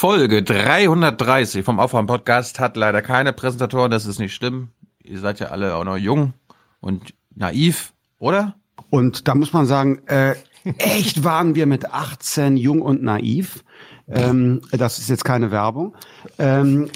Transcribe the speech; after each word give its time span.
Folge 0.00 0.42
330 0.42 1.62
vom 1.62 1.78
Aufwärm-Podcast 1.78 2.58
hat 2.58 2.74
leider 2.78 3.02
keine 3.02 3.34
Präsentatoren, 3.34 3.90
das 3.90 4.06
ist 4.06 4.18
nicht 4.18 4.34
schlimm. 4.34 4.68
Ihr 5.02 5.18
seid 5.18 5.40
ja 5.40 5.48
alle 5.48 5.74
auch 5.74 5.84
noch 5.84 5.98
jung 5.98 6.32
und 6.80 7.12
naiv, 7.34 7.92
oder? 8.18 8.54
Und 8.88 9.28
da 9.28 9.34
muss 9.34 9.52
man 9.52 9.66
sagen, 9.66 10.00
äh, 10.06 10.36
echt 10.78 11.22
waren 11.22 11.54
wir 11.54 11.66
mit 11.66 11.92
18 11.92 12.56
jung 12.56 12.80
und 12.80 13.02
naiv. 13.02 13.62
Ähm, 14.08 14.62
das 14.72 14.98
ist 14.98 15.10
jetzt 15.10 15.26
keine 15.26 15.50
Werbung. 15.50 15.94
Ähm, 16.38 16.88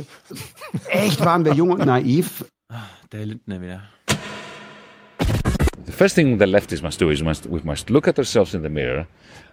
echt 0.89 1.23
waren 1.23 1.45
wir 1.45 1.53
jung 1.53 1.73
und 1.73 1.85
naiv. 1.85 2.47
Der 3.13 3.27
Lindner 3.27 3.61
wieder. 3.61 3.83
The 5.85 5.93
first 5.93 6.15
thing 6.15 6.39
the 6.39 6.47
leftists 6.47 6.83
must 6.83 6.99
do 7.03 7.11
is 7.11 7.23
must, 7.23 7.53
we 7.53 7.61
must 7.65 7.91
look 7.91 8.09
at 8.09 8.19
ourselves 8.19 8.55
in 8.55 8.63
the 8.63 8.71
mirror 8.71 9.07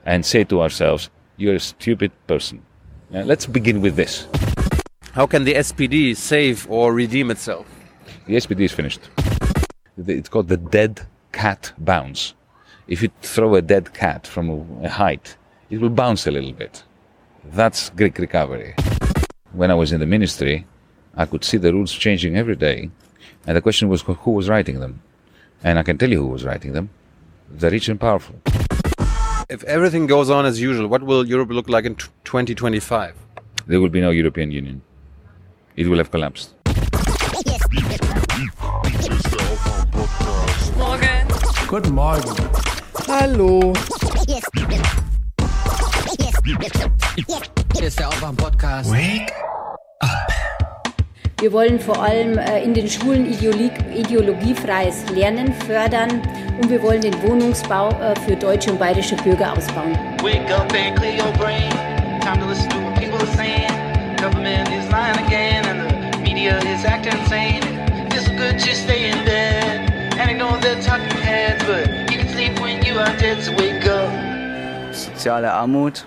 and 0.05 0.25
say 0.25 0.45
to 0.45 0.61
ourselves, 0.61 1.11
you're 1.38 1.57
a 1.57 1.59
stupid 1.59 2.13
person. 2.27 2.61
Let's 3.12 3.46
begin 3.46 3.82
with 3.82 3.98
this. 3.98 4.25
How 5.12 5.27
can 5.27 5.44
the 5.44 5.55
SPD 5.55 6.16
save 6.16 6.66
or 6.72 6.94
redeem 6.94 7.30
itself? 7.30 7.68
The 8.26 8.35
SPD 8.35 8.62
is 8.62 8.72
finished. 8.72 9.02
It's 9.98 10.30
called 10.30 10.48
the 10.48 10.55
dead 10.55 11.02
cat 11.34 11.73
bounce. 11.77 12.34
If 12.88 13.02
you 13.02 13.09
throw 13.21 13.55
a 13.55 13.62
dead 13.62 13.94
cat 13.94 14.26
from 14.26 14.80
a, 14.82 14.88
height, 14.88 15.35
it 15.70 15.82
will 15.82 15.90
bounce 15.90 16.26
a 16.26 16.32
little 16.32 16.54
bit. 16.54 16.84
That's 17.44 17.90
Greek 17.90 18.18
recovery. 18.18 18.76
When 19.52 19.71
I 19.71 19.76
was 19.76 19.91
in 19.91 19.99
the 19.99 20.05
ministry, 20.05 20.66
I 21.16 21.26
could 21.26 21.43
see 21.43 21.57
the 21.57 21.73
rules 21.73 21.91
changing 21.91 22.38
every 22.38 22.55
day, 22.55 22.90
and 23.46 23.57
the 23.57 23.62
question 23.62 23.90
was 23.90 24.02
who 24.04 24.13
who 24.13 24.32
was 24.32 24.48
writing 24.48 24.80
them. 24.80 25.02
And 25.63 25.77
I 25.77 25.84
can 25.84 25.98
tell 25.98 26.09
you 26.09 26.21
who 26.21 26.27
was 26.27 26.46
writing 26.46 26.71
them 26.71 26.90
the 27.49 27.70
rich 27.70 27.90
and 27.90 27.99
powerful. 27.99 28.35
If 29.52 29.66
everything 29.66 30.08
goes 30.08 30.30
on 30.30 30.46
as 30.46 30.62
usual, 30.62 30.88
what 30.88 31.04
will 31.04 31.28
Europe 31.28 31.50
look 31.50 31.68
like 31.68 31.84
in 31.84 31.96
2025? 31.96 33.14
There 33.68 33.82
will 33.82 33.90
be 33.90 34.00
no 34.00 34.10
European 34.10 34.50
Union. 34.50 34.82
It 35.76 35.90
will 35.90 35.98
have 35.98 36.10
collapsed. 36.10 36.54
Guten 41.68 41.93
Morgen. 41.93 42.34
Hallo. 43.10 43.74
Hier 47.76 47.88
ist 47.88 47.99
der 47.99 48.08
Aufwärm-Podcast. 48.08 48.90
Wir 51.41 51.51
wollen 51.51 51.79
vor 51.79 51.99
allem 51.99 52.37
äh, 52.37 52.63
in 52.63 52.75
den 52.75 52.87
Schulen 52.87 53.25
ideologie 53.25 53.71
ideologiefreies 53.95 55.09
Lernen 55.09 55.51
fördern 55.65 56.21
und 56.61 56.70
wir 56.70 56.79
wollen 56.84 57.01
den 57.01 57.20
Wohnungsbau 57.23 57.89
äh, 57.89 58.13
für 58.20 58.35
deutsche 58.35 58.70
und 58.70 58.77
bayerische 58.77 59.15
Bürger 59.15 59.53
ausbauen. 59.53 59.97
Soziale 74.91 75.51
Armut, 75.51 76.06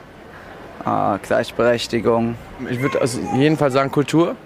äh, 0.86 1.18
Gleichberechtigung. 1.27 2.36
Ich 2.70 2.80
würde 2.80 3.00
also 3.00 3.18
jeden 3.34 3.56
Fall 3.56 3.72
sagen 3.72 3.90
Kultur 3.90 4.36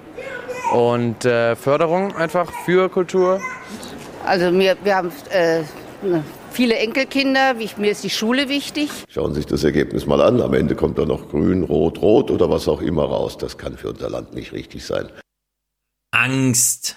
und 0.73 1.25
äh, 1.25 1.57
Förderung 1.57 2.15
einfach 2.17 2.51
für 2.65 2.89
Kultur. 2.89 3.41
Also 4.25 4.53
wir, 4.59 4.77
wir 4.85 4.97
haben 4.97 5.11
äh, 5.31 5.63
viele 6.53 6.77
Enkelkinder, 6.77 7.57
ich, 7.59 7.77
mir 7.79 7.91
ist 7.91 8.05
die 8.05 8.11
Schule 8.11 8.49
wichtig. 8.49 8.91
Schauen 9.09 9.33
Sie 9.33 9.41
sich 9.41 9.47
das 9.47 9.65
Ergebnis 9.65 10.07
mal 10.07 10.21
an. 10.21 10.41
Am 10.43 10.53
Ende 10.55 10.75
kommt 10.75 10.99
da 10.99 11.05
noch 11.07 11.29
grün, 11.31 11.63
rot, 11.65 12.01
rot 12.03 12.31
oder 12.31 12.51
was 12.51 12.69
auch 12.69 12.83
immer 12.83 13.05
raus. 13.05 13.39
Das 13.39 13.57
kann 13.59 13.77
für 13.77 13.89
unser 13.91 14.11
Land 14.11 14.35
nicht 14.35 14.53
richtig 14.53 14.85
sein. 14.85 15.09
Angst. 16.11 16.97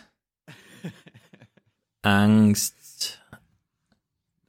Angst. 2.02 3.20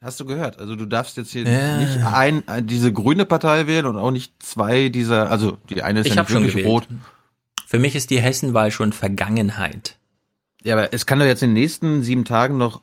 Hast 0.01 0.19
du 0.19 0.25
gehört? 0.25 0.59
Also 0.59 0.75
du 0.75 0.87
darfst 0.87 1.17
jetzt 1.17 1.31
hier 1.31 1.45
Ja. 1.45 1.77
nicht 1.77 1.99
ein, 2.05 2.43
diese 2.67 2.93
grüne 2.93 3.25
Partei 3.25 3.69
wählen 3.69 3.87
und 3.87 3.97
auch 3.97 4.11
nicht 4.11 4.33
zwei 4.43 4.89
dieser, 4.89 5.31
also 5.31 5.59
die 5.71 5.83
eine 5.83 6.01
ist 6.01 6.07
Ich 6.07 6.15
ja 6.17 6.23
nicht 6.23 6.31
schon 6.33 6.43
wirklich 6.43 6.65
gewählt. 6.65 6.67
rot. 6.69 6.89
Für 7.73 7.79
mich 7.79 7.95
ist 7.97 8.11
die 8.11 8.21
Hessenwahl 8.21 8.71
schon 8.71 8.93
Vergangenheit. 8.93 9.97
Ja, 10.63 10.75
aber 10.75 10.93
es 10.93 11.07
kann 11.07 11.21
doch 11.21 11.25
jetzt 11.25 11.43
in 11.43 11.55
den 11.55 11.63
nächsten 11.63 12.03
sieben 12.03 12.27
Tagen 12.27 12.59
noch 12.59 12.83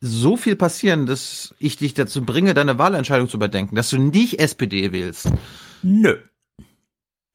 so 0.00 0.36
viel 0.36 0.56
passieren, 0.56 1.06
dass 1.06 1.54
ich 1.60 1.76
dich 1.76 1.94
dazu 1.94 2.24
bringe, 2.26 2.52
deine 2.52 2.76
Wahlentscheidung 2.76 3.28
zu 3.28 3.36
überdenken, 3.36 3.76
dass 3.76 3.88
du 3.90 3.98
nicht 3.98 4.40
SPD 4.40 4.90
wählst. 4.90 5.30
Nö. 5.84 6.18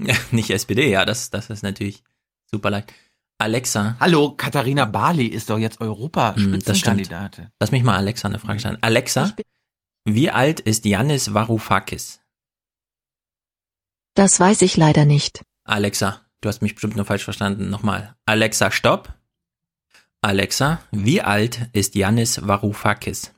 Ja, 0.02 0.16
nicht 0.32 0.50
SPD, 0.50 0.92
ja, 0.92 1.06
das, 1.06 1.30
das 1.30 1.50
ist 1.50 1.64
natürlich 1.64 2.04
super 2.52 2.70
leicht. 2.70 2.92
Alexa, 3.38 3.96
Hallo, 4.02 4.34
Katharina 4.36 4.84
Barley 4.84 5.28
ist 5.28 5.50
doch 5.50 5.60
jetzt 5.60 5.80
Hm, 5.80 5.88
das 5.88 5.88
Europa-Spitzenkandidatin. 5.88 7.48
lass 7.58 7.72
mich 7.72 7.84
mal 7.84 7.96
Alexa 7.96 8.28
eine 8.28 8.38
Frage 8.38 8.60
stellen. 8.60 8.80
Alexa, 8.82 9.34
wie 10.04 10.30
alt 10.30 10.60
ist 10.60 10.84
Yannis 10.84 11.34
Varoufakis? 11.34 12.20
Das 14.14 14.42
weiß 14.42 14.62
ich 14.64 14.76
leider 14.76 15.06
nicht. 15.06 15.42
Alexa, 15.64 16.20
du 16.42 16.50
hast 16.50 16.62
mich 16.62 16.74
bestimmt 16.76 16.96
nur 16.96 17.06
falsch 17.06 17.24
verstanden. 17.24 17.70
Nochmal. 17.70 18.16
Alexa, 18.26 18.72
stopp. 18.72 19.14
Alexa, 20.22 20.82
wie 20.92 21.22
alt 21.22 21.70
ist 21.74 21.96
Yannis 21.96 22.46
Varoufakis? 22.46 23.34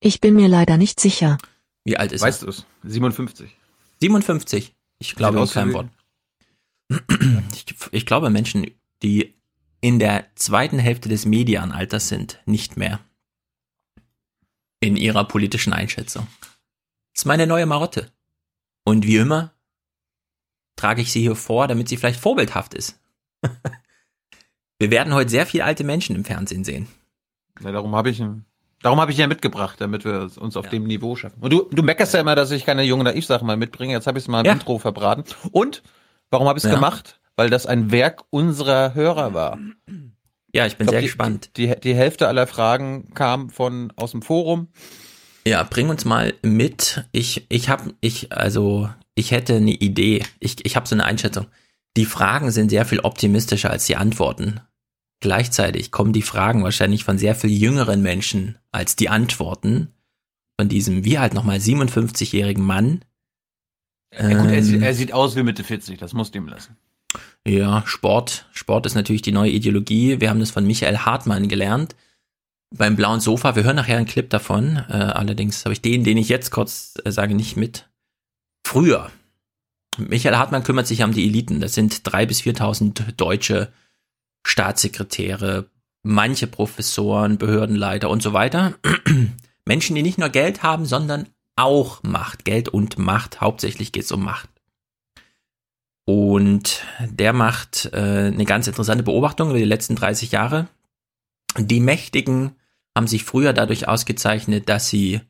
Ich 0.00 0.20
bin 0.20 0.34
mir 0.34 0.48
leider 0.48 0.76
nicht 0.76 1.00
sicher. 1.00 1.38
Wie 1.84 1.96
alt 1.96 2.12
ist 2.12 2.22
Weißt 2.22 2.42
er? 2.42 2.46
du 2.46 2.50
es? 2.52 2.66
57. 2.84 3.54
57. 4.00 4.74
Ich 4.98 5.14
glaube 5.16 5.40
aus 5.40 5.52
kein 5.52 5.70
wie- 5.70 5.74
Wort. 5.74 5.88
Ich, 7.54 7.74
ich 7.92 8.06
glaube, 8.06 8.30
Menschen, 8.30 8.70
die 9.02 9.34
in 9.80 9.98
der 9.98 10.26
zweiten 10.34 10.78
Hälfte 10.78 11.08
des 11.08 11.24
Medianalters 11.24 12.08
sind, 12.08 12.40
nicht 12.46 12.76
mehr 12.76 13.00
in 14.80 14.96
ihrer 14.96 15.24
politischen 15.24 15.72
Einschätzung. 15.72 16.26
Das 17.12 17.22
ist 17.22 17.26
meine 17.26 17.46
neue 17.46 17.66
Marotte. 17.66 18.10
Und 18.84 19.06
wie 19.06 19.16
immer 19.16 19.52
trage 20.80 21.02
ich 21.02 21.12
sie 21.12 21.20
hier 21.20 21.36
vor, 21.36 21.68
damit 21.68 21.88
sie 21.88 21.96
vielleicht 21.96 22.20
vorbildhaft 22.20 22.74
ist. 22.74 22.98
Wir 24.78 24.90
werden 24.90 25.12
heute 25.14 25.30
sehr 25.30 25.46
viele 25.46 25.64
alte 25.64 25.84
Menschen 25.84 26.16
im 26.16 26.24
Fernsehen 26.24 26.64
sehen. 26.64 26.88
Ja, 27.62 27.70
darum 27.72 27.94
habe 27.94 28.10
ich 28.10 28.18
ihn. 28.20 28.44
Darum 28.82 28.98
habe 28.98 29.12
ich 29.12 29.18
ihn 29.18 29.22
ja 29.22 29.26
mitgebracht, 29.26 29.76
damit 29.78 30.06
wir 30.06 30.30
uns 30.38 30.56
auf 30.56 30.70
dem 30.70 30.84
Niveau 30.84 31.14
schaffen. 31.14 31.36
Und 31.42 31.52
du, 31.52 31.68
du 31.70 31.82
meckerst 31.82 32.14
ja 32.14 32.20
immer, 32.20 32.34
dass 32.34 32.50
ich 32.50 32.64
keine 32.64 32.82
jungen 32.82 33.04
Naiv-Sachen 33.04 33.46
mal 33.46 33.58
mitbringe. 33.58 33.92
Jetzt 33.92 34.06
habe 34.06 34.18
ich 34.18 34.24
es 34.24 34.28
mal 34.28 34.40
im 34.40 34.46
Ja. 34.46 34.52
Intro 34.52 34.78
verbraten. 34.78 35.24
Und 35.52 35.82
warum 36.30 36.48
habe 36.48 36.58
ich 36.58 36.64
es 36.64 36.70
Ja. 36.70 36.76
gemacht? 36.76 37.20
Weil 37.36 37.50
das 37.50 37.66
ein 37.66 37.90
Werk 37.90 38.22
unserer 38.30 38.94
Hörer 38.94 39.34
war. 39.34 39.58
Ja, 40.54 40.64
ich 40.64 40.78
bin 40.78 40.86
Ich 40.86 40.88
glaub, 40.88 40.90
sehr 40.92 41.00
die, 41.02 41.06
gespannt. 41.08 41.50
Die, 41.58 41.74
die 41.78 41.94
Hälfte 41.94 42.26
aller 42.26 42.46
Fragen 42.46 43.12
kam 43.12 43.50
von 43.50 43.92
aus 43.96 44.12
dem 44.12 44.22
Forum. 44.22 44.68
Ja, 45.46 45.62
bring 45.62 45.90
uns 45.90 46.06
mal 46.06 46.32
mit. 46.42 47.04
Ich, 47.12 47.44
ich 47.50 47.68
habe, 47.68 47.94
ich, 48.00 48.32
also, 48.32 48.88
ich 49.14 49.30
hätte 49.30 49.56
eine 49.56 49.72
Idee. 49.72 50.24
Ich, 50.38 50.64
ich 50.64 50.76
habe 50.76 50.88
so 50.88 50.94
eine 50.94 51.04
Einschätzung. 51.04 51.46
Die 51.96 52.04
Fragen 52.04 52.50
sind 52.50 52.70
sehr 52.70 52.86
viel 52.86 53.00
optimistischer 53.00 53.70
als 53.70 53.86
die 53.86 53.96
Antworten. 53.96 54.60
Gleichzeitig 55.20 55.90
kommen 55.90 56.12
die 56.12 56.22
Fragen 56.22 56.62
wahrscheinlich 56.62 57.04
von 57.04 57.18
sehr 57.18 57.34
viel 57.34 57.50
jüngeren 57.50 58.00
Menschen 58.00 58.58
als 58.72 58.96
die 58.96 59.08
Antworten 59.08 59.92
von 60.58 60.68
diesem, 60.68 61.04
wie 61.04 61.18
halt 61.18 61.34
nochmal 61.34 61.58
57-jährigen 61.58 62.64
Mann. 62.64 63.04
Ja, 64.12 64.40
gut, 64.40 64.50
er, 64.50 64.62
sieht, 64.62 64.76
Ähm, 64.76 64.82
er 64.82 64.94
sieht 64.94 65.12
aus 65.12 65.36
wie 65.36 65.42
Mitte 65.42 65.64
40, 65.64 65.98
das 65.98 66.12
musst 66.14 66.34
du 66.34 66.38
ihm 66.38 66.48
lassen. 66.48 66.76
Ja, 67.46 67.82
Sport. 67.86 68.46
Sport 68.52 68.86
ist 68.86 68.94
natürlich 68.94 69.22
die 69.22 69.32
neue 69.32 69.50
Ideologie. 69.50 70.20
Wir 70.20 70.30
haben 70.30 70.40
das 70.40 70.50
von 70.50 70.66
Michael 70.66 70.98
Hartmann 70.98 71.48
gelernt. 71.48 71.96
Beim 72.74 72.96
blauen 72.96 73.20
Sofa. 73.20 73.56
Wir 73.56 73.64
hören 73.64 73.76
nachher 73.76 73.96
einen 73.96 74.06
Clip 74.06 74.28
davon. 74.30 74.76
Äh, 74.88 74.92
allerdings 74.92 75.64
habe 75.64 75.72
ich 75.72 75.82
den, 75.82 76.04
den 76.04 76.16
ich 76.16 76.28
jetzt 76.28 76.50
kurz 76.50 76.94
äh, 77.04 77.10
sage, 77.10 77.34
nicht 77.34 77.56
mit. 77.56 77.89
Früher. 78.70 79.10
Michael 79.98 80.36
Hartmann 80.36 80.62
kümmert 80.62 80.86
sich 80.86 81.02
um 81.02 81.10
die 81.10 81.26
Eliten. 81.26 81.58
Das 81.58 81.74
sind 81.74 82.02
drei 82.04 82.24
bis 82.24 82.42
4.000 82.42 83.16
deutsche 83.16 83.72
Staatssekretäre, 84.46 85.68
manche 86.04 86.46
Professoren, 86.46 87.36
Behördenleiter 87.36 88.08
und 88.08 88.22
so 88.22 88.32
weiter. 88.32 88.74
Menschen, 89.66 89.96
die 89.96 90.04
nicht 90.04 90.18
nur 90.18 90.28
Geld 90.28 90.62
haben, 90.62 90.86
sondern 90.86 91.26
auch 91.56 92.04
Macht. 92.04 92.44
Geld 92.44 92.68
und 92.68 92.96
Macht. 92.96 93.40
Hauptsächlich 93.40 93.90
geht 93.90 94.04
es 94.04 94.12
um 94.12 94.22
Macht. 94.22 94.48
Und 96.04 96.84
der 97.00 97.32
macht 97.32 97.90
äh, 97.92 98.30
eine 98.32 98.44
ganz 98.44 98.68
interessante 98.68 99.02
Beobachtung 99.02 99.50
über 99.50 99.58
die 99.58 99.64
letzten 99.64 99.96
30 99.96 100.30
Jahre. 100.30 100.68
Die 101.58 101.80
Mächtigen 101.80 102.52
haben 102.96 103.08
sich 103.08 103.24
früher 103.24 103.52
dadurch 103.52 103.88
ausgezeichnet, 103.88 104.68
dass 104.68 104.88
sie 104.88 105.22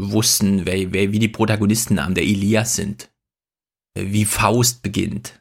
wussten, 0.00 0.66
wer, 0.66 0.92
wer, 0.92 1.12
wie 1.12 1.18
die 1.18 1.28
Protagonisten 1.28 1.96
der 1.96 2.24
Ilias 2.24 2.76
sind. 2.76 3.10
Wie 3.94 4.24
Faust 4.24 4.82
beginnt. 4.82 5.40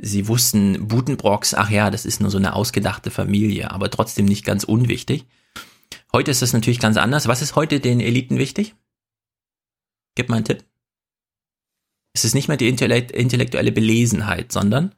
Sie 0.00 0.26
wussten 0.26 0.88
Butenbrocks, 0.88 1.54
ach 1.54 1.70
ja, 1.70 1.90
das 1.90 2.04
ist 2.04 2.20
nur 2.20 2.30
so 2.30 2.38
eine 2.38 2.54
ausgedachte 2.54 3.10
Familie, 3.10 3.70
aber 3.70 3.90
trotzdem 3.90 4.24
nicht 4.26 4.44
ganz 4.44 4.64
unwichtig. 4.64 5.26
Heute 6.12 6.30
ist 6.30 6.42
das 6.42 6.52
natürlich 6.52 6.80
ganz 6.80 6.96
anders. 6.96 7.28
Was 7.28 7.42
ist 7.42 7.54
heute 7.54 7.80
den 7.80 8.00
Eliten 8.00 8.38
wichtig? 8.38 8.74
Gib 10.16 10.28
mal 10.28 10.36
einen 10.36 10.44
Tipp. 10.44 10.64
Es 12.14 12.24
ist 12.24 12.34
nicht 12.34 12.48
mehr 12.48 12.56
die 12.56 12.68
intellekt 12.68 13.10
intellektuelle 13.12 13.72
Belesenheit, 13.72 14.52
sondern 14.52 14.94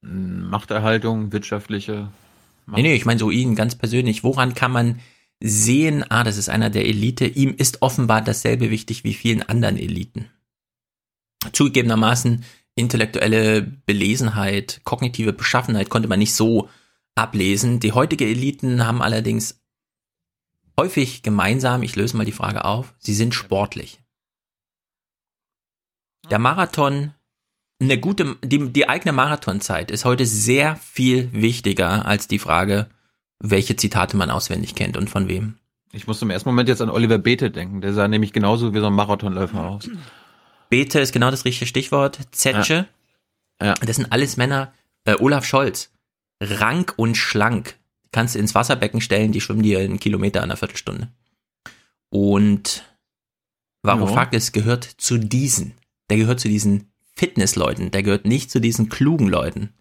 Machterhaltung, 0.00 1.32
wirtschaftliche. 1.32 2.10
Nee, 2.66 2.82
nee, 2.82 2.94
ich 2.94 3.04
meine 3.04 3.18
so 3.20 3.30
ihn 3.30 3.54
ganz 3.54 3.74
persönlich. 3.74 4.24
Woran 4.24 4.54
kann 4.54 4.72
man 4.72 5.00
sehen, 5.46 6.10
ah, 6.10 6.24
das 6.24 6.38
ist 6.38 6.48
einer 6.48 6.70
der 6.70 6.86
Elite, 6.86 7.26
ihm 7.26 7.54
ist 7.54 7.82
offenbar 7.82 8.22
dasselbe 8.22 8.70
wichtig 8.70 9.04
wie 9.04 9.12
vielen 9.12 9.42
anderen 9.42 9.76
Eliten. 9.76 10.30
Zugegebenermaßen 11.52 12.46
intellektuelle 12.74 13.60
Belesenheit, 13.60 14.80
kognitive 14.84 15.34
Beschaffenheit 15.34 15.90
konnte 15.90 16.08
man 16.08 16.18
nicht 16.18 16.34
so 16.34 16.70
ablesen. 17.14 17.78
Die 17.78 17.92
heutige 17.92 18.24
Eliten 18.24 18.86
haben 18.86 19.02
allerdings 19.02 19.60
häufig 20.80 21.22
gemeinsam, 21.22 21.82
ich 21.82 21.94
löse 21.94 22.16
mal 22.16 22.24
die 22.24 22.32
Frage 22.32 22.64
auf, 22.64 22.94
sie 22.98 23.14
sind 23.14 23.34
sportlich. 23.34 24.00
Der 26.30 26.38
Marathon, 26.38 27.12
eine 27.82 28.00
gute, 28.00 28.36
die, 28.42 28.72
die 28.72 28.88
eigene 28.88 29.12
Marathonzeit 29.12 29.90
ist 29.90 30.06
heute 30.06 30.24
sehr 30.24 30.76
viel 30.76 31.30
wichtiger 31.34 32.06
als 32.06 32.28
die 32.28 32.38
Frage, 32.38 32.88
welche 33.50 33.76
Zitate 33.76 34.16
man 34.16 34.30
auswendig 34.30 34.74
kennt 34.74 34.96
und 34.96 35.10
von 35.10 35.28
wem. 35.28 35.58
Ich 35.92 36.06
muss 36.06 36.22
im 36.22 36.30
ersten 36.30 36.48
Moment 36.48 36.68
jetzt 36.68 36.80
an 36.80 36.90
Oliver 36.90 37.18
Bete 37.18 37.50
denken. 37.50 37.80
Der 37.80 37.92
sah 37.92 38.08
nämlich 38.08 38.32
genauso 38.32 38.74
wie 38.74 38.80
so 38.80 38.86
ein 38.86 38.94
Marathonläufer 38.94 39.60
aus. 39.60 39.88
Bete 40.70 40.98
ist 40.98 41.12
genau 41.12 41.30
das 41.30 41.44
richtige 41.44 41.66
Stichwort. 41.66 42.18
Zetsche. 42.32 42.88
Ja. 43.60 43.66
ja. 43.68 43.74
Das 43.74 43.96
sind 43.96 44.10
alles 44.10 44.36
Männer. 44.36 44.72
Äh, 45.04 45.16
Olaf 45.20 45.44
Scholz. 45.44 45.92
Rank 46.40 46.94
und 46.96 47.16
schlank. 47.16 47.76
Kannst 48.12 48.34
du 48.34 48.38
ins 48.38 48.54
Wasserbecken 48.54 49.00
stellen, 49.00 49.32
die 49.32 49.40
schwimmen 49.40 49.62
dir 49.62 49.80
einen 49.80 50.00
Kilometer 50.00 50.40
in 50.40 50.44
einer 50.44 50.56
Viertelstunde. 50.56 51.08
Und 52.08 52.84
Varoufakis 53.82 54.52
ja. 54.54 54.60
gehört 54.60 54.84
zu 54.84 55.18
diesen. 55.18 55.74
Der 56.08 56.16
gehört 56.16 56.40
zu 56.40 56.48
diesen 56.48 56.92
Fitnessleuten. 57.14 57.90
Der 57.90 58.02
gehört 58.02 58.24
nicht 58.24 58.50
zu 58.50 58.60
diesen 58.60 58.88
klugen 58.88 59.28
Leuten. 59.28 59.74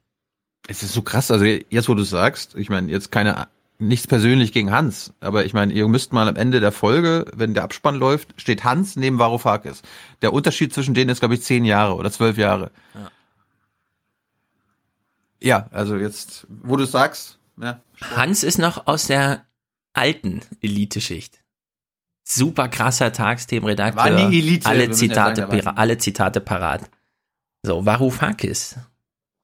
Es 0.68 0.84
ist 0.84 0.94
so 0.94 1.02
krass, 1.02 1.30
also 1.30 1.46
jetzt 1.46 1.90
wo 1.90 1.94
du 1.94 2.04
sagst, 2.04 2.56
ich 2.56 2.70
meine, 2.70 2.90
jetzt 2.92 3.12
keine 3.12 3.48
nichts 3.80 4.08
persönlich 4.08 4.52
gegen 4.54 4.72
Hans, 4.72 5.14
aber 5.20 5.46
ich 5.46 5.54
meine, 5.54 5.74
ihr 5.74 5.88
müsst 5.88 6.14
mal 6.14 6.28
am 6.28 6.36
Ende 6.36 6.60
der 6.60 6.72
Folge, 6.72 7.26
wenn 7.36 7.54
der 7.54 7.64
Abspann 7.64 7.96
läuft, 7.96 8.40
steht 8.40 8.64
Hans 8.64 8.96
neben 8.96 9.20
Varoufakis. 9.20 9.82
Der 10.22 10.34
Unterschied 10.34 10.74
zwischen 10.74 10.94
denen 10.94 11.10
ist, 11.10 11.20
glaube 11.20 11.36
ich, 11.36 11.42
zehn 11.42 11.66
Jahre 11.66 11.96
oder 11.96 12.12
zwölf 12.12 12.38
Jahre. 12.38 12.72
Ja. 12.94 13.12
ja, 15.42 15.68
also 15.72 15.98
jetzt, 15.98 16.48
wo 16.50 16.78
du 16.78 16.86
sagst, 16.86 17.40
ja. 17.62 17.82
Hans 18.16 18.44
ist 18.44 18.58
noch 18.58 18.88
aus 18.88 19.08
der 19.08 19.46
alten 19.94 20.42
Eliteschicht. 20.62 21.44
Super 22.24 22.70
krasser 22.70 23.12
Tagsthemenredakteur. 23.12 24.04
War 24.04 24.30
nie 24.30 24.40
Elite, 24.40 24.68
alle 24.68 24.92
Zitate, 24.92 25.42
sagen, 25.42 25.68
alle 25.68 25.98
Zitate 25.98 26.40
parat. 26.40 26.90
So, 27.64 27.86
Varoufakis. 27.86 28.78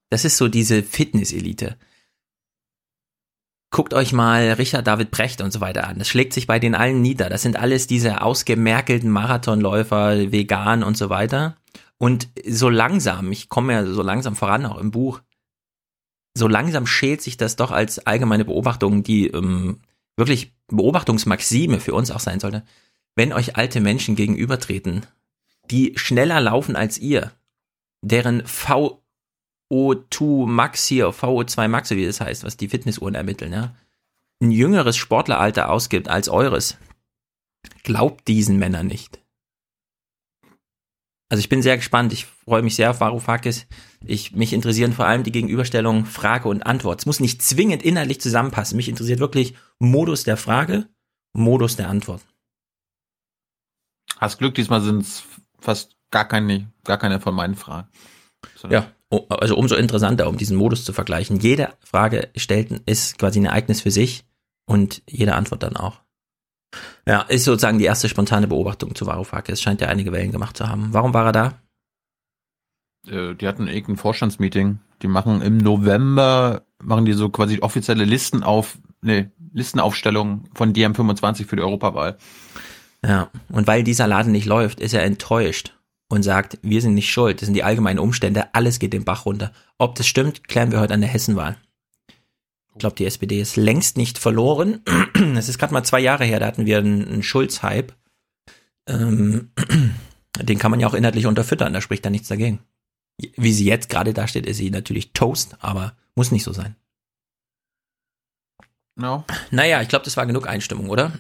Das 0.10 0.26
ist 0.26 0.38
so 0.38 0.48
diese 0.48 0.84
Fitness-Elite. 0.84 1.78
Guckt 3.72 3.94
euch 3.94 4.14
mal 4.14 4.54
Richard 4.54 4.88
David 4.88 5.12
Brecht 5.12 5.42
und 5.42 5.54
so 5.54 5.62
weiter 5.62 5.88
an. 5.88 6.00
Das 6.00 6.08
schlägt 6.08 6.34
sich 6.34 6.48
bei 6.48 6.58
den 6.58 6.74
allen 6.74 7.02
nieder. 7.02 7.30
Das 7.30 7.44
sind 7.44 7.56
alles 7.56 7.86
diese 7.86 8.22
ausgemerkelten 8.22 9.12
Marathonläufer, 9.12 10.32
vegan 10.32 10.84
und 10.84 10.98
so 10.98 11.12
weiter. 11.12 11.56
Und 12.00 12.30
so 12.48 12.70
langsam, 12.70 13.32
ich 13.32 13.50
komme 13.50 13.74
ja 13.74 13.86
so 13.86 14.02
langsam 14.02 14.36
voran 14.36 14.66
auch 14.66 14.80
im 14.80 14.90
Buch, 14.90 15.22
so 16.36 16.48
langsam 16.48 16.88
schält 16.88 17.22
sich 17.22 17.38
das 17.38 17.58
doch 17.58 17.72
als 17.72 18.00
allgemeine 18.00 18.46
Beobachtung, 18.46 19.04
die 19.04 19.28
ähm, 19.28 19.82
wirklich 20.16 20.54
Beobachtungsmaxime 20.68 21.80
für 21.80 21.94
uns 21.94 22.10
auch 22.10 22.20
sein 22.20 22.40
sollte. 22.40 22.64
Wenn 23.16 23.34
euch 23.34 23.58
alte 23.58 23.82
Menschen 23.82 24.16
gegenübertreten, 24.16 25.06
die 25.70 25.94
schneller 25.98 26.40
laufen 26.40 26.76
als 26.76 26.98
ihr, 26.98 27.32
deren 28.02 28.46
V 28.48 28.99
VO2 29.72 30.48
Max 30.48 30.86
hier, 30.86 31.10
VO2 31.10 31.68
Max, 31.68 31.90
wie 31.92 32.06
das 32.06 32.22
heißt, 32.22 32.44
was 32.44 32.58
die 32.58 32.70
Fitnessuhren 32.70 33.16
ermitteln, 33.16 33.54
ja, 33.54 33.76
ein 34.42 34.52
jüngeres 34.52 34.98
Sportleralter 34.98 35.70
ausgibt 35.70 36.08
als 36.08 36.30
eures, 36.30 36.78
glaubt 37.84 38.28
diesen 38.28 38.58
Männern 38.58 38.88
nicht. 38.88 39.20
Also 41.30 41.42
ich 41.42 41.50
bin 41.50 41.62
sehr 41.62 41.78
gespannt. 41.78 42.12
Ich 42.12 42.26
freue 42.26 42.64
mich 42.64 42.76
sehr 42.76 42.90
auf 42.90 43.02
Varoufakis. 43.02 43.68
Ich, 44.04 44.32
mich 44.32 44.52
interessieren 44.52 44.94
vor 44.94 45.06
allem 45.06 45.24
die 45.24 45.32
Gegenüberstellung 45.32 46.06
Frage 46.06 46.50
und 46.50 46.64
Antwort. 46.64 47.02
Es 47.02 47.06
muss 47.06 47.20
nicht 47.20 47.44
zwingend 47.44 47.84
inhaltlich 47.84 48.20
zusammenpassen. 48.20 48.78
Mich 48.78 48.90
interessiert 48.90 49.20
wirklich 49.20 49.56
Modus 49.78 50.24
der 50.24 50.38
Frage, 50.38 50.90
Modus 51.34 51.76
der 51.76 51.90
Antwort. 51.90 52.24
Hast 54.18 54.40
Glück, 54.40 54.56
diesmal 54.56 54.82
sind 54.82 55.02
es 55.02 55.24
fast 55.60 55.96
gar 56.10 56.28
keine, 56.28 56.72
gar 56.84 56.98
keine 56.98 57.20
von 57.20 57.36
meinen 57.36 57.56
Fragen. 57.56 57.88
Ja, 58.68 58.92
also 59.10 59.58
umso 59.58 59.76
interessanter, 59.76 60.28
um 60.28 60.38
diesen 60.38 60.58
Modus 60.58 60.86
zu 60.86 60.94
vergleichen. 60.94 61.40
Jede 61.40 61.70
Frage 61.80 62.30
stellten 62.36 62.82
ist 62.86 63.18
quasi 63.18 63.40
ein 63.40 63.46
Ereignis 63.46 63.82
für 63.82 63.92
sich 63.92 64.26
und 64.66 65.02
jede 65.10 65.36
Antwort 65.36 65.64
dann 65.64 65.78
auch. 65.78 66.02
Ja, 67.08 67.22
ist 67.22 67.46
sozusagen 67.46 67.80
die 67.80 67.86
erste 67.86 68.10
spontane 68.10 68.48
Beobachtung 68.48 68.94
zu 68.94 69.08
Varoufakis. 69.08 69.54
Es 69.54 69.62
scheint 69.62 69.82
ja 69.82 69.88
einige 69.88 70.12
Wellen 70.12 70.32
gemacht 70.32 70.56
zu 70.56 70.68
haben. 70.68 70.90
Warum 70.92 71.14
war 71.16 71.26
er 71.26 71.32
da? 71.32 71.54
Äh, 73.08 73.34
die 73.34 73.48
hatten 73.48 73.68
irgendein 73.68 73.98
Vorstandsmeeting. 73.98 74.80
Die 75.02 75.08
machen 75.08 75.42
im 75.42 75.58
November, 75.58 76.64
machen 76.84 77.06
die 77.06 77.14
so 77.14 77.30
quasi 77.30 77.60
offizielle 77.62 78.06
Listen 78.06 78.44
auf, 78.44 78.78
ne, 79.02 79.32
Listenaufstellung 79.54 80.46
von 80.54 80.74
DM25 80.74 81.48
für 81.48 81.56
die 81.56 81.64
Europawahl. 81.64 82.20
Ja, 83.04 83.32
und 83.50 83.66
weil 83.66 83.84
dieser 83.84 84.06
Laden 84.06 84.32
nicht 84.32 84.46
läuft, 84.46 84.80
ist 84.80 84.94
er 84.94 85.04
enttäuscht 85.04 85.74
und 86.10 86.24
sagt, 86.24 86.58
wir 86.62 86.82
sind 86.82 86.96
nicht 86.96 87.12
schuld, 87.12 87.42
das 87.42 87.46
sind 87.46 87.54
die 87.54 87.64
allgemeinen 87.64 88.00
Umstände, 88.00 88.54
alles 88.54 88.80
geht 88.80 88.94
den 88.94 89.06
Bach 89.06 89.26
runter. 89.26 89.54
Ob 89.78 89.96
das 89.96 90.08
stimmt, 90.08 90.48
klären 90.48 90.72
wir 90.72 90.80
heute 90.80 90.94
an 90.94 91.02
der 91.02 91.10
Hessenwahl. 91.10 91.58
Ich 92.74 92.80
glaube, 92.80 92.96
die 92.96 93.06
SPD 93.06 93.40
ist 93.40 93.56
längst 93.56 93.98
nicht 93.98 94.18
verloren. 94.18 94.82
Es 95.36 95.50
ist 95.50 95.58
gerade 95.58 95.74
mal 95.74 95.84
zwei 95.84 96.00
Jahre 96.00 96.24
her, 96.26 96.40
da 96.40 96.48
hatten 96.48 96.66
wir 96.66 96.78
einen, 96.78 97.24
Schulz-Hype. 97.24 97.94
Ähm, 98.88 99.52
den 100.42 100.60
kann 100.60 100.72
man 100.72 100.80
ja 100.80 100.88
auch 100.88 100.94
inhaltlich 100.94 101.26
unterfüttern, 101.26 101.74
da 101.74 101.82
spricht 101.82 102.06
da 102.06 102.10
nichts 102.10 102.30
dagegen. 102.30 102.60
Wie 103.36 103.52
sie 103.52 103.66
jetzt 103.66 103.90
gerade 103.90 104.14
dasteht, 104.14 104.46
ist 104.46 104.58
sie 104.58 104.72
natürlich 104.72 105.12
Toast, 105.12 105.58
aber 105.60 105.94
muss 106.16 106.32
nicht 106.32 106.44
so 106.44 106.54
sein. 106.54 106.76
No. 108.96 109.26
Naja, 109.52 109.82
ich 109.82 109.90
glaube, 109.90 110.06
das 110.06 110.18
war 110.18 110.26
genug 110.26 110.48
Einstimmung, 110.48 110.90
oder? 110.90 111.14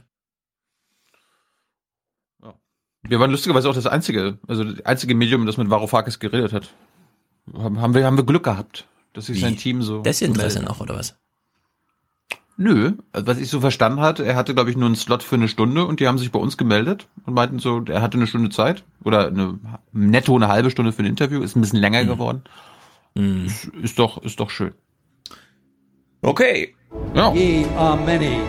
Wir 3.03 3.19
waren 3.19 3.31
lustigerweise 3.31 3.69
auch 3.69 3.73
das 3.73 3.87
einzige, 3.87 4.37
also 4.47 4.63
das 4.63 4.85
einzige 4.85 5.15
Medium, 5.15 5.45
das 5.45 5.57
mit 5.57 5.69
Varoufakis 5.69 6.19
geredet 6.19 6.53
hat. 6.53 6.69
Haben 7.55 7.93
wir, 7.93 8.05
haben 8.05 8.17
wir 8.17 8.25
Glück 8.25 8.43
gehabt, 8.43 8.87
dass 9.13 9.27
sich 9.27 9.39
sein 9.39 9.57
Team 9.57 9.81
so. 9.81 10.01
Desinteresse 10.01 10.61
noch, 10.61 10.81
oder 10.81 10.95
was? 10.95 11.15
Nö, 12.61 12.91
also 13.13 13.25
was 13.25 13.37
ich 13.37 13.49
so 13.49 13.61
verstanden 13.61 14.01
hatte, 14.01 14.25
er 14.25 14.35
hatte, 14.35 14.53
glaube 14.53 14.69
ich, 14.69 14.75
nur 14.75 14.87
einen 14.87 14.97
Slot 14.97 15.23
für 15.23 15.35
eine 15.35 15.47
Stunde 15.47 15.85
und 15.85 16.01
die 16.01 16.09
haben 16.09 16.17
sich 16.17 16.29
bei 16.29 16.39
uns 16.39 16.57
gemeldet 16.57 17.07
und 17.25 17.33
meinten 17.33 17.59
so, 17.59 17.81
er 17.87 18.01
hatte 18.01 18.17
eine 18.17 18.27
Stunde 18.27 18.49
Zeit 18.49 18.83
oder 19.01 19.27
eine 19.27 19.57
netto 19.93 20.35
eine 20.35 20.49
halbe 20.49 20.69
Stunde 20.69 20.91
für 20.91 21.01
ein 21.01 21.05
Interview, 21.05 21.41
ist 21.41 21.55
ein 21.55 21.61
bisschen 21.61 21.79
länger 21.79 22.03
mhm. 22.03 22.07
geworden. 22.07 22.43
Mhm. 23.15 23.45
Ist, 23.45 23.65
ist, 23.81 23.97
doch, 23.97 24.21
ist 24.23 24.41
doch 24.41 24.49
schön. 24.49 24.73
Okay. 26.21 26.75
Ja. 27.15 27.33
Ye 27.33 27.65
are 27.77 27.95
many, 27.95 28.41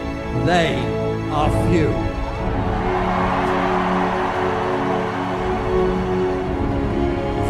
they 0.44 0.76
are 1.30 1.50
few. 1.70 2.09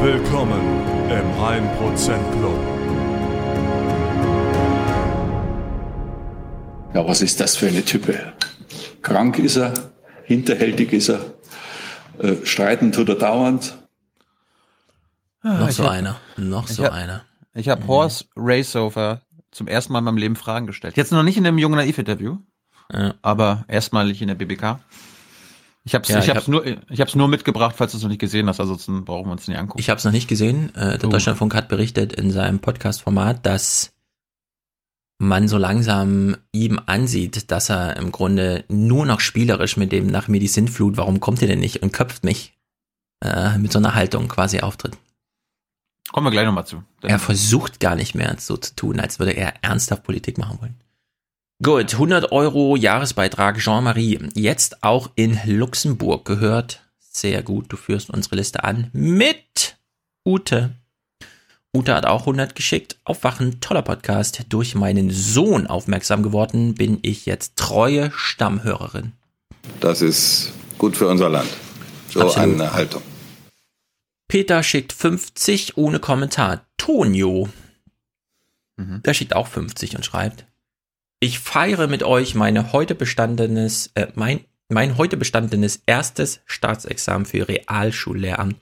Willkommen 0.02 0.62
im 1.10 1.26
1% 1.38 2.30
Club. 2.32 2.58
Ja, 6.94 7.06
was 7.06 7.20
ist 7.20 7.38
das 7.38 7.56
für 7.56 7.66
eine 7.66 7.84
Type? 7.84 8.32
Krank 9.02 9.38
ist 9.38 9.56
er, 9.56 9.74
hinterhältig 10.24 10.94
ist 10.94 11.10
er, 11.10 11.20
äh, 12.18 12.34
streiten 12.46 12.92
tut 12.92 13.10
er 13.10 13.16
dauernd. 13.16 13.76
Ah, 15.42 15.58
noch 15.58 15.70
so 15.70 15.84
hab, 15.84 15.90
einer, 15.90 16.16
noch 16.38 16.66
so 16.66 16.84
hab, 16.84 16.94
einer. 16.94 17.26
Ich 17.52 17.68
habe 17.68 17.82
mhm. 17.82 17.88
Horst 17.88 18.26
Raceover 18.34 19.20
zum 19.50 19.68
ersten 19.68 19.92
Mal 19.92 19.98
in 19.98 20.06
meinem 20.06 20.16
Leben 20.16 20.36
Fragen 20.36 20.66
gestellt. 20.66 20.96
Jetzt 20.96 21.12
noch 21.12 21.22
nicht 21.22 21.36
in 21.36 21.46
einem 21.46 21.58
jungen 21.58 21.76
Naiv-Interview, 21.76 22.38
ja. 22.90 23.16
aber 23.20 23.66
erstmalig 23.68 24.22
in 24.22 24.28
der 24.28 24.34
BBK. 24.34 24.80
Ich 25.84 25.94
habe 25.94 26.02
es 26.02 26.08
ja, 26.10 26.18
ich, 26.18 26.28
hab's 26.28 26.40
hab, 26.40 26.48
nur, 26.48 26.66
ich 26.66 27.00
hab's 27.00 27.14
nur 27.14 27.28
mitgebracht, 27.28 27.74
falls 27.78 27.92
du 27.92 27.96
es 27.96 28.02
noch 28.02 28.10
nicht 28.10 28.20
gesehen 28.20 28.48
hast. 28.48 28.60
Also 28.60 28.76
brauchen 29.02 29.28
wir 29.28 29.32
uns 29.32 29.48
nicht 29.48 29.56
angucken. 29.56 29.80
Ich 29.80 29.88
habe 29.88 29.98
es 29.98 30.04
noch 30.04 30.12
nicht 30.12 30.28
gesehen. 30.28 30.74
Äh, 30.74 30.98
der 30.98 31.08
oh. 31.08 31.12
Deutschlandfunk 31.12 31.54
hat 31.54 31.68
berichtet 31.68 32.12
in 32.12 32.30
seinem 32.30 32.58
Podcast-Format, 32.58 33.46
dass 33.46 33.92
man 35.18 35.48
so 35.48 35.58
langsam 35.58 36.36
ihm 36.52 36.80
ansieht, 36.86 37.50
dass 37.50 37.70
er 37.70 37.96
im 37.96 38.12
Grunde 38.12 38.64
nur 38.68 39.06
noch 39.06 39.20
spielerisch 39.20 39.76
mit 39.76 39.92
dem 39.92 40.06
nach 40.06 40.28
mir 40.28 40.40
die 40.40 40.48
Sintflut, 40.48 40.96
warum 40.96 41.20
kommt 41.20 41.42
ihr 41.42 41.48
denn 41.48 41.60
nicht 41.60 41.82
und 41.82 41.92
köpft 41.92 42.24
mich, 42.24 42.54
äh, 43.22 43.58
mit 43.58 43.72
so 43.72 43.78
einer 43.78 43.94
Haltung 43.94 44.28
quasi 44.28 44.60
auftritt. 44.60 44.96
Kommen 46.10 46.26
wir 46.26 46.30
gleich 46.30 46.46
nochmal 46.46 46.66
zu. 46.66 46.82
er 47.02 47.18
versucht 47.18 47.78
gar 47.78 47.94
nicht 47.94 48.14
mehr 48.14 48.34
so 48.38 48.56
zu 48.56 48.74
tun, 48.74 48.98
als 48.98 49.18
würde 49.18 49.32
er 49.32 49.62
ernsthaft 49.62 50.02
Politik 50.02 50.38
machen 50.38 50.60
wollen. 50.60 50.80
Gut, 51.62 51.92
100 51.92 52.32
Euro 52.32 52.74
Jahresbeitrag 52.74 53.58
Jean-Marie. 53.58 54.18
Jetzt 54.32 54.82
auch 54.82 55.10
in 55.14 55.38
Luxemburg 55.44 56.24
gehört. 56.24 56.80
Sehr 56.98 57.42
gut, 57.42 57.70
du 57.70 57.76
führst 57.76 58.08
unsere 58.08 58.36
Liste 58.36 58.64
an 58.64 58.88
mit 58.94 59.76
Ute. 60.24 60.70
Ute 61.76 61.94
hat 61.94 62.06
auch 62.06 62.20
100 62.20 62.54
geschickt. 62.54 62.96
Aufwachen, 63.04 63.60
toller 63.60 63.82
Podcast. 63.82 64.46
Durch 64.48 64.74
meinen 64.74 65.10
Sohn 65.10 65.66
aufmerksam 65.66 66.22
geworden, 66.22 66.76
bin 66.76 66.98
ich 67.02 67.26
jetzt 67.26 67.56
treue 67.56 68.10
Stammhörerin. 68.16 69.12
Das 69.80 70.00
ist 70.00 70.54
gut 70.78 70.96
für 70.96 71.08
unser 71.08 71.28
Land. 71.28 71.50
So 72.08 72.22
Absolut. 72.22 72.54
eine 72.54 72.72
Haltung. 72.72 73.02
Peter 74.28 74.62
schickt 74.62 74.94
50 74.94 75.76
ohne 75.76 75.98
Kommentar. 76.00 76.64
Tonio. 76.78 77.50
Der 78.78 79.12
schickt 79.12 79.36
auch 79.36 79.46
50 79.46 79.96
und 79.96 80.06
schreibt. 80.06 80.46
Ich 81.20 81.38
feiere 81.38 81.86
mit 81.86 82.02
euch 82.02 82.34
meine 82.34 82.72
heute 82.72 82.94
bestandenes, 82.94 83.90
äh, 83.94 84.06
mein, 84.14 84.40
mein 84.68 84.96
heute 84.96 85.16
bestandenes 85.18 85.82
erstes 85.86 86.40
Staatsexamen 86.46 87.26
für 87.26 87.46
Realschullehramt 87.46 88.56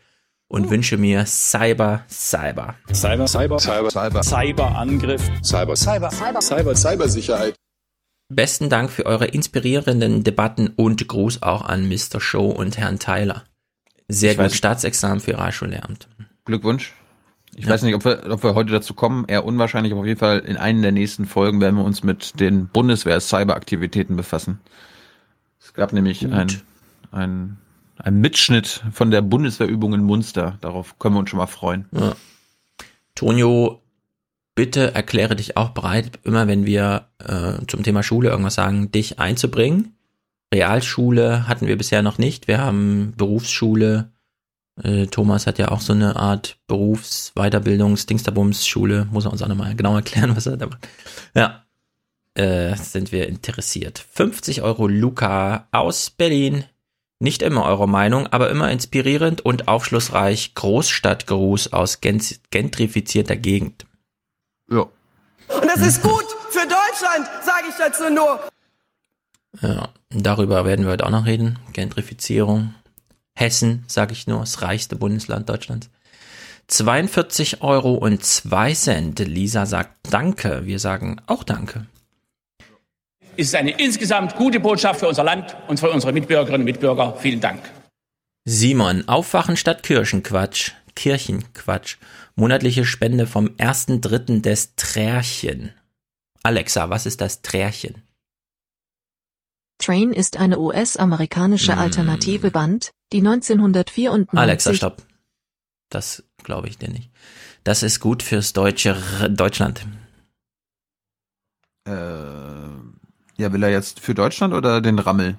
und 0.48 0.68
wünsche 0.70 0.96
mir 0.96 1.24
Cyber, 1.26 2.04
Cyber. 2.08 2.74
Cyber, 2.92 3.28
Cyber, 3.28 3.58
Cyber, 3.60 3.90
Cyber, 3.90 4.22
Cyberangriff, 4.24 5.22
Cyber, 5.42 5.76
Cyber, 5.76 6.10
Cyber, 6.10 6.40
Cyber, 6.40 6.74
Cybersicherheit. 6.74 7.54
Besten 8.30 8.68
Dank 8.68 8.90
für 8.90 9.06
eure 9.06 9.26
inspirierenden 9.26 10.24
Debatten 10.24 10.68
und 10.74 11.06
Gruß 11.06 11.42
auch 11.42 11.62
an 11.62 11.88
Mr. 11.88 12.20
Show 12.20 12.46
und 12.48 12.76
Herrn 12.76 12.98
Tyler. 12.98 13.44
Sehr 14.08 14.32
Ich 14.32 14.38
gut, 14.38 14.46
weiß- 14.46 14.54
Staatsexamen 14.54 15.20
für 15.20 15.38
Realschullehramt. 15.38 16.08
Glückwunsch. 16.44 16.92
Ich 17.58 17.64
Ja. 17.64 17.72
weiß 17.72 17.82
nicht, 17.82 17.94
ob 17.96 18.04
wir, 18.04 18.22
ob 18.30 18.44
wir 18.44 18.54
heute 18.54 18.70
dazu 18.70 18.94
kommen, 18.94 19.24
eher 19.26 19.44
unwahrscheinlich, 19.44 19.90
aber 19.92 20.02
auf 20.02 20.06
jeden 20.06 20.20
Fall 20.20 20.38
in 20.38 20.56
einer 20.56 20.80
der 20.80 20.92
nächsten 20.92 21.26
Folgen 21.26 21.60
werden 21.60 21.74
wir 21.74 21.84
uns 21.84 22.04
mit 22.04 22.38
den 22.38 22.68
Bundeswehr-Cyberaktivitäten 22.68 24.14
befassen. 24.14 24.60
Es 25.60 25.74
gab 25.74 25.92
nämlich 25.92 26.20
Gut. 26.20 26.32
ein, 26.32 26.46
ein, 27.10 27.56
ein 27.98 28.20
Mitschnitt 28.20 28.84
von 28.92 29.10
der 29.10 29.22
Bundeswehrübung 29.22 29.92
in 29.94 30.04
Munster. 30.04 30.56
Darauf 30.60 31.00
können 31.00 31.16
wir 31.16 31.18
uns 31.18 31.30
schon 31.30 31.38
mal 31.38 31.46
freuen. 31.48 31.86
Ja. 31.90 32.14
Tonio, 33.16 33.82
bitte 34.54 34.94
erkläre 34.94 35.34
dich 35.34 35.56
auch 35.56 35.70
bereit, 35.70 36.20
immer 36.22 36.46
wenn 36.46 36.64
wir 36.64 37.08
äh, 37.18 37.66
zum 37.66 37.82
Thema 37.82 38.04
Schule 38.04 38.28
irgendwas 38.30 38.54
sagen, 38.54 38.92
dich 38.92 39.18
einzubringen. 39.18 39.94
Realschule 40.54 41.48
hatten 41.48 41.66
wir 41.66 41.76
bisher 41.76 42.02
noch 42.02 42.18
nicht. 42.18 42.46
Wir 42.46 42.58
haben 42.60 43.14
Berufsschule. 43.16 44.12
Äh, 44.82 45.06
Thomas 45.06 45.46
hat 45.46 45.58
ja 45.58 45.68
auch 45.70 45.80
so 45.80 45.92
eine 45.92 46.16
Art 46.16 46.56
Berufsweiterbildungs-Dingsterbums-Schule. 46.66 49.06
Muss 49.10 49.24
er 49.24 49.32
uns 49.32 49.42
auch 49.42 49.48
nochmal 49.48 49.74
genau 49.74 49.96
erklären, 49.96 50.36
was 50.36 50.46
er 50.46 50.56
da 50.56 50.66
macht. 50.66 50.86
Ja. 51.34 51.64
Äh, 52.34 52.76
sind 52.76 53.10
wir 53.10 53.26
interessiert. 53.28 54.04
50 54.12 54.62
Euro 54.62 54.86
Luca 54.86 55.66
aus 55.72 56.10
Berlin. 56.10 56.64
Nicht 57.20 57.42
immer 57.42 57.64
eure 57.64 57.88
Meinung, 57.88 58.28
aber 58.28 58.48
immer 58.50 58.70
inspirierend 58.70 59.40
und 59.40 59.66
aufschlussreich. 59.66 60.54
Großstadtgruß 60.54 61.72
aus 61.72 62.00
gen- 62.00 62.22
gentrifizierter 62.50 63.34
Gegend. 63.34 63.86
Ja. 64.70 64.82
Und 64.82 65.64
das 65.66 65.80
ist 65.80 66.00
gut 66.02 66.24
für 66.50 66.60
Deutschland, 66.60 67.26
sage 67.44 67.64
ich 67.70 67.74
dazu 67.76 68.04
nur. 68.12 68.38
Ja, 69.60 69.88
darüber 70.10 70.64
werden 70.64 70.84
wir 70.84 70.92
heute 70.92 71.06
auch 71.06 71.10
noch 71.10 71.26
reden. 71.26 71.58
Gentrifizierung. 71.72 72.72
Hessen, 73.38 73.84
sage 73.86 74.12
ich 74.12 74.26
nur, 74.26 74.40
das 74.40 74.62
reichste 74.62 74.96
Bundesland 74.96 75.48
Deutschlands. 75.48 75.90
42 76.66 77.62
Euro 77.62 77.94
und 77.94 78.24
2 78.24 78.74
Cent. 78.74 79.18
Lisa 79.20 79.64
sagt 79.64 79.96
Danke. 80.10 80.66
Wir 80.66 80.78
sagen 80.78 81.20
auch 81.26 81.44
Danke. 81.44 81.86
Es 83.36 83.48
ist 83.48 83.54
eine 83.54 83.70
insgesamt 83.70 84.34
gute 84.34 84.60
Botschaft 84.60 85.00
für 85.00 85.08
unser 85.08 85.24
Land 85.24 85.56
und 85.68 85.78
für 85.78 85.90
unsere 85.90 86.12
Mitbürgerinnen 86.12 86.62
und 86.62 86.64
Mitbürger. 86.64 87.16
Vielen 87.18 87.40
Dank. 87.40 87.60
Simon, 88.44 89.08
Aufwachen 89.08 89.56
statt 89.56 89.82
Kirchenquatsch. 89.82 90.72
Kirchenquatsch. 90.96 91.96
Monatliche 92.34 92.84
Spende 92.84 93.26
vom 93.26 93.46
1.3. 93.50 94.42
des 94.42 94.74
Trärchen. 94.74 95.72
Alexa, 96.42 96.90
was 96.90 97.06
ist 97.06 97.20
das 97.20 97.42
Trärchen? 97.42 98.02
Train 99.78 100.12
ist 100.12 100.36
eine 100.36 100.58
US-amerikanische 100.58 101.76
alternative 101.76 102.50
Band, 102.50 102.90
die 103.12 103.18
1994 103.18 104.38
Alexa, 104.38 104.74
stopp. 104.74 105.02
Das 105.88 106.24
glaube 106.42 106.68
ich 106.68 106.78
dir 106.78 106.90
nicht. 106.90 107.10
Das 107.64 107.82
ist 107.82 108.00
gut 108.00 108.22
fürs 108.22 108.52
deutsche 108.52 108.90
R 108.90 109.28
Deutschland. 109.28 109.86
Äh, 111.86 111.92
ja, 113.36 113.52
will 113.52 113.62
er 113.62 113.70
jetzt 113.70 114.00
für 114.00 114.14
Deutschland 114.14 114.52
oder 114.52 114.80
den 114.80 114.98
Rammel? 114.98 115.38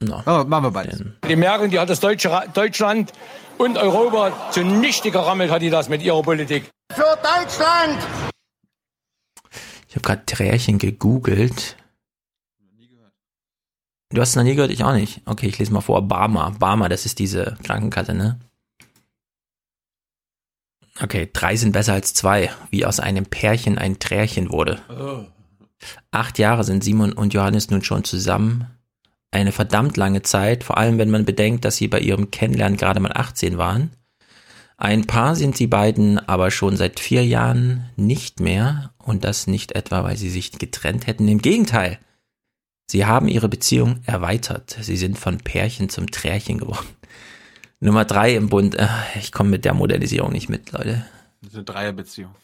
No. 0.00 0.22
Oh, 0.26 0.44
machen 0.44 0.64
wir 0.64 0.70
beides. 0.70 1.02
Die 1.28 1.36
Merkel, 1.36 1.68
die 1.68 1.78
hat 1.78 1.88
das 1.88 2.00
deutsche 2.00 2.30
Ra 2.30 2.46
Deutschland 2.46 3.12
und 3.58 3.78
Europa 3.78 4.50
zunichte 4.50 5.10
gerammelt, 5.10 5.50
hat 5.50 5.62
die 5.62 5.70
das 5.70 5.88
mit 5.88 6.02
ihrer 6.02 6.22
Politik. 6.22 6.70
Für 6.92 7.16
Deutschland! 7.22 7.98
Ich 9.88 9.96
habe 9.96 10.02
gerade 10.02 10.26
Trärchen 10.26 10.78
gegoogelt. 10.78 11.76
Du 14.14 14.20
hast 14.20 14.30
es 14.30 14.36
noch 14.36 14.44
nie 14.44 14.54
gehört, 14.54 14.70
ich 14.70 14.84
auch 14.84 14.94
nicht. 14.94 15.22
Okay, 15.26 15.48
ich 15.48 15.58
lese 15.58 15.72
mal 15.72 15.80
vor. 15.80 16.06
Barmer. 16.06 16.52
Barmer, 16.60 16.88
das 16.88 17.04
ist 17.04 17.18
diese 17.18 17.58
Krankenkasse, 17.64 18.14
ne? 18.14 18.38
Okay, 21.02 21.28
drei 21.32 21.56
sind 21.56 21.72
besser 21.72 21.94
als 21.94 22.14
zwei, 22.14 22.50
wie 22.70 22.86
aus 22.86 23.00
einem 23.00 23.26
Pärchen 23.26 23.76
ein 23.76 23.98
Trärchen 23.98 24.52
wurde. 24.52 24.80
Acht 26.12 26.38
Jahre 26.38 26.62
sind 26.62 26.84
Simon 26.84 27.12
und 27.12 27.34
Johannes 27.34 27.70
nun 27.70 27.82
schon 27.82 28.04
zusammen. 28.04 28.68
Eine 29.32 29.50
verdammt 29.50 29.96
lange 29.96 30.22
Zeit, 30.22 30.62
vor 30.62 30.78
allem 30.78 30.98
wenn 30.98 31.10
man 31.10 31.24
bedenkt, 31.24 31.64
dass 31.64 31.76
sie 31.76 31.88
bei 31.88 31.98
ihrem 31.98 32.30
Kennenlernen 32.30 32.78
gerade 32.78 33.00
mal 33.00 33.12
18 33.12 33.58
waren. 33.58 33.90
Ein 34.76 35.08
Paar 35.08 35.34
sind 35.34 35.56
sie 35.56 35.66
beiden 35.66 36.20
aber 36.20 36.52
schon 36.52 36.76
seit 36.76 37.00
vier 37.00 37.26
Jahren 37.26 37.90
nicht 37.96 38.38
mehr 38.38 38.92
und 38.98 39.24
das 39.24 39.48
nicht 39.48 39.72
etwa, 39.72 40.04
weil 40.04 40.16
sie 40.16 40.30
sich 40.30 40.52
getrennt 40.52 41.08
hätten. 41.08 41.26
Im 41.26 41.42
Gegenteil. 41.42 41.98
Sie 42.86 43.06
haben 43.06 43.28
ihre 43.28 43.48
Beziehung 43.48 44.00
erweitert. 44.06 44.76
Sie 44.80 44.96
sind 44.96 45.18
von 45.18 45.38
Pärchen 45.38 45.88
zum 45.88 46.10
Trärchen 46.10 46.58
geworden. 46.58 46.86
Nummer 47.80 48.04
drei 48.04 48.34
im 48.34 48.48
Bund. 48.48 48.74
Äh, 48.76 48.88
Ich 49.18 49.32
komme 49.32 49.50
mit 49.50 49.64
der 49.64 49.74
Modernisierung 49.74 50.32
nicht 50.32 50.48
mit, 50.48 50.72
Leute. 50.72 51.04
Das 51.40 51.50
ist 51.50 51.56
eine 51.56 51.64
Dreierbeziehung. 51.64 52.34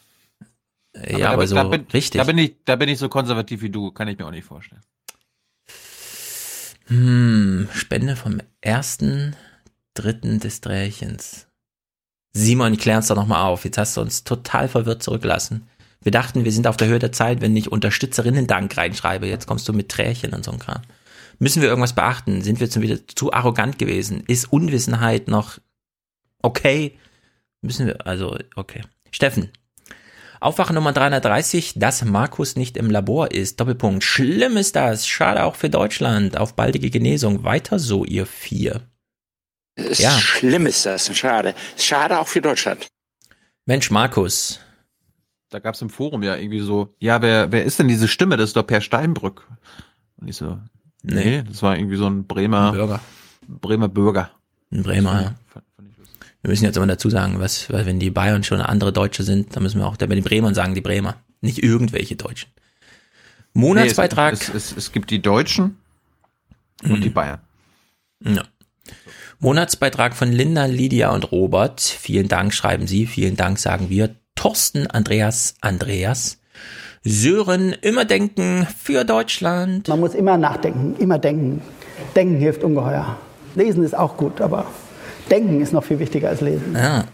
Äh, 0.93 1.19
Ja, 1.19 1.31
aber, 1.31 1.43
da, 1.43 1.47
so 1.47 1.55
da 1.55 1.63
bin, 1.63 1.85
richtig. 1.93 2.19
Da 2.19 2.25
bin, 2.25 2.37
ich, 2.37 2.55
da 2.65 2.75
bin 2.75 2.89
ich 2.89 2.99
so 2.99 3.09
konservativ 3.09 3.61
wie 3.61 3.69
du, 3.69 3.91
kann 3.91 4.07
ich 4.07 4.17
mir 4.17 4.25
auch 4.25 4.31
nicht 4.31 4.45
vorstellen. 4.45 4.81
Hm, 6.87 7.69
Spende 7.73 8.15
vom 8.15 8.41
ersten, 8.59 9.35
dritten 9.93 10.39
des 10.39 10.61
Drehchens. 10.61 11.47
Simon, 12.33 12.77
klär's 12.77 13.07
doch 13.07 13.15
nochmal 13.15 13.43
auf. 13.43 13.65
Jetzt 13.65 13.77
hast 13.77 13.97
du 13.97 14.01
uns 14.01 14.23
total 14.23 14.67
verwirrt 14.67 15.03
zurückgelassen. 15.03 15.67
Wir 16.03 16.11
dachten, 16.11 16.45
wir 16.45 16.51
sind 16.51 16.67
auf 16.67 16.77
der 16.77 16.87
Höhe 16.87 16.99
der 16.99 17.11
Zeit, 17.11 17.41
wenn 17.41 17.55
ich 17.55 17.71
Unterstützerinnen-Dank 17.71 18.75
reinschreibe. 18.75 19.27
Jetzt 19.27 19.47
kommst 19.47 19.67
du 19.69 19.73
mit 19.73 19.89
Trächen 19.89 20.33
und 20.33 20.43
so 20.43 20.51
ein 20.51 20.59
Kram. 20.59 20.81
Müssen 21.37 21.61
wir 21.61 21.69
irgendwas 21.69 21.93
beachten? 21.93 22.41
Sind 22.41 22.59
wir 22.59 22.67
jetzt 22.67 22.79
wieder 22.81 23.07
zu 23.07 23.33
arrogant 23.33 23.77
gewesen? 23.79 24.23
Ist 24.27 24.51
Unwissenheit 24.51 25.27
noch 25.27 25.59
okay? 26.41 26.97
Müssen 27.61 27.85
wir, 27.87 28.05
also, 28.07 28.37
okay. 28.55 28.81
Steffen. 29.11 29.51
Aufwachen 30.39 30.73
Nummer 30.73 30.91
330, 30.91 31.73
dass 31.75 32.03
Markus 32.03 32.55
nicht 32.55 32.75
im 32.75 32.89
Labor 32.89 33.31
ist. 33.31 33.59
Doppelpunkt. 33.59 34.03
Schlimm 34.03 34.57
ist 34.57 34.75
das. 34.75 35.07
Schade 35.07 35.43
auch 35.43 35.55
für 35.55 35.69
Deutschland. 35.69 36.35
Auf 36.35 36.55
baldige 36.55 36.89
Genesung. 36.89 37.43
Weiter 37.43 37.77
so, 37.77 38.05
ihr 38.05 38.25
vier. 38.25 38.81
Ja. 39.77 40.11
Schlimm 40.11 40.65
ist 40.65 40.85
das. 40.87 41.15
Schade. 41.15 41.53
Schade 41.77 42.19
auch 42.19 42.27
für 42.27 42.41
Deutschland. 42.41 42.87
Mensch, 43.67 43.91
Markus. 43.91 44.59
Da 45.51 45.59
gab 45.59 45.75
es 45.75 45.81
im 45.81 45.89
Forum 45.89 46.23
ja 46.23 46.37
irgendwie 46.37 46.61
so, 46.61 46.95
ja, 46.99 47.21
wer, 47.21 47.51
wer 47.51 47.65
ist 47.65 47.77
denn 47.77 47.89
diese 47.89 48.07
Stimme? 48.07 48.37
Das 48.37 48.49
ist 48.49 48.55
doch 48.55 48.65
Per 48.65 48.79
Steinbrück. 48.79 49.47
Und 50.15 50.29
ich 50.29 50.37
so, 50.37 50.57
nee, 51.03 51.43
das 51.43 51.61
war 51.61 51.77
irgendwie 51.77 51.97
so 51.97 52.07
ein 52.07 52.25
Bremer 52.25 52.71
Bürger. 52.71 53.01
Bremer 53.47 53.89
Bürger. 53.89 54.31
Ein 54.71 54.83
Bremer, 54.83 55.21
ja. 55.21 55.35
Wir 56.41 56.49
müssen 56.49 56.63
jetzt 56.63 56.77
immer 56.77 56.87
dazu 56.87 57.09
sagen, 57.09 57.39
was, 57.39 57.69
weil 57.69 57.85
wenn 57.85 57.99
die 57.99 58.09
Bayern 58.09 58.43
schon 58.43 58.61
andere 58.61 58.93
Deutsche 58.93 59.23
sind, 59.23 59.55
dann 59.55 59.61
müssen 59.61 59.79
wir 59.79 59.87
auch 59.87 59.97
bei 59.97 60.07
den 60.07 60.23
Bremern 60.23 60.55
sagen, 60.55 60.73
die 60.73 60.81
Bremer. 60.81 61.17
Nicht 61.41 61.61
irgendwelche 61.61 62.15
Deutschen. 62.15 62.49
Monatsbeitrag. 63.53 64.33
Nee, 64.33 64.39
es, 64.39 64.49
es, 64.49 64.71
es, 64.71 64.77
es 64.77 64.91
gibt 64.93 65.11
die 65.11 65.21
Deutschen 65.21 65.77
und 66.81 67.03
die 67.03 67.09
Bayern. 67.09 67.41
Ja. 68.21 68.43
Monatsbeitrag 69.39 70.15
von 70.15 70.31
Linda, 70.31 70.65
Lydia 70.65 71.09
und 71.09 71.31
Robert. 71.31 71.81
Vielen 71.81 72.29
Dank, 72.29 72.53
schreiben 72.53 72.87
Sie. 72.87 73.05
Vielen 73.05 73.35
Dank, 73.35 73.59
sagen 73.59 73.89
wir. 73.89 74.15
Thorsten, 74.35 74.87
Andreas, 74.87 75.55
Andreas. 75.61 76.39
Sören, 77.03 77.73
immer 77.81 78.05
denken 78.05 78.67
für 78.77 79.03
Deutschland. 79.03 79.87
Man 79.87 79.99
muss 79.99 80.13
immer 80.13 80.37
nachdenken, 80.37 80.95
immer 80.99 81.17
denken. 81.17 81.61
Denken 82.15 82.37
hilft 82.37 82.63
ungeheuer. 82.63 83.17
Lesen 83.55 83.83
ist 83.83 83.97
auch 83.97 84.17
gut, 84.17 84.39
aber 84.39 84.65
denken 85.29 85.61
ist 85.61 85.73
noch 85.73 85.83
viel 85.83 85.99
wichtiger 85.99 86.29
als 86.29 86.41
lesen. 86.41 86.75
Ja. 86.75 87.05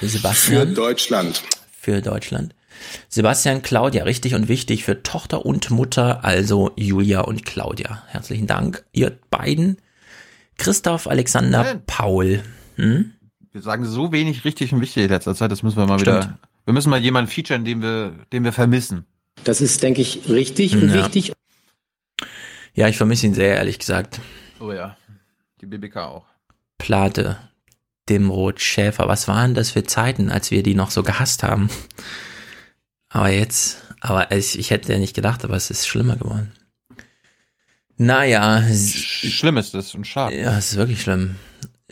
Sebastian. 0.00 0.68
Für 0.68 0.74
Deutschland. 0.74 1.42
Für 1.72 2.00
Deutschland. 2.02 2.54
Sebastian, 3.08 3.62
Claudia, 3.62 4.04
richtig 4.04 4.34
und 4.34 4.48
wichtig 4.48 4.84
für 4.84 5.02
Tochter 5.02 5.44
und 5.44 5.70
Mutter, 5.70 6.24
also 6.24 6.70
Julia 6.76 7.20
und 7.20 7.44
Claudia. 7.44 8.02
Herzlichen 8.08 8.46
Dank, 8.46 8.84
ihr 8.92 9.18
beiden. 9.30 9.78
Christoph, 10.56 11.06
Alexander, 11.06 11.80
Paul. 11.86 12.42
Hm? 12.76 13.12
Wir 13.52 13.62
sagen 13.62 13.84
so 13.84 14.12
wenig 14.12 14.44
richtig 14.44 14.72
und 14.72 14.80
wichtig 14.80 15.04
in 15.04 15.08
letzter 15.10 15.34
Zeit, 15.34 15.50
das 15.50 15.62
müssen 15.62 15.76
wir 15.76 15.86
mal 15.86 15.98
Stimmt. 15.98 16.24
wieder. 16.24 16.38
Wir 16.64 16.74
müssen 16.74 16.90
mal 16.90 17.00
jemanden 17.00 17.30
featuren, 17.30 17.64
den 17.64 17.82
wir, 17.82 18.12
den 18.32 18.44
wir 18.44 18.52
vermissen. 18.52 19.06
Das 19.44 19.60
ist, 19.60 19.82
denke 19.82 20.02
ich, 20.02 20.28
richtig 20.28 20.74
und 20.74 20.88
ja. 20.88 20.94
wichtig. 20.94 21.32
Ja, 22.74 22.86
ich 22.86 22.96
vermisse 22.96 23.26
ihn 23.26 23.34
sehr, 23.34 23.56
ehrlich 23.56 23.78
gesagt. 23.78 24.20
Oh 24.60 24.72
ja. 24.72 24.96
Die 25.60 25.66
BBK 25.66 25.96
auch. 25.96 26.26
Plate, 26.78 27.38
Dimroth, 28.08 28.60
Schäfer, 28.60 29.08
was 29.08 29.26
waren 29.26 29.54
das 29.54 29.70
für 29.70 29.82
Zeiten, 29.82 30.30
als 30.30 30.50
wir 30.50 30.62
die 30.62 30.74
noch 30.74 30.90
so 30.90 31.02
gehasst 31.02 31.42
haben? 31.42 31.70
Aber 33.08 33.30
jetzt, 33.30 33.82
aber 34.00 34.30
ich, 34.30 34.58
ich 34.58 34.70
hätte 34.70 34.92
ja 34.92 34.98
nicht 34.98 35.14
gedacht, 35.14 35.44
aber 35.44 35.56
es 35.56 35.70
ist 35.70 35.88
schlimmer 35.88 36.16
geworden. 36.16 36.52
Naja. 37.96 38.62
Schlimm 38.72 39.56
ist 39.56 39.74
es 39.74 39.94
und 39.94 40.06
schade. 40.06 40.40
Ja, 40.40 40.56
es 40.56 40.70
ist 40.70 40.76
wirklich 40.76 41.02
schlimm. 41.02 41.36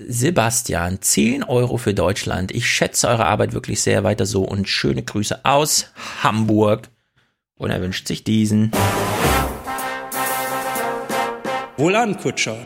Sebastian, 0.06 1.02
10 1.02 1.42
Euro 1.42 1.76
für 1.76 1.92
Deutschland. 1.92 2.52
Ich 2.52 2.70
schätze 2.70 3.08
eure 3.08 3.26
Arbeit 3.26 3.52
wirklich 3.52 3.80
sehr 3.80 4.04
weiter 4.04 4.26
so 4.26 4.42
und 4.42 4.68
schöne 4.68 5.02
Grüße 5.02 5.44
aus 5.44 5.92
Hamburg. 6.22 6.88
Und 7.56 7.70
er 7.70 7.80
wünscht 7.80 8.06
sich 8.06 8.22
diesen. 8.22 8.70
Wohlan, 11.76 12.16
Kutscher. 12.16 12.56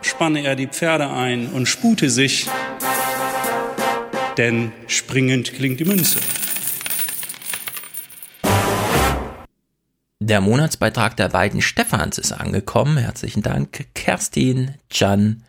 Spanne 0.00 0.42
er 0.42 0.56
die 0.56 0.68
Pferde 0.68 1.10
ein 1.10 1.48
und 1.48 1.66
spute 1.66 2.08
sich, 2.08 2.46
denn 4.38 4.72
springend 4.86 5.52
klingt 5.52 5.80
die 5.80 5.84
Münze. 5.84 6.18
Der 10.32 10.40
Monatsbeitrag 10.40 11.14
der 11.18 11.28
beiden 11.28 11.60
Stephans 11.60 12.16
ist 12.16 12.32
angekommen. 12.32 12.96
Herzlichen 12.96 13.42
Dank. 13.42 13.84
Kerstin, 13.94 14.76
Jan, 14.90 15.44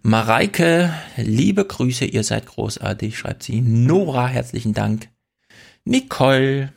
Mareike, 0.00 0.90
liebe 1.18 1.66
Grüße, 1.66 2.06
ihr 2.06 2.24
seid 2.24 2.46
großartig, 2.46 3.18
schreibt 3.18 3.42
sie. 3.42 3.60
Nora, 3.60 4.26
herzlichen 4.26 4.72
Dank. 4.72 5.10
Nicole. 5.84 6.72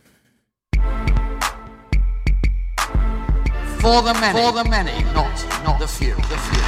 For 3.79 4.03
the 4.03 4.19
many, 4.19 4.38
For 4.38 4.62
the 4.62 4.69
many. 4.69 4.91
Not, 5.13 5.27
not 5.63 5.79
the 5.79 5.88
few. 5.88 6.13
The 6.17 6.36
few. 6.36 6.60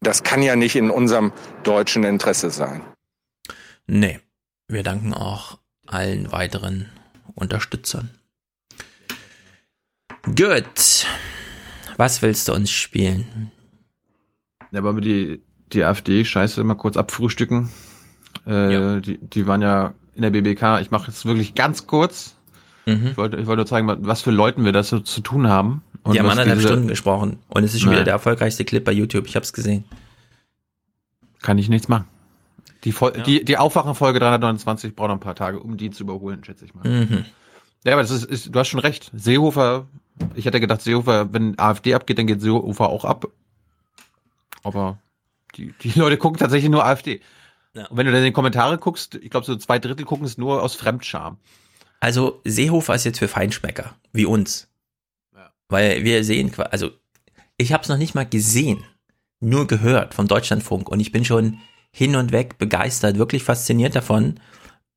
Das 0.00 0.24
kann 0.24 0.42
ja 0.42 0.56
nicht 0.56 0.74
in 0.74 0.90
unserem 0.90 1.32
deutschen 1.62 2.02
Interesse 2.02 2.50
sein. 2.50 2.82
Nee, 3.86 4.20
wir 4.68 4.82
danken 4.82 5.12
auch 5.12 5.58
allen 5.86 6.32
weiteren 6.32 6.88
Unterstützern. 7.34 8.10
Gut. 10.24 11.06
Was 11.96 12.22
willst 12.22 12.48
du 12.48 12.54
uns 12.54 12.70
spielen? 12.70 13.50
Ja, 14.72 14.82
wollen 14.82 14.96
wir 14.96 15.02
die, 15.02 15.42
die 15.72 15.84
AfD-Scheiße 15.84 16.64
mal 16.64 16.74
kurz 16.74 16.96
abfrühstücken? 16.96 17.70
Äh, 18.46 18.72
ja. 18.72 19.00
die, 19.00 19.18
die 19.18 19.46
waren 19.46 19.62
ja 19.62 19.94
in 20.14 20.22
der 20.22 20.30
BBK. 20.30 20.80
Ich 20.80 20.90
mache 20.90 21.08
jetzt 21.08 21.24
wirklich 21.26 21.54
ganz 21.54 21.86
kurz. 21.86 22.36
Mhm. 22.86 23.08
Ich, 23.08 23.16
wollte, 23.16 23.36
ich 23.36 23.46
wollte 23.46 23.58
nur 23.60 23.66
zeigen, 23.66 24.06
was 24.06 24.22
für 24.22 24.30
Leuten 24.30 24.64
wir 24.64 24.72
das 24.72 24.88
so 24.88 25.00
zu 25.00 25.20
tun 25.20 25.48
haben. 25.48 25.82
Und 26.02 26.14
die 26.14 26.20
haben 26.20 26.28
anderthalb 26.28 26.58
diese... 26.58 26.68
Stunden 26.68 26.88
gesprochen. 26.88 27.38
Und 27.48 27.64
es 27.64 27.74
ist 27.74 27.80
schon 27.80 27.90
Nein. 27.90 27.98
wieder 27.98 28.04
der 28.04 28.14
erfolgreichste 28.14 28.64
Clip 28.64 28.84
bei 28.84 28.92
YouTube. 28.92 29.26
Ich 29.26 29.36
habe 29.36 29.44
es 29.44 29.52
gesehen. 29.52 29.84
Kann 31.40 31.58
ich 31.58 31.68
nichts 31.68 31.88
machen. 31.88 32.06
Die, 32.84 32.92
Vol 32.92 33.14
ja. 33.16 33.22
die, 33.22 33.44
die 33.44 33.56
Aufwachenfolge 33.56 34.20
329 34.20 34.94
braucht 34.94 35.08
noch 35.08 35.16
ein 35.16 35.20
paar 35.20 35.34
Tage, 35.34 35.58
um 35.58 35.76
die 35.76 35.90
zu 35.90 36.04
überholen, 36.04 36.44
schätze 36.44 36.64
ich 36.64 36.74
mal. 36.74 36.86
Mhm. 36.86 37.24
Ja, 37.84 37.92
aber 37.94 38.02
das 38.02 38.10
ist, 38.10 38.24
ist, 38.24 38.54
du 38.54 38.58
hast 38.58 38.68
schon 38.68 38.80
recht. 38.80 39.10
Seehofer, 39.14 39.86
ich 40.34 40.44
hätte 40.46 40.60
gedacht, 40.60 40.82
Seehofer, 40.82 41.32
wenn 41.32 41.58
AfD 41.58 41.94
abgeht, 41.94 42.18
dann 42.18 42.26
geht 42.26 42.40
Seehofer 42.40 42.88
auch 42.88 43.04
ab. 43.04 43.26
Aber 44.62 44.98
die, 45.56 45.72
die 45.82 45.92
Leute 45.98 46.18
gucken 46.18 46.38
tatsächlich 46.38 46.70
nur 46.70 46.84
AfD. 46.84 47.20
Ja. 47.74 47.86
Und 47.86 47.96
wenn 47.96 48.06
du 48.06 48.12
dann 48.12 48.20
in 48.20 48.26
den 48.26 48.32
Kommentare 48.32 48.78
guckst, 48.78 49.16
ich 49.16 49.30
glaube, 49.30 49.46
so 49.46 49.56
zwei 49.56 49.78
Drittel 49.78 50.04
gucken 50.04 50.26
es 50.26 50.38
nur 50.38 50.62
aus 50.62 50.74
Fremdscham. 50.74 51.38
Also 52.00 52.40
Seehofer 52.44 52.94
ist 52.94 53.04
jetzt 53.04 53.18
für 53.18 53.28
Feinschmecker, 53.28 53.94
wie 54.12 54.26
uns. 54.26 54.68
Ja. 55.34 55.50
Weil 55.68 56.04
wir 56.04 56.22
sehen, 56.22 56.52
also 56.70 56.90
ich 57.56 57.72
habe 57.72 57.82
es 57.82 57.88
noch 57.88 57.96
nicht 57.96 58.14
mal 58.14 58.26
gesehen, 58.26 58.84
nur 59.40 59.66
gehört 59.66 60.14
vom 60.14 60.28
Deutschlandfunk 60.28 60.88
und 60.88 61.00
ich 61.00 61.12
bin 61.12 61.24
schon 61.24 61.60
hin 61.96 62.16
und 62.16 62.32
weg 62.32 62.58
begeistert, 62.58 63.18
wirklich 63.18 63.44
fasziniert 63.44 63.94
davon. 63.94 64.40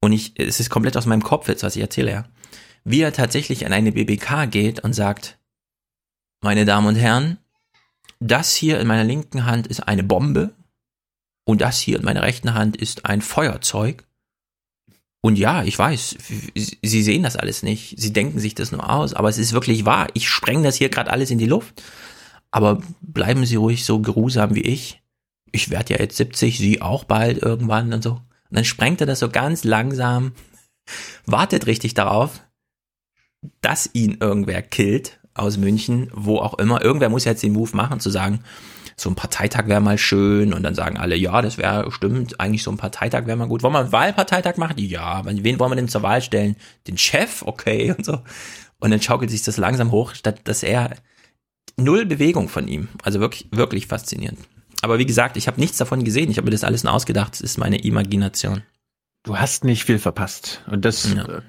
Und 0.01 0.13
ich, 0.13 0.33
es 0.39 0.59
ist 0.59 0.71
komplett 0.71 0.97
aus 0.97 1.05
meinem 1.05 1.21
Kopf 1.21 1.47
jetzt, 1.47 1.61
was 1.61 1.75
ich 1.75 1.81
erzähle, 1.83 2.11
ja. 2.11 2.25
Wie 2.83 3.01
er 3.01 3.13
tatsächlich 3.13 3.67
an 3.67 3.73
eine 3.73 3.91
BBK 3.91 4.49
geht 4.49 4.79
und 4.83 4.93
sagt, 4.93 5.37
meine 6.41 6.65
Damen 6.65 6.87
und 6.87 6.95
Herren, 6.95 7.37
das 8.19 8.55
hier 8.55 8.79
in 8.79 8.87
meiner 8.87 9.03
linken 9.03 9.45
Hand 9.45 9.67
ist 9.67 9.81
eine 9.81 10.03
Bombe 10.03 10.55
und 11.45 11.61
das 11.61 11.79
hier 11.79 11.97
in 11.97 12.03
meiner 12.05 12.23
rechten 12.23 12.55
Hand 12.55 12.75
ist 12.75 13.05
ein 13.05 13.21
Feuerzeug. 13.21 14.03
Und 15.21 15.37
ja, 15.37 15.63
ich 15.63 15.77
weiß, 15.77 16.17
Sie 16.55 17.03
sehen 17.03 17.21
das 17.21 17.35
alles 17.35 17.61
nicht. 17.61 17.93
Sie 17.99 18.11
denken 18.11 18.39
sich 18.39 18.55
das 18.55 18.71
nur 18.71 18.89
aus, 18.89 19.13
aber 19.13 19.29
es 19.29 19.37
ist 19.37 19.53
wirklich 19.53 19.85
wahr. 19.85 20.07
Ich 20.15 20.27
spreng 20.27 20.63
das 20.63 20.77
hier 20.77 20.89
gerade 20.89 21.11
alles 21.11 21.29
in 21.29 21.37
die 21.37 21.45
Luft. 21.45 21.83
Aber 22.49 22.81
bleiben 23.01 23.45
Sie 23.45 23.57
ruhig 23.57 23.85
so 23.85 23.99
geruhsam 23.99 24.55
wie 24.55 24.61
ich 24.61 25.03
ich 25.51 25.69
werde 25.69 25.93
ja 25.93 25.99
jetzt 25.99 26.17
70, 26.17 26.57
sie 26.57 26.81
auch 26.81 27.03
bald 27.03 27.41
irgendwann 27.41 27.93
und 27.93 28.03
so. 28.03 28.11
Und 28.11 28.23
dann 28.51 28.65
sprengt 28.65 29.01
er 29.01 29.07
das 29.07 29.19
so 29.19 29.29
ganz 29.29 29.63
langsam, 29.63 30.33
wartet 31.25 31.67
richtig 31.67 31.93
darauf, 31.93 32.41
dass 33.61 33.89
ihn 33.93 34.17
irgendwer 34.19 34.61
killt 34.61 35.19
aus 35.33 35.57
München, 35.57 36.09
wo 36.13 36.37
auch 36.37 36.55
immer. 36.55 36.83
Irgendwer 36.83 37.09
muss 37.09 37.25
jetzt 37.25 37.43
den 37.43 37.53
Move 37.53 37.75
machen, 37.75 37.99
zu 37.99 38.09
sagen, 38.09 38.43
so 38.99 39.11
ein 39.11 39.15
Parteitag 39.15 39.67
wäre 39.67 39.79
mal 39.79 39.99
schön 39.99 40.53
und 40.53 40.63
dann 40.63 40.73
sagen 40.73 40.97
alle, 40.97 41.15
ja, 41.15 41.41
das 41.43 41.59
wäre 41.59 41.91
stimmt, 41.91 42.39
eigentlich 42.39 42.63
so 42.63 42.71
ein 42.71 42.77
Parteitag 42.77 43.27
wäre 43.27 43.37
mal 43.37 43.47
gut. 43.47 43.61
Wollen 43.61 43.73
wir 43.73 43.81
einen 43.81 43.91
Wahlparteitag 43.91 44.57
machen? 44.57 44.79
Ja, 44.79 45.21
wen 45.23 45.59
wollen 45.59 45.71
wir 45.71 45.75
denn 45.75 45.87
zur 45.87 46.01
Wahl 46.01 46.21
stellen? 46.21 46.55
Den 46.87 46.97
Chef? 46.97 47.43
Okay 47.43 47.91
und 47.97 48.03
so. 48.03 48.19
Und 48.79 48.91
dann 48.91 49.01
schaukelt 49.01 49.29
sich 49.29 49.43
das 49.43 49.57
langsam 49.57 49.91
hoch, 49.91 50.15
statt 50.15 50.41
dass 50.45 50.63
er 50.63 50.95
null 51.77 52.05
Bewegung 52.05 52.49
von 52.49 52.67
ihm. 52.67 52.87
Also 53.03 53.19
wirklich, 53.19 53.47
wirklich 53.51 53.85
faszinierend. 53.85 54.39
Aber 54.81 54.99
wie 54.99 55.05
gesagt, 55.05 55.37
ich 55.37 55.47
habe 55.47 55.59
nichts 55.59 55.77
davon 55.77 56.03
gesehen. 56.03 56.29
Ich 56.29 56.37
habe 56.37 56.45
mir 56.45 56.51
das 56.51 56.63
alles 56.63 56.83
nur 56.83 56.93
ausgedacht. 56.93 57.33
Das 57.33 57.41
ist 57.41 57.57
meine 57.57 57.83
Imagination. 57.83 58.63
Du 59.23 59.37
hast 59.37 59.63
nicht 59.63 59.83
viel 59.83 59.99
verpasst. 59.99 60.63
Und 60.67 60.85
das, 60.85 61.13
ja. 61.13 61.25
Äh, 61.25 61.41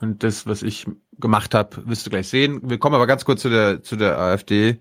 und 0.00 0.22
das, 0.22 0.46
was 0.46 0.62
ich 0.62 0.86
gemacht 1.18 1.54
habe, 1.54 1.86
wirst 1.88 2.04
du 2.04 2.10
gleich 2.10 2.28
sehen. 2.28 2.60
Wir 2.64 2.78
kommen 2.78 2.94
aber 2.94 3.06
ganz 3.06 3.24
kurz 3.24 3.42
zu 3.42 3.48
der, 3.48 3.82
zu 3.82 3.96
der 3.96 4.18
AfD. 4.18 4.80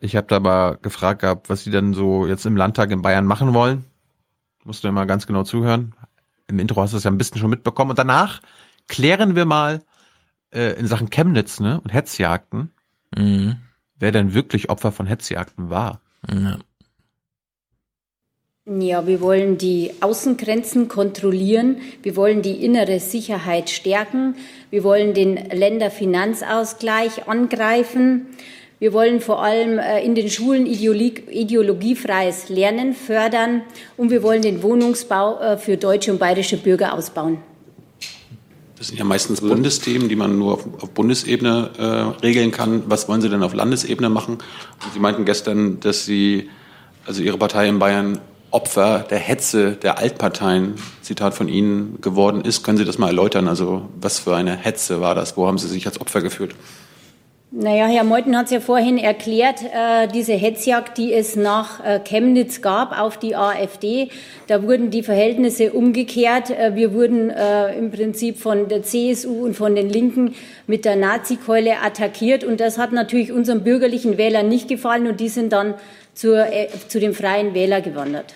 Ich 0.00 0.14
habe 0.14 0.28
da 0.28 0.38
mal 0.38 0.78
gefragt 0.80 1.22
gehabt, 1.22 1.50
was 1.50 1.64
sie 1.64 1.70
dann 1.70 1.92
so 1.92 2.26
jetzt 2.26 2.46
im 2.46 2.56
Landtag 2.56 2.90
in 2.92 3.02
Bayern 3.02 3.26
machen 3.26 3.52
wollen. 3.52 3.84
Musst 4.64 4.84
du 4.84 4.88
ja 4.88 4.92
mal 4.92 5.06
ganz 5.06 5.26
genau 5.26 5.42
zuhören. 5.42 5.94
Im 6.46 6.58
Intro 6.58 6.80
hast 6.80 6.92
du 6.92 6.96
es 6.96 7.04
ja 7.04 7.10
ein 7.10 7.18
bisschen 7.18 7.38
schon 7.38 7.50
mitbekommen. 7.50 7.90
Und 7.90 7.98
danach 7.98 8.40
klären 8.86 9.34
wir 9.34 9.44
mal 9.44 9.82
äh, 10.50 10.78
in 10.78 10.86
Sachen 10.86 11.10
Chemnitz 11.10 11.60
ne, 11.60 11.80
und 11.80 11.92
Hetzjagden, 11.92 12.70
mhm. 13.16 13.56
wer 13.96 14.12
denn 14.12 14.34
wirklich 14.34 14.70
Opfer 14.70 14.92
von 14.92 15.06
Hetzjagden 15.06 15.68
war. 15.68 16.00
Ja. 16.30 16.58
Ja, 18.70 19.06
wir 19.06 19.22
wollen 19.22 19.56
die 19.56 19.92
Außengrenzen 20.00 20.88
kontrollieren. 20.88 21.78
Wir 22.02 22.16
wollen 22.16 22.42
die 22.42 22.62
innere 22.62 23.00
Sicherheit 23.00 23.70
stärken. 23.70 24.34
Wir 24.68 24.84
wollen 24.84 25.14
den 25.14 25.36
Länderfinanzausgleich 25.36 27.26
angreifen. 27.28 28.26
Wir 28.78 28.92
wollen 28.92 29.22
vor 29.22 29.42
allem 29.42 29.78
äh, 29.78 30.04
in 30.04 30.14
den 30.14 30.28
Schulen 30.28 30.66
ideologiefreies 30.66 32.50
Lernen 32.50 32.92
fördern 32.92 33.62
und 33.96 34.10
wir 34.10 34.22
wollen 34.22 34.42
den 34.42 34.62
Wohnungsbau 34.62 35.40
äh, 35.40 35.56
für 35.56 35.78
deutsche 35.78 36.12
und 36.12 36.18
bayerische 36.18 36.58
Bürger 36.58 36.92
ausbauen. 36.92 37.38
Das 38.76 38.88
sind 38.88 38.98
ja 38.98 39.04
meistens 39.04 39.40
Bundesthemen, 39.40 40.10
die 40.10 40.14
man 40.14 40.38
nur 40.38 40.54
auf, 40.54 40.90
Bundesebene 40.90 41.70
äh, 41.78 41.82
regeln 42.22 42.50
kann. 42.50 42.82
Was 42.86 43.08
wollen 43.08 43.22
Sie 43.22 43.30
denn 43.30 43.42
auf 43.42 43.54
Landesebene 43.54 44.10
machen? 44.10 44.38
Sie 44.92 45.00
meinten 45.00 45.24
gestern, 45.24 45.80
dass 45.80 46.04
Sie, 46.04 46.50
also 47.06 47.22
Ihre 47.22 47.38
Partei 47.38 47.66
in 47.66 47.78
Bayern, 47.78 48.20
Opfer 48.50 49.06
der 49.10 49.18
Hetze 49.18 49.72
der 49.72 49.98
Altparteien, 49.98 50.74
Zitat 51.02 51.34
von 51.34 51.48
Ihnen, 51.48 52.00
geworden 52.00 52.42
ist. 52.42 52.62
Können 52.62 52.78
Sie 52.78 52.84
das 52.84 52.98
mal 52.98 53.08
erläutern? 53.08 53.48
Also 53.48 53.88
was 54.00 54.18
für 54.18 54.34
eine 54.36 54.56
Hetze 54.56 55.00
war 55.00 55.14
das? 55.14 55.36
Wo 55.36 55.46
haben 55.46 55.58
Sie 55.58 55.68
sich 55.68 55.86
als 55.86 56.00
Opfer 56.00 56.22
gefühlt? 56.22 56.54
Naja, 57.50 57.86
Herr 57.86 58.04
Meuthen 58.04 58.36
hat 58.36 58.46
es 58.46 58.50
ja 58.50 58.60
vorhin 58.60 58.98
erklärt, 58.98 59.62
äh, 59.62 60.06
diese 60.06 60.34
Hetzjagd, 60.34 60.98
die 60.98 61.14
es 61.14 61.34
nach 61.34 61.82
äh, 61.82 61.98
Chemnitz 61.98 62.60
gab 62.60 63.00
auf 63.00 63.16
die 63.16 63.36
AfD, 63.36 64.10
da 64.48 64.62
wurden 64.62 64.90
die 64.90 65.02
Verhältnisse 65.02 65.72
umgekehrt. 65.72 66.50
Äh, 66.50 66.74
wir 66.74 66.92
wurden 66.92 67.30
äh, 67.30 67.74
im 67.74 67.90
Prinzip 67.90 68.38
von 68.38 68.68
der 68.68 68.82
CSU 68.82 69.46
und 69.46 69.54
von 69.54 69.74
den 69.74 69.88
Linken 69.88 70.34
mit 70.66 70.84
der 70.84 70.96
Nazikeule 70.96 71.80
attackiert 71.82 72.44
und 72.44 72.60
das 72.60 72.76
hat 72.76 72.92
natürlich 72.92 73.32
unseren 73.32 73.64
bürgerlichen 73.64 74.18
Wählern 74.18 74.50
nicht 74.50 74.68
gefallen 74.68 75.06
und 75.06 75.18
die 75.18 75.30
sind 75.30 75.54
dann 75.54 75.72
zur, 76.18 76.52
äh, 76.52 76.68
zu 76.88 76.98
dem 76.98 77.14
freien 77.14 77.54
Wähler 77.54 77.80
gewandert. 77.80 78.34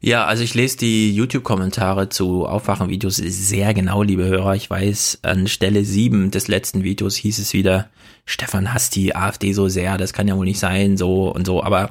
Ja, 0.00 0.26
also 0.26 0.44
ich 0.44 0.54
lese 0.54 0.76
die 0.76 1.12
YouTube-Kommentare 1.12 2.08
zu 2.08 2.46
Aufwachen-Videos 2.46 3.16
sehr 3.16 3.74
genau, 3.74 4.04
liebe 4.04 4.24
Hörer. 4.24 4.54
Ich 4.54 4.70
weiß, 4.70 5.20
an 5.22 5.48
Stelle 5.48 5.84
7 5.84 6.30
des 6.30 6.46
letzten 6.46 6.84
Videos 6.84 7.16
hieß 7.16 7.40
es 7.40 7.52
wieder, 7.52 7.90
Stefan 8.24 8.72
hasst 8.72 8.94
die 8.94 9.16
AfD 9.16 9.52
so 9.52 9.68
sehr, 9.68 9.98
das 9.98 10.12
kann 10.12 10.28
ja 10.28 10.36
wohl 10.36 10.46
nicht 10.46 10.60
sein, 10.60 10.96
so 10.96 11.34
und 11.34 11.46
so. 11.46 11.64
Aber 11.64 11.90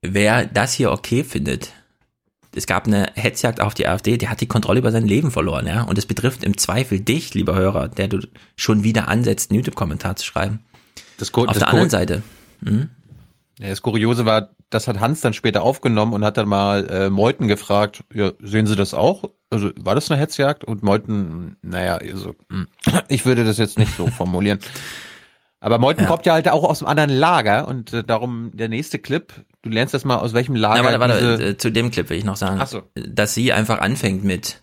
wer 0.00 0.46
das 0.46 0.72
hier 0.72 0.90
okay 0.90 1.24
findet, 1.24 1.72
es 2.54 2.66
gab 2.66 2.86
eine 2.86 3.10
Hetzjagd 3.16 3.60
auf 3.60 3.74
die 3.74 3.86
AfD, 3.86 4.16
der 4.16 4.30
hat 4.30 4.40
die 4.40 4.46
Kontrolle 4.46 4.78
über 4.78 4.92
sein 4.92 5.06
Leben 5.06 5.30
verloren, 5.30 5.66
ja. 5.66 5.82
Und 5.82 5.98
es 5.98 6.06
betrifft 6.06 6.42
im 6.42 6.56
Zweifel 6.56 7.00
dich, 7.00 7.34
lieber 7.34 7.54
Hörer, 7.54 7.88
der 7.88 8.08
du 8.08 8.20
schon 8.56 8.82
wieder 8.82 9.08
ansetzt, 9.08 9.50
einen 9.50 9.58
YouTube-Kommentar 9.58 10.16
zu 10.16 10.24
schreiben. 10.24 10.60
Das, 11.18 11.34
auf 11.34 11.46
das 11.48 11.58
der 11.58 11.68
anderen 11.68 11.90
Seite. 11.90 12.22
Hm? 12.64 12.88
Ja, 13.58 13.70
das 13.70 13.80
Kuriose 13.80 14.26
war, 14.26 14.50
das 14.68 14.86
hat 14.86 15.00
Hans 15.00 15.22
dann 15.22 15.32
später 15.32 15.62
aufgenommen 15.62 16.12
und 16.12 16.24
hat 16.24 16.36
dann 16.36 16.48
mal 16.48 16.88
äh, 16.90 17.10
Meuthen 17.10 17.48
gefragt, 17.48 18.04
ja, 18.12 18.32
sehen 18.40 18.66
Sie 18.66 18.76
das 18.76 18.92
auch? 18.92 19.30
Also 19.48 19.70
war 19.78 19.94
das 19.94 20.10
eine 20.10 20.20
Hetzjagd? 20.20 20.64
Und 20.64 20.82
Meuthen, 20.82 21.56
naja, 21.62 21.96
also, 21.96 22.34
ich 23.08 23.24
würde 23.24 23.44
das 23.44 23.56
jetzt 23.56 23.78
nicht 23.78 23.96
so 23.96 24.08
formulieren. 24.08 24.58
Aber 25.58 25.78
Meuthen 25.78 26.04
ja. 26.04 26.10
kommt 26.10 26.26
ja 26.26 26.34
halt 26.34 26.48
auch 26.48 26.64
aus 26.64 26.82
einem 26.82 26.90
anderen 26.90 27.10
Lager 27.10 27.66
und 27.66 27.92
äh, 27.94 28.04
darum 28.04 28.50
der 28.52 28.68
nächste 28.68 28.98
Clip, 28.98 29.32
du 29.62 29.70
lernst 29.70 29.94
das 29.94 30.04
mal 30.04 30.16
aus 30.16 30.34
welchem 30.34 30.54
Lager. 30.54 30.82
Na, 30.82 31.00
warte, 31.00 31.22
warte, 31.22 31.44
äh, 31.44 31.56
zu 31.56 31.72
dem 31.72 31.90
Clip 31.90 32.10
will 32.10 32.18
ich 32.18 32.24
noch 32.24 32.36
sagen, 32.36 32.58
Ach 32.60 32.66
so. 32.66 32.82
dass 32.94 33.32
sie 33.32 33.54
einfach 33.54 33.80
anfängt 33.80 34.22
mit, 34.22 34.62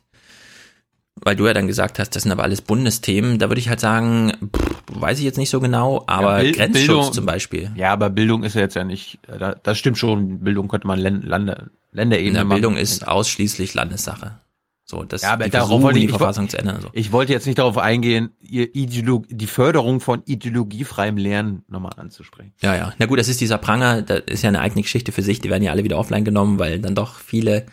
weil 1.21 1.36
du 1.36 1.45
ja 1.45 1.54
dann 1.54 1.67
gesagt 1.67 1.99
hast, 1.99 2.15
das 2.15 2.23
sind 2.23 2.32
aber 2.32 2.43
alles 2.43 2.62
Bundesthemen, 2.62 3.39
da 3.39 3.49
würde 3.49 3.60
ich 3.60 3.69
halt 3.69 3.80
sagen, 3.80 4.34
pff, 4.56 4.84
weiß 4.93 5.19
ich 5.19 5.26
jetzt 5.26 5.38
nicht 5.38 5.49
so 5.49 5.60
genau, 5.60 6.04
aber 6.08 6.38
ja, 6.38 6.43
Bild, 6.43 6.56
Grenzschutz 6.56 6.88
Bildung, 6.88 7.13
zum 7.13 7.26
Beispiel. 7.26 7.71
Ja, 7.76 7.93
aber 7.93 8.10
Bildung 8.10 8.43
ist 8.43 8.56
ja 8.56 8.62
jetzt 8.62 8.76
ja 8.76 8.84
nicht, 8.84 9.19
da, 9.28 9.56
das 9.56 9.78
stimmt 9.78 9.97
schon, 9.97 10.39
Bildung 10.39 10.67
könnte 10.67 10.88
man 10.88 10.99
Lande, 10.99 11.71
Länderebene 11.91 12.43
machen. 12.43 12.49
Bildung 12.49 12.78
ist 12.78 13.08
ausschließlich 13.08 13.73
Landessache. 13.73 14.39
So, 14.86 15.04
das 15.04 15.21
ja, 15.21 15.34
aber 15.34 15.47
darauf 15.47 15.82
wollte 15.82 15.99
ich, 15.99 16.06
die 16.06 16.10
Verfassung 16.10 16.49
zu 16.49 16.58
ändern. 16.58 16.82
So. 16.82 16.89
Ich 16.91 17.13
wollte 17.13 17.32
jetzt 17.32 17.45
nicht 17.47 17.58
darauf 17.58 17.78
eingehen, 17.78 18.32
die 18.41 19.47
Förderung 19.47 20.02
von 20.02 20.23
ideologiefreiem 20.26 21.15
Lernen 21.15 21.63
nochmal 21.69 21.93
anzusprechen. 21.95 22.52
Ja, 22.62 22.76
ja. 22.76 22.93
Na 22.97 23.06
gut, 23.06 23.17
das 23.17 23.30
ist 23.30 23.39
dieser 23.39 23.58
Pranger, 23.58 24.02
das 24.02 24.23
ist 24.28 24.41
ja 24.43 24.49
eine 24.49 24.60
eigene 24.60 24.82
Geschichte 24.82 25.13
für 25.13 25.21
sich, 25.21 25.39
die 25.39 25.49
werden 25.49 25.63
ja 25.63 25.71
alle 25.71 25.86
wieder 25.86 25.97
offline 25.97 26.26
genommen, 26.26 26.60
weil 26.60 26.80
dann 26.80 26.95
doch 26.95 27.15
viele 27.15 27.65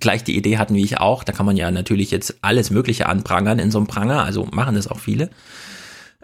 gleich 0.00 0.24
die 0.24 0.36
Idee 0.36 0.58
hatten 0.58 0.74
wie 0.74 0.84
ich 0.84 0.98
auch. 0.98 1.24
Da 1.24 1.32
kann 1.32 1.46
man 1.46 1.56
ja 1.56 1.70
natürlich 1.70 2.10
jetzt 2.10 2.36
alles 2.42 2.70
Mögliche 2.70 3.06
anprangern 3.06 3.58
in 3.58 3.70
so 3.70 3.78
einem 3.78 3.86
Pranger, 3.86 4.24
also 4.24 4.46
machen 4.52 4.74
das 4.74 4.88
auch 4.88 5.00
viele. 5.00 5.30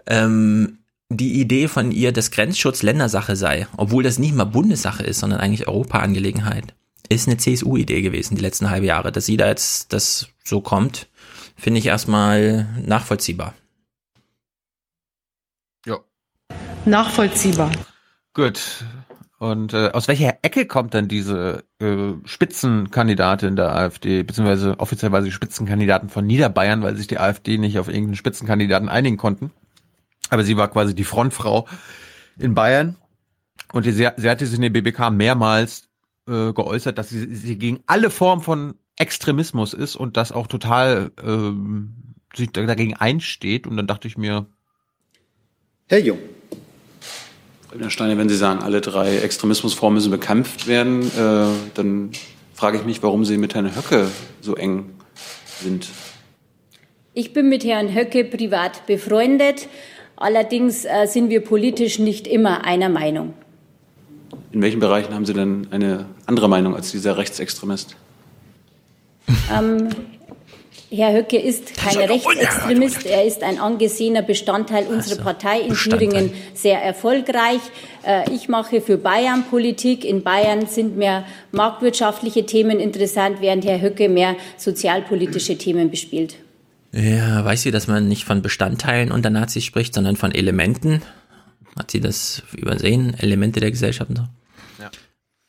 Ähm, 0.07 0.79
die 1.09 1.41
Idee 1.41 1.67
von 1.67 1.91
ihr, 1.91 2.11
dass 2.13 2.31
Grenzschutz 2.31 2.83
Ländersache 2.83 3.35
sei, 3.35 3.67
obwohl 3.77 4.03
das 4.03 4.17
nicht 4.17 4.33
mal 4.33 4.45
Bundessache 4.45 5.03
ist, 5.03 5.19
sondern 5.19 5.39
eigentlich 5.39 5.67
Europaangelegenheit 5.67 6.73
ist 7.11 7.27
eine 7.27 7.37
CSU-Idee 7.37 8.01
gewesen, 8.01 8.35
die 8.35 8.41
letzten 8.41 8.69
halbe 8.69 8.85
Jahre. 8.85 9.11
Dass 9.11 9.25
sie 9.25 9.37
da 9.37 9.47
jetzt 9.47 9.91
das 9.93 10.29
so 10.43 10.61
kommt, 10.61 11.07
finde 11.57 11.79
ich 11.79 11.85
erstmal 11.85 12.67
nachvollziehbar. 12.85 13.53
Ja. 15.85 15.99
Nachvollziehbar. 16.85 17.71
Gut. 18.33 18.85
Und 19.41 19.73
äh, 19.73 19.89
aus 19.91 20.07
welcher 20.07 20.37
Ecke 20.43 20.67
kommt 20.67 20.93
dann 20.93 21.07
diese 21.07 21.63
äh, 21.79 22.13
Spitzenkandidatin 22.25 23.55
der 23.55 23.75
AfD, 23.75 24.21
beziehungsweise 24.21 24.79
offiziell 24.79 25.11
war 25.11 25.23
sie 25.23 25.31
Spitzenkandidaten 25.31 26.09
von 26.09 26.27
Niederbayern, 26.27 26.83
weil 26.83 26.95
sich 26.95 27.07
die 27.07 27.17
AfD 27.17 27.57
nicht 27.57 27.79
auf 27.79 27.87
irgendeinen 27.87 28.17
Spitzenkandidaten 28.17 28.87
einigen 28.87 29.17
konnten. 29.17 29.49
Aber 30.29 30.43
sie 30.43 30.57
war 30.57 30.67
quasi 30.67 30.93
die 30.93 31.05
Frontfrau 31.05 31.67
in 32.37 32.53
Bayern. 32.53 32.97
Und 33.73 33.81
sie, 33.81 33.93
sie 33.93 34.05
hatte 34.05 34.45
sich 34.45 34.55
in 34.57 34.61
der 34.61 34.69
BBK 34.69 35.09
mehrmals 35.09 35.89
äh, 36.27 36.53
geäußert, 36.53 36.99
dass 36.99 37.09
sie, 37.09 37.33
sie 37.33 37.57
gegen 37.57 37.79
alle 37.87 38.11
Formen 38.11 38.43
von 38.43 38.75
Extremismus 38.95 39.73
ist 39.73 39.95
und 39.95 40.17
das 40.17 40.31
auch 40.31 40.45
total 40.45 41.13
ähm, 41.19 42.13
sich 42.35 42.51
dagegen 42.51 42.93
einsteht. 42.93 43.65
Und 43.65 43.75
dann 43.75 43.87
dachte 43.87 44.07
ich 44.07 44.19
mir, 44.19 44.45
Herr 45.87 45.97
Jung. 45.97 46.19
Herr 47.79 47.89
Steiner, 47.89 48.17
wenn 48.17 48.29
Sie 48.29 48.35
sagen, 48.35 48.61
alle 48.61 48.81
drei 48.81 49.17
Extremismusformen 49.19 49.95
müssen 49.95 50.11
bekämpft 50.11 50.67
werden, 50.67 51.03
äh, 51.03 51.45
dann 51.73 52.11
frage 52.53 52.77
ich 52.77 52.85
mich, 52.85 53.01
warum 53.01 53.23
Sie 53.25 53.37
mit 53.37 53.55
Herrn 53.55 53.75
Höcke 53.75 54.07
so 54.41 54.55
eng 54.55 54.89
sind. 55.61 55.87
Ich 57.13 57.33
bin 57.33 57.49
mit 57.49 57.63
Herrn 57.63 57.93
Höcke 57.93 58.23
privat 58.23 58.85
befreundet. 58.87 59.67
Allerdings 60.15 60.85
äh, 60.85 61.07
sind 61.07 61.29
wir 61.29 61.41
politisch 61.41 61.97
nicht 61.97 62.27
immer 62.27 62.63
einer 62.65 62.89
Meinung. 62.89 63.33
In 64.51 64.61
welchen 64.61 64.79
Bereichen 64.79 65.13
haben 65.13 65.25
Sie 65.25 65.33
denn 65.33 65.67
eine 65.71 66.05
andere 66.25 66.49
Meinung 66.49 66.75
als 66.75 66.91
dieser 66.91 67.17
Rechtsextremist? 67.17 67.95
Ähm, 69.51 69.89
Herr 70.93 71.13
Höcke 71.13 71.37
ist 71.37 71.75
kein 71.75 71.97
Rechtsextremist. 71.97 73.05
Er 73.05 73.25
ist 73.25 73.43
ein 73.43 73.59
angesehener 73.59 74.21
Bestandteil 74.21 74.87
unserer 74.87 75.13
also, 75.13 75.23
Partei 75.23 75.61
in 75.61 75.69
Bestandteil. 75.69 76.09
Thüringen 76.09 76.33
sehr 76.53 76.83
erfolgreich. 76.83 77.61
Äh, 78.05 78.29
ich 78.33 78.49
mache 78.49 78.81
für 78.81 78.97
Bayern 78.97 79.45
Politik. 79.49 80.03
In 80.03 80.21
Bayern 80.21 80.67
sind 80.67 80.97
mehr 80.97 81.25
marktwirtschaftliche 81.53 82.45
Themen 82.45 82.81
interessant, 82.81 83.37
während 83.39 83.63
Herr 83.63 83.81
Höcke 83.81 84.09
mehr 84.09 84.35
sozialpolitische 84.57 85.57
Themen 85.57 85.89
bespielt. 85.89 86.35
Ja, 86.91 87.45
weiß 87.45 87.61
sie, 87.61 87.71
dass 87.71 87.87
man 87.87 88.09
nicht 88.09 88.25
von 88.25 88.41
Bestandteilen 88.41 89.13
unter 89.13 89.29
Nazis 89.29 89.63
spricht, 89.63 89.93
sondern 89.93 90.17
von 90.17 90.33
Elementen? 90.33 91.03
Hat 91.79 91.89
sie 91.89 92.01
das 92.01 92.43
übersehen? 92.51 93.15
Elemente 93.17 93.61
der 93.61 93.71
Gesellschaft 93.71 94.09
und 94.09 94.17
so? 94.17 94.23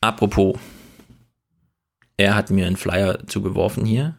Apropos, 0.01 0.57
er 2.17 2.37
hat 2.37 2.51
mir 2.51 2.67
einen 2.67 2.77
Flyer 2.77 3.27
zugeworfen 3.27 3.85
hier. 3.85 4.19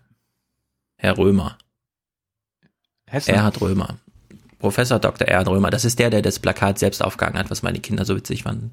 Herr 1.04 1.18
Römer. 1.18 1.58
Hessen. 3.06 3.36
Erhard 3.36 3.60
Römer. 3.60 3.98
Professor 4.60 5.00
Dr. 5.00 5.28
Erhard 5.28 5.50
Römer. 5.50 5.70
Das 5.70 5.84
ist 5.84 6.00
der, 6.00 6.10
der 6.10 6.22
das 6.22 6.40
Plakat 6.40 6.80
selbst 6.80 7.04
aufgehangen 7.04 7.38
hat, 7.38 7.52
was 7.52 7.62
meine 7.62 7.82
Kinder 7.82 8.06
so 8.06 8.16
witzig 8.16 8.44
fanden. 8.44 8.72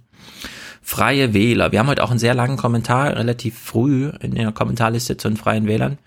Freie 0.81 1.35
Wähler. 1.35 1.73
Wir 1.73 1.81
haben 1.81 1.89
heute 1.89 2.05
auch 2.05 2.11
einen 2.11 2.21
sehr 2.21 2.35
langen 2.35 2.57
Kommentar, 2.57 3.17
relativ 3.17 3.59
früh 3.59 4.13
in 4.21 4.37
der 4.37 4.53
Kommentarliste 4.53 5.17
zu 5.17 5.27
den 5.27 5.37
Freien 5.37 5.67
Wählern. 5.67 5.99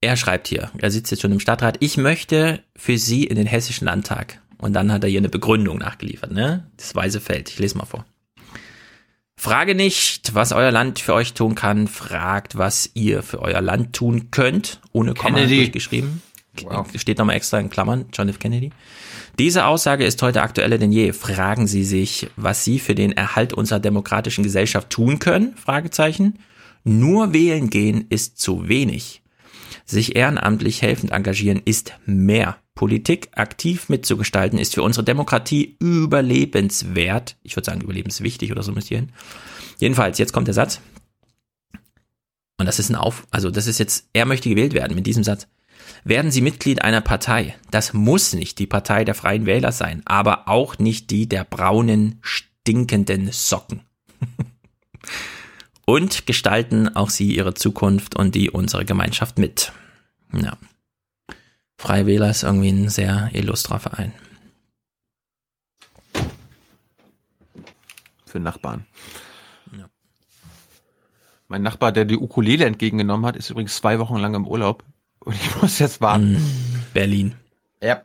Er 0.00 0.16
schreibt 0.16 0.46
hier, 0.46 0.70
er 0.78 0.92
sitzt 0.92 1.10
jetzt 1.10 1.22
schon 1.22 1.32
im 1.32 1.40
Stadtrat, 1.40 1.76
ich 1.80 1.96
möchte 1.96 2.60
für 2.76 2.96
Sie 2.96 3.24
in 3.24 3.34
den 3.34 3.48
Hessischen 3.48 3.86
Landtag. 3.86 4.40
Und 4.58 4.74
dann 4.74 4.92
hat 4.92 5.02
er 5.02 5.10
hier 5.10 5.18
eine 5.18 5.28
Begründung 5.28 5.78
nachgeliefert, 5.78 6.30
ne? 6.30 6.68
Das 6.76 6.94
weiße 6.94 7.20
Feld. 7.20 7.50
Ich 7.50 7.58
lese 7.58 7.76
mal 7.76 7.84
vor. 7.84 8.04
Frage 9.42 9.74
nicht, 9.74 10.36
was 10.36 10.52
euer 10.52 10.70
Land 10.70 11.00
für 11.00 11.14
euch 11.14 11.34
tun 11.34 11.56
kann, 11.56 11.88
fragt, 11.88 12.56
was 12.56 12.90
ihr 12.94 13.24
für 13.24 13.42
euer 13.42 13.60
Land 13.60 13.92
tun 13.92 14.30
könnt, 14.30 14.80
ohne 14.92 15.14
Komma 15.14 15.34
Kennedy. 15.34 15.56
durchgeschrieben. 15.56 16.22
Wow. 16.62 16.86
Steht 16.94 17.18
nochmal 17.18 17.34
extra 17.34 17.58
in 17.58 17.68
Klammern, 17.68 18.04
John 18.12 18.28
F. 18.28 18.38
Kennedy. 18.38 18.70
Diese 19.40 19.66
Aussage 19.66 20.04
ist 20.04 20.22
heute 20.22 20.42
aktueller 20.42 20.78
denn 20.78 20.92
je. 20.92 21.12
Fragen 21.12 21.66
Sie 21.66 21.82
sich, 21.82 22.30
was 22.36 22.62
Sie 22.62 22.78
für 22.78 22.94
den 22.94 23.10
Erhalt 23.10 23.52
unserer 23.52 23.80
demokratischen 23.80 24.44
Gesellschaft 24.44 24.90
tun 24.90 25.18
können? 25.18 25.56
Fragezeichen. 25.56 26.38
Nur 26.84 27.32
wählen 27.32 27.68
gehen 27.68 28.06
ist 28.10 28.38
zu 28.38 28.68
wenig. 28.68 29.22
Sich 29.84 30.14
ehrenamtlich 30.14 30.82
helfend 30.82 31.10
engagieren 31.10 31.60
ist 31.64 31.94
mehr. 32.06 32.58
Politik 32.74 33.30
aktiv 33.32 33.88
mitzugestalten, 33.88 34.58
ist 34.58 34.74
für 34.74 34.82
unsere 34.82 35.04
Demokratie 35.04 35.76
überlebenswert. 35.78 37.36
Ich 37.42 37.56
würde 37.56 37.66
sagen, 37.66 37.82
überlebenswichtig 37.82 38.50
oder 38.50 38.62
so 38.62 38.72
müsst 38.72 38.90
ihr 38.90 38.98
hin. 38.98 39.12
Jedenfalls, 39.78 40.18
jetzt 40.18 40.32
kommt 40.32 40.46
der 40.46 40.54
Satz. 40.54 40.80
Und 42.58 42.66
das 42.66 42.78
ist 42.78 42.90
ein 42.90 42.96
Auf, 42.96 43.26
also 43.30 43.50
das 43.50 43.66
ist 43.66 43.78
jetzt, 43.78 44.08
er 44.12 44.24
möchte 44.24 44.48
gewählt 44.48 44.72
werden 44.72 44.94
mit 44.94 45.06
diesem 45.06 45.24
Satz. 45.24 45.48
Werden 46.04 46.30
Sie 46.30 46.40
Mitglied 46.40 46.82
einer 46.82 47.00
Partei. 47.00 47.56
Das 47.70 47.92
muss 47.92 48.32
nicht 48.32 48.58
die 48.58 48.66
Partei 48.66 49.04
der 49.04 49.14
Freien 49.14 49.46
Wähler 49.46 49.72
sein, 49.72 50.02
aber 50.04 50.48
auch 50.48 50.78
nicht 50.78 51.10
die 51.10 51.28
der 51.28 51.44
braunen, 51.44 52.18
stinkenden 52.22 53.30
Socken. 53.32 53.82
und 55.86 56.26
gestalten 56.26 56.94
auch 56.94 57.10
Sie 57.10 57.34
Ihre 57.34 57.54
Zukunft 57.54 58.16
und 58.16 58.34
die 58.34 58.50
unserer 58.50 58.84
Gemeinschaft 58.84 59.38
mit. 59.38 59.72
Ja. 60.32 60.56
Freie 61.82 62.06
Wähler 62.06 62.30
ist 62.30 62.44
irgendwie 62.44 62.68
ein 62.68 62.88
sehr 62.88 63.28
illustrer 63.32 63.80
Verein. 63.80 64.12
Für 68.24 68.38
Nachbarn. 68.38 68.86
Ja. 69.76 69.88
Mein 71.48 71.62
Nachbar, 71.62 71.90
der 71.90 72.04
die 72.04 72.16
Ukulele 72.16 72.66
entgegengenommen 72.66 73.26
hat, 73.26 73.34
ist 73.34 73.50
übrigens 73.50 73.74
zwei 73.74 73.98
Wochen 73.98 74.16
lang 74.18 74.34
im 74.34 74.46
Urlaub. 74.46 74.84
Und 75.18 75.34
ich 75.34 75.60
muss 75.60 75.80
jetzt 75.80 76.00
warten. 76.00 76.34
Mm, 76.34 76.84
Berlin. 76.94 77.34
Ja. 77.82 78.02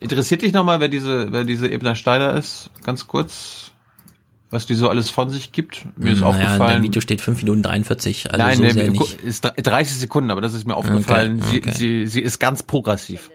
Interessiert 0.00 0.42
dich 0.42 0.52
nochmal, 0.52 0.80
wer 0.80 0.88
diese, 0.88 1.32
wer 1.32 1.44
diese 1.44 1.70
Ebner 1.70 1.94
Steiner 1.94 2.34
ist? 2.34 2.68
Ganz 2.84 3.06
kurz 3.06 3.69
was 4.50 4.66
die 4.66 4.74
so 4.74 4.88
alles 4.88 5.10
von 5.10 5.30
sich 5.30 5.52
gibt. 5.52 5.86
Mir 5.96 6.12
ist 6.12 6.20
naja, 6.20 6.30
aufgefallen. 6.30 6.78
Im 6.78 6.82
Video 6.82 7.00
steht 7.00 7.20
5 7.20 7.42
Minuten 7.42 7.62
43. 7.62 8.32
Also 8.32 8.44
Nein, 8.44 8.56
so 8.56 8.62
nee, 8.64 8.88
nicht. 8.88 9.20
ist 9.20 9.44
30 9.56 9.96
Sekunden, 9.96 10.30
aber 10.30 10.40
das 10.40 10.54
ist 10.54 10.66
mir 10.66 10.76
aufgefallen. 10.76 11.42
Okay, 11.46 11.58
okay. 11.58 11.72
Sie, 11.72 11.78
sie, 11.78 12.06
sie 12.06 12.20
ist 12.20 12.38
ganz 12.38 12.62
progressiv. 12.62 13.30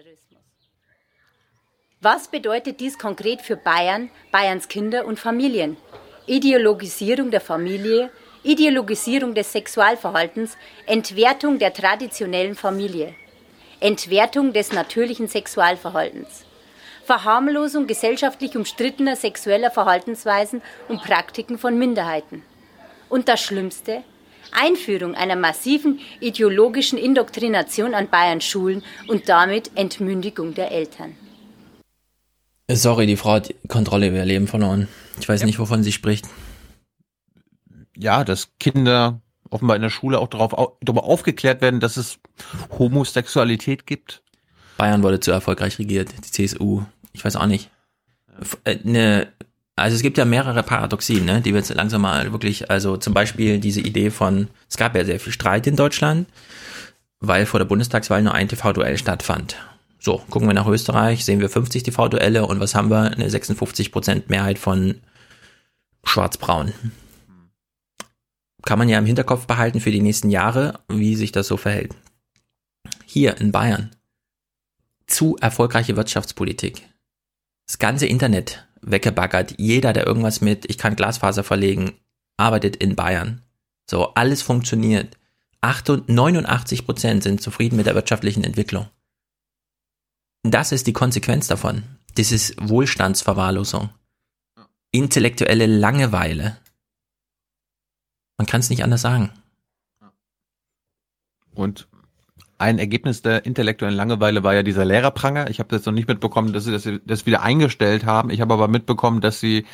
Was 2.00 2.28
bedeutet 2.28 2.80
dies 2.80 2.98
konkret 2.98 3.42
für 3.42 3.56
Bayern, 3.56 4.10
Bayerns 4.30 4.68
Kinder 4.68 5.06
und 5.06 5.18
Familien? 5.18 5.76
Ideologisierung 6.26 7.30
der 7.30 7.40
Familie, 7.40 8.10
Ideologisierung 8.42 9.34
des 9.34 9.52
Sexualverhaltens, 9.52 10.56
Entwertung 10.86 11.58
der 11.58 11.72
traditionellen 11.72 12.54
Familie, 12.54 13.14
Entwertung 13.80 14.52
des 14.52 14.72
natürlichen 14.72 15.28
Sexualverhaltens, 15.28 16.45
Verharmlosung 17.06 17.86
gesellschaftlich 17.86 18.56
umstrittener 18.56 19.16
sexueller 19.16 19.70
Verhaltensweisen 19.70 20.60
und 20.88 21.02
Praktiken 21.02 21.56
von 21.56 21.78
Minderheiten. 21.78 22.42
Und 23.08 23.28
das 23.28 23.40
Schlimmste, 23.40 24.02
Einführung 24.52 25.14
einer 25.14 25.36
massiven 25.36 26.00
ideologischen 26.20 26.98
Indoktrination 26.98 27.94
an 27.94 28.08
Bayerns 28.08 28.44
Schulen 28.44 28.82
und 29.06 29.28
damit 29.28 29.70
Entmündigung 29.76 30.54
der 30.54 30.72
Eltern. 30.72 31.14
Sorry, 32.68 33.06
die 33.06 33.16
Frau 33.16 33.34
hat 33.34 33.50
die 33.50 33.68
Kontrolle 33.68 34.08
über 34.08 34.16
ihr 34.16 34.24
Leben 34.24 34.48
verloren. 34.48 34.88
Ich 35.20 35.28
weiß 35.28 35.40
ja. 35.40 35.46
nicht, 35.46 35.60
wovon 35.60 35.84
sie 35.84 35.92
spricht. 35.92 36.26
Ja, 37.96 38.24
dass 38.24 38.58
Kinder 38.58 39.20
offenbar 39.48 39.76
in 39.76 39.82
der 39.82 39.90
Schule 39.90 40.18
auch 40.18 40.28
darauf, 40.28 40.76
darüber 40.80 41.04
aufgeklärt 41.04 41.60
werden, 41.60 41.78
dass 41.78 41.96
es 41.96 42.18
Homosexualität 42.76 43.86
gibt. 43.86 44.22
Bayern 44.76 45.02
wurde 45.02 45.20
zu 45.20 45.30
erfolgreich 45.30 45.78
regiert, 45.78 46.10
die 46.24 46.30
CSU. 46.30 46.82
Ich 47.16 47.24
weiß 47.24 47.36
auch 47.36 47.46
nicht. 47.46 47.70
Eine 48.64 49.28
also 49.76 49.94
es 49.94 50.02
gibt 50.02 50.16
ja 50.16 50.24
mehrere 50.24 50.62
Paradoxien, 50.62 51.26
ne, 51.26 51.42
die 51.42 51.52
wir 51.52 51.58
jetzt 51.58 51.72
langsam 51.74 52.00
mal 52.00 52.32
wirklich, 52.32 52.70
also 52.70 52.96
zum 52.96 53.12
Beispiel 53.12 53.60
diese 53.60 53.82
Idee 53.82 54.10
von, 54.10 54.48
es 54.70 54.78
gab 54.78 54.96
ja 54.96 55.04
sehr 55.04 55.20
viel 55.20 55.34
Streit 55.34 55.66
in 55.66 55.76
Deutschland, 55.76 56.26
weil 57.20 57.44
vor 57.44 57.60
der 57.60 57.66
Bundestagswahl 57.66 58.22
nur 58.22 58.32
ein 58.32 58.48
TV-Duell 58.48 58.96
stattfand. 58.96 59.56
So, 59.98 60.22
gucken 60.30 60.48
wir 60.48 60.54
nach 60.54 60.66
Österreich, 60.66 61.26
sehen 61.26 61.40
wir 61.40 61.50
50 61.50 61.82
TV-Duelle 61.82 62.46
und 62.46 62.58
was 62.58 62.74
haben 62.74 62.88
wir? 62.88 63.10
Eine 63.10 63.28
56% 63.28 64.24
Mehrheit 64.28 64.58
von 64.58 65.00
Schwarz-Braun. 66.04 66.72
Kann 68.62 68.78
man 68.78 68.88
ja 68.88 68.98
im 68.98 69.06
Hinterkopf 69.06 69.46
behalten 69.46 69.80
für 69.80 69.90
die 69.90 70.00
nächsten 70.00 70.30
Jahre, 70.30 70.80
wie 70.88 71.16
sich 71.16 71.32
das 71.32 71.48
so 71.48 71.58
verhält. 71.58 71.94
Hier 73.04 73.36
in 73.38 73.52
Bayern. 73.52 73.90
Zu 75.06 75.36
erfolgreiche 75.38 75.96
Wirtschaftspolitik. 75.96 76.82
Das 77.66 77.78
ganze 77.78 78.06
Internet 78.06 78.66
weggebaggert. 78.80 79.54
Jeder, 79.58 79.92
der 79.92 80.06
irgendwas 80.06 80.40
mit, 80.40 80.68
ich 80.70 80.78
kann 80.78 80.96
Glasfaser 80.96 81.44
verlegen, 81.44 81.98
arbeitet 82.36 82.76
in 82.76 82.96
Bayern. 82.96 83.42
So, 83.90 84.14
alles 84.14 84.42
funktioniert. 84.42 85.16
89 85.62 86.84
Prozent 86.84 87.24
sind 87.24 87.42
zufrieden 87.42 87.76
mit 87.76 87.86
der 87.86 87.96
wirtschaftlichen 87.96 88.44
Entwicklung. 88.44 88.88
Das 90.44 90.70
ist 90.70 90.86
die 90.86 90.92
Konsequenz 90.92 91.48
davon. 91.48 91.82
Das 92.14 92.30
ist 92.30 92.54
Wohlstandsverwahrlosung. 92.60 93.90
Intellektuelle 94.92 95.66
Langeweile. 95.66 96.56
Man 98.38 98.46
kann 98.46 98.60
es 98.60 98.70
nicht 98.70 98.84
anders 98.84 99.00
sagen. 99.00 99.32
Und 101.52 101.88
ein 102.58 102.78
Ergebnis 102.78 103.22
der 103.22 103.44
intellektuellen 103.44 103.96
Langeweile 103.96 104.42
war 104.42 104.54
ja 104.54 104.62
dieser 104.62 104.84
Lehrerpranger. 104.84 105.50
Ich 105.50 105.58
habe 105.58 105.68
das 105.68 105.84
noch 105.84 105.92
nicht 105.92 106.08
mitbekommen, 106.08 106.52
dass 106.52 106.64
sie 106.64 106.72
das, 106.72 106.88
das 107.04 107.26
wieder 107.26 107.42
eingestellt 107.42 108.06
haben. 108.06 108.30
Ich 108.30 108.40
habe 108.40 108.54
aber 108.54 108.68
mitbekommen, 108.68 109.20
dass 109.20 109.40
sie, 109.40 109.66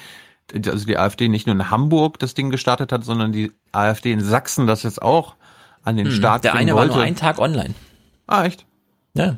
also 0.53 0.85
die 0.87 0.99
AfD 0.99 1.29
nicht 1.29 1.47
nur 1.47 1.55
in 1.55 1.71
Hamburg 1.71 2.18
das 2.18 2.35
Ding 2.35 2.51
gestartet 2.51 2.92
hat, 2.92 3.05
sondern 3.05 3.33
die 3.33 3.53
AfD 3.71 4.12
in 4.12 4.21
Sachsen 4.21 4.66
das 4.66 4.83
jetzt 4.83 5.01
auch 5.01 5.37
an 5.85 5.97
den 5.97 6.07
hm, 6.07 6.14
Start 6.14 6.45
Der 6.45 6.55
eine 6.55 6.75
wollte. 6.75 6.90
war 6.90 6.97
nur 6.97 7.05
einen 7.05 7.16
Tag 7.16 7.38
online. 7.38 7.75
Ah, 8.27 8.45
echt? 8.45 8.66
Ja. 9.14 9.37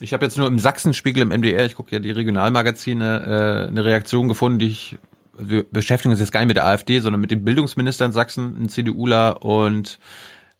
Ich 0.00 0.12
habe 0.12 0.24
jetzt 0.24 0.36
nur 0.36 0.48
im 0.48 0.58
Sachsenspiegel 0.58 1.22
im 1.22 1.28
MDR, 1.28 1.66
ich 1.66 1.76
gucke 1.76 1.92
ja 1.92 2.00
die 2.00 2.10
Regionalmagazine, 2.10 3.66
äh, 3.66 3.68
eine 3.68 3.84
Reaktion 3.84 4.26
gefunden, 4.26 4.58
die 4.58 4.68
ich 4.68 4.98
wir 5.38 5.64
beschäftigen 5.64 6.12
uns 6.12 6.20
jetzt 6.20 6.32
gar 6.32 6.40
nicht 6.40 6.48
mit 6.48 6.56
der 6.56 6.66
AfD, 6.66 7.00
sondern 7.00 7.20
mit 7.20 7.30
dem 7.30 7.44
Bildungsminister 7.44 8.04
in 8.04 8.12
Sachsen, 8.12 8.56
ein 8.62 8.68
CDUler 8.68 9.42
und 9.42 9.98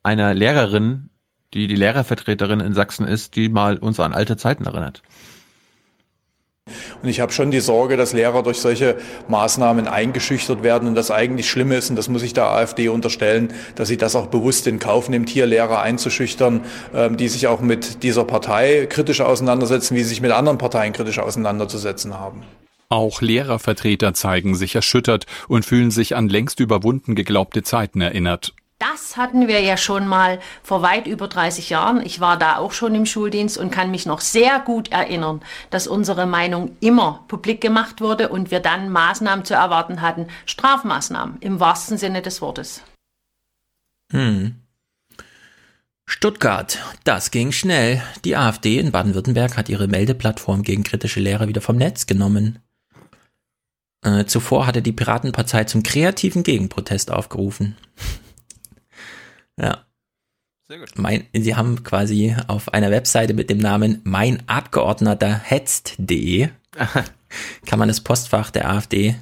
einer 0.03 0.35
Lehrerin, 0.35 1.11
die 1.55 1.67
die 1.67 1.77
Lehrervertreterin 1.77 2.61
in 2.61 2.75
Sachsen 2.75 3.07
ist, 3.07 3.37
die 3.37 3.49
mal 3.49 3.79
uns 3.79 4.01
an 4.01 4.13
alte 4.13 4.37
Zeiten 4.37 4.65
erinnert. 4.65 5.03
Und 7.03 7.09
ich 7.09 7.19
habe 7.19 7.33
schon 7.33 7.51
die 7.51 7.61
Sorge, 7.61 7.97
dass 7.97 8.13
Lehrer 8.13 8.45
durch 8.45 8.59
solche 8.59 8.97
Maßnahmen 9.27 9.89
eingeschüchtert 9.89 10.63
werden 10.63 10.87
und 10.87 10.95
das 10.95 11.11
eigentlich 11.11 11.51
schlimm 11.51 11.73
ist, 11.73 11.91
und 11.91 11.97
das 11.97 12.09
muss 12.09 12.23
ich 12.23 12.35
der 12.35 12.47
AfD 12.47 12.89
unterstellen, 12.89 13.53
dass 13.75 13.89
sie 13.89 13.97
das 13.97 14.15
auch 14.15 14.27
bewusst 14.29 14.69
in 14.69 14.79
Kauf 14.79 15.09
nimmt, 15.09 15.29
hier 15.29 15.47
Lehrer 15.47 15.83
einzuschüchtern, 15.83 16.61
ähm, 16.95 17.17
die 17.17 17.29
sich 17.29 17.49
auch 17.49 17.61
mit 17.61 18.05
dieser 18.05 18.25
Partei 18.25 18.87
kritisch 18.89 19.21
auseinandersetzen, 19.21 19.97
wie 19.97 20.03
sie 20.03 20.11
sich 20.11 20.21
mit 20.21 20.31
anderen 20.31 20.59
Parteien 20.59 20.93
kritisch 20.93 21.19
auseinanderzusetzen 21.19 22.19
haben. 22.19 22.45
Auch 22.89 23.23
Lehrervertreter 23.23 24.15
zeigen 24.15 24.55
sich 24.55 24.75
erschüttert 24.77 25.27
und 25.49 25.65
fühlen 25.65 25.91
sich 25.91 26.15
an 26.15 26.29
längst 26.29 26.61
überwunden 26.61 27.17
geglaubte 27.17 27.63
Zeiten 27.63 28.01
erinnert. 28.01 28.55
Das 28.91 29.17
hatten 29.17 29.47
wir 29.47 29.61
ja 29.61 29.77
schon 29.77 30.09
mal 30.09 30.41
vor 30.65 30.83
weit 30.83 31.07
über 31.07 31.29
30 31.29 31.71
Jahren. 31.71 32.05
Ich 32.05 32.19
war 32.19 32.37
da 32.37 32.57
auch 32.57 32.73
schon 32.73 32.97
im 32.97 33.07
Schuldienst 33.07 33.57
und 33.57 33.71
kann 33.71 33.93
mich 33.93 34.07
noch 34.07 34.21
sehr 34.21 34.59
gut 34.59 34.91
erinnern, 34.91 35.41
dass 35.71 35.87
unsere 35.87 36.27
Meinung 36.27 36.77
immer 36.81 37.25
publik 37.29 37.61
gemacht 37.61 38.01
wurde 38.01 38.29
und 38.29 38.51
wir 38.51 38.59
dann 38.59 38.91
Maßnahmen 38.91 39.45
zu 39.45 39.55
erwarten 39.55 40.01
hatten. 40.01 40.27
Strafmaßnahmen 40.47 41.39
im 41.39 41.61
wahrsten 41.61 41.97
Sinne 41.97 42.23
des 42.23 42.43
Wortes. 42.43 42.83
Hm. 44.11 44.57
Stuttgart, 46.05 46.81
das 47.05 47.31
ging 47.31 47.53
schnell. 47.53 48.03
Die 48.25 48.37
AfD 48.37 48.81
in 48.81 48.91
Baden-Württemberg 48.91 49.57
hat 49.57 49.69
ihre 49.69 49.87
Meldeplattform 49.87 50.65
gegen 50.65 50.83
kritische 50.83 51.21
Lehrer 51.21 51.47
wieder 51.47 51.61
vom 51.61 51.77
Netz 51.77 52.07
genommen. 52.07 52.59
Äh, 54.05 54.25
zuvor 54.25 54.67
hatte 54.67 54.83
die 54.83 54.91
Piratenpartei 54.91 55.63
zum 55.65 55.85
kreativen 55.85 56.43
Gegenprotest 56.43 57.13
aufgerufen. 57.13 57.77
Ja. 59.63 59.87
Sehr 60.69 60.79
gut. 60.79 60.91
Mein, 60.97 61.27
sie 61.33 61.55
haben 61.55 61.83
quasi 61.85 62.37
auf 62.47 62.73
einer 62.73 62.91
Webseite 62.91 63.35
mit 63.35 63.51
dem 63.51 63.59
Namen 63.59 64.01
mein 64.05 64.47
Abgeordneter 64.49 65.33
hetzt.de 65.35 66.49
kann 67.67 67.79
man 67.79 67.89
das 67.89 68.01
Postfach 68.01 68.51
der 68.51 68.71
AfD 68.71 69.17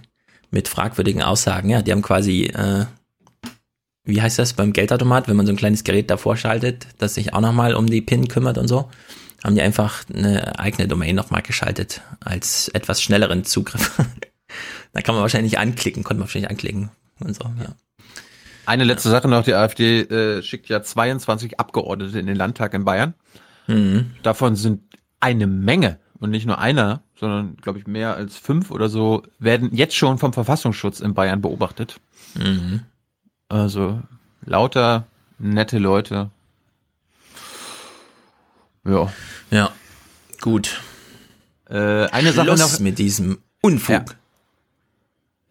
mit 0.51 0.69
fragwürdigen 0.69 1.23
Aussagen, 1.23 1.71
ja, 1.71 1.83
die 1.83 1.93
haben 1.93 2.03
quasi, 2.03 2.47
äh, 2.47 2.87
wie 4.05 4.21
heißt 4.21 4.39
das 4.39 4.55
beim 4.55 4.73
Geldautomat, 4.73 5.29
wenn 5.29 5.37
man 5.37 5.47
so 5.47 5.53
ein 5.53 5.57
kleines 5.57 5.85
Gerät 5.85 6.11
davor 6.11 6.37
schaltet, 6.37 6.89
das 6.99 7.15
sich 7.15 7.33
auch 7.35 7.41
nochmal 7.41 7.75
um 7.75 7.87
die 7.87 8.01
PIN 8.01 8.29
kümmert 8.29 8.59
und 8.59 8.69
so, 8.69 8.91
haben 9.45 9.55
die 9.55 9.63
einfach 9.63 10.05
eine 10.13 10.59
eigene 10.59 10.89
Domain 10.89 11.15
nochmal 11.15 11.43
geschaltet, 11.43 12.03
als 12.21 12.69
etwas 12.69 13.01
schnelleren 13.01 13.45
Zugriff. 13.45 13.97
da 14.93 15.03
kann 15.03 15.15
man 15.15 15.23
wahrscheinlich 15.23 15.59
anklicken, 15.59 16.03
konnte 16.03 16.19
man 16.19 16.27
wahrscheinlich 16.27 16.51
anklicken 16.51 16.91
und 17.21 17.35
so, 17.35 17.45
ja. 17.61 17.75
Eine 18.67 18.85
letzte 18.85 19.11
Sache 19.11 19.29
noch, 19.29 19.45
die 19.45 19.55
AfD 19.55 20.03
äh, 20.03 20.43
schickt 20.43 20.69
ja 20.69 20.83
22 20.83 21.59
Abgeordnete 21.59 22.19
in 22.19 22.27
den 22.27 22.37
Landtag 22.37 22.75
in 22.75 22.85
Bayern. 22.85 23.15
Mhm. 23.67 24.13
Davon 24.23 24.57
sind 24.57 24.83
eine 25.21 25.47
Menge 25.47 25.99
und 26.19 26.31
nicht 26.31 26.47
nur 26.47 26.59
einer, 26.59 27.03
sondern 27.19 27.57
glaube 27.57 27.79
ich 27.79 27.87
mehr 27.87 28.15
als 28.15 28.37
fünf 28.37 28.71
oder 28.71 28.89
so, 28.89 29.23
werden 29.39 29.75
jetzt 29.75 29.95
schon 29.95 30.19
vom 30.19 30.33
Verfassungsschutz 30.33 31.01
in 31.01 31.15
Bayern 31.15 31.41
beobachtet. 31.41 32.01
Mhm. 32.35 32.83
Also 33.49 34.01
lauter 34.45 35.07
nette 35.39 35.79
Leute. 35.79 36.31
Ja. 38.85 39.13
Ja, 39.51 39.73
gut. 40.41 40.81
Äh, 41.69 42.07
eine 42.09 42.33
Schluss 42.33 42.47
Sache 42.47 42.59
noch 42.59 42.81
mit 42.81 42.99
diesem 42.99 43.39
Unfug. 43.61 43.91
Ja. 43.91 44.05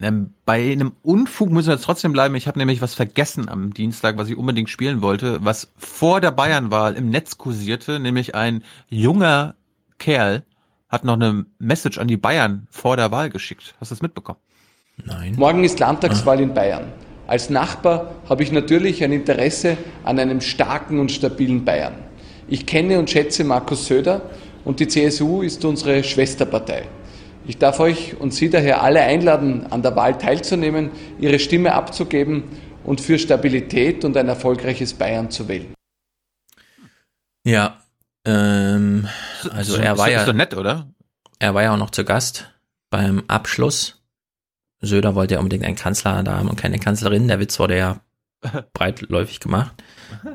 Ähm, 0.00 0.32
bei 0.46 0.72
einem 0.72 0.92
Unfug 1.02 1.50
müssen 1.50 1.68
wir 1.68 1.74
jetzt 1.74 1.84
trotzdem 1.84 2.12
bleiben. 2.12 2.34
Ich 2.34 2.48
habe 2.48 2.58
nämlich 2.58 2.80
was 2.80 2.94
vergessen 2.94 3.48
am 3.48 3.74
Dienstag, 3.74 4.16
was 4.16 4.28
ich 4.28 4.36
unbedingt 4.36 4.70
spielen 4.70 5.02
wollte, 5.02 5.44
was 5.44 5.72
vor 5.76 6.20
der 6.20 6.30
Bayernwahl 6.30 6.94
im 6.94 7.10
Netz 7.10 7.36
kursierte, 7.36 8.00
nämlich 8.00 8.34
ein 8.34 8.64
junger 8.88 9.54
Kerl 9.98 10.44
hat 10.88 11.04
noch 11.04 11.14
eine 11.14 11.46
Message 11.58 11.98
an 11.98 12.08
die 12.08 12.16
Bayern 12.16 12.66
vor 12.70 12.96
der 12.96 13.10
Wahl 13.12 13.30
geschickt. 13.30 13.74
Hast 13.78 13.90
du 13.90 13.94
das 13.94 14.02
mitbekommen? 14.02 14.38
Nein. 15.04 15.34
Morgen 15.36 15.64
ist 15.64 15.78
Landtagswahl 15.78 16.38
ah. 16.38 16.42
in 16.42 16.54
Bayern. 16.54 16.92
Als 17.26 17.48
Nachbar 17.48 18.16
habe 18.28 18.42
ich 18.42 18.50
natürlich 18.50 19.04
ein 19.04 19.12
Interesse 19.12 19.76
an 20.02 20.18
einem 20.18 20.40
starken 20.40 20.98
und 20.98 21.12
stabilen 21.12 21.64
Bayern. 21.64 21.94
Ich 22.48 22.66
kenne 22.66 22.98
und 22.98 23.08
schätze 23.08 23.44
Markus 23.44 23.86
Söder 23.86 24.22
und 24.64 24.80
die 24.80 24.88
CSU 24.88 25.42
ist 25.42 25.64
unsere 25.64 26.02
Schwesterpartei. 26.02 26.88
Ich 27.46 27.58
darf 27.58 27.80
euch 27.80 28.16
und 28.18 28.34
Sie 28.34 28.50
daher 28.50 28.82
alle 28.82 29.00
einladen, 29.00 29.66
an 29.70 29.82
der 29.82 29.96
Wahl 29.96 30.18
teilzunehmen, 30.18 30.90
Ihre 31.18 31.38
Stimme 31.38 31.74
abzugeben 31.74 32.44
und 32.84 33.00
für 33.00 33.18
Stabilität 33.18 34.04
und 34.04 34.16
ein 34.16 34.28
erfolgreiches 34.28 34.94
Bayern 34.94 35.30
zu 35.30 35.48
wählen. 35.48 35.74
Ja, 37.44 37.78
ähm, 38.24 39.08
also 39.50 39.76
er 39.76 39.96
war 39.96 40.10
ja, 40.10 40.20
ist 40.20 40.28
doch 40.28 40.34
nett, 40.34 40.54
oder? 40.54 40.90
Er 41.38 41.54
war 41.54 41.62
ja 41.62 41.72
auch 41.72 41.78
noch 41.78 41.90
zu 41.90 42.04
Gast 42.04 42.50
beim 42.90 43.24
Abschluss. 43.28 44.02
Söder 44.82 45.14
wollte 45.14 45.34
ja 45.34 45.40
unbedingt 45.40 45.64
einen 45.64 45.76
Kanzler 45.76 46.22
da 46.22 46.38
haben 46.38 46.48
und 46.48 46.56
keine 46.56 46.78
Kanzlerin. 46.78 47.28
Der 47.28 47.40
Witz 47.40 47.58
wurde 47.58 47.76
ja 47.76 48.00
breitläufig 48.72 49.40
gemacht. 49.40 49.72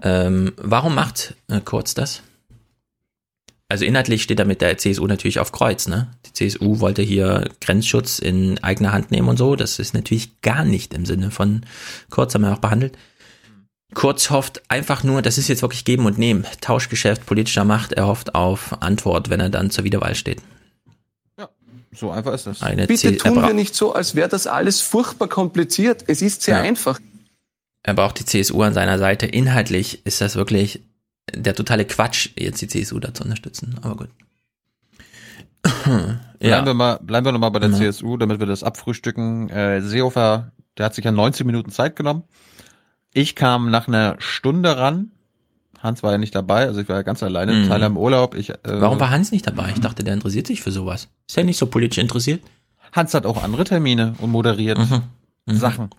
Ähm, 0.02 0.54
warum 0.58 0.96
macht 0.96 1.36
äh, 1.48 1.62
Kurz 1.62 1.94
das? 1.94 2.24
Also 3.68 3.84
inhaltlich 3.84 4.22
steht 4.22 4.40
er 4.40 4.46
mit 4.46 4.62
der 4.62 4.78
CSU 4.78 5.08
natürlich 5.08 5.40
auf 5.40 5.52
Kreuz, 5.52 5.88
ne? 5.88 6.12
Die 6.28 6.34
CSU 6.34 6.80
wollte 6.82 7.02
hier 7.02 7.50
Grenzschutz 7.62 8.20
in 8.20 8.64
eigener 8.64 8.92
Hand 8.92 9.10
nehmen 9.10 9.28
und 9.28 9.38
so. 9.38 9.56
Das 9.56 9.80
ist 9.80 9.94
natürlich 9.96 10.40
gar 10.42 10.64
nicht 10.64 10.94
im 10.94 11.06
Sinne 11.06 11.32
von 11.32 11.62
Kurz, 12.12 12.36
haben 12.36 12.44
wir 12.44 12.54
auch 12.54 12.60
behandelt. 12.60 12.96
Kurz 13.96 14.30
hofft 14.30 14.62
einfach 14.70 15.04
nur, 15.04 15.22
das 15.24 15.38
ist 15.40 15.48
jetzt 15.48 15.62
wirklich 15.64 15.84
geben 15.86 16.06
und 16.06 16.18
nehmen. 16.20 16.46
Tauschgeschäft 16.62 17.26
politischer 17.26 17.64
Macht, 17.66 17.94
er 17.94 18.06
hofft 18.08 18.36
auf 18.36 18.82
Antwort, 18.84 19.30
wenn 19.30 19.40
er 19.40 19.50
dann 19.50 19.72
zur 19.72 19.84
Wiederwahl 19.84 20.16
steht. 20.16 20.42
So 21.98 22.12
einfach 22.12 22.34
ist 22.34 22.46
das. 22.46 22.62
Eine 22.62 22.88
Bitte 22.88 23.12
C- 23.12 23.18
tun 23.18 23.36
wir 23.42 23.54
nicht 23.54 23.74
so, 23.74 23.94
als 23.94 24.16
wäre 24.16 24.28
das 24.28 24.48
alles 24.48 24.82
furchtbar 24.82 25.30
kompliziert. 25.30 26.04
Es 26.08 26.22
ist 26.22 26.42
sehr 26.42 26.58
Ja. 26.58 26.62
einfach. 26.64 27.00
Er 27.84 27.94
braucht 27.94 28.20
die 28.20 28.26
CSU 28.26 28.62
an 28.64 28.74
seiner 28.74 29.00
Seite. 29.00 29.26
Inhaltlich 29.28 30.06
ist 30.06 30.20
das 30.20 30.36
wirklich 30.36 30.82
der 31.34 31.56
totale 31.56 31.86
Quatsch, 31.86 32.30
jetzt 32.38 32.62
die 32.62 32.68
CSU 32.68 33.00
da 33.00 33.14
zu 33.14 33.24
unterstützen. 33.24 33.76
Aber 33.82 33.96
gut. 33.96 34.10
Bleiben 36.40 36.66
wir 36.68 36.74
mal, 36.74 37.00
bleiben 37.02 37.26
wir 37.26 37.32
noch 37.32 37.40
mal 37.40 37.50
bei 37.50 37.60
der 37.60 37.70
Ja. 37.70 37.76
CSU, 37.78 38.18
damit 38.18 38.40
wir 38.40 38.46
das 38.46 38.64
abfrühstücken. 38.64 39.50
Äh, 39.50 39.82
Seehofer, 39.82 40.52
der 40.78 40.86
hat 40.86 40.96
sich 40.96 41.06
ja 41.06 41.12
19 41.12 41.46
Minuten 41.48 41.72
Zeit 41.72 41.96
genommen. 41.96 42.24
Ich 43.14 43.36
kam 43.36 43.72
nach 43.72 43.88
einer 43.88 44.16
Stunde 44.20 44.78
ran. 44.78 45.12
Hans 45.82 46.04
war 46.04 46.12
ja 46.12 46.18
nicht 46.18 46.36
dabei, 46.36 46.66
also 46.68 46.82
ich 46.82 46.90
war 46.90 46.98
ja 46.98 47.02
ganz 47.04 47.22
alleine, 47.24 47.54
Mhm. 47.54 47.68
Teil 47.68 47.82
im 47.84 47.98
Urlaub. 47.98 48.36
Ich, 48.36 48.50
äh, 48.50 48.58
Warum 48.64 49.00
war 49.00 49.10
Hans 49.12 49.32
nicht 49.32 49.46
dabei? 49.48 49.70
Ich 49.74 49.80
dachte, 49.82 50.04
der 50.04 50.14
interessiert 50.16 50.48
sich 50.48 50.62
für 50.62 50.72
sowas. 50.72 51.10
Ist 51.28 51.38
er 51.38 51.44
nicht 51.44 51.58
so 51.58 51.68
politisch 51.68 51.98
interessiert? 52.00 52.44
Hans 52.92 53.14
hat 53.14 53.26
auch 53.26 53.44
andere 53.44 53.64
Termine 53.66 54.16
und 54.20 54.32
moderiert 54.32 54.80
Sachen. 55.48 55.90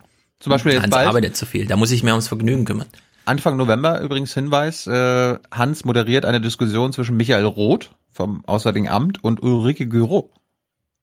Zum 0.40 0.50
Beispiel 0.50 0.72
jetzt 0.72 0.80
Mhm. 0.80 0.84
Hans 0.84 0.94
bald, 0.94 1.08
arbeitet 1.08 1.36
zu 1.36 1.46
viel. 1.46 1.66
Da 1.66 1.76
muss 1.76 1.90
ich 1.90 2.02
mehr 2.02 2.14
ums 2.14 2.28
Vergnügen 2.28 2.64
kümmern. 2.64 2.86
Anfang 3.26 3.56
November 3.56 4.00
übrigens 4.00 4.32
Hinweis, 4.34 4.86
äh, 4.86 5.38
Hans 5.50 5.84
moderiert 5.84 6.24
eine 6.24 6.40
Diskussion 6.40 6.92
zwischen 6.92 7.16
Michael 7.16 7.44
Roth 7.44 7.90
vom 8.12 8.44
Auswärtigen 8.46 8.88
Amt 8.88 9.22
und 9.22 9.42
Ulrike 9.42 9.88
Gürow. 9.88 10.30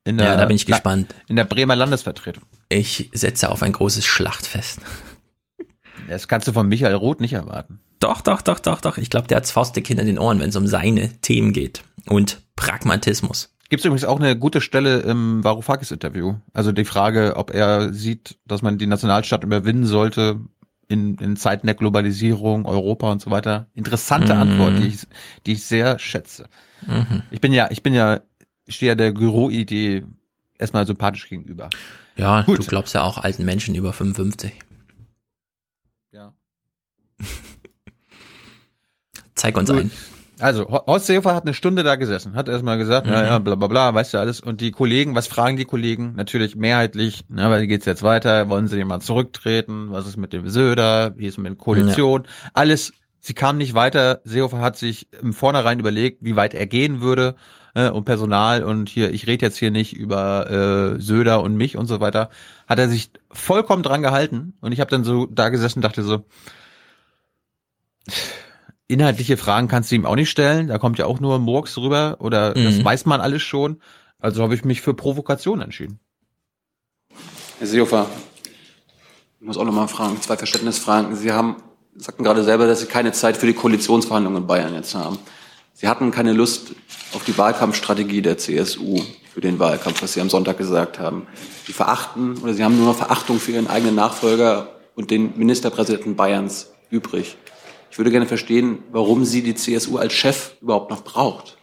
In 0.06 0.20
Ja, 0.20 0.36
da 0.36 0.46
bin 0.46 0.56
ich 0.56 0.66
gespannt. 0.66 1.14
In 1.28 1.36
der 1.36 1.44
Bremer 1.46 1.76
Landesvertretung. 1.76 2.44
Ich 2.70 3.10
setze 3.14 3.50
auf 3.50 3.62
ein 3.62 3.72
großes 3.72 4.06
Schlachtfest. 4.06 4.80
Das 6.10 6.28
kannst 6.28 6.50
du 6.50 6.52
von 6.52 6.68
Michael 6.68 6.96
Roth 6.96 7.22
nicht 7.22 7.32
erwarten. 7.32 7.80
Doch, 8.02 8.20
doch, 8.20 8.42
doch, 8.42 8.60
doch, 8.60 8.82
doch. 8.82 8.98
Ich 8.98 9.10
glaube, 9.10 9.28
der 9.28 9.38
hat's 9.38 9.52
faustdick 9.52 9.88
hinter 9.88 10.04
den 10.04 10.20
Ohren, 10.20 10.42
wenn 10.42 10.50
es 10.50 10.56
um 10.58 10.68
seine 10.68 11.14
Themen 11.22 11.54
geht. 11.54 11.86
Und 12.10 12.42
Pragmatismus. 12.58 13.56
Gibt 13.70 13.80
es 13.80 13.86
übrigens 13.86 14.04
auch 14.04 14.20
eine 14.20 14.38
gute 14.38 14.60
Stelle 14.60 15.00
im 15.00 15.46
Varoufakis-Interview. 15.46 16.36
Also 16.54 16.74
die 16.74 16.84
Frage, 16.84 17.38
ob 17.38 17.52
er 17.52 17.94
sieht, 17.94 18.38
dass 18.46 18.62
man 18.62 18.78
die 18.78 18.86
Nationalstaat 18.86 19.46
überwinden 19.46 19.86
sollte 19.86 20.42
in, 20.93 21.15
in 21.15 21.36
Zeiten 21.36 21.67
der 21.67 21.75
Globalisierung, 21.75 22.65
Europa 22.65 23.12
und 23.12 23.21
so 23.21 23.32
weiter. 23.32 23.67
Interessante 23.73 24.34
Mhm. 24.36 24.41
Antwort, 24.41 24.77
die 24.79 24.88
ich, 24.88 24.99
die 25.45 25.53
ich 25.53 25.65
sehr 25.65 25.99
schätze. 25.99 26.47
Mhm. 26.88 27.23
Ich 27.32 27.41
bin 27.41 27.51
ja, 27.53 27.69
ich 27.71 27.84
bin 27.84 27.93
ja, 27.93 28.21
ich 28.65 28.75
stehe 28.75 28.91
ja 28.91 28.95
der 28.95 29.12
Gyro-Idee 29.12 30.06
erstmal 30.58 30.86
sympathisch 30.86 31.27
gegenüber. 31.27 31.69
Ja, 32.15 32.43
Gut. 32.43 32.60
du 32.60 32.63
glaubst 32.63 32.93
ja 32.93 33.01
auch 33.03 33.17
alten 33.17 33.43
Menschen 33.43 33.75
über 33.75 33.91
55. 33.91 34.53
Ja. 36.12 36.34
Zeig 39.36 39.58
uns 39.58 39.69
Gut. 39.69 39.79
ein. 39.79 39.91
Also, 40.39 40.67
Ho- 40.67 40.86
Horst 40.88 41.06
Seehofer 41.08 41.36
hat 41.36 41.43
eine 41.43 41.54
Stunde 41.54 41.84
da 41.84 41.96
gesessen, 41.96 42.36
hat 42.36 42.50
erstmal 42.50 42.78
gesagt, 42.78 43.06
Mhm. 43.08 43.13
ja, 43.13 43.24
ja, 43.26 43.39
bla 43.39 43.56
bla 43.56 43.67
bla, 43.67 43.93
weißt 43.93 44.13
du 44.13 44.17
alles. 44.17 44.39
Und 44.41 44.62
die 44.62 44.72
Kollegen, 44.72 45.13
was 45.15 45.28
fragen 45.28 45.58
die 45.58 45.65
Kollegen? 45.65 46.13
Natürlich 46.15 46.56
mehrheitlich, 46.56 47.24
na, 47.30 47.50
weil 47.52 47.67
geht's 47.67 47.86
jetzt 47.86 48.04
weiter? 48.04 48.50
Wollen 48.50 48.67
sie 48.67 48.78
jemand 48.78 49.04
zurücktreten? 49.04 49.88
Was 49.91 50.08
ist 50.08 50.17
mit 50.17 50.34
dem 50.34 50.50
Söder? 50.50 51.13
Wie 51.17 51.28
ist 51.28 51.34
es 51.36 51.38
mit 51.38 51.52
der 51.52 51.58
Koalition? 51.58 52.24
Alles, 52.54 52.93
sie 53.19 53.34
kamen 53.36 53.58
nicht 53.60 53.74
weiter. 53.76 54.22
Seehofer 54.24 54.60
hat 54.60 54.76
sich 54.78 55.08
im 55.22 55.34
Vornherein 55.34 55.80
überlegt, 55.80 56.17
wie 56.22 56.36
weit 56.36 56.54
er 56.56 56.65
gehen 56.67 57.00
würde 57.02 57.36
äh, 57.76 57.89
um 57.89 58.04
Personal 58.06 58.63
und 58.63 58.89
hier, 58.89 59.12
ich 59.13 59.26
rede 59.28 59.46
jetzt 59.46 59.58
hier 59.58 59.72
nicht 59.72 59.93
über 59.93 60.96
äh, 60.98 61.00
Söder 61.02 61.41
und 61.41 61.56
mich 61.56 61.78
und 61.78 61.86
so 61.88 62.00
weiter. 62.00 62.30
Hat 62.67 62.80
er 62.80 62.88
sich 62.89 63.12
vollkommen 63.32 63.82
dran 63.84 64.02
gehalten 64.02 64.54
und 64.62 64.72
ich 64.72 64.80
habe 64.80 64.89
dann 64.91 65.04
so 65.04 65.26
da 65.28 65.50
gesessen 65.50 65.80
und 65.80 65.84
dachte 65.84 66.04
so, 66.04 66.26
inhaltliche 68.93 69.38
Fragen 69.38 69.67
kannst 69.67 69.91
du 69.91 69.95
ihm 69.95 70.06
auch 70.06 70.15
nicht 70.15 70.29
stellen. 70.29 70.67
Da 70.67 70.77
kommt 70.77 70.97
ja 70.99 71.06
auch 71.06 71.19
nur 71.19 71.39
Murks 71.39 71.77
rüber 71.77 72.17
oder 72.19 72.53
das 72.53 72.75
Mhm. 72.75 72.86
weiß 72.86 73.06
man 73.06 73.21
alles 73.21 73.41
schon. 73.41 73.82
Also 74.19 74.41
habe 74.43 74.56
ich 74.56 74.63
mich 74.63 74.82
für 74.82 74.93
Provokation 74.93 75.60
entschieden. 75.62 75.99
Herr 77.60 77.67
Seehofer, 77.67 78.08
ich 79.39 79.45
muss 79.45 79.58
auch 79.58 79.65
nochmal 79.65 79.88
fragen, 79.88 80.21
zwei 80.21 80.38
Verständnisfragen. 80.38 81.15
Sie 81.15 81.32
haben, 81.34 81.58
sagten 81.95 82.23
gerade 82.23 82.43
selber, 82.43 82.65
dass 82.67 82.79
Sie 82.79 82.86
keine 82.88 83.12
Zeit 83.12 83.38
für 83.38 83.45
die 83.45 83.53
Koalitionsverhandlungen 83.53 84.43
in 84.43 84.47
Bayern 84.47 84.73
jetzt 84.73 84.95
haben. 84.95 85.17
Sie 85.73 85.88
hatten 85.88 86.12
keine 86.12 86.34
Lust 86.34 86.73
auf 87.13 87.23
die 87.25 87.38
Wahlkampfstrategie 87.38 88.21
der 88.21 88.38
CSU 88.38 89.01
für 89.34 89.41
den 89.41 89.60
Wahlkampf, 89.60 90.01
was 90.01 90.13
Sie 90.13 90.21
am 90.21 90.29
Sonntag 90.29 90.58
gesagt 90.58 90.99
haben. 90.99 91.27
Sie 91.65 91.73
verachten 91.73 92.38
oder 92.38 92.53
Sie 92.53 92.63
haben 92.63 92.77
nur 92.77 92.86
noch 92.88 92.95
Verachtung 92.97 93.39
für 93.39 93.51
Ihren 93.51 93.67
eigenen 93.67 93.95
Nachfolger 93.95 94.69
und 94.95 95.12
den 95.12 95.38
Ministerpräsidenten 95.38 96.15
Bayerns 96.15 96.71
übrig. 96.91 97.36
Ich 97.93 97.99
würde 97.99 98.10
gerne 98.10 98.25
verstehen, 98.25 98.79
warum 98.91 99.23
Sie 99.23 99.43
die 99.43 99.53
CSU 99.53 99.99
als 99.99 100.13
Chef 100.13 100.53
überhaupt 100.62 100.89
noch 100.89 101.03
braucht. 101.03 101.58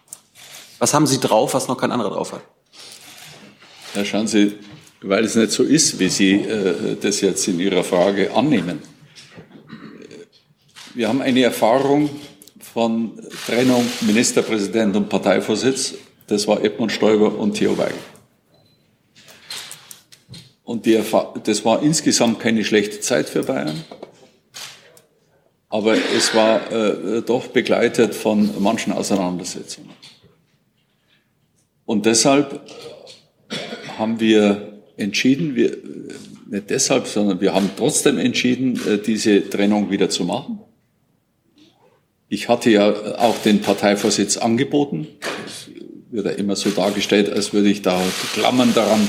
Was 0.79 0.95
haben 0.95 1.09
Sie 1.09 1.19
drauf, 1.19 1.55
was 1.55 1.67
noch 1.67 1.77
kein 1.77 1.91
anderer 1.91 2.11
drauf 2.11 2.31
hat? 2.31 2.43
Ja, 3.97 4.05
schauen 4.05 4.29
Sie, 4.29 4.53
weil 5.01 5.25
es 5.25 5.35
nicht 5.35 5.51
so 5.51 5.65
ist, 5.65 5.99
wie 5.99 6.09
Sie 6.09 6.35
äh, 6.35 6.97
das 7.01 7.21
jetzt 7.21 7.49
in 7.49 7.59
Ihrer 7.59 7.83
Frage 7.83 8.33
annehmen. 8.33 8.79
Wir 10.95 11.09
haben 11.09 11.21
eine 11.21 11.43
Erfahrung 11.43 12.09
von 12.61 13.21
Trennung 13.47 13.85
Ministerpräsident 14.03 14.95
und 14.95 15.09
Parteivorsitz. 15.09 15.95
Das 16.29 16.47
war 16.47 16.63
Edmund 16.63 16.93
Stoiber 16.93 17.37
und 17.37 17.55
Theo 17.55 17.77
Weigel. 17.77 17.99
Und 20.63 20.87
die 20.87 20.97
das 21.43 21.65
war 21.65 21.83
insgesamt 21.83 22.39
keine 22.39 22.65
schlechte 22.65 23.01
Zeit 23.01 23.29
für 23.29 23.43
Bayern. 23.43 23.83
Aber 25.71 25.95
es 25.95 26.35
war 26.35 26.71
äh, 26.73 27.23
doch 27.23 27.47
begleitet 27.47 28.15
von 28.15 28.51
manchen 28.61 28.93
Auseinandersetzungen. 28.93 29.91
Und 31.87 32.07
deshalb 32.07 32.61
haben 33.99 34.21
wir 34.21 34.83
entschieden, 34.97 35.55
wir, 35.55 35.77
nicht 36.51 36.71
deshalb, 36.71 37.07
sondern 37.07 37.41
wir 37.41 37.55
haben 37.55 37.71
trotzdem 37.77 38.19
entschieden, 38.19 38.81
äh, 38.87 38.99
diese 38.99 39.49
Trennung 39.49 39.91
wieder 39.91 40.11
zu 40.11 40.25
machen. 40.25 40.61
Ich 42.29 42.49
hatte 42.49 42.71
ja 42.71 42.91
auch 43.19 43.39
den 43.39 43.61
Parteivorsitz 43.61 44.37
angeboten. 44.37 45.09
Es 45.47 45.69
wird 46.11 46.27
ja 46.27 46.33
immer 46.33 46.57
so 46.57 46.71
dargestellt, 46.71 47.31
als 47.31 47.53
würde 47.53 47.71
ich 47.71 47.83
da 47.83 48.01
klammern 48.35 48.73
daran 48.75 49.09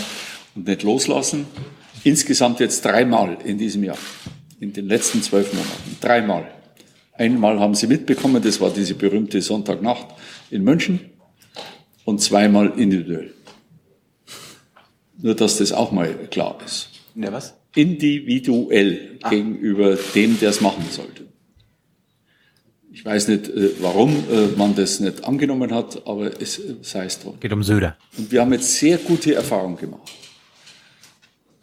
und 0.55 0.67
nicht 0.67 0.83
loslassen. 0.83 1.45
Insgesamt 2.03 2.59
jetzt 2.59 2.83
dreimal 2.83 3.37
in 3.45 3.57
diesem 3.57 3.83
Jahr, 3.83 3.97
in 4.61 4.71
den 4.71 4.87
letzten 4.87 5.21
zwölf 5.21 5.51
Monaten. 5.51 5.97
Dreimal. 5.99 6.47
Einmal 7.13 7.59
haben 7.59 7.75
Sie 7.75 7.87
mitbekommen, 7.87 8.41
das 8.41 8.61
war 8.61 8.69
diese 8.69 8.93
berühmte 8.93 9.41
Sonntagnacht 9.41 10.07
in 10.49 10.63
München 10.63 10.99
und 12.05 12.21
zweimal 12.21 12.71
individuell. 12.77 13.33
Nur, 15.17 15.35
dass 15.35 15.57
das 15.57 15.71
auch 15.71 15.91
mal 15.91 16.13
klar 16.29 16.57
ist. 16.65 16.89
Ja, 17.15 17.31
was? 17.31 17.55
Individuell 17.75 19.19
gegenüber 19.29 19.97
dem, 20.15 20.39
der 20.39 20.51
es 20.51 20.61
machen 20.61 20.85
sollte. 20.89 21.25
Ich 22.91 23.03
weiß 23.03 23.29
nicht, 23.29 23.49
äh, 23.49 23.71
warum 23.79 24.15
äh, 24.29 24.47
man 24.57 24.75
das 24.75 24.99
nicht 24.99 25.23
angenommen 25.23 25.73
hat, 25.73 26.05
aber 26.05 26.39
es 26.41 26.59
äh, 26.59 26.75
sei 26.81 27.05
es 27.05 27.19
drum. 27.19 27.39
Geht 27.39 27.53
um 27.53 27.63
Söder. 27.63 27.97
Und 28.17 28.31
wir 28.31 28.41
haben 28.41 28.51
jetzt 28.53 28.75
sehr 28.75 28.97
gute 28.97 29.33
Erfahrungen 29.33 29.77
gemacht 29.77 30.11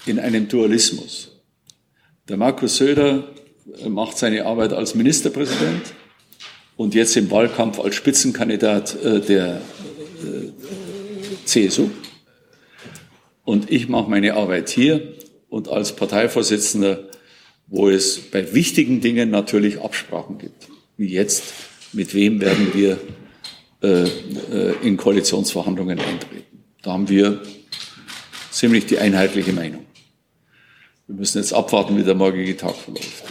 in 0.07 0.19
einem 0.19 0.49
Dualismus. 0.49 1.38
Der 2.29 2.37
Markus 2.37 2.77
Söder 2.77 3.25
äh, 3.83 3.89
macht 3.89 4.19
seine 4.19 4.45
Arbeit 4.45 4.75
als 4.75 4.95
Ministerpräsident 4.95 5.95
und 6.77 6.95
jetzt 6.95 7.17
im 7.17 7.31
Wahlkampf 7.31 7.81
als 7.81 7.95
Spitzenkandidat 7.95 9.03
äh, 9.03 9.21
der 9.21 9.57
äh, 9.57 11.47
CSU. 11.47 11.89
Und 13.45 13.71
ich 13.71 13.89
mache 13.89 14.11
meine 14.11 14.35
Arbeit 14.35 14.69
hier 14.69 15.15
und 15.49 15.69
als 15.69 15.97
Parteivorsitzender, 15.97 17.09
wo 17.67 17.89
es 17.89 18.19
bei 18.19 18.53
wichtigen 18.53 19.01
Dingen 19.01 19.31
natürlich 19.31 19.81
Absprachen 19.81 20.37
gibt. 20.37 20.69
Wie 20.99 21.09
jetzt, 21.09 21.45
mit 21.93 22.13
wem 22.15 22.41
werden 22.41 22.75
wir 22.75 22.99
in 24.83 24.97
Koalitionsverhandlungen 24.97 26.01
eintreten. 26.01 26.65
Da 26.83 26.95
haben 26.95 27.09
wir 27.09 27.41
ziemlich 28.51 28.87
die 28.87 28.99
einheitliche 28.99 29.53
Meinung. 29.53 29.88
Wir 31.09 31.17
müssen 31.17 31.39
jetzt 31.39 31.55
abwarten, 31.55 31.97
wie 31.97 32.05
der 32.05 32.15
morgige 32.15 32.57
Tag 32.57 32.77
verläuft. 32.77 33.25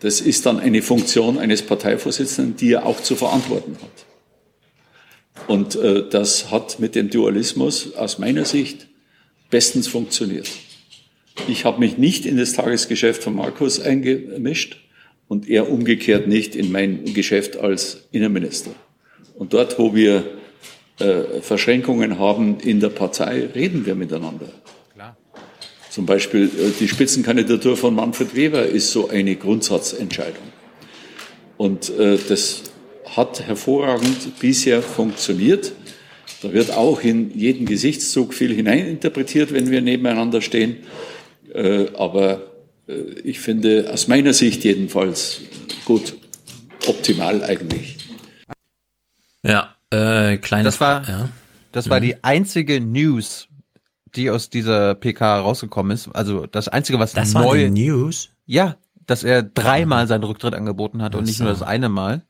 Das 0.00 0.20
ist 0.20 0.46
dann 0.46 0.58
eine 0.58 0.82
Funktion 0.82 1.38
eines 1.38 1.62
Parteivorsitzenden, 1.62 2.56
die 2.56 2.72
er 2.72 2.86
auch 2.86 3.00
zu 3.00 3.14
verantworten 3.14 3.76
hat. 3.80 5.48
Und 5.48 5.76
äh, 5.76 6.08
das 6.08 6.50
hat 6.50 6.80
mit 6.80 6.96
dem 6.96 7.08
Dualismus 7.08 7.94
aus 7.94 8.18
meiner 8.18 8.44
Sicht 8.44 8.88
bestens 9.48 9.86
funktioniert. 9.86 10.48
Ich 11.46 11.64
habe 11.64 11.78
mich 11.78 11.98
nicht 11.98 12.26
in 12.26 12.36
das 12.36 12.52
Tagesgeschäft 12.52 13.22
von 13.22 13.36
Markus 13.36 13.80
eingemischt 13.80 14.78
und 15.28 15.48
er 15.48 15.70
umgekehrt 15.70 16.26
nicht 16.26 16.56
in 16.56 16.72
mein 16.72 17.14
Geschäft 17.14 17.56
als 17.56 18.08
Innenminister. 18.10 18.72
Und 19.36 19.52
dort, 19.52 19.78
wo 19.78 19.94
wir 19.94 20.24
äh, 20.98 21.40
Verschränkungen 21.42 22.18
haben 22.18 22.58
in 22.58 22.80
der 22.80 22.88
Partei, 22.88 23.46
reden 23.54 23.86
wir 23.86 23.94
miteinander. 23.94 24.48
Zum 25.98 26.06
Beispiel 26.06 26.44
äh, 26.44 26.70
die 26.78 26.86
Spitzenkandidatur 26.86 27.76
von 27.76 27.92
Manfred 27.92 28.36
Weber 28.36 28.64
ist 28.64 28.92
so 28.92 29.08
eine 29.08 29.34
Grundsatzentscheidung. 29.34 30.44
Und 31.56 31.90
äh, 31.90 32.16
das 32.28 32.62
hat 33.16 33.40
hervorragend 33.40 34.38
bisher 34.38 34.80
funktioniert. 34.80 35.72
Da 36.40 36.52
wird 36.52 36.70
auch 36.70 37.02
in 37.02 37.36
jeden 37.36 37.66
Gesichtszug 37.66 38.32
viel 38.32 38.54
hineininterpretiert, 38.54 39.52
wenn 39.52 39.72
wir 39.72 39.80
nebeneinander 39.80 40.40
stehen. 40.40 40.76
Äh, 41.52 41.88
aber 41.96 42.42
ich 43.24 43.40
finde 43.40 43.90
aus 43.92 44.06
meiner 44.06 44.34
Sicht 44.34 44.62
jedenfalls 44.62 45.40
gut, 45.84 46.14
optimal 46.86 47.42
eigentlich. 47.42 47.96
Ja, 49.44 49.74
äh, 49.90 50.36
kleines. 50.36 50.74
Das 50.74 50.80
war, 50.80 51.08
ja. 51.08 51.28
das 51.72 51.90
war 51.90 51.98
Mhm. 51.98 52.04
die 52.04 52.22
einzige 52.22 52.80
News, 52.80 53.47
die 54.14 54.30
aus 54.30 54.50
dieser 54.50 54.94
PK 54.94 55.40
rausgekommen 55.40 55.92
ist. 55.92 56.08
Also 56.14 56.46
das 56.46 56.68
einzige, 56.68 56.98
was 56.98 57.12
Das 57.12 57.34
war 57.34 57.42
neu. 57.42 57.58
eine 57.66 57.70
News? 57.70 58.30
Ja, 58.46 58.76
dass 59.06 59.24
er 59.24 59.42
dreimal 59.42 60.06
seinen 60.06 60.24
Rücktritt 60.24 60.54
angeboten 60.54 61.02
hat 61.02 61.14
und 61.14 61.24
nicht 61.24 61.40
nur 61.40 61.48
das 61.48 61.62
eine 61.62 61.88
Mal. 61.88 62.22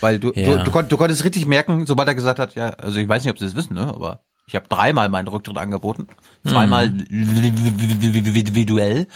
Weil 0.00 0.18
du, 0.18 0.32
Ja. 0.34 0.58
du, 0.58 0.64
du, 0.64 0.70
konnt, 0.70 0.90
du 0.92 0.96
konntest 0.96 1.24
richtig 1.24 1.46
merken, 1.46 1.86
sobald 1.86 2.08
er 2.08 2.14
gesagt 2.14 2.38
hat, 2.38 2.54
ja, 2.54 2.70
also 2.70 2.98
ich 2.98 3.08
weiß 3.08 3.24
nicht, 3.24 3.30
ob 3.32 3.38
sie 3.38 3.44
das 3.46 3.54
wissen, 3.56 3.74
ne, 3.74 3.82
aber 3.82 4.20
ich 4.46 4.54
habe 4.56 4.66
dreimal 4.68 5.08
meinen 5.08 5.28
Rücktritt 5.28 5.58
angeboten. 5.58 6.08
Zweimal 6.46 6.92
individuell. 7.10 9.06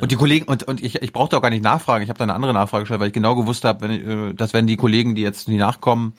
Und 0.00 0.10
die 0.10 0.16
Kollegen, 0.16 0.46
und, 0.46 0.64
und 0.64 0.82
ich, 0.82 0.96
ich 1.02 1.12
brauchte 1.12 1.36
auch 1.36 1.42
gar 1.42 1.50
nicht 1.50 1.62
nachfragen, 1.62 2.02
ich 2.02 2.08
habe 2.10 2.18
da 2.18 2.24
eine 2.24 2.34
andere 2.34 2.52
Nachfrage 2.52 2.82
gestellt, 2.82 3.00
weil 3.00 3.06
ich 3.08 3.12
genau 3.12 3.36
gewusst 3.36 3.64
habe, 3.64 3.82
wenn, 3.88 4.30
äh, 4.30 4.34
dass 4.34 4.52
wenn 4.52 4.66
die 4.66 4.76
Kollegen, 4.76 5.14
die 5.14 5.22
jetzt 5.22 5.48
nie 5.48 5.56
nachkommen, 5.56 6.14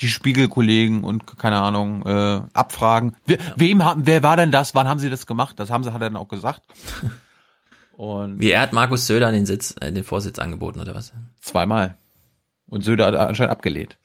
die 0.00 0.08
Spiegelkollegen 0.08 1.02
und 1.04 1.38
keine 1.38 1.60
Ahnung, 1.60 2.04
äh, 2.06 2.40
abfragen, 2.52 3.16
wer, 3.26 3.38
wem 3.56 3.84
haben, 3.84 4.06
wer 4.06 4.22
war 4.22 4.36
denn 4.36 4.52
das, 4.52 4.74
wann 4.74 4.86
haben 4.88 5.00
sie 5.00 5.10
das 5.10 5.26
gemacht? 5.26 5.58
Das 5.58 5.70
haben 5.70 5.82
sie, 5.84 5.92
hat 5.92 6.00
er 6.00 6.10
dann 6.10 6.16
auch 6.16 6.28
gesagt. 6.28 6.62
Und 7.96 8.40
Wie 8.40 8.50
er 8.52 8.60
hat 8.60 8.72
Markus 8.72 9.08
Söder 9.08 9.32
den 9.32 9.44
Sitz, 9.44 9.74
äh, 9.80 9.90
den 9.92 10.04
Vorsitz 10.04 10.38
angeboten 10.38 10.78
oder 10.80 10.94
was? 10.94 11.12
zweimal. 11.40 11.96
Und 12.68 12.84
Söder 12.84 13.06
hat 13.06 13.14
anscheinend 13.16 13.50
abgelehnt. 13.50 13.96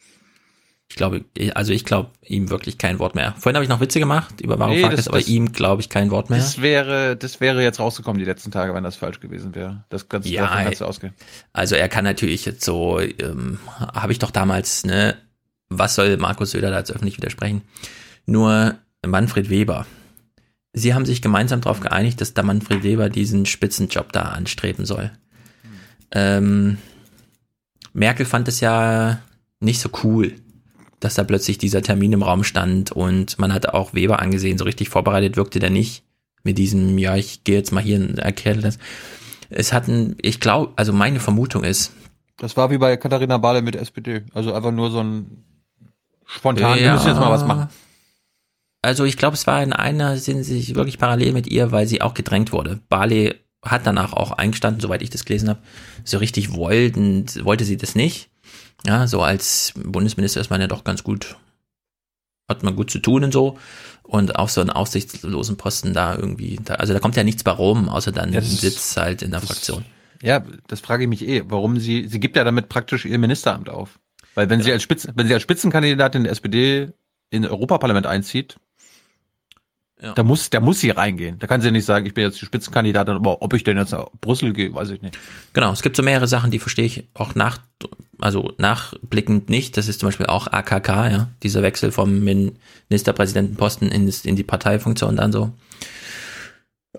Ich 0.89 0.95
glaube, 0.95 1.25
also 1.55 1.73
ich 1.73 1.85
glaube 1.85 2.09
ihm 2.23 2.49
wirklich 2.49 2.77
kein 2.77 2.97
Wort 2.99 3.13
mehr. 3.15 3.33
Vorhin 3.37 3.55
habe 3.55 3.63
ich 3.63 3.69
noch 3.69 3.79
Witze 3.81 3.99
gemacht 3.99 4.41
über 4.41 4.55
Nee, 4.55 4.61
Varoufakis, 4.61 4.95
das- 4.97 5.07
aber 5.09 5.19
das- 5.19 5.27
ihm 5.27 5.51
glaube 5.51 5.81
ich 5.81 5.89
kein 5.89 6.09
Wort 6.11 6.29
mehr. 6.29 6.39
Das 6.39 6.61
wäre, 6.61 7.15
das 7.15 7.39
wäre 7.39 7.61
jetzt 7.61 7.79
rausgekommen 7.79 8.17
die 8.19 8.25
letzten 8.25 8.51
Tage, 8.51 8.73
wenn 8.73 8.83
das 8.83 8.95
falsch 8.95 9.19
gewesen 9.19 9.53
wäre. 9.55 9.85
Das 9.89 10.09
kannst 10.09 10.27
Ja, 10.27 10.47
kannst 10.47 10.81
du 10.81 10.85
ausgehen. 10.85 11.13
Also 11.51 11.75
er 11.75 11.87
kann 11.89 12.03
natürlich 12.03 12.45
jetzt 12.45 12.63
so, 12.65 12.99
ähm, 12.99 13.59
habe 13.79 14.11
ich 14.11 14.19
doch 14.19 14.31
damals, 14.31 14.85
ne, 14.85 15.15
was 15.80 15.95
soll 15.95 16.17
Markus 16.17 16.51
Söder 16.51 16.71
da 16.71 16.80
jetzt 16.80 16.91
öffentlich 16.91 17.17
widersprechen? 17.17 17.61
Nur 18.26 18.76
Manfred 19.05 19.49
Weber. 19.49 19.86
Sie 20.74 20.93
haben 20.93 21.05
sich 21.05 21.21
gemeinsam 21.21 21.61
darauf 21.61 21.80
geeinigt, 21.82 22.19
dass 22.19 22.34
der 22.34 22.43
Manfred 22.43 22.84
Weber 22.84 23.09
diesen 23.09 23.45
Spitzenjob 23.45 24.11
da 24.11 24.24
anstreben 24.24 24.86
soll. 24.86 25.11
Ähm, 26.11 26.78
Merkel 27.93 28.26
fand 28.26 28.47
es 28.47 28.59
ja 28.59 29.19
nicht 29.59 29.80
so 29.80 29.89
cool, 30.03 30.34
dass 30.99 31.15
da 31.15 31.24
plötzlich 31.24 31.57
dieser 31.57 31.82
Termin 31.82 32.13
im 32.13 32.24
Raum 32.24 32.43
stand 32.43 32.91
und 32.91 33.38
man 33.38 33.53
hatte 33.53 33.74
auch 33.74 33.93
Weber 33.93 34.19
angesehen, 34.19 34.57
so 34.57 34.65
richtig 34.65 34.89
vorbereitet 34.89 35.38
wirkte 35.38 35.59
der 35.59 35.69
nicht 35.69 36.03
mit 36.43 36.57
diesem, 36.57 36.97
ja, 36.97 37.15
ich 37.15 37.43
gehe 37.43 37.57
jetzt 37.57 37.71
mal 37.71 37.84
hier 37.84 37.97
und 37.97 38.19
erkläre 38.19 38.59
das. 38.59 38.78
Es 39.49 39.74
hatten, 39.74 40.15
ich 40.21 40.39
glaube, 40.39 40.74
also 40.76 40.91
meine 40.91 41.19
Vermutung 41.19 41.63
ist, 41.63 41.93
Das 42.38 42.57
war 42.57 42.71
wie 42.71 42.78
bei 42.78 42.97
Katharina 42.97 43.38
Barley 43.38 43.61
mit 43.61 43.76
SPD. 43.76 44.24
Also 44.34 44.53
einfach 44.53 44.71
nur 44.71 44.91
so 44.91 44.99
ein 44.99 45.43
spontan, 46.34 46.75
wir 46.75 46.81
Ja. 46.84 46.93
müssen 46.93 47.07
jetzt 47.07 47.19
mal 47.19 47.29
was 47.31 47.45
machen. 47.45 47.69
Also 48.81 49.05
ich 49.05 49.15
glaube, 49.17 49.36
es 49.36 49.47
war 49.47 49.63
in 49.63 49.71
einer 49.73 50.17
sind 50.17 50.43
sich 50.43 50.75
wirklich 50.75 50.97
parallel 50.97 51.31
mit 51.34 51.47
ihr, 51.47 51.71
weil 51.71 51.88
sie 51.88 52.01
auch 52.01 52.13
gedrängt 52.13 52.51
wurde. 52.51 52.79
Barley 52.89 53.36
hat 53.63 53.88
danach 53.88 54.11
auch 54.11 54.31
eingestanden, 54.31 54.81
soweit 54.81 55.01
ich 55.01 55.09
das 55.09 55.23
gelesen 55.23 55.47
habe. 55.49 55.59
So 56.03 56.17
richtig 56.17 56.53
wollten, 56.53 57.25
wollte 57.45 57.63
sie 57.63 57.77
das 57.77 57.95
nicht. 57.95 58.29
Ja, 58.86 59.07
so 59.07 59.21
als 59.21 59.71
Bundesminister 59.77 60.41
ist 60.41 60.49
man 60.49 60.59
ja 60.59 60.67
doch 60.67 60.84
ganz 60.84 61.03
gut, 61.03 61.38
hat 62.49 62.63
man 62.63 62.75
gut 62.75 62.91
zu 62.91 62.99
tun 62.99 63.23
und 63.23 63.31
so. 63.31 63.57
Und 64.01 64.36
auf 64.36 64.51
so 64.51 64.59
einen 64.59 64.69
aussichtslosen 64.69 65.55
Posten 65.55 65.93
da 65.93 66.15
irgendwie, 66.15 66.59
da, 66.61 66.73
also 66.75 66.91
da 66.91 66.99
kommt 66.99 67.15
ja 67.15 67.23
nichts 67.23 67.43
bei 67.45 67.51
rum, 67.51 67.88
außer 67.88 68.11
dann 68.11 68.34
Ja, 68.34 68.41
das 68.41 68.51
ist- 68.51 68.59
Sitz 68.61 68.97
halt 68.97 69.21
in 69.21 69.31
der 69.31 69.39
Fraktion. 69.39 69.86
Ja, 70.21 70.43
das 70.67 70.81
frage 70.81 71.03
ich 71.03 71.09
mich 71.09 71.25
eh. 71.25 71.43
Warum 71.47 71.79
sie, 71.79 72.07
sie 72.09 72.19
gibt 72.19 72.36
ja 72.36 72.43
damit 72.43 72.67
praktisch 72.67 73.05
ihr 73.05 73.17
Ministeramt 73.17 73.69
auf. 73.69 73.99
Weil 74.36 74.49
wenn 74.49 74.61
sie 74.61 74.71
als 74.71 74.84
Spitzen, 74.84 75.13
wenn 75.15 75.27
sie 75.27 75.34
als 75.34 75.43
Spitzenkandidatin 75.43 76.23
der 76.23 76.31
SPD 76.31 76.89
in 77.29 77.45
Europaparlament 77.45 78.05
einzieht, 78.07 78.57
Ja. 80.01 80.13
da 80.13 80.23
muss, 80.23 80.49
da 80.49 80.59
muss 80.59 80.79
sie 80.81 80.89
reingehen. 80.89 81.39
Da 81.39 81.47
kann 81.47 81.61
sie 81.61 81.71
nicht 81.71 81.86
sagen, 81.86 82.05
ich 82.05 82.13
bin 82.13 82.25
jetzt 82.25 82.41
die 82.41 82.45
Spitzenkandidatin, 82.45 83.15
aber 83.15 83.41
ob 83.41 83.53
ich 83.53 83.63
denn 83.63 83.77
jetzt 83.77 83.91
nach 83.91 84.07
Brüssel 84.19 84.51
gehe, 84.53 84.73
weiß 84.73 84.89
ich 84.89 85.01
nicht. 85.01 85.17
Genau, 85.53 85.71
es 85.71 85.81
gibt 85.81 85.95
so 85.95 86.03
mehrere 86.03 86.27
Sachen, 86.27 86.51
die 86.51 86.59
verstehe 86.59 86.86
ich 86.86 87.07
auch 87.13 87.36
nach, 87.36 87.59
also 88.19 88.53
nachblickend 88.57 89.49
nicht. 89.49 89.77
Das 89.77 89.88
ist 89.88 89.99
zum 90.01 90.07
Beispiel 90.07 90.25
auch 90.25 90.47
AKK, 90.47 91.09
ja, 91.09 91.29
dieser 91.41 91.61
Wechsel 91.61 91.91
vom 91.91 92.19
Min- 92.23 92.57
Ministerpräsidentenposten 92.89 93.89
in, 93.91 94.11
in 94.23 94.36
die 94.36 94.43
Parteifunktion 94.43 95.15
dann 95.15 95.31
so. 95.31 95.53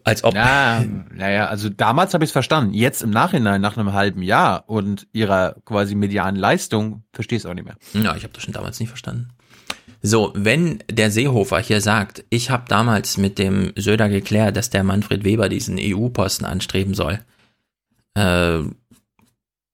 Als 0.04 0.22
ob. 0.22 0.34
Ja, 0.34 0.84
naja, 1.14 1.46
also 1.46 1.70
damals 1.70 2.12
habe 2.12 2.24
ich 2.24 2.28
es 2.28 2.32
verstanden. 2.32 2.74
Jetzt 2.74 3.02
im 3.02 3.10
Nachhinein, 3.10 3.62
nach 3.62 3.78
einem 3.78 3.94
halben 3.94 4.22
Jahr 4.22 4.64
und 4.68 5.06
ihrer 5.12 5.56
quasi 5.64 5.94
medialen 5.94 6.36
Leistung, 6.36 7.04
verstehe 7.12 7.38
ich 7.38 7.44
es 7.44 7.46
auch 7.50 7.54
nicht 7.54 7.64
mehr. 7.64 7.76
Ja, 7.94 8.14
ich 8.14 8.22
habe 8.22 8.34
das 8.34 8.42
schon 8.42 8.52
damals 8.52 8.78
nicht 8.80 8.90
verstanden. 8.90 9.30
So, 10.02 10.32
wenn 10.34 10.84
der 10.90 11.10
Seehofer 11.10 11.58
hier 11.60 11.80
sagt, 11.80 12.24
ich 12.28 12.50
habe 12.50 12.64
damals 12.68 13.16
mit 13.16 13.38
dem 13.38 13.72
Söder 13.76 14.10
geklärt, 14.10 14.54
dass 14.54 14.68
der 14.68 14.84
Manfred 14.84 15.24
Weber 15.24 15.48
diesen 15.48 15.78
EU-Posten 15.80 16.44
anstreben 16.44 16.92
soll. 16.92 17.20
Äh, 18.12 18.60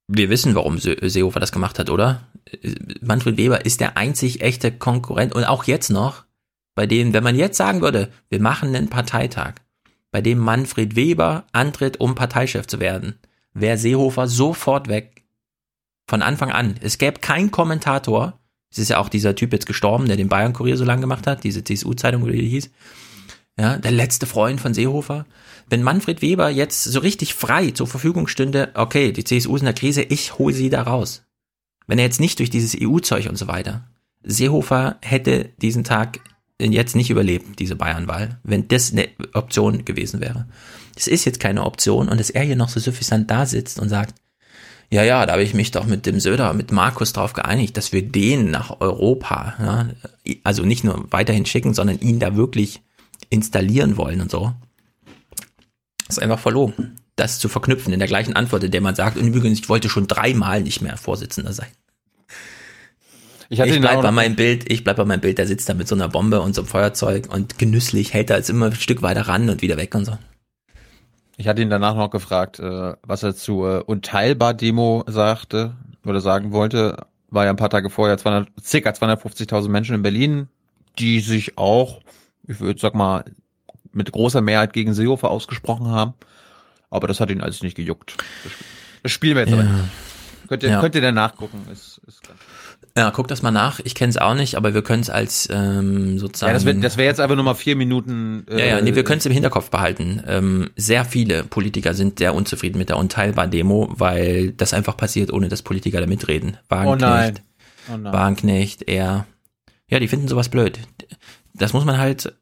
wir 0.07 0.31
wissen, 0.31 0.55
warum 0.55 0.79
Seehofer 0.79 1.41
das 1.41 1.51
gemacht 1.51 1.81
hat, 1.81 1.91
oder? 1.91 2.29
Manfred 3.01 3.37
Weber 3.37 3.65
ist 3.67 3.81
der 3.81 3.97
einzig 3.97 4.41
echte 4.41 4.71
Konkurrent 4.71 5.35
und 5.35 5.43
auch 5.45 5.65
jetzt 5.65 5.91
noch, 5.91 6.25
bei 6.77 6.87
dem, 6.87 7.13
wenn 7.13 7.25
man 7.25 7.35
jetzt 7.35 7.57
sagen 7.57 7.81
würde, 7.81 8.11
wir 8.29 8.41
machen 8.41 8.75
einen 8.75 8.89
Parteitag, 8.89 9.55
bei 10.11 10.21
dem 10.21 10.39
Manfred 10.39 10.97
Weber 10.97 11.45
antritt, 11.53 12.01
um 12.01 12.15
Parteichef 12.15 12.67
zu 12.67 12.81
werden, 12.81 13.19
wäre 13.55 13.79
Seehofer 13.79 14.27
sofort 14.29 14.89
weg. 14.89 15.25
Von 16.07 16.23
Anfang 16.23 16.51
an. 16.51 16.75
Es 16.81 16.99
gäbe 16.99 17.21
keinen 17.21 17.51
Kommentator. 17.51 18.41
Es 18.71 18.79
ist 18.79 18.91
ja 18.91 18.99
auch 18.99 19.09
dieser 19.09 19.35
Typ 19.35 19.53
jetzt 19.53 19.67
gestorben, 19.67 20.07
der 20.07 20.17
den 20.17 20.29
Bayern-Kurier 20.29 20.77
so 20.77 20.85
lange 20.85 21.03
gemacht 21.03 21.27
hat, 21.27 21.45
diese 21.45 21.63
CSU-Zeitung, 21.63 22.27
wie 22.27 22.33
die 22.33 22.49
hieß. 22.49 22.71
Ja, 23.59 23.77
der 23.77 23.91
letzte 23.91 24.27
Freund 24.27 24.61
von 24.61 24.75
Seehofer. 24.75 25.27
Wenn 25.69 25.83
Manfred 25.83 26.23
Weber 26.23 26.49
jetzt 26.51 26.83
so 26.85 27.01
richtig 27.01 27.35
frei 27.35 27.71
zur 27.71 27.87
Verfügung 27.87 28.27
stünde, 28.27 28.71
okay, 28.75 29.13
die 29.13 29.25
CSU 29.25 29.55
ist 29.55 29.63
in 29.63 29.67
der 29.67 29.75
Krise, 29.75 30.03
ich 30.03 30.39
hole 30.39 30.55
sie 30.55 30.71
da 30.71 30.83
raus. 30.83 31.25
Wenn 31.87 31.99
er 31.99 32.05
jetzt 32.05 32.21
nicht 32.21 32.39
durch 32.39 32.51
dieses 32.51 32.77
EU-Zeug 32.81 33.29
und 33.29 33.37
so 33.37 33.49
weiter. 33.49 33.89
Seehofer 34.23 34.97
hätte 35.03 35.51
diesen 35.61 35.85
Tag 35.85 36.21
jetzt 36.61 36.97
nicht 36.97 37.11
überlebt, 37.11 37.59
diese 37.59 37.77
Bayernwahl, 37.77 38.39
wenn 38.43 38.69
das 38.69 38.93
eine 38.93 39.09
Option 39.35 39.85
gewesen 39.85 40.21
wäre. 40.21 40.47
Es 40.97 41.07
ist 41.07 41.25
jetzt 41.25 41.41
keine 41.41 41.65
Option 41.65 42.09
und 42.09 42.19
dass 42.19 42.31
er 42.31 42.43
hier 42.43 42.57
noch 42.57 42.69
so 42.69 42.81
suffisant 42.81 43.31
da 43.31 43.47
sitzt 43.47 43.79
und 43.79 43.89
sagt, 43.89 44.15
ja, 44.93 45.05
ja, 45.05 45.25
da 45.25 45.33
habe 45.33 45.45
ich 45.45 45.55
mich 45.55 45.71
doch 45.71 45.87
mit 45.87 46.05
dem 46.05 46.19
Söder, 46.19 46.53
mit 46.53 46.73
Markus 46.73 47.13
drauf 47.13 47.33
geeinigt, 47.33 47.77
dass 47.77 47.93
wir 47.93 48.03
den 48.03 48.51
nach 48.51 48.81
Europa, 48.81 49.55
ja, 49.61 50.35
also 50.43 50.65
nicht 50.65 50.83
nur 50.83 51.07
weiterhin 51.13 51.47
schicken, 51.47 51.75
sondern 51.75 52.01
ihn 52.01 52.19
da 52.19 52.35
wirklich 52.35 52.83
installieren 53.29 53.97
wollen 53.97 54.21
und 54.21 54.31
so. 54.31 54.53
Das 56.07 56.19
ist 56.19 56.23
einfach 56.23 56.41
verlogen. 56.41 56.97
Das 57.15 57.39
zu 57.39 57.49
verknüpfen 57.49 57.93
in 57.93 58.01
der 58.01 58.09
gleichen 58.09 58.35
Antwort, 58.35 58.65
in 58.65 58.73
der 58.73 58.81
man 58.81 58.97
sagt, 58.97 59.17
und 59.17 59.29
übrigens, 59.29 59.61
ich 59.61 59.69
wollte 59.69 59.89
schon 59.89 60.09
dreimal 60.09 60.63
nicht 60.63 60.81
mehr 60.81 60.97
Vorsitzender 60.97 61.53
sein. 61.53 61.69
Ich, 63.51 63.59
Ich, 63.59 63.61
hatte 63.61 63.75
ihn 63.75 63.83
bleib 63.83 63.99
auch 63.99 64.03
bei 64.03 64.13
meinem 64.13 64.37
Bild, 64.37 64.71
ich 64.71 64.85
bleib 64.85 64.97
bei 64.97 65.05
meinem 65.05 65.21
Bild, 65.21 65.39
der 65.39 65.47
sitzt 65.47 65.69
da 65.69 65.75
mit 65.75 65.89
so 65.89 65.97
einer 65.97 66.09
Bombe 66.09 66.41
und 66.41 66.55
so 66.55 66.63
einem 66.63 66.69
Feuerzeug 66.69 67.29
und 67.33 67.59
genüsslich 67.59 68.15
hält 68.15 68.31
er 68.31 68.37
jetzt 68.37 68.49
immer 68.49 68.67
ein 68.67 68.75
Stück 68.75 69.03
weiter 69.03 69.23
ran 69.23 69.51
und 69.51 69.61
wieder 69.61 69.77
weg 69.77 69.95
und 69.97 70.05
so. 70.05 70.17
Ich 71.37 71.49
hatte 71.49 71.61
ihn 71.61 71.71
danach 71.71 71.97
noch 71.97 72.11
gefragt, 72.11 72.61
äh, 72.61 72.95
was 73.03 73.23
er 73.25 73.35
zur 73.35 73.89
Unteilbar-Demo 73.89 75.05
sagte 75.09 75.75
oder 76.07 76.21
sagen 76.21 76.53
wollte. 76.53 77.07
War 77.29 77.45
ja 77.45 77.51
ein 77.51 77.57
paar 77.57 77.71
Tage 77.71 77.91
vorher 77.91 78.19
200, 78.19 78.49
circa 78.63 78.91
250.000 78.91 79.69
Menschen 79.69 79.95
in 79.97 80.03
Berlin, 80.03 80.49
die 80.99 81.21
sich 81.21 81.59
auch, 81.59 82.03
ich 82.47 82.61
würde 82.61 82.79
sag 82.79 82.95
mal, 82.95 83.25
mit 83.93 84.13
großer 84.13 84.41
Mehrheit 84.43 84.73
gegen 84.73 84.95
Seehofer 84.95 85.31
ausgesprochen 85.31 85.89
haben. 85.89 86.15
Aber 86.91 87.09
das 87.09 87.21
hat 87.21 87.31
ihn 87.31 87.41
alles 87.41 87.63
nicht 87.63 87.77
gejuckt. 87.77 88.17
Das, 89.03 89.11
spielen 89.11 89.35
wir 89.37 89.43
jetzt 89.45 89.53
aber. 89.53 89.63
nicht. 89.63 89.85
Könnt 90.49 90.63
ihr, 90.63 90.71
Ja. 90.71 90.81
könnt 90.81 90.95
ihr 90.95 91.01
dann 91.01 91.15
nachgucken. 91.15 91.67
Ist, 91.73 92.01
ist 92.07 92.23
klar. 92.23 92.37
Ja, 92.97 93.11
guck 93.11 93.29
das 93.29 93.43
mal 93.43 93.51
nach. 93.51 93.81
Ich 93.85 93.95
kenne 93.95 94.11
es 94.11 94.17
auch 94.17 94.35
nicht, 94.35 94.57
aber 94.57 94.75
wir 94.75 94.83
können 94.83 95.03
es 95.03 95.11
als 95.11 95.49
ähm, 95.51 96.19
sozusagen. 96.19 96.51
Ja, 96.51 96.55
das 96.55 96.65
wäre 96.65 96.97
wär 96.97 97.05
jetzt 97.05 97.21
einfach 97.21 97.37
nur 97.37 97.45
mal 97.45 97.55
vier 97.55 97.77
Minuten. 97.77 98.45
Ja, 98.51 98.59
ja, 98.59 98.81
nee, 98.81 98.95
wir 98.95 99.05
können 99.05 99.19
es 99.19 99.27
im 99.27 99.33
Hinterkopf 99.33 99.71
behalten. 99.71 100.23
Ähm, 100.27 100.71
sehr 100.77 101.05
viele 101.05 101.45
Politiker 101.45 101.95
sind 101.95 102.19
sehr 102.19 102.35
unzufrieden 102.35 102.79
mit 102.79 102.89
der 102.89 102.97
Unteilbar-Demo, 102.97 103.95
weil 103.97 104.53
das 104.53 104.75
einfach 104.75 104.97
passiert, 104.97 105.33
ohne 105.33 105.49
dass 105.49 105.63
Politiker 105.63 106.01
da 106.01 106.07
mitreden. 106.07 106.57
Oh 106.65 106.75
Wagenknecht, 106.75 107.01
nein. 107.01 107.39
Oh 107.93 107.97
nein. 107.97 108.13
Wagenknecht, 108.13 108.89
er, 108.89 109.27
Ja, 109.89 110.01
die 110.01 110.09
finden 110.09 110.29
sowas 110.29 110.49
blöd. 110.49 110.81
Das 111.55 111.73
muss 111.73 111.85
man 111.85 111.99
halt, 111.99 112.35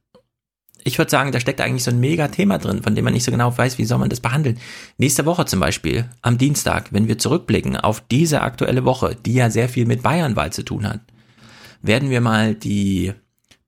ich 0.88 0.98
würde 0.98 1.10
sagen, 1.10 1.32
da 1.32 1.38
steckt 1.38 1.60
eigentlich 1.60 1.84
so 1.84 1.90
ein 1.90 2.00
mega 2.00 2.28
Thema 2.28 2.58
drin, 2.58 2.82
von 2.82 2.94
dem 2.94 3.04
man 3.04 3.14
nicht 3.14 3.24
so 3.24 3.30
genau 3.30 3.56
weiß, 3.56 3.78
wie 3.78 3.84
soll 3.84 3.98
man 3.98 4.08
das 4.08 4.20
behandeln. 4.20 4.58
Nächste 4.96 5.26
Woche 5.26 5.44
zum 5.44 5.60
Beispiel, 5.60 6.06
am 6.22 6.38
Dienstag, 6.38 6.92
wenn 6.92 7.08
wir 7.08 7.18
zurückblicken 7.18 7.76
auf 7.76 8.00
diese 8.00 8.40
aktuelle 8.40 8.84
Woche, 8.84 9.14
die 9.14 9.34
ja 9.34 9.50
sehr 9.50 9.68
viel 9.68 9.86
mit 9.86 10.02
Bayernwahl 10.02 10.52
zu 10.52 10.64
tun 10.64 10.88
hat, 10.88 11.00
werden 11.82 12.10
wir 12.10 12.20
mal 12.20 12.54
die 12.54 13.12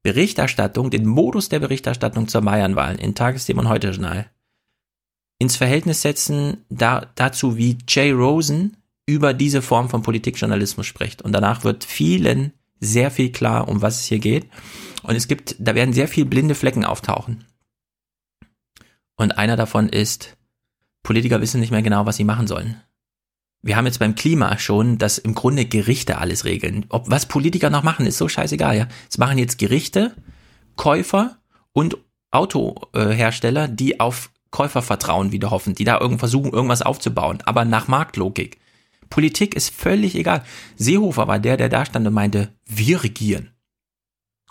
Berichterstattung, 0.03 0.91
den 0.91 1.07
Modus 1.07 1.49
der 1.49 1.61
Berichterstattung 1.61 2.27
zur 2.27 2.41
Bayernwahl 2.41 2.97
in 2.97 3.15
Tagesthemen 3.15 3.67
und 3.67 3.71
Heute-Journal 3.71 4.27
ins 5.41 5.57
Verhältnis 5.57 6.03
setzen 6.03 6.59
da, 6.69 7.07
dazu, 7.15 7.57
wie 7.57 7.79
Jay 7.89 8.13
Rosen 8.13 8.77
über 9.07 9.33
diese 9.33 9.63
Form 9.63 9.89
von 9.89 10.03
Politikjournalismus 10.03 10.87
spricht. 10.87 11.23
Und 11.23 11.33
danach 11.33 11.65
wird 11.65 11.83
vielen 11.83 12.53
sehr 12.79 13.11
viel 13.11 13.33
klar, 13.33 13.67
um 13.67 13.83
was 13.83 14.01
es 14.01 14.07
hier 14.07 14.19
geht. 14.19 14.47
Und 15.03 15.17
es 15.17 15.29
gibt, 15.29 15.57
da 15.59 15.75
werden 15.75 15.95
sehr 15.95 16.09
viel 16.09 16.25
blinde 16.25 16.55
Flecken 16.55 16.85
auftauchen. 16.85 17.45
Und 19.17 19.39
einer 19.39 19.57
davon 19.57 19.89
ist, 19.89 20.37
Politiker 21.03 21.41
wissen 21.41 21.61
nicht 21.61 21.71
mehr 21.71 21.83
genau, 21.83 22.07
was 22.07 22.17
sie 22.17 22.25
machen 22.25 22.47
sollen. 22.47 22.81
Wir 23.63 23.77
haben 23.77 23.87
jetzt 23.87 23.99
beim 23.99 24.15
Klima 24.15 24.57
schon, 24.59 24.97
dass 24.97 25.19
im 25.19 25.35
Grunde 25.35 25.67
Gerichte 25.67 26.19
alles 26.19 26.45
regeln. 26.45 26.87
Ob 26.89 27.11
was 27.11 27.27
Politiker 27.27 27.69
noch 27.69 27.83
machen, 27.83 28.07
ist 28.07 28.17
so 28.17 28.29
scheißegal, 28.29 28.77
ja. 28.77 28.89
Es 29.11 29.19
machen 29.19 29.37
jetzt 29.37 29.59
Gerichte, 29.59 30.15
Käufer 30.77 31.39
und 31.73 31.99
Autohersteller, 32.31 33.69
die 33.69 34.01
auf 34.01 34.31
Käufervertrauen 34.51 35.33
wieder 35.33 35.51
hoffen, 35.51 35.75
die 35.75 35.85
da 35.85 36.01
irgend 36.01 36.19
versuchen, 36.19 36.53
irgendwas 36.53 36.83
aufzubauen, 36.83 37.39
aber 37.45 37.65
nach 37.65 37.89
Marktlogik. 37.89 38.59
Politik 39.11 39.55
ist 39.55 39.75
völlig 39.75 40.15
egal. 40.15 40.45
Seehofer 40.77 41.29
war 41.29 41.39
der, 41.39 41.57
der 41.57 41.69
da 41.69 41.85
stand 41.85 42.07
und 42.07 42.15
meinte, 42.15 42.55
wir 42.65 43.03
regieren. 43.03 43.51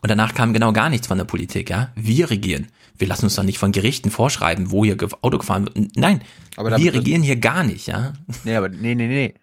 Und 0.02 0.10
danach 0.10 0.34
kam 0.34 0.54
genau 0.54 0.72
gar 0.72 0.90
nichts 0.90 1.08
von 1.08 1.18
der 1.18 1.26
Politik, 1.26 1.70
ja. 1.70 1.92
Wir 1.96 2.30
regieren. 2.30 2.68
Wir 2.98 3.08
lassen 3.08 3.26
uns 3.26 3.36
doch 3.36 3.44
nicht 3.44 3.60
von 3.60 3.72
Gerichten 3.72 4.12
vorschreiben, 4.12 4.72
wo 4.72 4.84
hier 4.84 4.98
Auto 5.22 5.38
gefahren 5.38 5.66
wird. 5.66 5.96
Nein, 5.96 6.22
aber 6.56 6.78
wir 6.78 6.94
regieren 6.94 7.22
hier 7.22 7.38
gar 7.38 7.64
nicht, 7.64 7.88
ja. 7.88 8.14
Nee, 8.44 8.56
aber 8.56 8.70
nee, 8.70 8.96
nee, 8.96 9.08
nee. 9.08 9.34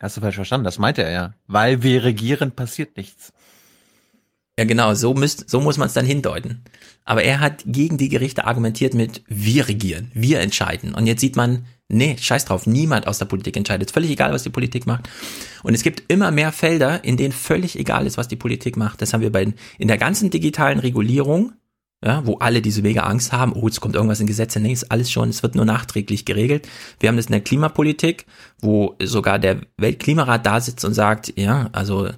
Hast 0.00 0.16
du 0.16 0.20
falsch 0.20 0.36
verstanden? 0.36 0.64
Das 0.64 0.78
meinte 0.78 1.02
er 1.02 1.10
ja. 1.10 1.34
Weil 1.46 1.82
wir 1.82 2.04
regieren, 2.04 2.52
passiert 2.52 2.96
nichts. 2.96 3.32
Ja, 4.58 4.64
genau, 4.64 4.94
so, 4.94 5.14
müsst, 5.14 5.48
so 5.48 5.60
muss 5.60 5.78
man 5.78 5.86
es 5.86 5.94
dann 5.94 6.04
hindeuten. 6.04 6.62
Aber 7.04 7.22
er 7.22 7.40
hat 7.40 7.62
gegen 7.64 7.96
die 7.96 8.08
Gerichte 8.08 8.44
argumentiert 8.44 8.94
mit 8.94 9.22
wir 9.28 9.68
regieren, 9.68 10.10
wir 10.14 10.40
entscheiden. 10.40 10.94
Und 10.94 11.06
jetzt 11.06 11.20
sieht 11.20 11.36
man, 11.36 11.66
nee, 11.88 12.16
scheiß 12.18 12.44
drauf, 12.44 12.66
niemand 12.66 13.06
aus 13.06 13.18
der 13.18 13.24
Politik 13.24 13.56
entscheidet. 13.56 13.90
Völlig 13.90 14.10
egal, 14.10 14.32
was 14.32 14.42
die 14.42 14.50
Politik 14.50 14.86
macht. 14.86 15.08
Und 15.62 15.74
es 15.74 15.82
gibt 15.82 16.10
immer 16.12 16.30
mehr 16.30 16.52
Felder, 16.52 17.02
in 17.04 17.16
denen 17.16 17.32
völlig 17.32 17.78
egal 17.78 18.06
ist, 18.06 18.18
was 18.18 18.28
die 18.28 18.36
Politik 18.36 18.76
macht. 18.76 19.02
Das 19.02 19.12
haben 19.12 19.22
wir 19.22 19.32
bei, 19.32 19.52
in 19.78 19.88
der 19.88 19.98
ganzen 19.98 20.30
digitalen 20.30 20.78
Regulierung, 20.78 21.52
ja, 22.04 22.24
wo 22.26 22.36
alle 22.36 22.62
diese 22.62 22.84
Wege 22.84 23.02
Angst 23.02 23.32
haben, 23.32 23.52
oh, 23.54 23.66
jetzt 23.66 23.80
kommt 23.80 23.96
irgendwas 23.96 24.20
in 24.20 24.26
Gesetze, 24.26 24.60
nee, 24.60 24.72
ist 24.72 24.92
alles 24.92 25.10
schon, 25.10 25.30
es 25.30 25.42
wird 25.42 25.56
nur 25.56 25.64
nachträglich 25.64 26.24
geregelt. 26.24 26.68
Wir 27.00 27.08
haben 27.08 27.16
das 27.16 27.26
in 27.26 27.32
der 27.32 27.40
Klimapolitik, 27.40 28.26
wo 28.60 28.94
sogar 29.02 29.38
der 29.38 29.62
Weltklimarat 29.78 30.46
da 30.46 30.60
sitzt 30.60 30.84
und 30.84 30.94
sagt, 30.94 31.32
ja, 31.36 31.70
also 31.72 32.08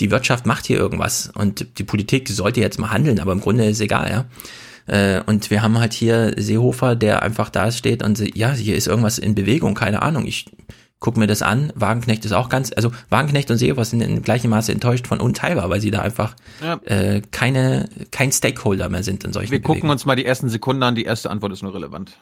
die 0.00 0.10
Wirtschaft 0.10 0.46
macht 0.46 0.66
hier 0.66 0.76
irgendwas 0.76 1.30
und 1.34 1.78
die 1.78 1.84
Politik 1.84 2.28
sollte 2.28 2.60
jetzt 2.60 2.78
mal 2.78 2.90
handeln, 2.90 3.18
aber 3.20 3.32
im 3.32 3.40
Grunde 3.40 3.64
ist 3.64 3.80
egal, 3.80 4.10
ja. 4.10 4.24
Äh, 4.86 5.20
und 5.26 5.50
wir 5.50 5.62
haben 5.62 5.78
halt 5.78 5.92
hier 5.92 6.34
Seehofer, 6.36 6.96
der 6.96 7.22
einfach 7.22 7.50
da 7.50 7.70
steht 7.72 8.02
und 8.02 8.36
ja, 8.36 8.52
hier 8.52 8.76
ist 8.76 8.86
irgendwas 8.86 9.18
in 9.18 9.34
Bewegung, 9.34 9.74
keine 9.74 10.02
Ahnung. 10.02 10.26
Ich 10.26 10.46
guck 11.00 11.16
mir 11.16 11.26
das 11.26 11.42
an. 11.42 11.72
Wagenknecht 11.74 12.24
ist 12.24 12.32
auch 12.32 12.48
ganz, 12.48 12.72
also 12.74 12.90
Wagenknecht 13.10 13.50
und 13.50 13.58
Seehofer 13.58 13.84
sind 13.84 14.00
in 14.00 14.22
gleichem 14.22 14.50
Maße 14.50 14.72
enttäuscht 14.72 15.06
von 15.06 15.20
Unteilbar, 15.20 15.68
weil 15.70 15.80
sie 15.80 15.90
da 15.90 16.00
einfach 16.00 16.34
ja. 16.62 16.80
äh, 16.84 17.22
keine, 17.30 17.88
kein 18.10 18.32
Stakeholder 18.32 18.88
mehr 18.88 19.02
sind 19.02 19.24
in 19.24 19.32
solchen 19.32 19.50
Wir 19.50 19.60
gucken 19.60 19.90
uns 19.90 20.06
mal 20.06 20.16
die 20.16 20.24
ersten 20.24 20.48
Sekunden 20.48 20.82
an, 20.82 20.94
die 20.94 21.04
erste 21.04 21.30
Antwort 21.30 21.52
ist 21.52 21.62
nur 21.62 21.74
relevant. 21.74 22.12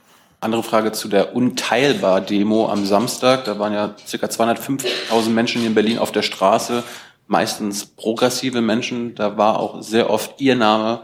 Andere 0.41 0.63
Frage 0.63 0.93
zu 0.93 1.09
der 1.09 1.35
Unteilbar-Demo 1.35 2.69
am 2.69 2.85
Samstag. 2.85 3.45
Da 3.45 3.59
waren 3.59 3.73
ja 3.73 3.89
ca. 3.89 4.27
205.000 4.27 5.31
Menschen 5.31 5.65
in 5.65 5.75
Berlin 5.75 5.99
auf 5.99 6.13
der 6.13 6.23
Straße 6.23 6.83
meistens 7.27 7.87
progressive 7.87 8.61
Menschen. 8.61 9.15
Da 9.15 9.39
war 9.39 9.59
auch 9.59 9.81
sehr 9.83 10.11
oft 10.11 10.41
ihr 10.41 10.57
Name 10.57 11.01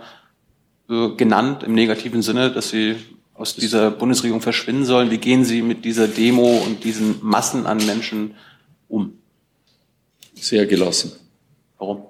genannt 1.16 1.62
im 1.62 1.74
negativen 1.74 2.22
Sinne, 2.22 2.50
dass 2.50 2.70
sie 2.70 2.96
aus 3.34 3.54
dieser 3.54 3.90
Bundesregierung 3.90 4.40
verschwinden 4.40 4.84
sollen. 4.84 5.10
Wie 5.10 5.18
gehen 5.18 5.44
Sie 5.44 5.62
mit 5.62 5.84
dieser 5.84 6.08
Demo 6.08 6.58
und 6.66 6.84
diesen 6.84 7.16
Massen 7.22 7.66
an 7.66 7.78
Menschen 7.86 8.34
um? 8.88 9.14
Sehr 10.34 10.66
gelassen. 10.66 11.12
Warum? 11.78 12.04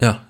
Ja. 0.00 0.26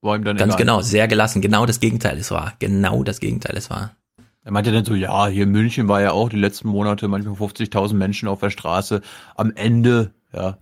War 0.00 0.16
ihm 0.16 0.24
dann 0.24 0.36
Ganz 0.36 0.54
egal. 0.54 0.58
genau, 0.58 0.80
sehr 0.82 1.08
gelassen. 1.08 1.40
Genau 1.40 1.66
das 1.66 1.80
Gegenteil 1.80 2.18
ist 2.18 2.30
wahr. 2.30 2.54
Genau 2.58 3.02
das 3.02 3.20
Gegenteil 3.20 3.56
ist 3.56 3.70
wahr. 3.70 3.96
Er 4.44 4.52
meinte 4.52 4.72
dann 4.72 4.84
so, 4.84 4.94
ja, 4.94 5.26
hier 5.28 5.42
in 5.44 5.50
München 5.50 5.88
war 5.88 6.00
ja 6.00 6.12
auch 6.12 6.28
die 6.28 6.38
letzten 6.38 6.68
Monate 6.68 7.08
manchmal 7.08 7.34
50.000 7.34 7.94
Menschen 7.94 8.28
auf 8.28 8.40
der 8.40 8.50
Straße. 8.50 9.02
Am 9.34 9.52
Ende, 9.54 10.12
ja, 10.32 10.58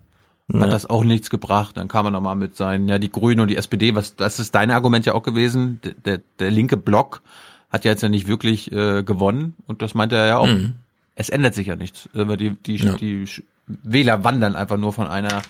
ja. 0.52 0.60
hat 0.60 0.72
das 0.72 0.86
auch 0.86 1.04
nichts 1.04 1.30
gebracht. 1.30 1.76
Dann 1.76 1.88
kam 1.88 2.06
er 2.06 2.10
nochmal 2.10 2.36
mit 2.36 2.56
seinen, 2.56 2.88
ja, 2.88 2.98
die 2.98 3.10
Grünen 3.10 3.40
und 3.40 3.48
die 3.48 3.56
SPD, 3.56 3.94
was, 3.94 4.16
das 4.16 4.38
ist 4.38 4.54
dein 4.54 4.70
Argument 4.70 5.06
ja 5.06 5.14
auch 5.14 5.22
gewesen. 5.22 5.80
Der, 5.84 5.92
der, 5.92 6.20
der 6.38 6.50
linke 6.50 6.76
Block 6.76 7.22
hat 7.70 7.84
ja 7.84 7.90
jetzt 7.90 8.02
ja 8.02 8.08
nicht 8.08 8.28
wirklich 8.28 8.70
äh, 8.72 9.02
gewonnen 9.02 9.54
und 9.66 9.82
das 9.82 9.94
meinte 9.94 10.16
er 10.16 10.26
ja 10.26 10.38
auch. 10.38 10.46
Mhm. 10.46 10.74
Es 11.14 11.30
ändert 11.30 11.54
sich 11.54 11.68
ja 11.68 11.76
nichts. 11.76 12.08
Die, 12.14 12.56
die, 12.66 12.76
ja. 12.76 12.92
die 12.94 13.24
Wähler 13.66 14.22
wandern 14.22 14.54
einfach 14.54 14.76
nur 14.76 14.92
von 14.92 15.06
einer 15.06 15.42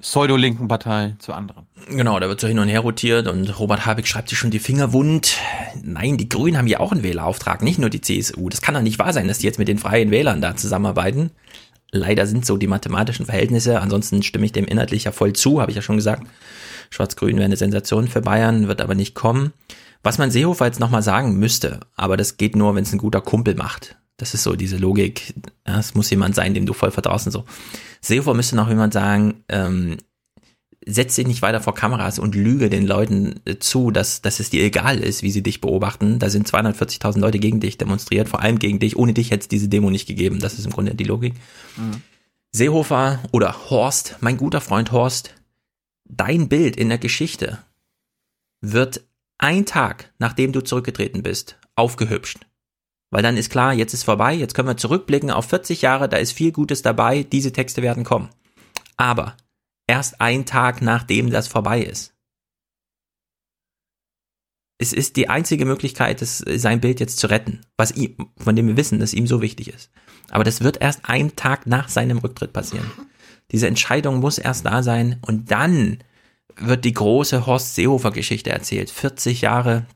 pseudo-linken 0.00 0.68
Partei 0.68 1.14
zu 1.18 1.32
anderen. 1.32 1.66
Genau, 1.88 2.18
da 2.20 2.28
wird 2.28 2.40
so 2.40 2.46
hin 2.46 2.58
und 2.58 2.68
her 2.68 2.80
rotiert 2.80 3.28
und 3.28 3.58
Robert 3.58 3.86
Habeck 3.86 4.06
schreibt 4.06 4.28
sich 4.28 4.38
schon 4.38 4.50
die 4.50 4.58
Finger 4.58 4.92
wund. 4.92 5.36
Nein, 5.82 6.16
die 6.16 6.28
Grünen 6.28 6.56
haben 6.56 6.66
ja 6.66 6.80
auch 6.80 6.92
einen 6.92 7.02
Wählerauftrag, 7.02 7.62
nicht 7.62 7.78
nur 7.78 7.90
die 7.90 8.00
CSU. 8.00 8.48
Das 8.48 8.62
kann 8.62 8.74
doch 8.74 8.82
nicht 8.82 8.98
wahr 8.98 9.12
sein, 9.12 9.28
dass 9.28 9.38
die 9.38 9.46
jetzt 9.46 9.58
mit 9.58 9.68
den 9.68 9.78
Freien 9.78 10.10
Wählern 10.10 10.40
da 10.40 10.56
zusammenarbeiten. 10.56 11.30
Leider 11.92 12.26
sind 12.26 12.46
so 12.46 12.56
die 12.56 12.66
mathematischen 12.66 13.26
Verhältnisse. 13.26 13.80
Ansonsten 13.80 14.22
stimme 14.22 14.46
ich 14.46 14.52
dem 14.52 14.64
inhaltlich 14.64 15.04
ja 15.04 15.12
voll 15.12 15.32
zu, 15.32 15.60
habe 15.60 15.70
ich 15.70 15.76
ja 15.76 15.82
schon 15.82 15.96
gesagt. 15.96 16.26
Schwarz-Grün 16.90 17.36
wäre 17.36 17.44
eine 17.44 17.56
Sensation 17.56 18.08
für 18.08 18.20
Bayern, 18.20 18.68
wird 18.68 18.80
aber 18.80 18.94
nicht 18.94 19.14
kommen. 19.14 19.52
Was 20.02 20.18
man 20.18 20.30
Seehofer 20.30 20.66
jetzt 20.66 20.80
nochmal 20.80 21.02
sagen 21.02 21.36
müsste, 21.36 21.80
aber 21.94 22.16
das 22.16 22.36
geht 22.36 22.56
nur, 22.56 22.74
wenn 22.74 22.84
es 22.84 22.92
ein 22.92 22.98
guter 22.98 23.20
Kumpel 23.20 23.54
macht. 23.54 23.96
Das 24.16 24.34
ist 24.34 24.42
so 24.42 24.54
diese 24.54 24.76
Logik. 24.76 25.34
Es 25.64 25.94
muss 25.94 26.10
jemand 26.10 26.34
sein, 26.34 26.54
dem 26.54 26.66
du 26.66 26.72
voll 26.72 26.90
vertraust 26.90 27.26
und 27.26 27.32
so. 27.32 27.44
Seehofer 28.00 28.34
müsste 28.34 28.56
noch 28.56 28.68
jemand 28.68 28.92
sagen, 28.92 29.44
ähm, 29.48 29.98
setz 30.86 31.14
dich 31.14 31.26
nicht 31.26 31.42
weiter 31.42 31.60
vor 31.60 31.74
Kameras 31.74 32.18
und 32.18 32.34
lüge 32.34 32.70
den 32.70 32.86
Leuten 32.86 33.40
äh, 33.44 33.58
zu, 33.58 33.90
dass, 33.90 34.22
dass 34.22 34.40
es 34.40 34.50
dir 34.50 34.62
egal 34.62 34.98
ist, 34.98 35.22
wie 35.22 35.30
sie 35.30 35.42
dich 35.42 35.60
beobachten. 35.60 36.18
Da 36.18 36.30
sind 36.30 36.48
240.000 36.48 37.18
Leute 37.18 37.38
gegen 37.38 37.60
dich 37.60 37.78
demonstriert, 37.78 38.28
vor 38.28 38.40
allem 38.40 38.58
gegen 38.58 38.78
dich. 38.78 38.96
Ohne 38.96 39.12
dich 39.12 39.30
hätte 39.30 39.42
es 39.42 39.48
diese 39.48 39.68
Demo 39.68 39.90
nicht 39.90 40.06
gegeben. 40.06 40.40
Das 40.40 40.58
ist 40.58 40.64
im 40.64 40.72
Grunde 40.72 40.94
die 40.94 41.04
Logik. 41.04 41.34
Mhm. 41.76 42.02
Seehofer 42.52 43.20
oder 43.30 43.70
Horst, 43.70 44.16
mein 44.20 44.36
guter 44.36 44.60
Freund 44.60 44.90
Horst, 44.90 45.34
dein 46.04 46.48
Bild 46.48 46.76
in 46.76 46.88
der 46.88 46.98
Geschichte 46.98 47.58
wird 48.60 49.02
ein 49.38 49.66
Tag, 49.66 50.12
nachdem 50.18 50.52
du 50.52 50.60
zurückgetreten 50.60 51.22
bist, 51.22 51.56
aufgehübscht. 51.76 52.46
Weil 53.10 53.22
dann 53.22 53.36
ist 53.36 53.50
klar, 53.50 53.72
jetzt 53.72 53.94
ist 53.94 54.04
vorbei, 54.04 54.34
jetzt 54.34 54.54
können 54.54 54.68
wir 54.68 54.76
zurückblicken 54.76 55.30
auf 55.30 55.46
40 55.46 55.82
Jahre, 55.82 56.08
da 56.08 56.16
ist 56.16 56.32
viel 56.32 56.52
Gutes 56.52 56.82
dabei, 56.82 57.22
diese 57.22 57.52
Texte 57.52 57.82
werden 57.82 58.04
kommen. 58.04 58.28
Aber 58.96 59.36
erst 59.90 60.20
ein 60.20 60.46
Tag 60.46 60.82
nachdem 60.82 61.30
das 61.30 61.48
vorbei 61.48 61.82
ist. 61.82 62.14
Es 64.78 64.92
ist 64.92 65.16
die 65.16 65.28
einzige 65.28 65.66
Möglichkeit, 65.66 66.22
das, 66.22 66.38
sein 66.38 66.80
Bild 66.80 67.00
jetzt 67.00 67.18
zu 67.18 67.26
retten, 67.26 67.62
was 67.76 67.90
ihm, 67.90 68.30
von 68.38 68.54
dem 68.54 68.68
wir 68.68 68.76
wissen, 68.76 69.00
dass 69.00 69.12
ihm 69.12 69.26
so 69.26 69.42
wichtig 69.42 69.68
ist. 69.68 69.90
Aber 70.30 70.44
das 70.44 70.60
wird 70.60 70.80
erst 70.80 71.08
einen 71.08 71.34
Tag 71.34 71.66
nach 71.66 71.88
seinem 71.88 72.18
Rücktritt 72.18 72.52
passieren. 72.52 72.88
Diese 73.50 73.66
Entscheidung 73.66 74.20
muss 74.20 74.38
erst 74.38 74.64
da 74.64 74.84
sein 74.84 75.18
und 75.22 75.50
dann 75.50 75.98
wird 76.56 76.84
die 76.84 76.94
große 76.94 77.46
Horst 77.46 77.74
Seehofer 77.74 78.12
Geschichte 78.12 78.50
erzählt. 78.50 78.90
40 78.90 79.40
Jahre 79.40 79.86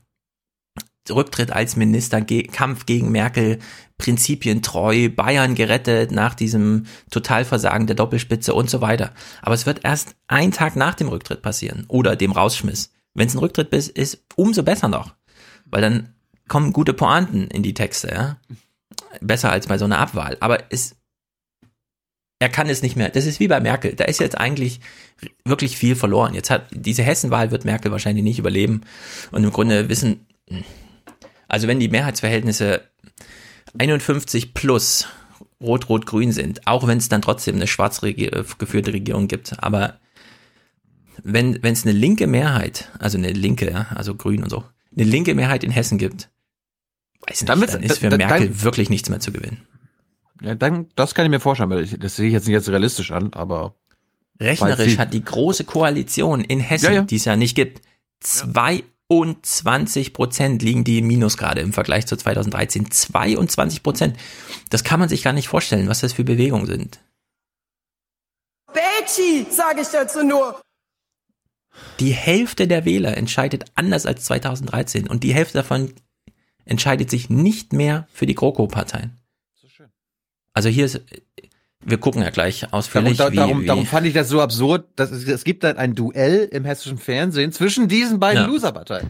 Rücktritt 1.09 1.51
als 1.51 1.77
Minister, 1.77 2.19
Ge 2.19 2.43
Kampf 2.43 2.85
gegen 2.85 3.11
Merkel, 3.11 3.59
Prinzipien 3.97 4.61
treu, 4.61 5.09
Bayern 5.09 5.55
gerettet 5.55 6.11
nach 6.11 6.35
diesem 6.35 6.85
Totalversagen 7.11 7.87
der 7.87 7.95
Doppelspitze 7.95 8.53
und 8.53 8.69
so 8.69 8.81
weiter. 8.81 9.13
Aber 9.41 9.55
es 9.55 9.65
wird 9.65 9.85
erst 9.85 10.15
ein 10.27 10.51
Tag 10.51 10.75
nach 10.75 10.95
dem 10.95 11.07
Rücktritt 11.07 11.41
passieren 11.41 11.85
oder 11.87 12.15
dem 12.15 12.31
Rausschmiss. 12.31 12.91
Wenn 13.13 13.27
es 13.27 13.35
ein 13.35 13.39
Rücktritt 13.39 13.69
ist, 13.73 13.89
ist 13.89 14.23
umso 14.35 14.63
besser 14.63 14.89
noch, 14.89 15.15
weil 15.65 15.81
dann 15.81 16.13
kommen 16.47 16.73
gute 16.73 16.93
Pointen 16.93 17.47
in 17.47 17.63
die 17.63 17.73
Texte, 17.73 18.09
ja. 18.09 18.37
Besser 19.21 19.51
als 19.51 19.67
bei 19.67 19.77
so 19.77 19.85
einer 19.85 19.97
Abwahl. 19.97 20.37
Aber 20.41 20.59
es, 20.69 20.95
er 22.39 22.49
kann 22.49 22.69
es 22.69 22.81
nicht 22.81 22.97
mehr. 22.97 23.09
Das 23.09 23.25
ist 23.25 23.39
wie 23.39 23.47
bei 23.47 23.59
Merkel. 23.61 23.95
Da 23.95 24.03
ist 24.05 24.19
jetzt 24.19 24.37
eigentlich 24.37 24.81
wirklich 25.45 25.77
viel 25.77 25.95
verloren. 25.95 26.33
Jetzt 26.33 26.49
hat 26.49 26.67
diese 26.71 27.01
Hessenwahl 27.01 27.51
wird 27.51 27.65
Merkel 27.65 27.91
wahrscheinlich 27.91 28.23
nicht 28.23 28.39
überleben. 28.39 28.81
Und 29.31 29.43
im 29.43 29.51
Grunde 29.51 29.89
wissen, 29.89 30.27
also 31.47 31.67
wenn 31.67 31.79
die 31.79 31.87
Mehrheitsverhältnisse 31.87 32.81
51 33.77 34.53
plus 34.53 35.07
rot-rot-grün 35.61 36.31
sind, 36.31 36.67
auch 36.67 36.85
wenn 36.87 36.97
es 36.97 37.09
dann 37.09 37.21
trotzdem 37.21 37.55
eine 37.55 37.67
schwarz 37.67 38.01
äh, 38.03 38.13
geführte 38.57 38.93
Regierung 38.93 39.27
gibt. 39.27 39.61
Aber 39.63 39.99
wenn 41.23 41.61
wenn 41.63 41.73
es 41.73 41.83
eine 41.83 41.93
linke 41.93 42.27
Mehrheit, 42.27 42.89
also 42.99 43.17
eine 43.17 43.31
linke, 43.31 43.69
ja, 43.71 43.87
also 43.95 44.15
grün 44.15 44.43
und 44.43 44.49
so, 44.49 44.63
eine 44.95 45.05
linke 45.05 45.33
Mehrheit 45.33 45.63
in 45.63 45.71
Hessen 45.71 45.97
gibt, 45.97 46.29
weiß 47.27 47.41
nicht, 47.41 47.49
Dann 47.49 47.61
dann, 47.61 47.83
ist 47.83 47.99
für 47.99 48.09
dann- 48.09 48.17
Merkel 48.17 48.47
dann- 48.49 48.61
wirklich 48.63 48.89
nichts 48.89 49.09
mehr 49.09 49.19
zu 49.19 49.31
gewinnen. 49.31 49.65
Ja, 50.41 50.53
dann, 50.55 50.87
das 50.95 51.15
kann 51.15 51.25
ich 51.25 51.31
mir 51.31 51.39
vorstellen, 51.39 51.69
weil 51.69 51.83
ich, 51.85 51.97
das 51.97 52.17
sehe 52.17 52.27
ich 52.27 52.33
jetzt 52.33 52.45
nicht 52.47 52.53
jetzt 52.53 52.67
realistisch 52.69 53.11
an, 53.11 53.31
aber 53.33 53.75
Rechnerisch 54.39 54.97
hat 54.97 55.13
die 55.13 55.23
große 55.23 55.63
Koalition 55.63 56.41
in 56.41 56.59
Hessen, 56.59 56.85
Ja, 56.87 56.91
ja. 56.91 57.01
die 57.03 57.15
es 57.15 57.23
ja 57.25 57.37
nicht 57.37 57.55
gibt, 57.55 57.81
22 59.11 60.13
Prozent 60.13 60.61
liegen 60.63 60.83
die 60.83 60.99
im 60.99 61.07
Minus 61.07 61.37
gerade 61.37 61.61
im 61.61 61.73
Vergleich 61.73 62.07
zu 62.07 62.17
2013. 62.17 62.89
22 62.89 63.83
Prozent. 63.83 64.17
Das 64.69 64.83
kann 64.83 64.99
man 64.99 65.09
sich 65.09 65.23
gar 65.23 65.33
nicht 65.33 65.47
vorstellen, 65.47 65.87
was 65.87 66.01
das 66.01 66.13
für 66.13 66.23
Bewegungen 66.23 66.65
sind. 66.65 66.99
Betschi, 68.73 69.45
sage 69.49 69.81
ich 69.81 69.87
dazu 69.89 70.23
nur. 70.23 70.59
Die 71.99 72.11
Hälfte 72.11 72.67
der 72.67 72.85
Wähler 72.85 73.17
entscheidet 73.17 73.65
anders 73.75 74.05
als 74.05 74.25
2013 74.25 75.07
und 75.07 75.23
die 75.23 75.33
Hälfte 75.33 75.59
davon 75.59 75.93
entscheidet 76.65 77.09
sich 77.09 77.29
nicht 77.29 77.73
mehr 77.73 78.07
für 78.11 78.25
die 78.25 78.35
GroKo-Parteien. 78.35 79.19
Also 80.53 80.69
hier 80.69 80.85
ist, 80.85 81.01
wir 81.85 81.97
gucken 81.97 82.21
ja 82.21 82.29
gleich 82.31 82.61
darum, 82.61 82.73
ausführlich, 82.73 83.17
da, 83.17 83.31
wie, 83.31 83.35
darum, 83.37 83.61
wie 83.61 83.65
darum 83.67 83.85
fand 83.85 84.07
ich 84.07 84.13
das 84.13 84.27
so 84.29 84.41
absurd, 84.41 84.85
dass 84.95 85.11
es, 85.11 85.27
es 85.27 85.43
gibt 85.43 85.63
dann 85.63 85.77
ein 85.77 85.95
Duell 85.95 86.47
im 86.51 86.65
hessischen 86.65 86.97
Fernsehen 86.97 87.51
zwischen 87.51 87.87
diesen 87.87 88.19
beiden 88.19 88.43
Ja. 88.43 88.47
Loserparteien. 88.47 89.07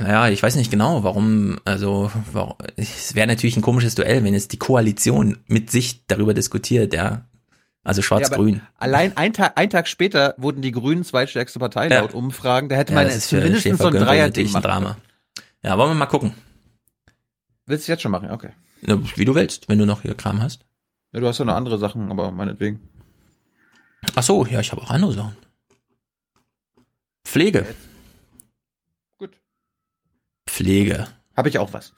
Ja, 0.00 0.28
ich 0.28 0.42
weiß 0.42 0.56
nicht 0.56 0.70
genau, 0.70 1.02
warum, 1.02 1.58
also, 1.64 2.10
warum, 2.32 2.54
es 2.76 3.14
wäre 3.14 3.26
natürlich 3.26 3.56
ein 3.56 3.62
komisches 3.62 3.94
Duell, 3.94 4.24
wenn 4.24 4.32
jetzt 4.32 4.52
die 4.52 4.58
Koalition 4.58 5.38
mit 5.46 5.70
sich 5.70 6.06
darüber 6.06 6.32
diskutiert, 6.34 6.94
ja. 6.94 7.26
Also 7.84 8.00
Ja, 8.00 8.06
schwarz-grün. 8.06 8.62
allein 8.78 9.16
ein 9.16 9.32
Tag, 9.32 9.52
ein 9.56 9.70
Tag 9.70 9.86
später 9.86 10.34
wurden 10.38 10.60
die 10.60 10.72
Grünen 10.72 11.04
zweitstärkste 11.04 11.58
Partei 11.60 11.88
Ja. 11.88 12.00
laut 12.00 12.14
Umfragen. 12.14 12.68
Da 12.68 12.74
hätte 12.76 12.92
Ja, 12.94 13.00
man 13.02 13.06
ist 13.08 13.28
für 13.28 13.40
mindestens 13.40 13.78
so 13.78 13.86
ein 13.86 13.92
Dreier-Ding 13.94 14.52
ein. 14.56 14.62
Drama. 14.62 14.96
Ja, 15.62 15.78
wollen 15.78 15.90
wir 15.90 15.94
mal 15.94 16.06
gucken. 16.06 16.32
Willst 17.66 17.86
du 17.86 17.92
jetzt 17.92 18.02
schon 18.02 18.10
machen? 18.10 18.30
Okay. 18.32 18.50
Ja, 18.82 18.98
Wie 19.16 19.24
du 19.24 19.34
willst, 19.36 19.68
wenn 19.68 19.78
du 19.78 19.86
noch 19.86 20.02
hier 20.02 20.14
Kram 20.14 20.42
hast. 20.42 20.65
Ja, 21.16 21.20
du 21.20 21.28
hast 21.28 21.38
ja 21.38 21.46
noch 21.46 21.54
andere 21.54 21.78
Sachen, 21.78 22.10
aber 22.10 22.30
meinetwegen. 22.30 22.78
Ach 24.14 24.22
so, 24.22 24.44
ja, 24.44 24.60
ich 24.60 24.70
habe 24.70 24.82
auch 24.82 24.90
andere 24.90 25.14
Sachen. 25.14 25.34
Pflege. 27.26 27.64
Gut. 29.16 29.30
Pflege. 30.46 31.06
Habe 31.34 31.48
ich 31.48 31.58
auch 31.58 31.72
was. 31.72 31.94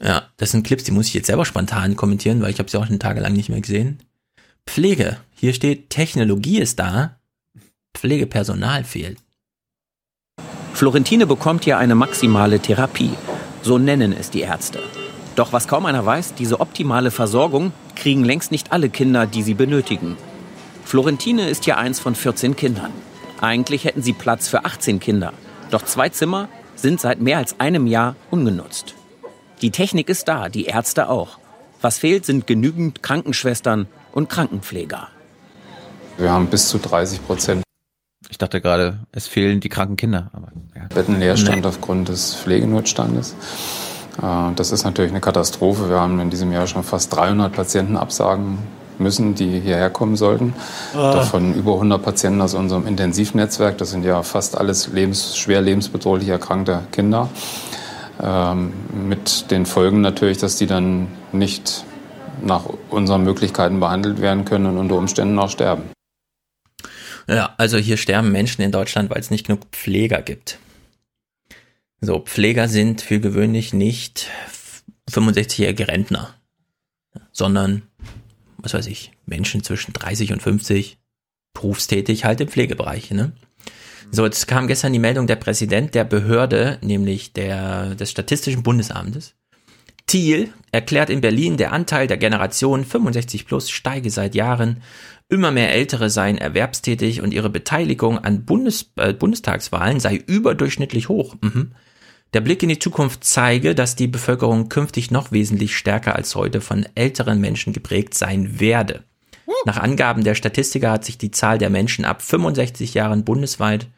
Ja, 0.00 0.30
das 0.38 0.52
sind 0.52 0.66
Clips, 0.66 0.84
die 0.84 0.92
muss 0.92 1.08
ich 1.08 1.12
jetzt 1.12 1.26
selber 1.26 1.44
spontan 1.44 1.94
kommentieren, 1.94 2.40
weil 2.40 2.52
ich 2.52 2.58
habe 2.58 2.70
sie 2.70 2.78
auch 2.78 2.86
schon 2.86 2.98
tagelang 2.98 3.34
nicht 3.34 3.50
mehr 3.50 3.60
gesehen. 3.60 3.98
Pflege. 4.66 5.18
Hier 5.34 5.52
steht, 5.52 5.90
Technologie 5.90 6.58
ist 6.58 6.78
da, 6.78 7.20
Pflegepersonal 7.92 8.84
fehlt. 8.84 9.18
Florentine 10.72 11.26
bekommt 11.26 11.64
hier 11.64 11.76
eine 11.76 11.94
maximale 11.94 12.60
Therapie. 12.60 13.12
So 13.60 13.76
nennen 13.76 14.14
es 14.14 14.30
die 14.30 14.40
Ärzte. 14.40 14.82
Doch 15.36 15.52
was 15.52 15.66
kaum 15.66 15.86
einer 15.86 16.06
weiß, 16.06 16.34
diese 16.34 16.60
optimale 16.60 17.10
Versorgung 17.10 17.72
kriegen 17.96 18.24
längst 18.24 18.52
nicht 18.52 18.72
alle 18.72 18.88
Kinder, 18.88 19.26
die 19.26 19.42
sie 19.42 19.54
benötigen. 19.54 20.16
Florentine 20.84 21.48
ist 21.48 21.64
hier 21.64 21.78
eins 21.78 21.98
von 21.98 22.14
14 22.14 22.56
Kindern. 22.56 22.92
Eigentlich 23.40 23.84
hätten 23.84 24.02
sie 24.02 24.12
Platz 24.12 24.48
für 24.48 24.64
18 24.64 25.00
Kinder. 25.00 25.32
Doch 25.70 25.82
zwei 25.82 26.08
Zimmer 26.08 26.48
sind 26.76 27.00
seit 27.00 27.20
mehr 27.20 27.38
als 27.38 27.58
einem 27.58 27.86
Jahr 27.86 28.14
ungenutzt. 28.30 28.94
Die 29.60 29.70
Technik 29.70 30.08
ist 30.08 30.28
da, 30.28 30.48
die 30.48 30.66
Ärzte 30.66 31.08
auch. 31.08 31.38
Was 31.80 31.98
fehlt, 31.98 32.24
sind 32.24 32.46
genügend 32.46 33.02
Krankenschwestern 33.02 33.86
und 34.12 34.28
Krankenpfleger. 34.28 35.08
Wir 36.16 36.30
haben 36.30 36.46
bis 36.46 36.68
zu 36.68 36.78
30 36.78 37.26
Prozent 37.26 37.62
Ich 38.30 38.38
dachte 38.38 38.60
gerade, 38.60 39.00
es 39.12 39.26
fehlen 39.26 39.60
die 39.60 39.68
kranken 39.68 39.96
Kinder. 39.96 40.30
Aber, 40.32 40.52
ja. 40.76 40.86
Bettenleerstand 40.94 41.66
aufgrund 41.66 42.08
des 42.08 42.36
Pflegenotstandes. 42.36 43.34
Äh, 44.22 44.54
Das 44.56 44.72
ist 44.72 44.84
natürlich 44.84 45.10
eine 45.10 45.20
Katastrophe. 45.20 45.88
Wir 45.88 46.00
haben 46.00 46.20
in 46.20 46.30
diesem 46.30 46.52
Jahr 46.52 46.66
schon 46.66 46.82
fast 46.82 47.14
300 47.14 47.52
Patienten 47.52 47.96
absagen 47.96 48.58
müssen, 48.98 49.34
die 49.34 49.60
hierher 49.60 49.90
kommen 49.90 50.16
sollten. 50.16 50.54
Ah. 50.94 51.12
Davon 51.12 51.54
über 51.54 51.74
100 51.74 52.02
Patienten 52.02 52.40
aus 52.40 52.54
unserem 52.54 52.86
Intensivnetzwerk. 52.86 53.78
Das 53.78 53.90
sind 53.90 54.04
ja 54.04 54.22
fast 54.22 54.56
alles 54.56 54.88
lebens 54.88 55.36
schwer 55.36 55.60
lebensbedrohlich 55.60 56.28
erkrankte 56.28 56.82
Kinder. 56.92 57.28
Ähm, 58.22 58.72
Mit 59.08 59.50
den 59.50 59.66
Folgen 59.66 60.00
natürlich, 60.00 60.38
dass 60.38 60.56
die 60.56 60.66
dann 60.66 61.08
nicht 61.32 61.84
nach 62.42 62.64
unseren 62.90 63.24
Möglichkeiten 63.24 63.80
behandelt 63.80 64.20
werden 64.20 64.44
können 64.44 64.66
und 64.66 64.78
unter 64.78 64.96
Umständen 64.96 65.38
auch 65.38 65.50
sterben. 65.50 65.82
Ja, 67.26 67.54
also 67.56 67.78
hier 67.78 67.96
sterben 67.96 68.32
Menschen 68.32 68.62
in 68.62 68.70
Deutschland, 68.70 69.10
weil 69.10 69.18
es 69.18 69.30
nicht 69.30 69.46
genug 69.46 69.62
Pfleger 69.72 70.20
gibt. 70.20 70.58
So, 72.00 72.20
Pfleger 72.20 72.68
sind 72.68 73.00
für 73.00 73.20
gewöhnlich 73.20 73.72
nicht 73.72 74.28
65-jährige 75.10 75.88
Rentner, 75.88 76.34
sondern, 77.32 77.82
was 78.58 78.74
weiß 78.74 78.86
ich, 78.86 79.12
Menschen 79.26 79.62
zwischen 79.62 79.92
30 79.92 80.32
und 80.32 80.42
50, 80.42 80.98
berufstätig 81.54 82.24
halt 82.24 82.40
im 82.40 82.48
Pflegebereich, 82.48 83.10
ne? 83.10 83.32
So, 84.10 84.24
jetzt 84.24 84.46
kam 84.46 84.66
gestern 84.66 84.92
die 84.92 84.98
Meldung, 84.98 85.26
der 85.26 85.36
Präsident 85.36 85.94
der 85.94 86.04
Behörde, 86.04 86.78
nämlich 86.82 87.32
der, 87.32 87.94
des 87.94 88.10
Statistischen 88.10 88.62
Bundesamtes, 88.62 89.34
Thiel, 90.06 90.52
erklärt 90.70 91.08
in 91.08 91.20
Berlin, 91.20 91.56
der 91.56 91.72
Anteil 91.72 92.06
der 92.06 92.18
Generation 92.18 92.84
65 92.84 93.46
plus 93.46 93.70
steige 93.70 94.10
seit 94.10 94.34
Jahren. 94.34 94.82
Immer 95.28 95.50
mehr 95.50 95.72
Ältere 95.72 96.10
seien 96.10 96.38
erwerbstätig 96.38 97.22
und 97.22 97.32
ihre 97.32 97.50
Beteiligung 97.50 98.18
an 98.18 98.44
Bundes, 98.44 98.92
äh, 98.96 99.12
Bundestagswahlen 99.12 99.98
sei 99.98 100.16
überdurchschnittlich 100.16 101.08
hoch. 101.08 101.36
Mhm. 101.40 101.72
Der 102.34 102.40
Blick 102.40 102.62
in 102.62 102.68
die 102.68 102.78
Zukunft 102.78 103.24
zeige, 103.24 103.74
dass 103.74 103.96
die 103.96 104.08
Bevölkerung 104.08 104.68
künftig 104.68 105.10
noch 105.10 105.32
wesentlich 105.32 105.76
stärker 105.76 106.16
als 106.16 106.34
heute 106.34 106.60
von 106.60 106.86
älteren 106.94 107.40
Menschen 107.40 107.72
geprägt 107.72 108.14
sein 108.14 108.60
werde. 108.60 109.04
Nach 109.66 109.78
Angaben 109.78 110.24
der 110.24 110.34
Statistiker 110.34 110.90
hat 110.90 111.04
sich 111.04 111.16
die 111.16 111.30
Zahl 111.30 111.58
der 111.58 111.70
Menschen 111.70 112.04
ab 112.04 112.22
65 112.22 112.92
Jahren 112.94 113.24
bundesweit 113.24 113.88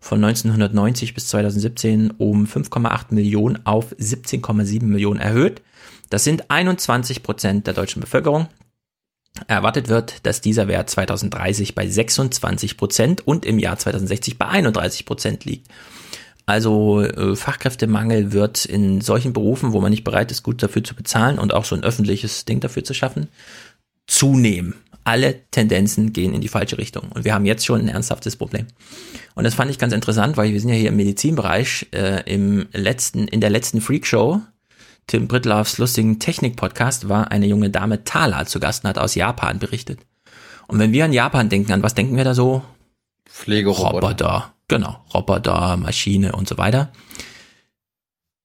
von 0.00 0.22
1990 0.22 1.14
bis 1.14 1.28
2017 1.28 2.10
um 2.18 2.44
5,8 2.46 3.14
Millionen 3.14 3.64
auf 3.64 3.92
17,7 3.92 4.84
Millionen 4.84 5.20
erhöht. 5.20 5.62
Das 6.10 6.24
sind 6.24 6.50
21 6.50 7.22
Prozent 7.22 7.66
der 7.66 7.74
deutschen 7.74 8.00
Bevölkerung. 8.00 8.48
Erwartet 9.48 9.88
wird, 9.88 10.24
dass 10.26 10.40
dieser 10.40 10.68
Wert 10.68 10.88
2030 10.90 11.74
bei 11.74 11.88
26 11.88 12.76
Prozent 12.76 13.26
und 13.26 13.44
im 13.44 13.58
Jahr 13.58 13.76
2060 13.76 14.38
bei 14.38 14.46
31 14.46 15.06
Prozent 15.06 15.44
liegt. 15.44 15.68
Also 16.46 17.00
äh, 17.02 17.34
Fachkräftemangel 17.34 18.32
wird 18.32 18.64
in 18.64 19.00
solchen 19.00 19.32
Berufen, 19.32 19.72
wo 19.72 19.80
man 19.80 19.90
nicht 19.90 20.04
bereit 20.04 20.30
ist, 20.30 20.42
gut 20.42 20.62
dafür 20.62 20.84
zu 20.84 20.94
bezahlen 20.94 21.38
und 21.38 21.54
auch 21.54 21.64
so 21.64 21.74
ein 21.74 21.82
öffentliches 21.82 22.44
Ding 22.44 22.60
dafür 22.60 22.84
zu 22.84 22.94
schaffen, 22.94 23.28
zunehmen. 24.06 24.74
Alle 25.04 25.40
Tendenzen 25.50 26.12
gehen 26.12 26.32
in 26.32 26.40
die 26.40 26.48
falsche 26.48 26.78
Richtung. 26.78 27.10
Und 27.12 27.24
wir 27.24 27.34
haben 27.34 27.44
jetzt 27.44 27.66
schon 27.66 27.80
ein 27.80 27.88
ernsthaftes 27.88 28.36
Problem. 28.36 28.66
Und 29.34 29.44
das 29.44 29.54
fand 29.54 29.70
ich 29.70 29.78
ganz 29.78 29.92
interessant, 29.92 30.36
weil 30.36 30.52
wir 30.52 30.60
sind 30.60 30.70
ja 30.70 30.76
hier 30.76 30.90
im 30.90 30.96
Medizinbereich. 30.96 31.88
Äh, 31.92 32.22
Im 32.32 32.66
letzten, 32.72 33.26
in 33.28 33.40
der 33.40 33.50
letzten 33.50 33.80
Freakshow, 33.80 34.40
Tim 35.06 35.28
Brittlaffs 35.28 35.78
lustigen 35.78 36.18
Technik-Podcast, 36.18 37.08
war 37.08 37.30
eine 37.30 37.46
junge 37.46 37.70
Dame 37.70 38.04
Thala 38.04 38.46
zu 38.46 38.60
Gast 38.60 38.84
und 38.84 38.90
hat 38.90 38.98
aus 38.98 39.14
Japan 39.14 39.58
berichtet. 39.58 40.00
Und 40.66 40.78
wenn 40.78 40.92
wir 40.92 41.04
an 41.04 41.12
Japan 41.12 41.48
denken, 41.48 41.72
an 41.72 41.82
was 41.82 41.94
denken 41.94 42.16
wir 42.16 42.24
da 42.24 42.34
so? 42.34 42.62
Pflegeroboter. 43.28 43.94
Roboter. 43.94 44.54
Genau, 44.68 45.04
Roboter, 45.12 45.76
Maschine 45.76 46.32
und 46.32 46.48
so 46.48 46.56
weiter. 46.56 46.90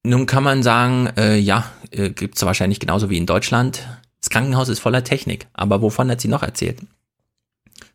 Nun 0.04 0.26
kann 0.26 0.44
man 0.44 0.64
sagen, 0.64 1.08
äh, 1.18 1.38
ja, 1.38 1.72
äh, 1.92 2.10
gibt's 2.10 2.44
wahrscheinlich 2.44 2.80
genauso 2.80 3.10
wie 3.10 3.18
in 3.18 3.26
Deutschland. 3.26 3.88
Das 4.20 4.30
Krankenhaus 4.30 4.70
ist 4.70 4.80
voller 4.80 5.04
Technik, 5.04 5.48
aber 5.54 5.82
wovon 5.82 6.10
hat 6.12 6.20
sie 6.20 6.28
noch 6.28 6.44
erzählt? 6.44 6.82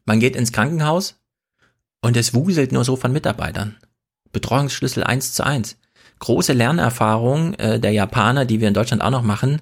Man 0.06 0.20
geht 0.20 0.36
ins 0.36 0.52
Krankenhaus 0.52 1.16
und 2.02 2.16
es 2.16 2.34
wuselt 2.34 2.72
nur 2.72 2.84
so 2.84 2.96
von 2.96 3.12
Mitarbeitern. 3.12 3.76
Betreuungsschlüssel 4.32 5.04
eins 5.04 5.32
zu 5.32 5.44
eins. 5.44 5.76
Große 6.18 6.52
Lernerfahrung 6.52 7.54
äh, 7.54 7.80
der 7.80 7.92
Japaner, 7.92 8.44
die 8.44 8.60
wir 8.60 8.68
in 8.68 8.74
Deutschland 8.74 9.02
auch 9.02 9.10
noch 9.10 9.22
machen. 9.22 9.60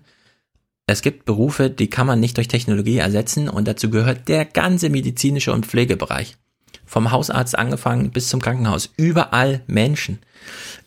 Es 0.87 1.03
gibt 1.03 1.25
Berufe, 1.25 1.71
die 1.71 1.89
kann 1.89 2.07
man 2.07 2.21
nicht 2.21 2.37
durch 2.37 2.49
Technologie 2.49 2.99
ersetzen 2.99 3.49
und 3.49 3.69
dazu 3.69 3.91
gehört 3.91 4.29
der 4.29 4.45
ganze 4.45 4.91
medizinische 4.91 5.53
und 5.53 5.67
Pflegebereich. 5.67 6.37
Vom 6.85 7.11
Hausarzt 7.11 7.59
angefangen 7.59 8.11
bis 8.11 8.29
zum 8.29 8.43
Krankenhaus. 8.43 8.93
Überall 8.97 9.63
Menschen. 9.67 10.19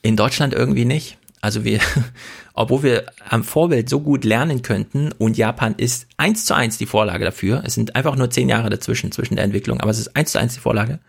In 0.01 0.15
Deutschland 0.15 0.53
irgendwie 0.53 0.85
nicht. 0.85 1.17
Also 1.41 1.63
wir, 1.63 1.79
obwohl 2.53 2.83
wir 2.83 3.05
am 3.29 3.43
Vorbild 3.43 3.89
so 3.89 4.01
gut 4.01 4.23
lernen 4.23 4.61
könnten 4.61 5.11
und 5.13 5.37
Japan 5.37 5.75
ist 5.77 6.07
eins 6.17 6.45
zu 6.45 6.55
eins 6.55 6.77
die 6.77 6.85
Vorlage 6.85 7.23
dafür. 7.23 7.63
Es 7.65 7.73
sind 7.75 7.95
einfach 7.95 8.15
nur 8.15 8.29
zehn 8.29 8.49
Jahre 8.49 8.69
dazwischen, 8.69 9.11
zwischen 9.11 9.35
der 9.35 9.45
Entwicklung, 9.45 9.79
aber 9.79 9.91
es 9.91 9.99
ist 9.99 10.15
eins 10.15 10.31
zu 10.31 10.39
eins 10.39 10.55
die 10.55 10.59
Vorlage. 10.59 10.99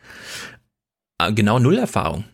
Äh, 1.18 1.32
Genau 1.32 1.58
null 1.58 1.78
Erfahrung. 1.78 2.24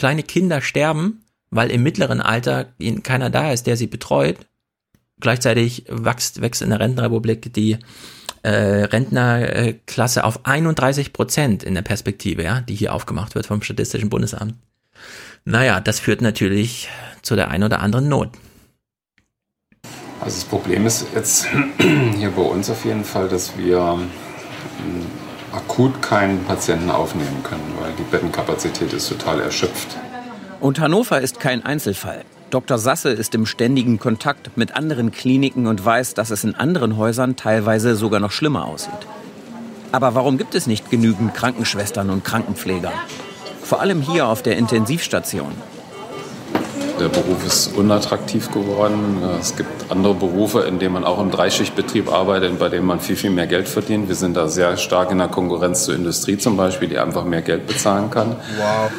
Kleine 0.00 0.22
Kinder 0.22 0.62
sterben, 0.62 1.26
weil 1.50 1.70
im 1.70 1.82
mittleren 1.82 2.22
Alter 2.22 2.72
keiner 3.02 3.28
da 3.28 3.52
ist, 3.52 3.66
der 3.66 3.76
sie 3.76 3.86
betreut, 3.86 4.38
Gleichzeitig 5.20 5.84
wächst, 5.90 6.40
wächst 6.40 6.62
in 6.62 6.70
der 6.70 6.80
Rentenrepublik 6.80 7.52
die 7.52 7.76
äh, 8.42 8.50
Rentnerklasse 8.50 10.24
auf 10.24 10.46
31 10.46 11.12
Prozent 11.12 11.62
in 11.62 11.74
der 11.74 11.82
Perspektive, 11.82 12.42
ja, 12.42 12.62
die 12.62 12.74
hier 12.74 12.94
aufgemacht 12.94 13.34
wird 13.34 13.44
vom 13.44 13.60
Statistischen 13.60 14.08
Bundesamt. 14.08 14.54
Naja, 15.44 15.80
das 15.80 16.00
führt 16.00 16.22
natürlich 16.22 16.88
zu 17.20 17.36
der 17.36 17.48
ein 17.48 17.62
oder 17.62 17.80
anderen 17.80 18.08
Not. 18.08 18.30
Also 20.22 20.36
das 20.36 20.44
Problem 20.44 20.86
ist 20.86 21.04
jetzt 21.14 21.46
hier 22.16 22.30
bei 22.30 22.40
uns 22.40 22.70
auf 22.70 22.86
jeden 22.86 23.04
Fall, 23.04 23.28
dass 23.28 23.58
wir 23.58 23.98
ähm, 24.86 25.06
akut 25.52 26.02
keinen 26.02 26.44
Patienten 26.44 26.90
aufnehmen 26.90 27.42
können, 27.42 27.74
weil 27.80 27.92
die 27.98 28.02
Bettenkapazität 28.02 28.92
ist 28.92 29.08
total 29.08 29.40
erschöpft. 29.40 29.96
Und 30.60 30.80
Hannover 30.80 31.20
ist 31.20 31.40
kein 31.40 31.64
Einzelfall. 31.64 32.24
Dr. 32.50 32.78
Sasse 32.78 33.10
ist 33.10 33.34
im 33.34 33.46
ständigen 33.46 33.98
Kontakt 33.98 34.56
mit 34.56 34.74
anderen 34.74 35.12
Kliniken 35.12 35.66
und 35.66 35.84
weiß, 35.84 36.14
dass 36.14 36.30
es 36.30 36.44
in 36.44 36.54
anderen 36.54 36.96
Häusern 36.96 37.36
teilweise 37.36 37.94
sogar 37.94 38.20
noch 38.20 38.32
schlimmer 38.32 38.66
aussieht. 38.66 38.92
Aber 39.92 40.14
warum 40.14 40.36
gibt 40.38 40.54
es 40.54 40.66
nicht 40.66 40.90
genügend 40.90 41.34
Krankenschwestern 41.34 42.10
und 42.10 42.24
Krankenpfleger? 42.24 42.92
Vor 43.62 43.80
allem 43.80 44.02
hier 44.02 44.26
auf 44.26 44.42
der 44.42 44.56
Intensivstation. 44.56 45.52
Der 47.00 47.08
Beruf 47.08 47.46
ist 47.46 47.74
unattraktiv 47.78 48.50
geworden. 48.50 49.22
Es 49.40 49.56
gibt 49.56 49.90
andere 49.90 50.12
Berufe, 50.12 50.60
in 50.60 50.78
denen 50.78 50.92
man 50.92 51.04
auch 51.04 51.18
im 51.18 51.30
Dreischichtbetrieb 51.30 52.12
arbeitet, 52.12 52.58
bei 52.58 52.68
denen 52.68 52.86
man 52.86 53.00
viel, 53.00 53.16
viel 53.16 53.30
mehr 53.30 53.46
Geld 53.46 53.68
verdient. 53.68 54.08
Wir 54.08 54.14
sind 54.14 54.36
da 54.36 54.48
sehr 54.48 54.76
stark 54.76 55.10
in 55.10 55.16
der 55.16 55.28
Konkurrenz 55.28 55.86
zur 55.86 55.94
Industrie 55.94 56.36
zum 56.36 56.58
Beispiel, 56.58 56.88
die 56.88 56.98
einfach 56.98 57.24
mehr 57.24 57.40
Geld 57.40 57.66
bezahlen 57.66 58.10
kann. 58.10 58.36
Wow. 58.58 58.90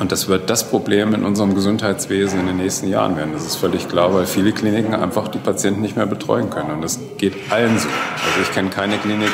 Und 0.00 0.12
das 0.12 0.28
wird 0.28 0.48
das 0.48 0.70
Problem 0.70 1.12
in 1.12 1.24
unserem 1.24 1.54
Gesundheitswesen 1.54 2.40
in 2.40 2.46
den 2.46 2.56
nächsten 2.56 2.88
Jahren 2.88 3.18
werden. 3.18 3.34
Das 3.34 3.44
ist 3.44 3.56
völlig 3.56 3.86
klar, 3.86 4.14
weil 4.14 4.24
viele 4.24 4.52
Kliniken 4.52 4.94
einfach 4.94 5.28
die 5.28 5.38
Patienten 5.38 5.82
nicht 5.82 5.96
mehr 5.96 6.06
betreuen 6.06 6.48
können. 6.48 6.70
Und 6.70 6.80
das 6.80 6.98
geht 7.18 7.34
allen 7.52 7.78
so. 7.78 7.86
Also 7.86 8.40
ich 8.42 8.50
kenne 8.52 8.70
keine 8.70 8.96
Klinik, 8.96 9.30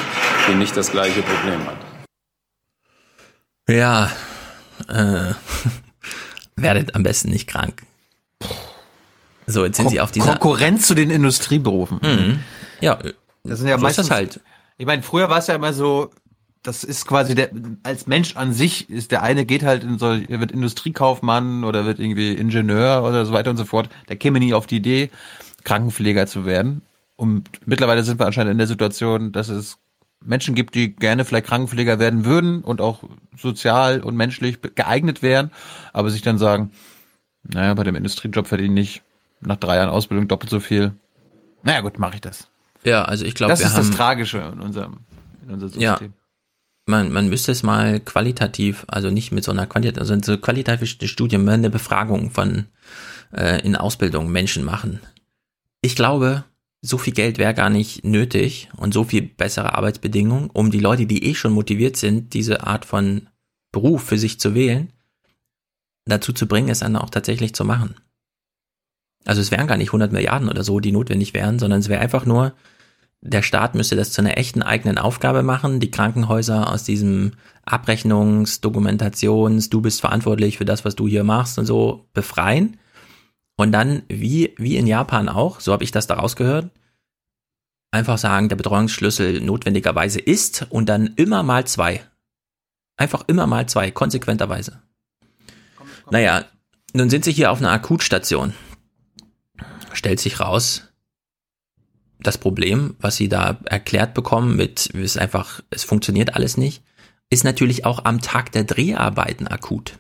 die 0.49 0.57
nicht 0.57 0.77
das 0.77 0.91
gleiche 0.91 1.23
Problem 1.23 1.61
hat. 1.67 1.77
Ja, 3.69 4.11
äh, 4.89 5.35
werdet 6.63 6.95
am 6.95 7.03
besten 7.03 7.31
nicht 7.31 7.47
krank. 7.47 7.83
So, 9.47 9.65
jetzt 9.65 9.77
sind 9.77 9.87
Kon 9.87 9.93
sie 9.93 10.01
auf 10.01 10.13
dieser 10.13 10.37
Konkurrenz 10.37 10.87
zu 10.87 10.95
den 10.95 11.11
Industrieberufen. 11.11 11.99
Mhm. 12.03 12.41
Ja, 12.81 12.99
das 13.45 13.59
sind 13.59 13.69
ja 13.69 13.75
so 13.75 13.79
ist 13.79 13.83
meistens 13.83 14.11
halt. 14.11 14.41
Ich 14.79 14.87
meine, 14.87 15.03
früher 15.03 15.29
war 15.29 15.39
es 15.39 15.47
ja 15.47 15.55
immer 15.55 15.73
so, 15.73 16.11
das 16.63 16.85
ist 16.85 17.07
quasi 17.07 17.35
der 17.35 17.51
als 17.83 18.07
Mensch 18.07 18.37
an 18.37 18.53
sich 18.53 18.91
ist 18.91 19.13
der 19.13 19.23
eine 19.23 19.47
geht 19.47 19.63
halt 19.63 19.83
in 19.83 19.99
so 19.99 20.13
er 20.13 20.41
wird 20.41 20.53
Industriekaufmann 20.53 21.65
oder 21.65 21.87
wird 21.87 21.99
irgendwie 21.99 22.35
Ingenieur 22.35 23.03
oder 23.03 23.25
so 23.25 23.33
weiter 23.33 23.51
und 23.51 23.57
so 23.57 23.65
fort. 23.65 23.89
Der 24.09 24.17
käme 24.17 24.41
nie 24.41 24.55
auf 24.55 24.67
die 24.67 24.77
Idee 24.77 25.11
Krankenpfleger 25.65 26.27
zu 26.27 26.45
werden. 26.45 26.83
Und 27.17 27.49
mittlerweile 27.67 28.03
sind 28.03 28.19
wir 28.19 28.27
anscheinend 28.27 28.53
in 28.53 28.59
der 28.59 28.67
Situation, 28.67 29.33
dass 29.33 29.49
es 29.49 29.79
Menschen 30.25 30.55
gibt, 30.55 30.75
die 30.75 30.95
gerne 30.95 31.25
vielleicht 31.25 31.47
Krankenpfleger 31.47 31.99
werden 31.99 32.25
würden 32.25 32.63
und 32.63 32.81
auch 32.81 33.03
sozial 33.37 34.01
und 34.01 34.17
menschlich 34.17 34.59
geeignet 34.75 35.23
wären, 35.23 35.51
aber 35.93 36.11
sich 36.11 36.23
dann 36.23 36.39
sagen, 36.39 36.73
naja, 37.43 37.73
bei 37.75 37.85
dem 37.85 37.97
Industriejob 37.97 38.47
verdiene 38.47 38.81
ich 38.81 39.03
nach 39.41 39.57
drei 39.57 39.77
Jahren 39.77 39.89
Ausbildung 39.89 40.29
doppelt 40.29 40.51
so 40.51 40.61
viel. 40.61 40.93
Naja 41.63 41.81
gut, 41.81 41.99
mache 41.99 42.17
ich 42.17 42.21
das. 42.21 42.49
Ja, 42.85 43.05
also 43.05 43.25
ich 43.25 43.35
glaube, 43.35 43.53
Das 43.53 43.61
wir 43.61 43.67
ist 43.67 43.75
haben 43.75 43.89
das 43.89 43.97
Tragische 43.97 44.39
in 44.53 44.61
unserem, 44.61 44.99
in 45.45 45.55
unserem 45.55 45.71
System. 45.71 45.81
Ja. 45.83 45.99
man, 46.87 47.13
man 47.13 47.29
müsste 47.29 47.53
es 47.53 47.63
mal 47.63 48.01
qualitativ, 48.01 48.85
also 48.89 49.11
nicht 49.11 49.33
mit 49.33 49.45
so 49.45 49.53
einer 49.53 49.67
quantitativ, 49.67 50.01
also 50.01 50.17
so 50.23 50.39
qualitative 50.39 50.87
Studien, 50.87 51.49
eine 51.49 51.71
Befragung 51.71 52.31
von 52.31 52.67
äh, 53.35 53.65
in 53.65 53.77
Ausbildung 53.77 54.31
Menschen 54.31 54.65
machen. 54.65 55.01
Ich 55.83 55.97
glaube, 55.97 56.45
so 56.83 56.97
viel 56.99 57.13
Geld 57.13 57.39
wäre 57.39 57.55
gar 57.55 57.71
nicht 57.71 58.05
nötig 58.05 58.71
und 58.77 58.95
so 58.95 59.05
viel 59.05 59.23
bessere 59.23 59.75
Arbeitsbedingungen, 59.75 60.51
um 60.51 60.71
die 60.71 60.81
Leute, 60.81 61.07
die 61.07 61.25
eh 61.25 61.35
schon 61.35 61.53
motiviert 61.53 61.97
sind, 61.97 62.33
diese 62.33 62.67
Art 62.67 62.85
von 62.85 63.29
Beruf 63.73 64.05
für 64.05 64.19
sich 64.19 64.41
zu 64.41 64.55
wählen, 64.55 64.93
dazu 66.07 66.33
zu 66.33 66.47
bringen, 66.49 66.71
es 66.71 66.81
dann 66.81 66.97
auch 66.97 67.11
tatsächlich 67.11 67.55
zu 67.55 67.65
machen. 67.65 67.95
Also 69.27 69.43
es 69.43 69.51
wären 69.51 69.67
gar 69.67 69.77
nicht 69.77 69.91
100 69.91 70.13
Milliarden 70.13 70.49
oder 70.49 70.65
so, 70.65 70.81
die 70.81 70.93
notwendig 70.93 71.35
wären, 71.35 71.59
sondern 71.59 71.81
es 71.81 71.89
wäre 71.89 72.01
einfach 72.01 72.25
nur, 72.25 72.55
der 73.21 73.43
Staat 73.43 73.75
müsste 73.75 73.97
das 73.97 74.13
zu 74.13 74.23
einer 74.23 74.39
echten 74.39 74.63
eigenen 74.63 74.97
Aufgabe 74.97 75.43
machen, 75.43 75.79
die 75.79 75.91
Krankenhäuser 75.91 76.73
aus 76.73 76.85
diesem 76.85 77.33
Abrechnungs-, 77.67 78.63
Dokumentations-, 78.63 79.69
du 79.69 79.83
bist 79.83 80.01
verantwortlich 80.01 80.57
für 80.57 80.65
das, 80.65 80.87
was 80.87 80.97
du 80.97 81.07
hier 81.07 81.23
machst 81.23 81.59
und 81.59 81.67
so 81.67 82.07
befreien. 82.15 82.79
Und 83.61 83.73
dann, 83.73 84.05
wie, 84.09 84.55
wie 84.57 84.79
in 84.79 84.87
Japan 84.87 85.29
auch, 85.29 85.61
so 85.61 85.75
habe 85.75 85.85
ich 85.85 85.91
das 85.91 86.07
daraus 86.07 86.35
gehört, 86.35 86.71
einfach 87.91 88.17
sagen, 88.17 88.49
der 88.49 88.57
Betreuungsschlüssel 88.57 89.43
notwendigerweise 89.43 90.19
ist 90.19 90.67
und 90.71 90.89
dann 90.89 91.09
immer 91.17 91.43
mal 91.43 91.67
zwei. 91.67 92.03
Einfach 92.97 93.23
immer 93.27 93.47
mal 93.47 93.69
zwei, 93.69 93.91
konsequenterweise. 93.91 94.81
Naja, 96.11 96.47
nun 96.95 97.11
sind 97.11 97.27
sie 97.27 97.33
hier 97.33 97.53
auf 97.53 97.59
einer 97.59 97.71
Akutstation. 97.71 98.55
Stellt 99.93 100.21
sich 100.21 100.41
raus, 100.41 100.89
das 102.19 102.39
Problem, 102.39 102.97
was 102.99 103.17
sie 103.17 103.29
da 103.29 103.59
erklärt 103.67 104.15
bekommen 104.15 104.57
mit, 104.57 104.87
ist 104.87 105.19
einfach, 105.19 105.61
es 105.69 105.85
funktioniert 105.85 106.35
alles 106.35 106.57
nicht, 106.57 106.83
ist 107.29 107.45
natürlich 107.45 107.85
auch 107.85 108.07
am 108.07 108.23
Tag 108.23 108.53
der 108.53 108.65
Dreharbeiten 108.65 109.49
akut. 109.49 110.00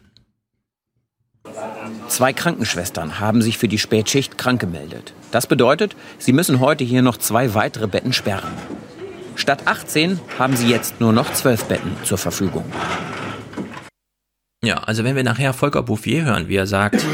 Zwei 2.10 2.32
Krankenschwestern 2.32 3.20
haben 3.20 3.40
sich 3.40 3.56
für 3.56 3.68
die 3.68 3.78
Spätschicht 3.78 4.36
krank 4.36 4.60
gemeldet. 4.60 5.14
Das 5.30 5.46
bedeutet, 5.46 5.94
sie 6.18 6.32
müssen 6.32 6.58
heute 6.58 6.82
hier 6.82 7.02
noch 7.02 7.18
zwei 7.18 7.54
weitere 7.54 7.86
Betten 7.86 8.12
sperren. 8.12 8.50
Statt 9.36 9.68
18 9.68 10.18
haben 10.36 10.56
sie 10.56 10.68
jetzt 10.68 11.00
nur 11.00 11.12
noch 11.12 11.32
12 11.32 11.66
Betten 11.66 11.92
zur 12.02 12.18
Verfügung. 12.18 12.64
Ja, 14.60 14.78
also 14.78 15.04
wenn 15.04 15.14
wir 15.14 15.22
nachher 15.22 15.52
Volker 15.52 15.84
Bouffier 15.84 16.24
hören, 16.24 16.48
wie 16.48 16.56
er 16.56 16.66
sagt, 16.66 17.06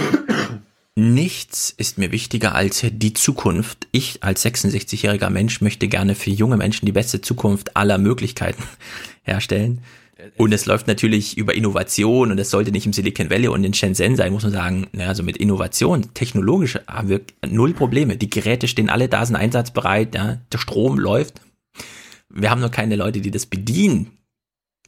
nichts 0.95 1.75
ist 1.77 1.99
mir 1.99 2.11
wichtiger 2.11 2.55
als 2.55 2.83
die 2.91 3.13
Zukunft. 3.13 3.87
Ich 3.93 4.25
als 4.25 4.47
66-jähriger 4.47 5.29
Mensch 5.29 5.61
möchte 5.61 5.89
gerne 5.89 6.15
für 6.15 6.31
junge 6.31 6.57
Menschen 6.57 6.87
die 6.87 6.93
beste 6.93 7.21
Zukunft 7.21 7.77
aller 7.77 7.99
Möglichkeiten 7.99 8.63
herstellen. 9.25 9.83
Und 10.39 10.53
es 10.53 10.65
läuft 10.65 10.87
natürlich 10.87 11.37
über 11.37 11.55
Innovation 11.55 12.31
und 12.31 12.39
es 12.39 12.51
sollte 12.51 12.73
nicht 12.73 12.87
im 12.87 12.93
Silicon 12.95 13.29
Valley 13.29 13.49
und 13.49 13.65
in 13.65 13.75
Shenzhen 13.75 14.17
sein, 14.17 14.33
muss 14.33 14.45
man 14.45 14.53
sagen. 14.53 14.87
Na, 14.93 15.09
also 15.09 15.23
mit 15.23 15.37
Innovation, 15.37 16.15
technologisch 16.15 16.79
haben 16.89 17.09
wir 17.11 17.21
null 17.47 17.75
Probleme. 17.75 18.17
Die 18.17 18.31
Geräte 18.31 18.67
stehen 18.67 18.89
alle 18.89 19.09
da, 19.09 19.27
sind 19.27 19.37
einsatzbereit, 19.37 20.15
ja, 20.15 20.39
der 20.51 20.59
Strom 20.59 20.99
läuft. 20.99 21.43
Wir 22.31 22.51
haben 22.51 22.61
nur 22.61 22.71
keine 22.71 22.97
Leute, 22.97 23.21
die 23.21 23.31
das 23.31 23.45
bedienen. 23.47 24.13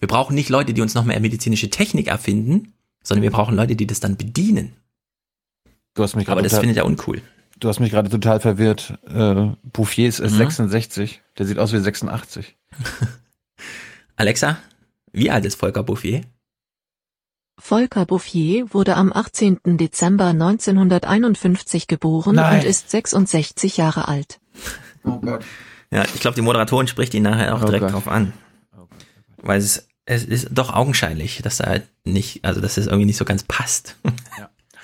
Wir 0.01 0.09
brauchen 0.09 0.35
nicht 0.35 0.49
Leute, 0.49 0.73
die 0.73 0.81
uns 0.81 0.95
noch 0.95 1.05
mehr 1.05 1.21
medizinische 1.21 1.69
Technik 1.69 2.07
erfinden, 2.07 2.73
sondern 3.03 3.23
wir 3.23 3.31
brauchen 3.31 3.55
Leute, 3.55 3.77
die 3.77 3.87
das 3.87 4.01
dann 4.01 4.17
bedienen. 4.17 4.73
Du 5.95 6.03
hast 6.03 6.17
mich 6.17 6.25
gerade 6.27 6.41
Aber 6.41 6.49
das 6.49 6.59
findet 6.59 6.79
er 6.79 6.87
uncool. 6.87 7.21
Du 7.61 7.69
hast 7.69 7.81
mich 7.81 7.91
gerade 7.91 8.09
total 8.09 8.41
verwirrt. 8.41 8.99
Äh, 9.09 9.49
Bouffier 9.73 10.09
ist 10.09 10.21
Mhm. 10.21 10.29
66. 10.29 11.21
Der 11.37 11.45
sieht 11.47 11.59
aus 11.59 11.73
wie 11.73 11.79
86. 11.81 12.57
Alexa, 14.17 14.59
wie 15.13 15.31
alt 15.31 15.45
ist 15.45 15.57
Volker 15.57 15.83
Bouffier? 15.83 16.23
Volker 17.61 18.07
Bouffier 18.07 18.73
wurde 18.73 18.97
am 18.97 19.13
18. 19.13 19.59
Dezember 19.79 20.27
1951 20.27 21.89
geboren 21.89 22.37
Nein. 22.37 22.61
und 22.61 22.65
ist 22.67 22.91
66 22.91 23.77
Jahre 23.77 24.07
alt. 24.09 24.39
Oh 25.05 25.19
Gott. 25.19 25.45
Ja, 25.91 26.05
ich 26.05 26.21
glaube, 26.21 26.35
die 26.37 26.43
Moderatorin 26.43 26.87
spricht 26.87 27.15
ihn 27.15 27.23
nachher 27.25 27.55
auch 27.55 27.63
Oh 27.63 27.67
direkt 27.67 27.85
Gott. 27.85 27.93
drauf 27.95 28.09
an. 28.09 28.33
Weil 29.39 29.59
es, 29.59 29.89
es 30.05 30.25
ist 30.25 30.49
doch 30.53 30.73
augenscheinlich, 30.73 31.41
dass 31.43 31.61
er 31.61 31.67
halt 31.67 31.89
nicht, 32.05 32.45
also 32.45 32.61
dass 32.61 32.77
es 32.77 32.87
irgendwie 32.87 33.07
nicht 33.07 33.17
so 33.17 33.25
ganz 33.25 33.43
passt. 33.43 33.97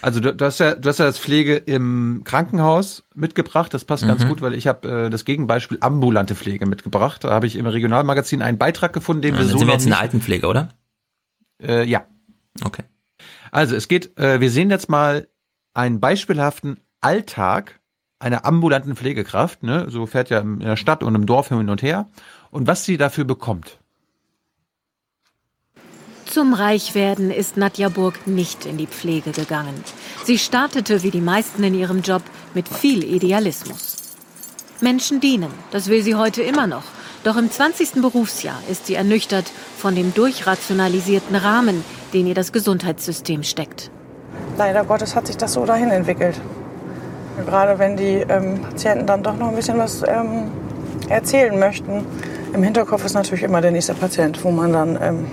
Also 0.04 0.20
du, 0.20 0.34
du, 0.34 0.44
hast 0.44 0.60
ja, 0.60 0.74
du 0.74 0.86
hast 0.90 0.98
ja 0.98 1.06
das 1.06 1.18
Pflege 1.18 1.56
im 1.56 2.20
Krankenhaus 2.24 3.04
mitgebracht. 3.14 3.72
Das 3.72 3.86
passt 3.86 4.06
ganz 4.06 4.22
Mhm. 4.22 4.28
gut, 4.28 4.42
weil 4.42 4.52
ich 4.52 4.66
habe 4.66 5.06
äh, 5.06 5.08
das 5.08 5.24
Gegenbeispiel 5.24 5.78
ambulante 5.80 6.34
Pflege 6.34 6.66
mitgebracht. 6.66 7.24
Da 7.24 7.30
habe 7.30 7.46
ich 7.46 7.56
im 7.56 7.64
Regionalmagazin 7.64 8.42
einen 8.42 8.58
Beitrag 8.58 8.92
gefunden, 8.92 9.22
den 9.22 9.32
Ja, 9.32 9.40
wir 9.40 9.46
so 9.46 9.56
sind 9.56 9.66
wir 9.66 9.72
jetzt 9.72 9.84
in 9.84 9.92
der 9.92 10.00
Altenpflege, 10.00 10.46
oder? 10.46 10.68
Äh, 11.62 11.88
ja. 11.88 12.04
Okay. 12.62 12.82
Also 13.50 13.76
es 13.76 13.88
geht, 13.88 14.18
äh, 14.18 14.40
wir 14.40 14.50
sehen 14.50 14.68
jetzt 14.68 14.90
mal 14.90 15.26
einen 15.72 16.00
beispielhaften 16.00 16.80
Alltag 17.00 17.80
einer 18.18 18.44
ambulanten 18.44 18.96
Pflegekraft. 18.96 19.62
Ne? 19.62 19.86
So 19.88 20.04
fährt 20.04 20.28
ja 20.28 20.40
in 20.40 20.58
der 20.60 20.76
Stadt 20.76 21.02
und 21.02 21.14
im 21.14 21.24
Dorf 21.24 21.48
hin 21.48 21.70
und 21.70 21.80
her. 21.80 22.10
Und 22.50 22.66
was 22.66 22.84
sie 22.84 22.98
dafür 22.98 23.24
bekommt. 23.24 23.80
Zum 26.34 26.52
Reichwerden 26.52 27.30
ist 27.30 27.56
Nadja 27.56 27.88
Burg 27.88 28.26
nicht 28.26 28.66
in 28.66 28.76
die 28.76 28.88
Pflege 28.88 29.30
gegangen. 29.30 29.84
Sie 30.24 30.36
startete 30.36 31.04
wie 31.04 31.12
die 31.12 31.20
meisten 31.20 31.62
in 31.62 31.74
ihrem 31.74 32.00
Job 32.00 32.22
mit 32.54 32.66
viel 32.68 33.04
Idealismus. 33.04 33.94
Menschen 34.80 35.20
dienen, 35.20 35.52
das 35.70 35.86
will 35.86 36.02
sie 36.02 36.16
heute 36.16 36.42
immer 36.42 36.66
noch. 36.66 36.82
Doch 37.22 37.36
im 37.36 37.52
20. 37.52 38.02
Berufsjahr 38.02 38.60
ist 38.68 38.86
sie 38.86 38.96
ernüchtert 38.96 39.44
von 39.78 39.94
dem 39.94 40.12
durchrationalisierten 40.12 41.36
Rahmen, 41.36 41.84
den 42.12 42.26
ihr 42.26 42.34
das 42.34 42.50
Gesundheitssystem 42.50 43.44
steckt. 43.44 43.92
Leider 44.58 44.82
Gottes 44.84 45.14
hat 45.14 45.28
sich 45.28 45.36
das 45.36 45.52
so 45.52 45.64
dahin 45.64 45.90
entwickelt. 45.90 46.40
Gerade 47.46 47.78
wenn 47.78 47.96
die 47.96 48.26
ähm, 48.28 48.60
Patienten 48.60 49.06
dann 49.06 49.22
doch 49.22 49.36
noch 49.36 49.50
ein 49.50 49.54
bisschen 49.54 49.78
was 49.78 50.02
ähm, 50.02 50.50
erzählen 51.08 51.56
möchten. 51.56 52.04
Im 52.52 52.64
Hinterkopf 52.64 53.04
ist 53.04 53.14
natürlich 53.14 53.44
immer 53.44 53.60
der 53.60 53.70
nächste 53.70 53.94
Patient, 53.94 54.42
wo 54.42 54.50
man 54.50 54.72
dann 54.72 54.98
ähm, 55.00 55.26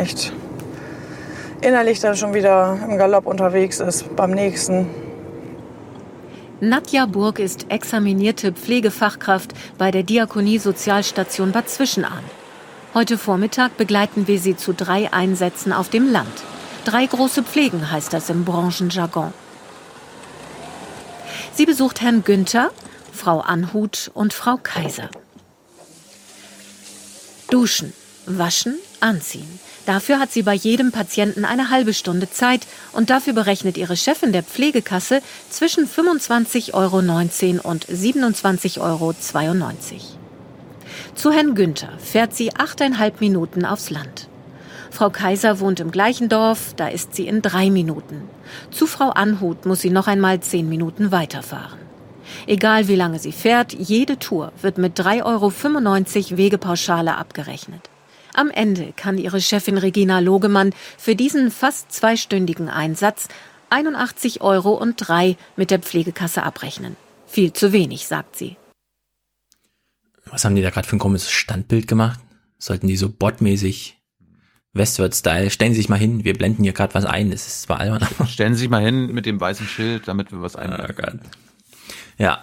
echt 0.00 0.32
innerlich 1.60 2.00
dann 2.00 2.16
schon 2.16 2.32
wieder 2.32 2.78
im 2.88 2.96
Galopp 2.96 3.26
unterwegs 3.26 3.80
ist 3.80 4.16
beim 4.16 4.30
nächsten. 4.30 4.88
Nadja 6.60 7.06
Burg 7.06 7.38
ist 7.38 7.66
examinierte 7.70 8.52
Pflegefachkraft 8.52 9.52
bei 9.78 9.90
der 9.90 10.02
Diakonie 10.02 10.58
Sozialstation 10.58 11.52
Bad 11.52 11.68
Zwischenahn. 11.68 12.24
Heute 12.92 13.18
Vormittag 13.18 13.76
begleiten 13.76 14.26
wir 14.26 14.38
sie 14.38 14.56
zu 14.56 14.72
drei 14.74 15.12
Einsätzen 15.12 15.72
auf 15.72 15.90
dem 15.90 16.10
Land. 16.10 16.32
Drei 16.84 17.06
große 17.06 17.42
Pflegen 17.42 17.90
heißt 17.90 18.12
das 18.12 18.30
im 18.30 18.44
Branchenjargon. 18.44 19.32
Sie 21.52 21.66
besucht 21.66 22.00
Herrn 22.00 22.24
Günther, 22.24 22.70
Frau 23.12 23.40
Anhut 23.40 24.10
und 24.14 24.32
Frau 24.32 24.56
Kaiser. 24.62 25.10
Duschen, 27.50 27.92
waschen, 28.26 28.76
anziehen. 29.00 29.60
Dafür 29.86 30.18
hat 30.18 30.32
sie 30.32 30.42
bei 30.42 30.54
jedem 30.54 30.92
Patienten 30.92 31.44
eine 31.44 31.70
halbe 31.70 31.94
Stunde 31.94 32.30
Zeit 32.30 32.66
und 32.92 33.10
dafür 33.10 33.32
berechnet 33.32 33.76
ihre 33.76 33.96
Chefin 33.96 34.32
der 34.32 34.42
Pflegekasse 34.42 35.22
zwischen 35.48 35.88
25,19 35.88 36.74
Euro 36.74 36.98
und 36.98 37.86
27,92 37.86 38.80
Euro. 38.80 39.14
Zu 41.14 41.32
Herrn 41.32 41.54
Günther 41.54 41.92
fährt 41.98 42.34
sie 42.34 42.54
achteinhalb 42.54 43.20
Minuten 43.20 43.64
aufs 43.64 43.90
Land. 43.90 44.28
Frau 44.90 45.08
Kaiser 45.08 45.60
wohnt 45.60 45.80
im 45.80 45.90
gleichen 45.90 46.28
Dorf, 46.28 46.74
da 46.76 46.88
ist 46.88 47.14
sie 47.14 47.26
in 47.26 47.42
drei 47.42 47.70
Minuten. 47.70 48.28
Zu 48.70 48.86
Frau 48.86 49.10
Anhut 49.10 49.64
muss 49.64 49.80
sie 49.80 49.90
noch 49.90 50.08
einmal 50.08 50.40
zehn 50.40 50.68
Minuten 50.68 51.12
weiterfahren. 51.12 51.78
Egal 52.46 52.88
wie 52.88 52.96
lange 52.96 53.18
sie 53.18 53.32
fährt, 53.32 53.72
jede 53.72 54.18
Tour 54.18 54.52
wird 54.62 54.78
mit 54.78 54.98
3,95 54.98 55.24
Euro 55.24 56.38
Wegepauschale 56.38 57.16
abgerechnet. 57.16 57.88
Am 58.40 58.50
Ende 58.50 58.94
kann 58.96 59.18
ihre 59.18 59.38
Chefin 59.38 59.76
Regina 59.76 60.18
Logemann 60.18 60.72
für 60.96 61.14
diesen 61.14 61.50
fast 61.50 61.92
zweistündigen 61.92 62.70
Einsatz 62.70 63.28
81,03 63.68 64.40
Euro 64.40 64.82
mit 65.56 65.70
der 65.70 65.78
Pflegekasse 65.78 66.42
abrechnen. 66.42 66.96
Viel 67.26 67.52
zu 67.52 67.74
wenig, 67.74 68.06
sagt 68.06 68.36
sie. 68.36 68.56
Was 70.24 70.46
haben 70.46 70.56
die 70.56 70.62
da 70.62 70.70
gerade 70.70 70.88
für 70.88 70.96
ein 70.96 71.00
komisches 71.00 71.30
Standbild 71.30 71.86
gemacht? 71.86 72.18
Sollten 72.56 72.86
die 72.86 72.96
so 72.96 73.10
botmäßig 73.10 74.00
Westward-Style, 74.72 75.50
stellen 75.50 75.74
Sie 75.74 75.80
sich 75.80 75.90
mal 75.90 75.98
hin, 75.98 76.24
wir 76.24 76.32
blenden 76.32 76.62
hier 76.62 76.72
gerade 76.72 76.94
was 76.94 77.04
ein, 77.04 77.30
das 77.30 77.46
ist 77.46 77.60
zwar 77.60 77.80
albern. 77.80 78.08
Stellen 78.26 78.54
Sie 78.54 78.60
sich 78.60 78.70
mal 78.70 78.82
hin 78.82 79.12
mit 79.12 79.26
dem 79.26 79.38
weißen 79.38 79.66
Schild, 79.66 80.08
damit 80.08 80.32
wir 80.32 80.40
was 80.40 80.56
einblenden. 80.56 81.20
Oh 81.26 82.22
ja, 82.22 82.42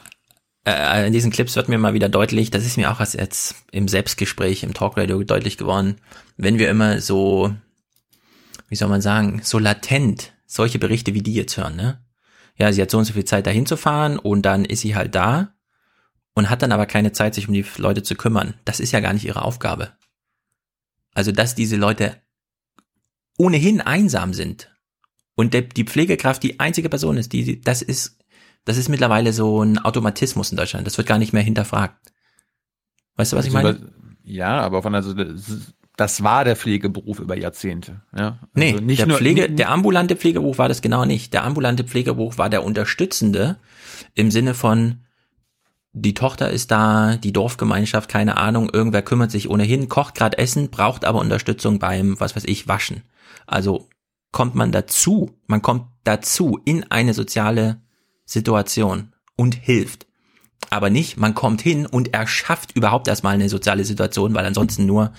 äh, 0.68 1.08
in 1.08 1.14
diesen 1.14 1.32
Clips 1.32 1.56
wird 1.56 1.70
mir 1.70 1.78
mal 1.78 1.94
wieder 1.94 2.10
deutlich, 2.10 2.52
das 2.52 2.66
ist 2.66 2.76
mir 2.78 2.92
auch 2.92 3.00
jetzt 3.00 3.56
im 3.72 3.88
Selbstgespräch, 3.88 4.64
im 4.64 4.74
Talkradio 4.74 5.24
deutlich 5.24 5.58
geworden, 5.58 5.96
wenn 6.36 6.60
wir 6.60 6.70
immer 6.70 7.00
so, 7.00 7.56
wie 8.68 8.76
soll 8.76 8.90
man 8.90 9.02
sagen, 9.02 9.40
so 9.44 9.60
latent 9.60 10.34
solche 10.46 10.80
Berichte 10.80 11.14
wie 11.14 11.24
die 11.24 11.34
jetzt 11.34 11.56
hören, 11.58 11.76
ne? 11.76 12.04
Ja, 12.58 12.74
sie 12.74 12.82
hat 12.82 12.90
so 12.90 12.98
und 12.98 13.06
so 13.06 13.14
viel 13.14 13.26
Zeit 13.26 13.46
dahin 13.46 13.66
zu 13.66 13.78
fahren 13.78 14.18
und 14.18 14.42
dann 14.42 14.66
ist 14.66 14.82
sie 14.82 14.96
halt 14.96 15.14
da 15.14 15.54
und 16.34 16.50
hat 16.50 16.64
dann 16.64 16.72
aber 16.72 16.86
keine 16.86 17.12
Zeit, 17.12 17.36
sich 17.36 17.48
um 17.48 17.54
die 17.54 17.66
Leute 17.78 18.04
zu 18.04 18.16
kümmern. 18.16 18.56
Das 18.66 18.80
ist 18.80 18.92
ja 18.92 19.00
gar 19.00 19.14
nicht 19.14 19.26
ihre 19.26 19.44
Aufgabe. 19.44 19.92
Also, 21.14 21.32
dass 21.32 21.56
diese 21.56 21.76
Leute 21.76 22.18
ohnehin 23.38 23.80
einsam 23.80 24.34
sind 24.34 24.72
und 25.36 25.54
der, 25.54 25.62
die 25.62 25.84
Pflegekraft 25.84 26.42
die 26.42 26.60
einzige 26.60 26.90
Person 26.90 27.18
ist, 27.18 27.32
die, 27.32 27.62
das 27.62 27.82
ist, 27.84 28.17
das 28.68 28.76
ist 28.76 28.90
mittlerweile 28.90 29.32
so 29.32 29.64
ein 29.64 29.78
Automatismus 29.78 30.52
in 30.52 30.58
Deutschland. 30.58 30.86
Das 30.86 30.98
wird 30.98 31.08
gar 31.08 31.18
nicht 31.18 31.32
mehr 31.32 31.42
hinterfragt. 31.42 31.96
Weißt 33.16 33.32
du, 33.32 33.38
was 33.38 33.46
ich 33.46 33.54
meine? 33.54 33.94
Ja, 34.24 34.60
aber 34.60 34.84
von 34.84 34.94
also 34.94 35.16
das 35.96 36.22
war 36.22 36.44
der 36.44 36.58
Pflegeberuf 36.58 37.20
über 37.20 37.38
Jahrzehnte. 37.38 38.02
Ja? 38.14 38.40
Also 38.42 38.50
nee, 38.56 38.74
nicht 38.74 39.00
der, 39.00 39.08
nur, 39.08 39.18
Pflege, 39.18 39.50
der 39.50 39.72
ambulante 39.72 40.18
Pflegeberuf 40.18 40.58
war 40.58 40.68
das 40.68 40.82
genau 40.82 41.06
nicht. 41.06 41.34
Der 41.34 41.46
ambulante 41.46 41.86
Pflegeberuf 41.86 42.38
war 42.38 42.50
der 42.50 42.66
unterstützende 42.66 43.56
im 44.16 44.32
Sinne 44.32 44.54
von, 44.54 45.00
die 45.94 46.14
Tochter 46.14 46.52
ist 46.52 46.70
da, 46.70 47.16
die 47.16 47.32
Dorfgemeinschaft, 47.32 48.10
keine 48.10 48.36
Ahnung, 48.36 48.70
irgendwer 48.70 49.02
kümmert 49.02 49.32
sich 49.32 49.50
ohnehin, 49.50 49.88
kocht 49.88 50.14
gerade 50.14 50.38
Essen, 50.38 50.70
braucht 50.72 51.06
aber 51.06 51.20
Unterstützung 51.20 51.80
beim, 51.80 52.20
was 52.20 52.36
weiß 52.36 52.44
ich, 52.44 52.68
Waschen. 52.68 53.04
Also 53.46 53.88
kommt 54.34 54.56
man 54.56 54.74
dazu, 54.74 55.40
man 55.48 55.62
kommt 55.62 55.86
dazu 56.04 56.60
in 56.66 56.84
eine 56.92 57.14
soziale 57.14 57.82
Situation 58.28 59.14
und 59.36 59.56
hilft. 59.56 60.06
Aber 60.70 60.92
nicht, 60.92 61.18
man 61.18 61.34
kommt 61.34 61.62
hin 61.62 61.88
und 61.88 62.14
erschafft 62.14 62.76
überhaupt 62.76 63.08
erstmal 63.08 63.34
eine 63.34 63.50
soziale 63.50 63.86
Situation, 63.86 64.36
weil 64.36 64.46
ansonsten 64.46 64.86
nur 64.86 65.14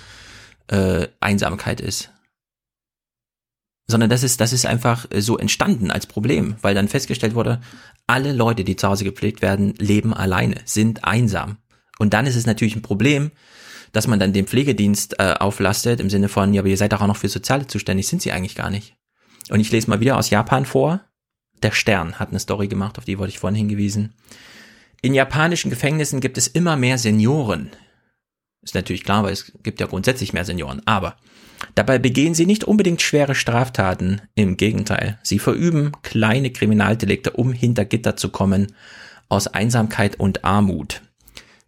äh, 0.69 1.09
Einsamkeit 1.19 1.81
ist 1.81 2.13
sondern 3.89 4.11
das 4.11 4.23
ist, 4.23 4.41
das 4.41 4.53
ist 4.53 4.67
einfach 4.67 5.07
äh, 5.11 5.21
so 5.21 5.39
entstanden 5.39 5.91
als 5.91 6.07
Problem, 6.07 6.57
weil 6.63 6.75
dann 6.75 6.89
festgestellt 6.89 7.35
wurde, 7.35 7.61
alle 8.07 8.33
Leute, 8.33 8.63
die 8.63 8.77
zu 8.77 8.87
Hause 8.87 9.05
gepflegt 9.05 9.43
werden, 9.43 9.75
leben 9.79 10.15
alleine, 10.15 10.57
sind 10.67 11.05
einsam. 11.05 11.57
Und 11.99 12.15
dann 12.15 12.27
ist 12.27 12.37
es 12.37 12.47
natürlich 12.47 12.77
ein 12.77 12.83
Problem, 12.83 13.33
dass 13.93 14.07
man 14.07 14.21
dann 14.21 14.35
den 14.35 14.47
Pflegedienst 14.47 15.19
äh, 15.19 15.35
auflastet, 15.39 16.01
im 16.01 16.11
Sinne 16.11 16.29
von, 16.29 16.53
ja, 16.53 16.61
aber 16.61 16.69
ihr 16.69 16.77
seid 16.77 16.93
doch 16.93 17.01
auch 17.01 17.07
noch 17.07 17.17
für 17.17 17.29
Soziale 17.29 17.67
zuständig, 17.67 18.07
sind 18.07 18.21
sie 18.21 18.31
eigentlich 18.31 18.55
gar 18.55 18.71
nicht. 18.71 18.95
Und 19.49 19.61
ich 19.61 19.73
lese 19.73 19.89
mal 19.89 20.01
wieder 20.01 20.19
aus 20.19 20.29
Japan 20.29 20.67
vor. 20.67 21.01
Der 21.63 21.73
Stern 21.73 22.19
hat 22.19 22.31
eine 22.31 22.41
Story 22.41 22.69
gemacht, 22.69 22.99
auf 22.99 23.05
die 23.05 23.19
wurde 23.19 23.31
ich 23.31 23.39
vorhin 23.39 23.57
hingewiesen. 23.57 24.15
In 25.03 25.15
japanischen 25.15 25.71
Gefängnissen 25.71 26.21
gibt 26.21 26.39
es 26.39 26.49
immer 26.49 26.77
mehr 26.77 26.99
Senioren. 26.99 27.71
Ist 28.63 28.75
natürlich 28.75 29.05
klar, 29.05 29.23
weil 29.23 29.33
es 29.33 29.53
gibt 29.63 29.81
ja 29.81 29.87
grundsätzlich 29.87 30.33
mehr 30.33 30.45
Senioren. 30.45 30.83
Aber 30.87 31.17
Dabei 31.75 31.99
begehen 31.99 32.35
sie 32.35 32.47
nicht 32.47 32.65
unbedingt 32.65 33.03
schwere 33.03 33.35
Straftaten, 33.35 34.21
im 34.35 34.57
Gegenteil, 34.57 35.19
sie 35.23 35.39
verüben 35.39 35.93
kleine 36.03 36.51
Kriminaldelikte, 36.51 37.33
um 37.33 37.53
hinter 37.53 37.85
Gitter 37.85 38.17
zu 38.17 38.31
kommen, 38.31 38.75
aus 39.29 39.47
Einsamkeit 39.47 40.19
und 40.19 40.45
Armut. 40.45 41.03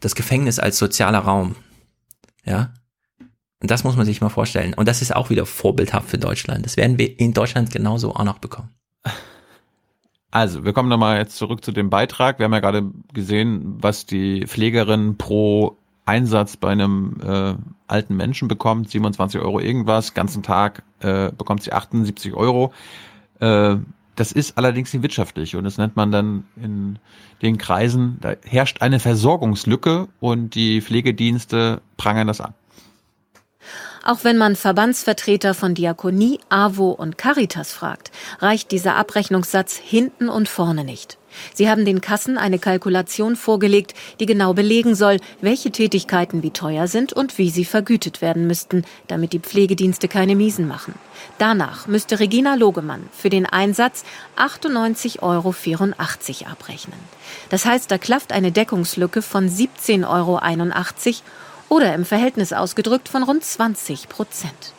Das 0.01 0.15
Gefängnis 0.15 0.59
als 0.59 0.79
sozialer 0.79 1.19
Raum. 1.19 1.57
Ja? 2.45 2.73
Und 3.61 3.71
das 3.71 3.85
muss 3.85 3.97
man 3.97 4.07
sich 4.07 4.21
mal 4.21 4.31
vorstellen. 4.31 4.75
Und 4.75 4.89
das 4.89 5.03
ist 5.03 5.15
auch 5.15 5.29
wieder 5.29 5.45
vorbildhaft 5.45 6.09
für 6.09 6.19
Deutschland. 6.19 6.65
Das 6.65 6.77
werden 6.77 6.99
wir 6.99 7.19
in 7.21 7.35
Deutschland 7.35 7.71
genauso 7.71 8.15
auch 8.15 8.25
noch 8.25 8.39
bekommen. 8.39 8.71
Also, 10.31 10.65
wir 10.65 10.73
kommen 10.73 10.89
nochmal 10.89 11.19
jetzt 11.19 11.37
zurück 11.37 11.65
zu 11.65 11.73
dem 11.73 11.91
Beitrag. 11.91 12.39
Wir 12.39 12.45
haben 12.45 12.53
ja 12.53 12.61
gerade 12.61 12.91
gesehen, 13.13 13.79
was 13.81 14.07
die 14.07 14.47
Pflegerin 14.47 15.17
pro 15.17 15.77
Einsatz 16.05 16.57
bei 16.57 16.71
einem 16.71 17.17
äh, 17.23 17.55
alten 17.89 18.17
Menschen 18.17 18.49
bekommt, 18.49 18.91
27 18.91 19.41
Euro 19.41 19.61
irgendwas, 19.61 20.15
ganzen 20.15 20.43
Tag 20.43 20.83
äh, 21.01 21.31
bekommt 21.33 21.63
sie 21.63 21.73
78 21.73 22.35
Euro. 22.35 22.73
Äh, 23.41 23.77
das 24.17 24.33
ist 24.33 24.59
allerdings 24.59 24.93
nicht 24.93 25.03
wirtschaftlich 25.03 25.57
und 25.57 25.65
das 25.65 25.79
nennt 25.79 25.97
man 25.97 26.13
dann 26.13 26.45
in 26.57 26.99
den 27.43 27.59
Kreisen, 27.59 28.19
da 28.21 28.35
herrscht 28.45 28.83
eine 28.83 29.01
Versorgungslücke 29.01 30.09
und 30.21 30.55
die 30.55 30.83
Pflegedienste 30.83 31.81
prangern 31.97 32.27
das 32.27 32.41
an. 32.41 32.55
Auch 34.03 34.25
wenn 34.25 34.39
man 34.39 34.57
Verbandsvertreter 34.57 35.53
von 35.53 35.75
Diakonie, 35.75 36.41
AWO 36.49 36.91
und 36.91 37.19
Caritas 37.19 37.73
fragt, 37.73 38.11
reicht 38.39 38.71
dieser 38.71 38.97
Abrechnungssatz 38.97 39.77
hinten 39.77 40.29
und 40.29 40.49
vorne 40.49 40.85
nicht. 40.85 41.19
Sie 41.55 41.69
haben 41.69 41.85
den 41.85 42.01
Kassen 42.01 42.39
eine 42.39 42.59
Kalkulation 42.59 43.37
vorgelegt, 43.37 43.95
die 44.19 44.27
genau 44.27 44.55
belegen 44.55 44.95
soll, 44.95 45.19
welche 45.41 45.71
Tätigkeiten 45.71 46.43
wie 46.43 46.51
teuer 46.51 46.89
sind 46.89 47.13
und 47.13 47.39
wie 47.39 47.51
sie 47.51 47.65
vergütet 47.65 48.21
werden 48.23 48.47
müssten, 48.47 48.85
damit 49.07 49.33
die 49.33 49.39
Pflegedienste 49.39 50.09
keine 50.09 50.35
Miesen 50.35 50.67
machen. 50.67 50.95
Danach 51.39 51.87
müsste 51.87 52.19
Regina 52.21 52.55
Logemann 52.55 53.09
für 53.13 53.31
den 53.31 53.47
Einsatz 53.47 54.05
98,84 54.37 55.23
Euro 55.23 55.55
abrechnen. 56.51 56.99
Das 57.51 57.65
heißt, 57.65 57.91
da 57.91 57.99
klafft 57.99 58.33
eine 58.33 58.51
Deckungslücke 58.51 59.23
von 59.23 59.49
17,81 59.49 60.09
Euro 60.09 60.41
oder 61.71 61.95
im 61.95 62.05
Verhältnis 62.05 62.53
ausgedrückt 62.53 63.09
von 63.09 63.23
rund 63.23 63.43
20 63.43 64.11
Prozent. 64.11 64.75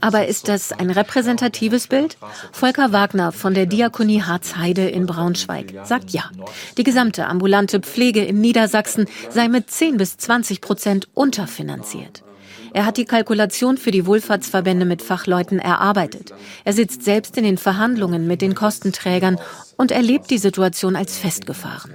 Aber 0.00 0.26
ist 0.26 0.48
das 0.48 0.72
ein 0.72 0.90
repräsentatives 0.90 1.88
Bild? 1.88 2.16
Volker 2.52 2.92
Wagner 2.92 3.32
von 3.32 3.52
der 3.52 3.66
Diakonie 3.66 4.22
Harzheide 4.22 4.88
in 4.88 5.04
Braunschweig 5.06 5.74
sagt 5.84 6.10
ja. 6.10 6.30
Die 6.78 6.84
gesamte 6.84 7.26
ambulante 7.26 7.80
Pflege 7.80 8.24
in 8.24 8.40
Niedersachsen 8.40 9.06
sei 9.28 9.48
mit 9.48 9.70
10 9.70 9.98
bis 9.98 10.16
20 10.16 10.62
Prozent 10.62 11.08
unterfinanziert. 11.12 12.22
Er 12.72 12.86
hat 12.86 12.96
die 12.96 13.04
Kalkulation 13.04 13.76
für 13.76 13.90
die 13.90 14.06
Wohlfahrtsverbände 14.06 14.86
mit 14.86 15.02
Fachleuten 15.02 15.58
erarbeitet. 15.58 16.32
Er 16.64 16.72
sitzt 16.72 17.02
selbst 17.02 17.36
in 17.36 17.44
den 17.44 17.58
Verhandlungen 17.58 18.28
mit 18.28 18.42
den 18.42 18.54
Kostenträgern 18.54 19.38
und 19.76 19.90
erlebt 19.90 20.30
die 20.30 20.38
Situation 20.38 20.94
als 20.94 21.18
festgefahren. 21.18 21.92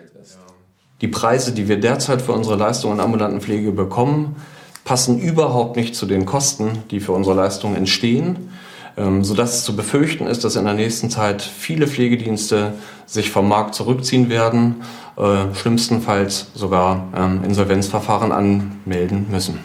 Die 1.02 1.08
Preise, 1.08 1.54
die 1.54 1.68
wir 1.68 1.80
derzeit 1.80 2.22
für 2.22 2.32
unsere 2.32 2.56
Leistungen 2.56 2.96
in 2.96 3.00
ambulanten 3.02 3.42
Pflege 3.42 3.72
bekommen, 3.72 4.36
passen 4.84 5.20
überhaupt 5.20 5.76
nicht 5.76 5.96
zu 5.96 6.06
den 6.06 6.26
Kosten, 6.26 6.84
die 6.92 7.00
für 7.00 7.12
unsere 7.12 7.36
Leistungen 7.36 7.76
entstehen. 7.76 8.50
ähm, 8.98 9.24
sodass 9.24 9.56
es 9.56 9.66
zu 9.66 9.76
befürchten 9.76 10.28
ist, 10.28 10.44
dass 10.44 10.56
in 10.56 10.66
der 10.66 10.74
nächsten 10.74 11.10
Zeit 11.10 11.42
viele 11.42 11.88
Pflegedienste 11.88 12.74
sich 13.06 13.30
vom 13.30 13.48
Markt 13.48 13.76
zurückziehen 13.76 14.30
werden, 14.30 14.84
äh, 15.18 15.54
schlimmstenfalls 15.54 16.52
sogar 16.54 17.08
ähm, 17.16 17.44
Insolvenzverfahren 17.44 18.32
anmelden 18.32 19.28
müssen. 19.30 19.60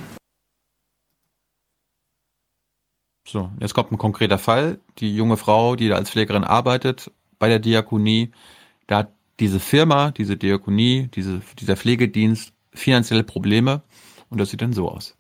So, 3.26 3.51
jetzt 3.61 3.74
kommt 3.74 3.93
ein 3.93 3.99
konkreter 3.99 4.39
Fall. 4.39 4.81
Die 4.99 5.14
junge 5.14 5.37
Frau, 5.37 5.76
die 5.76 5.89
da 5.89 5.95
als 5.95 6.11
Pflegerin 6.11 6.43
arbeitet 6.43 7.12
bei 7.39 7.49
der 7.49 7.61
Diakonie, 7.61 8.33
da 8.89 8.99
hat 8.99 9.12
diese 9.41 9.59
Firma, 9.59 10.11
diese 10.12 10.36
Diakonie, 10.36 11.09
diese, 11.14 11.41
dieser 11.59 11.76
Pflegedienst 11.76 12.53
finanzielle 12.72 13.24
Probleme 13.24 13.82
und 14.28 14.38
das 14.38 14.51
sieht 14.51 14.62
dann 14.62 14.72
so 14.72 14.88
aus. 14.88 15.16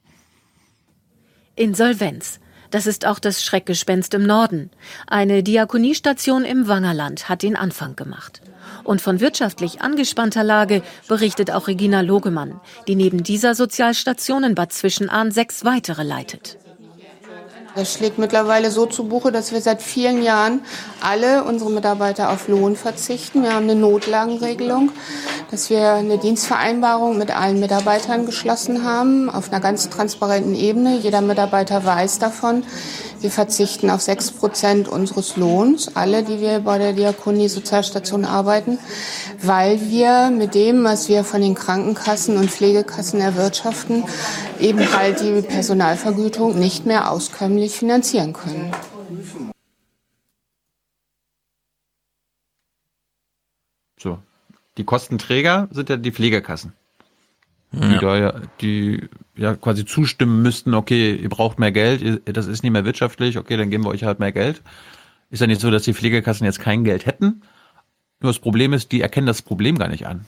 Insolvenz. 1.56 2.40
Das 2.70 2.86
ist 2.86 3.04
auch 3.04 3.18
das 3.18 3.44
Schreckgespenst 3.44 4.14
im 4.14 4.22
Norden. 4.22 4.70
Eine 5.08 5.42
Diakoniestation 5.42 6.44
im 6.44 6.68
Wangerland 6.68 7.28
hat 7.28 7.42
den 7.42 7.56
Anfang 7.56 7.96
gemacht. 7.96 8.42
Und 8.84 9.00
von 9.00 9.18
wirtschaftlich 9.20 9.82
angespannter 9.82 10.44
Lage 10.44 10.82
berichtet 11.08 11.50
auch 11.50 11.66
Regina 11.66 12.00
Logemann, 12.00 12.60
die 12.86 12.94
neben 12.94 13.24
dieser 13.24 13.56
Sozialstation 13.56 14.44
in 14.44 14.54
Bad 14.54 14.72
Zwischenahn 14.72 15.32
sechs 15.32 15.64
weitere 15.64 16.04
leitet. 16.04 16.58
Das 17.76 17.92
schlägt 17.92 18.18
mittlerweile 18.18 18.70
so 18.72 18.86
zu 18.86 19.04
Buche, 19.04 19.30
dass 19.30 19.52
wir 19.52 19.60
seit 19.60 19.80
vielen 19.80 20.22
Jahren 20.22 20.62
alle 21.00 21.44
unsere 21.44 21.70
Mitarbeiter 21.70 22.30
auf 22.30 22.48
Lohn 22.48 22.74
verzichten. 22.74 23.44
Wir 23.44 23.54
haben 23.54 23.70
eine 23.70 23.76
Notlagenregelung, 23.76 24.90
dass 25.52 25.70
wir 25.70 25.92
eine 25.92 26.18
Dienstvereinbarung 26.18 27.16
mit 27.16 27.30
allen 27.30 27.60
Mitarbeitern 27.60 28.26
geschlossen 28.26 28.84
haben, 28.84 29.30
auf 29.30 29.52
einer 29.52 29.60
ganz 29.60 29.88
transparenten 29.88 30.56
Ebene. 30.56 30.96
Jeder 30.96 31.20
Mitarbeiter 31.20 31.84
weiß 31.84 32.18
davon. 32.18 32.64
Wir 33.20 33.30
verzichten 33.30 33.90
auf 33.90 34.00
sechs 34.00 34.30
Prozent 34.30 34.88
unseres 34.88 35.36
Lohns, 35.36 35.94
alle, 35.94 36.22
die 36.22 36.40
wir 36.40 36.60
bei 36.60 36.78
der 36.78 36.94
Diakonie 36.94 37.48
Sozialstation 37.48 38.24
arbeiten, 38.24 38.78
weil 39.42 39.78
wir 39.90 40.30
mit 40.30 40.54
dem, 40.54 40.84
was 40.84 41.10
wir 41.10 41.22
von 41.22 41.42
den 41.42 41.54
Krankenkassen 41.54 42.38
und 42.38 42.50
Pflegekassen 42.50 43.20
erwirtschaften, 43.20 44.04
eben 44.58 44.96
halt 44.96 45.20
die 45.20 45.42
Personalvergütung 45.42 46.58
nicht 46.58 46.86
mehr 46.86 47.10
auskömmlich 47.10 47.69
finanzieren 47.76 48.32
können. 48.32 48.72
So. 53.98 54.18
Die 54.76 54.84
Kostenträger 54.84 55.68
sind 55.70 55.88
ja 55.88 55.96
die 55.96 56.12
Pflegekassen. 56.12 56.72
Die 57.72 57.94
Ja. 57.94 58.00
da 58.00 58.16
ja, 58.16 58.40
die 58.60 59.08
ja 59.36 59.54
quasi 59.54 59.84
zustimmen 59.84 60.42
müssten, 60.42 60.74
okay, 60.74 61.14
ihr 61.14 61.28
braucht 61.28 61.58
mehr 61.58 61.70
Geld, 61.70 62.22
das 62.24 62.46
ist 62.46 62.62
nicht 62.62 62.72
mehr 62.72 62.84
wirtschaftlich, 62.84 63.38
okay, 63.38 63.56
dann 63.56 63.70
geben 63.70 63.84
wir 63.84 63.90
euch 63.90 64.04
halt 64.04 64.18
mehr 64.18 64.32
Geld. 64.32 64.62
Ist 65.30 65.40
ja 65.40 65.46
nicht 65.46 65.60
so, 65.60 65.70
dass 65.70 65.84
die 65.84 65.94
Pflegekassen 65.94 66.44
jetzt 66.44 66.58
kein 66.58 66.82
Geld 66.82 67.06
hätten. 67.06 67.42
Nur 68.20 68.32
das 68.32 68.40
Problem 68.40 68.72
ist, 68.72 68.90
die 68.90 69.00
erkennen 69.00 69.26
das 69.26 69.42
Problem 69.42 69.78
gar 69.78 69.88
nicht 69.88 70.06
an. 70.06 70.24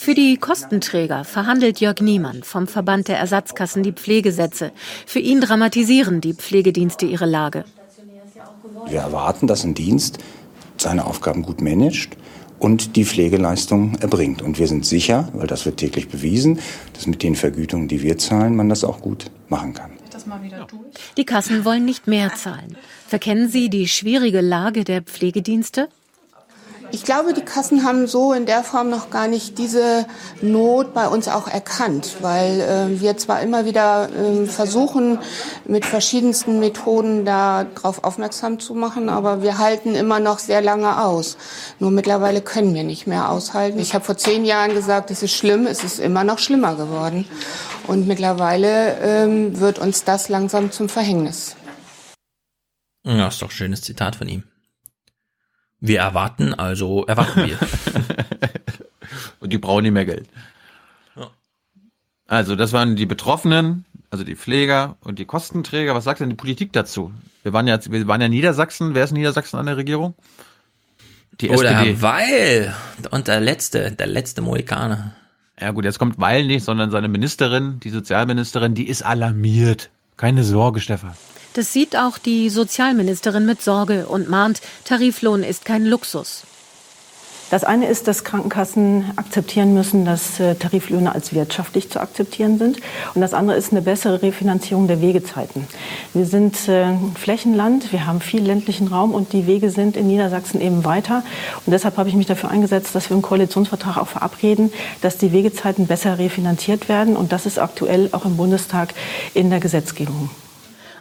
Für 0.00 0.14
die 0.14 0.38
Kostenträger 0.38 1.24
verhandelt 1.24 1.78
Jörg 1.78 2.00
Niemann 2.00 2.42
vom 2.42 2.66
Verband 2.66 3.08
der 3.08 3.18
Ersatzkassen 3.18 3.82
die 3.82 3.92
Pflegesätze. 3.92 4.72
Für 5.04 5.18
ihn 5.18 5.42
dramatisieren 5.42 6.22
die 6.22 6.32
Pflegedienste 6.32 7.04
ihre 7.04 7.26
Lage. 7.26 7.66
Wir 8.88 9.00
erwarten, 9.00 9.46
dass 9.46 9.62
ein 9.62 9.74
Dienst 9.74 10.16
seine 10.78 11.04
Aufgaben 11.04 11.42
gut 11.42 11.60
managt 11.60 12.16
und 12.58 12.96
die 12.96 13.04
Pflegeleistung 13.04 13.96
erbringt. 13.96 14.40
Und 14.40 14.58
wir 14.58 14.68
sind 14.68 14.86
sicher, 14.86 15.28
weil 15.34 15.46
das 15.46 15.66
wird 15.66 15.76
täglich 15.76 16.08
bewiesen, 16.08 16.60
dass 16.94 17.06
mit 17.06 17.22
den 17.22 17.36
Vergütungen, 17.36 17.86
die 17.86 18.00
wir 18.00 18.16
zahlen, 18.16 18.56
man 18.56 18.70
das 18.70 18.84
auch 18.84 19.02
gut 19.02 19.26
machen 19.50 19.74
kann. 19.74 19.90
Die 21.18 21.26
Kassen 21.26 21.66
wollen 21.66 21.84
nicht 21.84 22.06
mehr 22.06 22.34
zahlen. 22.34 22.74
Verkennen 23.06 23.50
Sie 23.50 23.68
die 23.68 23.86
schwierige 23.86 24.40
Lage 24.40 24.84
der 24.84 25.02
Pflegedienste? 25.02 25.90
Ich 26.92 27.04
glaube, 27.04 27.34
die 27.34 27.42
Kassen 27.42 27.84
haben 27.84 28.08
so 28.08 28.32
in 28.32 28.46
der 28.46 28.64
Form 28.64 28.90
noch 28.90 29.10
gar 29.10 29.28
nicht 29.28 29.58
diese 29.58 30.06
Not 30.42 30.92
bei 30.92 31.06
uns 31.06 31.28
auch 31.28 31.46
erkannt, 31.46 32.16
weil 32.20 32.60
äh, 32.60 33.00
wir 33.00 33.16
zwar 33.16 33.40
immer 33.42 33.64
wieder 33.64 34.08
äh, 34.10 34.46
versuchen, 34.46 35.20
mit 35.66 35.86
verschiedensten 35.86 36.58
Methoden 36.58 37.24
darauf 37.24 38.02
aufmerksam 38.02 38.58
zu 38.58 38.74
machen, 38.74 39.08
aber 39.08 39.42
wir 39.42 39.58
halten 39.58 39.94
immer 39.94 40.18
noch 40.18 40.40
sehr 40.40 40.62
lange 40.62 41.00
aus. 41.02 41.36
Nur 41.78 41.92
mittlerweile 41.92 42.40
können 42.40 42.74
wir 42.74 42.82
nicht 42.82 43.06
mehr 43.06 43.30
aushalten. 43.30 43.78
Ich 43.78 43.94
habe 43.94 44.04
vor 44.04 44.16
zehn 44.16 44.44
Jahren 44.44 44.74
gesagt, 44.74 45.12
es 45.12 45.22
ist 45.22 45.36
schlimm, 45.36 45.66
es 45.66 45.84
ist 45.84 46.00
immer 46.00 46.24
noch 46.24 46.40
schlimmer 46.40 46.74
geworden. 46.74 47.24
Und 47.86 48.08
mittlerweile 48.08 48.98
ähm, 49.00 49.60
wird 49.60 49.78
uns 49.78 50.02
das 50.02 50.28
langsam 50.28 50.72
zum 50.72 50.88
Verhängnis. 50.88 51.54
Ja, 53.04 53.28
ist 53.28 53.40
doch 53.40 53.48
ein 53.48 53.52
schönes 53.52 53.82
Zitat 53.82 54.16
von 54.16 54.28
ihm. 54.28 54.49
Wir 55.80 56.00
erwarten, 56.00 56.54
also 56.54 57.06
erwarten 57.06 57.46
wir. 57.46 57.58
Und 59.40 59.52
die 59.52 59.58
brauchen 59.58 59.82
nicht 59.82 59.92
mehr 59.92 60.04
Geld. 60.04 60.28
Also, 62.26 62.54
das 62.54 62.72
waren 62.72 62.94
die 62.94 63.06
Betroffenen, 63.06 63.84
also 64.10 64.22
die 64.22 64.36
Pfleger 64.36 64.96
und 65.00 65.18
die 65.18 65.24
Kostenträger. 65.24 65.96
Was 65.96 66.04
sagt 66.04 66.20
denn 66.20 66.30
die 66.30 66.36
Politik 66.36 66.72
dazu? 66.72 67.12
Wir 67.42 67.52
waren 67.52 67.66
ja, 67.66 67.78
wir 67.90 68.06
waren 68.06 68.20
ja 68.20 68.26
in 68.26 68.32
Niedersachsen. 68.32 68.94
Wer 68.94 69.04
ist 69.04 69.10
in 69.10 69.16
Niedersachsen 69.16 69.58
an 69.58 69.66
der 69.66 69.76
Regierung? 69.76 70.14
Die 71.40 71.50
Oder 71.50 71.70
SPD. 71.70 72.02
Weil 72.02 72.74
und 73.10 73.26
der 73.26 73.40
letzte, 73.40 73.90
der 73.92 74.06
letzte 74.06 74.42
Mohikaner. 74.42 75.14
Ja 75.60 75.72
gut, 75.72 75.84
jetzt 75.84 75.98
kommt 75.98 76.18
Weil 76.18 76.46
nicht, 76.46 76.64
sondern 76.64 76.90
seine 76.90 77.08
Ministerin, 77.08 77.80
die 77.80 77.90
Sozialministerin, 77.90 78.74
die 78.74 78.88
ist 78.88 79.02
alarmiert. 79.02 79.90
Keine 80.16 80.44
Sorge, 80.44 80.80
Stefan. 80.80 81.14
Das 81.54 81.72
sieht 81.72 81.96
auch 81.96 82.18
die 82.18 82.48
Sozialministerin 82.48 83.44
mit 83.44 83.60
Sorge 83.60 84.06
und 84.06 84.28
mahnt, 84.28 84.60
Tariflohn 84.84 85.42
ist 85.42 85.64
kein 85.64 85.84
Luxus. 85.84 86.44
Das 87.50 87.64
eine 87.64 87.88
ist, 87.88 88.06
dass 88.06 88.22
Krankenkassen 88.22 89.06
akzeptieren 89.16 89.74
müssen, 89.74 90.04
dass 90.04 90.38
äh, 90.38 90.54
Tariflöhne 90.54 91.12
als 91.12 91.34
wirtschaftlich 91.34 91.90
zu 91.90 92.00
akzeptieren 92.00 92.58
sind. 92.58 92.78
Und 93.14 93.22
das 93.22 93.34
andere 93.34 93.56
ist 93.56 93.72
eine 93.72 93.82
bessere 93.82 94.22
Refinanzierung 94.22 94.86
der 94.86 95.00
Wegezeiten. 95.00 95.66
Wir 96.14 96.26
sind 96.26 96.68
äh, 96.68 96.92
Flächenland, 97.16 97.90
wir 97.90 98.06
haben 98.06 98.20
viel 98.20 98.44
ländlichen 98.44 98.86
Raum 98.86 99.12
und 99.12 99.32
die 99.32 99.48
Wege 99.48 99.70
sind 99.70 99.96
in 99.96 100.06
Niedersachsen 100.06 100.60
eben 100.60 100.84
weiter. 100.84 101.24
Und 101.66 101.72
deshalb 101.72 101.96
habe 101.96 102.08
ich 102.08 102.14
mich 102.14 102.26
dafür 102.26 102.50
eingesetzt, 102.50 102.94
dass 102.94 103.10
wir 103.10 103.16
im 103.16 103.22
Koalitionsvertrag 103.22 103.96
auch 103.96 104.08
verabreden, 104.08 104.72
dass 105.00 105.18
die 105.18 105.32
Wegezeiten 105.32 105.88
besser 105.88 106.20
refinanziert 106.20 106.88
werden. 106.88 107.16
Und 107.16 107.32
das 107.32 107.46
ist 107.46 107.58
aktuell 107.58 108.10
auch 108.12 108.26
im 108.26 108.36
Bundestag 108.36 108.94
in 109.34 109.50
der 109.50 109.58
Gesetzgebung. 109.58 110.30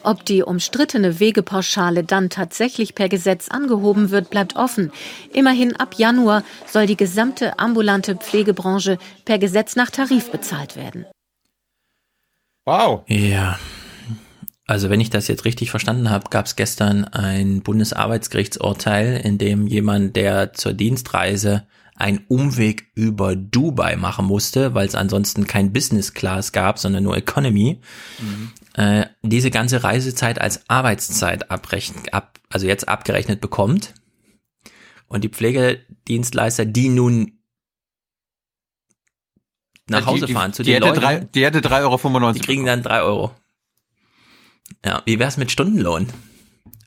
Ob 0.04 0.26
die 0.26 0.44
umstrittene 0.44 1.20
Wegepauschale 1.20 2.04
dann 2.04 2.30
tatsächlich 2.30 2.96
per 2.96 3.10
Gesetz 3.10 3.50
angehoben 3.50 4.12
wird, 4.12 4.30
bleibt 4.30 4.56
offen. 4.56 4.92
Immerhin 5.34 5.76
ab 5.76 5.96
Januar 5.98 6.44
soll 6.66 6.86
die 6.86 6.98
gesamte 6.98 7.60
ambulante 7.60 8.16
Pflegebranche 8.16 8.98
per 9.26 9.40
Gesetz 9.40 9.76
nach 9.76 9.90
Tarif 9.90 10.32
bezahlt 10.32 10.76
werden. 10.76 11.06
Wow. 12.66 13.04
Ja. 13.08 13.58
Also 14.66 14.92
wenn 14.92 15.02
ich 15.02 15.10
das 15.10 15.28
jetzt 15.28 15.46
richtig 15.46 15.72
verstanden 15.72 16.12
habe, 16.12 16.30
gab 16.30 16.46
es 16.46 16.56
gestern 16.56 17.04
ein 17.06 17.62
Bundesarbeitsgerichtsurteil, 17.62 19.20
in 19.24 19.40
dem 19.40 19.66
jemand, 19.66 20.16
der 20.16 20.54
zur 20.54 20.74
Dienstreise 20.74 21.66
einen 21.96 22.24
Umweg 22.28 22.88
über 22.96 23.36
Dubai 23.36 23.96
machen 23.96 24.26
musste, 24.26 24.74
weil 24.74 24.88
es 24.88 24.96
ansonsten 24.96 25.48
kein 25.48 25.74
Business 25.74 26.14
Class 26.14 26.52
gab, 26.52 26.80
sondern 26.80 27.04
nur 27.04 27.18
Economy, 27.18 27.82
äh, 28.80 29.08
diese 29.24 29.52
ganze 29.52 29.84
Reisezeit 29.84 30.40
als 30.40 30.70
Arbeitszeit 30.70 31.52
abrechnen, 31.52 32.04
ab, 32.14 32.40
also 32.50 32.66
jetzt 32.66 32.88
abgerechnet 32.88 33.42
bekommt. 33.42 33.94
Und 35.08 35.24
die 35.24 35.30
Pflegedienstleister, 35.30 36.66
die 36.66 36.88
nun 36.90 37.40
nach 39.90 40.02
Ja, 40.02 40.06
Hause 40.06 40.20
die- 40.22 40.26
die- 40.28 40.34
fahren 40.34 40.54
zu 40.54 40.64
die 40.64 40.72
den 40.72 40.76
hätte 40.76 40.88
Leuten, 40.88 41.02
drei- 41.02 41.20
die 41.20 41.46
hätte 41.46 41.62
3,95 41.62 42.24
Euro 42.24 42.34
Die 42.34 42.40
kriegen 42.40 42.66
dann 42.66 42.84
drei 42.84 43.02
Euro. 43.02 43.32
Ja, 44.86 45.02
wie 45.06 45.18
wär's 45.20 45.38
mit 45.38 45.52
Stundenlohn? 45.52 46.08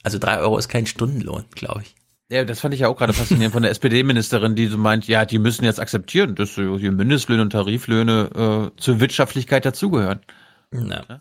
Also 0.05 0.18
drei 0.18 0.38
Euro 0.38 0.57
ist 0.59 0.68
kein 0.68 0.86
Stundenlohn, 0.86 1.45
glaube 1.55 1.82
ich. 1.82 1.95
Ja, 2.30 2.45
das 2.45 2.61
fand 2.61 2.72
ich 2.74 2.80
ja 2.80 2.88
auch 2.88 2.97
gerade 2.97 3.12
faszinierend 3.12 3.53
von 3.53 3.62
der 3.62 3.70
SPD-Ministerin, 3.72 4.55
die 4.55 4.68
so 4.68 4.78
meint, 4.78 5.07
ja, 5.09 5.24
die 5.26 5.38
müssen 5.38 5.64
jetzt 5.64 5.80
akzeptieren, 5.80 6.34
dass 6.36 6.55
die 6.55 6.62
Mindestlöhne 6.90 7.43
und 7.43 7.51
Tariflöhne 7.51 8.70
äh, 8.74 8.80
zur 8.80 9.01
Wirtschaftlichkeit 9.01 9.64
dazugehören. 9.66 10.20
Ja. 10.72 11.20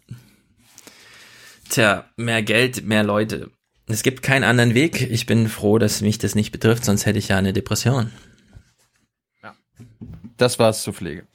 Tja, 1.72 2.04
mehr 2.18 2.44
Geld, 2.44 2.86
mehr 2.86 3.02
Leute. 3.02 3.50
Es 3.88 4.04
gibt 4.04 4.24
keinen 4.24 4.44
anderen 4.44 4.74
Weg. 4.74 5.10
Ich 5.10 5.26
bin 5.26 5.48
froh, 5.48 5.78
dass 5.78 6.02
mich 6.02 6.18
das 6.18 6.36
nicht 6.36 6.52
betrifft, 6.52 6.84
sonst 6.84 7.06
hätte 7.06 7.18
ich 7.18 7.30
ja 7.30 7.38
eine 7.38 7.54
Depression. 7.54 8.12
Das 10.36 10.60
war's 10.60 10.84
zur 10.84 10.94
Pflege. 10.94 11.26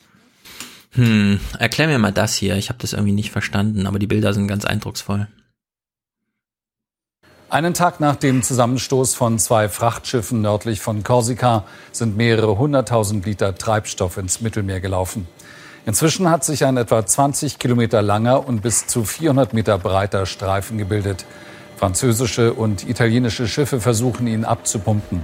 Hm, 0.91 1.41
erklär 1.59 1.87
mir 1.87 1.99
mal 1.99 2.12
das 2.12 2.34
hier. 2.34 2.57
Ich 2.57 2.68
habe 2.68 2.78
das 2.78 2.93
irgendwie 2.93 3.12
nicht 3.12 3.30
verstanden, 3.30 3.87
aber 3.87 3.99
die 3.99 4.07
Bilder 4.07 4.34
sind 4.34 4.47
ganz 4.47 4.66
eindrucksvoll. 4.66 5.26
Einen 7.49 7.72
Tag 7.72 8.01
nach 8.01 8.16
dem 8.16 8.43
Zusammenstoß 8.43 9.14
von 9.14 9.39
zwei 9.39 9.70
Frachtschiffen 9.70 10.43
nördlich 10.43 10.80
von 10.80 11.03
Korsika 11.03 11.64
sind 11.93 12.16
mehrere 12.16 12.59
hunderttausend 12.59 13.24
Liter 13.24 13.55
Treibstoff 13.55 14.18
ins 14.18 14.43
Mittelmeer 14.43 14.80
gelaufen. 14.80 15.26
Inzwischen 15.87 16.28
hat 16.28 16.45
sich 16.45 16.64
ein 16.64 16.76
etwa 16.76 17.07
20 17.07 17.61
Kilometer 17.61 18.03
langer 18.03 18.49
und 18.49 18.61
bis 18.61 18.89
zu 18.89 19.05
400 19.05 19.55
Meter 19.55 19.78
breiter 19.78 20.26
Streifen 20.26 20.78
gebildet. 20.78 21.24
Französische 21.76 22.55
und 22.55 22.89
italienische 22.89 23.47
Schiffe 23.47 23.80
versuchen 23.80 24.26
ihn 24.26 24.45
abzupumpen. 24.45 25.22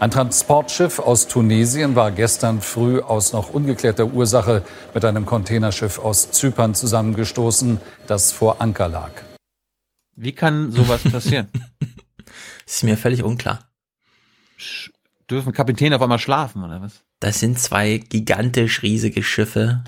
Ein 0.00 0.10
Transportschiff 0.10 0.98
aus 0.98 1.28
Tunesien 1.28 1.96
war 1.96 2.10
gestern 2.10 2.60
früh 2.60 3.00
aus 3.00 3.32
noch 3.32 3.54
ungeklärter 3.54 4.04
Ursache 4.04 4.62
mit 4.92 5.02
einem 5.06 5.24
Containerschiff 5.24 5.98
aus 5.98 6.30
Zypern 6.30 6.74
zusammengestoßen, 6.74 7.80
das 8.06 8.32
vor 8.32 8.60
Anker 8.60 8.88
lag. 8.88 9.12
Wie 10.14 10.32
kann 10.32 10.72
sowas 10.72 11.02
passieren? 11.10 11.48
Das 11.80 11.88
ist 12.66 12.84
mir 12.84 12.98
völlig 12.98 13.22
unklar. 13.22 13.60
Dürfen 15.30 15.54
Kapitäne 15.54 15.96
auf 15.96 16.02
einmal 16.02 16.18
schlafen 16.18 16.62
oder 16.62 16.82
was? 16.82 17.00
Das 17.18 17.40
sind 17.40 17.58
zwei 17.58 17.96
gigantisch 17.96 18.82
riesige 18.82 19.22
Schiffe, 19.22 19.84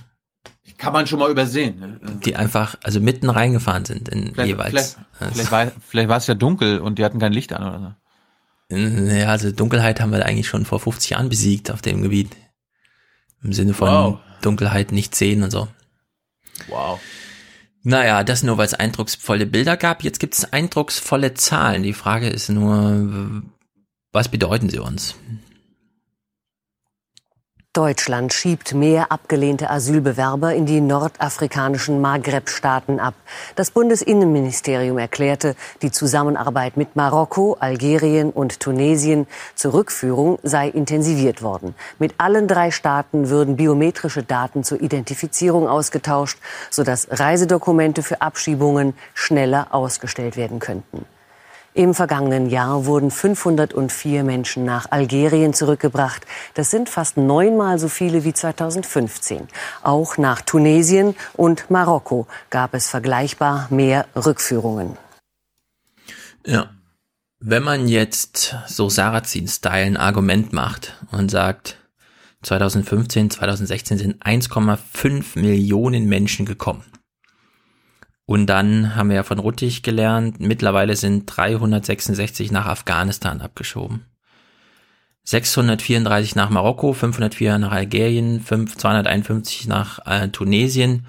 Kann 0.79 0.93
man 0.93 1.07
schon 1.07 1.19
mal 1.19 1.31
übersehen. 1.31 1.79
Ne? 1.79 2.01
die 2.25 2.37
einfach 2.37 2.77
also 2.83 3.01
mitten 3.01 3.29
reingefahren 3.31 3.85
sind 3.85 4.09
in 4.09 4.33
Vielleicht, 4.33 4.49
jeweils. 4.49 4.71
vielleicht, 4.71 5.33
vielleicht, 5.35 5.51
war, 5.53 5.73
vielleicht 5.87 6.09
war 6.09 6.17
es 6.17 6.27
ja 6.27 6.35
dunkel 6.35 6.79
und 6.81 6.99
die 6.99 7.05
hatten 7.05 7.19
kein 7.19 7.33
Licht 7.33 7.53
an 7.53 7.63
oder 7.63 7.97
so. 8.71 8.77
Ja, 8.77 9.29
also 9.29 9.53
Dunkelheit 9.53 10.01
haben 10.01 10.11
wir 10.11 10.25
eigentlich 10.25 10.49
schon 10.49 10.65
vor 10.65 10.81
50 10.81 11.11
Jahren 11.11 11.29
besiegt 11.29 11.71
auf 11.71 11.83
dem 11.83 12.03
Gebiet. 12.03 12.35
Im 13.43 13.53
Sinne 13.53 13.75
von 13.75 13.89
Wow. 13.89 14.19
Dunkelheit 14.41 14.91
nicht 14.91 15.15
sehen 15.15 15.43
und 15.43 15.51
so. 15.51 15.69
Wow. 16.69 16.99
Naja, 17.83 18.25
das 18.25 18.43
nur, 18.43 18.57
weil 18.57 18.65
es 18.67 18.73
eindrucksvolle 18.75 19.45
Bilder 19.45 19.77
gab. 19.77 20.03
Jetzt 20.03 20.19
gibt 20.19 20.35
es 20.35 20.51
eindrucksvolle 20.51 21.35
Zahlen. 21.35 21.83
Die 21.83 21.93
Frage 21.93 22.29
ist 22.29 22.49
nur, 22.49 23.43
was 24.13 24.31
bedeuten 24.31 24.71
sie 24.71 24.79
uns? 24.79 25.15
Deutschland 27.75 28.33
schiebt 28.33 28.73
mehr 28.73 29.11
abgelehnte 29.11 29.69
Asylbewerber 29.69 30.55
in 30.55 30.65
die 30.65 30.81
nordafrikanischen 30.81 32.01
Maghreb-Staaten 32.01 33.01
ab. 33.01 33.15
Das 33.57 33.73
Bundesinnenministerium 33.73 34.97
erklärte, 34.97 35.57
die 35.83 35.91
Zusammenarbeit 35.91 36.77
mit 36.77 36.95
Marokko, 36.95 37.57
Algerien 37.59 38.31
und 38.31 38.61
Tunesien 38.61 39.27
zur 39.57 39.73
Rückführung 39.73 40.39
sei 40.45 40.69
intensiviert 40.69 41.43
worden. 41.43 41.75
Mit 41.99 42.15
allen 42.19 42.47
drei 42.47 42.71
Staaten 42.71 43.29
würden 43.29 43.57
biometrische 43.57 44.23
Daten 44.23 44.63
zur 44.63 44.81
Identifizierung 44.81 45.67
ausgetauscht, 45.69 46.39
sodass 46.71 47.09
Reisedokumente 47.11 48.05
für 48.05 48.21
Abschiebungen 48.21 48.95
schneller 49.15 49.67
ausgestellt 49.73 50.37
werden 50.37 50.61
könnten. 50.61 51.07
Im 51.77 51.93
vergangenen 51.93 52.49
Jahr 52.49 52.87
wurden 52.87 53.11
504 53.11 54.23
Menschen 54.23 54.65
nach 54.65 54.93
Algerien 54.93 55.55
zurückgebracht. 55.55 56.25
Das 56.55 56.71
sind 56.71 56.89
fast 56.89 57.17
neunmal 57.17 57.81
so 57.81 57.89
viele 57.89 58.23
wie 58.23 58.33
2015. 58.33 59.49
Auch 59.83 60.17
nach 60.17 60.41
Tunesien 60.41 61.17
und 61.33 61.69
Marokko 61.73 62.29
gab 62.49 62.75
es 62.75 62.89
vergleichbar 62.89 63.67
mehr 63.71 64.07
Rückführungen. 64.15 64.97
Ja. 66.47 66.71
Wenn 67.41 67.65
man 67.65 67.89
jetzt 67.89 68.55
so 68.69 68.89
Sarrazin-Style 68.89 69.85
ein 69.85 69.97
Argument 69.97 70.53
macht 70.53 70.97
und 71.11 71.29
sagt, 71.31 71.77
2015, 72.43 73.31
2016 73.31 73.99
sind 73.99 74.23
1,5 74.25 75.39
Millionen 75.41 76.07
Menschen 76.07 76.47
gekommen. 76.47 76.85
Und 78.27 78.47
dann 78.47 78.97
haben 78.97 79.11
wir 79.11 79.17
ja 79.17 79.23
von 79.23 79.39
Ruttig 79.39 79.83
gelernt, 79.83 80.41
mittlerweile 80.41 80.97
sind 80.97 81.27
366 81.27 82.51
nach 82.51 82.67
Afghanistan 82.67 83.41
abgeschoben. 83.41 84.07
634 85.25 86.35
nach 86.35 86.51
Marokko, 86.51 86.93
504 86.93 87.59
nach 87.59 87.73
Algerien, 87.73 88.41
5, 88.41 88.77
251 88.77 89.67
nach 89.67 90.07
äh, 90.07 90.29
Tunesien. 90.29 91.07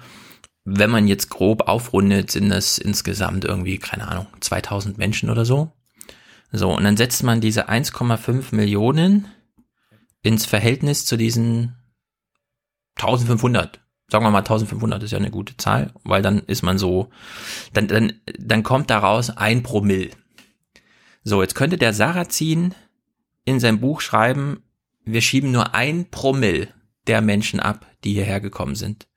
Wenn 0.64 0.90
man 0.90 1.06
jetzt 1.06 1.30
grob 1.30 1.68
aufrundet, 1.68 2.30
sind 2.30 2.48
das 2.48 2.78
insgesamt 2.78 3.44
irgendwie, 3.44 3.78
keine 3.78 4.08
Ahnung, 4.08 4.26
2000 4.40 4.98
Menschen 4.98 5.30
oder 5.30 5.44
so. 5.44 5.70
So, 6.50 6.74
und 6.74 6.84
dann 6.84 6.96
setzt 6.96 7.22
man 7.22 7.40
diese 7.40 7.68
1,5 7.68 8.54
Millionen 8.54 9.26
ins 10.22 10.46
Verhältnis 10.46 11.04
zu 11.04 11.16
diesen 11.16 11.76
1500 12.98 13.85
sagen 14.08 14.24
wir 14.24 14.30
mal 14.30 14.38
1500 14.38 15.02
ist 15.02 15.10
ja 15.10 15.18
eine 15.18 15.30
gute 15.30 15.56
Zahl, 15.56 15.92
weil 16.04 16.22
dann 16.22 16.40
ist 16.40 16.62
man 16.62 16.78
so, 16.78 17.10
dann, 17.72 17.88
dann, 17.88 18.12
dann 18.38 18.62
kommt 18.62 18.90
daraus 18.90 19.30
ein 19.30 19.62
Promille. 19.62 20.10
So, 21.24 21.42
jetzt 21.42 21.54
könnte 21.54 21.76
der 21.76 21.92
Sarrazin 21.92 22.74
in 23.44 23.60
seinem 23.60 23.80
Buch 23.80 24.00
schreiben, 24.00 24.62
wir 25.04 25.20
schieben 25.20 25.50
nur 25.50 25.74
ein 25.74 26.10
Promille 26.10 26.68
der 27.06 27.20
Menschen 27.20 27.60
ab, 27.60 27.86
die 28.04 28.12
hierher 28.12 28.40
gekommen 28.40 28.74
sind. 28.74 29.08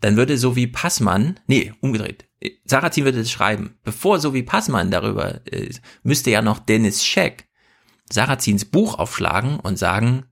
Dann 0.00 0.16
würde 0.16 0.38
so 0.38 0.56
wie 0.56 0.66
Passmann, 0.66 1.38
nee, 1.46 1.72
umgedreht, 1.80 2.26
Sarrazin 2.64 3.04
würde 3.04 3.20
es 3.20 3.30
schreiben, 3.30 3.74
bevor 3.84 4.18
so 4.18 4.32
wie 4.32 4.42
Passmann 4.42 4.90
darüber 4.90 5.46
ist, 5.46 5.82
müsste 6.02 6.30
ja 6.30 6.40
noch 6.40 6.58
Dennis 6.58 7.04
Scheck 7.04 7.50
Sarrazins 8.12 8.64
Buch 8.64 8.98
aufschlagen 8.98 9.60
und 9.60 9.78
sagen, 9.78 10.24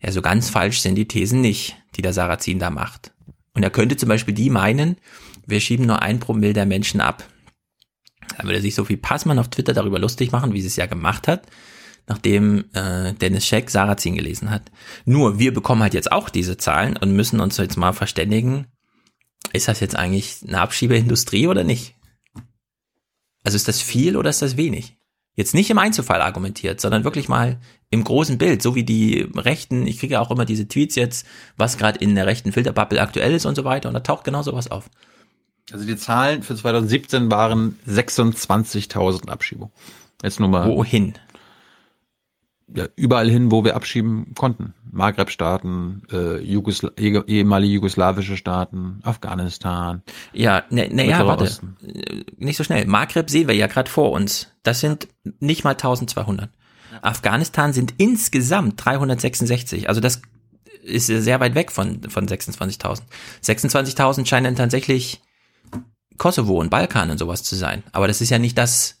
ja, 0.00 0.10
so 0.12 0.22
ganz 0.22 0.50
falsch 0.50 0.80
sind 0.80 0.96
die 0.96 1.08
Thesen 1.08 1.40
nicht, 1.40 1.76
die 1.96 2.02
der 2.02 2.12
Sarrazin 2.12 2.58
da 2.58 2.70
macht. 2.70 3.12
Und 3.54 3.62
er 3.62 3.70
könnte 3.70 3.96
zum 3.96 4.08
Beispiel 4.08 4.34
die 4.34 4.50
meinen, 4.50 4.96
wir 5.46 5.60
schieben 5.60 5.86
nur 5.86 6.02
ein 6.02 6.20
Promille 6.20 6.52
der 6.52 6.66
Menschen 6.66 7.00
ab. 7.00 7.24
Dann 8.36 8.46
würde 8.46 8.60
sich 8.60 8.74
Sophie 8.74 8.96
Passmann 8.96 9.38
auf 9.38 9.48
Twitter 9.48 9.72
darüber 9.72 9.98
lustig 9.98 10.32
machen, 10.32 10.52
wie 10.52 10.60
sie 10.60 10.68
es 10.68 10.76
ja 10.76 10.86
gemacht 10.86 11.26
hat, 11.26 11.46
nachdem 12.06 12.64
äh, 12.74 13.12
Dennis 13.14 13.46
Scheck 13.46 13.70
Sarrazin 13.70 14.14
gelesen 14.14 14.50
hat. 14.50 14.70
Nur, 15.04 15.38
wir 15.38 15.52
bekommen 15.52 15.82
halt 15.82 15.94
jetzt 15.94 16.12
auch 16.12 16.28
diese 16.28 16.56
Zahlen 16.56 16.96
und 16.96 17.12
müssen 17.12 17.40
uns 17.40 17.56
jetzt 17.56 17.76
mal 17.76 17.92
verständigen, 17.92 18.66
ist 19.52 19.68
das 19.68 19.80
jetzt 19.80 19.96
eigentlich 19.96 20.38
eine 20.46 20.60
Abschiebeindustrie 20.60 21.48
oder 21.48 21.64
nicht? 21.64 21.96
Also 23.42 23.56
ist 23.56 23.68
das 23.68 23.82
viel 23.82 24.16
oder 24.16 24.30
ist 24.30 24.42
das 24.42 24.56
wenig? 24.56 24.96
Jetzt 25.40 25.54
nicht 25.54 25.70
im 25.70 25.78
Einzelfall 25.78 26.20
argumentiert, 26.20 26.82
sondern 26.82 27.02
wirklich 27.02 27.26
mal 27.26 27.56
im 27.88 28.04
großen 28.04 28.36
Bild, 28.36 28.60
so 28.60 28.74
wie 28.74 28.84
die 28.84 29.26
Rechten, 29.34 29.86
ich 29.86 29.98
kriege 29.98 30.20
auch 30.20 30.30
immer 30.30 30.44
diese 30.44 30.68
Tweets 30.68 30.96
jetzt, 30.96 31.26
was 31.56 31.78
gerade 31.78 31.98
in 31.98 32.14
der 32.14 32.26
rechten 32.26 32.52
Filterbubble 32.52 33.00
aktuell 33.00 33.32
ist 33.32 33.46
und 33.46 33.54
so 33.54 33.64
weiter, 33.64 33.88
und 33.88 33.94
da 33.94 34.00
taucht 34.00 34.24
genau 34.24 34.42
sowas 34.42 34.70
auf. 34.70 34.90
Also 35.72 35.86
die 35.86 35.96
Zahlen 35.96 36.42
für 36.42 36.54
2017 36.54 37.30
waren 37.30 37.78
26.000 37.88 39.30
Abschiebungen. 39.30 39.72
Jetzt 40.22 40.40
nur 40.40 40.50
mal. 40.50 40.68
Wohin? 40.68 41.14
Ja, 42.76 42.88
überall 42.94 43.30
hin, 43.30 43.50
wo 43.50 43.64
wir 43.64 43.76
abschieben 43.76 44.34
konnten. 44.34 44.74
Maghreb-Staaten, 44.92 46.02
äh, 46.12 46.38
Jugosla 46.38 46.90
eh- 46.98 47.22
ehemalige 47.26 47.74
jugoslawische 47.74 48.36
Staaten, 48.36 49.00
Afghanistan. 49.02 50.02
Ja, 50.32 50.64
ne, 50.70 50.88
ne, 50.88 51.06
ja, 51.06 51.18
Mittlerer 51.18 51.26
warte. 51.26 51.44
Osten. 51.44 51.76
Äh, 51.86 52.24
Nicht 52.38 52.56
so 52.56 52.64
schnell. 52.64 52.86
Maghreb 52.86 53.30
sehen 53.30 53.48
wir 53.48 53.54
ja 53.54 53.66
gerade 53.66 53.90
vor 53.90 54.12
uns. 54.12 54.48
Das 54.62 54.80
sind 54.80 55.08
nicht 55.38 55.64
mal 55.64 55.76
1200. 55.76 56.50
Afghanistan 57.02 57.72
sind 57.72 57.94
insgesamt 57.98 58.84
366. 58.84 59.88
Also 59.88 60.00
das 60.00 60.22
ist 60.82 61.06
sehr 61.06 61.40
weit 61.40 61.54
weg 61.54 61.70
von, 61.72 62.02
von 62.08 62.26
26.000. 62.26 63.02
26.000 63.44 64.26
scheinen 64.26 64.56
tatsächlich 64.56 65.20
Kosovo 66.18 66.60
und 66.60 66.70
Balkan 66.70 67.10
und 67.10 67.18
sowas 67.18 67.42
zu 67.42 67.54
sein. 67.56 67.82
Aber 67.92 68.06
das 68.08 68.20
ist 68.20 68.30
ja 68.30 68.38
nicht 68.38 68.58
das, 68.58 68.98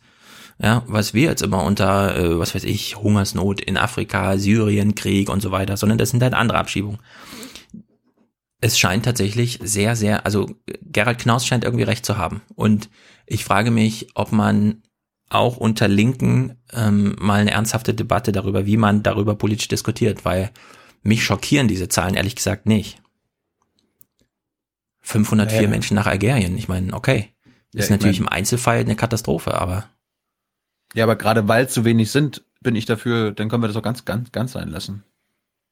ja, 0.62 0.82
was 0.86 1.14
wir 1.14 1.22
jetzt 1.22 1.42
immer 1.42 1.62
unter, 1.64 2.16
äh, 2.16 2.38
was 2.38 2.54
weiß 2.54 2.64
ich, 2.64 2.96
Hungersnot 2.96 3.60
in 3.60 3.76
Afrika, 3.76 4.36
Syrien, 4.38 4.94
Krieg 4.94 5.30
und 5.30 5.40
so 5.40 5.50
weiter, 5.50 5.76
sondern 5.76 5.98
das 5.98 6.10
sind 6.10 6.22
halt 6.22 6.34
andere 6.34 6.58
Abschiebungen. 6.58 6.98
Es 8.60 8.78
scheint 8.78 9.06
tatsächlich 9.06 9.58
sehr, 9.62 9.96
sehr, 9.96 10.26
also 10.26 10.50
Gerald 10.82 11.18
Knaus 11.18 11.46
scheint 11.46 11.64
irgendwie 11.64 11.84
recht 11.84 12.04
zu 12.04 12.18
haben. 12.18 12.42
Und 12.54 12.90
ich 13.26 13.44
frage 13.44 13.70
mich, 13.70 14.08
ob 14.14 14.32
man 14.32 14.82
auch 15.30 15.56
unter 15.56 15.88
Linken 15.88 16.56
ähm, 16.74 17.16
mal 17.18 17.40
eine 17.40 17.52
ernsthafte 17.52 17.94
Debatte 17.94 18.32
darüber, 18.32 18.66
wie 18.66 18.76
man 18.76 19.02
darüber 19.02 19.36
politisch 19.36 19.68
diskutiert, 19.68 20.24
weil 20.26 20.50
mich 21.02 21.24
schockieren 21.24 21.68
diese 21.68 21.88
Zahlen 21.88 22.14
ehrlich 22.14 22.36
gesagt 22.36 22.66
nicht. 22.66 23.00
504 25.00 25.62
Ja. 25.62 25.68
Menschen 25.68 25.94
nach 25.94 26.06
Algerien, 26.06 26.56
ich 26.58 26.68
meine, 26.68 26.92
okay, 26.92 27.30
Ja, 27.72 27.78
ist 27.78 27.84
ich 27.86 27.90
natürlich 27.90 28.20
mein- 28.20 28.26
im 28.28 28.32
Einzelfall 28.32 28.78
eine 28.80 28.96
Katastrophe, 28.96 29.54
aber 29.58 29.88
Ja, 30.94 31.04
aber 31.04 31.16
gerade 31.16 31.46
weil 31.48 31.66
es 31.66 31.74
so 31.74 31.84
wenig 31.84 32.10
sind, 32.10 32.42
bin 32.60 32.74
ich 32.76 32.84
dafür, 32.86 33.32
dann 33.32 33.48
können 33.48 33.62
wir 33.62 33.68
das 33.68 33.76
auch 33.76 33.82
ganz, 33.82 34.04
ganz, 34.04 34.32
ganz 34.32 34.52
sein 34.52 34.68
lassen. 34.68 35.04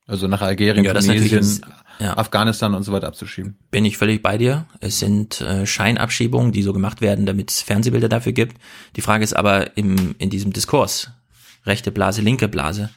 Also 0.07 0.27
nach 0.27 0.41
Algerien, 0.41 0.85
Ja, 0.85 0.95
Tunesien, 0.95 1.41
ist- 1.41 1.63
ja. 1.99 2.17
Afghanistan 2.17 2.75
und 2.75 2.83
so 2.83 2.93
weiter 2.93 3.09
abzuschieben. 3.09 3.57
bin 3.71 3.85
ich 3.85 3.99
völlig 3.99 4.23
bei 4.23 4.39
dir. 4.39 4.67
Es 4.81 4.99
sind 5.01 5.41
äh, 5.43 5.67
Scheinabschiebungen, 5.67 6.53
die 6.53 6.63
so 6.63 6.73
gemacht 6.73 7.01
werden, 7.03 7.27
damit 7.27 7.51
es 7.51 7.61
Fernsehbilder 7.61 8.09
dafür 8.09 8.33
gibt. 8.33 8.57
Die 8.97 9.01
Frage 9.03 9.25
ist 9.25 9.35
aber 9.35 9.77
im, 9.77 10.15
in 10.19 10.31
diesem 10.31 10.53
Diskurs, 10.53 11.11
rechte 11.67 11.91
Blase, 11.91 12.23
linke 12.23 12.49
Blase, 12.49 12.89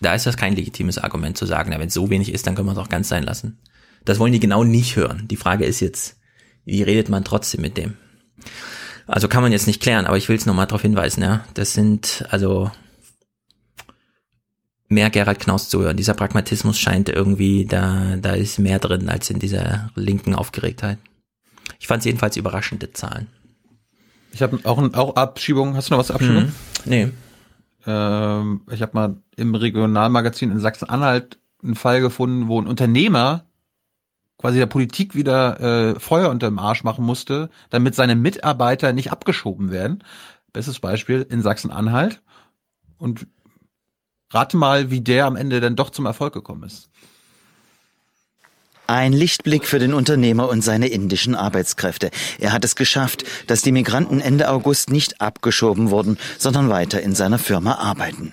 da 0.00 0.14
ist 0.14 0.24
das 0.26 0.36
kein 0.36 0.54
legitimes 0.54 0.96
Argument 0.98 1.36
zu 1.36 1.44
sagen, 1.44 1.70
na, 1.72 1.78
wenn 1.80 1.88
es 1.88 1.94
so 1.94 2.08
wenig 2.08 2.32
ist, 2.32 2.46
dann 2.46 2.54
können 2.54 2.68
wir 2.68 2.72
es 2.72 2.78
auch 2.78 2.88
ganz 2.88 3.08
sein 3.08 3.22
lassen. 3.24 3.58
Das 4.04 4.18
wollen 4.18 4.32
die 4.32 4.40
genau 4.40 4.62
nicht 4.64 4.96
hören. 4.96 5.26
Die 5.28 5.36
Frage 5.36 5.64
ist 5.66 5.80
jetzt, 5.80 6.16
wie 6.64 6.82
redet 6.82 7.08
man 7.08 7.24
trotzdem 7.24 7.60
mit 7.62 7.76
dem? 7.76 7.94
Also 9.06 9.28
kann 9.28 9.42
man 9.42 9.52
jetzt 9.52 9.66
nicht 9.66 9.80
klären, 9.80 10.06
aber 10.06 10.16
ich 10.16 10.28
will 10.28 10.36
es 10.36 10.46
nochmal 10.46 10.66
darauf 10.66 10.82
hinweisen, 10.82 11.22
ja. 11.22 11.44
Das 11.54 11.74
sind, 11.74 12.24
also 12.30 12.70
mehr 14.88 15.10
Gerhard 15.10 15.40
Knaus 15.40 15.68
zuhören. 15.68 15.96
Dieser 15.96 16.14
Pragmatismus 16.14 16.78
scheint 16.78 17.08
irgendwie, 17.08 17.66
da, 17.66 18.16
da 18.16 18.34
ist 18.34 18.58
mehr 18.58 18.78
drin 18.78 19.08
als 19.08 19.30
in 19.30 19.38
dieser 19.38 19.90
linken 19.94 20.34
Aufgeregtheit. 20.34 20.98
Ich 21.78 21.86
fand 21.86 22.00
es 22.00 22.06
jedenfalls 22.06 22.36
überraschende 22.36 22.92
Zahlen. 22.92 23.28
Ich 24.32 24.42
habe 24.42 24.58
auch, 24.64 24.78
auch 24.94 25.16
Abschiebungen. 25.16 25.76
Hast 25.76 25.88
du 25.88 25.94
noch 25.94 26.00
was 26.00 26.10
Abschiebungen? 26.10 26.46
Mhm. 26.46 26.52
Nee. 26.84 27.12
Ähm, 27.86 28.62
ich 28.70 28.82
habe 28.82 28.92
mal 28.94 29.16
im 29.36 29.54
Regionalmagazin 29.54 30.50
in 30.50 30.60
Sachsen-Anhalt 30.60 31.38
einen 31.62 31.74
Fall 31.74 32.00
gefunden, 32.00 32.48
wo 32.48 32.60
ein 32.60 32.66
Unternehmer 32.66 33.46
quasi 34.46 34.58
der 34.58 34.66
Politik 34.66 35.16
wieder 35.16 35.60
äh, 35.96 35.98
Feuer 35.98 36.30
unter 36.30 36.46
dem 36.46 36.60
Arsch 36.60 36.84
machen 36.84 37.04
musste, 37.04 37.50
damit 37.70 37.96
seine 37.96 38.14
Mitarbeiter 38.14 38.92
nicht 38.92 39.10
abgeschoben 39.10 39.72
werden. 39.72 40.04
Bestes 40.52 40.78
Beispiel 40.78 41.26
in 41.28 41.42
Sachsen-Anhalt. 41.42 42.22
Und 42.96 43.26
rate 44.30 44.56
mal, 44.56 44.92
wie 44.92 45.00
der 45.00 45.26
am 45.26 45.34
Ende 45.34 45.60
dann 45.60 45.74
doch 45.74 45.90
zum 45.90 46.06
Erfolg 46.06 46.32
gekommen 46.32 46.62
ist. 46.62 46.90
Ein 48.86 49.12
Lichtblick 49.12 49.66
für 49.66 49.80
den 49.80 49.92
Unternehmer 49.92 50.48
und 50.48 50.62
seine 50.62 50.86
indischen 50.86 51.34
Arbeitskräfte. 51.34 52.12
Er 52.38 52.52
hat 52.52 52.64
es 52.64 52.76
geschafft, 52.76 53.24
dass 53.48 53.62
die 53.62 53.72
Migranten 53.72 54.20
Ende 54.20 54.48
August 54.48 54.90
nicht 54.90 55.20
abgeschoben 55.20 55.90
wurden, 55.90 56.18
sondern 56.38 56.68
weiter 56.68 57.02
in 57.02 57.16
seiner 57.16 57.40
Firma 57.40 57.74
arbeiten. 57.78 58.32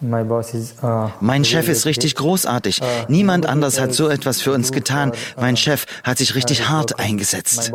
Mein 0.00 1.44
Chef 1.44 1.68
ist 1.68 1.86
richtig 1.86 2.14
großartig. 2.16 2.80
Niemand 3.08 3.46
anders 3.46 3.80
hat 3.80 3.94
so 3.94 4.08
etwas 4.08 4.42
für 4.42 4.52
uns 4.52 4.72
getan. 4.72 5.12
Mein 5.40 5.56
Chef 5.56 5.86
hat 6.02 6.18
sich 6.18 6.34
richtig 6.34 6.68
hart 6.68 6.98
eingesetzt. 6.98 7.72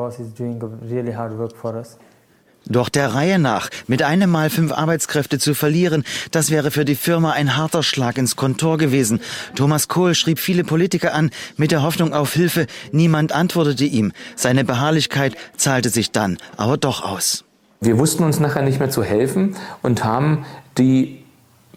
Doch 2.65 2.89
der 2.89 3.15
Reihe 3.15 3.39
nach, 3.39 3.69
mit 3.87 4.03
einem 4.03 4.29
Mal 4.29 4.49
fünf 4.49 4.73
Arbeitskräfte 4.73 5.39
zu 5.39 5.55
verlieren, 5.55 6.03
das 6.31 6.51
wäre 6.51 6.71
für 6.71 6.85
die 6.85 6.95
Firma 6.95 7.31
ein 7.31 7.57
harter 7.57 7.83
Schlag 7.83 8.17
ins 8.17 8.35
Kontor 8.35 8.77
gewesen. 8.77 9.21
Thomas 9.55 9.87
Kohl 9.87 10.13
schrieb 10.13 10.39
viele 10.39 10.63
Politiker 10.63 11.13
an, 11.13 11.31
mit 11.57 11.71
der 11.71 11.81
Hoffnung 11.81 12.13
auf 12.13 12.33
Hilfe. 12.33 12.67
Niemand 12.91 13.31
antwortete 13.31 13.85
ihm. 13.85 14.11
Seine 14.35 14.65
Beharrlichkeit 14.65 15.35
zahlte 15.55 15.89
sich 15.89 16.11
dann 16.11 16.37
aber 16.57 16.77
doch 16.77 17.01
aus. 17.01 17.45
Wir 17.81 17.97
wussten 17.97 18.23
uns 18.23 18.39
nachher 18.41 18.61
nicht 18.61 18.79
mehr 18.79 18.89
zu 18.89 19.03
helfen 19.03 19.55
und 19.81 20.03
haben 20.03 20.45
die 20.77 21.18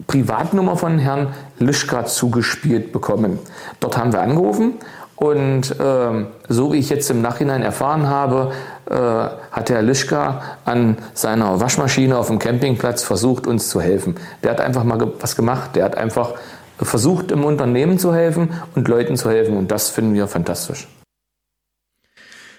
Privatnummer 0.07 0.77
von 0.77 0.99
Herrn 0.99 1.33
Lischka 1.59 2.05
zugespielt 2.05 2.91
bekommen. 2.91 3.39
Dort 3.79 3.97
haben 3.97 4.11
wir 4.13 4.21
angerufen 4.21 4.73
und 5.15 5.79
äh, 5.79 6.25
so 6.49 6.73
wie 6.73 6.77
ich 6.77 6.89
jetzt 6.89 7.09
im 7.09 7.21
Nachhinein 7.21 7.61
erfahren 7.61 8.07
habe, 8.07 8.51
äh, 8.89 8.95
hat 8.95 9.69
Herr 9.69 9.81
Lischka 9.81 10.41
an 10.65 10.97
seiner 11.13 11.59
Waschmaschine 11.59 12.17
auf 12.17 12.27
dem 12.27 12.39
Campingplatz 12.39 13.03
versucht, 13.03 13.47
uns 13.47 13.69
zu 13.69 13.79
helfen. 13.79 14.15
Der 14.41 14.51
hat 14.51 14.61
einfach 14.61 14.83
mal 14.83 14.97
ge 14.97 15.07
was 15.19 15.35
gemacht. 15.35 15.75
Der 15.75 15.85
hat 15.85 15.95
einfach 15.97 16.33
versucht, 16.77 17.31
im 17.31 17.45
Unternehmen 17.45 17.99
zu 17.99 18.13
helfen 18.13 18.49
und 18.75 18.87
Leuten 18.87 19.15
zu 19.15 19.29
helfen. 19.29 19.55
Und 19.55 19.71
das 19.71 19.89
finden 19.89 20.13
wir 20.13 20.27
fantastisch. 20.27 20.87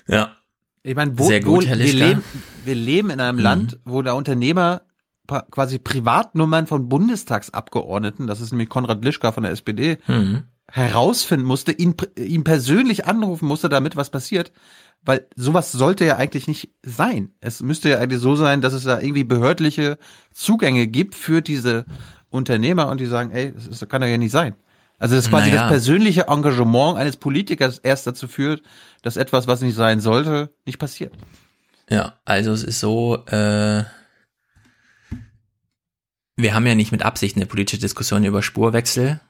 Ja. 0.07 0.31
Ich 0.83 0.95
meine, 0.95 1.19
wo, 1.19 1.25
Sehr 1.25 1.41
gut, 1.41 1.65
wo 1.65 1.69
Herr 1.69 1.79
wir, 1.79 1.93
leben, 1.93 2.25
wir 2.65 2.75
leben 2.75 3.11
in 3.11 3.21
einem 3.21 3.39
Mhm. 3.39 3.43
Land, 3.43 3.79
wo 3.85 4.03
der 4.03 4.15
Unternehmer 4.15 4.83
quasi 5.51 5.79
Privatnummern 5.79 6.67
von 6.67 6.89
Bundestagsabgeordneten, 6.89 8.27
das 8.27 8.41
ist 8.41 8.53
nämlich 8.53 8.69
Konrad 8.69 9.05
Lischka 9.05 9.33
von 9.33 9.43
der 9.45 9.53
SPD, 9.53 9.99
Mhm. 10.07 10.45
herausfinden 10.71 11.47
musste, 11.47 11.73
ihn, 11.73 11.95
ihn 12.17 12.43
persönlich 12.45 13.07
anrufen 13.07 13.47
musste, 13.47 13.69
damit 13.69 13.97
was 13.97 14.11
passiert. 14.11 14.53
Weil 15.07 15.27
sowas 15.37 15.71
sollte 15.71 16.05
ja 16.07 16.17
eigentlich 16.17 16.49
nicht 16.49 16.71
sein. 16.83 17.31
Es 17.41 17.61
müsste 17.63 17.91
ja 17.91 17.99
eigentlich 17.99 18.21
so 18.21 18.37
sein, 18.37 18.63
dass 18.63 18.73
es 18.73 18.85
da 18.85 19.01
irgendwie 19.01 19.25
behördliche 19.25 19.99
Zugänge 20.33 20.87
gibt 20.87 21.15
für 21.15 21.43
diese 21.43 21.85
Unternehmer 22.31 22.89
und 22.89 23.01
die 23.01 23.07
sagen, 23.07 23.31
ey, 23.31 23.53
das, 23.69 23.87
kann 23.89 24.01
doch 24.01 24.09
ja 24.09 24.17
nicht 24.17 24.33
sein. 24.33 24.55
Also 24.99 25.15
das 25.17 25.29
quasi 25.29 25.51
Naja. 25.51 25.63
das 25.63 25.71
persönliche 25.71 26.29
Engagement 26.29 26.97
eines 26.97 27.17
Politikers 27.19 27.79
erst 27.79 28.07
dazu 28.07 28.27
führt, 28.29 28.63
dass 29.03 29.17
etwas, 29.19 29.47
was 29.47 29.61
nicht 29.61 29.75
sein 29.75 30.01
sollte, 30.01 30.51
nicht 30.65 30.79
passiert. 30.79 31.13
Ja, 31.91 32.15
also 32.25 32.53
es 32.53 32.65
ist 32.65 32.81
so, 32.81 33.19
äh, 33.27 33.85
wir 36.37 36.55
haben 36.55 36.67
ja 36.67 36.75
nicht 36.75 36.93
mit 36.93 37.03
Absicht 37.03 37.37
eine 37.37 37.47
politische 37.47 37.81
Diskussion 37.81 38.25
über 38.25 38.43
Spurwechsel, 38.43 39.21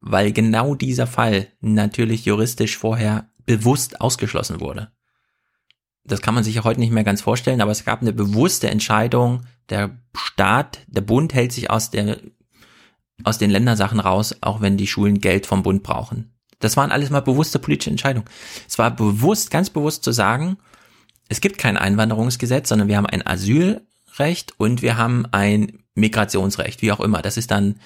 weil 0.00 0.32
genau 0.32 0.74
dieser 0.74 1.06
Fall 1.06 1.48
natürlich 1.60 2.24
juristisch 2.24 2.76
vorher 2.76 3.30
bewusst 3.44 4.00
ausgeschlossen 4.00 4.60
wurde. 4.60 4.92
Das 6.04 6.20
kann 6.20 6.34
man 6.34 6.44
sich 6.44 6.56
ja 6.56 6.64
heute 6.64 6.80
nicht 6.80 6.92
mehr 6.92 7.04
ganz 7.04 7.20
vorstellen, 7.20 7.60
aber 7.60 7.70
es 7.70 7.84
gab 7.84 8.02
eine 8.02 8.12
bewusste 8.12 8.68
Entscheidung, 8.68 9.46
der 9.68 9.98
Staat, 10.14 10.80
der 10.88 11.00
Bund 11.00 11.32
hält 11.34 11.52
sich 11.52 11.70
aus 11.70 11.90
der 11.90 12.18
aus 13.24 13.38
den 13.38 13.50
Ländersachen 13.50 14.00
raus, 14.00 14.34
auch 14.40 14.60
wenn 14.60 14.76
die 14.76 14.88
Schulen 14.88 15.20
Geld 15.20 15.46
vom 15.46 15.62
Bund 15.62 15.84
brauchen. 15.84 16.34
Das 16.58 16.76
waren 16.76 16.90
alles 16.90 17.10
mal 17.10 17.20
bewusste 17.20 17.58
politische 17.58 17.90
Entscheidungen. 17.90 18.26
Es 18.68 18.78
war 18.78 18.90
bewusst, 18.90 19.50
ganz 19.50 19.70
bewusst 19.70 20.02
zu 20.02 20.12
sagen, 20.12 20.56
es 21.28 21.40
gibt 21.40 21.58
kein 21.58 21.76
Einwanderungsgesetz, 21.76 22.68
sondern 22.68 22.88
wir 22.88 22.96
haben 22.96 23.06
ein 23.06 23.24
Asylrecht 23.24 24.54
und 24.58 24.82
wir 24.82 24.96
haben 24.96 25.26
ein 25.30 25.81
Migrationsrecht, 25.94 26.82
wie 26.82 26.92
auch 26.92 27.00
immer. 27.00 27.22
Das 27.22 27.36
ist 27.36 27.50
dann 27.50 27.76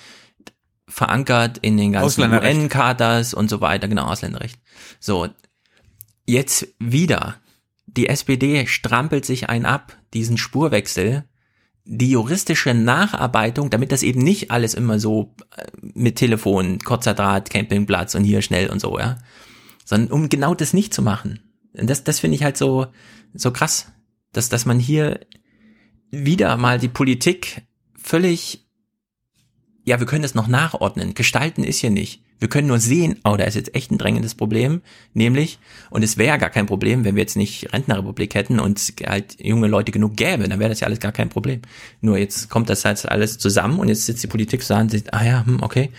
verankert 0.89 1.59
in 1.59 1.77
den 1.77 1.93
ganzen. 1.93 2.33
UN-Chartas 2.33 3.35
und 3.35 3.51
so 3.51 3.61
weiter, 3.61 3.89
genau, 3.89 4.05
Ausländerrecht. 4.07 4.61
So, 5.01 5.29
jetzt 6.27 6.69
wieder. 6.79 7.37
Die 7.87 8.09
SPD 8.09 8.67
strampelt 8.67 9.25
sich 9.25 9.49
ein 9.49 9.65
ab, 9.65 9.97
diesen 10.13 10.37
Spurwechsel, 10.37 11.25
die 11.85 12.11
juristische 12.11 12.75
Nacharbeitung, 12.75 13.71
damit 13.71 13.93
das 13.93 14.03
eben 14.03 14.21
nicht 14.21 14.51
alles 14.51 14.75
immer 14.75 14.99
so 14.99 15.35
äh, 15.57 15.67
mit 15.81 16.17
Telefon, 16.17 16.81
kurzer 16.81 17.15
Draht, 17.15 17.49
Campingplatz 17.49 18.15
und 18.15 18.25
hier 18.25 18.43
schnell 18.43 18.71
und 18.71 18.81
so, 18.81 18.99
ja. 18.99 19.19
Sondern 19.85 20.11
um 20.13 20.29
genau 20.29 20.55
das 20.55 20.75
nicht 20.75 20.93
zu 20.93 21.01
machen. 21.01 21.41
Das, 21.73 22.03
das 22.03 22.19
finde 22.19 22.35
ich 22.35 22.43
halt 22.43 22.57
so, 22.57 22.89
so 23.35 23.53
krass, 23.53 23.93
dass, 24.33 24.49
dass 24.49 24.67
man 24.67 24.81
hier 24.81 25.21
wieder 26.11 26.57
mal 26.57 26.79
die 26.79 26.89
Politik 26.89 27.63
völlig, 28.07 28.65
ja, 29.85 29.99
wir 29.99 30.07
können 30.07 30.23
das 30.23 30.35
noch 30.35 30.47
nachordnen. 30.47 31.15
Gestalten 31.15 31.65
ist 31.65 31.81
hier 31.81 31.91
nicht. 31.91 32.23
Wir 32.39 32.49
können 32.49 32.69
nur 32.69 32.79
sehen, 32.79 33.19
oh, 33.25 33.37
da 33.37 33.45
ist 33.45 33.55
jetzt 33.55 33.75
echt 33.75 33.91
ein 33.91 33.97
drängendes 33.97 34.35
Problem, 34.35 34.83
nämlich, 35.15 35.59
und 35.89 36.05
es 36.05 36.19
wäre 36.19 36.29
ja 36.29 36.37
gar 36.37 36.51
kein 36.51 36.67
Problem, 36.67 37.03
wenn 37.03 37.15
wir 37.15 37.23
jetzt 37.23 37.37
nicht 37.37 37.73
Rentnerrepublik 37.73 38.35
hätten 38.35 38.61
und 38.61 38.93
halt 39.07 39.43
junge 39.43 39.69
Leute 39.69 39.91
genug 39.91 40.17
gäbe, 40.17 40.47
dann 40.47 40.59
wäre 40.59 40.69
das 40.69 40.81
ja 40.81 40.87
alles 40.87 41.01
gar 41.01 41.13
kein 41.13 41.31
Problem. 41.31 41.63
Nur 42.03 42.19
jetzt 42.19 42.51
kommt 42.51 42.69
das 42.69 42.85
halt 42.85 43.09
alles 43.09 43.39
zusammen 43.39 43.79
und 43.79 43.89
jetzt 43.89 44.05
sitzt 44.05 44.23
die 44.23 44.27
Politik 44.27 44.63
so 44.63 44.75
an 44.75 44.91
und 44.91 45.15
ah 45.15 45.25
ja, 45.25 45.47
hm, 45.47 45.63
okay. 45.63 45.91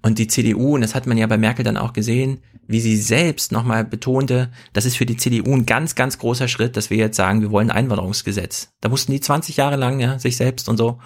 Und 0.00 0.20
die 0.20 0.28
CDU, 0.28 0.76
und 0.76 0.82
das 0.82 0.94
hat 0.94 1.08
man 1.08 1.18
ja 1.18 1.26
bei 1.26 1.38
Merkel 1.38 1.64
dann 1.64 1.76
auch 1.76 1.92
gesehen, 1.92 2.38
wie 2.68 2.80
sie 2.80 2.96
selbst 2.96 3.50
nochmal 3.50 3.84
betonte, 3.84 4.52
das 4.72 4.84
ist 4.84 4.96
für 4.96 5.06
die 5.06 5.16
CDU 5.16 5.52
ein 5.52 5.66
ganz, 5.66 5.96
ganz 5.96 6.18
großer 6.18 6.46
Schritt, 6.46 6.76
dass 6.76 6.88
wir 6.88 6.98
jetzt 6.98 7.16
sagen, 7.16 7.40
wir 7.40 7.50
wollen 7.50 7.68
ein 7.68 7.76
Einwanderungsgesetz. 7.76 8.68
Da 8.80 8.88
mussten 8.88 9.10
die 9.10 9.20
20 9.20 9.56
Jahre 9.56 9.74
lang, 9.74 9.98
ja, 9.98 10.20
sich 10.20 10.36
selbst 10.36 10.68
und 10.68 10.76
so. 10.76 11.00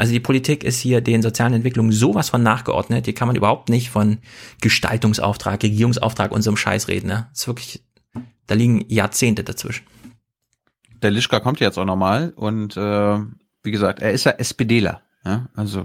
Also 0.00 0.14
die 0.14 0.20
Politik 0.20 0.64
ist 0.64 0.80
hier 0.80 1.02
den 1.02 1.20
sozialen 1.20 1.52
Entwicklungen 1.52 1.92
sowas 1.92 2.30
von 2.30 2.42
nachgeordnet. 2.42 3.04
Hier 3.04 3.14
kann 3.14 3.28
man 3.28 3.36
überhaupt 3.36 3.68
nicht 3.68 3.90
von 3.90 4.16
Gestaltungsauftrag, 4.62 5.62
Regierungsauftrag 5.62 6.32
und 6.32 6.40
so 6.40 6.48
einem 6.48 6.56
Scheiß 6.56 6.88
reden. 6.88 7.08
Ne? 7.08 7.26
Das 7.28 7.40
ist 7.40 7.46
wirklich, 7.46 7.84
da 8.46 8.54
liegen 8.54 8.82
Jahrzehnte 8.88 9.44
dazwischen. 9.44 9.84
Der 11.02 11.10
Lischka 11.10 11.38
kommt 11.40 11.60
jetzt 11.60 11.78
auch 11.78 11.84
nochmal 11.84 12.32
und 12.34 12.78
äh, 12.78 13.18
wie 13.62 13.70
gesagt, 13.70 14.00
er 14.00 14.12
ist 14.12 14.24
ja 14.24 14.30
SPDler, 14.30 15.02
ja, 15.26 15.50
also 15.54 15.84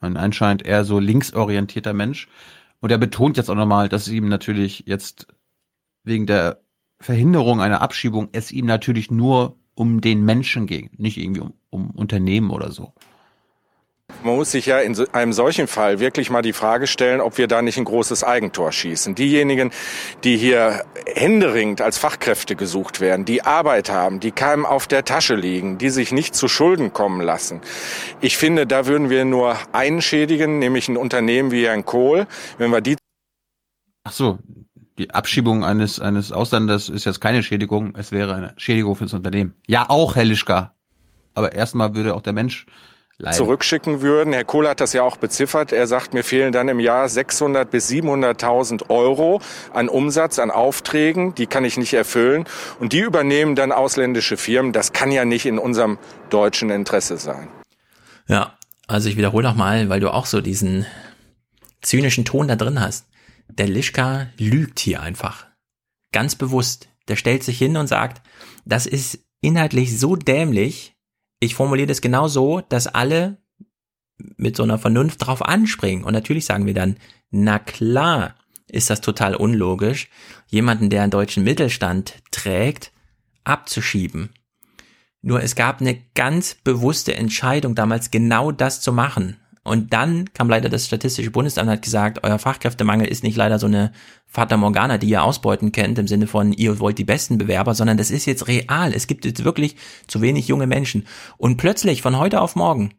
ein 0.00 0.16
anscheinend 0.16 0.64
eher 0.64 0.86
so 0.86 0.98
linksorientierter 0.98 1.92
Mensch. 1.92 2.28
Und 2.80 2.92
er 2.92 2.98
betont 2.98 3.36
jetzt 3.36 3.50
auch 3.50 3.56
nochmal, 3.56 3.90
dass 3.90 4.08
ihm 4.08 4.30
natürlich 4.30 4.84
jetzt 4.86 5.26
wegen 6.02 6.24
der 6.24 6.62
Verhinderung 6.98 7.60
einer 7.60 7.82
Abschiebung 7.82 8.30
es 8.32 8.52
ihm 8.52 8.64
natürlich 8.64 9.10
nur 9.10 9.58
um 9.74 10.00
den 10.00 10.24
Menschen 10.24 10.66
ging, 10.66 10.88
nicht 10.96 11.18
irgendwie 11.18 11.42
um, 11.42 11.52
um 11.68 11.90
Unternehmen 11.90 12.48
oder 12.48 12.70
so. 12.70 12.94
Man 14.24 14.36
muss 14.36 14.52
sich 14.52 14.64
ja 14.64 14.78
in 14.78 14.98
einem 15.12 15.34
solchen 15.34 15.66
Fall 15.66 16.00
wirklich 16.00 16.30
mal 16.30 16.40
die 16.40 16.54
Frage 16.54 16.86
stellen, 16.86 17.20
ob 17.20 17.36
wir 17.36 17.46
da 17.46 17.60
nicht 17.60 17.76
ein 17.76 17.84
großes 17.84 18.24
Eigentor 18.24 18.72
schießen. 18.72 19.14
Diejenigen, 19.14 19.70
die 20.24 20.38
hier 20.38 20.82
händeringend 21.04 21.82
als 21.82 21.98
Fachkräfte 21.98 22.56
gesucht 22.56 23.02
werden, 23.02 23.26
die 23.26 23.42
Arbeit 23.42 23.90
haben, 23.90 24.20
die 24.20 24.30
keinem 24.30 24.64
auf 24.64 24.86
der 24.86 25.04
Tasche 25.04 25.34
liegen, 25.34 25.76
die 25.76 25.90
sich 25.90 26.10
nicht 26.10 26.34
zu 26.34 26.48
Schulden 26.48 26.94
kommen 26.94 27.20
lassen. 27.20 27.60
Ich 28.22 28.38
finde, 28.38 28.66
da 28.66 28.86
würden 28.86 29.10
wir 29.10 29.26
nur 29.26 29.58
einen 29.72 30.00
schädigen, 30.00 30.58
nämlich 30.58 30.88
ein 30.88 30.96
Unternehmen 30.96 31.50
wie 31.50 31.66
Herrn 31.66 31.84
Kohl. 31.84 32.26
Wenn 32.56 32.70
wir 32.70 32.80
die 32.80 32.96
Ach 34.04 34.12
so, 34.12 34.38
die 34.96 35.10
Abschiebung 35.10 35.64
eines 35.64 36.00
eines 36.00 36.32
Ausländers 36.32 36.88
ist 36.88 37.04
jetzt 37.04 37.20
keine 37.20 37.42
Schädigung, 37.42 37.94
es 37.94 38.10
wäre 38.10 38.34
eine 38.34 38.54
Schädigung 38.56 38.96
fürs 38.96 39.12
Unternehmen. 39.12 39.52
Ja, 39.66 39.90
auch 39.90 40.16
Herr 40.16 40.24
Lischka. 40.24 40.72
Aber 41.34 41.52
erstmal 41.52 41.94
würde 41.94 42.14
auch 42.14 42.22
der 42.22 42.32
Mensch 42.32 42.64
leiden. 43.18 43.36
zurückschicken 43.36 44.00
würden. 44.00 44.32
Herr 44.32 44.44
Kohl 44.44 44.68
hat 44.68 44.80
das 44.80 44.92
ja 44.92 45.02
auch 45.02 45.16
beziffert. 45.16 45.72
Er 45.72 45.86
sagt, 45.86 46.14
mir 46.14 46.24
fehlen 46.24 46.52
dann 46.52 46.68
im 46.68 46.80
Jahr 46.80 47.08
600 47.08 47.70
bis 47.70 47.88
700.000 47.90 48.90
Euro 48.90 49.40
an 49.72 49.88
Umsatz, 49.88 50.38
an 50.38 50.50
Aufträgen. 50.50 51.34
Die 51.34 51.46
kann 51.46 51.64
ich 51.64 51.76
nicht 51.76 51.94
erfüllen. 51.94 52.44
Und 52.80 52.92
die 52.92 53.00
übernehmen 53.00 53.54
dann 53.54 53.72
ausländische 53.72 54.36
Firmen. 54.36 54.72
Das 54.72 54.92
kann 54.92 55.10
ja 55.12 55.24
nicht 55.24 55.46
in 55.46 55.58
unserem 55.58 55.98
deutschen 56.30 56.70
Interesse 56.70 57.16
sein. 57.18 57.48
Ja, 58.26 58.56
Also 58.86 59.08
ich 59.08 59.16
wiederhole 59.16 59.46
nochmal, 59.48 59.88
weil 59.88 60.00
du 60.00 60.10
auch 60.10 60.26
so 60.26 60.40
diesen 60.40 60.86
zynischen 61.82 62.24
Ton 62.24 62.48
da 62.48 62.56
drin 62.56 62.80
hast. 62.80 63.06
Der 63.48 63.68
Lischka 63.68 64.26
lügt 64.38 64.78
hier 64.80 65.02
einfach. 65.02 65.46
Ganz 66.12 66.34
bewusst. 66.34 66.88
Der 67.08 67.16
stellt 67.16 67.44
sich 67.44 67.58
hin 67.58 67.76
und 67.76 67.86
sagt, 67.86 68.22
das 68.64 68.86
ist 68.86 69.18
inhaltlich 69.42 69.98
so 69.98 70.16
dämlich. 70.16 70.93
Ich 71.44 71.54
formuliere 71.54 71.88
das 71.88 72.00
genau 72.00 72.26
so, 72.26 72.62
dass 72.62 72.86
alle 72.86 73.36
mit 74.36 74.56
so 74.56 74.62
einer 74.62 74.78
Vernunft 74.78 75.26
drauf 75.26 75.44
anspringen. 75.44 76.02
Und 76.02 76.14
natürlich 76.14 76.46
sagen 76.46 76.64
wir 76.64 76.72
dann, 76.72 76.96
na 77.30 77.58
klar, 77.58 78.36
ist 78.66 78.88
das 78.88 79.02
total 79.02 79.34
unlogisch, 79.34 80.08
jemanden, 80.46 80.88
der 80.88 81.02
einen 81.02 81.10
deutschen 81.10 81.44
Mittelstand 81.44 82.22
trägt, 82.30 82.92
abzuschieben. 83.44 84.30
Nur 85.20 85.42
es 85.42 85.54
gab 85.54 85.82
eine 85.82 86.00
ganz 86.14 86.54
bewusste 86.54 87.14
Entscheidung 87.14 87.74
damals, 87.74 88.10
genau 88.10 88.50
das 88.50 88.80
zu 88.80 88.92
machen. 88.92 89.36
Und 89.64 89.94
dann 89.94 90.32
kam 90.34 90.50
leider 90.50 90.68
das 90.68 90.86
Statistische 90.86 91.30
Bundesamt 91.30 91.66
und 91.66 91.72
hat 91.72 91.82
gesagt, 91.82 92.20
euer 92.22 92.38
Fachkräftemangel 92.38 93.08
ist 93.08 93.24
nicht 93.24 93.36
leider 93.36 93.58
so 93.58 93.66
eine 93.66 93.92
Fata 94.26 94.58
Morgana, 94.58 94.98
die 94.98 95.08
ihr 95.08 95.24
ausbeuten 95.24 95.72
kennt, 95.72 95.98
im 95.98 96.06
Sinne 96.06 96.26
von, 96.26 96.52
ihr 96.52 96.78
wollt 96.80 96.98
die 96.98 97.04
besten 97.04 97.38
Bewerber, 97.38 97.74
sondern 97.74 97.96
das 97.96 98.10
ist 98.10 98.26
jetzt 98.26 98.46
real. 98.46 98.92
Es 98.94 99.06
gibt 99.06 99.24
jetzt 99.24 99.42
wirklich 99.42 99.76
zu 100.06 100.20
wenig 100.20 100.48
junge 100.48 100.66
Menschen. 100.66 101.06
Und 101.38 101.56
plötzlich, 101.56 102.02
von 102.02 102.18
heute 102.18 102.42
auf 102.42 102.56
morgen, 102.56 102.92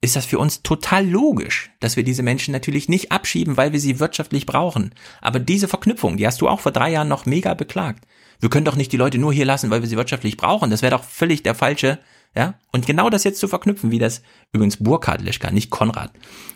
ist 0.00 0.16
das 0.16 0.26
für 0.26 0.38
uns 0.38 0.62
total 0.62 1.06
logisch, 1.06 1.70
dass 1.80 1.96
wir 1.96 2.04
diese 2.04 2.22
Menschen 2.22 2.52
natürlich 2.52 2.88
nicht 2.88 3.10
abschieben, 3.12 3.56
weil 3.56 3.72
wir 3.72 3.80
sie 3.80 4.00
wirtschaftlich 4.00 4.46
brauchen. 4.46 4.94
Aber 5.20 5.38
diese 5.38 5.68
Verknüpfung, 5.68 6.16
die 6.16 6.26
hast 6.26 6.40
du 6.40 6.48
auch 6.48 6.60
vor 6.60 6.72
drei 6.72 6.90
Jahren 6.90 7.08
noch 7.08 7.26
mega 7.26 7.54
beklagt. 7.54 8.06
Wir 8.40 8.50
können 8.50 8.64
doch 8.64 8.76
nicht 8.76 8.92
die 8.92 8.96
Leute 8.96 9.18
nur 9.18 9.32
hier 9.32 9.44
lassen, 9.44 9.70
weil 9.70 9.82
wir 9.82 9.88
sie 9.88 9.96
wirtschaftlich 9.96 10.36
brauchen. 10.36 10.70
Das 10.70 10.82
wäre 10.82 10.96
doch 10.96 11.04
völlig 11.04 11.42
der 11.42 11.56
falsche, 11.56 11.98
ja? 12.38 12.54
Und 12.72 12.86
genau 12.86 13.10
das 13.10 13.24
jetzt 13.24 13.40
zu 13.40 13.48
verknüpfen, 13.48 13.90
wie 13.90 13.98
das 13.98 14.22
übrigens 14.52 14.76
Burkhard 14.78 15.20
Lischka, 15.20 15.50
nicht 15.50 15.70
Konrad. 15.70 16.12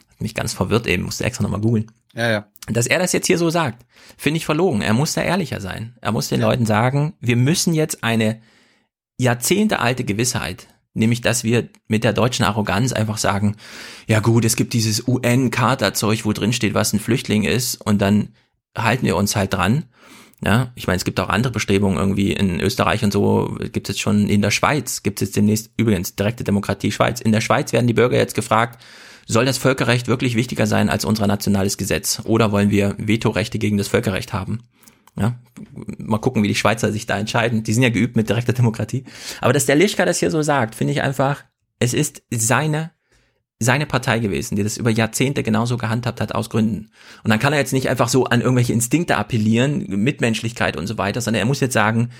Hat 0.09 0.21
mich 0.21 0.35
ganz 0.35 0.53
verwirrt 0.53 0.87
eben, 0.87 1.03
musste 1.03 1.25
extra 1.25 1.43
nochmal 1.43 1.61
googeln. 1.61 1.91
Ja, 2.15 2.31
ja. 2.31 2.47
Dass 2.69 2.87
er 2.87 2.99
das 2.99 3.13
jetzt 3.13 3.27
hier 3.27 3.39
so 3.39 3.51
sagt, 3.51 3.85
finde 4.17 4.39
ich 4.39 4.47
verlogen. 4.47 4.83
Er 4.83 4.95
muss 4.95 5.15
da 5.15 5.23
ehrlicher 5.23 5.61
sein. 5.61 5.97
Er 6.01 6.13
muss 6.13 6.29
den 6.29 6.41
ja. 6.41 6.49
Leuten 6.49 6.67
sagen, 6.67 7.15
wir 7.21 7.37
müssen 7.37 7.75
jetzt 7.75 8.05
eine 8.05 8.41
jahrzehntealte 9.19 10.05
Gewissheit 10.05 10.69
Nämlich, 10.95 11.23
dass 11.23 11.43
wir 11.43 11.69
mit 11.89 12.05
der 12.05 12.13
deutschen 12.13 12.45
Arroganz 12.45 12.93
einfach 12.93 13.17
sagen, 13.17 13.57
ja 14.07 14.21
gut, 14.21 14.45
es 14.45 14.57
gibt 14.57 14.75
dieses 14.75 15.09
UN-Charta-Zeug, 15.09 16.25
wo 16.27 16.33
drin 16.33 16.53
steht, 16.53 16.75
was 16.75 16.93
ein 16.93 17.01
Flüchtling 17.01 17.45
ist, 17.45 17.77
und 17.77 18.03
dann 18.03 18.35
halten 18.77 19.07
wir 19.07 19.17
uns 19.17 19.35
halt 19.35 19.55
dran. 19.55 19.85
Ja, 20.45 20.73
ich 20.75 20.89
meine, 20.89 20.97
es 20.97 21.05
gibt 21.05 21.21
auch 21.21 21.29
andere 21.29 21.53
Bestrebungen 21.53 21.99
irgendwie 21.99 22.33
in 22.33 22.61
Österreich 22.61 23.05
und 23.05 23.13
so, 23.13 23.57
gibt 23.73 23.89
es 23.89 23.95
jetzt 23.95 24.01
schon 24.01 24.29
in 24.29 24.43
der 24.43 24.51
Schweiz, 24.51 25.05
gibt 25.05 25.23
es 25.23 25.29
jetzt 25.29 25.37
demnächst 25.37 25.71
übrigens 25.77 26.17
direkte 26.17 26.43
Demokratie 26.43 26.91
Schweiz. 26.91 27.21
In 27.21 27.31
der 27.31 27.41
Schweiz 27.41 27.73
werden 27.73 27.87
die 27.87 27.95
Bürger 27.95 28.17
jetzt 28.17 28.35
gefragt, 28.35 28.83
soll 29.27 29.45
das 29.45 29.59
Völkerrecht 29.59 30.09
wirklich 30.09 30.35
wichtiger 30.35 30.67
sein 30.67 30.89
als 30.89 31.05
unser 31.05 31.29
nationales 31.29 31.77
Gesetz? 31.77 32.23
Oder 32.25 32.51
wollen 32.51 32.71
wir 32.71 32.97
Vetorechte 32.99 33.61
gegen 33.61 33.79
das 33.79 33.87
Völkerrecht 33.87 34.33
haben? 34.33 34.63
Ja, 35.17 35.39
mal 35.99 36.19
gucken, 36.19 36.43
wie 36.43 36.49
die 36.49 36.55
Schweizer 36.55 36.91
sich 36.91 37.07
da 37.07 37.19
entscheiden. 37.19 37.63
Die 37.63 37.73
sind 37.73 37.83
ja 37.83 37.91
geübt 37.91 38.17
mit 38.17 38.29
direkter 38.29 38.55
Demokratie. 38.55 39.05
Aber 39.41 39.53
dass 39.53 39.67
der 39.67 39.77
Lischka 39.77 40.05
das 40.07 40.19
hier 40.19 40.31
so 40.31 40.43
sagt, 40.43 40.75
finde 40.75 40.93
ich 40.93 41.03
einfach, 41.03 41.45
es 41.79 41.93
ist 41.93 42.23
seine, 42.31 42.92
seine 43.63 43.87
Partei 43.87 44.19
gewesen, 44.19 44.57
die 44.57 44.63
das 44.63 44.77
über 44.77 44.91
Jahrzehnte 44.91 45.43
genauso 45.43 45.77
gehandhabt 45.77 46.21
hat 46.21 46.35
aus 46.35 46.51
Gründen. 46.51 46.91
Und 47.23 47.31
dann 47.31 47.39
kann 47.39 47.53
er 47.53 47.59
jetzt 47.59 47.73
nicht 47.73 47.89
einfach 47.89 48.09
so 48.09 48.25
an 48.25 48.41
irgendwelche 48.41 48.73
Instinkte 48.73 49.17
appellieren, 49.17 49.85
Mitmenschlichkeit 49.89 50.77
und 50.77 50.87
so 50.87 50.99
weiter, 50.99 51.21
sondern 51.21 51.41
er 51.41 51.47
muss 51.47 51.61
jetzt 51.61 51.75
sagen, 51.75 52.11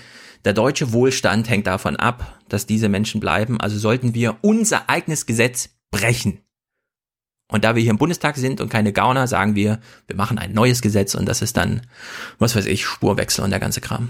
der 0.45 0.53
deutsche 0.53 0.91
Wohlstand 0.91 1.49
hängt 1.49 1.67
davon 1.67 1.95
ab, 1.95 2.39
dass 2.49 2.65
diese 2.65 2.89
Menschen 2.89 3.21
bleiben. 3.21 3.59
Also 3.59 3.77
sollten 3.77 4.13
wir 4.13 4.37
unser 4.41 4.89
eigenes 4.89 5.25
Gesetz 5.25 5.69
brechen. 5.91 6.39
Und 7.51 7.63
da 7.63 7.75
wir 7.75 7.81
hier 7.81 7.91
im 7.91 7.97
Bundestag 7.97 8.35
sind 8.37 8.61
und 8.61 8.69
keine 8.69 8.93
Gauner, 8.93 9.27
sagen 9.27 9.55
wir, 9.55 9.79
wir 10.07 10.15
machen 10.15 10.37
ein 10.37 10.53
neues 10.53 10.81
Gesetz 10.81 11.13
und 11.13 11.27
das 11.27 11.41
ist 11.41 11.55
dann, 11.55 11.81
was 12.39 12.55
weiß 12.55 12.65
ich, 12.65 12.85
Spurwechsel 12.85 13.43
und 13.43 13.51
der 13.51 13.59
ganze 13.59 13.79
Kram. 13.79 14.09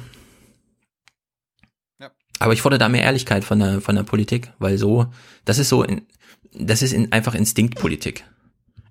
Aber 2.40 2.54
ich 2.54 2.62
fordere 2.62 2.80
da 2.80 2.90
mehr 2.90 3.04
Ehrlichkeit 3.04 3.44
von 3.44 3.60
der, 3.60 3.80
von 3.82 3.96
der 3.96 4.04
Politik, 4.04 4.52
weil 4.60 4.78
so, 4.78 5.08
das 5.46 5.60
ist 5.60 5.70
so, 5.70 5.84
in, 5.84 6.02
das 6.56 6.82
ist 6.82 6.94
in, 6.94 7.12
einfach 7.12 7.36
Instinktpolitik. 7.36 8.26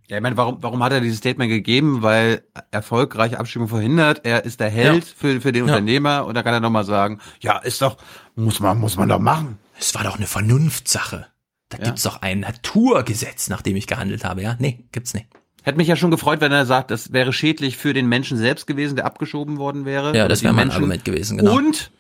Ja, 0.08 0.16
ich 0.16 0.22
meine, 0.22 0.36
warum, 0.36 0.58
warum 0.62 0.82
hat 0.82 0.92
er 0.92 1.00
dieses 1.00 1.18
Statement 1.18 1.50
gegeben? 1.50 2.02
Weil 2.02 2.42
erfolgreiche 2.70 3.38
Abstimmung 3.38 3.68
verhindert. 3.68 4.22
Er 4.24 4.44
ist 4.44 4.60
der 4.60 4.68
Held 4.68 5.04
ja. 5.04 5.12
für, 5.16 5.40
für 5.40 5.52
den 5.52 5.66
ja. 5.66 5.72
Unternehmer 5.72 6.26
und 6.26 6.34
da 6.34 6.42
kann 6.42 6.52
er 6.52 6.60
nochmal 6.60 6.84
sagen, 6.84 7.18
ja, 7.40 7.58
ist 7.58 7.80
doch, 7.80 7.96
muss 8.34 8.60
man, 8.60 8.78
muss 8.78 8.96
man 8.96 9.08
doch 9.08 9.20
machen. 9.20 9.58
Es 9.78 9.94
war 9.94 10.04
doch 10.04 10.16
eine 10.16 10.26
Vernunftssache. 10.26 11.26
Da 11.70 11.78
ja. 11.78 11.84
gibt's 11.84 12.02
doch 12.02 12.20
ein 12.20 12.40
Naturgesetz, 12.40 13.48
nach 13.48 13.62
dem 13.62 13.76
ich 13.76 13.86
gehandelt 13.86 14.24
habe, 14.24 14.42
ja? 14.42 14.56
Nee, 14.58 14.84
gibt's 14.92 15.14
nicht. 15.14 15.28
Hätte 15.62 15.78
mich 15.78 15.88
ja 15.88 15.96
schon 15.96 16.10
gefreut, 16.10 16.40
wenn 16.40 16.52
er 16.52 16.66
sagt, 16.66 16.90
das 16.90 17.12
wäre 17.12 17.32
schädlich 17.32 17.76
für 17.76 17.94
den 17.94 18.08
Menschen 18.08 18.36
selbst 18.36 18.66
gewesen, 18.66 18.96
der 18.96 19.06
abgeschoben 19.06 19.58
worden 19.58 19.84
wäre. 19.84 20.14
Ja, 20.14 20.28
das 20.28 20.42
wäre 20.42 20.52
mein 20.52 20.72
Argument 20.72 21.04
gewesen, 21.04 21.38
genau. 21.38 21.56
Und, 21.56 21.92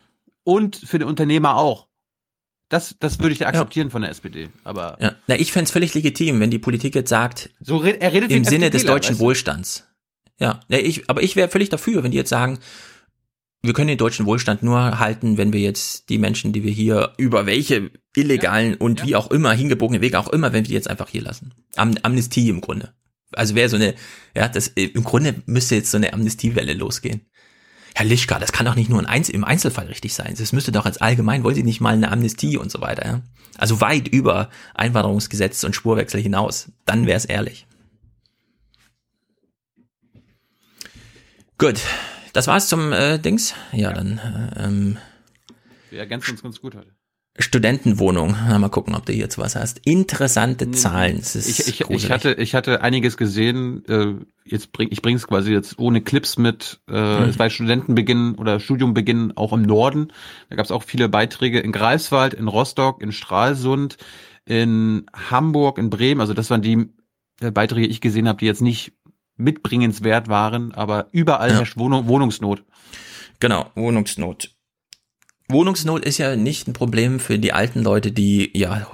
und 0.42 0.76
für 0.76 0.98
den 0.98 1.08
Unternehmer 1.08 1.56
auch. 1.56 1.86
Das, 2.72 2.96
das 2.98 3.18
würde 3.18 3.34
ich 3.34 3.46
akzeptieren 3.46 3.88
ja. 3.88 3.90
von 3.90 4.00
der 4.00 4.10
SPD. 4.10 4.48
Aber 4.64 4.96
ja. 4.98 5.14
Na, 5.26 5.38
ich 5.38 5.52
fände 5.52 5.64
es 5.64 5.70
völlig 5.70 5.92
legitim, 5.92 6.40
wenn 6.40 6.50
die 6.50 6.58
Politik 6.58 6.94
jetzt 6.94 7.10
sagt, 7.10 7.50
so 7.60 7.76
red, 7.76 8.00
er 8.00 8.14
redet 8.14 8.30
im 8.30 8.44
Sinne 8.44 8.70
des 8.70 8.86
deutschen 8.86 9.10
weißt 9.10 9.20
du? 9.20 9.24
Wohlstands. 9.24 9.86
Ja, 10.38 10.60
ja 10.68 10.78
ich, 10.78 11.10
aber 11.10 11.22
ich 11.22 11.36
wäre 11.36 11.50
völlig 11.50 11.68
dafür, 11.68 12.02
wenn 12.02 12.12
die 12.12 12.16
jetzt 12.16 12.30
sagen, 12.30 12.60
wir 13.60 13.74
können 13.74 13.88
den 13.88 13.98
deutschen 13.98 14.24
Wohlstand 14.24 14.62
nur 14.62 14.98
halten, 14.98 15.36
wenn 15.36 15.52
wir 15.52 15.60
jetzt 15.60 16.08
die 16.08 16.16
Menschen, 16.16 16.54
die 16.54 16.64
wir 16.64 16.72
hier 16.72 17.12
über 17.18 17.44
welche 17.44 17.90
illegalen 18.16 18.70
ja, 18.70 18.76
und 18.78 19.00
ja. 19.00 19.06
wie 19.06 19.16
auch 19.16 19.30
immer 19.30 19.52
hingebogene 19.52 20.00
Wege 20.00 20.18
auch 20.18 20.30
immer, 20.30 20.54
wenn 20.54 20.64
wir 20.64 20.68
die 20.68 20.74
jetzt 20.74 20.88
einfach 20.88 21.10
hier 21.10 21.20
lassen. 21.20 21.52
Am 21.76 21.94
Amnestie 22.00 22.48
im 22.48 22.62
Grunde. 22.62 22.94
Also 23.32 23.54
wäre 23.54 23.68
so 23.68 23.76
eine, 23.76 23.94
ja, 24.34 24.48
das 24.48 24.68
im 24.68 25.04
Grunde 25.04 25.34
müsste 25.44 25.74
jetzt 25.74 25.90
so 25.90 25.98
eine 25.98 26.14
Amnestiewelle 26.14 26.72
losgehen. 26.72 27.26
Herr 27.94 28.06
Lischka, 28.06 28.38
das 28.38 28.52
kann 28.52 28.66
doch 28.66 28.74
nicht 28.74 28.88
nur 28.88 28.98
ein 28.98 29.06
Einzel 29.06 29.34
im 29.34 29.44
Einzelfall 29.44 29.86
richtig 29.86 30.14
sein. 30.14 30.34
Das 30.36 30.52
müsste 30.52 30.72
doch 30.72 30.86
als 30.86 30.98
allgemein, 30.98 31.44
wollen 31.44 31.54
Sie 31.54 31.62
nicht 31.62 31.80
mal 31.80 31.94
eine 31.94 32.10
Amnestie 32.10 32.56
und 32.56 32.70
so 32.70 32.80
weiter, 32.80 33.06
ja? 33.06 33.20
Also 33.58 33.80
weit 33.80 34.08
über 34.08 34.48
Einwanderungsgesetz 34.74 35.62
und 35.64 35.76
Spurwechsel 35.76 36.20
hinaus. 36.20 36.70
Dann 36.86 37.06
wäre 37.06 37.18
es 37.18 37.26
ehrlich. 37.26 37.66
Gut, 41.58 41.80
das 42.32 42.46
war's 42.46 42.68
zum 42.68 42.92
äh, 42.92 43.18
Dings. 43.18 43.54
Ja, 43.72 43.78
ja. 43.78 43.92
dann. 43.92 44.18
Äh, 44.56 44.64
ähm, 44.64 44.98
Wir 45.90 46.00
ergänzen 46.00 46.32
uns 46.32 46.42
ganz 46.42 46.60
gut 46.60 46.74
heute. 46.74 46.94
Studentenwohnung. 47.38 48.36
Na, 48.46 48.58
mal 48.58 48.68
gucken, 48.68 48.94
ob 48.94 49.06
du 49.06 49.12
jetzt 49.12 49.38
was 49.38 49.56
hast. 49.56 49.80
Interessante 49.86 50.70
Zahlen. 50.70 51.18
ich, 51.18 51.66
ich, 51.66 51.80
ich, 51.80 52.10
hatte, 52.10 52.34
ich 52.34 52.54
hatte 52.54 52.82
einiges 52.82 53.16
gesehen. 53.16 53.84
Äh, 53.86 54.14
jetzt 54.44 54.72
bring, 54.72 54.88
ich 54.90 55.00
bring's 55.00 55.26
quasi 55.26 55.50
jetzt 55.50 55.78
ohne 55.78 56.02
Clips 56.02 56.36
mit. 56.36 56.80
Äh, 56.88 56.92
mhm. 56.92 57.28
Es 57.30 57.38
war 57.38 57.48
Studentenbeginn 57.48 58.34
oder 58.34 58.60
Studiumbeginn 58.60 59.32
auch 59.36 59.54
im 59.54 59.62
Norden. 59.62 60.12
Da 60.50 60.56
gab 60.56 60.66
es 60.66 60.70
auch 60.70 60.82
viele 60.82 61.08
Beiträge 61.08 61.60
in 61.60 61.72
Greifswald, 61.72 62.34
in 62.34 62.48
Rostock, 62.48 63.00
in 63.00 63.12
Stralsund, 63.12 63.96
in 64.44 65.06
Hamburg, 65.14 65.78
in 65.78 65.88
Bremen. 65.88 66.20
Also 66.20 66.34
das 66.34 66.50
waren 66.50 66.60
die 66.60 66.90
äh, 67.40 67.50
Beiträge, 67.50 67.86
die 67.86 67.92
ich 67.92 68.02
gesehen 68.02 68.28
habe, 68.28 68.40
die 68.40 68.46
jetzt 68.46 68.62
nicht 68.62 68.92
mitbringenswert 69.36 70.28
waren, 70.28 70.72
aber 70.72 71.08
überall 71.12 71.50
ja. 71.50 71.56
herrscht 71.56 71.78
Wohnung, 71.78 72.06
Wohnungsnot. 72.06 72.62
Genau, 73.40 73.70
Wohnungsnot. 73.74 74.51
Wohnungsnot 75.48 76.04
ist 76.04 76.18
ja 76.18 76.36
nicht 76.36 76.66
ein 76.68 76.72
Problem 76.72 77.20
für 77.20 77.38
die 77.38 77.52
alten 77.52 77.82
Leute, 77.82 78.12
die 78.12 78.50
ja 78.54 78.86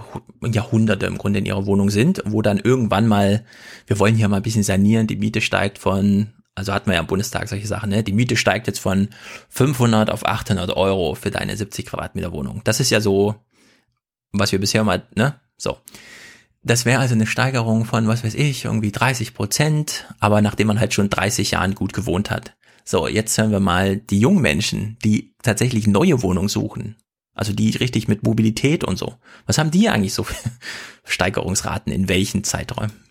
Jahrhunderte 0.44 1.06
im 1.06 1.18
Grunde 1.18 1.38
in 1.40 1.46
ihrer 1.46 1.66
Wohnung 1.66 1.90
sind, 1.90 2.22
wo 2.24 2.42
dann 2.42 2.58
irgendwann 2.58 3.06
mal, 3.06 3.44
wir 3.86 3.98
wollen 3.98 4.14
hier 4.14 4.28
mal 4.28 4.36
ein 4.38 4.42
bisschen 4.42 4.62
sanieren, 4.62 5.06
die 5.06 5.16
Miete 5.16 5.40
steigt 5.40 5.78
von, 5.78 6.32
also 6.54 6.72
hatten 6.72 6.90
wir 6.90 6.94
ja 6.94 7.00
im 7.00 7.06
Bundestag 7.06 7.48
solche 7.48 7.66
Sachen, 7.66 7.90
ne? 7.90 8.02
Die 8.02 8.12
Miete 8.12 8.36
steigt 8.36 8.66
jetzt 8.66 8.80
von 8.80 9.08
500 9.50 10.10
auf 10.10 10.26
800 10.26 10.76
Euro 10.76 11.14
für 11.14 11.30
deine 11.30 11.56
70 11.56 11.86
Quadratmeter 11.86 12.32
Wohnung. 12.32 12.62
Das 12.64 12.80
ist 12.80 12.90
ja 12.90 13.00
so, 13.00 13.36
was 14.32 14.52
wir 14.52 14.58
bisher 14.58 14.84
mal, 14.84 15.06
ne? 15.14 15.40
So. 15.56 15.78
Das 16.64 16.84
wäre 16.84 17.00
also 17.00 17.14
eine 17.14 17.26
Steigerung 17.26 17.84
von, 17.84 18.08
was 18.08 18.24
weiß 18.24 18.34
ich, 18.34 18.64
irgendwie 18.64 18.90
30 18.90 19.32
Prozent, 19.32 20.06
aber 20.18 20.42
nachdem 20.42 20.66
man 20.66 20.80
halt 20.80 20.92
schon 20.92 21.08
30 21.08 21.52
Jahren 21.52 21.74
gut 21.74 21.92
gewohnt 21.92 22.30
hat. 22.30 22.56
So, 22.90 23.06
jetzt 23.06 23.36
hören 23.36 23.50
wir 23.50 23.60
mal 23.60 23.98
die 23.98 24.18
jungen 24.18 24.40
Menschen, 24.40 24.96
die 25.04 25.34
tatsächlich 25.42 25.86
neue 25.86 26.22
Wohnungen 26.22 26.48
suchen. 26.48 26.96
Also 27.34 27.52
die 27.52 27.68
richtig 27.76 28.08
mit 28.08 28.22
Mobilität 28.22 28.82
und 28.82 28.96
so. 28.96 29.16
Was 29.44 29.58
haben 29.58 29.70
die 29.70 29.90
eigentlich 29.90 30.14
so 30.14 30.22
für 30.22 30.34
Steigerungsraten 31.04 31.92
in 31.92 32.08
welchen 32.08 32.44
Zeiträumen? 32.44 33.07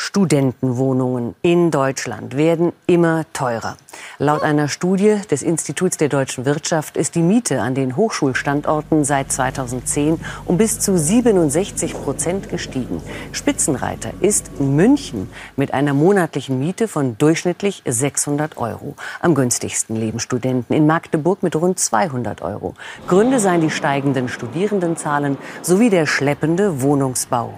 Studentenwohnungen 0.00 1.34
in 1.42 1.72
Deutschland 1.72 2.36
werden 2.36 2.72
immer 2.86 3.24
teurer. 3.32 3.76
Laut 4.18 4.42
einer 4.42 4.68
Studie 4.68 5.16
des 5.28 5.42
Instituts 5.42 5.96
der 5.96 6.08
deutschen 6.08 6.44
Wirtschaft 6.44 6.96
ist 6.96 7.16
die 7.16 7.20
Miete 7.20 7.60
an 7.60 7.74
den 7.74 7.96
Hochschulstandorten 7.96 9.04
seit 9.04 9.32
2010 9.32 10.20
um 10.44 10.56
bis 10.56 10.78
zu 10.78 10.96
67 10.96 11.94
Prozent 11.94 12.48
gestiegen. 12.48 13.02
Spitzenreiter 13.32 14.12
ist 14.20 14.60
München 14.60 15.28
mit 15.56 15.74
einer 15.74 15.94
monatlichen 15.94 16.60
Miete 16.60 16.86
von 16.86 17.18
durchschnittlich 17.18 17.82
600 17.84 18.56
Euro. 18.56 18.94
Am 19.18 19.34
günstigsten 19.34 19.96
leben 19.96 20.20
Studenten 20.20 20.74
in 20.74 20.86
Magdeburg 20.86 21.42
mit 21.42 21.56
rund 21.56 21.80
200 21.80 22.40
Euro. 22.42 22.74
Gründe 23.08 23.40
seien 23.40 23.62
die 23.62 23.70
steigenden 23.70 24.28
Studierendenzahlen 24.28 25.36
sowie 25.60 25.90
der 25.90 26.06
schleppende 26.06 26.82
Wohnungsbau. 26.82 27.52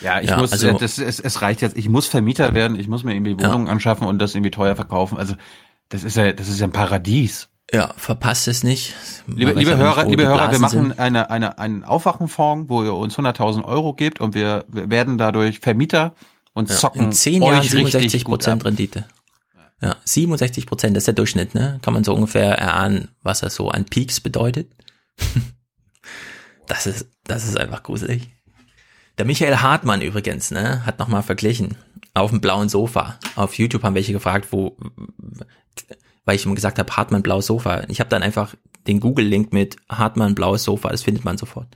Ja, 0.00 0.20
ich 0.20 0.30
Ja, 0.30 0.36
muss, 0.38 0.52
also- 0.52 0.68
äh, 0.68 0.78
das, 0.78 0.98
es, 0.98 1.20
es 1.20 1.42
reicht 1.42 1.62
jetzt, 1.62 1.76
ich 1.76 1.88
muss 1.88 2.06
Vermieter 2.06 2.54
werden, 2.54 2.78
ich 2.78 2.88
muss 2.88 3.04
mir 3.04 3.14
irgendwie 3.14 3.38
Wohnungen 3.38 3.68
anschaffen 3.68 4.06
und 4.06 4.18
das 4.18 4.34
irgendwie 4.34 4.50
teuer 4.50 4.76
verkaufen. 4.76 5.18
Also 5.18 5.34
das 5.88 6.04
ist 6.04 6.16
ja, 6.16 6.32
das 6.32 6.48
ist 6.48 6.58
ja 6.60 6.66
ein 6.66 6.72
Paradies. 6.72 7.48
Ja, 7.72 7.92
verpasst 7.96 8.46
es 8.46 8.62
nicht. 8.62 8.94
Liebe, 9.26 9.52
liebe 9.52 9.72
ja 9.72 9.76
Hörer, 9.76 10.04
nicht, 10.04 10.10
liebe 10.10 10.26
Hörer, 10.26 10.52
wir 10.52 10.58
machen 10.60 10.88
sind. 10.90 10.98
eine, 11.00 11.30
eine, 11.30 11.58
einen 11.58 11.82
Aufwachenfonds, 11.82 12.68
wo 12.68 12.84
ihr 12.84 12.94
uns 12.94 13.18
100.000 13.18 13.64
Euro 13.64 13.92
gebt 13.92 14.20
und 14.20 14.34
wir, 14.34 14.64
werden 14.68 15.18
dadurch 15.18 15.58
Vermieter 15.58 16.14
und 16.52 16.70
Ja, 16.70 16.76
zocken 16.76 17.06
in 17.06 17.12
10 17.12 17.42
euch 17.42 17.48
Jahren 17.48 17.58
richtig 17.60 17.70
67 17.72 18.24
gut 18.24 18.32
Prozent. 18.34 18.64
Rendite. 18.64 19.04
Ja, 19.82 19.96
67 20.04 20.64
Prozent, 20.66 20.96
das 20.96 21.02
ist 21.02 21.06
der 21.08 21.14
Durchschnitt, 21.14 21.54
ne? 21.54 21.78
Kann 21.82 21.92
man 21.92 22.04
so 22.04 22.14
ungefähr 22.14 22.56
erahnen, 22.56 23.08
was 23.22 23.40
das 23.40 23.54
so 23.56 23.68
an 23.68 23.84
Peaks 23.84 24.20
bedeutet. 24.20 24.70
das 26.66 26.86
ist, 26.86 27.06
das 27.24 27.44
ist 27.44 27.58
einfach 27.58 27.82
gruselig. 27.82 28.28
Der 29.18 29.24
Michael 29.24 29.56
Hartmann 29.56 30.02
übrigens, 30.02 30.50
ne, 30.50 30.84
hat 30.84 30.98
nochmal 30.98 31.22
verglichen. 31.22 31.76
Auf 32.14 32.30
dem 32.30 32.40
blauen 32.40 32.68
Sofa. 32.68 33.18
Auf 33.34 33.54
YouTube 33.58 33.82
haben 33.82 33.94
welche 33.94 34.12
gefragt, 34.12 34.48
wo, 34.50 34.76
weil 36.24 36.36
ich 36.36 36.46
ihm 36.46 36.54
gesagt 36.54 36.78
habe, 36.78 36.96
Hartmann 36.96 37.22
blaues 37.22 37.46
Sofa. 37.46 37.84
Ich 37.88 38.00
habe 38.00 38.10
dann 38.10 38.22
einfach 38.22 38.54
den 38.86 39.00
Google-Link 39.00 39.52
mit 39.52 39.76
Hartmann 39.88 40.34
blaues 40.34 40.64
Sofa, 40.64 40.90
das 40.90 41.02
findet 41.02 41.24
man 41.24 41.38
sofort. 41.38 41.68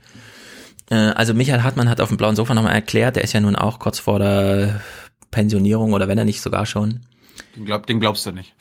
Äh, 0.89 0.95
also 0.95 1.33
Michael 1.33 1.63
Hartmann 1.63 1.89
hat 1.89 2.01
auf 2.01 2.09
dem 2.09 2.17
blauen 2.17 2.35
Sofa 2.35 2.53
nochmal 2.53 2.73
erklärt, 2.73 3.15
der 3.15 3.23
ist 3.23 3.33
ja 3.33 3.39
nun 3.39 3.55
auch 3.55 3.79
kurz 3.79 3.99
vor 3.99 4.19
der 4.19 4.81
Pensionierung 5.31 5.93
oder 5.93 6.07
wenn 6.07 6.17
er 6.17 6.25
nicht 6.25 6.41
sogar 6.41 6.65
schon. 6.65 7.01
Den, 7.55 7.65
glaub, 7.65 7.87
den 7.87 7.99
glaubst 7.99 8.25
du 8.25 8.31
nicht. 8.31 8.53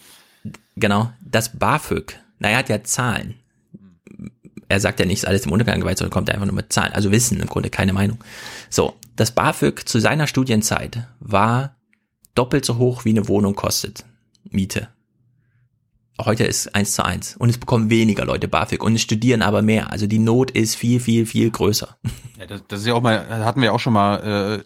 Genau, 0.77 1.13
das 1.21 1.59
BAföG. 1.59 2.19
Na, 2.39 2.49
er 2.49 2.59
hat 2.59 2.69
ja 2.69 2.83
Zahlen. 2.83 3.35
Er 4.69 4.81
sagt 4.81 5.01
ja 5.01 5.07
nicht, 5.07 5.19
ist 5.19 5.27
alles 5.27 5.47
im 5.47 5.53
Untergang 5.53 5.81
geweiht, 5.81 5.99
sondern 5.99 6.13
kommt 6.13 6.31
einfach 6.31 6.47
nur 6.47 6.55
mit 6.55 6.73
Zahlen. 6.73 6.93
Also 6.93 7.11
Wissen 7.11 7.41
im 7.41 7.49
Grunde, 7.49 7.71
keine 7.71 7.93
Meinung. 7.93 8.19
So, 8.71 8.95
das 9.17 9.33
BAföG 9.33 9.87
zu 9.89 9.99
seiner 9.99 10.27
Studienzeit 10.27 11.07
war 11.19 11.77
doppelt 12.35 12.65
so 12.65 12.79
hoch, 12.79 13.05
wie 13.05 13.11
eine 13.11 13.29
Wohnung 13.29 13.55
kostet. 13.55 14.05
Miete. 14.45 14.89
Heute 16.25 16.45
ist 16.45 16.75
eins 16.75 16.93
zu 16.93 17.05
eins. 17.05 17.37
Und 17.37 17.49
es 17.49 17.59
bekommen 17.59 17.91
weniger 17.91 18.25
Leute 18.25 18.47
BAföG 18.47 18.83
und 18.83 18.95
es 18.95 19.03
studieren 19.03 19.43
aber 19.43 19.63
mehr. 19.63 19.91
Also 19.91 20.07
die 20.07 20.19
Not 20.19 20.51
ist 20.51 20.77
viel, 20.77 21.01
viel, 21.01 21.27
viel 21.27 21.51
größer. 21.51 21.97
Ja, 22.39 22.47
das, 22.47 22.63
das 22.69 22.81
ist 22.81 22.87
ja 22.87 22.95
auch 22.95 23.01
mal, 23.03 23.27
hatten 23.45 23.61
wir 23.63 23.73
auch 23.73 23.81
schon 23.81 23.95
mal 23.95 24.61
äh, 24.61 24.65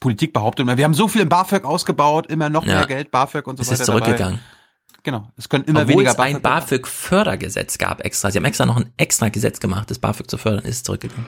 Politik 0.00 0.32
behauptet. 0.32 0.66
Wir 0.66 0.84
haben 0.84 0.94
so 0.94 1.06
viel 1.06 1.22
im 1.22 1.28
BAföG 1.28 1.64
ausgebaut, 1.64 2.26
immer 2.26 2.48
noch 2.48 2.64
Ja. 2.66 2.78
mehr 2.78 2.86
Geld, 2.86 3.10
BAföG 3.10 3.46
und 3.46 3.56
so 3.58 3.62
Es 3.62 3.68
weiter. 3.70 3.80
ist 3.80 3.86
zurückgegangen. 3.86 4.40
Dabei. 4.40 5.00
Genau, 5.02 5.30
es 5.36 5.48
können 5.48 5.64
immer 5.64 5.82
Obwohl 5.82 5.94
weniger 5.94 6.10
es 6.10 6.18
ein 6.18 6.42
BAföG-Fördergesetz 6.42 7.78
gab 7.78 8.04
extra. 8.04 8.30
Sie 8.30 8.38
haben 8.38 8.44
extra 8.44 8.66
noch 8.66 8.76
ein 8.76 8.92
extra 8.96 9.28
Gesetz 9.28 9.60
gemacht, 9.60 9.88
das 9.90 9.98
BAföG 10.00 10.28
zu 10.28 10.36
fördern, 10.38 10.64
ist 10.64 10.84
zurückgegangen. 10.86 11.26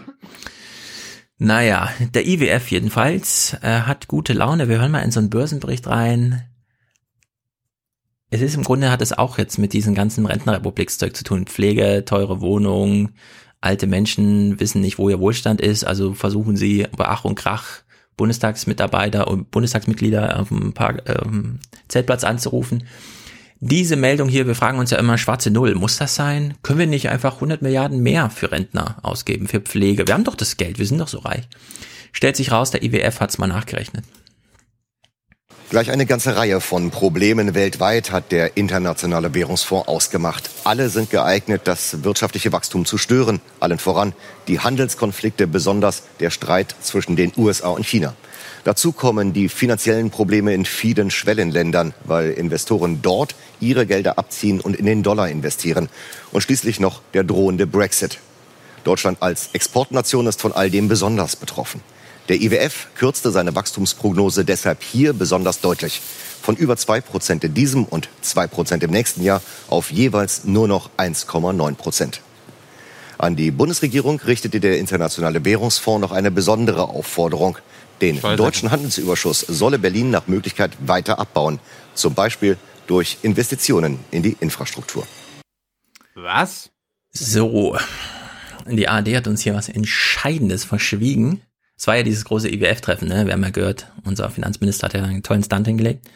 Naja, 1.38 1.90
der 2.14 2.26
IWF 2.26 2.70
jedenfalls 2.70 3.56
äh, 3.62 3.80
hat 3.82 4.08
gute 4.08 4.32
Laune. 4.32 4.68
Wir 4.68 4.80
hören 4.80 4.90
mal 4.90 5.02
in 5.02 5.12
so 5.12 5.20
einen 5.20 5.30
Börsenbericht 5.30 5.86
rein. 5.86 6.42
Es 8.30 8.42
ist 8.42 8.56
im 8.56 8.64
Grunde, 8.64 8.90
hat 8.90 9.00
es 9.00 9.16
auch 9.16 9.38
jetzt 9.38 9.56
mit 9.58 9.72
diesem 9.72 9.94
ganzen 9.94 10.26
Rentenrepublikszeug 10.26 11.16
zu 11.16 11.24
tun. 11.24 11.46
Pflege, 11.46 12.04
teure 12.04 12.40
Wohnungen, 12.40 13.14
alte 13.60 13.86
Menschen 13.86 14.60
wissen 14.60 14.80
nicht, 14.80 14.98
wo 14.98 15.08
ihr 15.08 15.20
Wohlstand 15.20 15.60
ist, 15.60 15.84
also 15.84 16.12
versuchen 16.12 16.56
sie 16.56 16.86
bei 16.96 17.06
Ach 17.06 17.24
und 17.24 17.36
Krach 17.36 17.82
Bundestagsmitarbeiter 18.18 19.28
und 19.28 19.50
Bundestagsmitglieder 19.50 20.40
auf 20.40 20.48
dem 20.48 20.74
Park, 20.74 21.04
ähm, 21.06 21.60
Zeltplatz 21.86 22.24
anzurufen. 22.24 22.82
Diese 23.60 23.96
Meldung 23.96 24.28
hier, 24.28 24.46
wir 24.46 24.54
fragen 24.54 24.78
uns 24.78 24.92
ja 24.92 24.98
immer, 24.98 25.18
schwarze 25.18 25.50
Null, 25.50 25.74
muss 25.74 25.98
das 25.98 26.14
sein? 26.14 26.54
Können 26.62 26.78
wir 26.78 26.86
nicht 26.86 27.08
einfach 27.08 27.34
100 27.34 27.60
Milliarden 27.60 28.00
mehr 28.00 28.30
für 28.30 28.52
Rentner 28.52 28.98
ausgeben, 29.02 29.48
für 29.48 29.60
Pflege? 29.60 30.06
Wir 30.06 30.14
haben 30.14 30.22
doch 30.22 30.36
das 30.36 30.56
Geld, 30.56 30.78
wir 30.78 30.86
sind 30.86 30.98
doch 30.98 31.08
so 31.08 31.18
reich. 31.18 31.48
Stellt 32.12 32.36
sich 32.36 32.52
raus, 32.52 32.70
der 32.70 32.84
IWF 32.84 33.18
hat's 33.18 33.38
mal 33.38 33.48
nachgerechnet. 33.48 34.04
Gleich 35.70 35.90
eine 35.90 36.06
ganze 36.06 36.36
Reihe 36.36 36.60
von 36.60 36.90
Problemen 36.90 37.54
weltweit 37.54 38.10
hat 38.12 38.32
der 38.32 38.56
Internationale 38.56 39.34
Währungsfonds 39.34 39.88
ausgemacht. 39.88 40.48
Alle 40.64 40.88
sind 40.88 41.10
geeignet, 41.10 41.62
das 41.64 42.04
wirtschaftliche 42.04 42.52
Wachstum 42.52 42.86
zu 42.86 42.96
stören. 42.96 43.40
Allen 43.60 43.78
voran 43.78 44.14
die 44.46 44.60
Handelskonflikte, 44.60 45.46
besonders 45.46 46.04
der 46.20 46.30
Streit 46.30 46.74
zwischen 46.80 47.16
den 47.16 47.32
USA 47.36 47.68
und 47.68 47.84
China. 47.84 48.14
Dazu 48.64 48.92
kommen 48.92 49.32
die 49.32 49.48
finanziellen 49.48 50.10
Probleme 50.10 50.54
in 50.54 50.64
vielen 50.64 51.10
Schwellenländern, 51.10 51.94
weil 52.04 52.30
Investoren 52.30 53.00
dort 53.02 53.34
ihre 53.60 53.86
Gelder 53.86 54.18
abziehen 54.18 54.60
und 54.60 54.76
in 54.76 54.86
den 54.86 55.02
Dollar 55.02 55.28
investieren. 55.28 55.88
Und 56.32 56.42
schließlich 56.42 56.80
noch 56.80 57.00
der 57.14 57.24
drohende 57.24 57.66
Brexit. 57.66 58.18
Deutschland 58.84 59.22
als 59.22 59.50
Exportnation 59.52 60.26
ist 60.26 60.40
von 60.40 60.52
all 60.52 60.70
dem 60.70 60.88
besonders 60.88 61.36
betroffen. 61.36 61.80
Der 62.28 62.40
IWF 62.40 62.88
kürzte 62.94 63.30
seine 63.30 63.54
Wachstumsprognose 63.54 64.44
deshalb 64.44 64.82
hier 64.82 65.14
besonders 65.14 65.60
deutlich. 65.60 66.02
Von 66.42 66.56
über 66.56 66.74
2% 66.74 67.44
in 67.44 67.54
diesem 67.54 67.84
und 67.84 68.10
2% 68.22 68.82
im 68.84 68.90
nächsten 68.90 69.22
Jahr 69.22 69.40
auf 69.68 69.90
jeweils 69.90 70.44
nur 70.44 70.68
noch 70.68 70.90
1,9 70.98 71.74
Prozent. 71.74 72.20
An 73.16 73.34
die 73.34 73.50
Bundesregierung 73.50 74.20
richtete 74.20 74.60
der 74.60 74.78
Internationale 74.78 75.44
Währungsfonds 75.44 76.00
noch 76.00 76.12
eine 76.12 76.30
besondere 76.30 76.88
Aufforderung. 76.88 77.58
Den 78.00 78.20
deutschen 78.20 78.70
Handelsüberschuss 78.70 79.40
solle 79.40 79.78
Berlin 79.78 80.10
nach 80.10 80.26
Möglichkeit 80.28 80.72
weiter 80.86 81.18
abbauen. 81.18 81.58
Zum 81.94 82.14
Beispiel 82.14 82.56
durch 82.86 83.18
Investitionen 83.22 83.98
in 84.10 84.22
die 84.22 84.36
Infrastruktur. 84.40 85.06
Was? 86.14 86.70
So, 87.10 87.76
die 88.66 88.88
ARD 88.88 89.16
hat 89.16 89.26
uns 89.26 89.42
hier 89.42 89.54
was 89.54 89.68
Entscheidendes 89.68 90.64
verschwiegen. 90.64 91.42
Es 91.76 91.86
war 91.86 91.96
ja 91.96 92.02
dieses 92.02 92.24
große 92.24 92.48
IWF-Treffen, 92.48 93.08
ne? 93.08 93.26
Wir 93.26 93.32
haben 93.32 93.42
ja 93.42 93.50
gehört, 93.50 93.90
unser 94.04 94.28
Finanzminister 94.30 94.86
hat 94.86 94.94
ja 94.94 95.04
einen 95.04 95.22
tollen 95.22 95.44
Stunt 95.44 95.66
hingelegt. 95.66 96.08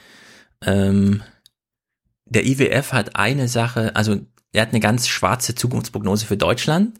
Ähm, 0.65 1.23
der 2.27 2.45
IWF 2.47 2.93
hat 2.93 3.17
eine 3.17 3.49
Sache, 3.49 3.95
also 3.95 4.21
er 4.53 4.63
hat 4.63 4.71
eine 4.71 4.81
ganz 4.81 5.09
schwarze 5.09 5.55
Zukunftsprognose 5.55 6.27
für 6.27 6.37
Deutschland. 6.37 6.99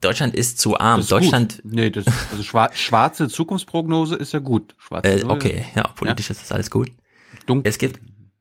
Deutschland 0.00 0.34
ist 0.34 0.58
zu 0.58 0.78
arm. 0.78 1.00
Ist 1.00 1.12
Deutschland, 1.12 1.60
Gut. 1.62 1.72
Nee, 1.72 1.90
das, 1.90 2.06
also 2.30 2.42
schwar 2.42 2.72
schwarze 2.74 3.28
Zukunftsprognose 3.28 4.16
ist 4.16 4.32
ja 4.32 4.38
gut. 4.38 4.74
Schwarze 4.78 5.20
äh, 5.20 5.24
okay, 5.24 5.66
ja, 5.74 5.88
politisch 5.88 6.30
ist 6.30 6.40
das 6.40 6.52
alles 6.52 6.70
gut. 6.70 6.90
Dunkel. 7.46 7.68
Es 7.68 7.78
gibt 7.78 8.00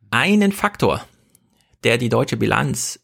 einen 0.09 0.51
Faktor, 0.51 1.03
der 1.83 1.97
die 1.97 2.09
deutsche 2.09 2.37
Bilanz 2.37 2.99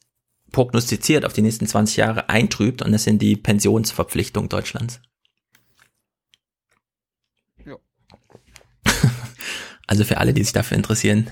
prognostiziert 0.52 1.26
auf 1.26 1.34
die 1.34 1.42
nächsten 1.42 1.68
20 1.68 1.98
Jahre 1.98 2.30
eintrübt 2.30 2.82
und 2.82 2.94
das 2.94 3.04
sind 3.04 3.22
die 3.22 3.36
Pensionsverpflichtungen 3.36 4.50
Deutschlands. 4.50 5.02
Ja. 7.66 7.76
Also 9.88 10.04
für 10.04 10.18
alle, 10.18 10.34
die 10.34 10.44
sich 10.44 10.52
dafür 10.52 10.78
interessieren, 10.78 11.30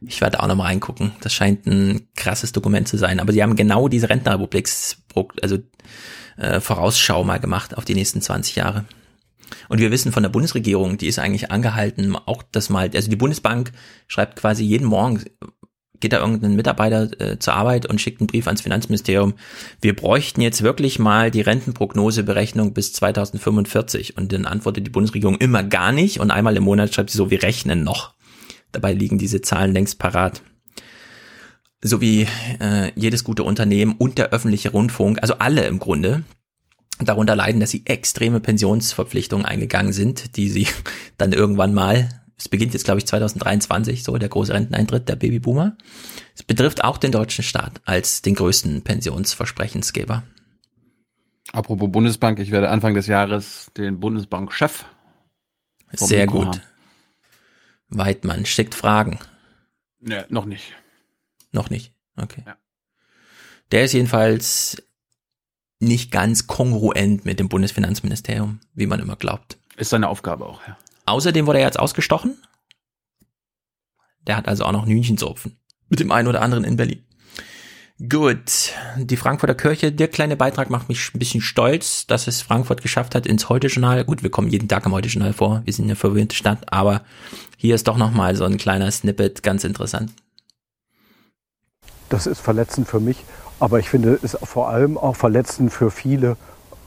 ich 0.00 0.20
werde 0.20 0.40
auch 0.40 0.46
nochmal 0.46 0.68
reingucken. 0.68 1.12
Das 1.20 1.32
scheint 1.32 1.66
ein 1.66 2.08
krasses 2.16 2.52
Dokument 2.52 2.88
zu 2.88 2.96
sein. 2.96 3.20
Aber 3.20 3.32
sie 3.32 3.42
haben 3.42 3.56
genau 3.56 3.88
diese 3.88 4.08
Rentenrepubliks, 4.08 4.98
also 5.42 5.58
äh, 6.36 6.60
Vorausschau 6.60 7.24
mal 7.24 7.40
gemacht 7.40 7.76
auf 7.76 7.84
die 7.84 7.94
nächsten 7.94 8.20
20 8.20 8.56
Jahre. 8.56 8.84
Und 9.68 9.78
wir 9.78 9.90
wissen 9.90 10.12
von 10.12 10.22
der 10.22 10.30
Bundesregierung, 10.30 10.98
die 10.98 11.06
ist 11.06 11.18
eigentlich 11.18 11.50
angehalten, 11.50 12.16
auch 12.16 12.42
das 12.50 12.68
mal, 12.68 12.90
also 12.94 13.08
die 13.08 13.16
Bundesbank 13.16 13.72
schreibt 14.08 14.36
quasi 14.36 14.64
jeden 14.64 14.86
Morgen, 14.86 15.22
geht 16.00 16.12
da 16.12 16.18
irgendein 16.18 16.56
Mitarbeiter 16.56 17.08
äh, 17.20 17.38
zur 17.38 17.54
Arbeit 17.54 17.86
und 17.86 18.00
schickt 18.00 18.20
einen 18.20 18.26
Brief 18.26 18.46
ans 18.46 18.60
Finanzministerium. 18.60 19.34
Wir 19.80 19.96
bräuchten 19.96 20.40
jetzt 20.40 20.62
wirklich 20.62 20.98
mal 20.98 21.30
die 21.30 21.40
Rentenprognoseberechnung 21.40 22.74
bis 22.74 22.92
2045. 22.92 24.16
Und 24.16 24.32
dann 24.32 24.44
antwortet 24.44 24.86
die 24.86 24.90
Bundesregierung 24.90 25.38
immer 25.38 25.62
gar 25.62 25.92
nicht. 25.92 26.20
Und 26.20 26.30
einmal 26.30 26.56
im 26.56 26.64
Monat 26.64 26.94
schreibt 26.94 27.10
sie 27.10 27.18
so, 27.18 27.30
wir 27.30 27.42
rechnen 27.42 27.82
noch. 27.82 28.14
Dabei 28.72 28.92
liegen 28.92 29.18
diese 29.18 29.40
Zahlen 29.40 29.72
längst 29.72 29.98
parat. 29.98 30.42
So 31.82 32.00
wie 32.00 32.26
äh, 32.60 32.92
jedes 32.94 33.24
gute 33.24 33.42
Unternehmen 33.42 33.94
und 33.96 34.18
der 34.18 34.30
öffentliche 34.30 34.70
Rundfunk, 34.70 35.18
also 35.22 35.34
alle 35.38 35.66
im 35.66 35.78
Grunde, 35.78 36.24
darunter 36.98 37.36
leiden, 37.36 37.60
dass 37.60 37.70
sie 37.70 37.84
extreme 37.86 38.40
Pensionsverpflichtungen 38.40 39.46
eingegangen 39.46 39.92
sind, 39.92 40.36
die 40.36 40.48
sie 40.48 40.66
dann 41.18 41.32
irgendwann 41.32 41.74
mal, 41.74 42.08
es 42.38 42.48
beginnt 42.48 42.72
jetzt 42.72 42.84
glaube 42.84 42.98
ich 42.98 43.06
2023, 43.06 44.02
so 44.02 44.16
der 44.18 44.28
große 44.28 44.52
Renteneintritt 44.52 45.08
der 45.08 45.16
Babyboomer. 45.16 45.76
Es 46.34 46.42
betrifft 46.42 46.84
auch 46.84 46.98
den 46.98 47.12
deutschen 47.12 47.44
Staat 47.44 47.80
als 47.84 48.22
den 48.22 48.34
größten 48.34 48.82
Pensionsversprechensgeber. 48.82 50.22
Apropos 51.52 51.90
Bundesbank, 51.90 52.38
ich 52.40 52.50
werde 52.50 52.68
Anfang 52.68 52.94
des 52.94 53.06
Jahres 53.06 53.70
den 53.76 54.00
Bundesbankchef 54.00 54.84
Sehr 55.92 56.26
gut. 56.26 56.46
haben. 56.46 56.60
Weidmann 57.88 58.46
schickt 58.46 58.74
Fragen. 58.74 59.18
Nee, 60.00 60.24
noch 60.28 60.44
nicht. 60.44 60.72
Noch 61.52 61.70
nicht. 61.70 61.92
Okay. 62.16 62.42
Ja. 62.46 62.56
Der 63.70 63.84
ist 63.84 63.92
jedenfalls 63.92 64.82
nicht 65.78 66.10
ganz 66.10 66.46
kongruent 66.46 67.24
mit 67.24 67.38
dem 67.38 67.48
Bundesfinanzministerium, 67.48 68.60
wie 68.74 68.86
man 68.86 69.00
immer 69.00 69.16
glaubt. 69.16 69.58
Ist 69.76 69.90
seine 69.90 70.08
Aufgabe 70.08 70.46
auch, 70.46 70.66
ja. 70.66 70.76
Außerdem 71.06 71.46
wurde 71.46 71.58
er 71.60 71.66
jetzt 71.66 71.78
ausgestochen. 71.78 72.36
Der 74.26 74.36
hat 74.36 74.48
also 74.48 74.64
auch 74.64 74.72
noch 74.72 74.84
ein 74.84 74.90
Hühnchen 74.90 75.18
zu 75.18 75.28
opfen. 75.28 75.58
Mit 75.88 76.00
dem 76.00 76.10
einen 76.10 76.28
oder 76.28 76.42
anderen 76.42 76.64
in 76.64 76.76
Berlin. 76.76 77.04
Gut, 77.98 78.74
die 78.98 79.16
Frankfurter 79.16 79.54
Kirche, 79.54 79.90
der 79.90 80.08
kleine 80.08 80.36
Beitrag 80.36 80.68
macht 80.68 80.90
mich 80.90 81.14
ein 81.14 81.18
bisschen 81.18 81.40
stolz, 81.40 82.06
dass 82.06 82.26
es 82.26 82.42
Frankfurt 82.42 82.82
geschafft 82.82 83.14
hat 83.14 83.24
ins 83.24 83.48
Heute-Journal. 83.48 84.04
Gut, 84.04 84.22
wir 84.22 84.30
kommen 84.30 84.48
jeden 84.48 84.68
Tag 84.68 84.84
im 84.84 84.92
Heute-Journal 84.92 85.32
vor, 85.32 85.62
wir 85.64 85.72
sind 85.72 85.86
eine 85.86 85.96
verwöhnte 85.96 86.36
Stadt, 86.36 86.70
aber 86.70 87.00
hier 87.56 87.74
ist 87.74 87.88
doch 87.88 87.96
nochmal 87.96 88.36
so 88.36 88.44
ein 88.44 88.58
kleiner 88.58 88.90
Snippet, 88.90 89.42
ganz 89.42 89.64
interessant. 89.64 90.12
Das 92.10 92.26
ist 92.26 92.40
verletzend 92.40 92.86
für 92.86 93.00
mich, 93.00 93.24
aber 93.60 93.78
ich 93.78 93.88
finde 93.88 94.18
es 94.22 94.36
vor 94.42 94.68
allem 94.68 94.98
auch 94.98 95.16
verletzend 95.16 95.72
für 95.72 95.90
viele 95.90 96.36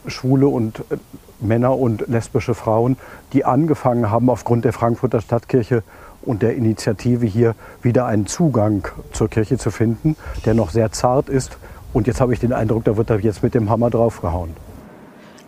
schwule 0.05 0.47
und 0.47 0.79
äh, 0.91 0.97
Männer 1.39 1.75
und 1.75 2.07
lesbische 2.07 2.53
Frauen, 2.53 2.97
die 3.33 3.45
angefangen 3.45 4.11
haben, 4.11 4.29
aufgrund 4.29 4.63
der 4.63 4.73
Frankfurter 4.73 5.21
Stadtkirche 5.21 5.81
und 6.21 6.41
der 6.41 6.55
Initiative 6.55 7.25
hier 7.25 7.55
wieder 7.81 8.05
einen 8.05 8.27
Zugang 8.27 8.87
zur 9.13 9.29
Kirche 9.29 9.57
zu 9.57 9.71
finden, 9.71 10.15
der 10.45 10.53
noch 10.53 10.71
sehr 10.71 10.91
zart 10.91 11.29
ist. 11.29 11.57
Und 11.93 12.07
jetzt 12.07 12.21
habe 12.21 12.33
ich 12.33 12.39
den 12.39 12.53
Eindruck, 12.53 12.83
da 12.83 12.97
wird 12.97 13.09
da 13.09 13.15
jetzt 13.15 13.43
mit 13.43 13.53
dem 13.55 13.69
Hammer 13.69 13.89
draufgehauen. 13.89 14.51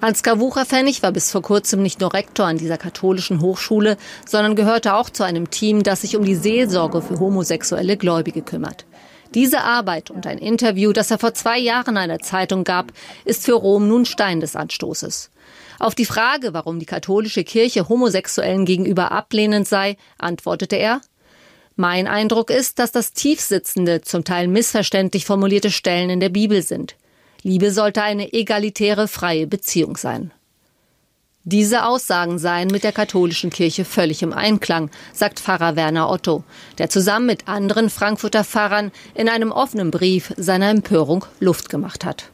Ansgar 0.02 0.40
Wucherpfennig 0.40 1.04
war 1.04 1.12
bis 1.12 1.32
vor 1.32 1.44
kurzem 1.44 1.84
nicht 1.84 2.00
nur 2.00 2.12
Rektor 2.12 2.48
an 2.48 2.58
dieser 2.58 2.80
katholischen 2.80 3.40
Hochschule, 3.40 3.98
sondern 4.26 4.56
gehörte 4.56 4.96
auch 4.96 5.12
zu 5.12 5.24
einem 5.24 5.52
Team, 5.52 5.84
das 5.84 6.02
sich 6.02 6.18
um 6.18 6.26
die 6.26 6.34
Seelsorge 6.34 7.04
für 7.04 7.20
homosexuelle 7.20 7.98
Gläubige 7.98 8.42
kümmert. 8.42 8.86
Diese 9.34 9.62
Arbeit 9.62 10.12
und 10.12 10.28
ein 10.28 10.40
Interview, 10.40 10.92
das 10.92 11.10
er 11.10 11.20
vor 11.20 11.34
zwei 11.34 11.58
Jahren 11.58 11.96
einer 11.98 12.20
Zeitung 12.20 12.64
gab, 12.66 12.92
ist 13.24 13.46
für 13.46 13.54
Rom 13.54 13.88
nun 13.88 14.06
Stein 14.06 14.42
des 14.42 14.56
Anstoßes. 14.56 15.31
Auf 15.82 15.96
die 15.96 16.06
Frage, 16.06 16.54
warum 16.54 16.78
die 16.78 16.86
katholische 16.86 17.44
Kirche 17.44 17.90
Homosexuellen 17.90 18.66
gegenüber 18.66 19.12
ablehnend 19.12 19.68
sei, 19.68 19.98
antwortete 20.20 20.76
er, 20.76 21.02
mein 21.76 22.06
Eindruck 22.06 22.52
ist, 22.52 22.78
dass 22.78 22.92
das 22.92 23.14
tiefsitzende, 23.14 24.02
zum 24.02 24.24
Teil 24.24 24.48
missverständlich 24.48 25.26
formulierte 25.26 25.72
Stellen 25.72 26.12
in 26.12 26.20
der 26.20 26.30
Bibel 26.30 26.62
sind. 26.62 26.98
Liebe 27.42 27.72
sollte 27.72 28.04
eine 28.04 28.32
egalitäre, 28.32 29.08
freie 29.08 29.48
Beziehung 29.48 29.98
sein. 29.98 30.32
Diese 31.46 31.84
Aussagen 31.86 32.38
seien 32.38 32.68
mit 32.68 32.84
der 32.84 32.92
katholischen 32.92 33.50
Kirche 33.50 33.84
völlig 33.84 34.22
im 34.22 34.34
Einklang, 34.34 34.92
sagt 35.14 35.40
Pfarrer 35.40 35.76
Werner 35.76 36.12
Otto, 36.12 36.44
der 36.78 36.92
zusammen 36.92 37.26
mit 37.26 37.48
anderen 37.48 37.90
Frankfurter 37.90 38.44
Pfarrern 38.44 38.92
in 39.16 39.28
einem 39.28 39.52
offenen 39.52 39.90
Brief 39.90 40.32
seiner 40.38 40.70
Empörung 40.70 41.26
Luft 41.40 41.70
gemacht 41.70 42.06
hat. 42.06 42.30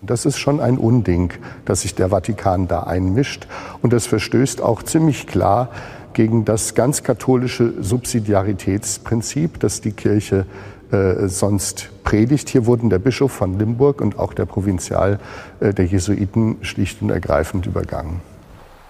Das 0.00 0.26
ist 0.26 0.38
schon 0.38 0.60
ein 0.60 0.78
Unding, 0.78 1.32
dass 1.64 1.80
sich 1.80 1.94
der 1.94 2.10
Vatikan 2.10 2.68
da 2.68 2.84
einmischt. 2.84 3.48
Und 3.82 3.92
das 3.92 4.06
verstößt 4.06 4.62
auch 4.62 4.82
ziemlich 4.82 5.26
klar 5.26 5.70
gegen 6.12 6.44
das 6.44 6.74
ganz 6.74 7.02
katholische 7.02 7.74
Subsidiaritätsprinzip, 7.80 9.58
das 9.60 9.80
die 9.80 9.92
Kirche 9.92 10.46
äh, 10.92 11.26
sonst 11.26 11.90
predigt. 12.04 12.48
Hier 12.48 12.66
wurden 12.66 12.90
der 12.90 12.98
Bischof 12.98 13.32
von 13.32 13.58
Limburg 13.58 14.00
und 14.00 14.18
auch 14.18 14.34
der 14.34 14.46
Provinzial 14.46 15.18
äh, 15.60 15.74
der 15.74 15.86
Jesuiten 15.86 16.56
schlicht 16.62 17.02
und 17.02 17.10
ergreifend 17.10 17.66
übergangen. 17.66 18.20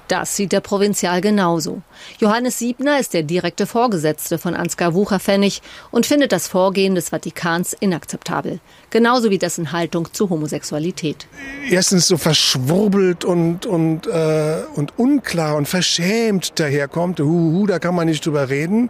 Das 0.09 0.37
sieht 0.37 0.53
der 0.53 0.61
Provinzial 0.61 1.21
genauso. 1.21 1.83
Johannes 2.19 2.59
Siebner 2.59 2.99
ist 2.99 3.13
der 3.13 3.23
direkte 3.23 3.67
Vorgesetzte 3.67 4.39
von 4.39 4.55
Ansgar 4.55 4.95
Wucherpfennig 4.95 5.61
und 5.91 6.07
findet 6.07 6.33
das 6.33 6.49
Vorgehen 6.49 6.95
des 6.95 7.11
Vatikans 7.11 7.77
inakzeptabel. 7.79 8.61
Genauso 8.89 9.31
wie 9.31 9.39
dessen 9.39 9.71
Haltung 9.73 10.09
zu 10.13 10.31
Homosexualität. 10.31 11.27
Erstens 11.71 12.09
so 12.09 12.17
verschwurbelt 12.17 13.27
und, 13.27 13.67
und, 13.67 14.07
äh, 14.07 14.63
und 14.75 14.99
unklar 14.99 15.57
und 15.57 15.69
verschämt 15.69 16.59
daherkommt. 16.59 17.21
Huhu, 17.21 17.67
da 17.67 17.79
kann 17.79 17.95
man 17.95 18.07
nicht 18.07 18.25
drüber 18.25 18.49
reden. 18.49 18.89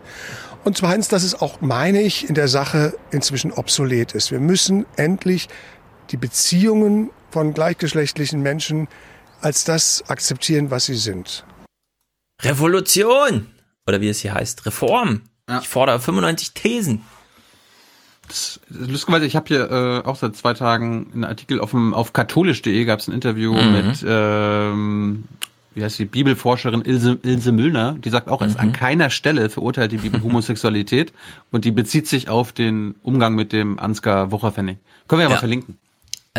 Und 0.65 0.77
zweitens, 0.77 1.09
dass 1.09 1.25
es 1.25 1.41
auch, 1.41 1.61
meine 1.61 2.01
ich, 2.01 2.29
in 2.29 2.37
der 2.37 2.47
Sache 2.47 2.95
inzwischen 3.11 3.53
obsolet 3.53 4.13
ist. 4.13 4.31
Wir 4.31 4.41
müssen 4.41 4.87
endlich 4.97 5.49
die 6.11 6.17
Beziehungen 6.17 7.11
von 7.31 7.55
gleichgeschlechtlichen 7.55 8.41
Menschen 8.41 8.89
als 9.41 9.65
das 9.65 10.05
akzeptieren, 10.09 10.71
was 10.71 10.87
sie 10.87 10.97
sind. 10.97 11.45
Revolution! 12.43 13.47
Oder 13.87 14.01
wie 14.01 14.09
es 14.09 14.21
hier 14.21 14.35
heißt, 14.35 14.67
Reform. 14.67 15.23
Ja. 15.49 15.61
Ich 15.61 15.69
fordere 15.69 15.99
95 15.99 16.53
Thesen. 16.53 17.03
Das, 18.27 18.61
lustigerweise, 18.69 19.25
ich 19.25 19.35
habe 19.37 19.47
hier 19.49 19.71
äh, 19.71 20.07
auch 20.07 20.17
seit 20.17 20.37
zwei 20.37 20.53
Tagen 20.53 21.11
einen 21.15 21.25
Artikel 21.25 21.61
auf, 21.61 21.71
dem, 21.71 21.95
auf 21.95 22.13
katholisch.de 22.13 22.85
gab 22.85 23.01
es 23.01 23.09
ein 23.09 23.15
Interview 23.15 23.55
Mhm. 23.55 23.73
mit, 23.73 24.05
ähm, 24.07 25.25
wie 25.75 25.83
heißt 25.83 25.99
die, 25.99 26.05
Bibelforscherin 26.05 26.83
Ilse, 26.83 27.19
Ilse 27.23 27.53
Müllner. 27.53 27.93
Die 27.99 28.11
sagt 28.11 28.29
auch, 28.29 28.43
es 28.43 28.57
an 28.57 28.73
keiner 28.75 29.09
Stelle 29.09 29.49
verurteilt 29.49 29.93
die 29.93 29.97
Bibel 29.99 30.21
Homosexualität 30.23 31.15
und 31.51 31.65
die 31.65 31.71
bezieht 31.71 32.07
sich 32.07 32.29
auf 32.29 32.53
den 32.53 32.97
Umgang 33.03 33.35
mit 33.35 33.53
dem 33.55 33.79
Ansgar 33.79 34.31
Wucherpfennig. 34.31 34.77
Können 35.09 35.21
wir 35.21 35.25
ja, 35.25 35.29
mal 35.31 35.35
Ja. 35.37 35.39
verlinken. 35.41 35.79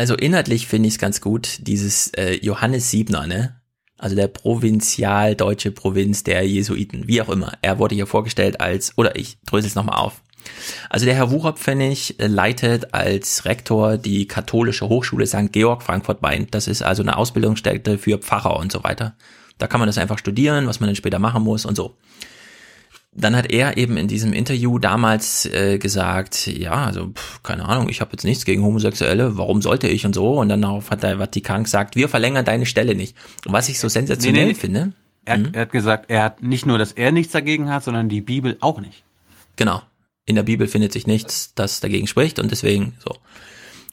Also 0.00 0.14
inhaltlich 0.14 0.66
finde 0.66 0.88
ich 0.88 0.94
es 0.94 0.98
ganz 0.98 1.20
gut, 1.20 1.58
dieses 1.60 2.08
äh, 2.14 2.38
Johannes 2.40 2.90
Siebner, 2.90 3.26
ne? 3.26 3.60
Also 3.98 4.16
der 4.16 4.28
Provinzial 4.28 5.34
deutsche 5.34 5.72
Provinz 5.72 6.24
der 6.24 6.48
Jesuiten, 6.48 7.06
wie 7.06 7.20
auch 7.20 7.28
immer. 7.28 7.52
Er 7.60 7.78
wurde 7.78 7.96
hier 7.96 8.06
vorgestellt 8.06 8.62
als, 8.62 8.96
oder 8.96 9.16
ich 9.16 9.36
drösel 9.44 9.68
es 9.68 9.74
nochmal 9.74 9.98
auf. 9.98 10.22
Also 10.88 11.04
der 11.04 11.14
Herr 11.16 11.30
Wucherpfennig 11.30 12.18
äh, 12.18 12.28
leitet 12.28 12.94
als 12.94 13.44
Rektor 13.44 13.98
die 13.98 14.26
katholische 14.26 14.88
Hochschule 14.88 15.26
St. 15.26 15.52
Georg 15.52 15.82
Frankfurt-Main. 15.82 16.46
Das 16.50 16.66
ist 16.66 16.80
also 16.80 17.02
eine 17.02 17.18
Ausbildungsstätte 17.18 17.98
für 17.98 18.16
Pfarrer 18.16 18.56
und 18.56 18.72
so 18.72 18.82
weiter. 18.82 19.16
Da 19.58 19.66
kann 19.66 19.80
man 19.80 19.86
das 19.86 19.98
einfach 19.98 20.16
studieren, 20.16 20.66
was 20.66 20.80
man 20.80 20.88
dann 20.88 20.96
später 20.96 21.18
machen 21.18 21.42
muss 21.42 21.66
und 21.66 21.76
so. 21.76 21.98
Dann 23.12 23.34
hat 23.34 23.50
er 23.50 23.76
eben 23.76 23.96
in 23.96 24.06
diesem 24.06 24.32
Interview 24.32 24.78
damals 24.78 25.44
äh, 25.46 25.78
gesagt, 25.78 26.46
ja, 26.46 26.86
also 26.86 27.08
pf, 27.12 27.42
keine 27.42 27.64
Ahnung, 27.68 27.88
ich 27.88 28.00
habe 28.00 28.12
jetzt 28.12 28.22
nichts 28.24 28.44
gegen 28.44 28.62
Homosexuelle, 28.62 29.36
warum 29.36 29.62
sollte 29.62 29.88
ich 29.88 30.06
und 30.06 30.14
so. 30.14 30.38
Und 30.38 30.48
dann 30.48 30.62
darauf 30.62 30.90
hat 30.90 31.02
der 31.02 31.18
Vatikan 31.18 31.64
gesagt, 31.64 31.96
wir 31.96 32.08
verlängern 32.08 32.44
deine 32.44 32.66
Stelle 32.66 32.94
nicht. 32.94 33.16
Und 33.46 33.52
was 33.52 33.68
ich 33.68 33.80
so 33.80 33.88
sensationell 33.88 34.44
nee, 34.46 34.52
nee. 34.52 34.54
finde, 34.54 34.92
Er, 35.24 35.38
Mhm. 35.38 35.48
er 35.52 35.62
hat 35.62 35.72
gesagt, 35.72 36.06
er 36.08 36.22
hat 36.22 36.42
nicht 36.42 36.66
nur, 36.66 36.78
dass 36.78 36.92
er 36.92 37.10
nichts 37.10 37.32
dagegen 37.32 37.68
hat, 37.68 37.82
sondern 37.84 38.08
die 38.08 38.20
Bibel 38.20 38.56
auch 38.60 38.80
nicht. 38.80 39.02
Genau. 39.56 39.82
In 40.24 40.36
der 40.36 40.44
Bibel 40.44 40.68
findet 40.68 40.92
sich 40.92 41.06
nichts, 41.08 41.52
das 41.54 41.80
dagegen 41.80 42.06
spricht 42.06 42.38
und 42.38 42.50
deswegen 42.52 42.94
so. 43.04 43.16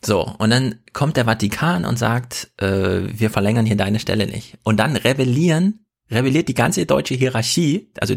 So, 0.05 0.21
und 0.37 0.51
dann 0.51 0.75
kommt 0.93 1.17
der 1.17 1.25
Vatikan 1.25 1.83
und 1.85 1.97
sagt, 1.97 2.51
äh, 2.57 3.01
wir 3.11 3.31
verlängern 3.31 3.65
hier 3.65 3.75
deine 3.75 3.99
Stelle 3.99 4.27
nicht. 4.27 4.57
Und 4.63 4.77
dann 4.77 4.95
rebellieren, 4.95 5.79
rebelliert 6.11 6.47
die 6.47 6.53
ganze 6.53 6.85
deutsche 6.85 7.15
Hierarchie, 7.15 7.89
also 7.99 8.15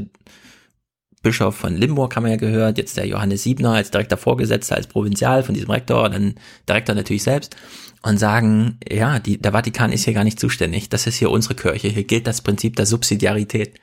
Bischof 1.22 1.54
von 1.54 1.76
Limburg 1.76 2.16
haben 2.16 2.24
wir 2.24 2.30
ja 2.30 2.36
gehört, 2.36 2.78
jetzt 2.78 2.96
der 2.96 3.06
Johannes 3.06 3.42
Siebner 3.42 3.72
als 3.72 3.90
direkter 3.90 4.16
Vorgesetzter, 4.16 4.76
als 4.76 4.86
Provinzial 4.86 5.42
von 5.42 5.54
diesem 5.54 5.70
Rektor, 5.70 6.08
dann 6.08 6.34
der 6.66 6.76
Rektor 6.76 6.94
natürlich 6.94 7.22
selbst 7.22 7.56
und 8.02 8.18
sagen, 8.18 8.78
ja, 8.90 9.18
die, 9.18 9.36
der 9.36 9.52
Vatikan 9.52 9.92
ist 9.92 10.04
hier 10.04 10.14
gar 10.14 10.24
nicht 10.24 10.40
zuständig, 10.40 10.88
das 10.88 11.06
ist 11.06 11.16
hier 11.16 11.30
unsere 11.30 11.54
Kirche, 11.54 11.88
hier 11.88 12.04
gilt 12.04 12.26
das 12.26 12.40
Prinzip 12.40 12.76
der 12.76 12.86
Subsidiarität. 12.86 13.78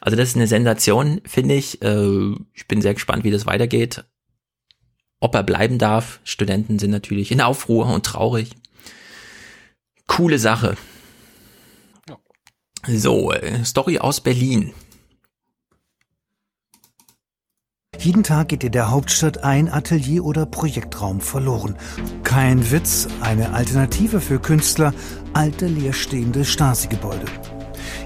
Also 0.00 0.18
das 0.18 0.30
ist 0.30 0.36
eine 0.36 0.46
Sensation, 0.46 1.22
finde 1.24 1.54
ich. 1.54 1.80
Äh, 1.80 2.34
ich 2.52 2.68
bin 2.68 2.82
sehr 2.82 2.92
gespannt, 2.92 3.24
wie 3.24 3.30
das 3.30 3.46
weitergeht. 3.46 4.04
Ob 5.18 5.34
er 5.34 5.42
bleiben 5.42 5.78
darf. 5.78 6.20
Studenten 6.24 6.78
sind 6.78 6.90
natürlich 6.90 7.32
in 7.32 7.40
Aufruhr 7.40 7.86
und 7.86 8.04
traurig. 8.04 8.50
Coole 10.06 10.38
Sache. 10.38 10.76
So, 12.86 13.32
äh, 13.32 13.64
Story 13.64 13.98
aus 13.98 14.20
Berlin. 14.20 14.74
Jeden 17.98 18.22
Tag 18.22 18.48
geht 18.48 18.64
in 18.64 18.72
der 18.72 18.90
Hauptstadt 18.90 19.44
ein 19.44 19.72
Atelier 19.72 20.24
oder 20.24 20.46
Projektraum 20.46 21.20
verloren. 21.20 21.76
Kein 22.22 22.70
Witz, 22.70 23.08
eine 23.20 23.54
Alternative 23.54 24.20
für 24.20 24.38
Künstler, 24.38 24.92
alte 25.32 25.66
leerstehende 25.66 26.44
Stasi-Gebäude. 26.44 27.24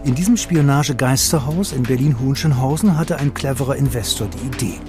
In 0.04 0.14
diesem 0.14 0.36
Spionage-Geisterhaus 0.36 1.72
in 1.72 1.82
Berlin-Hohenschönhausen 1.82 2.96
hatte 2.96 3.18
ein 3.18 3.34
cleverer 3.34 3.76
Investor 3.76 4.28
die 4.28 4.46
Idee. 4.46 4.80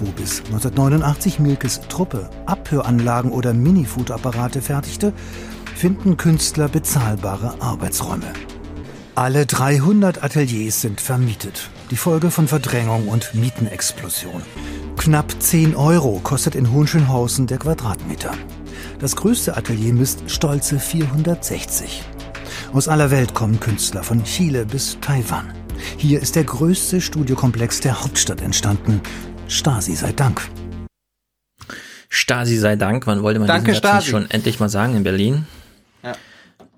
Wo 0.00 0.10
bis 0.10 0.40
1989 0.40 1.38
Milkes 1.38 1.80
Truppe 1.88 2.28
Abhöranlagen 2.46 3.30
oder 3.30 3.54
Mini-Food-Apparate 3.54 4.60
fertigte, 4.60 5.12
finden 5.76 6.16
Künstler 6.16 6.68
bezahlbare 6.68 7.54
Arbeitsräume. 7.60 8.32
Alle 9.14 9.46
300 9.46 10.24
Ateliers 10.24 10.80
sind 10.80 11.00
vermietet. 11.00 11.70
Die 11.92 11.98
Folge 11.98 12.30
von 12.30 12.48
Verdrängung 12.48 13.08
und 13.08 13.34
Mietenexplosion. 13.34 14.40
Knapp 14.96 15.30
10 15.38 15.76
Euro 15.76 16.20
kostet 16.24 16.54
in 16.54 16.72
Hohenschönhausen 16.72 17.46
der 17.46 17.58
Quadratmeter. 17.58 18.32
Das 18.98 19.14
größte 19.14 19.58
Atelier 19.58 19.92
misst 19.92 20.22
stolze 20.30 20.80
460. 20.80 22.02
Aus 22.72 22.88
aller 22.88 23.10
Welt 23.10 23.34
kommen 23.34 23.60
Künstler 23.60 24.02
von 24.02 24.24
Chile 24.24 24.64
bis 24.64 24.96
Taiwan. 25.02 25.52
Hier 25.98 26.22
ist 26.22 26.34
der 26.34 26.44
größte 26.44 27.02
Studiokomplex 27.02 27.80
der 27.80 28.02
Hauptstadt 28.02 28.40
entstanden. 28.40 29.02
Stasi 29.46 29.94
sei 29.94 30.12
Dank. 30.12 30.40
Stasi 32.08 32.56
sei 32.56 32.76
Dank, 32.76 33.06
wann 33.06 33.22
wollte 33.22 33.38
man 33.38 33.48
Danke, 33.48 33.72
diesen 33.72 33.82
Satz 33.82 34.06
schon 34.06 34.30
endlich 34.30 34.60
mal 34.60 34.70
sagen 34.70 34.96
in 34.96 35.02
Berlin? 35.02 35.46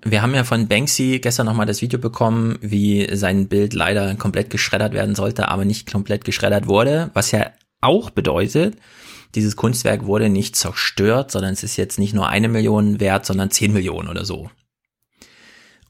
Wir 0.07 0.21
haben 0.21 0.35
ja 0.35 0.43
von 0.43 0.67
Banksy 0.67 1.17
gestern 1.19 1.47
nochmal 1.47 1.65
das 1.65 1.81
Video 1.81 1.97
bekommen, 1.97 2.59
wie 2.61 3.09
sein 3.15 3.47
Bild 3.47 3.73
leider 3.73 4.13
komplett 4.13 4.51
geschreddert 4.51 4.93
werden 4.93 5.15
sollte, 5.15 5.47
aber 5.47 5.65
nicht 5.65 5.91
komplett 5.91 6.23
geschreddert 6.23 6.67
wurde, 6.67 7.09
was 7.15 7.31
ja 7.31 7.47
auch 7.81 8.11
bedeutet, 8.11 8.77
dieses 9.33 9.55
Kunstwerk 9.55 10.05
wurde 10.05 10.29
nicht 10.29 10.55
zerstört, 10.55 11.31
sondern 11.31 11.53
es 11.53 11.63
ist 11.63 11.75
jetzt 11.75 11.97
nicht 11.97 12.13
nur 12.13 12.29
eine 12.29 12.49
Million 12.49 12.99
wert, 12.99 13.25
sondern 13.25 13.49
zehn 13.49 13.73
Millionen 13.73 14.07
oder 14.07 14.25
so. 14.25 14.51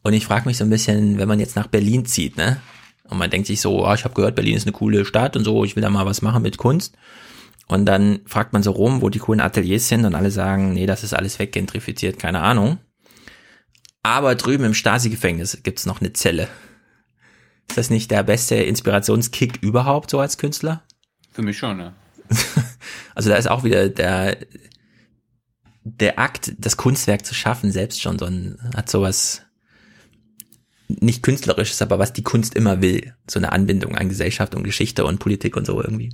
Und 0.01 0.13
ich 0.13 0.25
frage 0.25 0.47
mich 0.47 0.57
so 0.57 0.63
ein 0.63 0.69
bisschen, 0.69 1.17
wenn 1.17 1.27
man 1.27 1.41
jetzt 1.41 1.57
nach 1.57 1.67
Berlin 1.67 2.05
zieht, 2.05 2.37
ne? 2.37 2.61
Und 3.09 3.17
man 3.17 3.29
denkt 3.29 3.47
sich 3.47 3.59
so, 3.59 3.85
oh, 3.85 3.93
ich 3.93 4.05
habe 4.05 4.15
gehört, 4.15 4.35
Berlin 4.35 4.55
ist 4.55 4.65
eine 4.65 4.71
coole 4.71 5.03
Stadt 5.03 5.35
und 5.35 5.43
so, 5.43 5.65
ich 5.65 5.75
will 5.75 5.83
da 5.83 5.89
mal 5.89 6.05
was 6.05 6.21
machen 6.21 6.41
mit 6.41 6.55
Kunst. 6.57 6.95
Und 7.67 7.85
dann 7.85 8.21
fragt 8.25 8.53
man 8.53 8.63
so 8.63 8.71
rum, 8.71 9.01
wo 9.01 9.09
die 9.09 9.19
coolen 9.19 9.41
Ateliers 9.41 9.89
sind 9.89 10.05
und 10.05 10.15
alle 10.15 10.31
sagen, 10.31 10.73
nee, 10.73 10.85
das 10.85 11.03
ist 11.03 11.13
alles 11.13 11.37
weggentrifiziert, 11.37 12.17
keine 12.17 12.39
Ahnung. 12.39 12.77
Aber 14.05 14.35
drüben 14.35 14.65
im 14.65 14.75
Stasi-Gefängnis 14.75 15.63
gibt's 15.63 15.87
noch 15.87 15.99
eine 15.99 16.13
Zelle. 16.13 16.47
Ist 17.67 17.75
das 17.75 17.89
nicht 17.89 18.11
der 18.11 18.21
beste 18.21 18.53
Inspirationskick 18.53 19.63
überhaupt 19.63 20.11
so 20.11 20.19
als 20.19 20.37
Künstler? 20.37 20.83
Für 21.31 21.41
mich 21.41 21.57
schon, 21.57 21.77
ne? 21.77 21.93
Also 23.15 23.31
da 23.31 23.37
ist 23.37 23.47
auch 23.47 23.63
wieder 23.63 23.89
der, 23.89 24.37
der 25.83 26.19
Akt, 26.19 26.53
das 26.59 26.77
Kunstwerk 26.77 27.25
zu 27.25 27.33
schaffen, 27.33 27.71
selbst 27.71 27.99
schon 27.99 28.19
so 28.19 28.25
ein, 28.25 28.59
hat 28.75 28.91
sowas 28.91 29.41
nicht 30.87 31.23
künstlerisches, 31.23 31.81
aber 31.81 31.97
was 31.97 32.13
die 32.13 32.23
Kunst 32.23 32.53
immer 32.53 32.81
will. 32.81 33.15
So 33.27 33.39
eine 33.39 33.53
Anbindung 33.53 33.95
an 33.95 34.09
Gesellschaft 34.09 34.53
und 34.53 34.63
Geschichte 34.63 35.03
und 35.03 35.17
Politik 35.17 35.57
und 35.57 35.65
so 35.65 35.81
irgendwie. 35.81 36.13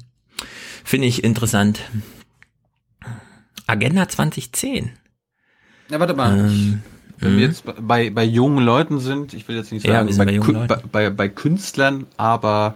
Finde 0.85 1.07
ich 1.07 1.26
interessant. 1.26 1.81
Agenda 3.68 4.07
2010. 4.07 4.91
Ja, 5.89 5.99
warte 5.99 6.13
mal. 6.13 6.39
Ähm, 6.39 6.84
Wenn 7.22 7.34
mhm. 7.34 7.38
wir 7.38 7.45
jetzt 7.45 7.64
bei, 7.80 8.10
bei 8.10 8.23
jungen 8.23 8.65
Leuten 8.65 8.99
sind, 8.99 9.34
ich 9.34 9.48
will 9.48 9.56
jetzt 9.56 9.72
nicht 9.72 9.85
Ja, 9.85 9.93
sagen, 9.93 10.11
sind 10.11 10.68
bei, 10.68 10.68
bei 10.68 10.81
bei, 10.91 11.10
bei, 11.11 11.30
Künstlern, 11.30 12.07
aber 12.18 12.76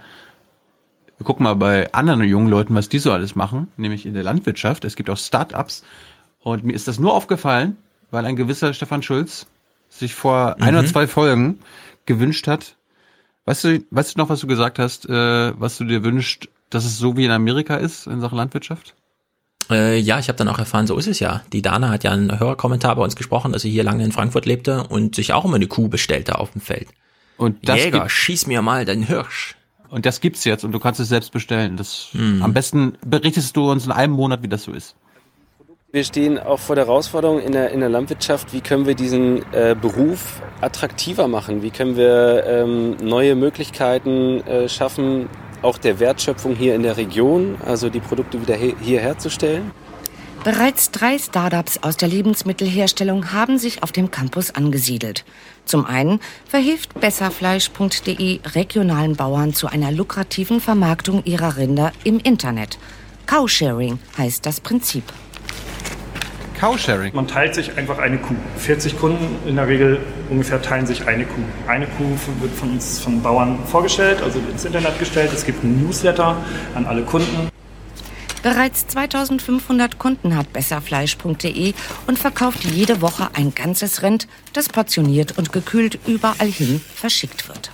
wir 1.18 1.26
gucken 1.26 1.44
mal 1.44 1.56
bei 1.56 1.92
anderen 1.94 2.24
jungen 2.24 2.48
Leuten, 2.50 2.76
was 2.76 2.88
die 2.88 3.00
so 3.00 3.12
alles 3.12 3.36
machen, 3.36 3.70
nämlich 3.78 4.06
in 4.06 4.14
der 4.14 4.24
Landwirtschaft. 4.24 4.86
Es 4.86 4.96
gibt 4.96 5.10
auch 5.10 5.18
Start-ups. 5.18 5.84
Und 6.40 6.64
mir 6.64 6.74
ist 6.74 6.88
das 6.88 7.00
nur 7.00 7.14
aufgefallen, 7.14 7.78
weil 8.12 8.26
ein 8.26 8.36
gewisser 8.36 8.74
Stefan 8.74 9.02
Schulz 9.02 9.48
sich 9.90 10.14
vor 10.14 10.58
ein 10.60 10.74
Mhm. 10.74 10.80
oder 10.80 10.88
zwei 10.88 11.08
Folgen 11.08 11.60
gewünscht 12.06 12.48
hat. 12.48 12.76
Weißt 13.46 13.64
du, 13.64 13.84
weißt 13.90 14.16
du 14.16 14.20
noch, 14.20 14.30
was 14.30 14.42
du 14.42 14.48
gesagt 14.48 14.78
hast, 14.78 15.10
äh, 15.10 15.60
was 15.60 15.78
du 15.78 15.86
dir 15.86 16.04
wünschst, 16.04 16.50
dass 16.70 16.86
es 16.86 16.98
so 16.98 17.18
wie 17.18 17.26
in 17.26 17.32
Amerika 17.32 17.76
ist 17.78 18.08
in 18.08 18.22
Sachen 18.22 18.38
Landwirtschaft? 18.38 18.96
Äh, 19.70 19.98
ja, 20.00 20.20
ich 20.20 20.28
habe 20.28 20.38
dann 20.38 20.48
auch 20.48 20.60
erfahren, 20.60 20.88
so 20.88 20.98
ist 20.98 21.08
es 21.08 21.20
ja. 21.20 21.42
Die 21.54 21.62
Dana 21.62 21.90
hat 21.90 22.04
ja 22.04 22.12
einen 22.12 22.40
Hörerkommentar 22.40 22.96
bei 22.96 23.04
uns 23.04 23.16
gesprochen, 23.16 23.52
dass 23.52 23.62
sie 23.64 23.72
hier 23.72 23.84
lange 23.84 24.04
in 24.04 24.12
Frankfurt 24.12 24.46
lebte 24.46 24.84
und 24.88 25.16
sich 25.16 25.34
auch 25.34 25.46
immer 25.46 25.56
eine 25.56 25.68
Kuh 25.68 25.88
bestellte 25.88 26.38
auf 26.40 26.52
dem 26.52 26.62
Feld. 26.62 26.88
Und 27.38 27.68
das 27.68 27.78
Jäger, 27.84 28.00
gibt- 28.02 28.12
schieß 28.12 28.48
mir 28.48 28.62
mal 28.62 28.86
deinen 28.86 29.04
Hirsch. 29.04 29.56
Und 29.90 30.06
das 30.06 30.20
gibt's 30.22 30.44
jetzt 30.46 30.64
und 30.64 30.72
du 30.72 30.80
kannst 30.80 31.00
es 31.00 31.10
selbst 31.10 31.32
bestellen. 31.32 31.78
Das 31.78 32.10
Mhm. 32.14 32.42
am 32.44 32.54
besten 32.54 32.98
berichtest 33.06 33.56
du 33.56 33.72
uns 33.72 33.86
in 33.86 33.92
einem 33.92 34.14
Monat, 34.14 34.42
wie 34.44 34.48
das 34.48 34.64
so 34.64 34.72
ist. 34.72 34.96
Wir 35.92 36.04
stehen 36.04 36.38
auch 36.38 36.60
vor 36.60 36.76
der 36.76 36.88
Herausforderung 36.88 37.40
in 37.40 37.54
der, 37.54 37.70
in 37.72 37.80
der 37.80 37.88
Landwirtschaft, 37.88 38.52
wie 38.52 38.60
können 38.60 38.86
wir 38.86 38.96
diesen 38.96 39.44
äh, 39.54 39.76
Beruf 39.80 40.42
attraktiver 40.60 41.30
machen? 41.30 41.62
Wie 41.62 41.70
können 41.72 41.96
wir 41.96 42.44
ähm, 42.46 42.98
neue 43.02 43.36
Möglichkeiten 43.36 44.42
äh, 44.46 44.68
schaffen, 44.68 45.30
auch 45.66 45.78
der 45.78 46.00
Wertschöpfung 46.00 46.56
hier 46.56 46.76
in 46.76 46.84
der 46.84 46.96
Region, 46.96 47.58
also 47.66 47.90
die 47.90 48.00
Produkte 48.00 48.40
wieder 48.42 48.56
hier 48.56 49.02
herzustellen? 49.02 49.72
Bereits 50.44 50.92
drei 50.92 51.18
Startups 51.18 51.80
aus 51.82 51.98
der 51.98 52.08
Lebensmittelherstellung 52.08 53.34
haben 53.34 53.58
sich 53.58 53.82
auf 53.82 53.92
dem 53.92 54.12
Campus 54.12 54.52
angesiedelt. 54.52 55.26
Zum 55.66 55.88
einen 55.88 56.20
verhilft 56.48 56.94
besserfleisch.de 57.00 58.42
regionalen 58.54 59.16
Bauern 59.16 59.56
zu 59.56 59.66
einer 59.66 59.92
lukrativen 59.92 60.62
Vermarktung 60.62 61.24
ihrer 61.26 61.58
Rinder 61.58 61.92
im 62.04 62.20
Internet. 62.20 62.78
Cowsharing 63.26 63.98
heißt 64.20 64.46
das 64.46 64.60
Prinzip. 64.60 65.04
Cowsharing. 66.60 67.14
Man 67.14 67.27
teilt 67.27 67.56
sich 67.56 67.77
einfach 67.77 67.99
eine 67.99 68.18
Kuh. 68.18 68.36
40 68.57 68.98
Kunden 68.98 69.48
in 69.48 69.56
der 69.56 69.68
Regel 69.68 69.99
ungefähr 70.30 70.61
teilen 70.61 70.86
sich 70.86 71.07
eine 71.07 71.26
Kuh. 71.26 71.44
Eine 71.68 71.88
Kuh 71.88 72.18
wird 72.40 72.53
von 72.53 72.72
uns, 72.72 72.99
von 72.99 73.22
Bauern 73.22 73.60
vorgestellt, 73.65 74.22
also 74.22 74.40
ins 74.52 74.65
Internet 74.65 74.98
gestellt. 74.99 75.32
Es 75.34 75.45
gibt 75.45 75.64
einen 75.64 75.84
Newsletter 75.84 76.38
an 76.73 76.86
alle 76.86 77.03
Kunden. 77.03 77.49
Bereits 78.45 78.86
2500 78.88 79.98
Kunden 79.98 80.36
hat 80.38 80.53
besserfleisch.de 80.53 81.73
und 82.06 82.19
verkauft 82.19 82.64
jede 82.64 83.02
Woche 83.02 83.30
ein 83.34 83.56
ganzes 83.56 84.03
Rind, 84.03 84.27
das 84.53 84.69
portioniert 84.69 85.36
und 85.38 85.52
gekühlt 85.52 85.98
überall 86.06 86.48
hin 86.48 86.80
verschickt 86.94 87.48
wird. 87.48 87.72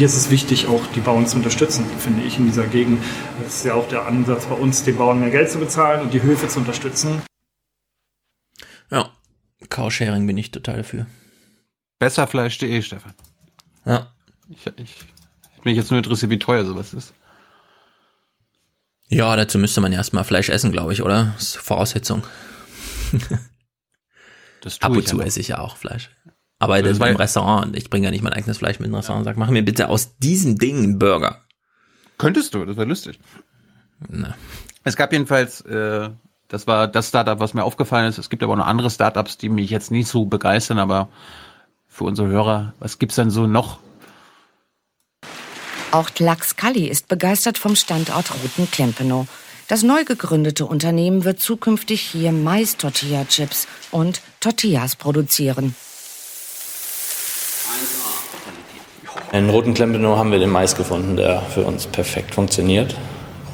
Hier 0.00 0.06
ist 0.06 0.16
es 0.16 0.30
wichtig, 0.30 0.66
auch 0.66 0.86
die 0.94 1.00
Bauern 1.00 1.26
zu 1.26 1.36
unterstützen, 1.36 1.84
finde 1.98 2.22
ich, 2.22 2.38
in 2.38 2.46
dieser 2.46 2.66
Gegend. 2.66 3.04
Das 3.44 3.56
ist 3.56 3.66
ja 3.66 3.74
auch 3.74 3.86
der 3.86 4.06
Ansatz 4.06 4.46
bei 4.46 4.54
uns, 4.54 4.82
den 4.82 4.96
Bauern 4.96 5.20
mehr 5.20 5.28
Geld 5.28 5.50
zu 5.50 5.58
bezahlen 5.58 6.00
und 6.00 6.14
die 6.14 6.22
Höfe 6.22 6.48
zu 6.48 6.60
unterstützen. 6.60 7.20
Ja, 8.90 9.10
Cowsharing 9.68 10.26
bin 10.26 10.38
ich 10.38 10.52
total 10.52 10.78
dafür. 10.78 11.06
Besserfleisch.de, 11.98 12.80
Stefan. 12.80 13.12
Ja. 13.84 14.10
Ich, 14.48 14.66
ich, 14.66 14.96
ich 15.56 15.62
bin 15.64 15.76
jetzt 15.76 15.90
nur 15.90 15.98
interessiert, 15.98 16.30
wie 16.30 16.38
teuer 16.38 16.64
sowas 16.64 16.94
ist. 16.94 17.12
Ja, 19.08 19.36
dazu 19.36 19.58
müsste 19.58 19.82
man 19.82 19.92
erstmal 19.92 20.24
Fleisch 20.24 20.48
essen, 20.48 20.72
glaube 20.72 20.94
ich, 20.94 21.02
oder? 21.02 21.34
Das 21.34 21.42
ist 21.42 21.56
Voraussetzung. 21.58 22.22
Das 24.62 24.80
Ab 24.80 24.92
tue 24.92 24.96
und 24.96 24.98
ich 25.00 25.08
zu 25.08 25.16
aber. 25.16 25.26
esse 25.26 25.40
ich 25.40 25.48
ja 25.48 25.58
auch 25.58 25.76
Fleisch. 25.76 26.08
Aber 26.60 26.80
Das 26.82 27.00
war- 27.00 27.08
im 27.08 27.16
Restaurant. 27.16 27.74
Ich 27.76 27.90
bringe 27.90 28.04
ja 28.06 28.10
nicht 28.12 28.22
mein 28.22 28.32
eigenes 28.34 28.58
Fleisch 28.58 28.78
mit 28.78 28.88
in 28.88 28.94
Restaurant 28.94 29.20
und 29.22 29.24
sage, 29.24 29.38
mach 29.40 29.50
mir 29.50 29.64
bitte 29.64 29.88
aus 29.88 30.16
diesem 30.18 30.58
Ding 30.58 30.76
einen 30.78 30.98
Burger. 30.98 31.40
Könntest 32.18 32.54
du, 32.54 32.64
das 32.64 32.76
wäre 32.76 32.86
lustig. 32.86 33.18
Na. 34.08 34.34
Es 34.84 34.94
gab 34.96 35.12
jedenfalls, 35.12 35.62
äh, 35.62 36.10
das 36.48 36.66
war 36.66 36.86
das 36.86 37.08
Startup, 37.08 37.40
was 37.40 37.54
mir 37.54 37.64
aufgefallen 37.64 38.08
ist. 38.08 38.18
Es 38.18 38.30
gibt 38.30 38.42
aber 38.42 38.52
auch 38.52 38.58
noch 38.58 38.66
andere 38.66 38.90
Startups, 38.90 39.38
die 39.38 39.48
mich 39.48 39.70
jetzt 39.70 39.90
nicht 39.90 40.06
so 40.08 40.26
begeistern, 40.26 40.78
aber 40.78 41.08
für 41.88 42.04
unsere 42.04 42.28
Hörer, 42.28 42.74
was 42.78 42.98
gibt's 42.98 43.16
denn 43.16 43.30
so 43.30 43.46
noch? 43.46 43.78
Auch 45.92 46.10
Lachs 46.18 46.56
Kalli 46.56 46.86
ist 46.88 47.08
begeistert 47.08 47.58
vom 47.58 47.74
Standort 47.74 48.30
Roten 48.32 48.70
Klempenow. 48.70 49.26
Das 49.66 49.82
neu 49.82 50.04
gegründete 50.04 50.66
Unternehmen 50.66 51.24
wird 51.24 51.40
zukünftig 51.40 52.00
hier 52.00 52.32
Mais-Tortilla-Chips 52.32 53.66
und 53.90 54.20
Tortillas 54.40 54.96
produzieren. 54.96 55.74
In 59.32 59.48
Roten 59.48 59.74
Klempenow 59.74 60.18
haben 60.18 60.32
wir 60.32 60.38
den 60.38 60.50
Mais 60.50 60.74
gefunden, 60.74 61.16
der 61.16 61.40
für 61.40 61.62
uns 61.62 61.86
perfekt 61.86 62.34
funktioniert. 62.34 62.96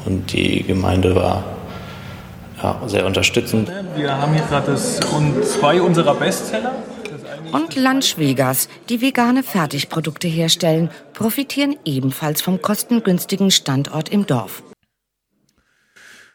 Und 0.06 0.32
die 0.32 0.62
Gemeinde 0.62 1.14
war 1.14 1.44
ja, 2.62 2.80
sehr 2.86 3.04
unterstützend. 3.04 3.70
Wir 3.94 4.16
haben 4.16 4.32
hier 4.32 4.44
gerade 4.44 4.76
zwei 4.76 5.82
unserer 5.82 6.14
Bestseller. 6.14 6.74
Und 7.52 7.76
Lunch 7.76 8.18
Vegas, 8.18 8.68
die 8.88 9.00
vegane 9.00 9.42
Fertigprodukte 9.42 10.28
herstellen, 10.28 10.90
profitieren 11.12 11.76
ebenfalls 11.84 12.42
vom 12.42 12.60
kostengünstigen 12.62 13.50
Standort 13.50 14.08
im 14.08 14.26
Dorf. 14.26 14.62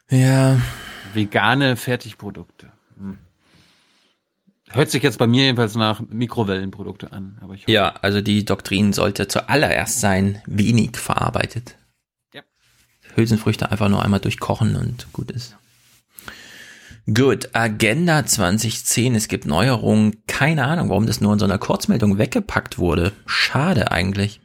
Ja. 0.09 0.57
Vegane 1.13 1.75
Fertigprodukte. 1.75 2.70
Hört 4.73 4.89
sich 4.89 5.03
jetzt 5.03 5.17
bei 5.17 5.27
mir 5.27 5.43
jedenfalls 5.43 5.75
nach 5.75 6.01
Mikrowellenprodukte 6.01 7.11
an. 7.11 7.37
Aber 7.41 7.53
ich 7.53 7.67
Ja, 7.67 7.93
also 8.01 8.21
die 8.21 8.45
Doktrin 8.45 8.93
sollte 8.93 9.27
zuallererst 9.27 9.99
sein, 9.99 10.41
wenig 10.45 10.97
verarbeitet. 10.97 11.75
Ja. 12.33 12.41
Hülsenfrüchte 13.15 13.71
einfach 13.71 13.89
nur 13.89 14.03
einmal 14.03 14.19
durchkochen 14.19 14.75
und 14.75 15.11
gut 15.11 15.31
ist. 15.31 15.57
Gut, 17.11 17.49
Agenda 17.53 18.25
2010, 18.25 19.15
es 19.15 19.27
gibt 19.27 19.45
Neuerungen. 19.45 20.23
Keine 20.27 20.65
Ahnung, 20.65 20.89
warum 20.89 21.07
das 21.07 21.19
nur 21.19 21.33
in 21.33 21.39
so 21.39 21.45
einer 21.45 21.57
Kurzmeldung 21.57 22.17
weggepackt 22.17 22.77
wurde. 22.77 23.11
Schade 23.25 23.91
eigentlich. 23.91 24.39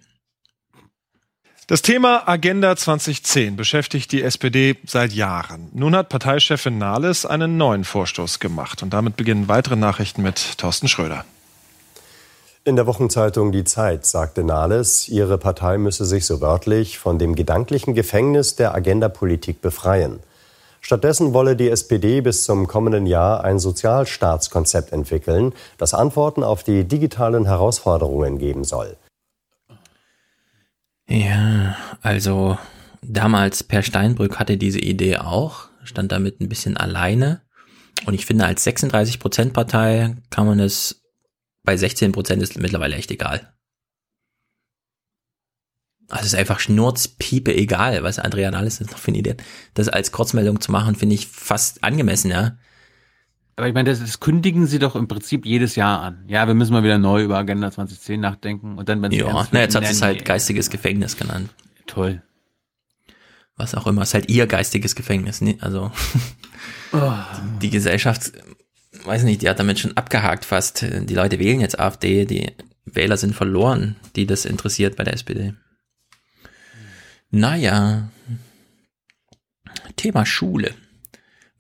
Das 1.68 1.82
Thema 1.82 2.28
Agenda 2.28 2.76
2010 2.76 3.56
beschäftigt 3.56 4.12
die 4.12 4.22
SPD 4.22 4.76
seit 4.86 5.12
Jahren. 5.12 5.68
Nun 5.72 5.96
hat 5.96 6.10
Parteichefin 6.10 6.78
Nahles 6.78 7.26
einen 7.26 7.56
neuen 7.56 7.82
Vorstoß 7.82 8.38
gemacht. 8.38 8.84
Und 8.84 8.92
damit 8.92 9.16
beginnen 9.16 9.48
weitere 9.48 9.74
Nachrichten 9.74 10.22
mit 10.22 10.58
Thorsten 10.58 10.86
Schröder. 10.86 11.24
In 12.62 12.76
der 12.76 12.86
Wochenzeitung 12.86 13.50
Die 13.50 13.64
Zeit 13.64 14.06
sagte 14.06 14.44
Nahles, 14.44 15.08
ihre 15.08 15.38
Partei 15.38 15.76
müsse 15.76 16.04
sich 16.04 16.24
so 16.24 16.40
wörtlich 16.40 17.00
von 17.00 17.18
dem 17.18 17.34
gedanklichen 17.34 17.94
Gefängnis 17.94 18.54
der 18.54 18.72
Agenda-Politik 18.72 19.60
befreien. 19.60 20.20
Stattdessen 20.80 21.34
wolle 21.34 21.56
die 21.56 21.68
SPD 21.68 22.20
bis 22.20 22.44
zum 22.44 22.68
kommenden 22.68 23.06
Jahr 23.06 23.42
ein 23.42 23.58
Sozialstaatskonzept 23.58 24.92
entwickeln, 24.92 25.52
das 25.78 25.94
Antworten 25.94 26.44
auf 26.44 26.62
die 26.62 26.84
digitalen 26.84 27.46
Herausforderungen 27.46 28.38
geben 28.38 28.62
soll. 28.62 28.96
Ja, 31.08 31.76
also 32.02 32.58
damals 33.02 33.62
Per 33.62 33.82
Steinbrück 33.82 34.38
hatte 34.38 34.56
diese 34.56 34.80
Idee 34.80 35.18
auch, 35.18 35.68
stand 35.84 36.12
damit 36.12 36.40
ein 36.40 36.48
bisschen 36.48 36.76
alleine. 36.76 37.42
Und 38.04 38.14
ich 38.14 38.26
finde, 38.26 38.44
als 38.44 38.66
36%-Partei 38.66 40.16
kann 40.30 40.46
man 40.46 40.60
es 40.60 41.02
bei 41.62 41.74
16% 41.74 42.40
ist 42.40 42.58
mittlerweile 42.58 42.96
echt 42.96 43.10
egal. 43.10 43.52
Also 46.08 46.22
es 46.22 46.32
ist 46.32 46.38
einfach 46.38 46.60
schnurzpiepe 46.60 47.52
egal, 47.54 48.04
was 48.04 48.20
Andrea 48.20 48.50
Nahles 48.50 48.80
noch 48.80 48.98
für 48.98 49.08
eine 49.08 49.18
Idee 49.18 49.30
hat. 49.30 49.42
Das 49.74 49.88
als 49.88 50.12
Kurzmeldung 50.12 50.60
zu 50.60 50.70
machen, 50.70 50.94
finde 50.94 51.16
ich 51.16 51.26
fast 51.26 51.82
angemessen, 51.82 52.30
ja. 52.30 52.58
Aber 53.56 53.68
ich 53.68 53.74
meine, 53.74 53.88
das, 53.88 54.00
das 54.00 54.20
kündigen 54.20 54.66
sie 54.66 54.78
doch 54.78 54.96
im 54.96 55.08
Prinzip 55.08 55.46
jedes 55.46 55.76
Jahr 55.76 56.02
an. 56.02 56.24
Ja, 56.28 56.46
wir 56.46 56.52
müssen 56.54 56.72
mal 56.74 56.82
wieder 56.84 56.98
neu 56.98 57.22
über 57.24 57.38
Agenda 57.38 57.70
2010 57.70 58.20
nachdenken 58.20 58.76
und 58.76 58.88
dann, 58.88 59.00
wenn 59.00 59.12
Ja, 59.12 59.48
na, 59.50 59.60
jetzt 59.60 59.74
hat 59.74 59.86
sie 59.86 59.92
es 59.92 60.02
halt 60.02 60.24
geistiges 60.26 60.68
Gefängnis 60.68 61.16
genannt. 61.16 61.48
Toll. 61.86 62.22
Was 63.56 63.74
auch 63.74 63.86
immer, 63.86 64.02
ist 64.02 64.12
halt 64.12 64.28
ihr 64.28 64.46
geistiges 64.46 64.94
Gefängnis, 64.94 65.40
ne? 65.40 65.56
Also 65.60 65.90
Oh. 66.92 67.12
die, 67.54 67.60
die 67.60 67.70
Gesellschaft, 67.70 68.32
weiß 69.04 69.22
nicht, 69.22 69.40
die 69.40 69.48
hat 69.48 69.58
damit 69.58 69.78
schon 69.78 69.96
abgehakt 69.96 70.44
fast. 70.44 70.82
Die 70.82 71.14
Leute 71.14 71.38
wählen 71.38 71.60
jetzt 71.60 71.80
AfD, 71.80 72.26
die 72.26 72.52
Wähler 72.84 73.16
sind 73.16 73.34
verloren, 73.34 73.96
die 74.14 74.26
das 74.26 74.44
interessiert 74.44 74.96
bei 74.96 75.04
der 75.04 75.14
SPD. 75.14 75.54
Naja. 77.30 78.10
Thema 79.96 80.26
Schule. 80.26 80.74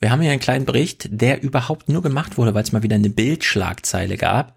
Wir 0.00 0.10
haben 0.10 0.20
hier 0.20 0.30
einen 0.30 0.40
kleinen 0.40 0.66
Bericht, 0.66 1.08
der 1.10 1.42
überhaupt 1.42 1.88
nur 1.88 2.02
gemacht 2.02 2.36
wurde, 2.36 2.54
weil 2.54 2.62
es 2.62 2.72
mal 2.72 2.82
wieder 2.82 2.96
eine 2.96 3.10
Bildschlagzeile 3.10 4.16
gab. 4.16 4.54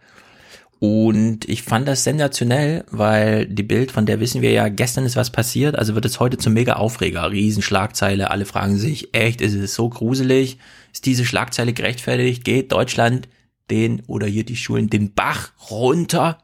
Und 0.79 1.47
ich 1.49 1.63
fand 1.63 1.87
das 1.87 2.05
sensationell, 2.05 2.85
weil 2.89 3.45
die 3.45 3.63
Bild, 3.63 3.91
von 3.91 4.05
der 4.05 4.21
wissen 4.21 4.41
wir 4.41 4.51
ja, 4.51 4.69
gestern 4.69 5.05
ist 5.05 5.17
was 5.17 5.29
passiert, 5.29 5.77
also 5.77 5.93
wird 5.93 6.05
es 6.05 6.21
heute 6.21 6.37
zum 6.37 6.53
mega 6.53 6.73
Aufreger. 6.73 7.31
Riesenschlagzeile, 7.31 8.31
alle 8.31 8.45
fragen 8.45 8.77
sich, 8.77 9.13
echt, 9.13 9.41
ist 9.41 9.55
es 9.55 9.75
so 9.75 9.89
gruselig? 9.89 10.57
Ist 10.93 11.05
diese 11.05 11.25
Schlagzeile 11.25 11.73
gerechtfertigt? 11.73 12.45
Geht 12.45 12.71
Deutschland 12.71 13.27
den 13.69 14.01
oder 14.07 14.25
hier 14.25 14.45
die 14.45 14.55
Schulen 14.55 14.89
den 14.89 15.13
Bach 15.13 15.51
runter? 15.69 16.37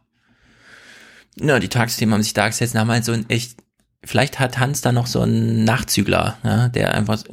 Na, 1.38 1.60
die 1.60 1.70
Tagesthemen 1.70 2.14
haben 2.14 2.24
sich 2.24 2.34
da 2.34 2.48
gesetzt 2.48 2.76
haben 2.76 2.92
halt 2.92 3.06
so 3.06 3.14
ein 3.14 3.30
echt, 3.30 3.58
vielleicht 4.04 4.40
hat 4.40 4.60
Hans 4.60 4.82
da 4.82 4.92
noch 4.92 5.08
so 5.08 5.22
einen 5.22 5.64
Nachzügler, 5.64 6.38
ja, 6.44 6.68
der 6.68 6.94
einfach 6.94 7.24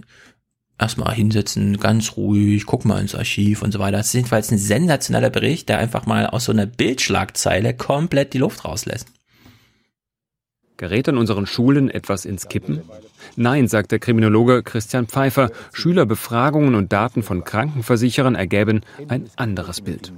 erstmal 0.82 1.14
hinsetzen, 1.14 1.78
ganz 1.78 2.16
ruhig, 2.16 2.66
guck 2.66 2.84
mal 2.84 3.00
ins 3.00 3.14
Archiv 3.14 3.62
und 3.62 3.72
so 3.72 3.78
weiter. 3.78 3.98
Das 3.98 4.08
ist 4.08 4.14
jedenfalls 4.14 4.50
ein 4.50 4.58
sensationeller 4.58 5.30
Bericht, 5.30 5.68
der 5.68 5.78
einfach 5.78 6.06
mal 6.06 6.26
aus 6.26 6.44
so 6.44 6.52
einer 6.52 6.66
Bildschlagzeile 6.66 7.74
komplett 7.74 8.34
die 8.34 8.38
Luft 8.38 8.64
rauslässt. 8.64 9.08
Gerät 10.76 11.08
an 11.08 11.16
unseren 11.16 11.46
Schulen 11.46 11.88
etwas 11.90 12.24
ins 12.24 12.48
Kippen? 12.48 12.82
Nein, 13.36 13.68
sagt 13.68 13.92
der 13.92 14.00
Kriminologe 14.00 14.64
Christian 14.64 15.06
Pfeiffer. 15.06 15.50
Schülerbefragungen 15.72 16.74
und 16.74 16.92
Daten 16.92 17.22
von 17.22 17.44
Krankenversicherern 17.44 18.34
ergäben 18.34 18.80
ein 19.08 19.30
anderes 19.36 19.80
Bild. 19.80 20.12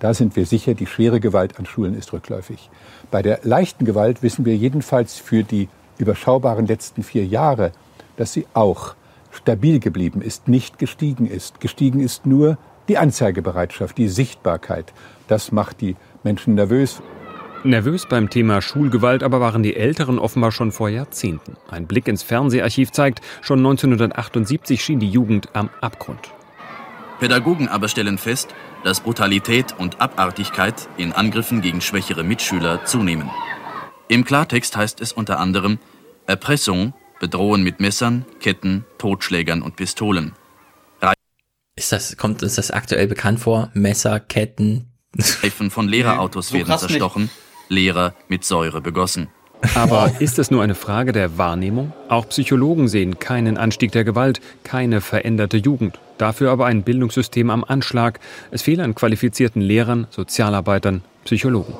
Da 0.00 0.14
sind 0.14 0.36
wir 0.36 0.44
sicher, 0.44 0.74
die 0.74 0.86
schwere 0.86 1.18
Gewalt 1.18 1.58
an 1.58 1.66
Schulen 1.66 1.94
ist 1.94 2.12
rückläufig. 2.12 2.70
Bei 3.10 3.22
der 3.22 3.40
leichten 3.42 3.84
Gewalt 3.84 4.22
wissen 4.22 4.44
wir 4.44 4.54
jedenfalls 4.54 5.16
für 5.16 5.42
die 5.42 5.68
überschaubaren 5.96 6.66
letzten 6.66 7.02
vier 7.02 7.24
Jahre, 7.24 7.72
dass 8.16 8.32
sie 8.32 8.46
auch 8.52 8.94
stabil 9.30 9.80
geblieben 9.80 10.22
ist, 10.22 10.48
nicht 10.48 10.78
gestiegen 10.78 11.26
ist. 11.26 11.60
Gestiegen 11.60 12.00
ist 12.00 12.26
nur 12.26 12.58
die 12.88 12.98
Anzeigebereitschaft, 12.98 13.98
die 13.98 14.08
Sichtbarkeit. 14.08 14.92
Das 15.26 15.52
macht 15.52 15.80
die 15.80 15.96
Menschen 16.24 16.54
nervös. 16.54 17.02
Nervös 17.64 18.06
beim 18.06 18.30
Thema 18.30 18.62
Schulgewalt 18.62 19.22
aber 19.22 19.40
waren 19.40 19.62
die 19.62 19.76
Älteren 19.76 20.18
offenbar 20.18 20.52
schon 20.52 20.70
vor 20.70 20.88
Jahrzehnten. 20.88 21.56
Ein 21.68 21.86
Blick 21.86 22.06
ins 22.06 22.22
Fernseharchiv 22.22 22.92
zeigt, 22.92 23.20
schon 23.42 23.58
1978 23.58 24.82
schien 24.82 25.00
die 25.00 25.10
Jugend 25.10 25.48
am 25.54 25.68
Abgrund. 25.80 26.32
Pädagogen 27.18 27.68
aber 27.68 27.88
stellen 27.88 28.16
fest, 28.16 28.54
dass 28.84 29.00
Brutalität 29.00 29.74
und 29.76 30.00
Abartigkeit 30.00 30.88
in 30.96 31.12
Angriffen 31.12 31.60
gegen 31.60 31.80
schwächere 31.80 32.22
Mitschüler 32.22 32.84
zunehmen. 32.84 33.28
Im 34.06 34.24
Klartext 34.24 34.76
heißt 34.76 35.00
es 35.00 35.12
unter 35.12 35.40
anderem 35.40 35.78
Erpressung, 36.26 36.94
Bedrohen 37.20 37.62
mit 37.62 37.80
Messern, 37.80 38.24
Ketten, 38.40 38.84
Totschlägern 38.98 39.62
und 39.62 39.76
Pistolen. 39.76 40.32
Ist 41.76 41.92
das, 41.92 42.16
kommt 42.16 42.42
uns 42.42 42.56
das 42.56 42.72
aktuell 42.72 43.06
bekannt 43.06 43.38
vor? 43.38 43.70
Messer, 43.72 44.18
Ketten. 44.18 44.86
Reifen 45.42 45.70
von 45.70 45.86
Lehrerautos 45.88 46.48
So 46.48 46.54
werden 46.54 46.68
nicht. 46.68 46.80
zerstochen, 46.80 47.30
Lehrer 47.68 48.14
mit 48.28 48.44
Säure 48.44 48.80
begossen. 48.80 49.28
Aber 49.74 50.12
ist 50.20 50.38
es 50.38 50.50
nur 50.50 50.62
eine 50.62 50.74
Frage 50.74 51.12
der 51.12 51.38
Wahrnehmung? 51.38 51.92
Auch 52.08 52.28
Psychologen 52.28 52.88
sehen 52.88 53.18
keinen 53.20 53.56
Anstieg 53.56 53.92
der 53.92 54.04
Gewalt, 54.04 54.40
keine 54.64 55.00
veränderte 55.00 55.56
Jugend. 55.56 55.98
Dafür 56.16 56.50
aber 56.50 56.66
ein 56.66 56.82
Bildungssystem 56.82 57.50
am 57.50 57.64
Anschlag. 57.64 58.18
Es 58.50 58.62
fehlt 58.62 58.80
an 58.80 58.94
qualifizierten 58.94 59.62
Lehrern, 59.62 60.06
Sozialarbeitern, 60.10 61.02
Psychologen. 61.24 61.74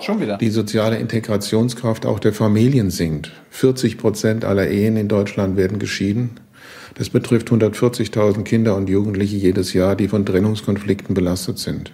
Schon 0.00 0.20
wieder. 0.20 0.38
Die 0.38 0.50
soziale 0.50 0.98
Integrationskraft 0.98 2.06
auch 2.06 2.18
der 2.18 2.32
Familien 2.32 2.90
sinkt. 2.90 3.32
40 3.50 3.98
Prozent 3.98 4.44
aller 4.44 4.68
Ehen 4.68 4.96
in 4.96 5.08
Deutschland 5.08 5.56
werden 5.56 5.78
geschieden. 5.78 6.30
Das 6.94 7.10
betrifft 7.10 7.50
140.000 7.50 8.42
Kinder 8.42 8.76
und 8.76 8.88
Jugendliche 8.88 9.36
jedes 9.36 9.72
Jahr, 9.72 9.96
die 9.96 10.08
von 10.08 10.26
Trennungskonflikten 10.26 11.14
belastet 11.14 11.58
sind. 11.58 11.92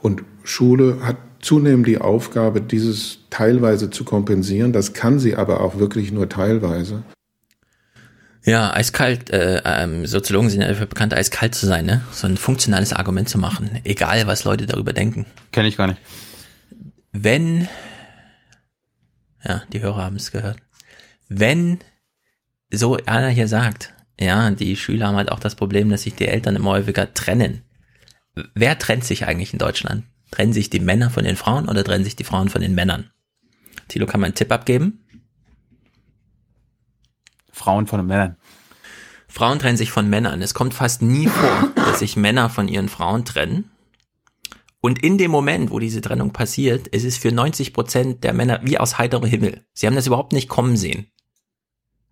Und 0.00 0.22
Schule 0.44 0.98
hat 1.02 1.16
zunehmend 1.40 1.86
die 1.86 1.98
Aufgabe, 1.98 2.60
dieses 2.60 3.18
teilweise 3.30 3.90
zu 3.90 4.04
kompensieren. 4.04 4.72
Das 4.72 4.92
kann 4.92 5.18
sie 5.18 5.34
aber 5.36 5.60
auch 5.60 5.78
wirklich 5.78 6.12
nur 6.12 6.28
teilweise. 6.28 7.02
Ja, 8.44 8.72
eiskalt, 8.72 9.30
äh, 9.30 9.60
ähm, 9.64 10.06
Soziologen 10.06 10.48
sind 10.48 10.62
ja 10.62 10.68
dafür 10.68 10.86
bekannt, 10.86 11.12
eiskalt 11.12 11.54
zu 11.54 11.66
sein, 11.66 11.84
ne? 11.84 12.02
So 12.12 12.26
ein 12.26 12.36
funktionales 12.36 12.92
Argument 12.92 13.28
zu 13.28 13.36
machen. 13.38 13.80
Egal, 13.84 14.26
was 14.26 14.44
Leute 14.44 14.66
darüber 14.66 14.92
denken. 14.92 15.26
Kenne 15.52 15.68
ich 15.68 15.76
gar 15.76 15.88
nicht. 15.88 16.00
Wenn, 17.12 17.68
ja, 19.44 19.62
die 19.72 19.80
Hörer 19.80 20.04
haben 20.04 20.16
es 20.16 20.30
gehört. 20.30 20.58
Wenn 21.28 21.78
so 22.70 22.96
einer 23.06 23.28
hier 23.28 23.48
sagt, 23.48 23.94
ja, 24.20 24.50
die 24.50 24.76
Schüler 24.76 25.08
haben 25.08 25.16
halt 25.16 25.30
auch 25.30 25.40
das 25.40 25.54
Problem, 25.54 25.88
dass 25.90 26.02
sich 26.02 26.14
die 26.14 26.28
Eltern 26.28 26.56
immer 26.56 26.70
häufiger 26.70 27.12
trennen. 27.14 27.62
Wer 28.54 28.78
trennt 28.78 29.04
sich 29.04 29.26
eigentlich 29.26 29.52
in 29.52 29.58
Deutschland? 29.58 30.04
Trennen 30.30 30.52
sich 30.52 30.70
die 30.70 30.80
Männer 30.80 31.10
von 31.10 31.24
den 31.24 31.36
Frauen 31.36 31.68
oder 31.68 31.84
trennen 31.84 32.04
sich 32.04 32.16
die 32.16 32.24
Frauen 32.24 32.48
von 32.48 32.60
den 32.60 32.74
Männern? 32.74 33.10
Tilo, 33.88 34.06
kann 34.06 34.20
man 34.20 34.28
einen 34.28 34.34
Tipp 34.34 34.52
abgeben? 34.52 35.04
Frauen 37.50 37.86
von 37.86 38.00
den 38.00 38.06
Männern. 38.06 38.36
Frauen 39.28 39.58
trennen 39.58 39.76
sich 39.76 39.90
von 39.90 40.08
Männern. 40.08 40.42
Es 40.42 40.54
kommt 40.54 40.74
fast 40.74 41.02
nie 41.02 41.26
vor, 41.26 41.70
dass 41.74 42.00
sich 42.00 42.16
Männer 42.16 42.50
von 42.50 42.68
ihren 42.68 42.88
Frauen 42.88 43.24
trennen. 43.24 43.70
Und 44.88 45.04
in 45.04 45.18
dem 45.18 45.30
Moment, 45.30 45.70
wo 45.70 45.80
diese 45.80 46.00
Trennung 46.00 46.32
passiert, 46.32 46.88
ist 46.88 47.04
es 47.04 47.18
für 47.18 47.30
90 47.30 47.74
Prozent 47.74 48.24
der 48.24 48.32
Männer 48.32 48.60
wie 48.62 48.78
aus 48.78 48.96
heiterem 48.96 49.26
Himmel. 49.26 49.66
Sie 49.74 49.86
haben 49.86 49.94
das 49.94 50.06
überhaupt 50.06 50.32
nicht 50.32 50.48
kommen 50.48 50.78
sehen. 50.78 51.08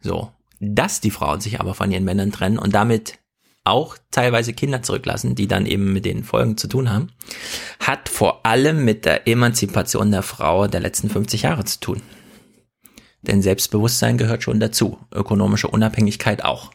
So. 0.00 0.30
Dass 0.60 1.00
die 1.00 1.10
Frauen 1.10 1.40
sich 1.40 1.58
aber 1.58 1.72
von 1.72 1.90
ihren 1.90 2.04
Männern 2.04 2.32
trennen 2.32 2.58
und 2.58 2.74
damit 2.74 3.18
auch 3.64 3.96
teilweise 4.10 4.52
Kinder 4.52 4.82
zurücklassen, 4.82 5.34
die 5.34 5.48
dann 5.48 5.64
eben 5.64 5.94
mit 5.94 6.04
den 6.04 6.22
Folgen 6.22 6.58
zu 6.58 6.68
tun 6.68 6.90
haben, 6.90 7.12
hat 7.80 8.10
vor 8.10 8.44
allem 8.44 8.84
mit 8.84 9.06
der 9.06 9.26
Emanzipation 9.26 10.10
der 10.10 10.22
Frau 10.22 10.66
der 10.66 10.80
letzten 10.80 11.08
50 11.08 11.42
Jahre 11.42 11.64
zu 11.64 11.80
tun. 11.80 12.02
Denn 13.22 13.40
Selbstbewusstsein 13.40 14.18
gehört 14.18 14.42
schon 14.42 14.60
dazu, 14.60 14.98
ökonomische 15.14 15.68
Unabhängigkeit 15.68 16.44
auch. 16.44 16.72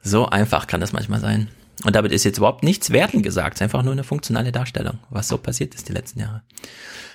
So 0.00 0.24
einfach 0.24 0.66
kann 0.66 0.80
das 0.80 0.94
manchmal 0.94 1.20
sein. 1.20 1.50
Und 1.82 1.96
damit 1.96 2.12
ist 2.12 2.24
jetzt 2.24 2.38
überhaupt 2.38 2.62
nichts 2.62 2.90
werten 2.90 3.22
gesagt, 3.22 3.54
es 3.54 3.58
ist 3.58 3.62
einfach 3.62 3.82
nur 3.82 3.92
eine 3.92 4.04
funktionale 4.04 4.52
Darstellung, 4.52 4.98
was 5.10 5.28
so 5.28 5.38
passiert 5.38 5.74
ist 5.74 5.88
die 5.88 5.92
letzten 5.92 6.20
Jahre. 6.20 6.42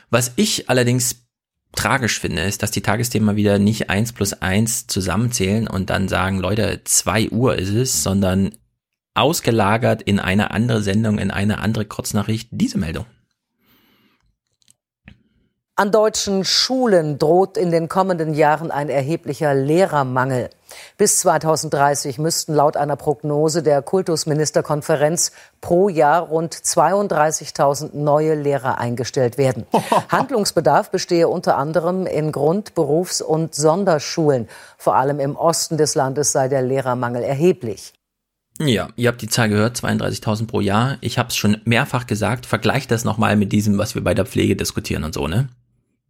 Was 0.10 0.34
ich 0.36 0.70
allerdings 0.70 1.28
tragisch 1.74 2.20
finde, 2.20 2.42
ist, 2.42 2.64
dass 2.64 2.72
die 2.72 2.82
Tagesthemen 2.82 3.36
wieder 3.36 3.60
nicht 3.60 3.90
eins 3.90 4.12
plus 4.12 4.34
eins 4.34 4.88
zusammenzählen 4.88 5.68
und 5.68 5.90
dann 5.90 6.08
sagen, 6.08 6.40
Leute, 6.40 6.82
zwei 6.84 7.30
Uhr 7.30 7.56
ist 7.58 7.70
es, 7.70 8.04
sondern 8.04 8.52
ausgelagert 9.14 10.02
in 10.02 10.20
eine 10.20 10.52
andere 10.52 10.82
Sendung, 10.82 11.20
in 11.20 11.32
eine 11.32 11.60
andere 11.60 11.86
Kurznachricht, 11.86 12.50
diese 12.52 12.78
Meldung. 12.78 13.06
An 15.80 15.94
deutschen 15.94 16.44
Schulen 16.44 17.20
droht 17.20 17.56
in 17.56 17.72
den 17.72 17.88
kommenden 17.88 18.34
Jahren 18.34 18.70
ein 18.70 18.90
erheblicher 18.90 19.54
Lehrermangel. 19.54 20.50
Bis 20.98 21.20
2030 21.20 22.20
müssten 22.20 22.54
laut 22.54 22.76
einer 22.76 22.98
Prognose 22.98 23.64
der 23.64 23.82
Kultusministerkonferenz 23.82 25.32
pro 25.62 25.88
Jahr 25.88 26.24
rund 26.24 26.54
32.000 26.54 27.92
neue 27.96 28.36
Lehrer 28.36 28.78
eingestellt 28.78 29.38
werden. 29.38 29.68
Handlungsbedarf 30.10 30.92
bestehe 30.92 31.30
unter 31.30 31.56
anderem 31.56 32.06
in 32.06 32.34
Grund-, 32.34 32.76
Berufs- 32.76 33.22
und 33.22 33.56
Sonderschulen. 33.56 34.50
Vor 34.78 34.98
allem 34.98 35.22
im 35.22 35.38
Osten 35.38 35.78
des 35.78 35.96
Landes 35.96 36.34
sei 36.34 36.50
der 36.50 36.62
Lehrermangel 36.62 37.24
erheblich. 37.24 37.94
Ja, 38.62 38.90
ihr 38.98 39.08
habt 39.08 39.22
die 39.22 39.30
Zahl 39.30 39.48
gehört, 39.48 39.78
32.000 39.78 40.46
pro 40.46 40.60
Jahr. 40.60 40.98
Ich 41.00 41.18
habe 41.18 41.30
es 41.30 41.38
schon 41.38 41.62
mehrfach 41.64 42.06
gesagt, 42.06 42.46
vergleicht 42.46 42.92
das 42.92 43.06
nochmal 43.06 43.38
mit 43.38 43.54
diesem, 43.54 43.78
was 43.78 43.96
wir 43.96 44.04
bei 44.04 44.14
der 44.14 44.26
Pflege 44.26 44.58
diskutieren 44.58 45.06
und 45.06 45.14
so, 45.14 45.26
ne? 45.26 45.48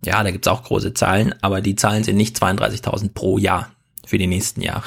Ja, 0.05 0.23
da 0.23 0.31
gibt's 0.31 0.47
auch 0.47 0.63
große 0.63 0.93
Zahlen, 0.93 1.35
aber 1.41 1.61
die 1.61 1.76
Zahlen 1.76 2.03
sind 2.03 2.15
nicht 2.15 2.38
32.000 2.38 3.13
pro 3.13 3.38
Jahr 3.38 3.71
für 4.05 4.17
die 4.17 4.27
nächsten 4.27 4.61
Jahre. 4.61 4.84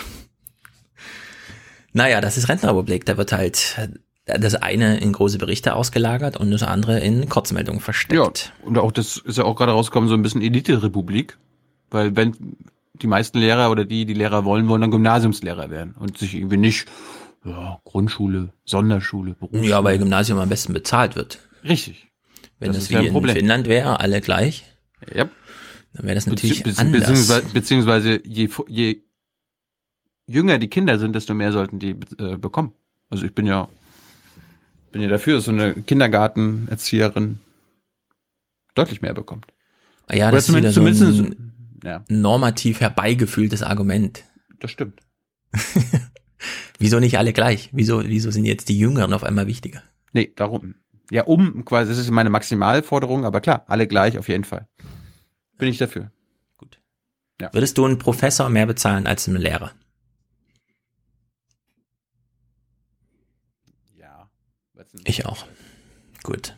Naja, 1.92 2.20
das 2.20 2.38
ist 2.38 2.48
Rentenrepublik, 2.48 3.04
da 3.04 3.18
wird 3.18 3.32
halt 3.32 3.76
das 4.24 4.54
eine 4.54 4.98
in 4.98 5.12
große 5.12 5.38
Berichte 5.38 5.74
ausgelagert 5.74 6.36
und 6.36 6.50
das 6.50 6.62
andere 6.62 7.00
in 7.00 7.28
Kurzmeldungen 7.28 7.80
versteckt. 7.80 8.52
Ja, 8.60 8.66
und 8.66 8.78
auch 8.78 8.92
das 8.92 9.18
ist 9.18 9.36
ja 9.36 9.44
auch 9.44 9.56
gerade 9.56 9.72
rausgekommen, 9.72 10.08
so 10.08 10.14
ein 10.14 10.22
bisschen 10.22 10.42
Elite-Republik. 10.42 11.38
Weil 11.90 12.16
wenn 12.16 12.56
die 12.94 13.06
meisten 13.06 13.38
Lehrer 13.38 13.70
oder 13.70 13.84
die, 13.84 14.06
die 14.06 14.14
Lehrer 14.14 14.44
wollen, 14.44 14.68
wollen 14.68 14.80
dann 14.80 14.90
Gymnasiumslehrer 14.90 15.70
werden 15.70 15.94
und 15.98 16.18
sich 16.18 16.34
irgendwie 16.34 16.56
nicht 16.56 16.86
ja, 17.44 17.80
Grundschule, 17.84 18.50
Sonderschule, 18.64 19.34
Berufsschule. 19.34 19.68
Ja, 19.68 19.84
weil 19.84 19.98
Gymnasium 19.98 20.38
am 20.38 20.48
besten 20.48 20.72
bezahlt 20.72 21.16
wird. 21.16 21.40
Richtig. 21.64 22.08
Wenn 22.58 22.72
das, 22.72 22.88
das 22.88 22.90
wie 22.90 23.06
in 23.06 23.28
Finnland 23.28 23.66
wäre, 23.66 24.00
alle 24.00 24.20
gleich. 24.20 24.64
Ja. 25.14 25.28
Dann 25.94 26.06
wäre 26.06 26.14
das 26.14 26.26
natürlich 26.26 26.62
Bezieh 26.62 26.80
anders. 26.80 27.00
Beziehungsweise, 27.06 27.46
beziehungsweise 27.52 28.20
je, 28.24 28.48
je 28.68 29.02
jünger 30.26 30.58
die 30.58 30.68
Kinder 30.68 30.98
sind, 30.98 31.14
desto 31.14 31.34
mehr 31.34 31.52
sollten 31.52 31.78
die 31.78 31.96
äh, 32.18 32.36
bekommen. 32.36 32.72
Also 33.10 33.26
ich 33.26 33.34
bin 33.34 33.46
ja 33.46 33.68
bin 34.92 35.02
ja 35.02 35.08
dafür, 35.08 35.36
dass 35.36 35.44
so 35.46 35.50
eine 35.50 35.74
Kindergartenerzieherin 35.74 37.40
deutlich 38.74 39.00
mehr 39.02 39.14
bekommt. 39.14 39.46
Ja, 40.10 40.30
das 40.30 40.48
ist 40.48 40.54
wieder 40.54 40.72
so 40.72 40.82
ein 40.82 41.52
ja. 41.82 42.04
normativ 42.08 42.80
herbeigefühltes 42.80 43.62
Argument. 43.62 44.24
Das 44.60 44.70
stimmt. 44.70 45.00
wieso 46.78 47.00
nicht 47.00 47.18
alle 47.18 47.32
gleich? 47.32 47.70
Wieso, 47.72 48.04
wieso 48.04 48.30
sind 48.30 48.44
jetzt 48.44 48.68
die 48.68 48.78
Jüngeren 48.78 49.12
auf 49.14 49.24
einmal 49.24 49.46
wichtiger? 49.46 49.82
Nee, 50.12 50.32
darum. 50.36 50.74
Ja, 51.12 51.24
um 51.24 51.66
quasi, 51.66 51.90
das 51.90 51.98
ist 51.98 52.10
meine 52.10 52.30
Maximalforderung, 52.30 53.26
aber 53.26 53.42
klar, 53.42 53.64
alle 53.68 53.86
gleich 53.86 54.16
auf 54.16 54.28
jeden 54.28 54.44
Fall. 54.44 54.66
Bin 55.58 55.68
ich 55.68 55.76
dafür. 55.76 56.10
Gut. 56.56 56.80
Ja. 57.38 57.52
Würdest 57.52 57.76
du 57.76 57.84
einen 57.84 57.98
Professor 57.98 58.48
mehr 58.48 58.64
bezahlen 58.64 59.06
als 59.06 59.28
einen 59.28 59.36
Lehrer? 59.36 59.72
Ja. 63.94 64.30
Ich 65.04 65.26
auch. 65.26 65.44
Gut. 66.22 66.56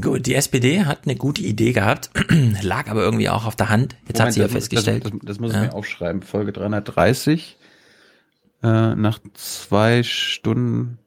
Gut, 0.00 0.26
die 0.26 0.34
SPD 0.34 0.84
hat 0.84 1.04
eine 1.04 1.14
gute 1.14 1.42
Idee 1.42 1.72
gehabt, 1.72 2.10
lag 2.62 2.90
aber 2.90 3.04
irgendwie 3.04 3.28
auch 3.28 3.46
auf 3.46 3.54
der 3.54 3.68
Hand. 3.68 3.92
Jetzt 4.08 4.18
Moment, 4.18 4.20
hat 4.26 4.32
sie 4.32 4.40
ja 4.40 4.48
festgestellt. 4.48 5.04
Das, 5.04 5.12
das, 5.12 5.20
das 5.22 5.38
muss 5.38 5.52
ich 5.52 5.56
ja. 5.56 5.62
mir 5.62 5.72
aufschreiben. 5.72 6.22
Folge 6.22 6.52
330. 6.52 7.58
Äh, 8.64 8.96
nach 8.96 9.20
zwei 9.34 10.02
Stunden, 10.02 10.98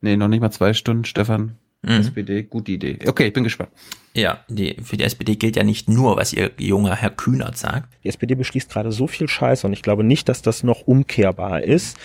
nee, 0.00 0.16
noch 0.16 0.28
nicht 0.28 0.40
mal 0.40 0.50
zwei 0.50 0.72
Stunden, 0.72 1.04
Stefan. 1.04 1.56
Mhm. 1.82 2.00
SPD, 2.00 2.42
gute 2.42 2.72
Idee. 2.72 2.98
Okay, 3.06 3.28
ich 3.28 3.32
bin 3.32 3.44
gespannt. 3.44 3.70
Ja, 4.14 4.40
die, 4.48 4.76
für 4.82 4.96
die 4.96 5.04
SPD 5.04 5.36
gilt 5.36 5.56
ja 5.56 5.62
nicht 5.62 5.88
nur, 5.88 6.16
was 6.16 6.32
ihr 6.32 6.50
junger 6.58 6.96
Herr 6.96 7.10
Kühnert 7.10 7.58
sagt. 7.58 7.92
Die 8.02 8.08
SPD 8.08 8.34
beschließt 8.34 8.70
gerade 8.70 8.90
so 8.90 9.06
viel 9.06 9.28
Scheiße 9.28 9.66
und 9.66 9.72
ich 9.72 9.82
glaube 9.82 10.02
nicht, 10.02 10.28
dass 10.28 10.42
das 10.42 10.62
noch 10.62 10.82
umkehrbar 10.82 11.62
ist. 11.62 11.96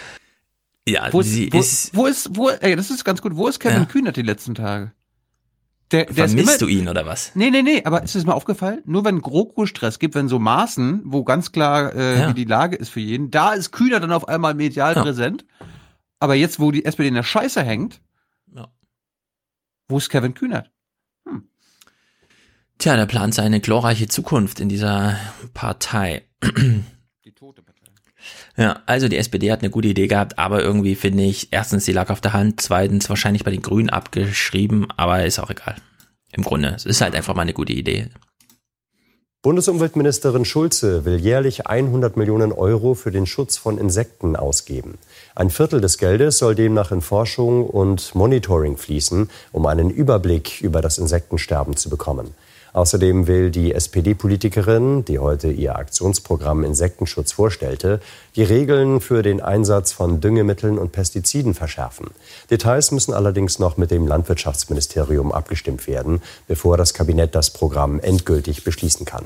Ja, 0.88 1.08
wo 1.12 1.22
sie 1.22 1.52
wo, 1.54 1.60
ist. 1.60 1.96
Wo 1.96 2.06
ist, 2.06 2.36
wo, 2.36 2.50
ey, 2.50 2.76
das 2.76 2.90
ist 2.90 3.06
ganz 3.06 3.22
gut. 3.22 3.36
Wo 3.36 3.48
ist 3.48 3.60
Kevin 3.60 3.80
ja. 3.80 3.86
Kühnert 3.86 4.18
die 4.18 4.24
letzten 4.24 4.56
Tage? 4.56 4.92
Der, 5.92 6.06
der 6.06 6.28
Vermisst 6.28 6.50
immer, 6.50 6.58
du 6.58 6.68
ihn 6.68 6.88
oder 6.88 7.06
was? 7.06 7.32
Nee, 7.36 7.50
nee, 7.50 7.62
nee, 7.62 7.82
aber 7.84 8.02
ist 8.04 8.16
es 8.16 8.26
mal 8.26 8.34
aufgefallen? 8.34 8.82
Nur 8.86 9.04
wenn 9.04 9.22
GroKo-Stress 9.22 10.00
gibt, 10.00 10.16
wenn 10.16 10.30
so 10.30 10.40
Maßen, 10.40 11.02
wo 11.06 11.24
ganz 11.24 11.52
klar 11.52 11.94
äh, 11.94 12.20
ja. 12.20 12.30
wie 12.30 12.34
die 12.34 12.46
Lage 12.46 12.78
ist 12.78 12.90
für 12.90 13.02
jeden, 13.02 13.30
da 13.30 13.54
ist 13.54 13.72
Kühner 13.72 14.00
dann 14.00 14.14
auf 14.14 14.28
einmal 14.28 14.54
medial 14.54 14.96
ja. 14.96 15.02
präsent. 15.02 15.46
Aber 16.22 16.36
jetzt, 16.36 16.60
wo 16.60 16.70
die 16.70 16.86
SPD 16.86 17.08
in 17.08 17.16
der 17.16 17.24
Scheiße 17.24 17.64
hängt, 17.64 18.00
ja. 18.56 18.72
wo 19.88 19.98
ist 19.98 20.10
Kevin 20.10 20.36
Kühnert? 20.36 20.72
Hm. 21.26 21.50
Tja, 22.78 22.96
der 22.96 23.08
plant 23.08 23.34
seine 23.34 23.60
glorreiche 23.60 24.08
Zukunft 24.08 24.60
in 24.60 24.70
dieser 24.70 25.18
Partei. 25.56 26.22
Die 27.26 27.32
tote 27.34 27.64
Partei. 27.64 27.82
Ja, 28.56 28.84
also 28.86 29.08
die 29.08 29.18
SPD 29.18 29.52
hat 29.52 29.62
eine 29.62 29.72
gute 29.72 29.88
Idee 29.88 30.06
gehabt, 30.06 30.38
aber 30.38 30.62
irgendwie 30.62 30.94
finde 30.94 31.24
ich, 31.24 31.52
erstens, 31.52 31.86
die 31.86 31.92
lag 31.92 32.12
auf 32.12 32.22
der 32.22 32.34
Hand, 32.34 32.62
zweitens 32.62 33.10
wahrscheinlich 33.10 33.44
bei 33.44 33.52
den 33.52 33.64
Grünen 33.64 33.90
abgeschrieben, 33.90 34.92
aber 34.98 35.26
ist 35.26 35.40
auch 35.40 35.50
egal. 35.50 35.76
Im 36.32 36.44
Grunde, 36.44 36.70
es 36.70 36.86
ist 36.86 37.02
halt 37.02 37.16
einfach 37.16 37.34
mal 37.34 37.42
eine 37.42 37.54
gute 37.54 37.74
Idee. 37.74 38.10
Bundesumweltministerin 39.44 40.46
Schulze 40.46 41.04
will 41.04 41.20
jährlich 41.20 41.66
100 41.66 42.16
Millionen 42.16 42.52
Euro 42.52 42.94
für 42.94 43.10
den 43.10 43.26
Schutz 43.26 43.58
von 43.58 43.80
Insekten 43.80 44.36
ausgeben. 44.36 45.00
Ein 45.34 45.50
Viertel 45.50 45.82
des 45.82 45.98
Geldes 45.98 46.38
soll 46.38 46.54
demnach 46.54 46.92
in 46.92 47.02
Forschung 47.02 47.66
und 47.66 48.14
Monitoring 48.14 48.78
fließen, 48.78 49.32
um 49.52 49.66
einen 49.66 49.90
Überblick 49.90 50.62
über 50.62 50.84
das 50.84 51.00
Insektensterben 51.00 51.76
zu 51.76 51.90
bekommen. 51.90 52.36
Außerdem 52.74 53.28
will 53.28 53.52
die 53.52 53.74
SPD-Politikerin, 53.74 55.04
die 55.06 55.20
heute 55.20 55.52
ihr 55.52 55.76
Aktionsprogramm 55.76 56.64
Insektenschutz 56.64 57.32
vorstellte, 57.32 58.00
die 58.36 58.44
Regeln 58.44 59.02
für 59.02 59.22
den 59.24 59.42
Einsatz 59.42 59.92
von 59.92 60.22
Düngemitteln 60.22 60.78
und 60.78 60.92
Pestiziden 60.92 61.54
verschärfen. 61.54 62.12
Details 62.50 62.92
müssen 62.92 63.14
allerdings 63.14 63.60
noch 63.60 63.78
mit 63.78 63.92
dem 63.92 64.08
Landwirtschaftsministerium 64.08 65.32
abgestimmt 65.32 65.88
werden, 65.88 66.22
bevor 66.48 66.78
das 66.78 66.94
Kabinett 66.94 67.36
das 67.36 67.52
Programm 67.52 68.00
endgültig 68.00 68.64
beschließen 68.64 69.06
kann. 69.06 69.26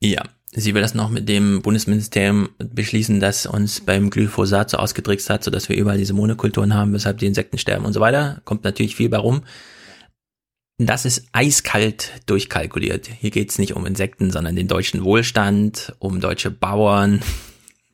Ja, 0.00 0.22
sie 0.52 0.74
will 0.74 0.82
das 0.82 0.94
noch 0.94 1.10
mit 1.10 1.28
dem 1.28 1.62
Bundesministerium 1.62 2.48
beschließen, 2.58 3.20
das 3.20 3.46
uns 3.46 3.80
beim 3.80 4.10
Glyphosat 4.10 4.70
so 4.70 4.78
ausgetrickst 4.78 5.30
hat, 5.30 5.44
sodass 5.44 5.68
wir 5.68 5.76
überall 5.76 5.98
diese 5.98 6.14
Monokulturen 6.14 6.74
haben, 6.74 6.92
weshalb 6.92 7.18
die 7.18 7.26
Insekten 7.26 7.58
sterben 7.58 7.84
und 7.84 7.92
so 7.92 8.00
weiter. 8.00 8.40
Kommt 8.44 8.64
natürlich 8.64 8.96
viel 8.96 9.08
bei 9.08 9.18
rum. 9.18 9.42
Das 10.78 11.04
ist 11.04 11.26
eiskalt 11.32 12.12
durchkalkuliert. 12.26 13.08
Hier 13.08 13.30
geht's 13.30 13.58
nicht 13.58 13.74
um 13.74 13.84
Insekten, 13.84 14.30
sondern 14.30 14.54
den 14.54 14.68
deutschen 14.68 15.02
Wohlstand, 15.02 15.96
um 15.98 16.20
deutsche 16.20 16.52
Bauern. 16.52 17.20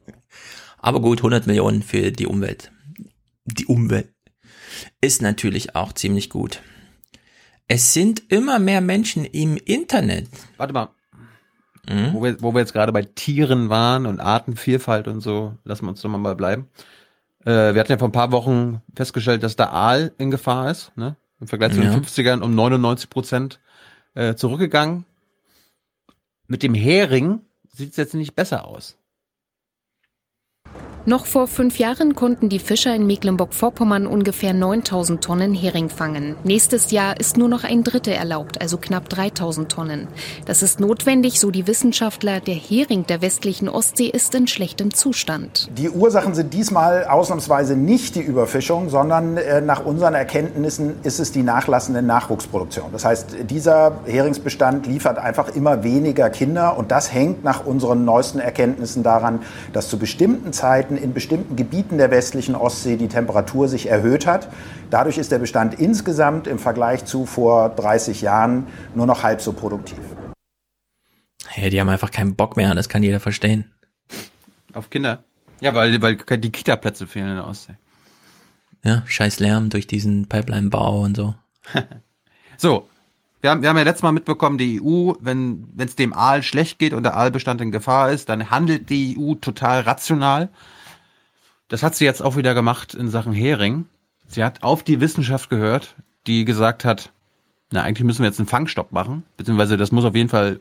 Aber 0.78 1.01
gut, 1.01 1.20
100 1.20 1.47
Millionen 1.47 1.82
für 1.82 2.12
die 2.12 2.27
Umwelt. 2.27 2.70
Die 3.47 3.65
Umwelt 3.65 4.12
ist 5.01 5.23
natürlich 5.23 5.74
auch 5.74 5.94
ziemlich 5.94 6.28
gut. 6.28 6.61
Es 7.69 7.94
sind 7.94 8.31
immer 8.31 8.59
mehr 8.59 8.82
Menschen 8.82 9.24
im 9.24 9.56
Internet. 9.56 10.28
Warte 10.59 10.74
mal. 10.74 10.90
Mhm. 11.89 12.12
Wo, 12.12 12.23
wir, 12.23 12.43
wo 12.43 12.52
wir 12.52 12.61
jetzt 12.61 12.74
gerade 12.74 12.93
bei 12.93 13.02
Tieren 13.02 13.70
waren 13.70 14.05
und 14.05 14.20
Artenvielfalt 14.20 15.09
und 15.09 15.23
so, 15.23 15.56
lassen 15.65 15.86
wir 15.86 15.90
uns 15.90 16.02
doch 16.02 16.11
mal 16.11 16.35
bleiben. 16.35 16.69
Äh, 17.47 17.74
wir 17.74 17.81
hatten 17.81 17.93
ja 17.93 17.98
vor 17.98 18.09
ein 18.09 18.12
paar 18.12 18.32
Wochen 18.32 18.82
festgestellt, 18.94 19.43
dass 19.43 19.56
der 19.56 19.73
Aal 19.73 20.12
in 20.19 20.31
Gefahr 20.31 20.70
ist. 20.70 20.93
Ne? 20.97 21.16
Im 21.40 21.48
Vergleich 21.48 21.73
zu 21.73 21.81
den 21.81 21.90
50ern 21.90 22.40
um 22.40 22.55
99 22.55 23.11
Prozent 23.11 23.61
äh, 24.15 24.35
zurückgegangen. 24.35 25.05
Mit 26.47 26.62
dem 26.62 26.74
Hering 26.74 27.40
sieht 27.73 27.90
es 27.93 27.97
jetzt 27.97 28.15
nicht 28.15 28.35
besser 28.35 28.66
aus. 28.66 28.98
Noch 31.07 31.27
vor 31.27 31.49
fünf 31.49 31.79
Jahren 31.79 32.15
konnten 32.15 32.49
die 32.49 32.59
Fischer 32.59 32.95
in 32.95 33.07
Mecklenburg-Vorpommern 33.07 34.07
ungefähr 34.07 34.55
9000 34.55 35.23
Tonnen 35.23 35.53
Hering 35.53 35.91
fangen. 35.91 36.35
Nächstes 36.45 36.93
Jahr 36.93 37.21
ist 37.21 37.37
nur 37.37 37.51
noch 37.51 37.63
ein 37.63 37.85
Drittel 37.85 38.15
erlaubt, 38.15 38.63
also 38.63 38.79
knapp 38.79 39.11
3000 39.11 39.71
Tonnen. 39.71 40.09
Das 40.47 40.63
ist 40.63 40.81
notwendig, 40.81 41.41
so 41.41 41.51
die 41.51 41.67
Wissenschaftler. 41.67 42.41
Der 42.41 42.55
Hering 42.55 43.07
der 43.07 43.21
westlichen 43.21 43.69
Ostsee 43.69 44.07
ist 44.07 44.35
in 44.35 44.47
schlechtem 44.47 44.95
Zustand. 44.95 45.69
Die 45.77 45.91
Ursachen 45.91 46.35
sind 46.35 46.55
diesmal 46.55 47.05
ausnahmsweise 47.05 47.77
nicht 47.77 48.15
die 48.15 48.23
Überfischung, 48.23 48.89
sondern 48.89 49.37
äh, 49.37 49.61
nach 49.61 49.85
unseren 49.85 50.15
Erkenntnissen 50.15 50.95
ist 51.03 51.21
es 51.21 51.33
die 51.33 51.43
nachlassende 51.43 52.01
Nachwuchsproduktion. 52.01 52.87
Das 52.93 53.05
heißt, 53.05 53.37
dieser 53.51 53.99
Heringsbestand 54.07 54.87
liefert 54.87 55.19
einfach 55.19 55.55
immer 55.55 55.85
weniger 55.85 56.31
Kinder 56.31 56.79
und 56.79 56.91
das 56.91 57.13
hängt 57.13 57.45
nach 57.45 57.67
unseren 57.67 58.07
neuesten 58.07 58.39
Erkenntnissen 58.39 59.03
daran, 59.03 59.41
dass 59.75 59.91
zu 59.91 59.99
bestimmten 59.99 60.55
Zeiten 60.55 60.94
Zeiten 60.95 60.97
in 60.97 61.12
bestimmten 61.12 61.57
Gebieten 61.57 61.99
der 61.99 62.11
westlichen 62.11 62.55
Ostsee 62.55 62.97
die 62.97 63.09
Temperatur 63.09 63.69
sich 63.69 63.89
erhöht 63.89 64.27
hat. 64.27 64.49
Dadurch 64.91 65.19
ist 65.19 65.33
der 65.33 65.39
Bestand 65.39 65.75
insgesamt 65.75 66.47
im 66.47 66.59
Vergleich 66.59 67.05
zu 67.05 67.27
vor 67.27 67.71
30 67.71 68.23
Jahren 68.23 68.66
nur 68.95 69.07
noch 69.07 69.23
halb 69.23 69.41
so 69.41 69.53
produktiv. 69.53 69.99
Ja, 71.57 71.69
die 71.71 71.81
haben 71.81 71.89
einfach 71.89 72.11
keinen 72.11 72.35
Bock 72.35 72.57
mehr, 72.57 72.75
das 72.75 72.89
kann 72.89 73.03
jeder 73.03 73.21
verstehen. 73.21 73.73
Auf 74.73 74.91
Kinder? 74.91 75.23
Ja, 75.61 75.75
weil, 75.75 76.01
weil 76.03 76.16
die 76.16 76.51
Kita-Plätze 76.51 77.07
fehlen 77.07 77.29
in 77.29 77.37
der 77.37 77.47
Ostsee. 77.47 77.75
Ja, 78.83 79.03
scheiß 79.07 79.39
Lärm 79.39 79.71
durch 79.71 79.87
diesen 79.87 80.27
Pipeline-Bau 80.27 81.01
und 81.01 81.16
so. 81.16 81.35
so, 82.57 82.89
wir 83.41 83.51
haben, 83.51 83.62
wir 83.62 83.69
haben 83.69 83.77
ja 83.77 83.85
letztes 83.85 84.03
Mal 84.03 84.12
mitbekommen, 84.12 84.59
die 84.59 84.81
EU, 84.83 85.12
wenn 85.21 85.69
es 85.79 85.97
dem 85.97 86.12
Aal 86.12 86.43
schlecht 86.43 86.79
geht 86.79 86.93
und 86.93 87.05
der 87.05 87.16
Aalbestand 87.16 87.61
in 87.61 87.71
Gefahr 87.71 88.11
ist, 88.11 88.29
dann 88.29 88.51
handelt 88.51 88.91
die 88.91 89.16
EU 89.19 89.35
total 89.35 89.83
rational. 89.83 90.49
Das 91.69 91.82
hat 91.82 91.95
sie 91.95 92.05
jetzt 92.05 92.23
auch 92.23 92.36
wieder 92.36 92.55
gemacht 92.55 92.95
in 92.95 93.09
Sachen 93.09 93.32
Hering. 93.32 93.86
Sie 94.27 94.45
hat 94.45 94.62
auf 94.62 94.82
die 94.82 95.01
Wissenschaft 95.01 95.51
gehört, 95.51 95.95
die 96.27 96.45
gesagt 96.45 96.85
hat, 96.85 97.11
na, 97.70 97.82
eigentlich 97.82 98.05
müssen 98.05 98.20
wir 98.20 98.27
jetzt 98.27 98.39
einen 98.39 98.49
Fangstopp 98.49 98.93
machen, 98.93 99.24
beziehungsweise 99.36 99.77
das 99.77 99.93
muss 99.93 100.05
auf 100.05 100.15
jeden 100.15 100.28
Fall 100.28 100.61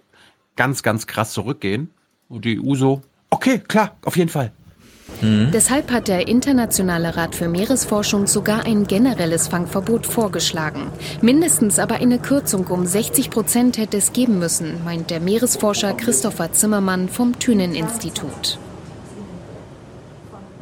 ganz, 0.55 0.83
ganz 0.83 1.07
krass 1.07 1.33
zurückgehen. 1.33 1.89
Und 2.29 2.45
die 2.45 2.59
EU 2.59 2.75
so, 2.75 3.01
okay, 3.29 3.59
klar, 3.59 3.95
auf 4.03 4.17
jeden 4.17 4.29
Fall. 4.29 4.51
Mhm. 5.21 5.51
Deshalb 5.51 5.91
hat 5.91 6.07
der 6.07 6.27
Internationale 6.27 7.15
Rat 7.15 7.35
für 7.35 7.47
Meeresforschung 7.47 8.27
sogar 8.27 8.65
ein 8.65 8.85
generelles 8.85 9.47
Fangverbot 9.47 10.05
vorgeschlagen. 10.05 10.91
Mindestens 11.21 11.79
aber 11.79 11.95
eine 11.95 12.19
Kürzung 12.19 12.65
um 12.67 12.85
60 12.85 13.29
Prozent 13.29 13.77
hätte 13.77 13.97
es 13.97 14.13
geben 14.13 14.39
müssen, 14.39 14.83
meint 14.83 15.09
der 15.09 15.19
Meeresforscher 15.19 15.93
Christopher 15.93 16.51
Zimmermann 16.51 17.09
vom 17.09 17.37
Thünen-Institut. 17.37 18.57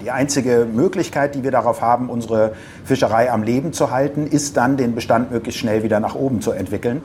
Die 0.01 0.09
einzige 0.09 0.67
Möglichkeit, 0.71 1.35
die 1.35 1.43
wir 1.43 1.51
darauf 1.51 1.81
haben, 1.81 2.09
unsere 2.09 2.55
Fischerei 2.83 3.31
am 3.31 3.43
Leben 3.43 3.71
zu 3.71 3.91
halten, 3.91 4.25
ist 4.25 4.57
dann, 4.57 4.77
den 4.77 4.95
Bestand 4.95 5.31
möglichst 5.31 5.59
schnell 5.59 5.83
wieder 5.83 5.99
nach 5.99 6.15
oben 6.15 6.41
zu 6.41 6.51
entwickeln. 6.51 7.03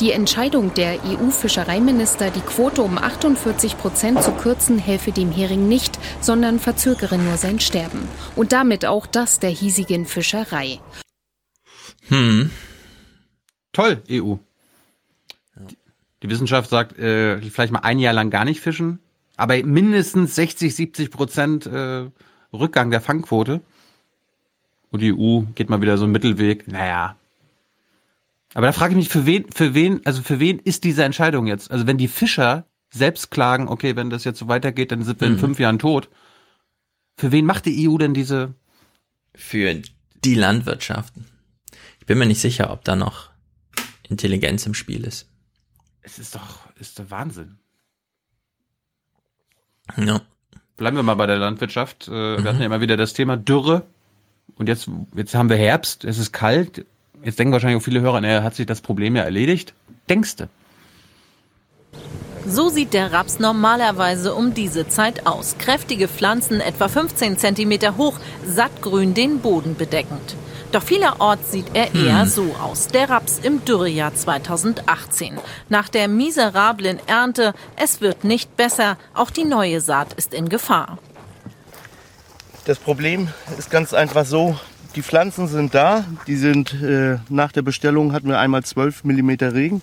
Die 0.00 0.12
Entscheidung 0.12 0.74
der 0.74 0.98
EU-Fischereiminister, 1.04 2.30
die 2.30 2.40
Quote 2.40 2.82
um 2.82 2.98
48 2.98 3.78
Prozent 3.78 4.22
zu 4.22 4.32
kürzen, 4.32 4.78
helfe 4.78 5.10
dem 5.10 5.32
Hering 5.32 5.68
nicht, 5.68 5.98
sondern 6.20 6.58
verzögere 6.58 7.16
nur 7.16 7.36
sein 7.38 7.60
Sterben. 7.60 8.06
Und 8.34 8.52
damit 8.52 8.84
auch 8.84 9.06
das 9.06 9.38
der 9.38 9.50
hiesigen 9.50 10.04
Fischerei. 10.04 10.80
Hm. 12.08 12.50
Toll, 13.72 14.02
EU. 14.10 14.34
Die 16.22 16.30
Wissenschaft 16.30 16.70
sagt, 16.70 16.98
äh, 16.98 17.40
vielleicht 17.40 17.72
mal 17.72 17.80
ein 17.80 17.98
Jahr 17.98 18.12
lang 18.12 18.30
gar 18.30 18.44
nicht 18.44 18.60
fischen, 18.60 19.00
aber 19.36 19.62
mindestens 19.62 20.34
60, 20.34 20.74
70 20.74 21.10
Prozent 21.10 21.66
äh, 21.66 22.08
Rückgang 22.52 22.90
der 22.90 23.00
Fangquote. 23.00 23.60
Und 24.90 25.00
die 25.00 25.12
EU 25.12 25.42
geht 25.54 25.68
mal 25.68 25.80
wieder 25.82 25.98
so 25.98 26.04
einen 26.04 26.12
Mittelweg. 26.12 26.66
Naja. 26.68 27.16
Aber 28.54 28.66
da 28.66 28.72
frage 28.72 28.92
ich 28.92 28.96
mich, 28.96 29.08
für 29.08 29.26
wen, 29.26 29.50
für 29.52 29.74
wen, 29.74 30.00
also 30.06 30.22
für 30.22 30.40
wen 30.40 30.58
ist 30.60 30.84
diese 30.84 31.04
Entscheidung 31.04 31.46
jetzt? 31.46 31.70
Also 31.70 31.86
wenn 31.86 31.98
die 31.98 32.08
Fischer 32.08 32.64
selbst 32.90 33.30
klagen, 33.30 33.68
okay, 33.68 33.96
wenn 33.96 34.08
das 34.08 34.24
jetzt 34.24 34.38
so 34.38 34.48
weitergeht, 34.48 34.92
dann 34.92 35.02
sind 35.02 35.20
wir 35.20 35.28
in 35.28 35.34
Mhm. 35.34 35.38
fünf 35.40 35.58
Jahren 35.58 35.78
tot. 35.78 36.08
Für 37.16 37.32
wen 37.32 37.44
macht 37.44 37.66
die 37.66 37.88
EU 37.88 37.98
denn 37.98 38.14
diese? 38.14 38.54
Für 39.34 39.82
die 40.24 40.34
Landwirtschaften. 40.34 41.26
Ich 42.00 42.06
bin 42.06 42.16
mir 42.18 42.26
nicht 42.26 42.40
sicher, 42.40 42.70
ob 42.70 42.84
da 42.84 42.96
noch 42.96 43.30
Intelligenz 44.08 44.64
im 44.64 44.74
Spiel 44.74 45.04
ist. 45.04 45.28
Es 46.00 46.18
ist 46.18 46.34
doch, 46.36 46.60
ist 46.78 46.98
doch 46.98 47.10
Wahnsinn. 47.10 47.58
Ja. 49.96 50.20
Bleiben 50.76 50.96
wir 50.96 51.02
mal 51.02 51.14
bei 51.14 51.26
der 51.26 51.38
Landwirtschaft. 51.38 52.08
Äh, 52.08 52.10
Wir 52.10 52.44
hatten 52.44 52.60
ja 52.60 52.66
immer 52.66 52.80
wieder 52.80 52.96
das 52.96 53.12
Thema 53.14 53.36
Dürre. 53.36 53.82
Und 54.56 54.68
jetzt, 54.68 54.88
jetzt 55.14 55.34
haben 55.34 55.48
wir 55.48 55.56
Herbst, 55.56 56.04
es 56.04 56.18
ist 56.18 56.32
kalt. 56.32 56.84
Jetzt 57.22 57.38
denken 57.38 57.52
wahrscheinlich 57.52 57.80
auch 57.80 57.84
viele 57.84 58.00
Hörer, 58.00 58.20
naja, 58.20 58.42
hat 58.42 58.54
sich 58.54 58.66
das 58.66 58.80
Problem 58.80 59.16
ja 59.16 59.22
erledigt. 59.22 59.74
Denkste. 60.08 60.48
So 62.46 62.68
sieht 62.68 62.94
der 62.94 63.12
Raps 63.12 63.40
normalerweise 63.40 64.34
um 64.34 64.54
diese 64.54 64.88
Zeit 64.88 65.26
aus. 65.26 65.56
Kräftige 65.58 66.06
Pflanzen, 66.06 66.60
etwa 66.60 66.86
15 66.88 67.38
Zentimeter 67.38 67.96
hoch, 67.96 68.20
sattgrün 68.46 69.14
den 69.14 69.40
Boden 69.40 69.76
bedeckend. 69.76 70.36
Doch 70.72 70.82
vielerorts 70.82 71.52
sieht 71.52 71.66
er 71.74 71.94
eher 71.94 72.22
Hm. 72.22 72.28
so 72.28 72.54
aus. 72.62 72.88
Der 72.88 73.08
Raps 73.08 73.38
im 73.42 73.64
Dürrejahr 73.64 74.14
2018. 74.14 75.38
Nach 75.68 75.88
der 75.88 76.08
miserablen 76.08 76.98
Ernte, 77.06 77.54
es 77.76 78.00
wird 78.00 78.24
nicht 78.24 78.56
besser. 78.56 78.98
Auch 79.14 79.30
die 79.30 79.44
neue 79.44 79.80
Saat 79.80 80.12
ist 80.14 80.34
in 80.34 80.48
Gefahr. 80.48 80.98
Das 82.64 82.78
Problem 82.78 83.28
ist 83.58 83.70
ganz 83.70 83.94
einfach 83.94 84.24
so, 84.26 84.58
die 84.96 85.02
Pflanzen 85.02 85.46
sind 85.46 85.74
da. 85.74 86.04
Die 86.26 86.36
sind 86.36 86.74
äh, 86.82 87.18
nach 87.28 87.52
der 87.52 87.62
Bestellung 87.62 88.12
hatten 88.12 88.28
wir 88.28 88.38
einmal 88.40 88.64
12 88.64 89.04
mm 89.04 89.30
Regen. 89.42 89.82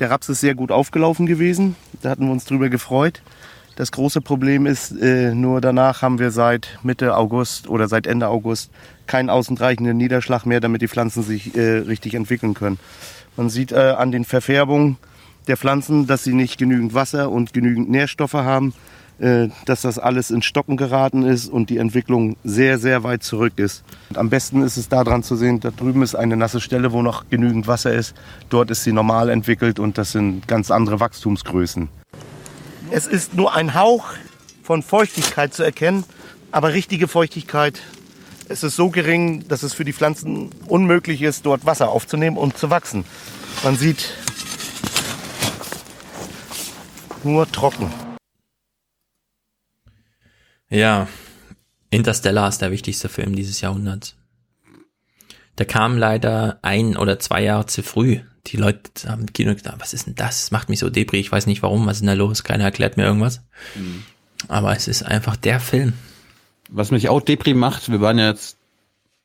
Der 0.00 0.10
Raps 0.10 0.28
ist 0.28 0.40
sehr 0.40 0.54
gut 0.56 0.72
aufgelaufen 0.72 1.26
gewesen. 1.26 1.76
Da 2.02 2.10
hatten 2.10 2.26
wir 2.26 2.32
uns 2.32 2.44
drüber 2.46 2.68
gefreut. 2.68 3.22
Das 3.76 3.92
große 3.92 4.20
Problem 4.20 4.66
ist, 4.66 4.92
äh, 4.92 5.34
nur 5.34 5.60
danach 5.60 6.02
haben 6.02 6.18
wir 6.18 6.30
seit 6.30 6.78
Mitte 6.82 7.16
August 7.16 7.68
oder 7.68 7.86
seit 7.88 8.06
Ende 8.06 8.28
August 8.28 8.70
keinen 9.06 9.30
ausreichenden 9.30 9.96
Niederschlag 9.96 10.46
mehr, 10.46 10.60
damit 10.60 10.82
die 10.82 10.88
Pflanzen 10.88 11.22
sich 11.22 11.56
äh, 11.56 11.78
richtig 11.78 12.14
entwickeln 12.14 12.54
können. 12.54 12.78
Man 13.36 13.50
sieht 13.50 13.72
äh, 13.72 13.94
an 13.96 14.12
den 14.12 14.24
Verfärbungen 14.24 14.96
der 15.46 15.56
Pflanzen, 15.56 16.06
dass 16.06 16.24
sie 16.24 16.34
nicht 16.34 16.58
genügend 16.58 16.94
Wasser 16.94 17.30
und 17.30 17.52
genügend 17.52 17.90
Nährstoffe 17.90 18.34
haben, 18.34 18.72
äh, 19.18 19.48
dass 19.66 19.82
das 19.82 19.98
alles 19.98 20.30
ins 20.30 20.44
Stocken 20.44 20.76
geraten 20.76 21.22
ist 21.22 21.48
und 21.48 21.70
die 21.70 21.78
Entwicklung 21.78 22.36
sehr, 22.42 22.78
sehr 22.78 23.04
weit 23.04 23.22
zurück 23.22 23.52
ist. 23.56 23.84
Und 24.10 24.18
am 24.18 24.30
besten 24.30 24.62
ist 24.62 24.76
es 24.76 24.88
daran 24.88 25.22
zu 25.22 25.36
sehen, 25.36 25.60
da 25.60 25.70
drüben 25.70 26.02
ist 26.02 26.14
eine 26.14 26.36
nasse 26.36 26.60
Stelle, 26.60 26.92
wo 26.92 27.02
noch 27.02 27.28
genügend 27.30 27.66
Wasser 27.66 27.92
ist. 27.92 28.14
Dort 28.48 28.70
ist 28.70 28.84
sie 28.84 28.92
normal 28.92 29.28
entwickelt 29.28 29.78
und 29.78 29.98
das 29.98 30.12
sind 30.12 30.48
ganz 30.48 30.70
andere 30.70 30.98
Wachstumsgrößen. 31.00 31.88
Es 32.90 33.06
ist 33.06 33.34
nur 33.34 33.54
ein 33.54 33.74
Hauch 33.74 34.06
von 34.62 34.82
Feuchtigkeit 34.82 35.52
zu 35.54 35.62
erkennen, 35.62 36.04
aber 36.50 36.72
richtige 36.72 37.08
Feuchtigkeit, 37.08 37.80
es 38.48 38.62
ist 38.62 38.76
so 38.76 38.90
gering, 38.90 39.46
dass 39.48 39.62
es 39.62 39.74
für 39.74 39.84
die 39.84 39.92
Pflanzen 39.92 40.50
unmöglich 40.66 41.22
ist, 41.22 41.46
dort 41.46 41.66
Wasser 41.66 41.90
aufzunehmen 41.90 42.36
und 42.36 42.58
zu 42.58 42.70
wachsen. 42.70 43.04
Man 43.62 43.76
sieht 43.76 44.12
nur 47.22 47.50
trocken. 47.50 47.90
Ja, 50.68 51.08
Interstellar 51.90 52.48
ist 52.48 52.60
der 52.60 52.70
wichtigste 52.70 53.08
Film 53.08 53.36
dieses 53.36 53.60
Jahrhunderts. 53.60 54.16
Der 55.58 55.66
kam 55.66 55.96
leider 55.96 56.58
ein 56.62 56.96
oder 56.96 57.20
zwei 57.20 57.42
Jahre 57.42 57.66
zu 57.66 57.82
früh. 57.82 58.20
Die 58.48 58.56
Leute 58.56 59.08
haben 59.08 59.22
im 59.22 59.32
Kino 59.32 59.54
gedacht, 59.54 59.76
was 59.78 59.94
ist 59.94 60.06
denn 60.06 60.16
das? 60.16 60.42
Das 60.42 60.50
macht 60.50 60.68
mich 60.68 60.80
so 60.80 60.90
debris. 60.90 61.20
Ich 61.20 61.32
weiß 61.32 61.46
nicht 61.46 61.62
warum, 61.62 61.86
was 61.86 61.98
ist 61.98 62.00
denn 62.00 62.08
da 62.08 62.14
los? 62.14 62.42
Keiner 62.42 62.64
erklärt 62.64 62.96
mir 62.96 63.04
irgendwas. 63.04 63.42
Aber 64.48 64.76
es 64.76 64.88
ist 64.88 65.04
einfach 65.04 65.36
der 65.36 65.60
Film. 65.60 65.94
Was 66.76 66.90
mich 66.90 67.08
auch 67.08 67.20
Depri 67.20 67.54
macht, 67.54 67.88
wir 67.90 68.00
waren 68.00 68.18
ja 68.18 68.26
jetzt, 68.26 68.58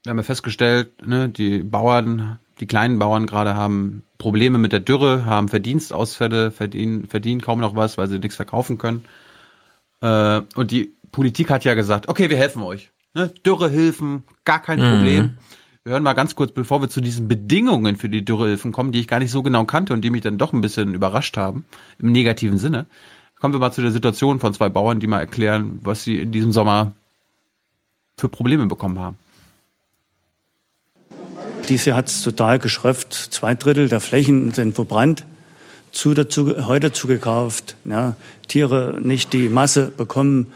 wir 0.03 0.11
haben 0.11 0.17
ja 0.17 0.23
festgestellt, 0.23 1.05
ne, 1.07 1.29
die 1.29 1.63
Bauern, 1.63 2.37
die 2.59 2.67
kleinen 2.67 2.99
Bauern 2.99 3.25
gerade 3.25 3.55
haben 3.55 4.03
Probleme 4.19 4.59
mit 4.59 4.71
der 4.71 4.81
Dürre, 4.81 5.25
haben 5.25 5.47
Verdienstausfälle, 5.47 6.51
verdienen, 6.51 7.07
verdienen 7.07 7.41
kaum 7.41 7.59
noch 7.59 7.75
was, 7.75 7.97
weil 7.97 8.07
sie 8.07 8.19
nichts 8.19 8.35
verkaufen 8.35 8.77
können. 8.77 9.03
Äh, 10.01 10.41
und 10.53 10.69
die 10.69 10.93
Politik 11.11 11.49
hat 11.49 11.65
ja 11.65 11.73
gesagt, 11.73 12.07
okay, 12.07 12.29
wir 12.29 12.37
helfen 12.37 12.61
euch. 12.61 12.91
Ne? 13.15 13.29
Dürrehilfen, 13.43 14.25
gar 14.45 14.61
kein 14.61 14.79
Mhm. 14.79 14.89
Problem. 14.91 15.37
Wir 15.83 15.93
hören 15.93 16.03
mal 16.03 16.13
ganz 16.13 16.35
kurz, 16.35 16.51
bevor 16.51 16.81
wir 16.81 16.89
zu 16.89 17.01
diesen 17.01 17.27
Bedingungen 17.27 17.95
für 17.95 18.09
die 18.09 18.23
Dürrehilfen 18.23 18.71
kommen, 18.71 18.91
die 18.91 18.99
ich 18.99 19.07
gar 19.07 19.17
nicht 19.17 19.31
so 19.31 19.41
genau 19.41 19.65
kannte 19.65 19.93
und 19.93 20.01
die 20.01 20.11
mich 20.11 20.21
dann 20.21 20.37
doch 20.37 20.53
ein 20.53 20.61
bisschen 20.61 20.93
überrascht 20.93 21.35
haben, 21.35 21.65
im 21.97 22.11
negativen 22.11 22.59
Sinne. 22.59 22.85
Kommen 23.39 23.55
wir 23.55 23.59
mal 23.59 23.71
zu 23.71 23.81
der 23.81 23.91
Situation 23.91 24.39
von 24.39 24.53
zwei 24.53 24.69
Bauern, 24.69 24.99
die 24.99 25.07
mal 25.07 25.19
erklären, 25.19 25.79
was 25.81 26.03
sie 26.03 26.19
in 26.19 26.31
diesem 26.31 26.51
Sommer 26.51 26.93
für 28.19 28.29
Probleme 28.29 28.65
bekommen 28.67 28.99
haben. 28.99 29.17
Dieses 31.69 31.85
Jahr 31.85 31.97
hat 31.97 32.07
es 32.07 32.21
total 32.21 32.59
geschröpft. 32.59 33.13
Zwei 33.13 33.55
Drittel 33.55 33.87
der 33.87 34.01
Flächen 34.01 34.51
sind 34.51 34.75
verbrannt. 34.75 35.25
Zu 35.91 36.13
dazu, 36.13 36.67
heute 36.67 36.91
zugekauft. 36.91 37.75
Ja, 37.85 38.15
Tiere 38.47 38.97
nicht 39.01 39.33
die 39.33 39.49
Masse 39.49 39.91
bekommen. 39.95 40.47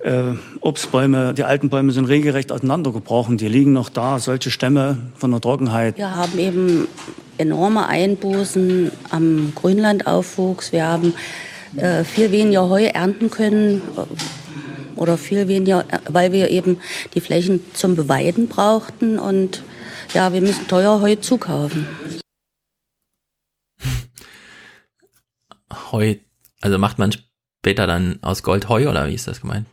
Äh, 0.00 0.34
Obstbäume, 0.60 1.32
die 1.32 1.44
alten 1.44 1.68
Bäume 1.68 1.92
sind 1.92 2.06
regelrecht 2.06 2.52
auseinandergebrochen. 2.52 3.38
Die 3.38 3.48
liegen 3.48 3.72
noch 3.72 3.88
da, 3.88 4.18
solche 4.18 4.50
Stämme 4.50 4.98
von 5.16 5.30
der 5.30 5.40
Trockenheit. 5.40 5.96
Wir 5.96 6.14
haben 6.14 6.38
eben 6.38 6.88
enorme 7.38 7.86
Einbußen 7.86 8.90
am 9.10 9.52
Grünlandaufwuchs. 9.54 10.72
Wir 10.72 10.86
haben 10.86 11.14
äh, 11.76 12.04
viel 12.04 12.32
weniger 12.32 12.68
Heu 12.68 12.84
ernten 12.84 13.30
können 13.30 13.80
oder 14.96 15.18
viel 15.18 15.48
weniger, 15.48 15.84
äh, 15.88 15.98
weil 16.08 16.32
wir 16.32 16.50
eben 16.50 16.80
die 17.14 17.20
Flächen 17.20 17.60
zum 17.74 17.96
Beweiden 17.96 18.48
brauchten 18.48 19.18
und 19.18 19.62
ja, 20.14 20.32
wir 20.32 20.40
müssen 20.40 20.68
teuer 20.68 21.00
Heu 21.00 21.16
zukaufen. 21.16 21.86
Heu, 25.92 26.16
also 26.60 26.78
macht 26.78 26.98
man 26.98 27.12
später 27.60 27.86
dann 27.86 28.22
aus 28.22 28.42
Gold 28.42 28.68
Heu 28.68 28.88
oder 28.88 29.08
wie 29.08 29.14
ist 29.14 29.28
das 29.28 29.40
gemeint? 29.40 29.66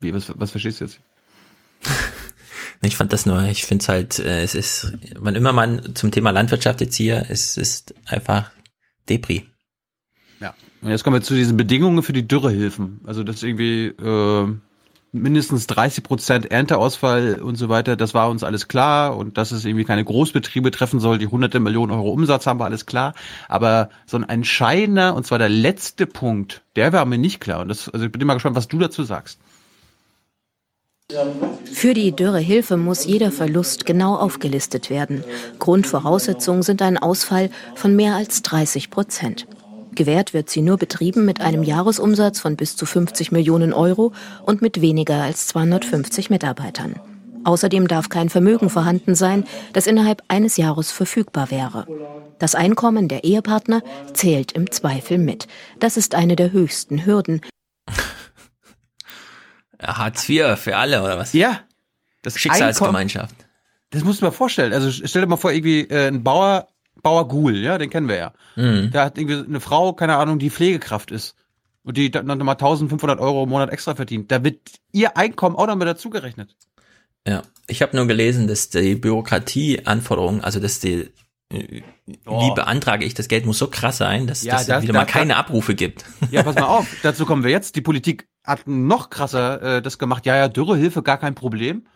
Wie, 0.00 0.14
was, 0.14 0.32
was 0.38 0.50
verstehst 0.50 0.80
du 0.80 0.84
jetzt? 0.84 1.00
Ich 2.80 2.94
fand 2.94 3.12
das 3.12 3.26
nur, 3.26 3.42
ich 3.42 3.64
finde 3.64 3.82
es 3.82 3.88
halt, 3.88 4.18
äh, 4.20 4.44
es 4.44 4.54
ist, 4.54 4.92
wann 5.16 5.34
immer 5.34 5.52
man 5.52 5.96
zum 5.96 6.12
Thema 6.12 6.30
Landwirtschaft 6.30 6.80
jetzt 6.80 6.94
hier, 6.94 7.26
es 7.28 7.56
ist 7.56 7.92
einfach 8.06 8.52
Depri. 9.08 9.50
Und 10.80 10.90
jetzt 10.90 11.04
kommen 11.04 11.16
wir 11.16 11.22
zu 11.22 11.34
diesen 11.34 11.56
Bedingungen 11.56 12.02
für 12.02 12.12
die 12.12 12.26
Dürrehilfen. 12.26 13.00
Also 13.04 13.24
das 13.24 13.42
irgendwie 13.42 13.86
äh, 13.86 14.46
mindestens 15.12 15.66
30 15.66 16.04
Prozent 16.04 16.50
Ernteausfall 16.50 17.40
und 17.42 17.56
so 17.56 17.68
weiter, 17.68 17.96
das 17.96 18.14
war 18.14 18.28
uns 18.28 18.44
alles 18.44 18.68
klar 18.68 19.16
und 19.16 19.38
dass 19.38 19.50
es 19.50 19.64
irgendwie 19.64 19.84
keine 19.84 20.04
Großbetriebe 20.04 20.70
treffen 20.70 21.00
soll, 21.00 21.18
die 21.18 21.26
hunderte 21.26 21.60
Millionen 21.60 21.92
Euro 21.92 22.10
Umsatz 22.10 22.46
haben, 22.46 22.58
war 22.58 22.66
alles 22.66 22.86
klar. 22.86 23.14
Aber 23.48 23.88
so 24.06 24.16
ein 24.16 24.28
entscheidender, 24.28 25.14
und 25.14 25.26
zwar 25.26 25.38
der 25.38 25.48
letzte 25.48 26.06
Punkt, 26.06 26.62
der 26.76 26.92
war 26.92 27.04
mir 27.04 27.18
nicht 27.18 27.40
klar. 27.40 27.60
Und 27.60 27.68
das, 27.68 27.88
also 27.88 28.06
ich 28.06 28.12
bin 28.12 28.26
mal 28.26 28.34
gespannt, 28.34 28.56
was 28.56 28.68
du 28.68 28.78
dazu 28.78 29.02
sagst. 29.02 29.40
Für 31.64 31.94
die 31.94 32.12
Dürrehilfe 32.12 32.76
muss 32.76 33.06
jeder 33.06 33.32
Verlust 33.32 33.86
genau 33.86 34.16
aufgelistet 34.16 34.90
werden. 34.90 35.24
Grundvoraussetzungen 35.58 36.62
sind 36.62 36.82
ein 36.82 36.98
Ausfall 36.98 37.50
von 37.74 37.96
mehr 37.96 38.14
als 38.14 38.42
30 38.42 38.90
Prozent. 38.90 39.46
Gewährt 39.98 40.32
wird 40.32 40.48
sie 40.48 40.62
nur 40.62 40.76
Betrieben 40.76 41.24
mit 41.24 41.40
einem 41.40 41.64
Jahresumsatz 41.64 42.38
von 42.38 42.54
bis 42.54 42.76
zu 42.76 42.86
50 42.86 43.32
Millionen 43.32 43.72
Euro 43.72 44.12
und 44.44 44.62
mit 44.62 44.80
weniger 44.80 45.20
als 45.20 45.48
250 45.48 46.30
Mitarbeitern. 46.30 47.00
Außerdem 47.42 47.88
darf 47.88 48.08
kein 48.08 48.28
Vermögen 48.28 48.70
vorhanden 48.70 49.16
sein, 49.16 49.42
das 49.72 49.88
innerhalb 49.88 50.22
eines 50.28 50.56
Jahres 50.56 50.92
verfügbar 50.92 51.50
wäre. 51.50 51.88
Das 52.38 52.54
Einkommen 52.54 53.08
der 53.08 53.24
Ehepartner 53.24 53.82
zählt 54.12 54.52
im 54.52 54.70
Zweifel 54.70 55.18
mit. 55.18 55.48
Das 55.80 55.96
ist 55.96 56.14
eine 56.14 56.36
der 56.36 56.52
höchsten 56.52 57.04
Hürden. 57.04 57.40
Hartz 59.82 60.28
IV 60.28 60.56
für 60.56 60.76
alle, 60.76 61.02
oder 61.02 61.18
was? 61.18 61.32
Ja. 61.32 61.62
Das 62.22 62.38
Schicksalsgemeinschaft. 62.38 63.32
Einkommen, 63.32 63.50
das 63.90 64.04
musst 64.04 64.20
du 64.20 64.26
dir 64.26 64.30
mal 64.30 64.36
vorstellen. 64.36 64.72
Also 64.72 64.92
stell 64.92 65.22
dir 65.22 65.28
mal 65.28 65.36
vor, 65.36 65.50
irgendwie 65.50 65.80
äh, 65.80 66.06
ein 66.06 66.22
Bauer, 66.22 66.68
Bauer 67.02 67.28
Gul, 67.28 67.56
ja, 67.56 67.78
den 67.78 67.90
kennen 67.90 68.08
wir 68.08 68.16
ja. 68.16 68.32
Mhm. 68.56 68.90
Der 68.92 69.04
hat 69.04 69.18
irgendwie 69.18 69.44
eine 69.48 69.60
Frau, 69.60 69.92
keine 69.92 70.16
Ahnung, 70.16 70.38
die 70.38 70.50
Pflegekraft 70.50 71.10
ist. 71.10 71.34
Und 71.84 71.96
die 71.96 72.10
dann 72.10 72.26
nochmal 72.26 72.54
1500 72.56 73.18
Euro 73.18 73.44
im 73.44 73.48
Monat 73.48 73.70
extra 73.70 73.94
verdient. 73.94 74.30
Da 74.30 74.44
wird 74.44 74.58
ihr 74.92 75.16
Einkommen 75.16 75.56
auch 75.56 75.66
noch 75.66 75.76
mit 75.76 75.88
dazugerechnet. 75.88 76.54
Ja, 77.26 77.42
ich 77.66 77.80
habe 77.82 77.96
nur 77.96 78.06
gelesen, 78.06 78.46
dass 78.46 78.68
die 78.68 78.94
Bürokratieanforderungen, 78.94 80.42
also 80.42 80.60
dass 80.60 80.80
die 80.80 81.10
äh, 81.50 81.82
wie 82.06 82.54
beantrage 82.54 83.04
ich 83.06 83.14
das 83.14 83.28
Geld 83.28 83.46
muss 83.46 83.58
so 83.58 83.68
krass 83.68 83.96
sein, 83.98 84.26
dass 84.26 84.42
Ja, 84.42 84.54
das 84.56 84.66
das- 84.66 84.82
wieder 84.82 84.92
mal 84.92 85.04
das- 85.04 85.12
keine 85.12 85.36
Abrufe 85.36 85.74
gibt. 85.74 86.04
Ja, 86.30 86.42
pass 86.42 86.56
mal 86.56 86.64
auf, 86.64 86.86
dazu 87.02 87.24
kommen 87.24 87.42
wir 87.42 87.50
jetzt. 87.50 87.74
Die 87.76 87.80
Politik 87.80 88.28
hat 88.44 88.66
noch 88.66 89.08
krasser 89.08 89.76
äh, 89.76 89.82
das 89.82 89.98
gemacht. 89.98 90.26
Ja, 90.26 90.36
ja, 90.36 90.48
Dürrehilfe, 90.48 91.02
gar 91.02 91.16
kein 91.18 91.34
Problem. 91.34 91.86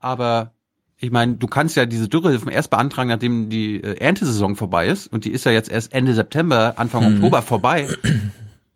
Aber 0.00 0.52
ich 0.98 1.10
meine, 1.10 1.34
du 1.34 1.46
kannst 1.46 1.76
ja 1.76 1.84
diese 1.84 2.08
Dürrehilfen 2.08 2.50
erst 2.50 2.70
beantragen, 2.70 3.10
nachdem 3.10 3.50
die 3.50 3.82
äh, 3.82 3.98
Erntesaison 3.98 4.56
vorbei 4.56 4.86
ist. 4.88 5.06
Und 5.12 5.24
die 5.24 5.30
ist 5.30 5.44
ja 5.44 5.52
jetzt 5.52 5.70
erst 5.70 5.92
Ende 5.92 6.14
September, 6.14 6.74
Anfang 6.76 7.06
Mhm. 7.08 7.16
Oktober 7.16 7.42
vorbei. 7.42 7.88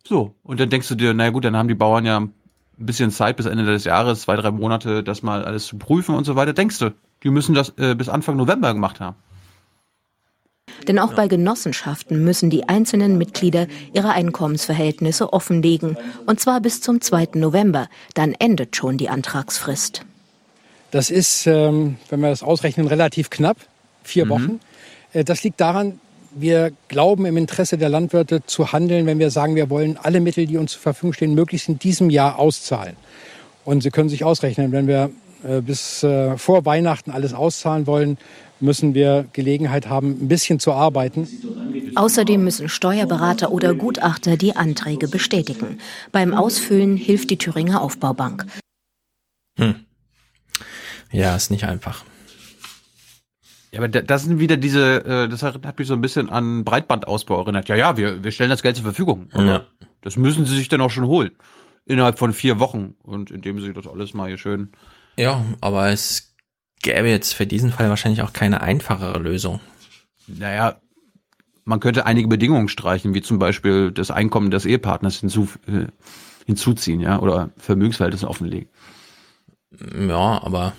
So, 0.07 0.35
und 0.43 0.59
dann 0.59 0.69
denkst 0.69 0.87
du 0.87 0.95
dir, 0.95 1.13
naja 1.13 1.31
gut, 1.31 1.45
dann 1.45 1.55
haben 1.55 1.67
die 1.67 1.73
Bauern 1.75 2.05
ja 2.05 2.19
ein 2.19 2.33
bisschen 2.77 3.11
Zeit 3.11 3.37
bis 3.37 3.45
Ende 3.45 3.65
des 3.65 3.85
Jahres, 3.85 4.21
zwei, 4.21 4.35
drei 4.35 4.51
Monate, 4.51 5.03
das 5.03 5.23
mal 5.23 5.45
alles 5.45 5.65
zu 5.65 5.77
prüfen 5.77 6.15
und 6.15 6.25
so 6.25 6.35
weiter. 6.35 6.53
Denkst 6.53 6.79
du, 6.79 6.93
die 7.23 7.29
müssen 7.29 7.55
das 7.55 7.73
äh, 7.77 7.95
bis 7.95 8.09
Anfang 8.09 8.35
November 8.35 8.73
gemacht 8.73 8.99
haben. 8.99 9.15
Denn 10.87 10.99
auch 10.99 11.13
bei 11.13 11.27
Genossenschaften 11.27 12.23
müssen 12.23 12.49
die 12.49 12.67
einzelnen 12.67 13.17
Mitglieder 13.17 13.67
ihre 13.93 14.11
Einkommensverhältnisse 14.11 15.31
offenlegen. 15.31 15.97
Und 16.25 16.39
zwar 16.39 16.59
bis 16.59 16.81
zum 16.81 17.01
2. 17.01 17.29
November. 17.35 17.87
Dann 18.15 18.33
endet 18.33 18.75
schon 18.75 18.97
die 18.97 19.09
Antragsfrist. 19.09 20.05
Das 20.91 21.09
ist, 21.09 21.47
ähm, 21.47 21.97
wenn 22.09 22.19
wir 22.19 22.29
das 22.29 22.43
ausrechnen, 22.43 22.87
relativ 22.87 23.29
knapp, 23.29 23.57
vier 24.03 24.25
Mhm. 24.25 24.29
Wochen. 24.29 24.59
Äh, 25.13 25.23
das 25.23 25.43
liegt 25.43 25.59
daran, 25.59 25.99
wir 26.33 26.71
glauben 26.87 27.25
im 27.25 27.37
Interesse 27.37 27.77
der 27.77 27.89
Landwirte 27.89 28.45
zu 28.45 28.71
handeln, 28.71 29.05
wenn 29.05 29.19
wir 29.19 29.31
sagen, 29.31 29.55
wir 29.55 29.69
wollen 29.69 29.97
alle 30.01 30.21
Mittel, 30.21 30.45
die 30.45 30.57
uns 30.57 30.73
zur 30.73 30.81
Verfügung 30.81 31.13
stehen, 31.13 31.33
möglichst 31.33 31.67
in 31.67 31.79
diesem 31.79 32.09
Jahr 32.09 32.39
auszahlen. 32.39 32.95
Und 33.65 33.83
Sie 33.83 33.89
können 33.89 34.09
sich 34.09 34.23
ausrechnen, 34.23 34.71
wenn 34.71 34.87
wir 34.87 35.11
äh, 35.43 35.61
bis 35.61 36.03
äh, 36.03 36.37
vor 36.37 36.65
Weihnachten 36.65 37.11
alles 37.11 37.33
auszahlen 37.33 37.85
wollen, 37.87 38.17
müssen 38.59 38.93
wir 38.93 39.25
Gelegenheit 39.33 39.89
haben, 39.89 40.11
ein 40.21 40.27
bisschen 40.27 40.59
zu 40.59 40.71
arbeiten. 40.71 41.27
Außerdem 41.95 42.43
müssen 42.43 42.69
Steuerberater 42.69 43.51
oder 43.51 43.73
Gutachter 43.73 44.37
die 44.37 44.55
Anträge 44.55 45.07
bestätigen. 45.07 45.79
Beim 46.11 46.33
Ausfüllen 46.33 46.95
hilft 46.95 47.31
die 47.31 47.37
Thüringer 47.37 47.81
Aufbaubank. 47.81 48.45
Hm. 49.57 49.75
Ja, 51.11 51.35
ist 51.35 51.51
nicht 51.51 51.65
einfach. 51.65 52.03
Ja, 53.71 53.79
aber 53.79 53.87
da- 53.87 54.01
das 54.01 54.23
sind 54.23 54.39
wieder 54.39 54.57
diese, 54.57 55.05
äh, 55.05 55.29
das 55.29 55.43
hat 55.43 55.79
mich 55.79 55.87
so 55.87 55.93
ein 55.93 56.01
bisschen 56.01 56.29
an 56.29 56.63
Breitbandausbau 56.63 57.39
erinnert. 57.41 57.69
Ja, 57.69 57.75
ja, 57.75 57.97
wir, 57.97 58.23
wir 58.23 58.31
stellen 58.31 58.49
das 58.49 58.63
Geld 58.63 58.75
zur 58.75 58.83
Verfügung. 58.83 59.29
Ja. 59.33 59.65
Das 60.01 60.17
müssen 60.17 60.45
sie 60.45 60.55
sich 60.57 60.67
dann 60.67 60.81
auch 60.81 60.89
schon 60.91 61.05
holen. 61.05 61.31
Innerhalb 61.85 62.19
von 62.19 62.33
vier 62.33 62.59
Wochen. 62.59 62.95
Und 63.03 63.31
indem 63.31 63.59
sie 63.61 63.71
das 63.73 63.87
alles 63.87 64.13
mal 64.13 64.27
hier 64.27 64.37
schön. 64.37 64.71
Ja, 65.17 65.43
aber 65.61 65.89
es 65.89 66.35
gäbe 66.81 67.07
jetzt 67.09 67.33
für 67.33 67.45
diesen 67.47 67.71
Fall 67.71 67.89
wahrscheinlich 67.89 68.21
auch 68.23 68.33
keine 68.33 68.61
einfachere 68.61 69.19
Lösung. 69.19 69.59
Naja, 70.27 70.81
man 71.63 71.79
könnte 71.79 72.05
einige 72.05 72.27
Bedingungen 72.27 72.67
streichen, 72.69 73.13
wie 73.13 73.21
zum 73.21 73.39
Beispiel 73.39 73.91
das 73.91 74.11
Einkommen 74.11 74.51
des 74.51 74.65
Ehepartners 74.65 75.17
hinzu, 75.19 75.47
äh, 75.67 75.85
hinzuziehen, 76.45 76.99
ja, 76.99 77.19
oder 77.19 77.51
Vermögensverhältnisse 77.57 78.27
offenlegen. 78.27 78.69
Ja, 79.97 80.41
aber 80.43 80.73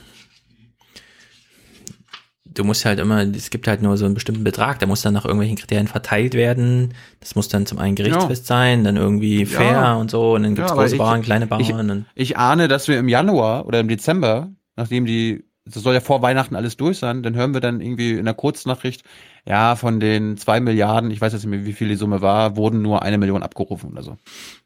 du 2.54 2.64
musst 2.64 2.84
halt 2.84 2.98
immer, 2.98 3.22
es 3.22 3.50
gibt 3.50 3.66
halt 3.68 3.82
nur 3.82 3.96
so 3.96 4.04
einen 4.04 4.14
bestimmten 4.14 4.44
Betrag, 4.44 4.78
der 4.78 4.88
muss 4.88 5.02
dann 5.02 5.14
nach 5.14 5.24
irgendwelchen 5.24 5.56
Kriterien 5.56 5.88
verteilt 5.88 6.34
werden. 6.34 6.94
Das 7.20 7.34
muss 7.34 7.48
dann 7.48 7.66
zum 7.66 7.78
einen 7.78 7.94
gerichtsfest 7.94 8.46
sein, 8.46 8.84
dann 8.84 8.96
irgendwie 8.96 9.46
fair 9.46 9.72
Ja. 9.72 9.94
und 9.96 10.10
so, 10.10 10.34
und 10.34 10.42
dann 10.42 10.54
gibt's 10.54 10.70
Ja, 10.70 10.76
große 10.76 10.94
ich- 10.94 10.98
Bauern, 10.98 11.22
kleine 11.22 11.46
Bauern. 11.46 12.06
Ich, 12.14 12.30
ich 12.30 12.36
ahne, 12.38 12.68
dass 12.68 12.88
wir 12.88 12.98
im 12.98 13.08
Januar 13.08 13.66
oder 13.66 13.80
im 13.80 13.88
Dezember, 13.88 14.50
nachdem 14.76 15.06
die, 15.06 15.44
das 15.64 15.82
soll 15.82 15.94
ja 15.94 16.00
vor 16.00 16.22
Weihnachten 16.22 16.56
alles 16.56 16.76
durch 16.76 16.98
sein, 16.98 17.22
dann 17.22 17.34
hören 17.34 17.54
wir 17.54 17.60
dann 17.60 17.80
irgendwie 17.80 18.12
in 18.12 18.24
der 18.24 18.34
Kurznachricht, 18.34 19.02
ja, 19.46 19.74
von 19.76 19.98
den 20.00 20.36
zwei 20.36 20.60
Milliarden, 20.60 21.10
ich 21.10 21.20
weiß 21.20 21.32
jetzt 21.32 21.42
nicht 21.44 21.50
mehr, 21.50 21.64
wie 21.66 21.72
viel 21.72 21.88
die 21.88 21.96
Summe 21.96 22.20
war, 22.20 22.56
wurden 22.56 22.80
nur 22.82 23.02
eine 23.02 23.18
Million 23.18 23.42
abgerufen 23.42 23.90
oder 23.92 24.02
so. 24.02 24.16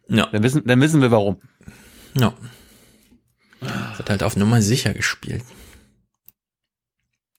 Ja. 0.09 0.27
Dann 0.33 0.43
wissen, 0.43 0.63
dann 0.67 0.81
wissen 0.81 1.01
wir 1.03 1.11
warum. 1.11 1.37
ja. 2.19 2.33
Wird 3.97 4.11
halt 4.11 4.23
auf 4.23 4.37
Nummer 4.37 4.61
sicher 4.61 4.93
gespielt. 4.93 5.43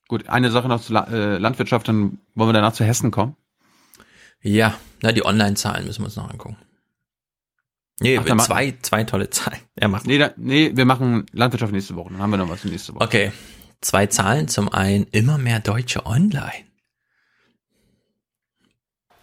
Gut, 0.07 0.29
eine 0.29 0.51
Sache 0.51 0.67
noch 0.67 0.81
zur 0.81 0.93
La 0.93 1.07
äh, 1.07 1.37
Landwirtschaft, 1.37 1.87
dann 1.87 2.19
wollen 2.35 2.49
wir 2.49 2.53
danach 2.53 2.73
zu 2.73 2.85
Hessen 2.85 3.11
kommen. 3.11 3.35
Ja, 4.41 4.75
na, 5.01 5.11
die 5.11 5.25
Online-Zahlen 5.25 5.85
müssen 5.85 6.01
wir 6.01 6.05
uns 6.05 6.15
noch 6.15 6.29
angucken. 6.29 6.57
Nee, 7.99 8.19
Ach, 8.19 8.37
zwei, 8.37 8.77
zwei 8.81 9.03
tolle 9.03 9.29
Zahlen. 9.29 9.59
Er 9.75 9.87
macht. 9.87 10.05
Nee, 10.05 10.17
da, 10.17 10.31
nee, 10.37 10.71
wir 10.73 10.85
machen 10.85 11.25
Landwirtschaft 11.33 11.73
nächste 11.73 11.95
Woche, 11.95 12.11
dann 12.11 12.21
haben 12.21 12.29
wir 12.29 12.37
noch 12.37 12.49
was 12.49 12.61
für 12.61 12.67
nächste 12.67 12.93
Woche. 12.95 13.03
Okay. 13.03 13.31
Zwei 13.81 14.07
Zahlen. 14.07 14.47
Zum 14.47 14.69
einen 14.69 15.05
immer 15.11 15.37
mehr 15.37 15.59
Deutsche 15.59 16.05
online. 16.05 16.65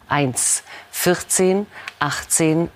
1, 0.08 0.62
14, 0.90 1.66
18, 1.98 2.68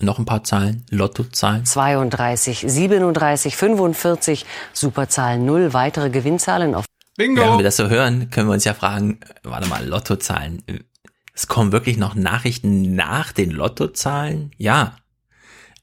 Noch 0.00 0.18
ein 0.18 0.26
paar 0.26 0.44
Zahlen. 0.44 0.84
Lottozahlen. 0.90 1.64
32, 1.64 2.64
37, 2.66 3.56
45, 3.56 4.44
Superzahlen 4.72 5.46
0, 5.46 5.72
weitere 5.72 6.10
Gewinnzahlen 6.10 6.74
auf 6.74 6.84
Bingo! 7.22 7.42
Wenn 7.42 7.58
wir 7.58 7.62
das 7.62 7.76
so 7.76 7.88
hören, 7.88 8.30
können 8.30 8.48
wir 8.48 8.54
uns 8.54 8.64
ja 8.64 8.74
fragen, 8.74 9.20
warte 9.44 9.68
mal, 9.68 9.86
Lottozahlen. 9.86 10.64
Es 11.32 11.46
kommen 11.46 11.70
wirklich 11.70 11.96
noch 11.96 12.16
Nachrichten 12.16 12.96
nach 12.96 13.30
den 13.30 13.52
Lottozahlen? 13.52 14.50
Ja. 14.58 14.96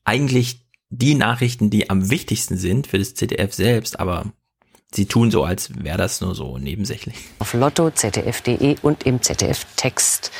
Eigentlich 0.03 0.67
die 0.89 1.15
Nachrichten, 1.15 1.69
die 1.69 1.89
am 1.89 2.09
wichtigsten 2.09 2.57
sind 2.57 2.87
für 2.87 2.99
das 2.99 3.13
ZDF 3.13 3.53
selbst, 3.53 4.01
aber 4.01 4.25
sie 4.91 5.05
tun 5.05 5.31
so, 5.31 5.45
als 5.45 5.81
wäre 5.81 5.97
das 5.97 6.19
nur 6.19 6.35
so 6.35 6.57
nebensächlich. 6.57 7.15
auf 7.39 7.53
Lotto, 7.53 7.89
ZDF.de 7.89 8.75
und 8.81 9.03
im 9.03 9.21
ZDF-Text. 9.21 10.31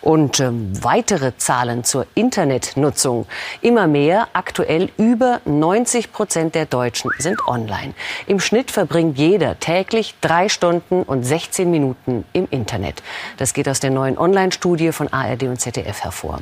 Und 0.00 0.38
ähm, 0.40 0.70
weitere 0.82 1.36
Zahlen 1.36 1.82
zur 1.84 2.06
Internetnutzung. 2.14 3.26
Immer 3.62 3.86
mehr, 3.86 4.28
aktuell 4.32 4.90
über 4.96 5.40
90 5.44 6.12
Prozent 6.12 6.54
der 6.54 6.66
Deutschen 6.66 7.10
sind 7.18 7.46
online. 7.46 7.94
Im 8.26 8.38
Schnitt 8.40 8.70
verbringt 8.70 9.18
jeder 9.18 9.58
täglich 9.58 10.14
drei 10.20 10.48
Stunden 10.48 11.02
und 11.02 11.24
16 11.24 11.70
Minuten 11.70 12.24
im 12.32 12.46
Internet. 12.50 13.02
Das 13.38 13.54
geht 13.54 13.68
aus 13.68 13.80
der 13.80 13.90
neuen 13.90 14.16
Online-Studie 14.18 14.92
von 14.92 15.08
ARD 15.12 15.44
und 15.44 15.60
ZDF 15.60 16.00
hervor. 16.04 16.40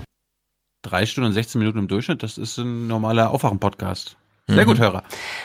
Drei 0.83 1.07
Stunden 1.07 1.29
und 1.29 1.33
16 1.35 1.59
Minuten 1.59 1.79
im 1.79 1.89
Durchschnitt, 1.89 2.23
das 2.23 2.39
ist 2.39 2.59
ein 2.59 2.87
normaler 2.87 3.31
Aufwachen-Podcast. 3.31 4.17
Sehr 4.47 4.63
Mhm. 4.63 4.69
gut, 4.69 4.79
Hörer. 4.79 5.03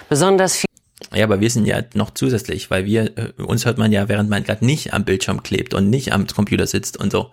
Besonders 0.09 0.57
viel 0.57 0.65
Ja, 1.13 1.23
aber 1.25 1.39
wir 1.39 1.49
sind 1.49 1.65
ja 1.65 1.81
noch 1.95 2.11
zusätzlich, 2.11 2.69
weil 2.69 2.85
wir, 2.85 3.17
äh, 3.17 3.41
uns 3.41 3.65
hört 3.65 3.79
man 3.79 3.91
ja, 3.91 4.07
während 4.07 4.29
man 4.29 4.43
gerade 4.43 4.63
nicht 4.63 4.93
am 4.93 5.03
Bildschirm 5.03 5.41
klebt 5.41 5.73
und 5.73 5.89
nicht 5.89 6.13
am 6.13 6.27
Computer 6.27 6.67
sitzt 6.67 6.95
und 6.97 7.11
so, 7.11 7.31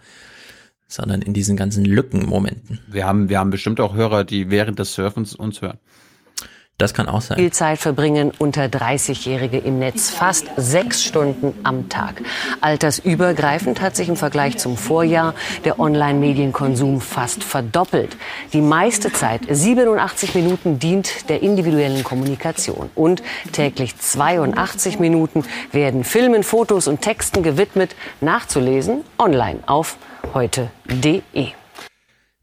sondern 0.88 1.22
in 1.22 1.34
diesen 1.34 1.56
ganzen 1.56 1.84
Lückenmomenten. 1.84 2.80
Wir 2.88 3.06
haben, 3.06 3.28
wir 3.28 3.38
haben 3.38 3.50
bestimmt 3.50 3.78
auch 3.78 3.94
Hörer, 3.94 4.24
die 4.24 4.50
während 4.50 4.78
des 4.78 4.94
Surfens 4.94 5.34
uns 5.34 5.60
hören. 5.60 5.78
Das 6.78 6.94
kann 6.94 7.08
auch 7.08 7.22
sein. 7.22 7.38
Viel 7.38 7.52
Zeit 7.52 7.80
verbringen 7.80 8.30
unter 8.38 8.66
30-Jährige 8.66 9.58
im 9.58 9.80
Netz, 9.80 10.10
fast 10.10 10.46
sechs 10.56 11.02
Stunden 11.02 11.52
am 11.64 11.88
Tag. 11.88 12.22
Altersübergreifend 12.60 13.80
hat 13.80 13.96
sich 13.96 14.08
im 14.08 14.14
Vergleich 14.14 14.58
zum 14.58 14.76
Vorjahr 14.76 15.34
der 15.64 15.80
Online-Medienkonsum 15.80 17.00
fast 17.00 17.42
verdoppelt. 17.42 18.16
Die 18.52 18.60
meiste 18.60 19.12
Zeit, 19.12 19.40
87 19.50 20.36
Minuten, 20.36 20.78
dient 20.78 21.28
der 21.28 21.42
individuellen 21.42 22.04
Kommunikation. 22.04 22.90
Und 22.94 23.24
täglich 23.50 23.96
82 23.98 25.00
Minuten 25.00 25.44
werden 25.72 26.04
Filmen, 26.04 26.44
Fotos 26.44 26.86
und 26.86 27.02
Texten 27.02 27.42
gewidmet, 27.42 27.96
nachzulesen 28.20 29.02
online 29.18 29.58
auf 29.66 29.96
heute.de. 30.32 31.48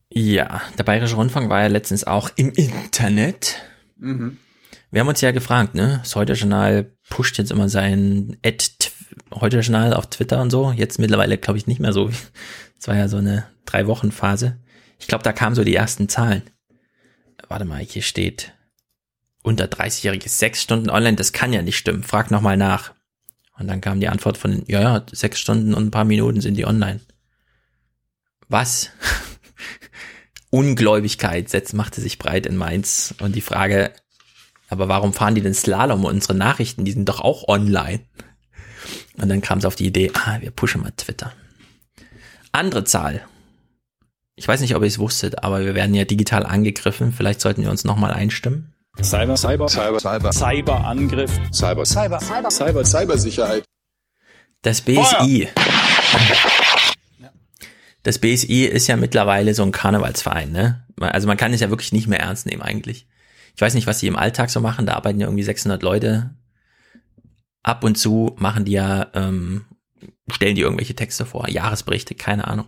Ja, 0.09 0.61
der 0.77 0.83
Bayerische 0.83 1.15
Rundfunk 1.15 1.49
war 1.49 1.61
ja 1.61 1.67
letztens 1.67 2.05
auch 2.05 2.29
im 2.35 2.51
Internet. 2.51 3.61
Mhm. 3.95 4.37
Wir 4.91 5.01
haben 5.01 5.07
uns 5.07 5.21
ja 5.21 5.31
gefragt, 5.31 5.75
ne? 5.75 5.99
Das 6.03 6.15
Heute-Journal 6.15 6.91
pusht 7.09 7.37
jetzt 7.37 7.51
immer 7.51 7.69
sein 7.69 8.37
Ad 8.45 8.65
Heute-Journal 9.33 9.93
auf 9.93 10.09
Twitter 10.09 10.41
und 10.41 10.49
so. 10.49 10.71
Jetzt 10.71 10.99
mittlerweile, 10.99 11.37
glaube 11.37 11.57
ich, 11.57 11.67
nicht 11.67 11.79
mehr 11.79 11.93
so. 11.93 12.09
Es 12.77 12.89
war 12.89 12.97
ja 12.97 13.07
so 13.07 13.17
eine 13.17 13.47
Drei-Wochen-Phase. 13.65 14.59
Ich 14.99 15.07
glaube, 15.07 15.23
da 15.23 15.31
kamen 15.31 15.55
so 15.55 15.63
die 15.63 15.73
ersten 15.73 16.09
Zahlen. 16.09 16.43
Warte 17.47 17.63
mal, 17.63 17.79
hier 17.79 18.01
steht 18.01 18.53
unter 19.43 19.65
30-Jährige 19.65 20.27
sechs 20.27 20.61
Stunden 20.61 20.89
online. 20.89 21.15
Das 21.15 21.31
kann 21.31 21.53
ja 21.53 21.61
nicht 21.61 21.77
stimmen. 21.77 22.03
Frag 22.03 22.31
nochmal 22.31 22.57
nach. 22.57 22.93
Und 23.57 23.67
dann 23.67 23.81
kam 23.81 24.01
die 24.01 24.09
Antwort 24.09 24.37
von, 24.37 24.63
ja, 24.67 24.81
ja, 24.81 25.05
sechs 25.11 25.39
Stunden 25.39 25.73
und 25.73 25.87
ein 25.87 25.91
paar 25.91 26.03
Minuten 26.03 26.41
sind 26.41 26.55
die 26.55 26.65
online. 26.65 26.99
Was? 28.49 28.91
Ungläubigkeit 30.55 31.49
setzt, 31.49 31.73
machte 31.73 31.99
sich 31.99 32.17
breit 32.17 32.45
in 32.45 32.55
Mainz. 32.55 33.13
Und 33.19 33.35
die 33.35 33.41
Frage, 33.41 33.91
aber 34.69 34.87
warum 34.87 35.11
fahren 35.11 35.35
die 35.35 35.41
denn 35.41 35.53
Slalom? 35.53 36.05
Unsere 36.05 36.33
Nachrichten, 36.33 36.85
die 36.85 36.93
sind 36.93 37.09
doch 37.09 37.19
auch 37.19 37.49
online. 37.49 37.99
Und 39.17 39.27
dann 39.27 39.41
kam 39.41 39.59
es 39.59 39.65
auf 39.65 39.75
die 39.75 39.87
Idee, 39.87 40.11
ah, 40.13 40.37
wir 40.39 40.51
pushen 40.51 40.81
mal 40.81 40.93
Twitter. 40.95 41.33
Andere 42.53 42.85
Zahl. 42.85 43.25
Ich 44.37 44.47
weiß 44.47 44.61
nicht, 44.61 44.75
ob 44.75 44.81
ihr 44.81 44.87
es 44.87 44.97
wusstet, 44.97 45.43
aber 45.43 45.59
wir 45.65 45.75
werden 45.75 45.93
ja 45.93 46.05
digital 46.05 46.45
angegriffen. 46.45 47.11
Vielleicht 47.11 47.41
sollten 47.41 47.61
wir 47.61 47.69
uns 47.69 47.83
nochmal 47.83 48.11
einstimmen. 48.11 48.73
Cyber, 49.01 49.35
Cyber, 49.35 49.67
Cyber, 49.67 49.99
Cyber, 49.99 50.31
Cyberangriff, 50.31 51.31
Cyber, 51.51 51.85
Cyber, 51.85 52.19
Cyber, 52.21 52.49
Cyber, 52.49 52.85
Cybersicherheit. 52.85 53.65
Das 54.61 54.79
BSI. 54.79 55.49
Das 58.05 58.19
BSI 58.19 58.65
ist 58.65 58.85
ja 58.85 58.97
mittlerweile 58.97 59.55
so 59.55 59.63
ein 59.63 59.71
Karnevalsverein, 59.71 60.51
ne? 60.51 60.85
Also 60.99 61.27
man 61.27 61.37
kann 61.37 61.53
es 61.53 61.59
ja 61.59 61.71
wirklich 61.71 61.91
nicht 61.91 62.05
mehr 62.05 62.19
ernst 62.19 62.45
nehmen 62.45 62.61
eigentlich. 62.61 63.07
Ich 63.55 63.61
weiß 63.61 63.73
nicht, 63.73 63.87
was 63.87 63.97
die 63.97 64.05
im 64.05 64.15
Alltag 64.15 64.51
so 64.51 64.61
machen. 64.61 64.85
Da 64.85 64.93
arbeiten 64.93 65.19
ja 65.19 65.25
irgendwie 65.25 65.41
600 65.41 65.81
Leute. 65.81 66.29
Ab 67.63 67.83
und 67.83 67.95
zu 67.95 68.35
machen 68.37 68.63
die 68.63 68.73
ja, 68.73 69.07
ähm, 69.15 69.65
stellen 70.29 70.53
die 70.53 70.61
irgendwelche 70.61 70.93
Texte 70.93 71.25
vor, 71.25 71.49
Jahresberichte, 71.49 72.13
keine 72.13 72.45
Ahnung. 72.45 72.67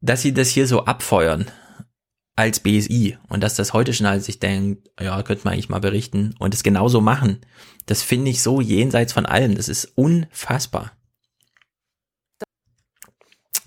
Dass 0.00 0.22
sie 0.22 0.32
das 0.32 0.48
hier 0.48 0.66
so 0.66 0.86
abfeuern 0.86 1.50
als 2.36 2.60
BSI 2.60 3.18
und 3.28 3.42
dass 3.42 3.54
das 3.54 3.74
heute 3.74 3.92
schon 3.92 4.18
sich 4.20 4.40
denkt, 4.40 4.88
ja, 4.98 5.22
könnte 5.24 5.44
man 5.44 5.52
eigentlich 5.52 5.68
mal 5.68 5.80
berichten 5.80 6.34
und 6.38 6.54
es 6.54 6.62
genauso 6.62 7.02
machen, 7.02 7.42
das 7.84 8.00
finde 8.00 8.30
ich 8.30 8.40
so 8.40 8.62
jenseits 8.62 9.12
von 9.12 9.26
allem. 9.26 9.56
Das 9.56 9.68
ist 9.68 9.92
unfassbar. 9.94 10.95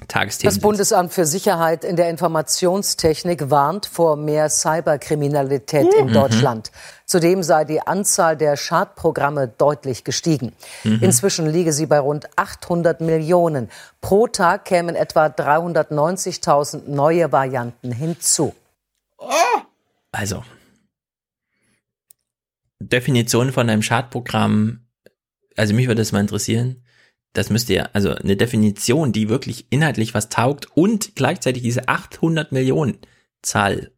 Tagesthemen. 0.10 0.53
Das 0.53 0.61
Bundesamt 0.61 1.14
für 1.14 1.26
Sicherheit 1.26 1.86
in 1.86 1.95
der 1.95 2.10
Informationstechnik 2.10 3.49
warnt 3.49 3.86
vor 3.86 4.18
mehr 4.18 4.49
Cyberkriminalität 4.49 5.86
mhm. 5.86 6.07
in 6.07 6.14
Deutschland. 6.14 6.72
Zudem 7.06 7.41
sei 7.41 7.64
die 7.64 7.81
Anzahl 7.81 8.36
der 8.36 8.57
Schadprogramme 8.57 9.48
deutlich 9.48 10.03
gestiegen. 10.03 10.53
Mhm. 10.84 10.99
Inzwischen 11.02 11.48
liege 11.48 11.72
sie 11.72 11.86
bei 11.86 11.99
rund 11.99 12.27
800 12.36 12.99
Millionen. 12.99 13.69
Pro 14.02 14.27
Tag 14.27 14.65
kämen 14.65 14.95
etwa 14.95 15.27
390.000 15.27 16.90
neue 16.90 17.31
Varianten 17.31 17.91
hinzu. 17.94 18.53
Also, 20.11 20.44
Definition 22.80 23.52
von 23.52 23.69
einem 23.69 23.81
Schadprogramm, 23.81 24.88
also 25.56 25.73
mich 25.73 25.88
würde 25.88 26.02
das 26.02 26.11
mal 26.11 26.22
interessieren 26.22 26.84
das 27.39 27.49
müsste 27.49 27.73
ja, 27.73 27.89
also 27.93 28.13
eine 28.13 28.35
Definition, 28.35 29.13
die 29.13 29.29
wirklich 29.29 29.67
inhaltlich 29.69 30.13
was 30.13 30.27
taugt 30.27 30.67
und 30.75 31.15
gleichzeitig 31.15 31.63
diese 31.63 31.87
800 31.87 32.51
Millionen 32.51 32.97
Zahl 33.41 33.93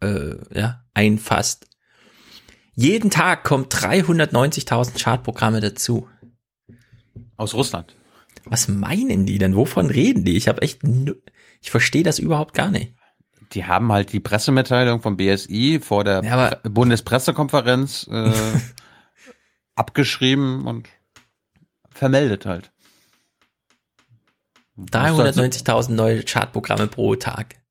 äh, 0.00 0.36
ja, 0.58 0.82
einfasst. 0.94 1.66
Jeden 2.74 3.10
Tag 3.10 3.44
kommt 3.44 3.74
390.000 3.74 4.98
Schadprogramme 4.98 5.60
dazu. 5.60 6.08
Aus 7.36 7.52
Russland. 7.52 7.96
Was 8.46 8.66
meinen 8.66 9.26
die 9.26 9.36
denn? 9.36 9.54
Wovon 9.54 9.90
reden 9.90 10.24
die? 10.24 10.38
Ich 10.38 10.48
habe 10.48 10.62
echt, 10.62 10.80
ich 11.60 11.70
verstehe 11.70 12.02
das 12.02 12.18
überhaupt 12.18 12.54
gar 12.54 12.70
nicht. 12.70 12.94
Die 13.52 13.66
haben 13.66 13.92
halt 13.92 14.14
die 14.14 14.20
Pressemitteilung 14.20 15.02
vom 15.02 15.18
BSI 15.18 15.80
vor 15.82 16.02
der 16.04 16.24
ja, 16.24 16.56
Bundespressekonferenz 16.62 18.08
äh, 18.10 18.32
abgeschrieben 19.74 20.66
und 20.66 20.88
vermeldet 22.02 22.46
halt. 22.46 22.72
390.000 24.76 25.92
neue 25.92 26.24
Chartprogramme 26.24 26.88
pro 26.88 27.14
Tag. 27.14 27.62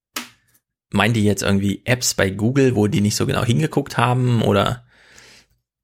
Meinen 0.89 1.13
die 1.13 1.25
jetzt 1.25 1.43
irgendwie 1.43 1.81
Apps 1.83 2.13
bei 2.13 2.29
Google, 2.29 2.77
wo 2.77 2.87
die 2.87 3.01
nicht 3.01 3.17
so 3.17 3.25
genau 3.25 3.43
hingeguckt 3.43 3.97
haben? 3.97 4.41
Oder 4.41 4.85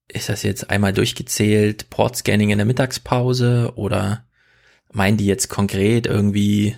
ist 0.07 0.29
das 0.29 0.43
jetzt 0.43 0.69
einmal 0.69 0.93
durchgezählt, 0.93 1.89
Portscanning 1.89 2.51
in 2.51 2.57
der 2.57 2.65
Mittagspause? 2.65 3.73
Oder 3.75 4.25
meinen 4.93 5.17
die 5.17 5.25
jetzt 5.25 5.49
konkret 5.49 6.07
irgendwie 6.07 6.77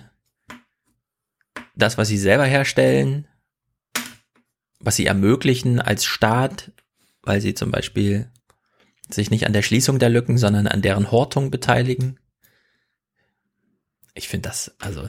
das, 1.76 1.98
was 1.98 2.08
sie 2.08 2.18
selber 2.18 2.46
herstellen? 2.46 3.28
Was 4.80 4.96
sie 4.96 5.06
ermöglichen 5.06 5.78
als 5.78 6.04
Staat, 6.04 6.72
weil 7.22 7.40
sie 7.40 7.54
zum 7.54 7.70
Beispiel 7.70 8.28
sich 9.14 9.30
nicht 9.30 9.46
an 9.46 9.52
der 9.52 9.62
Schließung 9.62 9.98
der 9.98 10.08
Lücken, 10.08 10.38
sondern 10.38 10.66
an 10.66 10.82
deren 10.82 11.10
Hortung 11.10 11.50
beteiligen. 11.50 12.18
Ich 14.14 14.28
finde 14.28 14.48
das, 14.48 14.74
also, 14.78 15.08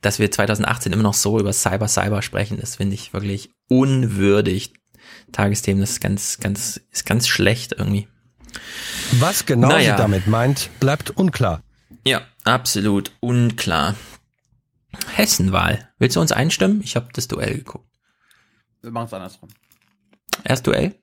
dass 0.00 0.18
wir 0.18 0.30
2018 0.30 0.92
immer 0.92 1.02
noch 1.02 1.14
so 1.14 1.38
über 1.38 1.52
Cyber 1.52 1.88
Cyber 1.88 2.22
sprechen, 2.22 2.58
das 2.60 2.76
finde 2.76 2.94
ich 2.94 3.12
wirklich 3.12 3.50
unwürdig. 3.68 4.72
Tagesthemen, 5.32 5.80
das 5.80 5.90
ist 5.90 6.00
ganz, 6.00 6.38
ganz, 6.38 6.80
ist 6.90 7.06
ganz 7.06 7.28
schlecht 7.28 7.72
irgendwie. 7.72 8.08
Was 9.12 9.46
genau 9.46 9.68
naja. 9.68 9.96
sie 9.96 10.02
damit 10.02 10.26
meint, 10.26 10.70
bleibt 10.80 11.10
unklar. 11.10 11.62
Ja, 12.04 12.22
absolut 12.44 13.12
unklar. 13.20 13.94
Hessenwahl. 15.14 15.90
Willst 15.98 16.16
du 16.16 16.20
uns 16.20 16.32
einstimmen? 16.32 16.80
Ich 16.82 16.96
habe 16.96 17.08
das 17.12 17.28
Duell 17.28 17.56
geguckt. 17.56 17.88
Wir 18.80 18.90
machen 18.90 19.06
es 19.06 19.12
andersrum. 19.12 19.48
Erst 20.44 20.66
Duell? 20.66 20.94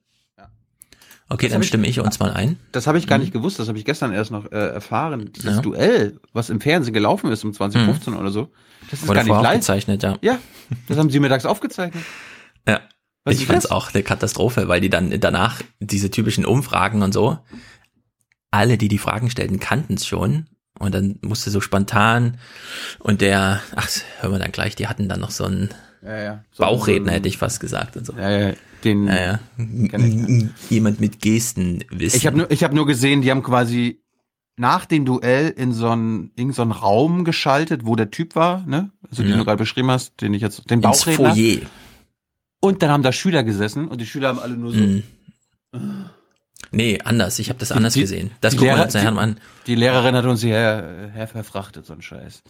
Okay, 1.28 1.48
das 1.48 1.54
dann 1.54 1.64
stimme 1.64 1.88
ich, 1.88 1.98
ich 1.98 2.04
uns 2.04 2.20
mal 2.20 2.32
ein. 2.32 2.60
Das 2.72 2.86
habe 2.86 3.00
ich 3.00 3.08
gar 3.08 3.18
mhm. 3.18 3.24
nicht 3.24 3.34
gewusst, 3.34 3.58
das 3.58 3.68
habe 3.68 3.78
ich 3.78 3.86
gestern 3.86 4.14
erst 4.14 4.32
noch 4.32 4.52
äh, 4.52 4.74
erfahren. 4.74 5.32
Dieses 5.36 5.56
ja. 5.56 5.62
Duell, 5.62 6.20
was 6.34 6.50
im 6.50 6.62
Fernsehen 6.62 6.94
gelaufen 6.94 7.32
ist 7.32 7.44
um 7.44 7.54
2015 7.54 8.14
mhm. 8.14 8.20
oder 8.20 8.30
so, 8.30 8.52
das 8.92 9.02
ist 9.02 9.08
Wurde 9.08 9.18
gar 9.18 9.24
nicht 9.24 9.34
live. 9.34 9.46
aufgezeichnet, 9.48 10.04
ja. 10.04 10.18
Ja, 10.22 10.38
das 10.88 10.98
haben 10.98 11.10
sie 11.10 11.20
mittags 11.20 11.46
aufgezeichnet. 11.46 12.04
Ja. 12.68 12.82
Was 13.24 13.36
ich 13.36 13.48
fand's 13.48 13.66
auch 13.66 13.92
eine 13.92 14.04
Katastrophe, 14.04 14.68
weil 14.68 14.82
die 14.82 14.90
dann 14.90 15.20
danach 15.20 15.62
diese 15.80 16.12
typischen 16.12 16.46
Umfragen 16.46 17.02
und 17.02 17.12
so, 17.12 17.40
alle, 18.52 18.78
die 18.78 18.88
die 18.88 19.00
Fragen 19.00 19.32
stellten, 19.32 19.60
kannten 19.60 19.96
es 19.96 20.06
schon. 20.06 20.46
Und 20.78 20.94
dann 20.94 21.20
musste 21.22 21.50
so 21.50 21.62
spontan 21.62 22.38
und 23.00 23.22
der, 23.22 23.62
ach, 23.76 23.90
hören 24.20 24.34
wir 24.34 24.40
dann 24.40 24.52
gleich, 24.52 24.76
die 24.76 24.88
hatten 24.88 25.08
dann 25.08 25.22
noch 25.22 25.32
so 25.32 25.46
einen 25.46 25.70
ja, 26.06 26.24
ja. 26.24 26.44
So 26.52 26.64
Bauchredner, 26.64 27.14
hätte 27.14 27.28
ich 27.28 27.38
fast 27.38 27.60
gesagt 27.60 27.98
und 27.98 28.06
so. 28.06 28.14
Ja, 28.14 28.30
ja, 28.30 28.54
den 28.84 29.08
ja, 29.08 29.16
ja. 29.26 29.40
jemand 30.70 31.00
mit 31.00 31.20
Gesten 31.20 31.84
wissen. 31.90 32.18
Ich 32.18 32.28
habe 32.28 32.38
nur, 32.38 32.52
ich 32.52 32.64
habe 32.64 32.76
nur 32.76 32.86
gesehen, 32.86 33.22
die 33.22 33.32
haben 33.32 33.44
quasi 33.44 34.02
nach 34.58 34.86
dem 34.86 35.06
Duell 35.06 35.50
in 35.50 35.74
so 35.74 35.90
einen, 35.90 36.32
in 36.36 36.54
so 36.54 36.62
einen 36.62 36.72
Raum 36.72 37.26
geschaltet, 37.26 37.86
wo 37.86 37.96
der 37.96 38.12
Typ 38.12 38.36
war, 38.36 38.66
ne? 38.66 38.92
Also 39.10 39.24
den 39.24 39.38
du 39.38 39.44
gerade 39.44 39.58
beschrieben 39.58 39.92
hast, 39.92 40.22
den 40.22 40.34
ich 40.34 40.42
jetzt, 40.42 40.70
den 40.70 40.82
Bauchredner. 40.82 41.30
Ins 41.30 41.38
Foyer. 41.38 41.62
Und 42.62 42.82
dann 42.82 42.90
haben 42.90 43.04
da 43.04 43.12
Schüler 43.12 43.44
gesessen 43.44 43.88
und 43.88 44.00
die 44.00 44.06
Schüler 44.06 44.30
haben 44.30 44.40
alle 44.40 44.56
nur 44.56 44.72
so. 44.72 44.80
Mhm. 44.80 45.04
Nee, 46.72 47.00
anders. 47.04 47.40
Ich 47.40 47.50
habe 47.50 47.60
das 47.60 47.72
anders 47.72 47.94
die, 47.94 48.02
gesehen. 48.02 48.32
Das 48.42 48.56
gucken 48.56 48.76
wir 48.76 48.84
uns 48.84 48.94
nachher 48.94 49.16
an. 49.18 49.40
Die 49.68 49.76
Lehrerin 49.76 50.16
hat 50.16 50.26
uns 50.26 50.42
hierher 50.42 51.12
her 51.14 51.28
verfrachtet, 51.28 51.86
so 51.86 51.94
ein 51.94 52.02
Scheiß. 52.02 52.44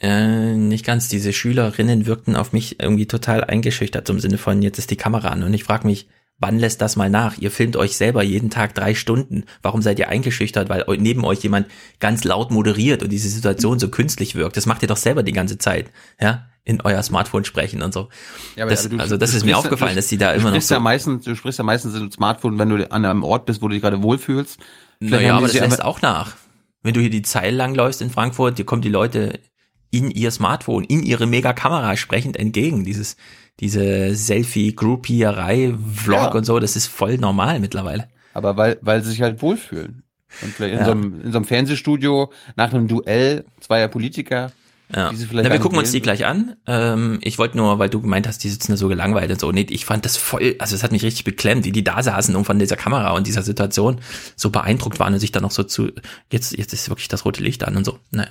Äh, 0.00 0.54
nicht 0.54 0.84
ganz. 0.84 1.08
Diese 1.08 1.32
Schülerinnen 1.32 2.06
wirkten 2.06 2.36
auf 2.36 2.52
mich 2.52 2.80
irgendwie 2.80 3.06
total 3.06 3.44
eingeschüchtert, 3.44 4.08
im 4.08 4.20
Sinne 4.20 4.38
von, 4.38 4.62
jetzt 4.62 4.78
ist 4.78 4.90
die 4.90 4.96
Kamera 4.96 5.28
an. 5.28 5.42
Und 5.42 5.54
ich 5.54 5.64
frage 5.64 5.86
mich, 5.86 6.08
wann 6.38 6.58
lässt 6.58 6.80
das 6.80 6.96
mal 6.96 7.10
nach? 7.10 7.36
Ihr 7.38 7.50
filmt 7.50 7.76
euch 7.76 7.96
selber 7.96 8.22
jeden 8.22 8.50
Tag 8.50 8.74
drei 8.74 8.94
Stunden. 8.94 9.44
Warum 9.62 9.82
seid 9.82 9.98
ihr 9.98 10.08
eingeschüchtert? 10.08 10.68
Weil 10.68 10.84
neben 10.98 11.24
euch 11.24 11.40
jemand 11.40 11.66
ganz 11.98 12.24
laut 12.24 12.50
moderiert 12.50 13.02
und 13.02 13.10
diese 13.10 13.28
Situation 13.28 13.78
so 13.78 13.88
künstlich 13.88 14.34
wirkt. 14.34 14.56
Das 14.56 14.66
macht 14.66 14.82
ihr 14.82 14.88
doch 14.88 14.96
selber 14.96 15.22
die 15.22 15.32
ganze 15.32 15.58
Zeit. 15.58 15.90
Ja, 16.20 16.46
in 16.64 16.80
euer 16.82 17.02
Smartphone 17.02 17.44
sprechen 17.44 17.82
und 17.82 17.94
so. 17.94 18.08
Ja, 18.54 18.64
aber, 18.64 18.70
das, 18.70 18.86
aber 18.86 18.96
du, 18.96 19.02
also 19.02 19.16
das 19.16 19.34
ist 19.34 19.44
mir 19.44 19.56
aufgefallen, 19.56 19.96
dass 19.96 20.08
die 20.08 20.18
da 20.18 20.32
immer 20.32 20.50
noch 20.50 20.60
so. 20.60 20.74
Ja 20.74 20.80
meistens, 20.80 21.24
du 21.24 21.34
sprichst 21.34 21.58
ja 21.58 21.64
meistens 21.64 21.94
im 21.94 22.12
Smartphone, 22.12 22.58
wenn 22.58 22.68
du 22.68 22.90
an 22.92 23.04
einem 23.04 23.24
Ort 23.24 23.46
bist, 23.46 23.62
wo 23.62 23.68
du 23.68 23.72
dich 23.72 23.82
gerade 23.82 24.02
wohlfühlst. 24.02 24.58
naja, 25.00 25.36
aber 25.36 25.48
das 25.48 25.54
lässt 25.54 25.82
auch 25.82 26.02
nach. 26.02 26.36
Wenn 26.82 26.94
du 26.94 27.00
hier 27.00 27.10
die 27.10 27.22
Zeile 27.22 27.56
langläufst 27.56 28.02
in 28.02 28.10
Frankfurt, 28.10 28.58
dir 28.58 28.64
kommen 28.64 28.82
die 28.82 28.88
Leute 28.88 29.40
in 29.90 30.10
ihr 30.10 30.30
Smartphone, 30.30 30.84
in 30.84 31.02
ihre 31.02 31.26
Megakamera 31.26 31.96
sprechend 31.96 32.36
entgegen. 32.36 32.84
Dieses, 32.84 33.16
diese 33.60 34.14
Selfie-Groupierei, 34.14 35.74
Vlog 35.94 36.18
ja. 36.18 36.30
und 36.32 36.44
so, 36.44 36.58
das 36.58 36.76
ist 36.76 36.86
voll 36.86 37.18
normal 37.18 37.60
mittlerweile. 37.60 38.08
Aber 38.34 38.56
weil, 38.56 38.78
weil 38.82 39.02
sie 39.02 39.10
sich 39.10 39.22
halt 39.22 39.42
wohlfühlen. 39.42 40.02
Und 40.42 40.52
vielleicht 40.52 40.74
in, 40.74 40.78
ja. 40.80 40.84
so 40.84 40.90
einem, 40.92 41.20
in 41.22 41.32
so 41.32 41.38
einem 41.38 41.44
Fernsehstudio 41.44 42.30
nach 42.56 42.72
einem 42.72 42.86
Duell 42.86 43.44
zweier 43.60 43.88
Politiker. 43.88 44.52
Ja. 44.94 45.12
Na, 45.32 45.50
wir 45.50 45.58
gucken 45.58 45.78
uns 45.78 45.92
die 45.92 46.00
gleich 46.00 46.24
an. 46.24 46.56
Ähm, 46.66 47.18
ich 47.22 47.38
wollte 47.38 47.58
nur, 47.58 47.78
weil 47.78 47.90
du 47.90 48.00
gemeint 48.00 48.26
hast, 48.26 48.42
die 48.42 48.48
sitzen 48.48 48.72
da 48.72 48.76
so 48.78 48.88
gelangweilt 48.88 49.30
und 49.30 49.40
so. 49.40 49.52
Nee, 49.52 49.66
ich 49.68 49.84
fand 49.84 50.04
das 50.04 50.16
voll, 50.16 50.56
also 50.58 50.74
es 50.74 50.82
hat 50.82 50.92
mich 50.92 51.02
richtig 51.02 51.24
beklemmt, 51.24 51.64
wie 51.64 51.72
die 51.72 51.84
da 51.84 52.02
saßen 52.02 52.34
und 52.34 52.44
von 52.44 52.58
dieser 52.58 52.76
Kamera 52.76 53.10
und 53.10 53.26
dieser 53.26 53.42
Situation 53.42 54.00
so 54.34 54.48
beeindruckt 54.50 54.98
waren 54.98 55.12
und 55.12 55.20
sich 55.20 55.32
dann 55.32 55.42
noch 55.42 55.50
so 55.50 55.62
zu, 55.62 55.90
jetzt, 56.32 56.56
jetzt 56.56 56.72
ist 56.72 56.88
wirklich 56.88 57.08
das 57.08 57.26
rote 57.26 57.42
Licht 57.42 57.64
an 57.64 57.76
und 57.76 57.84
so. 57.84 57.98
Naja. 58.10 58.30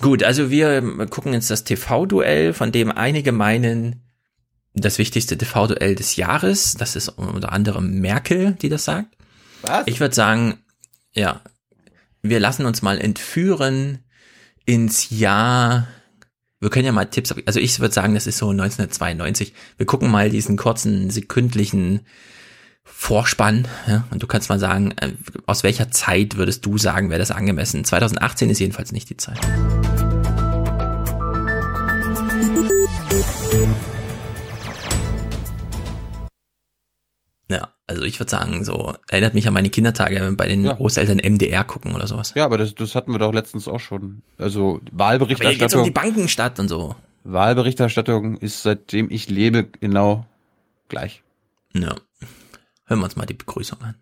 Gut, 0.00 0.22
also 0.22 0.50
wir 0.50 0.80
gucken 1.06 1.34
uns 1.34 1.48
das 1.48 1.64
TV-Duell, 1.64 2.52
von 2.52 2.70
dem 2.70 2.92
einige 2.92 3.32
meinen, 3.32 4.02
das 4.74 4.98
wichtigste 4.98 5.36
TV-Duell 5.36 5.96
des 5.96 6.16
Jahres. 6.16 6.74
Das 6.74 6.94
ist 6.94 7.08
unter 7.08 7.52
anderem 7.52 8.00
Merkel, 8.00 8.52
die 8.52 8.68
das 8.68 8.84
sagt. 8.84 9.16
Was? 9.62 9.86
Ich 9.86 9.98
würde 9.98 10.14
sagen, 10.14 10.58
ja, 11.12 11.40
wir 12.22 12.38
lassen 12.38 12.64
uns 12.64 12.82
mal 12.82 12.98
entführen 12.98 14.04
ins 14.64 15.10
Jahr. 15.10 15.88
Wir 16.60 16.70
können 16.70 16.86
ja 16.86 16.92
mal 16.92 17.06
Tipps, 17.06 17.34
also 17.46 17.58
ich 17.58 17.80
würde 17.80 17.94
sagen, 17.94 18.14
das 18.14 18.26
ist 18.26 18.38
so 18.38 18.50
1992. 18.50 19.52
Wir 19.76 19.86
gucken 19.86 20.10
mal 20.10 20.30
diesen 20.30 20.56
kurzen 20.56 21.10
sekündlichen 21.10 22.06
Vorspann. 22.92 23.68
Ja? 23.86 24.04
Und 24.10 24.22
du 24.22 24.26
kannst 24.26 24.48
mal 24.48 24.58
sagen, 24.58 24.92
äh, 25.00 25.12
aus 25.46 25.62
welcher 25.62 25.90
Zeit 25.90 26.36
würdest 26.36 26.66
du 26.66 26.78
sagen, 26.78 27.10
wäre 27.10 27.18
das 27.18 27.30
angemessen? 27.30 27.84
2018 27.84 28.50
ist 28.50 28.58
jedenfalls 28.58 28.92
nicht 28.92 29.08
die 29.10 29.16
Zeit. 29.16 29.38
Ja, 37.50 37.72
also 37.86 38.02
ich 38.02 38.20
würde 38.20 38.30
sagen, 38.30 38.64
so 38.64 38.94
erinnert 39.08 39.34
mich 39.34 39.48
an 39.48 39.54
meine 39.54 39.70
Kindertage, 39.70 40.16
wenn 40.16 40.32
wir 40.32 40.36
bei 40.36 40.48
den 40.48 40.64
ja. 40.64 40.74
Großeltern 40.74 41.18
MDR 41.18 41.64
gucken 41.64 41.94
oder 41.94 42.06
sowas. 42.06 42.32
Ja, 42.36 42.44
aber 42.44 42.58
das, 42.58 42.74
das 42.74 42.94
hatten 42.94 43.12
wir 43.12 43.18
doch 43.18 43.32
letztens 43.32 43.68
auch 43.68 43.80
schon. 43.80 44.22
Also 44.36 44.80
Wahlberichterstattung. 44.92 45.62
Aber 45.62 45.70
hier 45.70 45.78
um 45.78 45.84
die 45.84 45.90
Bankenstadt 45.90 46.60
und 46.60 46.68
so. 46.68 46.94
Wahlberichterstattung 47.24 48.36
ist 48.36 48.62
seitdem 48.62 49.10
ich 49.10 49.28
lebe 49.28 49.64
genau 49.80 50.26
gleich. 50.88 51.22
Ja. 51.74 51.94
Hören 52.88 53.00
wir 53.00 53.04
uns 53.04 53.16
mal 53.16 53.26
die 53.26 53.34
Begrüßung 53.34 53.80
an. 53.82 53.94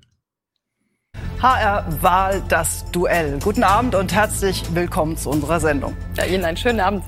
HR-Wahl, 1.41 2.43
das 2.49 2.91
Duell. 2.93 3.39
Guten 3.43 3.63
Abend 3.63 3.95
und 3.95 4.15
herzlich 4.15 4.63
willkommen 4.73 5.19
zu 5.19 5.29
unserer 5.29 5.61
Sendung. 5.61 5.95
Ja, 6.17 6.25
Ihnen 6.25 6.45
einen 6.45 6.57
schönen 6.57 6.81
Abend. 6.81 7.05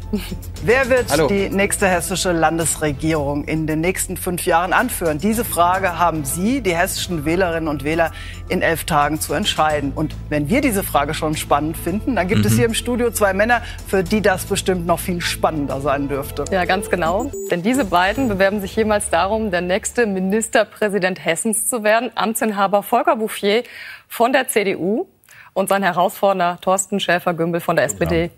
Wer 0.63 0.91
wird 0.91 1.11
Hallo. 1.11 1.29
die 1.29 1.49
nächste 1.49 1.89
hessische 1.89 2.33
Landesregierung 2.33 3.45
in 3.45 3.67
den 3.67 3.81
nächsten 3.81 4.19
fünf 4.19 4.45
Jahren 4.45 4.75
anführen? 4.75 5.19
Diese 5.19 5.47
Frage 5.47 5.99
haben 5.99 6.25
Sie, 6.25 6.61
die 6.61 6.77
hessischen 6.77 7.25
Wählerinnen 7.25 7.69
und 7.69 7.85
Wähler, 7.85 8.13
in 8.51 8.61
elf 8.61 8.85
Tagen 8.85 9.19
zu 9.19 9.33
entscheiden. 9.33 9.93
Und 9.95 10.15
wenn 10.29 10.51
wir 10.51 10.61
diese 10.61 10.83
Frage 10.83 11.15
schon 11.15 11.35
spannend 11.35 11.77
finden, 11.77 12.17
dann 12.17 12.29
gibt 12.29 12.43
mhm. 12.43 12.47
es 12.47 12.55
hier 12.55 12.67
im 12.67 12.75
Studio 12.75 13.11
zwei 13.11 13.33
Männer, 13.33 13.63
für 13.87 14.03
die 14.03 14.21
das 14.21 14.45
bestimmt 14.45 14.87
noch 14.87 14.99
viel 14.99 15.23
spannender 15.23 15.81
sein 15.81 16.09
dürfte. 16.09 16.45
Ja, 16.51 16.67
ganz 16.67 16.91
genau. 16.91 17.31
Denn 17.51 17.63
diese 17.63 17.87
beiden 17.87 18.29
bewerben 18.29 18.61
sich 18.61 18.77
jemals 18.77 19.09
darum, 19.09 19.51
der 19.51 19.63
nächste 19.63 20.07
Ministerpräsident 20.07 21.25
Hessens 21.25 21.67
zu 21.67 21.83
werden. 21.83 22.11
Amtsinhaber 22.15 22.83
Volker 22.83 23.17
Bouffier 23.17 23.63
von 24.09 24.33
der 24.33 24.49
CDU 24.49 25.07
und 25.53 25.69
sein 25.69 25.83
Herausforderer 25.83 26.61
Thorsten 26.61 26.99
Schäfer-Gümbel 26.99 27.61
von 27.61 27.77
der 27.77 27.85
SPD. 27.85 28.31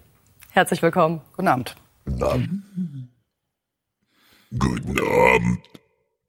Herzlich 0.50 0.82
willkommen. 0.82 1.22
Guten 1.36 1.48
Abend. 1.48 1.76
Guten 2.04 2.22
Abend. 2.22 2.62
Guten 4.58 5.00
Abend. 5.00 5.60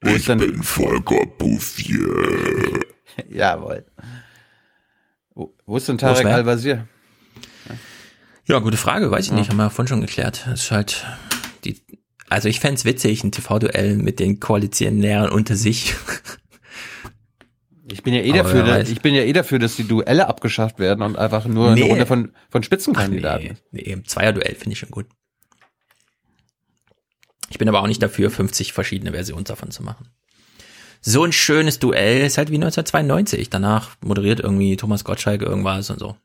Ich 0.03 0.25
bin 0.25 0.63
Volker 0.63 1.25
Bouffier. 1.37 2.79
Jawohl. 3.29 3.85
Wo, 5.33 5.77
ist 5.77 5.87
denn 5.87 5.97
Tarek 5.97 6.25
Al-Wazir? 6.25 6.87
Ja, 8.45 8.59
gute 8.59 8.77
Frage, 8.77 9.09
weiß 9.09 9.27
ich 9.27 9.31
nicht, 9.31 9.49
haben 9.49 9.57
wir 9.57 9.69
vorhin 9.69 9.87
schon 9.87 10.01
geklärt. 10.01 10.45
Das 10.45 10.63
ist 10.63 10.71
halt 10.71 11.05
die, 11.63 11.81
also 12.29 12.49
ich 12.49 12.59
fände 12.59 12.83
witzig, 12.83 13.23
ein 13.23 13.31
TV-Duell 13.31 13.97
mit 13.97 14.19
den 14.19 14.39
Lehrern 15.01 15.31
unter 15.31 15.55
sich. 15.55 15.95
Ich 17.91 18.03
bin 18.03 18.13
ja 18.13 18.21
eh 18.21 18.31
dafür, 18.31 18.63
dass, 18.63 18.89
ich 18.89 19.01
bin 19.01 19.13
ja 19.13 19.23
eh 19.23 19.33
dafür, 19.33 19.59
dass 19.59 19.75
die 19.75 19.87
Duelle 19.87 20.27
abgeschafft 20.27 20.79
werden 20.79 21.01
und 21.01 21.17
einfach 21.17 21.45
nur 21.45 21.73
nee. 21.73 21.83
eine 21.83 21.89
Runde 21.89 22.05
von, 22.05 22.31
von 22.49 22.63
Spitzenkandidaten. 22.63 23.51
Ach 23.53 23.61
nee, 23.71 23.95
nee, 23.95 24.03
Zweierduell 24.03 24.55
finde 24.55 24.73
ich 24.73 24.79
schon 24.79 24.91
gut. 24.91 25.07
Ich 27.49 27.57
bin 27.57 27.67
aber 27.67 27.81
auch 27.81 27.87
nicht 27.87 28.01
dafür, 28.01 28.31
50 28.31 28.73
verschiedene 28.73 29.11
Versionen 29.11 29.43
davon 29.43 29.71
zu 29.71 29.83
machen. 29.83 30.07
So 31.01 31.23
ein 31.23 31.31
schönes 31.31 31.79
Duell 31.79 32.21
ist 32.21 32.37
halt 32.37 32.49
wie 32.49 32.55
1992. 32.55 33.49
Danach 33.49 33.97
moderiert 34.01 34.39
irgendwie 34.39 34.77
Thomas 34.77 35.03
Gottschalk 35.03 35.41
irgendwas 35.41 35.89
und 35.89 35.99
so. 35.99 36.15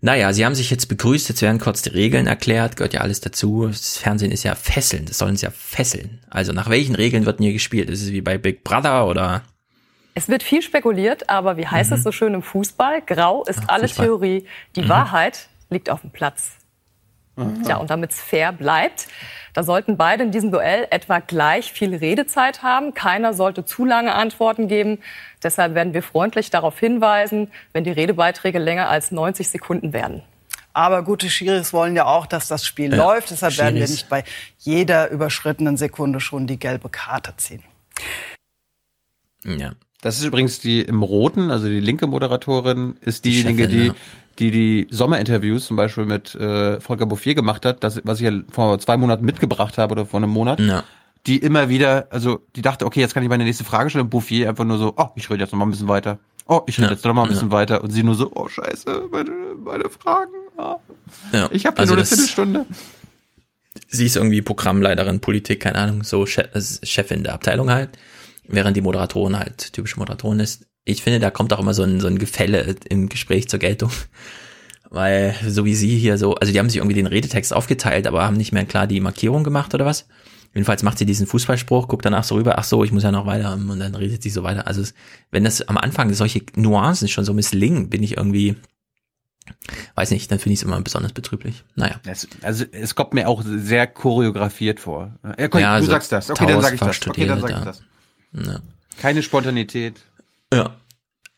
Naja, 0.00 0.32
sie 0.32 0.44
haben 0.44 0.54
sich 0.54 0.70
jetzt 0.70 0.88
begrüßt, 0.88 1.28
jetzt 1.28 1.40
werden 1.40 1.60
kurz 1.60 1.82
die 1.82 1.90
Regeln 1.90 2.26
erklärt, 2.26 2.76
gehört 2.76 2.92
ja 2.92 3.00
alles 3.00 3.20
dazu. 3.20 3.66
Das 3.66 3.96
Fernsehen 3.96 4.32
ist 4.32 4.42
ja 4.42 4.54
fesseln, 4.54 5.06
das 5.06 5.18
sollen 5.18 5.36
sie 5.36 5.46
ja 5.46 5.50
fesseln. 5.50 6.20
Also 6.28 6.52
nach 6.52 6.68
welchen 6.68 6.94
Regeln 6.94 7.24
wird 7.24 7.38
denn 7.38 7.44
hier 7.44 7.52
gespielt? 7.52 7.88
Ist 7.88 8.02
es 8.02 8.12
wie 8.12 8.20
bei 8.20 8.36
Big 8.36 8.64
Brother 8.64 9.06
oder 9.06 9.44
es 10.14 10.28
wird 10.28 10.42
viel 10.42 10.62
spekuliert, 10.62 11.28
aber 11.28 11.56
wie 11.56 11.66
heißt 11.66 11.90
mhm. 11.90 11.96
es 11.96 12.02
so 12.04 12.12
schön 12.12 12.34
im 12.34 12.42
Fußball? 12.42 13.02
Grau 13.02 13.44
ist 13.44 13.60
Ach, 13.64 13.74
alle 13.74 13.88
Fußball. 13.88 14.06
Theorie. 14.06 14.46
Die 14.76 14.82
mhm. 14.82 14.88
Wahrheit 14.88 15.48
liegt 15.70 15.90
auf 15.90 16.02
dem 16.02 16.10
Platz. 16.10 16.52
Mhm. 17.36 17.64
Ja, 17.66 17.76
und 17.78 17.90
damit 17.90 18.12
es 18.12 18.20
fair 18.20 18.52
bleibt, 18.52 19.08
da 19.54 19.64
sollten 19.64 19.96
beide 19.96 20.22
in 20.22 20.30
diesem 20.30 20.52
Duell 20.52 20.86
etwa 20.90 21.18
gleich 21.18 21.72
viel 21.72 21.94
Redezeit 21.94 22.62
haben. 22.62 22.94
Keiner 22.94 23.34
sollte 23.34 23.64
zu 23.64 23.84
lange 23.84 24.14
Antworten 24.14 24.68
geben. 24.68 24.98
Deshalb 25.42 25.74
werden 25.74 25.94
wir 25.94 26.02
freundlich 26.02 26.50
darauf 26.50 26.78
hinweisen, 26.78 27.50
wenn 27.72 27.84
die 27.84 27.92
Redebeiträge 27.92 28.58
länger 28.58 28.88
als 28.88 29.10
90 29.10 29.48
Sekunden 29.48 29.92
werden. 29.92 30.22
Aber 30.72 31.02
gute 31.02 31.30
Schiris 31.30 31.72
wollen 31.72 31.94
ja 31.94 32.06
auch, 32.06 32.26
dass 32.26 32.48
das 32.48 32.66
Spiel 32.66 32.90
ja, 32.90 32.96
läuft. 32.96 33.30
Deshalb 33.30 33.52
Schiris. 33.52 33.64
werden 33.64 33.80
wir 33.80 33.88
nicht 33.88 34.08
bei 34.08 34.24
jeder 34.58 35.08
überschrittenen 35.10 35.76
Sekunde 35.76 36.20
schon 36.20 36.48
die 36.48 36.58
gelbe 36.58 36.88
Karte 36.88 37.36
ziehen. 37.36 37.62
Ja. 39.44 39.72
Das 40.04 40.18
ist 40.18 40.24
übrigens 40.24 40.60
die 40.60 40.82
im 40.82 41.02
Roten, 41.02 41.50
also 41.50 41.66
die 41.66 41.80
linke 41.80 42.06
Moderatorin, 42.06 42.96
ist 43.00 43.24
diejenige, 43.24 43.68
die, 43.68 43.90
die 44.38 44.50
die 44.50 44.86
Sommerinterviews 44.90 45.64
zum 45.64 45.78
Beispiel 45.78 46.04
mit 46.04 46.34
äh, 46.34 46.78
Volker 46.78 47.06
Bouffier 47.06 47.34
gemacht 47.34 47.64
hat, 47.64 47.82
das, 47.82 48.02
was 48.04 48.20
ich 48.20 48.26
ja 48.30 48.38
vor 48.50 48.78
zwei 48.80 48.98
Monaten 48.98 49.24
mitgebracht 49.24 49.78
habe 49.78 49.92
oder 49.92 50.04
vor 50.04 50.20
einem 50.20 50.28
Monat. 50.28 50.60
Ja. 50.60 50.84
Die 51.26 51.38
immer 51.38 51.70
wieder, 51.70 52.08
also 52.10 52.40
die 52.54 52.60
dachte, 52.60 52.84
okay, 52.84 53.00
jetzt 53.00 53.14
kann 53.14 53.22
ich 53.22 53.30
meine 53.30 53.44
nächste 53.44 53.64
Frage 53.64 53.88
stellen. 53.88 54.10
Bouffier 54.10 54.50
einfach 54.50 54.66
nur 54.66 54.76
so, 54.76 54.92
oh, 54.94 55.08
ich 55.14 55.30
rede 55.30 55.40
jetzt 55.40 55.52
noch 55.52 55.58
mal 55.58 55.64
ein 55.64 55.70
bisschen 55.70 55.88
weiter. 55.88 56.18
Oh, 56.48 56.60
ich 56.66 56.76
rede 56.76 56.88
ja. 56.88 56.92
jetzt 56.92 57.04
noch 57.06 57.14
mal 57.14 57.22
ein 57.22 57.30
bisschen 57.30 57.48
ja. 57.48 57.54
weiter. 57.54 57.82
Und 57.82 57.90
sie 57.90 58.02
nur 58.02 58.14
so, 58.14 58.30
oh 58.34 58.46
scheiße, 58.46 59.04
meine, 59.10 59.30
meine 59.64 59.88
Fragen. 59.88 60.34
Ah. 60.58 60.76
Ja. 61.32 61.48
Ich 61.50 61.64
habe 61.64 61.78
also 61.78 61.94
nur 61.94 62.00
eine 62.00 62.06
Viertelstunde. 62.06 62.66
Sie 63.88 64.04
ist 64.04 64.16
irgendwie 64.16 64.42
Programmleiterin, 64.42 65.20
Politik, 65.20 65.60
keine 65.60 65.78
Ahnung, 65.78 66.04
so 66.04 66.26
Chefin 66.26 67.24
der 67.24 67.32
Abteilung 67.32 67.70
halt 67.70 67.88
während 68.46 68.76
die 68.76 68.80
Moderatorin 68.80 69.38
halt 69.38 69.72
typische 69.72 69.98
Moderatorin 69.98 70.40
ist. 70.40 70.66
Ich 70.84 71.02
finde, 71.02 71.20
da 71.20 71.30
kommt 71.30 71.52
auch 71.52 71.60
immer 71.60 71.74
so 71.74 71.82
ein, 71.82 72.00
so 72.00 72.06
ein 72.06 72.18
Gefälle 72.18 72.76
im 72.88 73.08
Gespräch 73.08 73.48
zur 73.48 73.58
Geltung. 73.58 73.90
Weil, 74.90 75.34
so 75.48 75.64
wie 75.64 75.74
sie 75.74 75.98
hier 75.98 76.18
so, 76.18 76.34
also 76.34 76.52
die 76.52 76.58
haben 76.58 76.68
sich 76.68 76.76
irgendwie 76.76 76.94
den 76.94 77.06
Redetext 77.06 77.52
aufgeteilt, 77.52 78.06
aber 78.06 78.24
haben 78.24 78.36
nicht 78.36 78.52
mehr 78.52 78.64
klar 78.64 78.86
die 78.86 79.00
Markierung 79.00 79.42
gemacht 79.42 79.74
oder 79.74 79.86
was. 79.86 80.06
Jedenfalls 80.54 80.84
macht 80.84 80.98
sie 80.98 81.04
diesen 81.04 81.26
Fußballspruch, 81.26 81.88
guckt 81.88 82.04
danach 82.04 82.22
so 82.22 82.36
rüber, 82.36 82.58
ach 82.58 82.64
so, 82.64 82.84
ich 82.84 82.92
muss 82.92 83.02
ja 83.02 83.10
noch 83.10 83.26
weiter, 83.26 83.54
und 83.54 83.80
dann 83.80 83.94
redet 83.96 84.22
sie 84.22 84.30
so 84.30 84.44
weiter. 84.44 84.68
Also, 84.68 84.82
es, 84.82 84.94
wenn 85.32 85.42
das 85.42 85.62
am 85.62 85.76
Anfang 85.76 86.12
solche 86.14 86.42
Nuancen 86.54 87.08
schon 87.08 87.24
so 87.24 87.34
misslingen, 87.34 87.90
bin 87.90 88.04
ich 88.04 88.16
irgendwie, 88.16 88.54
weiß 89.96 90.12
nicht, 90.12 90.30
dann 90.30 90.38
finde 90.38 90.52
ich 90.52 90.60
es 90.60 90.62
immer 90.62 90.80
besonders 90.80 91.12
betrüblich. 91.12 91.64
Naja. 91.74 91.96
Es, 92.06 92.28
also, 92.42 92.64
es 92.70 92.94
kommt 92.94 93.14
mir 93.14 93.28
auch 93.28 93.42
sehr 93.44 93.88
choreografiert 93.88 94.78
vor. 94.78 95.18
Ja, 95.36 95.48
du 95.48 95.58
also 95.58 95.90
sagst 95.90 96.12
das. 96.12 96.30
Okay, 96.30 96.46
dann 96.46 96.62
sag 96.62 96.74
ich 96.74 96.80
das. 96.80 97.08
Okay, 97.08 97.26
dann 97.26 97.40
sag 97.40 97.50
ich 97.50 97.64
das. 97.64 97.82
Ja. 98.34 98.60
Keine 99.00 99.22
Spontanität. 99.22 100.00
Ja. 100.52 100.76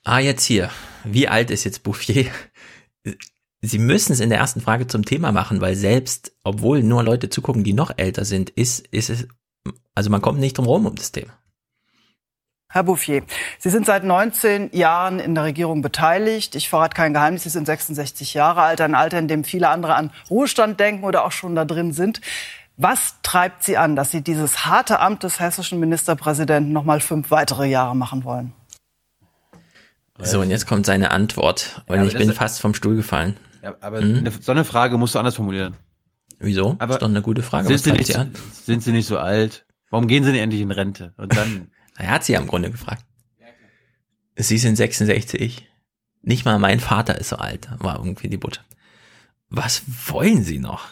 Ah, 0.05 0.19
jetzt 0.19 0.45
hier. 0.45 0.71
Wie 1.05 1.29
alt 1.29 1.51
ist 1.51 1.65
jetzt 1.65 1.83
Bouffier? 1.83 2.27
Sie 3.61 3.79
müssen 3.79 4.13
es 4.13 4.21
in 4.21 4.31
der 4.31 4.39
ersten 4.39 4.61
Frage 4.61 4.87
zum 4.87 5.05
Thema 5.05 5.33
machen, 5.33 5.61
weil 5.61 5.75
selbst, 5.75 6.33
obwohl 6.45 6.83
nur 6.83 7.03
Leute 7.03 7.29
zugucken, 7.29 7.65
die 7.65 7.73
noch 7.73 7.91
älter 7.97 8.25
sind, 8.25 8.51
ist, 8.51 8.87
ist 8.89 9.11
es, 9.11 9.27
also 9.95 10.11
man 10.11 10.23
kommt 10.23 10.39
nicht 10.39 10.59
drum 10.59 10.67
rum 10.67 10.87
um 10.87 10.95
das 10.95 11.13
Thema. 11.13 11.33
Herr 12.69 12.83
Bouffier, 12.83 13.23
Sie 13.59 13.71
sind 13.71 13.87
seit 13.87 14.05
19 14.05 14.71
Jahren 14.73 15.19
in 15.19 15.35
der 15.35 15.45
Regierung 15.45 15.83
beteiligt. 15.83 16.55
Ich 16.57 16.69
verrate 16.69 16.95
kein 16.95 17.15
Geheimnis, 17.15 17.45
Sie 17.45 17.49
sind 17.49 17.65
66 17.65 18.35
Jahre 18.35 18.63
alt, 18.63 18.81
ein 18.81 18.95
Alter, 18.95 19.19
in 19.19 19.29
dem 19.29 19.45
viele 19.45 19.69
andere 19.69 19.95
an 19.95 20.13
Ruhestand 20.29 20.79
denken 20.79 21.05
oder 21.05 21.25
auch 21.25 21.33
schon 21.33 21.55
da 21.55 21.65
drin 21.65 21.93
sind. 21.93 22.21
Was 22.77 23.15
treibt 23.23 23.65
Sie 23.65 23.77
an, 23.77 23.97
dass 23.97 24.11
Sie 24.11 24.23
dieses 24.23 24.67
harte 24.67 25.01
Amt 25.01 25.23
des 25.23 25.41
hessischen 25.41 25.81
Ministerpräsidenten 25.81 26.73
noch 26.73 26.85
mal 26.85 27.01
fünf 27.01 27.31
weitere 27.31 27.67
Jahre 27.67 27.97
machen 27.97 28.25
wollen? 28.25 28.53
So, 30.19 30.41
und 30.41 30.51
jetzt 30.51 30.67
kommt 30.67 30.87
seine 30.87 31.11
Antwort. 31.11 31.83
Und 31.87 31.97
ja, 31.97 32.05
ich 32.05 32.17
bin 32.17 32.33
fast 32.33 32.61
vom 32.61 32.75
Stuhl 32.75 32.97
gefallen. 32.97 33.37
Ja, 33.63 33.75
aber 33.81 34.01
mhm. 34.01 34.31
so 34.41 34.53
eine 34.53 34.65
Frage 34.65 34.99
musst 34.99 35.15
du 35.15 35.19
anders 35.19 35.37
formulieren. 35.37 35.77
Wieso? 36.39 36.77
Aber 36.79 36.95
ist 36.95 37.03
doch 37.03 37.09
eine 37.09 37.23
gute 37.23 37.43
Frage. 37.43 37.69
Sind, 37.69 37.83
sie 37.83 37.93
nicht, 37.93 38.07
sie 38.13 38.31
sind 38.65 38.83
Sie 38.83 38.93
nicht 38.93 39.07
so 39.07 39.19
alt? 39.19 39.67
Warum 39.91 40.07
gehen 40.07 40.25
Sie 40.25 40.33
nicht 40.33 40.43
endlich 40.43 40.61
in 40.61 40.71
Rente? 40.71 41.15
Und 41.17 41.37
dann. 41.37 41.71
er 41.97 42.11
hat 42.11 42.25
sie 42.25 42.35
ja 42.35 42.41
im 42.41 42.47
Grunde 42.47 42.71
gefragt. 42.71 43.05
Sie 44.37 44.59
sind 44.59 44.77
66. 44.77 45.67
Nicht 46.23 46.45
mal 46.45 46.59
mein 46.59 46.81
Vater 46.81 47.19
ist 47.19 47.31
so 47.31 47.37
alt, 47.37 47.69
war 47.79 47.97
irgendwie 47.97 48.29
die 48.29 48.37
Botschaft. 48.37 48.67
Was 49.49 49.83
wollen 50.09 50.43
Sie 50.43 50.59
noch? 50.59 50.89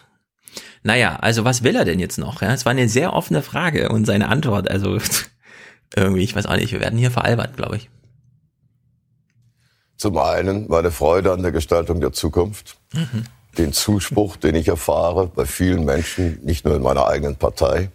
Naja, 0.85 1.17
also 1.17 1.45
was 1.45 1.63
will 1.63 1.75
er 1.77 1.87
denn 1.87 1.99
jetzt 1.99 2.19
noch? 2.19 2.43
Ja, 2.43 2.53
es 2.53 2.67
war 2.67 2.71
eine 2.71 2.91
sehr 2.91 3.15
offene 3.15 3.43
Frage 3.43 3.89
und 3.89 4.05
seine 4.05 4.29
Antwort, 4.29 4.71
also 4.71 4.99
irgendwie, 5.97 6.23
ich 6.23 6.37
weiß 6.37 6.47
auch 6.47 6.57
nicht, 6.57 6.73
wir 6.73 6.81
werden 6.81 6.99
hier 6.99 7.11
veralbert, 7.11 7.57
glaube 7.57 7.79
ich. 7.79 7.91
Zum 9.97 10.19
einen 10.19 10.69
meine 10.69 10.91
Freude 10.91 11.33
an 11.33 11.43
der 11.43 11.53
Gestaltung 11.53 12.01
der 12.01 12.13
Zukunft, 12.13 12.77
mhm. 12.93 13.25
den 13.57 13.73
Zuspruch, 13.73 14.37
den 14.37 14.55
ich 14.55 14.69
erfahre 14.69 15.29
bei 15.29 15.47
vielen 15.47 15.87
Menschen, 15.87 16.41
nicht 16.45 16.67
nur 16.67 16.77
in 16.77 16.83
meiner 16.83 17.07
eigenen 17.07 17.37
Partei. 17.37 17.91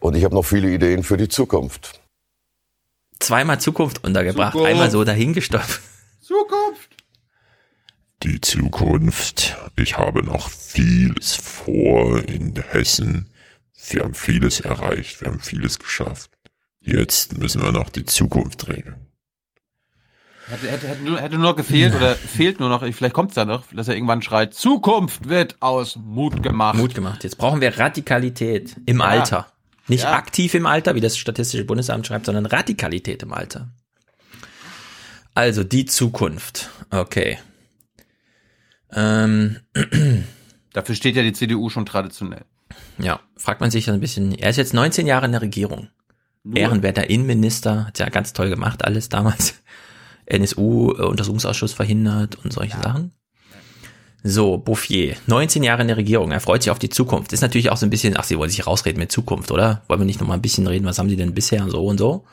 Und 0.00 0.16
ich 0.16 0.24
habe 0.24 0.34
noch 0.34 0.44
viele 0.44 0.70
Ideen 0.70 1.02
für 1.02 1.18
die 1.18 1.28
Zukunft. 1.28 2.00
Zweimal 3.18 3.60
Zukunft 3.60 4.02
untergebracht, 4.02 4.52
Zukunft. 4.52 4.72
einmal 4.72 4.90
so 4.90 5.04
dahingestopft. 5.04 5.82
Zukunft! 6.22 6.93
Die 8.24 8.40
Zukunft. 8.40 9.56
Ich 9.76 9.98
habe 9.98 10.22
noch 10.22 10.48
vieles 10.48 11.34
vor 11.34 12.26
in 12.26 12.54
Hessen. 12.70 13.28
Wir 13.90 14.02
haben 14.02 14.14
vieles 14.14 14.60
erreicht, 14.60 15.20
wir 15.20 15.28
haben 15.28 15.40
vieles 15.40 15.78
geschafft. 15.78 16.30
Jetzt 16.80 17.36
müssen 17.38 17.62
wir 17.62 17.72
noch 17.72 17.90
die 17.90 18.04
Zukunft 18.04 18.68
regeln. 18.68 19.06
Hätte, 20.46 20.70
hätte, 20.70 20.88
hätte, 20.88 21.02
nur, 21.02 21.20
hätte 21.20 21.36
nur 21.36 21.50
noch 21.50 21.56
gefehlt 21.56 21.94
oder 21.94 22.14
fehlt 22.14 22.60
nur 22.60 22.68
noch, 22.68 22.82
vielleicht 22.92 23.14
kommt 23.14 23.30
es 23.30 23.34
da 23.34 23.44
noch, 23.44 23.64
dass 23.72 23.88
er 23.88 23.94
irgendwann 23.94 24.20
schreit, 24.20 24.52
Zukunft 24.52 25.28
wird 25.28 25.56
aus 25.60 25.96
Mut 25.96 26.42
gemacht. 26.42 26.76
Mut 26.76 26.94
gemacht. 26.94 27.24
Jetzt 27.24 27.38
brauchen 27.38 27.60
wir 27.60 27.78
Radikalität 27.78 28.76
im 28.86 28.98
ja. 28.98 29.04
Alter. 29.06 29.46
Nicht 29.86 30.04
ja. 30.04 30.14
aktiv 30.14 30.54
im 30.54 30.66
Alter, 30.66 30.94
wie 30.94 31.00
das 31.00 31.16
Statistische 31.16 31.64
Bundesamt 31.64 32.06
schreibt, 32.06 32.26
sondern 32.26 32.46
Radikalität 32.46 33.22
im 33.22 33.32
Alter. 33.32 33.68
Also 35.34 35.64
die 35.64 35.84
Zukunft. 35.84 36.70
Okay. 36.90 37.38
Ähm. 38.94 39.56
Dafür 40.72 40.94
steht 40.94 41.16
ja 41.16 41.22
die 41.22 41.32
CDU 41.32 41.70
schon 41.70 41.86
traditionell. 41.86 42.44
Ja, 42.98 43.20
fragt 43.36 43.60
man 43.60 43.70
sich 43.70 43.88
ein 43.88 44.00
bisschen. 44.00 44.34
Er 44.34 44.50
ist 44.50 44.56
jetzt 44.56 44.74
19 44.74 45.06
Jahre 45.06 45.26
in 45.26 45.32
der 45.32 45.42
Regierung. 45.42 45.88
Nur. 46.42 46.56
Ehrenwerter 46.56 47.08
Innenminister, 47.08 47.86
hat 47.86 47.98
ja 47.98 48.08
ganz 48.08 48.32
toll 48.32 48.50
gemacht 48.50 48.84
alles 48.84 49.08
damals. 49.08 49.54
NSU-Untersuchungsausschuss 50.26 51.72
verhindert 51.72 52.36
und 52.44 52.52
solche 52.52 52.76
ja. 52.76 52.82
Sachen. 52.82 53.12
So, 54.26 54.56
Bouffier, 54.56 55.16
19 55.26 55.62
Jahre 55.62 55.82
in 55.82 55.88
der 55.88 55.98
Regierung, 55.98 56.32
er 56.32 56.40
freut 56.40 56.62
sich 56.62 56.70
auf 56.70 56.78
die 56.78 56.88
Zukunft. 56.88 57.34
Ist 57.34 57.42
natürlich 57.42 57.70
auch 57.70 57.76
so 57.76 57.84
ein 57.84 57.90
bisschen, 57.90 58.16
ach, 58.16 58.24
sie 58.24 58.38
wollen 58.38 58.48
sich 58.48 58.66
rausreden 58.66 58.98
mit 58.98 59.12
Zukunft, 59.12 59.50
oder? 59.50 59.82
Wollen 59.86 60.00
wir 60.00 60.06
nicht 60.06 60.18
noch 60.18 60.26
mal 60.26 60.34
ein 60.34 60.42
bisschen 60.42 60.66
reden, 60.66 60.86
was 60.86 60.98
haben 60.98 61.10
sie 61.10 61.16
denn 61.16 61.34
bisher 61.34 61.62
und 61.62 61.70
so 61.70 61.84
und 61.84 61.98
so? 61.98 62.24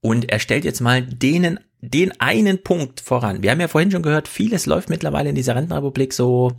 Und 0.00 0.30
er 0.30 0.38
stellt 0.38 0.64
jetzt 0.64 0.80
mal 0.80 1.02
denen, 1.02 1.58
den 1.82 2.18
einen 2.20 2.62
Punkt 2.62 3.00
voran. 3.00 3.42
Wir 3.42 3.50
haben 3.50 3.60
ja 3.60 3.66
vorhin 3.66 3.90
schon 3.90 4.04
gehört, 4.04 4.28
vieles 4.28 4.66
läuft 4.66 4.88
mittlerweile 4.88 5.28
in 5.28 5.34
dieser 5.34 5.56
Rentenrepublik 5.56 6.12
so 6.12 6.52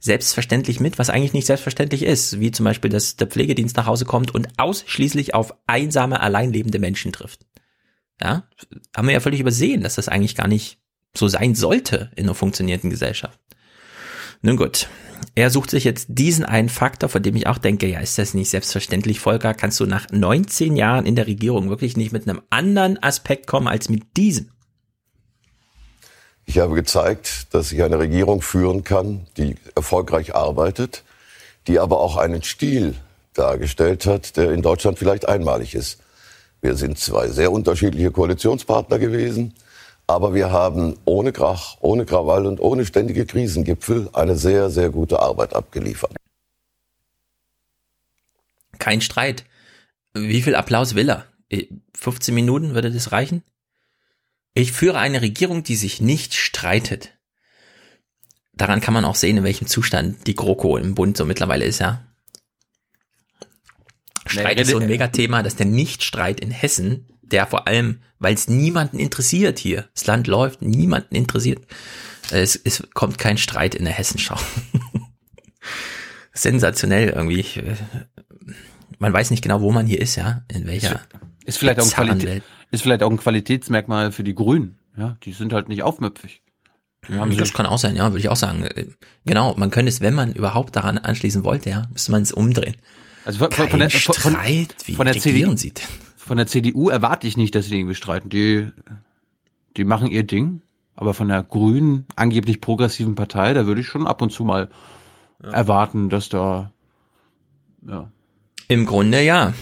selbstverständlich 0.00 0.80
mit, 0.80 0.98
was 0.98 1.08
eigentlich 1.08 1.32
nicht 1.32 1.46
selbstverständlich 1.46 2.02
ist. 2.02 2.40
Wie 2.40 2.50
zum 2.50 2.64
Beispiel, 2.64 2.90
dass 2.90 3.14
der 3.14 3.28
Pflegedienst 3.28 3.76
nach 3.76 3.86
Hause 3.86 4.04
kommt 4.04 4.34
und 4.34 4.48
ausschließlich 4.56 5.34
auf 5.34 5.54
einsame, 5.68 6.20
alleinlebende 6.20 6.80
Menschen 6.80 7.12
trifft. 7.12 7.46
Ja, 8.20 8.48
haben 8.96 9.06
wir 9.06 9.14
ja 9.14 9.20
völlig 9.20 9.40
übersehen, 9.40 9.82
dass 9.82 9.94
das 9.94 10.08
eigentlich 10.08 10.34
gar 10.34 10.48
nicht 10.48 10.80
so 11.16 11.28
sein 11.28 11.54
sollte 11.54 12.10
in 12.16 12.24
einer 12.24 12.34
funktionierenden 12.34 12.90
Gesellschaft. 12.90 13.38
Nun 14.42 14.56
gut, 14.56 14.88
er 15.36 15.50
sucht 15.50 15.70
sich 15.70 15.84
jetzt 15.84 16.08
diesen 16.08 16.44
einen 16.44 16.68
Faktor, 16.68 17.08
von 17.08 17.22
dem 17.22 17.36
ich 17.36 17.46
auch 17.46 17.58
denke, 17.58 17.86
ja, 17.86 18.00
ist 18.00 18.18
das 18.18 18.34
nicht 18.34 18.50
selbstverständlich, 18.50 19.20
Volker, 19.20 19.54
kannst 19.54 19.78
du 19.78 19.86
nach 19.86 20.06
19 20.10 20.76
Jahren 20.76 21.06
in 21.06 21.14
der 21.14 21.26
Regierung 21.26 21.68
wirklich 21.68 21.96
nicht 21.96 22.12
mit 22.12 22.28
einem 22.28 22.42
anderen 22.50 23.00
Aspekt 23.02 23.46
kommen 23.46 23.68
als 23.68 23.88
mit 23.88 24.16
diesem? 24.16 24.50
Ich 26.46 26.58
habe 26.58 26.74
gezeigt, 26.74 27.52
dass 27.52 27.72
ich 27.72 27.82
eine 27.82 27.98
Regierung 27.98 28.40
führen 28.40 28.84
kann, 28.84 29.26
die 29.36 29.56
erfolgreich 29.74 30.34
arbeitet, 30.34 31.02
die 31.66 31.80
aber 31.80 32.00
auch 32.00 32.16
einen 32.16 32.42
Stil 32.42 32.94
dargestellt 33.34 34.06
hat, 34.06 34.36
der 34.36 34.52
in 34.52 34.62
Deutschland 34.62 34.98
vielleicht 34.98 35.28
einmalig 35.28 35.74
ist. 35.74 36.00
Wir 36.62 36.76
sind 36.76 36.98
zwei 36.98 37.28
sehr 37.28 37.52
unterschiedliche 37.52 38.12
Koalitionspartner 38.12 38.98
gewesen, 38.98 39.54
aber 40.06 40.34
wir 40.34 40.52
haben 40.52 40.96
ohne 41.04 41.32
Krach, 41.32 41.76
ohne 41.80 42.06
Krawall 42.06 42.46
und 42.46 42.60
ohne 42.60 42.86
ständige 42.86 43.26
Krisengipfel 43.26 44.08
eine 44.12 44.36
sehr, 44.36 44.70
sehr 44.70 44.90
gute 44.90 45.18
Arbeit 45.20 45.54
abgeliefert. 45.54 46.16
Kein 48.78 49.00
Streit. 49.00 49.44
Wie 50.14 50.42
viel 50.42 50.54
Applaus 50.54 50.94
will 50.94 51.10
er? 51.10 51.26
15 51.94 52.34
Minuten 52.34 52.74
würde 52.74 52.90
das 52.90 53.12
reichen? 53.12 53.42
Ich 54.58 54.72
führe 54.72 54.98
eine 54.98 55.20
Regierung, 55.20 55.64
die 55.64 55.76
sich 55.76 56.00
nicht 56.00 56.32
streitet. 56.32 57.12
Daran 58.54 58.80
kann 58.80 58.94
man 58.94 59.04
auch 59.04 59.14
sehen, 59.14 59.36
in 59.36 59.44
welchem 59.44 59.66
Zustand 59.66 60.26
die 60.26 60.34
GroKo 60.34 60.78
im 60.78 60.94
Bund 60.94 61.18
so 61.18 61.26
mittlerweile 61.26 61.66
ist, 61.66 61.78
ja. 61.78 62.06
Streit 64.24 64.58
ist 64.58 64.70
so 64.70 64.78
ein 64.78 64.86
Megathema, 64.86 65.42
dass 65.42 65.56
der 65.56 65.66
Nichtstreit 65.66 66.40
in 66.40 66.50
Hessen, 66.50 67.06
der 67.20 67.46
vor 67.46 67.66
allem, 67.66 68.00
weil 68.18 68.32
es 68.32 68.48
niemanden 68.48 68.98
interessiert 68.98 69.58
hier, 69.58 69.90
das 69.92 70.06
Land 70.06 70.26
läuft, 70.26 70.62
niemanden 70.62 71.16
interessiert, 71.16 71.62
es, 72.30 72.56
es 72.56 72.82
kommt 72.94 73.18
kein 73.18 73.36
Streit 73.36 73.74
in 73.74 73.84
der 73.84 73.92
Hessenschau. 73.92 74.38
Sensationell 76.32 77.10
irgendwie. 77.10 77.44
Man 78.98 79.12
weiß 79.12 79.30
nicht 79.30 79.42
genau, 79.42 79.60
wo 79.60 79.72
man 79.72 79.86
hier 79.86 80.00
ist, 80.00 80.16
ja, 80.16 80.42
in 80.52 80.66
welcher. 80.66 81.00
Ist 81.44 81.58
vielleicht, 81.58 81.80
auch 81.80 81.84
ein 81.84 81.90
Qualität, 81.90 82.42
ist 82.70 82.82
vielleicht 82.82 83.02
auch 83.02 83.10
ein 83.10 83.18
Qualitätsmerkmal 83.18 84.10
für 84.12 84.24
die 84.24 84.34
Grünen, 84.34 84.78
ja, 84.96 85.16
die 85.22 85.32
sind 85.32 85.52
halt 85.52 85.68
nicht 85.68 85.82
aufmüpfig. 85.82 86.42
das 87.08 87.52
kann 87.52 87.66
auch 87.66 87.78
sein, 87.78 87.94
ja, 87.94 88.10
würde 88.10 88.18
ich 88.18 88.28
auch 88.28 88.36
sagen. 88.36 88.68
Genau, 89.24 89.54
man 89.56 89.70
könnte 89.70 89.90
es, 89.90 90.00
wenn 90.00 90.14
man 90.14 90.32
überhaupt 90.32 90.74
daran 90.74 90.98
anschließen 90.98 91.44
wollte, 91.44 91.70
ja, 91.70 91.86
müsste 91.92 92.10
man 92.10 92.22
es 92.22 92.32
umdrehen. 92.32 92.76
Also 93.24 93.38
von, 93.38 93.50
von, 93.52 93.68
von 93.68 93.78
der, 93.80 93.90
von, 93.90 94.14
Streit, 94.14 94.74
wie 94.86 94.94
von 94.94 95.06
der 95.06 95.18
CDU, 95.18 95.56
Sie 95.56 95.72
denn? 95.72 95.84
Von 96.16 96.36
der 96.36 96.46
CDU 96.46 96.88
erwarte 96.88 97.26
ich 97.26 97.36
nicht, 97.36 97.54
dass 97.54 97.66
sie 97.66 97.78
irgendwie 97.78 97.94
streiten. 97.94 98.28
Die, 98.28 98.68
die 99.76 99.84
machen 99.84 100.08
ihr 100.08 100.24
Ding. 100.24 100.62
Aber 100.96 101.12
von 101.12 101.28
der 101.28 101.42
grünen, 101.42 102.06
angeblich 102.16 102.60
progressiven 102.60 103.14
Partei, 103.14 103.52
da 103.52 103.66
würde 103.66 103.82
ich 103.82 103.86
schon 103.86 104.06
ab 104.06 104.22
und 104.22 104.32
zu 104.32 104.44
mal 104.44 104.70
ja. 105.42 105.50
erwarten, 105.50 106.08
dass 106.08 106.30
da, 106.30 106.72
ja. 107.86 108.10
Im 108.68 108.86
Grunde 108.86 109.22
ja. 109.22 109.54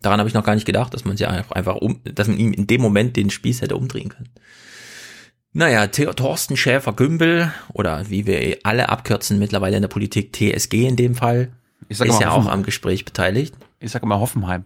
Daran 0.00 0.20
habe 0.20 0.28
ich 0.28 0.34
noch 0.34 0.44
gar 0.44 0.54
nicht 0.54 0.66
gedacht, 0.66 0.94
dass 0.94 1.04
man 1.04 1.16
sie 1.16 1.26
einfach 1.26 1.76
um, 1.76 2.00
dass 2.04 2.28
man 2.28 2.38
ihm 2.38 2.52
in 2.52 2.66
dem 2.66 2.80
Moment 2.80 3.16
den 3.16 3.30
Spieß 3.30 3.62
hätte 3.62 3.76
umdrehen 3.76 4.10
können. 4.10 4.30
Naja, 5.52 5.86
Thorsten 5.88 6.56
Schäfer-Gümbel 6.56 7.52
oder 7.72 8.08
wie 8.10 8.26
wir 8.26 8.58
alle 8.62 8.90
abkürzen 8.90 9.38
mittlerweile 9.38 9.76
in 9.76 9.82
der 9.82 9.88
Politik 9.88 10.32
TSG 10.32 10.86
in 10.86 10.96
dem 10.96 11.14
Fall, 11.14 11.52
ist 11.88 12.00
ja 12.00 12.30
auch 12.30 12.46
am 12.46 12.62
Gespräch 12.62 13.04
beteiligt. 13.04 13.56
Ich 13.80 13.90
sage 13.90 14.06
mal 14.06 14.20
Hoffenheim. 14.20 14.64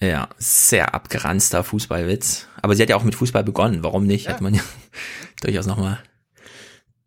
Ja, 0.00 0.28
sehr 0.38 0.94
abgeranzter 0.94 1.64
Fußballwitz. 1.64 2.46
Aber 2.62 2.74
sie 2.74 2.82
hat 2.82 2.90
ja 2.90 2.96
auch 2.96 3.04
mit 3.04 3.14
Fußball 3.14 3.44
begonnen. 3.44 3.82
Warum 3.82 4.06
nicht? 4.06 4.26
Ja. 4.26 4.32
Hat 4.32 4.40
man 4.40 4.54
ja 4.54 4.62
durchaus 5.42 5.66
nochmal. 5.66 5.98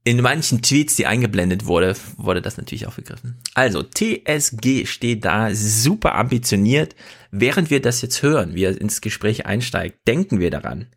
In 0.08 0.22
manchen 0.22 0.62
Tweets, 0.62 0.96
die 0.96 1.06
eingeblendet 1.06 1.66
wurde, 1.66 1.94
wurde 2.16 2.42
das 2.42 2.56
natürlich 2.56 2.88
aufgegriffen. 2.88 3.36
Also, 3.56 3.84
TSG 3.84 4.86
steht 4.86 5.26
da 5.26 5.54
super 5.54 6.16
ambitioniert. 6.16 6.96
Während 7.32 7.70
wir 7.70 7.82
das 7.82 8.02
jetzt 8.02 8.24
hören, 8.24 8.56
wie 8.56 8.64
er 8.64 8.80
ins 8.80 9.02
Gespräch 9.02 9.46
einsteigt, 9.46 10.08
denken 10.08 10.40
wir 10.40 10.50
daran. 10.50 10.88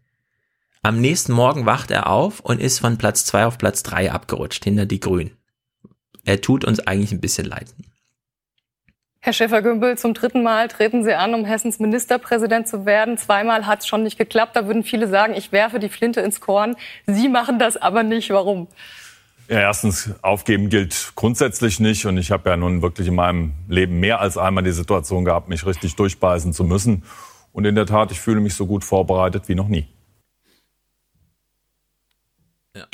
Am 0.84 1.00
nächsten 1.00 1.32
Morgen 1.32 1.66
wacht 1.66 1.90
er 1.90 2.08
auf 2.08 2.38
und 2.38 2.60
ist 2.60 2.78
von 2.78 2.98
Platz 2.98 3.24
zwei 3.24 3.46
auf 3.46 3.58
Platz 3.58 3.82
drei 3.82 4.12
abgerutscht, 4.12 4.62
hinter 4.62 4.86
die 4.86 5.00
Grünen. 5.00 5.32
Er 6.24 6.40
tut 6.40 6.64
uns 6.64 6.78
eigentlich 6.78 7.10
ein 7.10 7.20
bisschen 7.20 7.46
leid. 7.46 7.74
Herr 9.18 9.32
Schäfer-Gümbel, 9.32 9.98
zum 9.98 10.14
dritten 10.14 10.44
Mal 10.44 10.68
treten 10.68 11.02
Sie 11.02 11.14
an, 11.14 11.34
um 11.34 11.44
Hessens 11.44 11.80
Ministerpräsident 11.80 12.68
zu 12.68 12.86
werden. 12.86 13.18
Zweimal 13.18 13.66
hat 13.66 13.80
es 13.80 13.88
schon 13.88 14.04
nicht 14.04 14.18
geklappt. 14.18 14.54
Da 14.54 14.68
würden 14.68 14.84
viele 14.84 15.08
sagen, 15.08 15.34
ich 15.34 15.50
werfe 15.50 15.80
die 15.80 15.88
Flinte 15.88 16.20
ins 16.20 16.40
Korn. 16.40 16.76
Sie 17.06 17.28
machen 17.28 17.58
das 17.58 17.76
aber 17.76 18.04
nicht. 18.04 18.30
Warum? 18.30 18.68
Ja, 19.50 19.58
erstens, 19.58 20.10
aufgeben 20.22 20.68
gilt 20.68 21.12
grundsätzlich 21.16 21.80
nicht. 21.80 22.06
Und 22.06 22.18
ich 22.18 22.30
habe 22.30 22.48
ja 22.50 22.56
nun 22.56 22.82
wirklich 22.82 23.08
in 23.08 23.16
meinem 23.16 23.54
Leben 23.68 23.98
mehr 23.98 24.20
als 24.20 24.38
einmal 24.38 24.62
die 24.62 24.70
Situation 24.70 25.24
gehabt, 25.24 25.48
mich 25.48 25.66
richtig 25.66 25.96
durchbeißen 25.96 26.52
zu 26.52 26.62
müssen. 26.62 27.02
Und 27.52 27.64
in 27.64 27.74
der 27.74 27.84
Tat, 27.84 28.12
ich 28.12 28.20
fühle 28.20 28.40
mich 28.40 28.54
so 28.54 28.68
gut 28.68 28.84
vorbereitet 28.84 29.48
wie 29.48 29.56
noch 29.56 29.66
nie. 29.66 29.88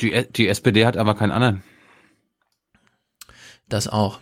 Die, 0.01 0.25
die 0.31 0.47
SPD 0.47 0.87
hat 0.87 0.97
aber 0.97 1.13
keinen 1.13 1.29
anderen. 1.29 1.61
Das 3.69 3.87
auch. 3.87 4.19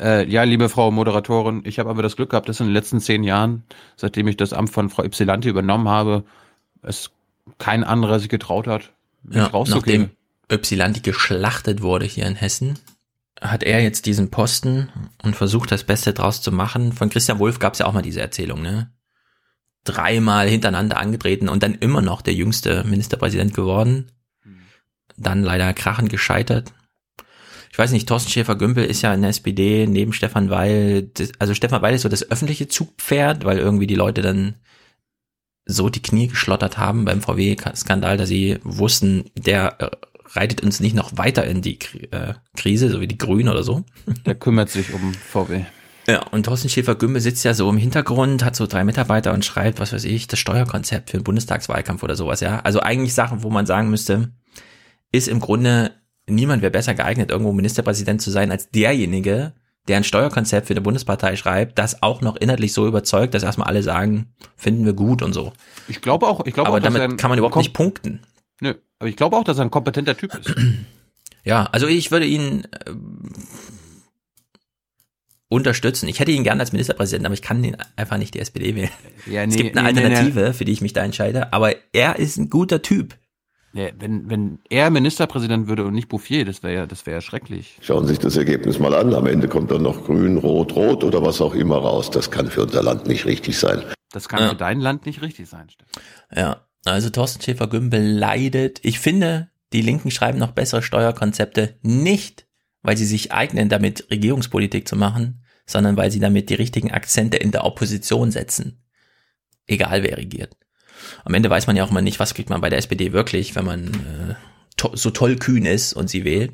Äh, 0.00 0.26
ja, 0.26 0.44
liebe 0.44 0.70
Frau 0.70 0.90
Moderatorin, 0.90 1.60
ich 1.66 1.78
habe 1.78 1.90
aber 1.90 2.02
das 2.02 2.16
Glück 2.16 2.30
gehabt, 2.30 2.48
dass 2.48 2.60
in 2.60 2.68
den 2.68 2.72
letzten 2.72 3.00
zehn 3.00 3.22
Jahren, 3.22 3.64
seitdem 3.96 4.28
ich 4.28 4.38
das 4.38 4.54
Amt 4.54 4.70
von 4.70 4.88
Frau 4.88 5.04
Ypsilanti 5.04 5.50
übernommen 5.50 5.90
habe, 5.90 6.24
es 6.80 7.10
kein 7.58 7.84
anderer 7.84 8.18
sich 8.18 8.30
getraut 8.30 8.66
hat, 8.66 8.94
mich 9.22 9.36
ja, 9.36 9.46
rauszugehen. 9.48 10.02
Nachdem 10.02 10.23
Ypsilanti 10.52 11.00
geschlachtet 11.00 11.82
wurde 11.82 12.06
hier 12.06 12.26
in 12.26 12.34
Hessen, 12.34 12.78
hat 13.40 13.62
er 13.62 13.82
jetzt 13.82 14.06
diesen 14.06 14.30
Posten 14.30 14.88
und 15.22 15.36
versucht, 15.36 15.72
das 15.72 15.84
Beste 15.84 16.12
draus 16.12 16.42
zu 16.42 16.52
machen. 16.52 16.92
Von 16.92 17.10
Christian 17.10 17.38
Wulff 17.38 17.58
gab 17.58 17.72
es 17.72 17.80
ja 17.80 17.86
auch 17.86 17.92
mal 17.92 18.02
diese 18.02 18.20
Erzählung, 18.20 18.62
ne? 18.62 18.92
Dreimal 19.84 20.48
hintereinander 20.48 20.96
angetreten 20.96 21.48
und 21.48 21.62
dann 21.62 21.74
immer 21.74 22.00
noch 22.00 22.22
der 22.22 22.34
jüngste 22.34 22.84
Ministerpräsident 22.84 23.54
geworden. 23.54 24.10
Dann 25.16 25.42
leider 25.42 25.72
krachend 25.74 26.10
gescheitert 26.10 26.72
ich 27.74 27.78
weiß 27.78 27.90
nicht, 27.90 28.08
Thorsten 28.08 28.30
Schäfer-Gümbel 28.30 28.84
ist 28.84 29.02
ja 29.02 29.12
in 29.12 29.22
der 29.22 29.30
SPD 29.30 29.88
neben 29.88 30.12
Stefan 30.12 30.48
Weil, 30.48 31.10
also 31.40 31.54
Stefan 31.54 31.82
Weil 31.82 31.96
ist 31.96 32.02
so 32.02 32.08
das 32.08 32.30
öffentliche 32.30 32.68
Zugpferd, 32.68 33.44
weil 33.44 33.58
irgendwie 33.58 33.88
die 33.88 33.96
Leute 33.96 34.22
dann 34.22 34.54
so 35.66 35.88
die 35.88 36.00
Knie 36.00 36.28
geschlottert 36.28 36.78
haben 36.78 37.04
beim 37.04 37.20
VW-Skandal, 37.20 38.16
dass 38.16 38.28
sie 38.28 38.60
wussten, 38.62 39.28
der 39.36 39.80
äh, 39.80 39.90
reitet 40.32 40.62
uns 40.62 40.80
nicht 40.80 40.94
noch 40.94 41.16
weiter 41.16 41.44
in 41.44 41.62
die 41.62 41.78
äh, 42.10 42.34
Krise, 42.56 42.90
so 42.90 43.00
wie 43.00 43.06
die 43.06 43.18
Grünen 43.18 43.48
oder 43.48 43.62
so. 43.62 43.84
Der 44.26 44.34
kümmert 44.34 44.70
sich 44.70 44.92
um 44.92 45.14
VW. 45.14 45.64
Ja, 46.06 46.26
und 46.28 46.44
Thorsten 46.44 46.68
Schäfer-Gümbel 46.68 47.20
sitzt 47.20 47.44
ja 47.44 47.54
so 47.54 47.68
im 47.70 47.78
Hintergrund, 47.78 48.44
hat 48.44 48.56
so 48.56 48.66
drei 48.66 48.84
Mitarbeiter 48.84 49.32
und 49.32 49.44
schreibt, 49.44 49.80
was 49.80 49.92
weiß 49.92 50.04
ich, 50.04 50.26
das 50.26 50.38
Steuerkonzept 50.38 51.10
für 51.10 51.16
den 51.16 51.24
Bundestagswahlkampf 51.24 52.02
oder 52.02 52.14
sowas, 52.14 52.40
ja. 52.40 52.60
Also 52.60 52.80
eigentlich 52.80 53.14
Sachen, 53.14 53.42
wo 53.42 53.48
man 53.48 53.64
sagen 53.64 53.88
müsste, 53.88 54.32
ist 55.12 55.28
im 55.28 55.40
Grunde 55.40 55.92
niemand 56.26 56.62
wäre 56.62 56.70
besser 56.70 56.94
geeignet, 56.94 57.30
irgendwo 57.30 57.52
Ministerpräsident 57.52 58.22
zu 58.22 58.30
sein, 58.30 58.50
als 58.50 58.70
derjenige, 58.70 59.52
der 59.88 59.98
ein 59.98 60.04
Steuerkonzept 60.04 60.66
für 60.66 60.72
eine 60.72 60.80
Bundespartei 60.80 61.36
schreibt, 61.36 61.78
das 61.78 62.02
auch 62.02 62.22
noch 62.22 62.36
inhaltlich 62.36 62.72
so 62.72 62.86
überzeugt, 62.86 63.34
dass 63.34 63.42
erstmal 63.42 63.68
alle 63.68 63.82
sagen, 63.82 64.32
finden 64.56 64.86
wir 64.86 64.94
gut 64.94 65.22
und 65.22 65.32
so. 65.32 65.52
Ich 65.88 66.00
glaube 66.00 66.26
auch, 66.26 66.46
ich 66.46 66.54
glaube 66.54 66.68
aber 66.68 66.78
auch, 66.78 66.82
damit 66.82 67.18
kann 67.18 67.28
man 67.28 67.38
überhaupt 67.38 67.56
nicht 67.56 67.74
punkten. 67.74 68.20
Nö, 68.60 68.74
aber 68.98 69.08
ich 69.08 69.16
glaube 69.16 69.36
auch, 69.36 69.44
dass 69.44 69.58
er 69.58 69.64
ein 69.64 69.70
kompetenter 69.70 70.16
Typ 70.16 70.34
ist. 70.34 70.54
Ja, 71.46 71.64
also 71.72 71.86
ich 71.86 72.10
würde 72.10 72.24
ihn 72.24 72.64
äh, 72.64 72.90
unterstützen. 75.48 76.08
Ich 76.08 76.20
hätte 76.20 76.32
ihn 76.32 76.42
gerne 76.42 76.60
als 76.60 76.72
Ministerpräsident, 76.72 77.26
aber 77.26 77.34
ich 77.34 77.42
kann 77.42 77.62
ihn 77.62 77.76
einfach 77.96 78.16
nicht 78.16 78.34
die 78.34 78.40
SPD 78.40 78.74
wählen. 78.74 78.90
Ja, 79.26 79.46
nee, 79.46 79.52
es 79.52 79.56
gibt 79.56 79.76
eine 79.76 79.92
nee, 79.92 80.00
Alternative, 80.00 80.40
nee, 80.40 80.52
für 80.52 80.64
die 80.64 80.72
ich 80.72 80.80
mich 80.80 80.94
da 80.94 81.04
entscheide, 81.04 81.52
aber 81.52 81.74
er 81.92 82.18
ist 82.18 82.38
ein 82.38 82.48
guter 82.48 82.82
Typ. 82.82 83.16
Ja, 83.74 83.88
wenn, 83.98 84.30
wenn 84.30 84.60
er 84.70 84.88
Ministerpräsident 84.90 85.66
würde 85.66 85.84
und 85.84 85.94
nicht 85.94 86.08
Bouffier, 86.08 86.44
das 86.44 86.62
wäre 86.62 86.74
ja, 86.74 86.86
das 86.86 87.06
wäre 87.06 87.16
ja 87.16 87.20
schrecklich. 87.20 87.76
Schauen 87.80 88.04
Sie 88.04 88.10
sich 88.10 88.20
das 88.20 88.36
Ergebnis 88.36 88.78
mal 88.78 88.94
an. 88.94 89.12
Am 89.12 89.26
Ende 89.26 89.48
kommt 89.48 89.72
dann 89.72 89.82
noch 89.82 90.04
grün, 90.04 90.38
rot, 90.38 90.76
rot 90.76 91.02
oder 91.02 91.22
was 91.22 91.40
auch 91.40 91.54
immer 91.54 91.78
raus. 91.78 92.08
Das 92.08 92.30
kann 92.30 92.46
für 92.46 92.62
unser 92.62 92.84
Land 92.84 93.08
nicht 93.08 93.26
richtig 93.26 93.58
sein. 93.58 93.82
Das 94.12 94.28
kann 94.28 94.40
ja. 94.40 94.50
für 94.50 94.54
dein 94.54 94.80
Land 94.80 95.06
nicht 95.06 95.22
richtig 95.22 95.48
sein. 95.48 95.66
Ja, 96.32 96.63
also 96.92 97.10
Thorsten 97.10 97.42
Schäfer-Gümbel 97.42 98.02
leidet. 98.02 98.80
Ich 98.82 98.98
finde, 98.98 99.48
die 99.72 99.82
Linken 99.82 100.10
schreiben 100.10 100.38
noch 100.38 100.52
bessere 100.52 100.82
Steuerkonzepte 100.82 101.76
nicht, 101.82 102.46
weil 102.82 102.96
sie 102.96 103.06
sich 103.06 103.32
eignen, 103.32 103.68
damit 103.68 104.10
Regierungspolitik 104.10 104.86
zu 104.86 104.96
machen, 104.96 105.42
sondern 105.66 105.96
weil 105.96 106.10
sie 106.10 106.20
damit 106.20 106.50
die 106.50 106.54
richtigen 106.54 106.90
Akzente 106.90 107.38
in 107.38 107.50
der 107.50 107.64
Opposition 107.64 108.30
setzen. 108.30 108.82
Egal 109.66 110.02
wer 110.02 110.18
regiert. 110.18 110.56
Am 111.24 111.34
Ende 111.34 111.50
weiß 111.50 111.66
man 111.66 111.76
ja 111.76 111.84
auch 111.84 111.90
mal 111.90 112.02
nicht, 112.02 112.20
was 112.20 112.34
kriegt 112.34 112.50
man 112.50 112.60
bei 112.60 112.68
der 112.68 112.78
SPD 112.78 113.12
wirklich, 113.12 113.56
wenn 113.56 113.64
man 113.64 113.88
äh, 113.88 114.34
to 114.76 114.94
so 114.94 115.10
toll 115.10 115.36
kühn 115.36 115.64
ist 115.64 115.94
und 115.94 116.08
sie 116.08 116.24
wählt. 116.24 116.52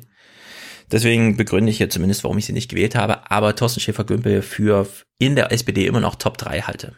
Deswegen 0.91 1.37
begründe 1.37 1.71
ich 1.71 1.77
hier 1.77 1.89
zumindest, 1.89 2.23
warum 2.23 2.37
ich 2.37 2.45
sie 2.45 2.53
nicht 2.53 2.69
gewählt 2.69 2.95
habe, 2.95 3.31
aber 3.31 3.55
Thorsten 3.55 3.79
Schäfer-Gümbel 3.79 4.41
für 4.41 4.87
in 5.19 5.35
der 5.35 5.51
SPD 5.51 5.85
immer 5.85 6.01
noch 6.01 6.15
Top 6.15 6.37
3 6.37 6.61
halte. 6.61 6.95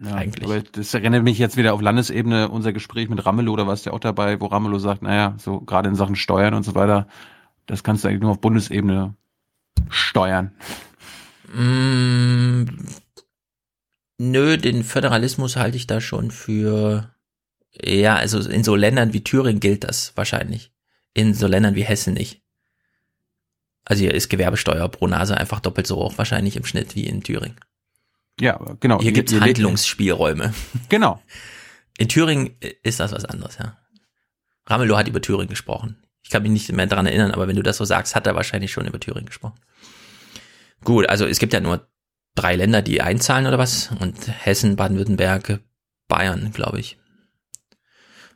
Ja, 0.00 0.14
eigentlich. 0.14 0.44
Aber 0.44 0.60
das 0.60 0.94
erinnert 0.94 1.24
mich 1.24 1.38
jetzt 1.38 1.56
wieder 1.56 1.74
auf 1.74 1.80
Landesebene, 1.80 2.48
unser 2.48 2.72
Gespräch 2.72 3.08
mit 3.08 3.24
Ramelow, 3.24 3.56
da 3.56 3.66
warst 3.66 3.84
du 3.84 3.90
ja 3.90 3.96
auch 3.96 4.00
dabei, 4.00 4.40
wo 4.40 4.46
Ramelow 4.46 4.78
sagt, 4.78 5.02
naja, 5.02 5.34
so 5.38 5.60
gerade 5.60 5.88
in 5.88 5.96
Sachen 5.96 6.14
Steuern 6.16 6.54
und 6.54 6.62
so 6.62 6.74
weiter, 6.74 7.08
das 7.66 7.82
kannst 7.82 8.04
du 8.04 8.08
eigentlich 8.08 8.22
nur 8.22 8.30
auf 8.30 8.40
Bundesebene 8.40 9.14
steuern. 9.90 10.52
Mm, 11.52 12.64
Nö, 14.18 14.56
den 14.56 14.82
Föderalismus 14.82 15.56
halte 15.56 15.76
ich 15.76 15.86
da 15.86 16.00
schon 16.00 16.32
für, 16.32 17.14
ja, 17.80 18.16
also 18.16 18.40
in 18.40 18.64
so 18.64 18.74
Ländern 18.74 19.12
wie 19.12 19.22
Thüringen 19.22 19.60
gilt 19.60 19.84
das 19.84 20.12
wahrscheinlich. 20.16 20.72
In 21.14 21.34
so 21.34 21.46
Ländern 21.46 21.76
wie 21.76 21.84
Hessen 21.84 22.14
nicht. 22.14 22.42
Also 23.84 24.00
hier 24.02 24.14
ist 24.14 24.28
Gewerbesteuer 24.28 24.88
pro 24.88 25.06
Nase 25.06 25.36
einfach 25.36 25.60
doppelt 25.60 25.86
so 25.86 25.96
hoch 25.96 26.18
wahrscheinlich 26.18 26.56
im 26.56 26.64
Schnitt 26.64 26.96
wie 26.96 27.06
in 27.06 27.22
Thüringen. 27.22 27.58
Ja, 28.40 28.58
genau. 28.80 29.00
Hier 29.00 29.12
gibt 29.12 29.32
es 29.32 29.40
Handlungsspielräume. 29.40 30.54
Genau. 30.88 31.22
In 31.98 32.08
Thüringen 32.08 32.56
ist 32.82 33.00
das 33.00 33.12
was 33.12 33.24
anderes, 33.24 33.58
ja. 33.58 33.76
Ramelow 34.66 34.96
hat 34.96 35.08
über 35.08 35.20
Thüringen 35.20 35.48
gesprochen. 35.48 35.96
Ich 36.22 36.30
kann 36.30 36.42
mich 36.42 36.52
nicht 36.52 36.70
mehr 36.72 36.86
daran 36.86 37.06
erinnern, 37.06 37.30
aber 37.30 37.48
wenn 37.48 37.56
du 37.56 37.62
das 37.62 37.78
so 37.78 37.84
sagst, 37.84 38.14
hat 38.14 38.26
er 38.26 38.34
wahrscheinlich 38.34 38.70
schon 38.70 38.86
über 38.86 39.00
Thüringen 39.00 39.26
gesprochen. 39.26 39.58
Gut, 40.84 41.08
also 41.08 41.26
es 41.26 41.38
gibt 41.38 41.52
ja 41.52 41.60
nur 41.60 41.88
drei 42.34 42.54
Länder, 42.54 42.82
die 42.82 43.00
einzahlen 43.00 43.46
oder 43.46 43.58
was? 43.58 43.90
Und 43.98 44.16
Hessen, 44.28 44.76
Baden-Württemberg, 44.76 45.60
Bayern, 46.06 46.52
glaube 46.52 46.80
ich. 46.80 46.98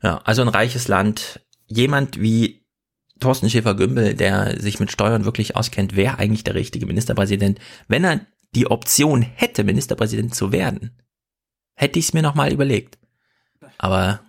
Ja, 0.02 0.20
also 0.24 0.42
ein 0.42 0.48
reiches 0.48 0.88
Land. 0.88 1.40
Jemand 1.66 2.20
wie 2.20 2.66
Thorsten 3.20 3.48
Schäfer-Gümbel, 3.48 4.14
der 4.14 4.60
sich 4.60 4.80
mit 4.80 4.90
Steuern 4.90 5.24
wirklich 5.24 5.54
auskennt, 5.54 5.94
wäre 5.94 6.18
eigentlich 6.18 6.44
der 6.44 6.56
richtige 6.56 6.86
Ministerpräsident. 6.86 7.60
Wenn 7.86 8.04
er 8.04 8.26
die 8.54 8.70
Option 8.70 9.22
hätte, 9.22 9.64
Ministerpräsident 9.64 10.34
zu 10.34 10.52
werden, 10.52 10.90
hätte 11.74 11.98
ich 11.98 12.06
es 12.06 12.12
mir 12.12 12.22
nochmal 12.22 12.52
überlegt. 12.52 12.98
Aber 13.78 14.20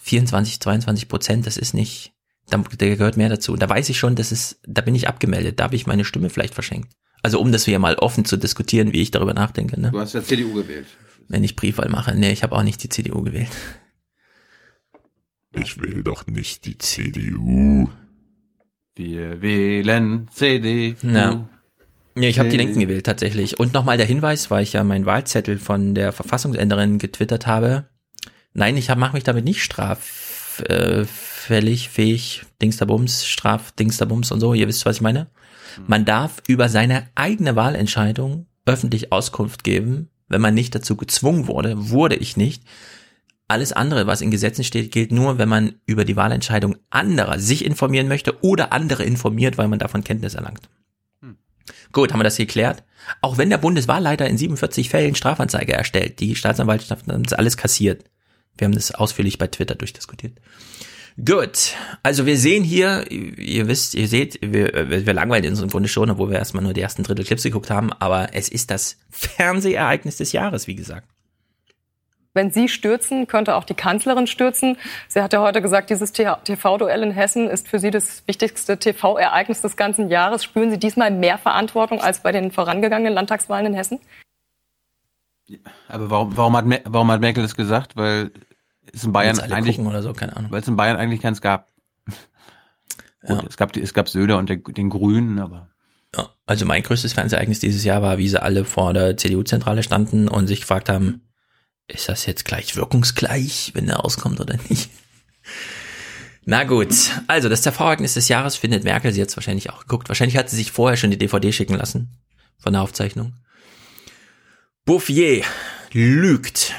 24, 0.00 0.60
22 0.60 1.08
Prozent, 1.08 1.46
das 1.46 1.56
ist 1.56 1.74
nicht, 1.74 2.12
da, 2.48 2.58
gehört 2.58 3.16
mehr 3.16 3.28
dazu. 3.28 3.56
Da 3.56 3.68
weiß 3.68 3.88
ich 3.88 3.98
schon, 3.98 4.16
das 4.16 4.32
ist, 4.32 4.60
da 4.66 4.82
bin 4.82 4.94
ich 4.94 5.08
abgemeldet, 5.08 5.60
da 5.60 5.64
habe 5.64 5.76
ich 5.76 5.86
meine 5.86 6.04
Stimme 6.04 6.30
vielleicht 6.30 6.54
verschenkt. 6.54 6.92
Also 7.22 7.40
um 7.40 7.52
das 7.52 7.64
hier 7.64 7.78
mal 7.78 7.94
offen 7.96 8.26
zu 8.26 8.36
diskutieren, 8.36 8.92
wie 8.92 9.00
ich 9.00 9.10
darüber 9.10 9.32
nachdenke. 9.32 9.80
Ne? 9.80 9.90
Du 9.90 10.00
hast 10.00 10.12
ja 10.12 10.22
CDU 10.22 10.52
gewählt. 10.52 10.86
Wenn 11.26 11.42
ich 11.42 11.56
Briefwahl 11.56 11.88
mache. 11.88 12.14
Nee, 12.14 12.32
ich 12.32 12.42
habe 12.42 12.54
auch 12.54 12.62
nicht 12.62 12.82
die 12.82 12.90
CDU 12.90 13.22
gewählt. 13.22 13.48
Ich 15.52 15.80
will 15.80 16.02
doch 16.02 16.26
nicht 16.26 16.66
die 16.66 16.76
CDU. 16.76 17.88
Wir 18.94 19.40
wählen 19.40 20.28
CDU. 20.32 20.94
Ja. 21.02 21.48
Ja, 22.16 22.28
ich 22.28 22.38
habe 22.38 22.48
die 22.48 22.56
Linken 22.56 22.78
gewählt 22.78 23.06
tatsächlich. 23.06 23.58
Und 23.58 23.72
nochmal 23.72 23.96
der 23.96 24.06
Hinweis, 24.06 24.50
weil 24.50 24.62
ich 24.62 24.72
ja 24.74 24.84
meinen 24.84 25.04
Wahlzettel 25.06 25.58
von 25.58 25.94
der 25.94 26.12
Verfassungsänderin 26.12 26.98
getwittert 26.98 27.46
habe. 27.46 27.88
Nein, 28.52 28.76
ich 28.76 28.94
mache 28.94 29.14
mich 29.14 29.24
damit 29.24 29.44
nicht 29.44 29.64
straffällig, 29.64 30.28
fähig, 31.88 32.42
Dingsterbums, 32.62 33.26
Straf, 33.26 33.72
Dingsterbums 33.72 34.30
und 34.30 34.38
so. 34.38 34.54
Ihr 34.54 34.68
wisst, 34.68 34.86
was 34.86 34.96
ich 34.96 35.02
meine. 35.02 35.26
Man 35.88 36.04
darf 36.04 36.40
über 36.46 36.68
seine 36.68 37.08
eigene 37.16 37.56
Wahlentscheidung 37.56 38.46
öffentlich 38.64 39.10
Auskunft 39.10 39.64
geben, 39.64 40.08
wenn 40.28 40.40
man 40.40 40.54
nicht 40.54 40.74
dazu 40.74 40.96
gezwungen 40.96 41.48
wurde, 41.48 41.90
wurde 41.90 42.14
ich 42.14 42.36
nicht. 42.36 42.62
Alles 43.48 43.72
andere, 43.72 44.06
was 44.06 44.20
in 44.20 44.30
Gesetzen 44.30 44.64
steht, 44.64 44.92
gilt 44.92 45.12
nur, 45.12 45.36
wenn 45.38 45.48
man 45.48 45.74
über 45.84 46.04
die 46.04 46.16
Wahlentscheidung 46.16 46.76
anderer 46.90 47.40
sich 47.40 47.64
informieren 47.64 48.08
möchte 48.08 48.42
oder 48.42 48.72
andere 48.72 49.02
informiert, 49.02 49.58
weil 49.58 49.68
man 49.68 49.80
davon 49.80 50.04
Kenntnis 50.04 50.34
erlangt. 50.34 50.68
Gut, 51.94 52.12
haben 52.12 52.20
wir 52.20 52.24
das 52.24 52.36
geklärt? 52.36 52.82
Auch 53.20 53.38
wenn 53.38 53.50
der 53.50 53.58
Bundeswahlleiter 53.58 54.26
in 54.28 54.36
47 54.36 54.90
Fällen 54.90 55.14
Strafanzeige 55.14 55.72
erstellt, 55.72 56.20
die 56.20 56.34
Staatsanwaltschaft 56.34 57.06
hat 57.06 57.26
das 57.26 57.32
alles 57.32 57.56
kassiert. 57.56 58.04
Wir 58.58 58.66
haben 58.66 58.74
das 58.74 58.92
ausführlich 58.92 59.38
bei 59.38 59.46
Twitter 59.46 59.74
durchdiskutiert. 59.74 60.38
Gut, 61.24 61.74
also 62.02 62.26
wir 62.26 62.36
sehen 62.36 62.64
hier, 62.64 63.08
ihr 63.10 63.68
wisst, 63.68 63.94
ihr 63.94 64.08
seht, 64.08 64.40
wir, 64.42 65.06
wir 65.06 65.12
langweilen 65.14 65.48
uns 65.48 65.60
im 65.60 65.68
Grunde 65.68 65.88
schon, 65.88 66.10
obwohl 66.10 66.30
wir 66.30 66.38
erstmal 66.38 66.64
nur 66.64 66.72
die 66.72 66.80
ersten 66.80 67.04
Drittel 67.04 67.24
Clips 67.24 67.44
geguckt 67.44 67.70
haben, 67.70 67.92
aber 67.92 68.34
es 68.34 68.48
ist 68.48 68.72
das 68.72 68.98
Fernsehereignis 69.10 70.16
des 70.16 70.32
Jahres, 70.32 70.66
wie 70.66 70.74
gesagt. 70.74 71.08
Wenn 72.34 72.50
Sie 72.50 72.68
stürzen, 72.68 73.28
könnte 73.28 73.54
auch 73.54 73.62
die 73.62 73.74
Kanzlerin 73.74 74.26
stürzen. 74.26 74.76
Sie 75.06 75.22
hat 75.22 75.32
ja 75.32 75.40
heute 75.40 75.62
gesagt, 75.62 75.88
dieses 75.88 76.12
TV-Duell 76.12 77.04
in 77.04 77.12
Hessen 77.12 77.48
ist 77.48 77.68
für 77.68 77.78
Sie 77.78 77.92
das 77.92 78.26
wichtigste 78.26 78.76
TV-Ereignis 78.76 79.60
des 79.60 79.76
ganzen 79.76 80.08
Jahres. 80.08 80.42
Spüren 80.42 80.70
Sie 80.70 80.78
diesmal 80.78 81.12
mehr 81.12 81.38
Verantwortung 81.38 82.00
als 82.00 82.20
bei 82.20 82.32
den 82.32 82.50
vorangegangenen 82.50 83.14
Landtagswahlen 83.14 83.66
in 83.66 83.74
Hessen? 83.74 84.00
Aber 85.86 86.10
warum, 86.10 86.36
warum, 86.36 86.56
hat, 86.56 86.64
warum 86.86 87.10
hat 87.12 87.20
Merkel 87.20 87.44
das 87.44 87.54
gesagt? 87.54 87.96
Weil 87.96 88.32
ist 88.92 89.04
in 89.04 89.12
Bayern 89.12 89.38
eigentlich 89.38 89.78
oder 89.78 90.02
so, 90.02 90.12
keine 90.12 90.36
Ahnung. 90.36 90.50
Weil 90.50 90.60
es 90.60 90.68
in 90.68 90.76
Bayern 90.76 90.96
eigentlich 90.96 91.20
keins 91.20 91.40
gab. 91.40 91.68
Ja. 93.22 93.36
Gut, 93.36 93.48
es 93.48 93.56
gab 93.56 93.76
es 93.76 93.94
gab 93.94 94.08
Söder 94.08 94.38
und 94.38 94.48
der, 94.48 94.56
den 94.56 94.90
Grünen, 94.90 95.38
aber 95.38 95.70
ja, 96.16 96.28
also 96.46 96.66
mein 96.66 96.82
größtes 96.82 97.12
Fernsehereignis 97.12 97.60
dieses 97.60 97.84
Jahr 97.84 98.02
war, 98.02 98.18
wie 98.18 98.28
sie 98.28 98.42
alle 98.42 98.64
vor 98.64 98.92
der 98.92 99.16
CDU-Zentrale 99.16 99.82
standen 99.82 100.28
und 100.28 100.46
sich 100.46 100.60
gefragt 100.60 100.88
haben, 100.88 101.22
ist 101.88 102.08
das 102.08 102.26
jetzt 102.26 102.44
gleich 102.44 102.76
wirkungsgleich, 102.76 103.72
wenn 103.74 103.88
er 103.88 104.04
auskommt 104.04 104.40
oder 104.40 104.56
nicht? 104.68 104.90
Na 106.46 106.64
gut, 106.64 106.94
also 107.26 107.48
das 107.48 107.62
TV-Ereignis 107.62 108.14
des 108.14 108.28
Jahres 108.28 108.56
findet 108.56 108.84
Merkel, 108.84 109.12
sie 109.12 109.20
jetzt 109.20 109.36
wahrscheinlich 109.36 109.70
auch 109.70 109.80
geguckt. 109.80 110.08
Wahrscheinlich 110.08 110.36
hat 110.36 110.50
sie 110.50 110.56
sich 110.56 110.72
vorher 110.72 110.96
schon 110.96 111.10
die 111.10 111.18
DVD 111.18 111.52
schicken 111.52 111.74
lassen 111.74 112.10
von 112.58 112.74
der 112.74 112.82
Aufzeichnung. 112.82 113.32
Bouffier 114.84 115.42
lügt. 115.92 116.74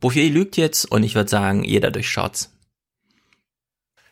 Bouffier 0.00 0.30
lügt 0.30 0.56
jetzt 0.56 0.84
und 0.90 1.04
ich 1.04 1.14
würde 1.14 1.30
sagen, 1.30 1.62
jeder 1.62 1.92
durchschaut's. 1.92 2.50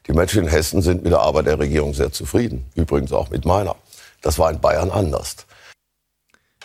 Die 0.07 0.13
Menschen 0.13 0.45
in 0.45 0.49
Hessen 0.49 0.83
sind 0.83 1.03
mit 1.03 1.13
der 1.13 1.21
Arbeit 1.21 1.47
der 1.47 1.59
Regierung 1.59 1.95
sehr 1.95 2.13
zufrieden. 2.13 2.67
Übrigens 2.75 3.13
auch 3.13 3.31
mit 3.31 3.45
meiner. 3.45 3.77
Das 4.23 4.39
war 4.39 4.51
in 4.51 4.61
Bayern 4.61 4.91
anders. 4.91 5.47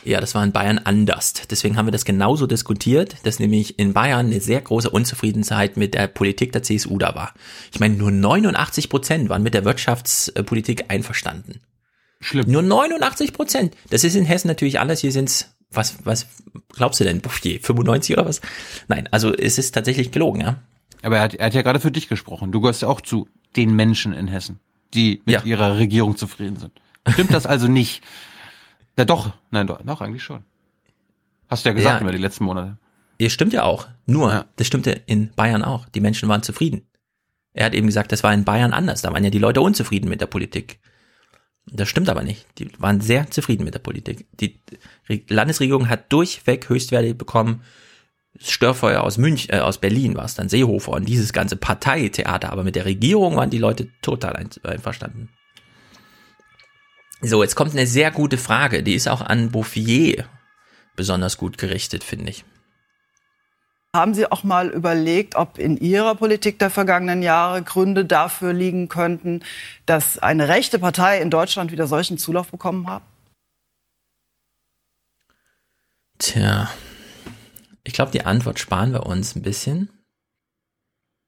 Ja, 0.06 0.22
das 0.22 0.36
war 0.36 0.44
in 0.44 0.52
Bayern 0.52 0.80
anders. 0.84 1.34
Deswegen 1.50 1.78
haben 1.78 1.88
wir 1.88 1.92
das 1.92 2.06
genauso 2.06 2.46
diskutiert, 2.46 3.16
dass 3.24 3.40
nämlich 3.40 3.80
in 3.80 3.94
Bayern 3.94 4.28
eine 4.28 4.40
sehr 4.40 4.62
große 4.62 4.90
Unzufriedenheit 4.90 5.78
mit 5.78 5.96
der 5.96 6.08
Politik 6.08 6.52
der 6.52 6.64
CSU 6.64 6.98
da 7.00 7.16
war. 7.16 7.34
Ich 7.74 7.80
meine, 7.80 7.96
nur 7.96 8.12
89 8.12 8.90
Prozent 8.90 9.30
waren 9.30 9.42
mit 9.44 9.56
der 9.56 9.66
Wirtschaftspolitik 9.66 10.86
einverstanden. 10.90 11.60
Schlimm. 12.22 12.50
Nur 12.50 12.62
89 12.62 13.34
Prozent. 13.34 13.76
Das 13.90 14.04
ist 14.04 14.16
in 14.16 14.26
Hessen 14.26 14.48
natürlich 14.48 14.80
anders. 14.80 15.02
Hier 15.02 15.12
sind's 15.12 15.56
was, 15.72 15.98
was 16.06 16.28
glaubst 16.70 17.00
du 17.00 17.04
denn, 17.04 17.22
Bouffier, 17.22 17.60
95 17.60 18.18
oder 18.18 18.28
was? 18.28 18.42
Nein, 18.88 19.10
also 19.12 19.34
es 19.34 19.58
ist 19.58 19.74
tatsächlich 19.74 20.12
gelogen, 20.12 20.42
ja. 20.42 20.58
Aber 21.02 21.18
er 21.18 21.24
hat, 21.24 21.36
er 21.36 21.48
hat 21.48 21.54
ja 21.54 21.62
gerade 21.62 21.80
für 21.80 21.92
dich 21.92 22.08
gesprochen. 22.08 22.52
Du 22.52 22.62
gehörst 22.62 22.82
ja 22.82 22.88
auch 22.88 23.02
zu 23.02 23.28
den 23.56 23.76
Menschen 23.76 24.14
in 24.14 24.28
Hessen, 24.28 24.60
die 24.94 25.22
mit 25.26 25.36
ja. 25.36 25.44
ihrer 25.44 25.78
Regierung 25.78 26.16
zufrieden 26.16 26.58
sind. 26.58 26.72
Stimmt 27.08 27.34
das 27.34 27.46
also 27.46 27.68
nicht? 27.68 28.02
Ja 28.98 29.06
doch, 29.06 29.34
nein, 29.52 29.68
doch, 29.68 29.82
doch 29.82 30.02
eigentlich 30.02 30.24
schon. 30.24 30.44
Hast 31.48 31.66
du 31.66 31.70
ja 31.70 31.74
gesagt 31.74 31.98
ja. 31.98 32.02
über 32.02 32.12
die 32.12 32.22
letzten 32.22 32.46
Monate. 32.46 32.78
Ja, 33.20 33.30
stimmt 33.30 33.54
ja 33.54 33.64
auch. 33.64 33.88
Nur, 34.06 34.32
ja. 34.32 34.46
das 34.56 34.68
stimmte 34.68 34.92
in 34.92 35.32
Bayern 35.36 35.64
auch. 35.64 35.88
Die 35.90 36.02
Menschen 36.02 36.28
waren 36.28 36.44
zufrieden. 36.44 36.88
Er 37.54 37.66
hat 37.66 37.74
eben 37.74 37.88
gesagt, 37.88 38.12
das 38.12 38.24
war 38.24 38.34
in 38.34 38.44
Bayern 38.44 38.74
anders. 38.74 39.02
Da 39.02 39.14
waren 39.14 39.24
ja 39.24 39.30
die 39.30 39.40
Leute 39.40 39.62
unzufrieden 39.62 40.10
mit 40.10 40.22
der 40.22 40.26
Politik. 40.26 40.80
Das 41.68 41.90
stimmt 41.90 42.10
aber 42.10 42.24
nicht. 42.24 42.46
Die 42.60 42.70
waren 42.80 43.02
sehr 43.02 43.32
zufrieden 43.32 43.64
mit 43.64 43.74
der 43.74 43.80
Politik. 43.80 44.28
Die 44.40 44.60
Landesregierung 45.30 45.90
hat 45.90 46.12
durchweg 46.12 46.70
Höchstwerte 46.70 47.16
bekommen. 47.16 47.62
Störfeuer 48.38 49.02
aus 49.02 49.18
München, 49.18 49.54
äh, 49.54 49.60
aus 49.60 49.78
Berlin 49.78 50.16
war 50.16 50.26
es 50.26 50.36
dann 50.36 50.50
Seehofer 50.50 50.92
und 50.92 51.08
dieses 51.08 51.32
ganze 51.32 51.56
Parteitheater. 51.56 52.52
Aber 52.52 52.64
mit 52.66 52.76
der 52.76 52.86
Regierung 52.86 53.38
waren 53.38 53.50
die 53.50 53.58
Leute 53.58 53.88
total 54.02 54.36
einverstanden. 54.64 55.30
So, 57.28 57.42
jetzt 57.42 57.56
kommt 57.56 57.72
eine 57.72 57.88
sehr 57.88 58.12
gute 58.12 58.38
Frage. 58.38 58.84
Die 58.84 58.94
ist 58.94 59.08
auch 59.08 59.22
an 59.22 59.52
Bouffier 59.52 60.26
besonders 60.96 61.38
gut 61.38 61.58
gerichtet, 61.58 62.04
finde 62.04 62.30
ich. 62.30 62.46
Haben 63.94 64.14
Sie 64.14 64.30
auch 64.30 64.44
mal 64.44 64.70
überlegt, 64.70 65.36
ob 65.36 65.58
in 65.58 65.78
Ihrer 65.78 66.16
Politik 66.16 66.60
der 66.60 66.70
vergangenen 66.70 67.24
Jahre 67.24 67.64
Gründe 67.64 68.06
dafür 68.06 68.54
liegen 68.54 68.90
könnten, 68.90 69.42
dass 69.86 70.20
eine 70.20 70.50
rechte 70.50 70.80
Partei 70.80 71.22
in 71.22 71.30
Deutschland 71.30 71.72
wieder 71.72 71.88
solchen 71.88 72.18
Zulauf 72.18 72.52
bekommen 72.52 72.90
hat? 72.90 73.02
Tja, 76.20 76.70
ich 77.84 77.94
glaube, 77.94 78.12
die 78.12 78.26
Antwort 78.26 78.60
sparen 78.60 78.92
wir 78.92 79.06
uns 79.06 79.36
ein 79.36 79.42
bisschen. 79.42 79.90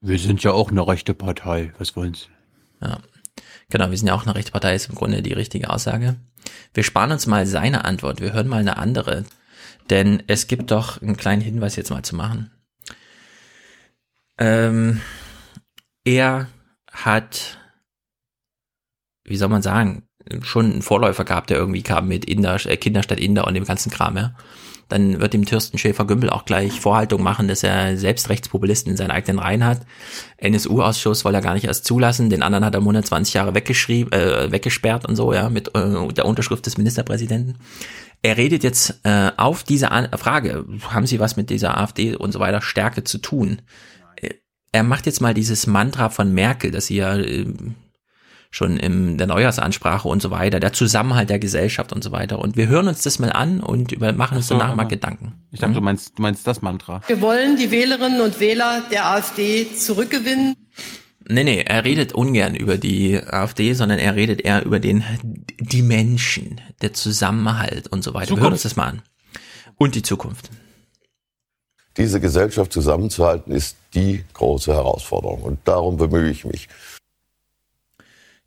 Wir 0.01 0.19
sind 0.19 0.43
ja 0.43 0.51
auch 0.51 0.69
eine 0.69 0.85
rechte 0.85 1.13
Partei. 1.13 1.73
Was 1.79 1.95
wollen 1.95 2.13
Sie? 2.13 2.27
Ja, 2.81 2.99
genau, 3.69 3.89
wir 3.89 3.97
sind 3.97 4.07
ja 4.07 4.13
auch 4.13 4.25
eine 4.25 4.35
rechte 4.35 4.51
Partei, 4.51 4.75
ist 4.75 4.89
im 4.89 4.95
Grunde 4.95 5.21
die 5.21 5.33
richtige 5.33 5.69
Aussage. 5.69 6.15
Wir 6.73 6.83
sparen 6.83 7.11
uns 7.11 7.27
mal 7.27 7.45
seine 7.45 7.85
Antwort. 7.85 8.21
Wir 8.21 8.33
hören 8.33 8.47
mal 8.47 8.59
eine 8.59 8.77
andere. 8.77 9.25
Denn 9.89 10.23
es 10.27 10.47
gibt 10.47 10.71
doch 10.71 11.01
einen 11.01 11.17
kleinen 11.17 11.41
Hinweis 11.41 11.75
jetzt 11.75 11.89
mal 11.89 12.03
zu 12.03 12.15
machen. 12.15 12.51
Ähm, 14.37 15.01
er 16.03 16.47
hat, 16.91 17.57
wie 19.23 19.37
soll 19.37 19.49
man 19.49 19.61
sagen, 19.61 20.07
schon 20.41 20.71
einen 20.71 20.81
Vorläufer 20.81 21.25
gehabt, 21.25 21.49
der 21.49 21.57
irgendwie 21.57 21.83
kam 21.83 22.07
mit 22.07 22.25
Inder, 22.25 22.63
äh, 22.65 22.77
Kinderstadt 22.77 23.19
Inder 23.19 23.47
und 23.47 23.53
dem 23.53 23.65
ganzen 23.65 23.91
Kram, 23.91 24.17
ja. 24.17 24.35
Dann 24.89 25.19
wird 25.19 25.33
dem 25.33 25.45
Thürsten 25.45 25.77
Schäfer-Gümbel 25.77 26.29
auch 26.29 26.45
gleich 26.45 26.79
Vorhaltung 26.79 27.21
machen, 27.21 27.47
dass 27.47 27.63
er 27.63 27.97
selbst 27.97 28.29
Rechtspopulisten 28.29 28.91
in 28.91 28.97
seinen 28.97 29.11
eigenen 29.11 29.39
Reihen 29.39 29.65
hat. 29.65 29.81
NSU-Ausschuss 30.37 31.19
soll 31.19 31.35
er 31.35 31.41
gar 31.41 31.53
nicht 31.53 31.65
erst 31.65 31.85
zulassen. 31.85 32.29
Den 32.29 32.43
anderen 32.43 32.65
hat 32.65 32.75
er 32.75 32.81
120 32.81 33.33
Jahre 33.33 33.55
weggeschrieben, 33.55 34.11
äh, 34.13 34.51
weggesperrt 34.51 35.05
und 35.05 35.15
so, 35.15 35.33
ja, 35.33 35.49
mit 35.49 35.75
äh, 35.75 36.07
der 36.13 36.25
Unterschrift 36.25 36.65
des 36.65 36.77
Ministerpräsidenten. 36.77 37.57
Er 38.21 38.37
redet 38.37 38.63
jetzt 38.63 38.99
äh, 39.03 39.31
auf 39.37 39.63
diese 39.63 39.91
An 39.91 40.09
Frage, 40.17 40.65
haben 40.89 41.05
Sie 41.05 41.19
was 41.19 41.37
mit 41.37 41.49
dieser 41.49 41.77
AfD 41.77 42.15
und 42.15 42.31
so 42.31 42.39
weiter 42.39 42.61
Stärke 42.61 43.03
zu 43.03 43.19
tun? 43.19 43.61
er 44.71 44.83
macht 44.83 45.05
jetzt 45.05 45.21
mal 45.21 45.33
dieses 45.33 45.67
Mantra 45.67 46.09
von 46.09 46.33
Merkel, 46.33 46.71
das 46.71 46.87
sie 46.87 46.97
ja 46.97 47.15
äh, 47.17 47.45
schon 48.49 48.77
in 48.77 49.17
der 49.17 49.27
Neujahrsansprache 49.27 50.07
und 50.07 50.21
so 50.21 50.31
weiter, 50.31 50.59
der 50.59 50.73
Zusammenhalt 50.73 51.29
der 51.29 51.39
Gesellschaft 51.39 51.93
und 51.93 52.03
so 52.03 52.11
weiter. 52.11 52.39
Und 52.39 52.55
wir 52.55 52.67
hören 52.67 52.87
uns 52.87 53.01
das 53.01 53.19
mal 53.19 53.31
an 53.31 53.59
und 53.59 53.91
über, 53.91 54.13
machen 54.13 54.37
uns 54.37 54.47
so, 54.47 54.57
danach 54.57 54.75
mal 54.75 54.85
Gedanken. 54.85 55.33
Ich 55.51 55.59
dachte, 55.59 55.75
du 55.75 55.81
meinst, 55.81 56.17
du 56.17 56.21
meinst 56.21 56.47
das 56.47 56.61
Mantra. 56.61 57.01
Wir 57.07 57.21
wollen 57.21 57.57
die 57.57 57.71
Wählerinnen 57.71 58.21
und 58.21 58.39
Wähler 58.39 58.83
der 58.91 59.07
AfD 59.07 59.67
zurückgewinnen. 59.75 60.55
Nee, 61.29 61.43
nee, 61.43 61.61
er 61.61 61.83
redet 61.83 62.13
ungern 62.13 62.55
über 62.55 62.77
die 62.77 63.21
AfD, 63.21 63.73
sondern 63.73 63.99
er 63.99 64.15
redet 64.15 64.41
eher 64.41 64.65
über 64.65 64.79
den, 64.79 65.03
die 65.59 65.81
Menschen, 65.81 66.61
der 66.81 66.93
Zusammenhalt 66.93 67.89
und 67.89 68.03
so 68.03 68.13
weiter. 68.13 68.27
Zukunft. 68.27 68.39
Wir 68.39 68.43
hören 68.43 68.53
uns 68.53 68.63
das 68.63 68.75
mal 68.77 68.85
an. 68.85 69.01
Und 69.75 69.95
die 69.95 70.03
Zukunft. 70.03 70.49
Diese 71.97 72.21
Gesellschaft 72.21 72.71
zusammenzuhalten 72.71 73.51
ist 73.51 73.75
die 73.93 74.23
große 74.33 74.73
Herausforderung 74.73 75.41
und 75.41 75.59
darum 75.65 75.97
bemühe 75.97 76.29
ich 76.29 76.45
mich. 76.45 76.69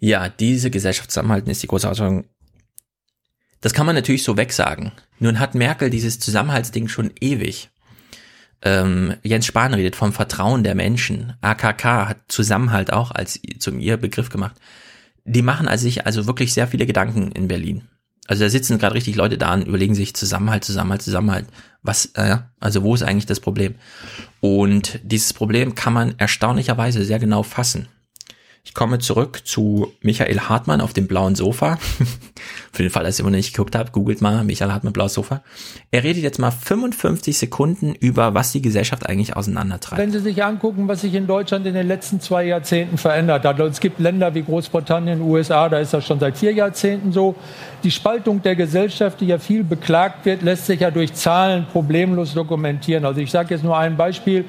Ja, 0.00 0.30
diese 0.30 0.70
Gesellschaft 0.70 1.10
zusammenhalten 1.10 1.50
ist 1.50 1.62
die 1.62 1.66
große 1.66 1.86
Herausforderung. 1.86 2.24
Das 3.60 3.74
kann 3.74 3.84
man 3.84 3.94
natürlich 3.94 4.24
so 4.24 4.38
wegsagen. 4.38 4.92
Nun 5.18 5.38
hat 5.38 5.54
Merkel 5.54 5.90
dieses 5.90 6.18
Zusammenhaltsding 6.18 6.88
schon 6.88 7.10
ewig. 7.20 7.70
Ähm, 8.62 9.14
Jens 9.22 9.46
Spahn 9.46 9.74
redet 9.74 9.96
vom 9.96 10.14
Vertrauen 10.14 10.64
der 10.64 10.74
Menschen. 10.74 11.34
AKK 11.42 12.08
hat 12.08 12.18
Zusammenhalt 12.28 12.92
auch 12.92 13.10
als 13.10 13.38
zum 13.58 13.78
ihr 13.78 13.98
Begriff 13.98 14.30
gemacht. 14.30 14.56
Die 15.24 15.42
machen 15.42 15.68
also 15.68 15.82
sich 15.82 16.06
also 16.06 16.26
wirklich 16.26 16.54
sehr 16.54 16.66
viele 16.66 16.86
Gedanken 16.86 17.32
in 17.32 17.48
Berlin. 17.48 17.82
Also 18.26 18.44
da 18.44 18.50
sitzen 18.50 18.78
gerade 18.78 18.94
richtig 18.94 19.16
Leute 19.16 19.36
da 19.36 19.52
und 19.52 19.66
überlegen 19.66 19.94
sich 19.94 20.14
Zusammenhalt, 20.14 20.64
Zusammenhalt, 20.64 21.02
Zusammenhalt. 21.02 21.46
Was, 21.82 22.06
äh, 22.14 22.38
also 22.58 22.82
wo 22.82 22.94
ist 22.94 23.02
eigentlich 23.02 23.26
das 23.26 23.40
Problem? 23.40 23.74
Und 24.40 25.00
dieses 25.02 25.34
Problem 25.34 25.74
kann 25.74 25.92
man 25.92 26.14
erstaunlicherweise 26.16 27.04
sehr 27.04 27.18
genau 27.18 27.42
fassen. 27.42 27.88
Ich 28.62 28.74
komme 28.74 28.98
zurück 28.98 29.40
zu 29.44 29.90
Michael 30.02 30.38
Hartmann 30.40 30.82
auf 30.82 30.92
dem 30.92 31.06
blauen 31.06 31.34
Sofa. 31.34 31.78
Für 32.72 32.82
den 32.82 32.90
Fall, 32.90 33.04
dass 33.04 33.18
ihr 33.18 33.22
immer 33.22 33.30
nicht 33.30 33.54
geguckt 33.54 33.74
habt, 33.74 33.92
googelt 33.92 34.20
mal 34.20 34.44
Michael 34.44 34.70
Hartmann 34.70 34.92
blaues 34.92 35.14
Sofa. 35.14 35.42
Er 35.90 36.04
redet 36.04 36.22
jetzt 36.22 36.38
mal 36.38 36.50
55 36.50 37.38
Sekunden 37.38 37.94
über, 37.94 38.34
was 38.34 38.52
die 38.52 38.60
Gesellschaft 38.60 39.06
eigentlich 39.06 39.34
auseinandertreibt. 39.34 40.00
Wenn 40.00 40.12
Sie 40.12 40.20
sich 40.20 40.44
angucken, 40.44 40.88
was 40.88 41.00
sich 41.00 41.14
in 41.14 41.26
Deutschland 41.26 41.66
in 41.66 41.74
den 41.74 41.88
letzten 41.88 42.20
zwei 42.20 42.44
Jahrzehnten 42.44 42.98
verändert 42.98 43.44
hat. 43.44 43.58
Es 43.60 43.80
gibt 43.80 43.98
Länder 43.98 44.34
wie 44.34 44.42
Großbritannien, 44.42 45.22
USA, 45.22 45.68
da 45.68 45.78
ist 45.78 45.94
das 45.94 46.06
schon 46.06 46.20
seit 46.20 46.36
vier 46.36 46.52
Jahrzehnten 46.52 47.12
so. 47.12 47.34
Die 47.82 47.90
Spaltung 47.90 48.42
der 48.42 48.56
Gesellschaft, 48.56 49.22
die 49.22 49.26
ja 49.26 49.38
viel 49.38 49.64
beklagt 49.64 50.26
wird, 50.26 50.42
lässt 50.42 50.66
sich 50.66 50.80
ja 50.80 50.90
durch 50.90 51.14
Zahlen 51.14 51.66
problemlos 51.72 52.34
dokumentieren. 52.34 53.06
Also 53.06 53.20
ich 53.20 53.30
sage 53.30 53.54
jetzt 53.54 53.64
nur 53.64 53.78
ein 53.78 53.96
Beispiel. 53.96 54.44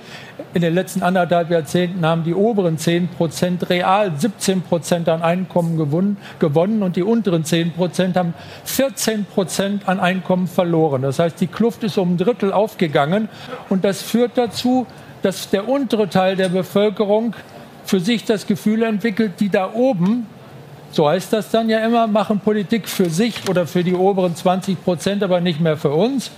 In 0.53 0.61
den 0.61 0.73
letzten 0.73 1.01
anderthalb 1.01 1.49
Jahrzehnten 1.49 2.05
haben 2.05 2.23
die 2.23 2.33
oberen 2.33 2.77
10 2.77 3.07
Prozent 3.07 3.69
real 3.69 4.00
17 4.09 4.61
Prozent 4.61 5.09
an 5.09 5.21
Einkommen 5.21 5.77
gewonnen, 5.77 6.17
gewonnen 6.39 6.83
und 6.83 6.95
die 6.95 7.03
unteren 7.03 7.43
10 7.43 7.73
Prozent 7.73 8.17
haben 8.17 8.33
14 8.65 9.25
Prozent 9.25 9.87
an 9.87 9.99
Einkommen 9.99 10.47
verloren. 10.47 11.01
Das 11.01 11.19
heißt, 11.19 11.39
die 11.39 11.47
Kluft 11.47 11.83
ist 11.83 11.97
um 11.97 12.13
ein 12.13 12.17
Drittel 12.17 12.51
aufgegangen 12.51 13.29
und 13.69 13.83
das 13.83 14.01
führt 14.01 14.37
dazu, 14.37 14.87
dass 15.21 15.49
der 15.49 15.69
untere 15.69 16.09
Teil 16.09 16.35
der 16.35 16.49
Bevölkerung 16.49 17.35
für 17.85 17.99
sich 17.99 18.25
das 18.25 18.47
Gefühl 18.47 18.83
entwickelt, 18.83 19.33
die 19.39 19.49
da 19.49 19.73
oben, 19.73 20.27
so 20.91 21.07
heißt 21.07 21.31
das 21.33 21.49
dann 21.49 21.69
ja 21.69 21.79
immer, 21.79 22.07
machen 22.07 22.39
Politik 22.39 22.87
für 22.87 23.09
sich 23.09 23.49
oder 23.49 23.67
für 23.67 23.83
die 23.83 23.93
oberen 23.93 24.35
20 24.35 24.83
Prozent, 24.83 25.23
aber 25.23 25.41
nicht 25.41 25.59
mehr 25.59 25.77
für 25.77 25.91
uns. 25.91 26.31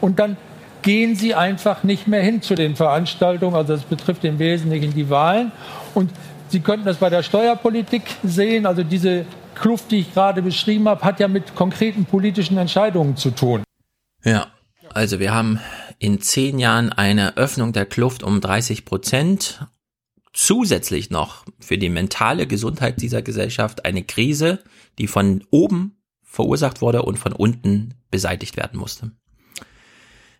Und 0.00 0.18
dann 0.18 0.36
gehen 0.82 1.16
sie 1.16 1.34
einfach 1.34 1.82
nicht 1.82 2.06
mehr 2.06 2.22
hin 2.22 2.42
zu 2.42 2.54
den 2.54 2.76
Veranstaltungen. 2.76 3.56
Also 3.56 3.74
das 3.74 3.82
betrifft 3.82 4.24
im 4.24 4.38
Wesentlichen 4.38 4.94
die 4.94 5.10
Wahlen. 5.10 5.50
Und 5.94 6.10
Sie 6.48 6.60
könnten 6.60 6.86
das 6.86 6.98
bei 6.98 7.10
der 7.10 7.22
Steuerpolitik 7.22 8.02
sehen. 8.22 8.66
Also 8.66 8.82
diese 8.82 9.26
Kluft, 9.54 9.90
die 9.90 9.98
ich 10.00 10.14
gerade 10.14 10.42
beschrieben 10.42 10.88
habe, 10.88 11.02
hat 11.02 11.20
ja 11.20 11.28
mit 11.28 11.54
konkreten 11.54 12.04
politischen 12.04 12.56
Entscheidungen 12.58 13.16
zu 13.16 13.30
tun. 13.30 13.62
Ja, 14.22 14.48
also 14.92 15.18
wir 15.18 15.34
haben 15.34 15.60
in 15.98 16.20
zehn 16.20 16.58
Jahren 16.58 16.92
eine 16.92 17.36
Öffnung 17.36 17.72
der 17.72 17.86
Kluft 17.86 18.22
um 18.22 18.40
30 18.40 18.84
Prozent. 18.84 19.66
Zusätzlich 20.32 21.10
noch 21.10 21.44
für 21.58 21.78
die 21.78 21.88
mentale 21.88 22.46
Gesundheit 22.46 23.00
dieser 23.00 23.22
Gesellschaft 23.22 23.86
eine 23.86 24.02
Krise, 24.04 24.62
die 24.98 25.06
von 25.06 25.44
oben 25.50 25.96
verursacht 26.22 26.82
wurde 26.82 27.02
und 27.02 27.18
von 27.18 27.32
unten 27.32 27.94
beseitigt 28.10 28.56
werden 28.56 28.78
musste. 28.78 29.12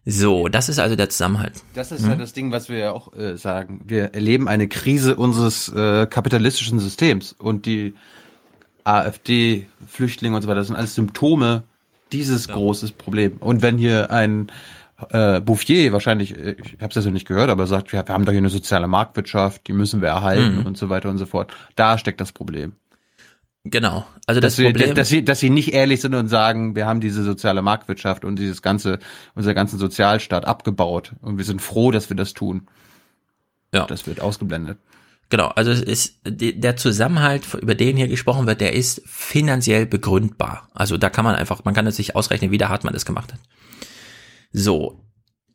So, 0.09 0.47
das 0.47 0.69
ist 0.69 0.79
also 0.79 0.95
der 0.95 1.09
Zusammenhalt. 1.09 1.65
Das 1.75 1.91
ist 1.91 2.03
mhm. 2.03 2.11
ja 2.11 2.17
das 2.17 2.33
Ding, 2.33 2.53
was 2.53 2.69
wir 2.69 2.79
ja 2.79 2.93
auch 2.93 3.13
äh, 3.15 3.37
sagen. 3.37 3.81
Wir 3.85 4.15
erleben 4.15 4.47
eine 4.47 4.69
Krise 4.69 5.17
unseres 5.17 5.69
äh, 5.69 6.07
kapitalistischen 6.07 6.79
Systems 6.79 7.35
und 7.37 7.67
die 7.67 7.95
AfD, 8.85 9.67
Flüchtlinge 9.89 10.37
und 10.37 10.43
so 10.43 10.49
weiter, 10.49 10.61
das 10.61 10.69
sind 10.69 10.77
alles 10.77 10.95
Symptome 10.95 11.65
dieses 12.13 12.47
ja. 12.47 12.55
großes 12.55 12.93
Problem. 12.93 13.39
Und 13.41 13.63
wenn 13.63 13.79
hier 13.79 14.13
ein 14.13 14.53
äh, 15.11 15.41
Bouffier 15.41 15.93
wahrscheinlich, 15.93 16.39
äh, 16.39 16.55
ich 16.63 16.81
habe 16.81 16.97
es 16.97 17.05
ja 17.05 17.11
nicht 17.11 17.27
gehört, 17.27 17.51
aber 17.51 17.67
sagt, 17.67 17.93
wir, 17.93 18.07
wir 18.07 18.15
haben 18.15 18.25
doch 18.25 18.33
hier 18.33 18.39
eine 18.39 18.49
soziale 18.49 18.87
Marktwirtschaft, 18.87 19.67
die 19.67 19.73
müssen 19.73 20.03
wir 20.03 20.09
erhalten 20.09 20.61
mhm. 20.61 20.67
und 20.67 20.79
so 20.79 20.89
weiter 20.89 21.11
und 21.11 21.19
so 21.19 21.27
fort. 21.27 21.53
Da 21.75 21.99
steckt 21.99 22.21
das 22.21 22.31
Problem. 22.31 22.75
Genau. 23.71 24.07
Also 24.27 24.41
das 24.41 24.57
dass 24.57 24.65
Problem, 24.65 24.89
wir, 24.89 24.95
dass 24.95 25.09
sie, 25.09 25.25
dass 25.25 25.41
sie 25.41 25.51
nicht 25.51 25.73
ehrlich 25.73 26.01
sind 26.01 26.15
und 26.15 26.29
sagen, 26.29 26.77
wir 26.77 26.87
haben 26.87 27.01
diese 27.01 27.25
soziale 27.25 27.63
Marktwirtschaft 27.63 28.25
und 28.25 28.39
dieses 28.39 28.63
ganze, 28.63 28.99
unser 29.35 29.55
ganzen 29.55 29.79
Sozialstaat 29.79 30.45
abgebaut 30.45 31.13
und 31.21 31.39
wir 31.39 31.45
sind 31.45 31.61
froh, 31.63 31.91
dass 31.91 32.09
wir 32.09 32.17
das 32.17 32.33
tun. 32.33 32.69
Ja. 33.75 33.87
Das 33.87 34.07
wird 34.07 34.21
ausgeblendet. 34.21 34.79
Genau. 35.29 35.49
Also 35.49 35.73
es 35.73 35.81
ist 35.83 36.21
der 36.25 36.77
Zusammenhalt, 36.77 37.55
über 37.55 37.75
den 37.75 37.97
hier 37.97 38.07
gesprochen 38.07 38.47
wird, 38.47 38.61
der 38.61 38.75
ist 38.75 39.03
finanziell 39.07 39.85
begründbar. 39.85 40.69
Also 40.73 40.97
da 40.97 41.11
kann 41.11 41.25
man 41.25 41.35
einfach, 41.35 41.65
man 41.65 41.75
kann 41.75 41.87
es 41.87 41.97
sich 41.97 42.15
ausrechnen, 42.15 42.53
wie 42.53 42.59
der 42.59 42.69
Hartmann 42.69 42.93
das 42.93 43.07
gemacht 43.07 43.33
hat. 43.33 43.41
So. 44.53 45.03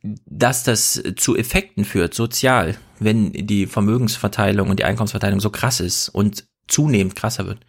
Dass 0.02 0.64
das 0.64 1.02
zu 1.16 1.36
Effekten 1.36 1.84
führt, 1.84 2.12
sozial, 2.12 2.76
wenn 2.98 3.32
die 3.32 3.66
Vermögensverteilung 3.66 4.68
und 4.68 4.80
die 4.80 4.84
Einkommensverteilung 4.84 5.38
so 5.40 5.50
krass 5.50 5.78
ist 5.78 6.08
und 6.08 6.44
zunehmend 6.66 7.14
krasser 7.14 7.46
wird, 7.46 7.60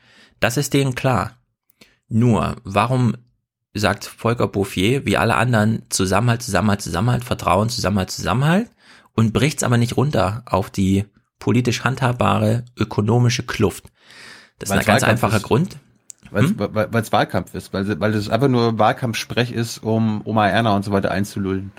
das 0.43 0.57
ist 0.57 0.73
denen 0.73 0.93
klar. 0.93 1.37
Nur, 2.09 2.57
warum 2.63 3.15
sagt 3.73 4.05
Volker 4.05 4.47
Bouffier, 4.47 5.05
wie 5.05 5.17
alle 5.17 5.35
anderen, 5.35 5.83
Zusammenhalt, 5.89 6.43
Zusammenhalt, 6.43 6.81
Zusammenhalt, 6.81 7.23
Vertrauen, 7.23 7.69
Zusammenhalt, 7.69 8.11
Zusammenhalt 8.11 8.69
und 9.13 9.33
bricht's 9.33 9.63
aber 9.63 9.77
nicht 9.77 9.97
runter 9.97 10.43
auf 10.45 10.69
die 10.69 11.05
politisch 11.39 11.83
handhabbare 11.83 12.65
ökonomische 12.77 13.43
Kluft. 13.43 13.91
Das 14.59 14.69
Weil's 14.69 14.81
ist 14.81 14.87
ein 14.87 14.93
ganz 14.93 15.03
einfacher 15.03 15.37
ist. 15.37 15.43
Grund, 15.43 15.77
Weil 16.31 16.45
es 16.45 16.51
hm? 16.51 17.11
Wahlkampf 17.11 17.55
ist, 17.55 17.73
weil, 17.73 17.99
weil 17.99 18.11
das 18.11 18.29
einfach 18.29 18.47
nur 18.49 18.77
Wahlkampfsprech 18.77 19.51
ist, 19.51 19.79
um 19.79 20.21
Oma 20.25 20.47
Erna 20.47 20.75
und 20.75 20.83
so 20.83 20.91
weiter 20.91 21.11
einzulullen. 21.11 21.71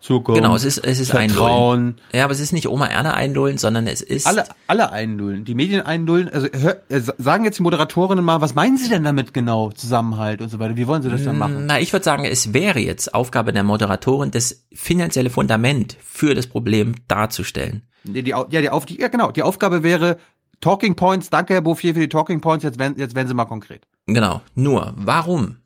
Zukunft. 0.00 0.40
Genau, 0.40 0.56
es 0.56 0.64
ist, 0.64 0.78
es 0.78 0.98
ist 0.98 1.10
Vertrauen. 1.10 1.78
Einlullen. 1.78 2.00
Ja, 2.12 2.24
aber 2.24 2.32
es 2.32 2.40
ist 2.40 2.52
nicht 2.52 2.68
Oma 2.68 2.86
Erna 2.86 3.12
einlullen, 3.12 3.58
sondern 3.58 3.86
es 3.86 4.00
ist. 4.00 4.26
Alle, 4.26 4.44
alle 4.66 4.92
einlullen. 4.92 5.44
Die 5.44 5.54
Medien 5.54 5.82
einlullen. 5.82 6.30
Also 6.30 6.48
hör, 6.52 6.80
äh, 6.88 7.00
sagen 7.18 7.44
jetzt 7.44 7.58
die 7.58 7.62
Moderatorinnen 7.62 8.24
mal, 8.24 8.40
was 8.40 8.54
meinen 8.54 8.78
sie 8.78 8.88
denn 8.88 9.04
damit 9.04 9.34
genau? 9.34 9.70
Zusammenhalt 9.72 10.40
und 10.40 10.48
so 10.48 10.58
weiter. 10.58 10.76
Wie 10.76 10.86
wollen 10.86 11.02
sie 11.02 11.10
das 11.10 11.24
dann 11.24 11.36
machen? 11.36 11.66
Na, 11.66 11.78
ich 11.78 11.92
würde 11.92 12.04
sagen, 12.04 12.24
es 12.24 12.54
wäre 12.54 12.78
jetzt 12.78 13.14
Aufgabe 13.14 13.52
der 13.52 13.62
Moderatorin, 13.62 14.30
das 14.30 14.64
finanzielle 14.72 15.28
Fundament 15.28 15.98
für 16.02 16.34
das 16.34 16.46
Problem 16.46 16.94
darzustellen. 17.06 17.82
Die, 18.04 18.22
die, 18.22 18.30
ja, 18.30 18.44
die, 18.44 18.70
auf, 18.70 18.86
die, 18.86 18.98
ja, 18.98 19.08
genau. 19.08 19.30
Die 19.30 19.42
Aufgabe 19.42 19.82
wäre, 19.82 20.16
Talking 20.62 20.96
Points, 20.96 21.28
danke 21.28 21.52
Herr 21.52 21.60
Bouffier 21.60 21.92
für 21.92 22.00
die 22.00 22.08
Talking 22.08 22.40
Points, 22.40 22.64
jetzt 22.64 22.78
werden, 22.78 22.98
jetzt 22.98 23.14
werden 23.14 23.28
Sie 23.28 23.34
mal 23.34 23.44
konkret. 23.44 23.86
Genau. 24.06 24.40
Nur, 24.54 24.94
warum? 24.96 25.56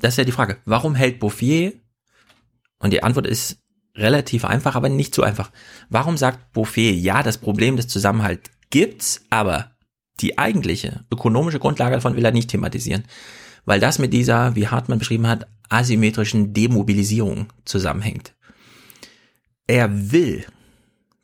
Das 0.00 0.14
ist 0.14 0.18
ja 0.18 0.24
die 0.24 0.32
Frage. 0.32 0.58
Warum 0.64 0.94
hält 0.94 1.18
Bouffier 1.18 1.72
und 2.78 2.92
die 2.92 3.02
Antwort 3.02 3.26
ist 3.26 3.61
relativ 3.94 4.44
einfach, 4.44 4.74
aber 4.74 4.88
nicht 4.88 5.14
so 5.14 5.22
einfach. 5.22 5.50
Warum 5.88 6.16
sagt 6.16 6.52
Bouffier, 6.52 6.92
ja, 6.92 7.22
das 7.22 7.38
Problem 7.38 7.76
des 7.76 7.88
Zusammenhalts 7.88 8.50
gibt's, 8.70 9.24
aber 9.30 9.72
die 10.20 10.38
eigentliche 10.38 11.04
ökonomische 11.10 11.58
Grundlage 11.58 11.96
davon 11.96 12.16
will 12.16 12.24
er 12.24 12.32
nicht 12.32 12.50
thematisieren? 12.50 13.04
Weil 13.64 13.80
das 13.80 13.98
mit 13.98 14.12
dieser, 14.12 14.56
wie 14.56 14.68
Hartmann 14.68 14.98
beschrieben 14.98 15.26
hat, 15.26 15.46
asymmetrischen 15.68 16.52
Demobilisierung 16.52 17.48
zusammenhängt. 17.64 18.34
Er 19.66 20.12
will, 20.12 20.44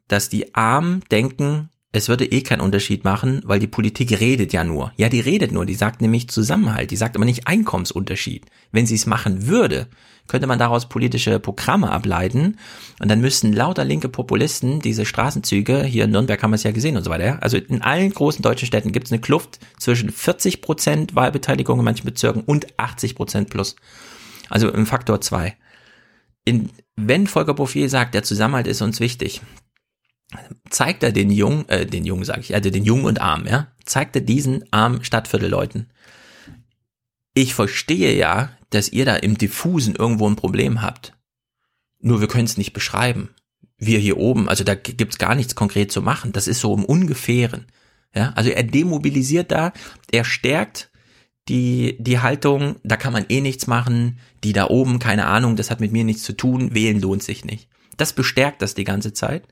dass 0.06 0.28
die 0.28 0.54
Armen 0.54 1.02
denken, 1.10 1.70
es 1.90 2.08
würde 2.08 2.26
eh 2.26 2.42
keinen 2.42 2.60
Unterschied 2.60 3.04
machen, 3.04 3.40
weil 3.44 3.60
die 3.60 3.66
Politik 3.66 4.20
redet 4.20 4.52
ja 4.52 4.62
nur. 4.62 4.92
Ja, 4.96 5.08
die 5.08 5.20
redet 5.20 5.52
nur, 5.52 5.64
die 5.64 5.74
sagt 5.74 6.02
nämlich 6.02 6.28
Zusammenhalt, 6.28 6.90
die 6.90 6.96
sagt 6.96 7.16
aber 7.16 7.24
nicht 7.24 7.46
Einkommensunterschied. 7.46 8.44
Wenn 8.72 8.86
sie 8.86 8.96
es 8.96 9.06
machen 9.06 9.46
würde, 9.46 9.88
könnte 10.26 10.46
man 10.46 10.58
daraus 10.58 10.90
politische 10.90 11.40
Programme 11.40 11.90
ableiten 11.90 12.58
und 13.00 13.10
dann 13.10 13.22
müssten 13.22 13.54
lauter 13.54 13.86
linke 13.86 14.10
Populisten 14.10 14.80
diese 14.80 15.06
Straßenzüge, 15.06 15.82
hier 15.84 16.04
in 16.04 16.10
Nürnberg 16.10 16.42
haben 16.42 16.50
wir 16.50 16.56
es 16.56 16.62
ja 16.62 16.72
gesehen 16.72 16.98
und 16.98 17.04
so 17.04 17.10
weiter, 17.10 17.42
also 17.42 17.56
in 17.56 17.80
allen 17.80 18.12
großen 18.12 18.42
deutschen 18.42 18.66
Städten 18.66 18.92
gibt 18.92 19.06
es 19.06 19.12
eine 19.12 19.22
Kluft 19.22 19.58
zwischen 19.78 20.10
40 20.10 20.60
Prozent 20.60 21.14
Wahlbeteiligung 21.14 21.78
in 21.78 21.84
manchen 21.86 22.04
Bezirken 22.04 22.42
und 22.42 22.66
80 22.78 23.14
Prozent 23.14 23.48
plus. 23.48 23.76
Also 24.50 24.70
im 24.70 24.84
Faktor 24.84 25.22
zwei. 25.22 25.56
In, 26.44 26.70
wenn 26.96 27.26
Volker 27.26 27.54
Bouffier 27.54 27.88
sagt, 27.88 28.14
der 28.14 28.22
Zusammenhalt 28.22 28.66
ist 28.66 28.82
uns 28.82 29.00
wichtig, 29.00 29.40
zeigt 30.68 31.02
er 31.02 31.12
den 31.12 31.30
Jungen, 31.30 31.68
äh, 31.68 31.86
den 31.86 32.04
Jungen 32.04 32.24
sage 32.24 32.40
ich, 32.40 32.54
also 32.54 32.70
den 32.70 32.84
Jungen 32.84 33.06
und 33.06 33.20
Arm, 33.20 33.46
ja, 33.46 33.68
zeigt 33.84 34.16
er 34.16 34.22
diesen 34.22 34.70
armen 34.72 35.04
Stadtviertelleuten. 35.04 35.90
Ich 37.34 37.54
verstehe 37.54 38.16
ja, 38.16 38.50
dass 38.70 38.90
ihr 38.90 39.04
da 39.04 39.16
im 39.16 39.38
Diffusen 39.38 39.94
irgendwo 39.94 40.28
ein 40.28 40.36
Problem 40.36 40.82
habt. 40.82 41.14
Nur 42.00 42.20
wir 42.20 42.28
können 42.28 42.44
es 42.44 42.58
nicht 42.58 42.72
beschreiben. 42.72 43.30
Wir 43.78 43.98
hier 43.98 44.18
oben, 44.18 44.48
also 44.48 44.64
da 44.64 44.74
gibt's 44.74 45.18
gar 45.18 45.34
nichts 45.34 45.54
konkret 45.54 45.92
zu 45.92 46.02
machen. 46.02 46.32
Das 46.32 46.48
ist 46.48 46.60
so 46.60 46.74
im 46.74 46.84
Ungefähren. 46.84 47.66
Ja, 48.14 48.32
also 48.34 48.50
er 48.50 48.64
demobilisiert 48.64 49.52
da, 49.52 49.72
er 50.10 50.24
stärkt 50.24 50.90
die, 51.48 51.96
die 52.00 52.18
Haltung, 52.18 52.76
da 52.82 52.96
kann 52.96 53.12
man 53.12 53.26
eh 53.28 53.40
nichts 53.40 53.66
machen, 53.66 54.18
die 54.44 54.52
da 54.52 54.68
oben, 54.68 54.98
keine 54.98 55.26
Ahnung, 55.26 55.56
das 55.56 55.70
hat 55.70 55.80
mit 55.80 55.92
mir 55.92 56.04
nichts 56.04 56.22
zu 56.22 56.36
tun, 56.36 56.74
wählen 56.74 57.00
lohnt 57.00 57.22
sich 57.22 57.44
nicht. 57.44 57.68
Das 57.96 58.12
bestärkt 58.12 58.62
das 58.62 58.74
die 58.74 58.84
ganze 58.84 59.12
Zeit. 59.12 59.46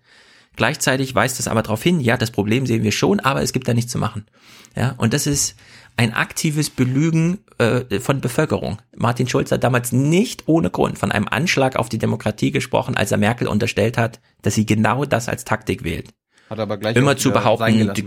Gleichzeitig 0.57 1.15
weist 1.15 1.39
es 1.39 1.49
aber 1.49 1.63
darauf 1.63 1.83
hin, 1.83 2.01
ja, 2.01 2.17
das 2.17 2.31
Problem 2.31 2.67
sehen 2.67 2.83
wir 2.83 2.93
schon, 2.93 3.21
aber 3.21 3.43
es 3.43 3.53
gibt 3.53 3.69
da 3.69 3.75
nichts 3.75 3.93
zu 3.93 3.99
machen. 3.99 4.27
Ja, 4.75 4.95
und 4.99 5.13
das 5.13 5.27
ist 5.27 5.57
ein 5.97 6.13
aktives 6.13 6.71
Belügen 6.71 7.39
äh, 7.59 8.01
von 8.01 8.21
Bevölkerung. 8.21 8.79
Martin 8.95 9.29
Schulz 9.29 9.51
hat 9.51 9.65
damals 9.65 9.93
nicht 9.93 10.45
ohne 10.47 10.71
Grund 10.71 10.99
von 10.99 11.13
einem 11.13 11.29
Anschlag 11.29 11.77
auf 11.77 11.89
die 11.89 11.99
Demokratie 11.99 12.51
gesprochen, 12.51 12.97
als 12.97 13.13
er 13.13 13.19
Merkel 13.19 13.49
unterstellt 13.49 13.97
hat, 13.97 14.21
dass 14.43 14.55
sie 14.55 14.67
genau 14.67 15.05
das 15.05 15.29
als 15.29 15.45
Taktik 15.45 15.85
wählt. 15.85 16.11
Hat 16.51 16.59
aber 16.59 16.77
gleich 16.77 16.97
immer 16.97 17.17
zu 17.17 17.33
behaupten, 17.33 17.93
die, 17.95 18.05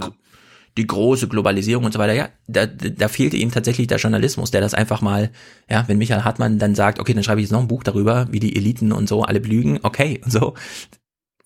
die, 0.77 0.87
große 0.87 1.27
Globalisierung 1.27 1.83
und 1.83 1.91
so 1.91 1.99
weiter. 1.99 2.13
Ja, 2.13 2.29
da, 2.47 2.67
da 2.67 3.07
fehlte 3.07 3.37
ihm 3.37 3.51
tatsächlich 3.51 3.87
der 3.87 3.97
Journalismus, 3.97 4.51
der 4.51 4.61
das 4.61 4.73
einfach 4.73 5.01
mal, 5.01 5.31
ja, 5.69 5.83
wenn 5.87 5.97
Michael 5.97 6.23
Hartmann 6.23 6.59
dann 6.59 6.75
sagt, 6.75 6.99
okay, 6.99 7.13
dann 7.13 7.23
schreibe 7.23 7.41
ich 7.41 7.45
jetzt 7.45 7.51
noch 7.51 7.59
ein 7.59 7.67
Buch 7.67 7.83
darüber, 7.83 8.27
wie 8.31 8.39
die 8.39 8.55
Eliten 8.55 8.91
und 8.91 9.09
so 9.09 9.23
alle 9.23 9.39
belügen, 9.39 9.79
okay, 9.83 10.21
und 10.23 10.31
so 10.31 10.53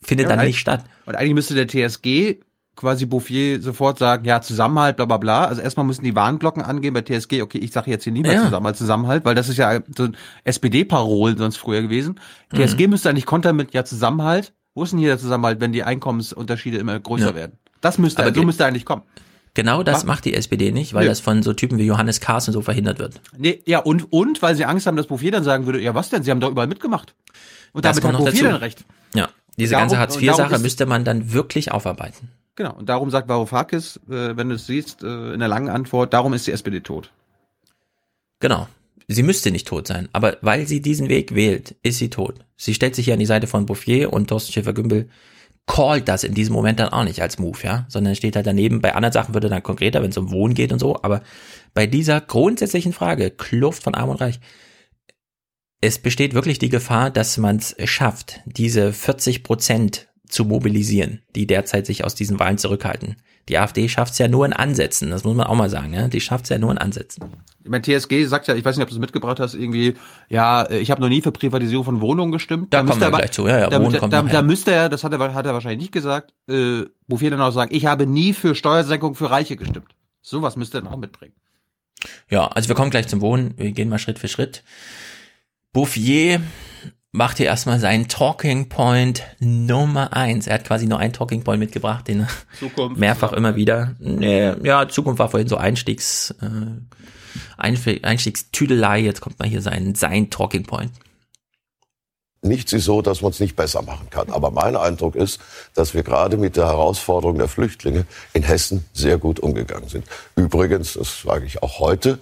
findet 0.04 0.30
ja, 0.30 0.36
dann 0.36 0.46
nicht 0.46 0.60
statt. 0.60 0.84
Und 1.06 1.16
eigentlich 1.16 1.34
müsste 1.34 1.56
der 1.56 1.68
TSG 1.68 2.38
quasi 2.76 3.06
Bouffier 3.06 3.62
sofort 3.62 4.00
sagen, 4.00 4.26
ja, 4.26 4.42
Zusammenhalt, 4.42 4.96
bla 4.96 5.06
bla 5.06 5.18
bla. 5.18 5.46
Also 5.46 5.62
erstmal 5.62 5.86
müssen 5.86 6.04
die 6.04 6.16
Warnglocken 6.16 6.64
angehen 6.64 6.94
bei 6.94 7.02
TSG, 7.02 7.42
okay, 7.42 7.60
ich 7.60 7.72
sage 7.72 7.92
jetzt 7.92 8.04
hier 8.04 8.14
nie 8.14 8.22
mehr 8.22 8.34
ja. 8.34 8.44
Zusammenhalt, 8.46 8.78
Zusammenhalt, 8.78 9.26
weil 9.26 9.36
das 9.36 9.50
ist 9.50 9.58
ja 9.58 9.80
so 9.96 10.04
ein 10.06 10.18
SPD-Parol 10.44 11.38
sonst 11.38 11.58
früher 11.58 11.82
gewesen. 11.82 12.20
Mhm. 12.52 12.58
TSG 12.58 12.88
müsste 12.88 13.10
eigentlich 13.10 13.26
kontern 13.26 13.56
mit, 13.56 13.74
ja, 13.74 13.86
Zusammenhalt. 13.86 14.54
Wo 14.76 14.84
ist 14.84 14.92
denn 14.92 15.00
hier 15.00 15.10
der 15.10 15.20
Zusammenhalt, 15.20 15.62
wenn 15.62 15.72
die 15.72 15.84
Einkommensunterschiede 15.84 16.78
immer 16.78 17.00
größer 17.00 17.28
ja. 17.28 17.36
werden? 17.36 17.60
Das 17.82 18.00
müsste, 18.00 18.24
Aber 18.24 18.34
so 18.34 18.44
müsste 18.44 18.66
eigentlich 18.66 18.86
kommen. 18.86 19.04
Genau 19.56 19.84
das 19.84 20.04
macht 20.04 20.26
die 20.26 20.34
SPD 20.34 20.72
nicht, 20.72 20.96
weil 20.96 21.04
nee. 21.04 21.10
das 21.10 21.20
von 21.20 21.44
so 21.44 21.54
Typen 21.54 21.78
wie 21.78 21.86
Johannes 21.86 22.20
Kahrs 22.20 22.48
und 22.48 22.54
so 22.54 22.62
verhindert 22.62 22.98
wird. 22.98 23.22
Nee, 23.38 23.62
ja, 23.68 23.80
und, 23.80 24.12
und 24.12 24.42
weil 24.42 24.56
sie 24.56 24.66
Angst 24.66 24.88
haben, 24.88 24.98
dass 24.98 25.06
Bouffier 25.06 25.32
dann 25.32 25.44
sagen 25.44 25.68
würde, 25.68 25.80
ja, 25.80 25.94
was 25.94 26.10
denn? 26.10 26.24
Sie 26.24 26.32
haben 26.32 26.40
doch 26.40 26.50
überall 26.50 26.66
mitgemacht. 26.66 27.14
Und 27.72 27.86
das 27.86 28.00
damit 28.00 28.18
hat 28.18 28.26
Bouffier 28.26 28.50
dann 28.50 28.56
recht. 28.56 28.84
Ja. 29.14 29.30
Diese 29.58 29.72
darum, 29.72 29.84
ganze 29.84 30.00
Hartz-IV-Sache 30.00 30.60
müsste 30.60 30.86
man 30.86 31.06
dann 31.06 31.34
wirklich 31.34 31.72
aufarbeiten. 31.72 32.30
Genau, 32.56 32.74
und 32.74 32.88
darum 32.88 33.10
sagt 33.10 33.30
Varoufakis, 33.30 34.00
äh, 34.10 34.38
wenn 34.38 34.50
du 34.50 34.56
es 34.56 34.68
siehst, 34.68 35.04
äh, 35.04 35.34
in 35.34 35.40
der 35.40 35.48
langen 35.48 35.70
Antwort, 35.70 36.14
darum 36.14 36.34
ist 36.34 36.46
die 36.48 36.52
SPD 36.52 36.82
tot. 36.82 37.12
Genau. 38.40 38.68
Sie 39.08 39.24
müsste 39.24 39.52
nicht 39.52 39.68
tot 39.68 39.88
sein, 39.88 40.08
aber 40.14 40.38
weil 40.42 40.66
sie 40.66 40.82
diesen 40.82 41.10
Weg 41.10 41.36
wählt, 41.36 41.76
ist 41.84 41.98
sie 41.98 42.10
tot. 42.10 42.36
Sie 42.56 42.74
stellt 42.74 42.96
sich 42.96 43.06
hier 43.06 43.14
an 43.14 43.20
die 43.20 43.26
Seite 43.26 43.48
von 43.48 43.66
Bouffier 43.66 44.14
und 44.14 44.28
Thorsten 44.28 44.54
Schäfer-Gümbel 44.54 45.10
callt 45.66 46.08
das 46.08 46.24
in 46.24 46.34
diesem 46.34 46.54
Moment 46.54 46.80
dann 46.80 46.90
auch 46.90 47.04
nicht 47.04 47.22
als 47.22 47.40
Move, 47.40 47.58
ja, 47.64 47.86
sondern 47.88 48.16
steht 48.16 48.36
halt 48.36 48.48
daneben. 48.48 48.82
Bei 48.82 48.96
anderen 48.96 49.14
Sachen 49.14 49.34
würde 49.34 49.50
dann 49.50 49.64
konkreter, 49.64 50.02
wenn 50.02 50.10
es 50.10 50.18
um 50.18 50.32
Wohnen 50.32 50.54
geht 50.54 50.72
und 50.72 50.80
so, 50.80 51.02
aber 51.02 51.22
bei 51.74 51.88
dieser 51.88 52.22
grundsätzlichen 52.22 52.94
Frage, 52.94 53.32
Kluft 53.32 53.84
von 53.84 53.96
Arm 53.96 54.10
und 54.10 54.22
Reich, 54.22 54.40
es 55.84 56.00
besteht 56.00 56.34
wirklich 56.34 56.60
die 56.60 56.70
Gefahr, 56.70 57.10
dass 57.10 57.38
man 57.38 57.58
es 57.58 57.76
schafft, 57.90 58.40
diese 58.46 58.94
40 58.94 59.44
Prozent 59.44 60.08
zu 60.30 60.46
mobilisieren, 60.46 61.22
die 61.36 61.46
derzeit 61.46 61.86
sich 61.86 62.06
aus 62.06 62.16
diesen 62.16 62.40
Wahlen 62.40 62.58
zurückhalten. 62.58 63.18
Die 63.50 63.58
AfD 63.58 63.90
schafft 63.90 64.14
es 64.14 64.20
ja 64.20 64.30
nur 64.30 64.46
in 64.46 64.54
Ansätzen, 64.54 65.10
das 65.10 65.26
muss 65.26 65.36
man 65.36 65.46
auch 65.46 65.56
mal 65.56 65.70
sagen, 65.70 65.94
ja? 65.94 66.08
die 66.08 66.22
schafft 66.22 66.46
es 66.46 66.50
ja 66.50 66.58
nur 66.58 66.72
in 66.72 66.78
Ansätzen. 66.78 67.26
Ich 67.66 67.70
meine, 67.70 67.82
TSG 67.82 68.26
sagt 68.26 68.48
ja, 68.48 68.56
ich 68.56 68.64
weiß 68.64 68.78
nicht, 68.78 68.84
ob 68.84 68.90
du 68.90 68.96
es 68.96 69.02
mitgebracht 69.02 69.42
hast, 69.42 69.56
irgendwie, 69.56 69.96
ja, 70.30 70.70
ich 70.70 70.90
habe 70.90 71.02
noch 71.02 71.10
nie 71.10 71.22
für 71.22 71.34
Privatisierung 71.34 71.84
von 71.84 72.02
Wohnungen 72.02 72.32
gestimmt. 72.32 72.74
Da, 72.74 72.82
da 72.82 72.88
kommen 72.88 73.02
wir 73.02 73.08
aber, 73.08 73.18
gleich 73.18 73.32
zu, 73.32 73.46
ja, 73.46 73.60
ja, 73.60 73.70
da, 73.70 73.82
Wohnen 73.82 73.92
da, 73.92 74.00
kommt 74.00 74.14
da, 74.14 74.22
da 74.22 74.42
müsste 74.42 74.72
er, 74.72 74.88
das 74.88 75.04
hat 75.04 75.12
er, 75.12 75.34
hat 75.34 75.46
er 75.46 75.54
wahrscheinlich 75.54 75.82
nicht 75.82 75.92
gesagt, 75.92 76.34
äh, 76.48 76.84
wofür 77.10 77.30
dann 77.30 77.42
auch 77.42 77.52
sagen, 77.52 77.76
ich 77.76 77.86
habe 77.86 78.08
nie 78.08 78.32
für 78.32 78.56
Steuersenkung 78.56 79.16
für 79.16 79.30
Reiche 79.30 79.58
gestimmt. 79.58 79.94
Sowas 80.22 80.56
müsste 80.56 80.78
er 80.78 80.82
dann 80.84 80.94
auch 80.94 80.98
mitbringen. 80.98 81.34
Ja, 82.30 82.48
also 82.48 82.70
wir 82.70 82.76
kommen 82.76 82.92
gleich 82.92 83.08
zum 83.08 83.20
Wohnen, 83.20 83.54
wir 83.58 83.72
gehen 83.72 83.90
mal 83.90 84.00
Schritt 84.00 84.20
für 84.20 84.30
Schritt. 84.30 84.64
Bouffier 85.74 86.40
macht 87.12 87.38
hier 87.38 87.48
erstmal 87.48 87.80
seinen 87.80 88.08
Talking 88.08 88.70
Point 88.70 89.24
Nummer 89.40 90.14
eins. 90.14 90.48
Er 90.48 90.56
hat 90.56 90.66
quasi 90.66 90.86
nur 90.86 91.00
einen 91.00 91.14
Talking 91.14 91.44
Point 91.44 91.60
mitgebracht, 91.60 92.08
den 92.08 92.28
Zukunft. 92.60 93.00
mehrfach 93.00 93.34
immer 93.34 93.56
wieder. 93.56 93.96
Ja, 94.00 94.88
Zukunft 94.88 95.20
war 95.20 95.30
vorhin 95.30 95.48
so 95.48 95.58
Einstiegs, 95.58 96.34
äh, 96.42 97.98
Einstiegstüdelei. 98.02 99.00
Jetzt 99.00 99.22
kommt 99.22 99.40
mal 99.40 99.48
hier 99.48 99.62
sein, 99.62 99.96
sein 99.96 100.30
Talking 100.30 100.64
Point. 100.64 100.92
Nichts 102.46 102.74
ist 102.74 102.86
so, 102.86 103.02
dass 103.02 103.22
man 103.22 103.32
es 103.32 103.40
nicht 103.40 103.56
besser 103.56 103.82
machen 103.84 104.10
kann. 104.10 104.30
Aber 104.30 104.52
mein 104.52 104.76
Eindruck 104.76 105.16
ist, 105.16 105.40
dass 105.76 105.94
wir 105.94 106.04
gerade 106.04 106.36
mit 106.36 106.58
der 106.58 106.66
Herausforderung 106.66 107.38
der 107.38 107.48
Flüchtlinge 107.48 108.06
in 108.34 108.44
Hessen 108.44 108.86
sehr 108.92 109.18
gut 109.18 109.40
umgegangen 109.40 109.88
sind. 109.88 110.06
Übrigens, 110.36 110.94
das 110.94 111.22
sage 111.22 111.46
ich 111.46 111.64
auch 111.64 111.80
heute, 111.80 112.20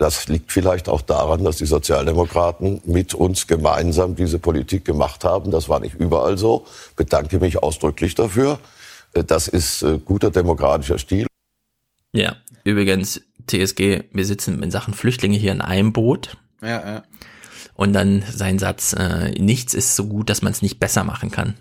das 0.00 0.28
liegt 0.28 0.50
vielleicht 0.50 0.88
auch 0.88 1.02
daran, 1.02 1.44
dass 1.44 1.58
die 1.58 1.66
Sozialdemokraten 1.66 2.80
mit 2.86 3.12
uns 3.12 3.46
gemeinsam 3.46 4.16
diese 4.16 4.38
Politik 4.38 4.86
gemacht 4.86 5.24
haben. 5.24 5.50
Das 5.50 5.68
war 5.68 5.78
nicht 5.78 5.94
überall 5.94 6.38
so. 6.38 6.64
Bedanke 6.96 7.38
mich 7.38 7.62
ausdrücklich 7.62 8.14
dafür. 8.14 8.58
Äh, 9.12 9.24
das 9.24 9.46
ist 9.46 9.82
äh, 9.82 9.98
guter 10.02 10.30
demokratischer 10.30 10.98
Stil. 10.98 11.26
Ja, 12.14 12.36
übrigens, 12.64 13.20
TSG, 13.46 14.04
wir 14.10 14.24
sitzen 14.24 14.62
in 14.62 14.70
Sachen 14.70 14.94
Flüchtlinge 14.94 15.36
hier 15.36 15.52
in 15.52 15.60
einem 15.60 15.92
Boot. 15.92 16.38
Ja, 16.62 16.68
ja. 16.68 17.02
Und 17.74 17.92
dann 17.92 18.24
sein 18.32 18.58
Satz, 18.58 18.94
äh, 18.94 19.32
nichts 19.32 19.74
ist 19.74 19.96
so 19.96 20.06
gut, 20.06 20.30
dass 20.30 20.40
man 20.40 20.52
es 20.52 20.62
nicht 20.62 20.80
besser 20.80 21.04
machen 21.04 21.30
kann. 21.30 21.56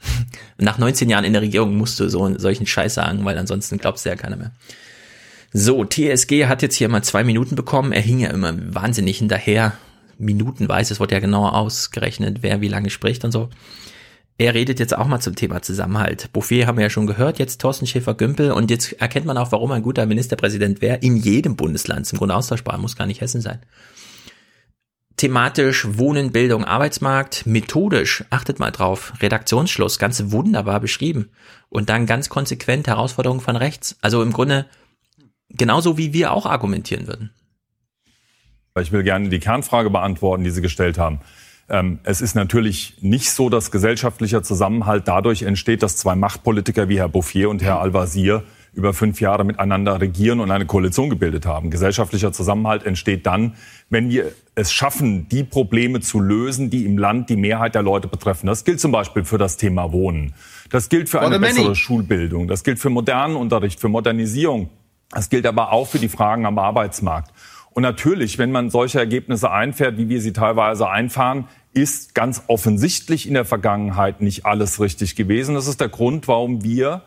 Nach 0.58 0.76
19 0.76 1.08
Jahren 1.08 1.24
in 1.24 1.32
der 1.32 1.40
Regierung 1.40 1.74
musst 1.78 1.98
du 2.00 2.10
so 2.10 2.38
solchen 2.38 2.66
Scheiß 2.66 2.92
sagen, 2.92 3.24
weil 3.24 3.38
ansonsten 3.38 3.78
glaubst 3.78 4.04
du 4.04 4.10
ja 4.10 4.16
keiner 4.16 4.36
mehr. 4.36 4.52
So, 5.52 5.84
TSG 5.84 6.46
hat 6.46 6.60
jetzt 6.60 6.74
hier 6.74 6.88
mal 6.88 7.02
zwei 7.02 7.24
Minuten 7.24 7.54
bekommen. 7.54 7.92
Er 7.92 8.02
hing 8.02 8.18
ja 8.18 8.30
immer 8.30 8.54
wahnsinnig 8.74 9.18
hinterher. 9.18 9.72
Minutenweise, 10.18 10.92
es 10.92 11.00
wurde 11.00 11.14
ja 11.14 11.20
genauer 11.20 11.54
ausgerechnet, 11.54 12.42
wer 12.42 12.60
wie 12.60 12.68
lange 12.68 12.90
spricht 12.90 13.24
und 13.24 13.32
so. 13.32 13.48
er 14.36 14.54
redet 14.54 14.78
jetzt 14.78 14.96
auch 14.96 15.06
mal 15.06 15.20
zum 15.20 15.34
Thema 15.34 15.62
Zusammenhalt. 15.62 16.32
Bouffier 16.32 16.66
haben 16.66 16.76
wir 16.76 16.84
ja 16.84 16.90
schon 16.90 17.06
gehört, 17.06 17.38
jetzt 17.38 17.60
Thorsten 17.60 17.86
Schäfer-Gümbel 17.86 18.52
und 18.52 18.70
jetzt 18.70 18.92
erkennt 18.94 19.26
man 19.26 19.38
auch, 19.38 19.50
warum 19.52 19.72
ein 19.72 19.82
guter 19.82 20.06
Ministerpräsident 20.06 20.80
wäre. 20.80 20.98
In 20.98 21.16
jedem 21.16 21.56
Bundesland, 21.56 22.06
zum 22.06 22.18
Grunde 22.18 22.36
austauschbar, 22.36 22.78
muss 22.78 22.96
gar 22.96 23.06
nicht 23.06 23.20
Hessen 23.20 23.40
sein. 23.40 23.60
Thematisch 25.16 25.98
Wohnen, 25.98 26.30
Bildung, 26.30 26.64
Arbeitsmarkt, 26.64 27.46
methodisch, 27.46 28.24
achtet 28.30 28.60
mal 28.60 28.70
drauf, 28.70 29.12
Redaktionsschluss, 29.20 29.98
ganz 29.98 30.22
wunderbar 30.26 30.78
beschrieben. 30.78 31.30
Und 31.68 31.88
dann 31.88 32.06
ganz 32.06 32.28
konsequent 32.28 32.86
Herausforderungen 32.86 33.40
von 33.40 33.56
rechts. 33.56 33.96
Also 34.00 34.22
im 34.22 34.32
Grunde 34.32 34.66
genauso 35.50 35.98
wie 35.98 36.12
wir 36.12 36.32
auch 36.32 36.46
argumentieren 36.46 37.06
würden. 37.06 37.30
Ich 38.80 38.92
will 38.92 39.02
gerne 39.02 39.28
die 39.28 39.40
Kernfrage 39.40 39.90
beantworten, 39.90 40.44
die 40.44 40.50
Sie 40.50 40.62
gestellt 40.62 40.98
haben. 40.98 41.20
Ähm, 41.68 41.98
es 42.04 42.20
ist 42.20 42.34
natürlich 42.34 42.94
nicht 43.00 43.30
so, 43.30 43.50
dass 43.50 43.70
gesellschaftlicher 43.70 44.42
Zusammenhalt 44.42 45.06
dadurch 45.06 45.42
entsteht, 45.42 45.82
dass 45.82 45.96
zwei 45.96 46.14
Machtpolitiker 46.14 46.88
wie 46.88 46.98
Herr 46.98 47.08
Bouffier 47.08 47.50
und 47.50 47.62
Herr 47.62 47.80
Al-Wazir 47.80 48.44
über 48.72 48.94
fünf 48.94 49.20
Jahre 49.20 49.44
miteinander 49.44 50.00
regieren 50.00 50.40
und 50.40 50.50
eine 50.50 50.64
Koalition 50.64 51.10
gebildet 51.10 51.46
haben. 51.46 51.70
Gesellschaftlicher 51.70 52.32
Zusammenhalt 52.32 52.84
entsteht 52.84 53.26
dann, 53.26 53.54
wenn 53.90 54.08
wir 54.08 54.32
es 54.54 54.72
schaffen, 54.72 55.28
die 55.28 55.42
Probleme 55.42 56.00
zu 56.00 56.20
lösen, 56.20 56.70
die 56.70 56.84
im 56.84 56.96
Land 56.96 57.28
die 57.28 57.36
Mehrheit 57.36 57.74
der 57.74 57.82
Leute 57.82 58.08
betreffen. 58.08 58.46
Das 58.46 58.64
gilt 58.64 58.80
zum 58.80 58.92
Beispiel 58.92 59.24
für 59.24 59.38
das 59.38 59.56
Thema 59.56 59.92
Wohnen. 59.92 60.34
Das 60.70 60.88
gilt 60.88 61.08
für 61.08 61.20
eine 61.20 61.40
bessere 61.40 61.74
Schulbildung. 61.74 62.46
Das 62.46 62.62
gilt 62.62 62.78
für 62.78 62.90
modernen 62.90 63.36
Unterricht, 63.36 63.80
für 63.80 63.88
Modernisierung. 63.88 64.70
Das 65.10 65.30
gilt 65.30 65.46
aber 65.46 65.72
auch 65.72 65.88
für 65.88 65.98
die 65.98 66.08
Fragen 66.08 66.46
am 66.46 66.58
Arbeitsmarkt. 66.58 67.32
Und 67.70 67.82
natürlich, 67.82 68.38
wenn 68.38 68.50
man 68.50 68.70
solche 68.70 68.98
Ergebnisse 68.98 69.50
einfährt, 69.50 69.96
wie 69.98 70.08
wir 70.08 70.20
sie 70.20 70.32
teilweise 70.32 70.88
einfahren, 70.90 71.46
ist 71.72 72.14
ganz 72.14 72.42
offensichtlich 72.48 73.28
in 73.28 73.34
der 73.34 73.44
Vergangenheit 73.44 74.20
nicht 74.20 74.46
alles 74.46 74.80
richtig 74.80 75.16
gewesen. 75.16 75.54
Das 75.54 75.66
ist 75.66 75.80
der 75.80 75.88
Grund, 75.88 76.26
warum 76.28 76.64
wir 76.64 77.02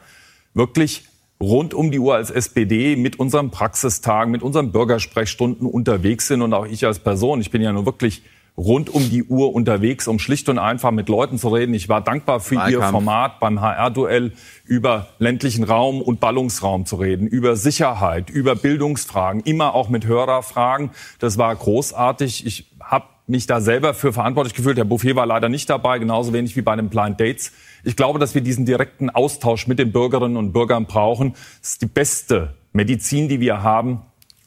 wirklich 0.53 1.05
rund 1.41 1.73
um 1.73 1.91
die 1.91 1.99
Uhr 1.99 2.15
als 2.15 2.30
SPD 2.30 2.95
mit 2.95 3.19
unseren 3.19 3.51
Praxistagen, 3.51 4.31
mit 4.31 4.43
unseren 4.43 4.71
Bürgersprechstunden 4.71 5.67
unterwegs 5.67 6.27
sind 6.27 6.41
und 6.41 6.53
auch 6.53 6.65
ich 6.65 6.85
als 6.85 6.99
Person. 6.99 7.41
Ich 7.41 7.51
bin 7.51 7.61
ja 7.61 7.73
nur 7.73 7.85
wirklich 7.85 8.21
rund 8.57 8.89
um 8.89 9.09
die 9.09 9.23
Uhr 9.23 9.53
unterwegs, 9.53 10.07
um 10.07 10.19
schlicht 10.19 10.49
und 10.49 10.59
einfach 10.59 10.91
mit 10.91 11.09
Leuten 11.09 11.38
zu 11.38 11.49
reden. 11.49 11.73
Ich 11.73 11.89
war 11.89 12.01
dankbar 12.01 12.39
für 12.39 12.55
Wahlkampf. 12.55 12.73
Ihr 12.73 12.89
Format 12.89 13.39
beim 13.39 13.61
HR-Duell 13.61 14.33
über 14.65 15.07
ländlichen 15.19 15.63
Raum 15.63 16.01
und 16.01 16.19
Ballungsraum 16.19 16.85
zu 16.85 16.97
reden, 16.97 17.27
über 17.27 17.55
Sicherheit, 17.55 18.30
über 18.30 18.55
Bildungsfragen, 18.55 19.41
immer 19.41 19.73
auch 19.73 19.89
mit 19.89 20.05
Hörerfragen. 20.05 20.91
Das 21.19 21.38
war 21.38 21.55
großartig. 21.55 22.45
Ich 22.45 22.71
habe 22.80 23.05
mich 23.27 23.47
da 23.47 23.61
selber 23.61 23.93
für 23.93 24.13
verantwortlich 24.13 24.53
gefühlt. 24.53 24.77
Herr 24.77 24.85
Bouffier 24.85 25.15
war 25.15 25.25
leider 25.25 25.49
nicht 25.49 25.69
dabei, 25.69 25.97
genauso 25.99 26.33
wenig 26.33 26.55
wie 26.55 26.61
bei 26.61 26.75
den 26.75 26.89
Blind 26.89 27.19
Dates. 27.19 27.53
Ich 27.83 27.95
glaube, 27.95 28.19
dass 28.19 28.35
wir 28.35 28.41
diesen 28.41 28.65
direkten 28.65 29.09
Austausch 29.09 29.67
mit 29.67 29.80
den 29.80 29.91
Bürgerinnen 29.91 30.38
und 30.38 30.51
Bürgern 30.51 30.85
brauchen. 30.85 31.33
Das 31.61 31.71
ist 31.71 31.81
die 31.81 31.88
beste 31.88 32.55
Medizin, 32.73 33.27
die 33.27 33.39
wir 33.39 33.63
haben, 33.63 34.01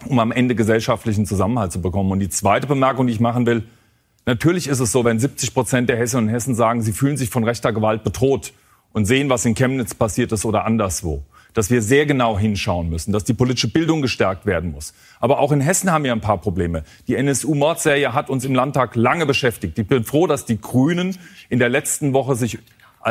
um 0.06 0.18
am 0.18 0.30
Ende 0.30 0.54
gesellschaftlichen 0.54 1.26
Zusammenhalt 1.26 1.72
zu 1.72 1.80
bekommen. 1.80 2.12
Und 2.12 2.20
die 2.20 2.28
zweite 2.28 2.66
Bemerkung, 2.66 3.06
die 3.06 3.12
ich 3.12 3.20
machen 3.20 3.46
will, 3.46 3.64
Natürlich 4.26 4.68
ist 4.68 4.80
es 4.80 4.90
so, 4.90 5.04
wenn 5.04 5.18
70 5.18 5.52
Prozent 5.52 5.88
der 5.90 5.98
Hessinnen 5.98 6.28
und 6.28 6.32
Hessen 6.32 6.54
sagen, 6.54 6.80
sie 6.80 6.92
fühlen 6.92 7.18
sich 7.18 7.28
von 7.28 7.44
rechter 7.44 7.72
Gewalt 7.72 8.04
bedroht 8.04 8.54
und 8.92 9.04
sehen, 9.04 9.28
was 9.28 9.44
in 9.44 9.54
Chemnitz 9.54 9.94
passiert 9.94 10.32
ist 10.32 10.46
oder 10.46 10.64
anderswo, 10.64 11.22
dass 11.52 11.70
wir 11.70 11.82
sehr 11.82 12.06
genau 12.06 12.38
hinschauen 12.38 12.88
müssen, 12.88 13.12
dass 13.12 13.24
die 13.24 13.34
politische 13.34 13.68
Bildung 13.68 14.00
gestärkt 14.00 14.46
werden 14.46 14.72
muss. 14.72 14.94
Aber 15.20 15.40
auch 15.40 15.52
in 15.52 15.60
Hessen 15.60 15.92
haben 15.92 16.04
wir 16.04 16.12
ein 16.12 16.22
paar 16.22 16.38
Probleme. 16.38 16.84
Die 17.06 17.16
NSU-Mordserie 17.16 18.14
hat 18.14 18.30
uns 18.30 18.46
im 18.46 18.54
Landtag 18.54 18.96
lange 18.96 19.26
beschäftigt. 19.26 19.78
Ich 19.78 19.86
bin 19.86 20.04
froh, 20.04 20.26
dass 20.26 20.46
die 20.46 20.58
Grünen 20.58 21.18
in 21.50 21.58
der 21.58 21.68
letzten 21.68 22.14
Woche 22.14 22.34
sich 22.34 22.58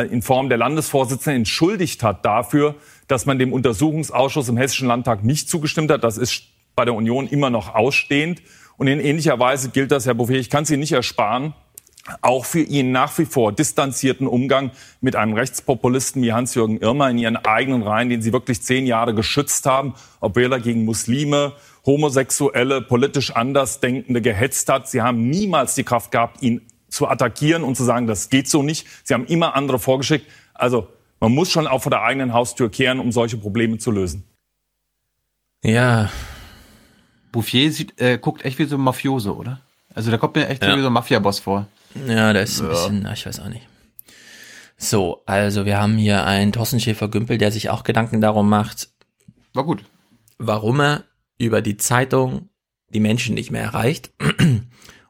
in 0.09 0.23
Form 0.23 0.49
der 0.49 0.57
Landesvorsitzenden 0.57 1.41
entschuldigt 1.41 2.01
hat 2.01 2.25
dafür, 2.25 2.73
dass 3.07 3.27
man 3.27 3.37
dem 3.37 3.53
Untersuchungsausschuss 3.53 4.49
im 4.49 4.57
Hessischen 4.57 4.87
Landtag 4.87 5.23
nicht 5.23 5.47
zugestimmt 5.47 5.91
hat. 5.91 6.03
Das 6.03 6.17
ist 6.17 6.45
bei 6.75 6.85
der 6.85 6.95
Union 6.95 7.27
immer 7.27 7.51
noch 7.51 7.75
ausstehend. 7.75 8.41
Und 8.77 8.87
in 8.87 8.99
ähnlicher 8.99 9.39
Weise 9.39 9.69
gilt 9.69 9.91
das, 9.91 10.05
Herr 10.05 10.13
Bouffier, 10.13 10.39
ich 10.39 10.49
kann 10.49 10.65
Sie 10.65 10.77
nicht 10.77 10.91
ersparen, 10.91 11.53
auch 12.21 12.45
für 12.45 12.59
Ihren 12.59 12.91
nach 12.91 13.17
wie 13.17 13.25
vor 13.25 13.53
distanzierten 13.53 14.27
Umgang 14.27 14.71
mit 14.99 15.15
einem 15.15 15.33
Rechtspopulisten 15.33 16.21
wie 16.21 16.33
Hans-Jürgen 16.33 16.79
Irmer 16.79 17.09
in 17.09 17.17
Ihren 17.17 17.37
eigenen 17.37 17.83
Reihen, 17.83 18.09
den 18.09 18.21
Sie 18.21 18.33
wirklich 18.33 18.61
zehn 18.61 18.85
Jahre 18.85 19.13
geschützt 19.13 19.65
haben, 19.65 19.93
obwohl 20.19 20.51
er 20.51 20.59
gegen 20.59 20.85
Muslime, 20.85 21.53
Homosexuelle, 21.85 22.81
politisch 22.81 23.31
Andersdenkende 23.31 24.21
gehetzt 24.21 24.69
hat. 24.69 24.89
Sie 24.89 25.01
haben 25.01 25.29
niemals 25.29 25.75
die 25.75 25.83
Kraft 25.83 26.11
gehabt, 26.11 26.41
ihn 26.41 26.61
zu 26.89 27.07
attackieren 27.07 27.63
und 27.63 27.75
zu 27.75 27.83
sagen, 27.83 28.07
das 28.07 28.29
geht 28.29 28.49
so 28.49 28.63
nicht. 28.63 28.87
Sie 29.03 29.13
haben 29.13 29.25
immer 29.25 29.55
andere 29.55 29.79
vorgeschickt. 29.79 30.27
Also 30.53 30.87
man 31.19 31.33
muss 31.33 31.51
schon 31.51 31.67
auch 31.67 31.81
vor 31.81 31.89
der 31.89 32.03
eigenen 32.03 32.33
Haustür 32.33 32.69
kehren, 32.69 32.99
um 32.99 33.11
solche 33.11 33.37
Probleme 33.37 33.77
zu 33.77 33.91
lösen. 33.91 34.23
Ja, 35.63 36.09
Bouffier 37.33 37.69
sieht, 37.73 37.99
äh, 37.99 38.17
guckt 38.17 38.45
echt 38.45 38.59
wie 38.59 38.65
so 38.65 38.77
ein 38.77 38.81
Mafiose, 38.81 39.35
oder? 39.35 39.59
Also 39.93 40.09
der 40.09 40.19
kommt 40.19 40.35
mir 40.35 40.47
echt 40.47 40.63
ja. 40.63 40.77
wie 40.77 40.81
so 40.81 40.87
ein 40.87 40.93
Mafia-Boss 40.93 41.39
vor. 41.39 41.67
Ja, 42.07 42.31
der 42.31 42.43
ist 42.43 42.61
ein 42.61 42.69
bisschen, 42.69 43.01
na, 43.03 43.11
ich 43.11 43.25
weiß 43.25 43.41
auch 43.41 43.49
nicht. 43.49 43.67
So, 44.77 45.21
also 45.25 45.65
wir 45.65 45.77
haben 45.77 45.97
hier 45.97 46.25
einen 46.25 46.53
Thorsten 46.53 46.79
Schäfer-Gümpel, 46.79 47.37
der 47.37 47.51
sich 47.51 47.69
auch 47.69 47.83
Gedanken 47.83 48.21
darum 48.21 48.49
macht. 48.49 48.89
War 49.53 49.65
gut. 49.65 49.83
Warum 50.37 50.79
er 50.79 51.03
über 51.37 51.61
die 51.61 51.77
Zeitung 51.77 52.49
die 52.93 52.99
Menschen 52.99 53.35
nicht 53.35 53.51
mehr 53.51 53.63
erreicht. 53.63 54.11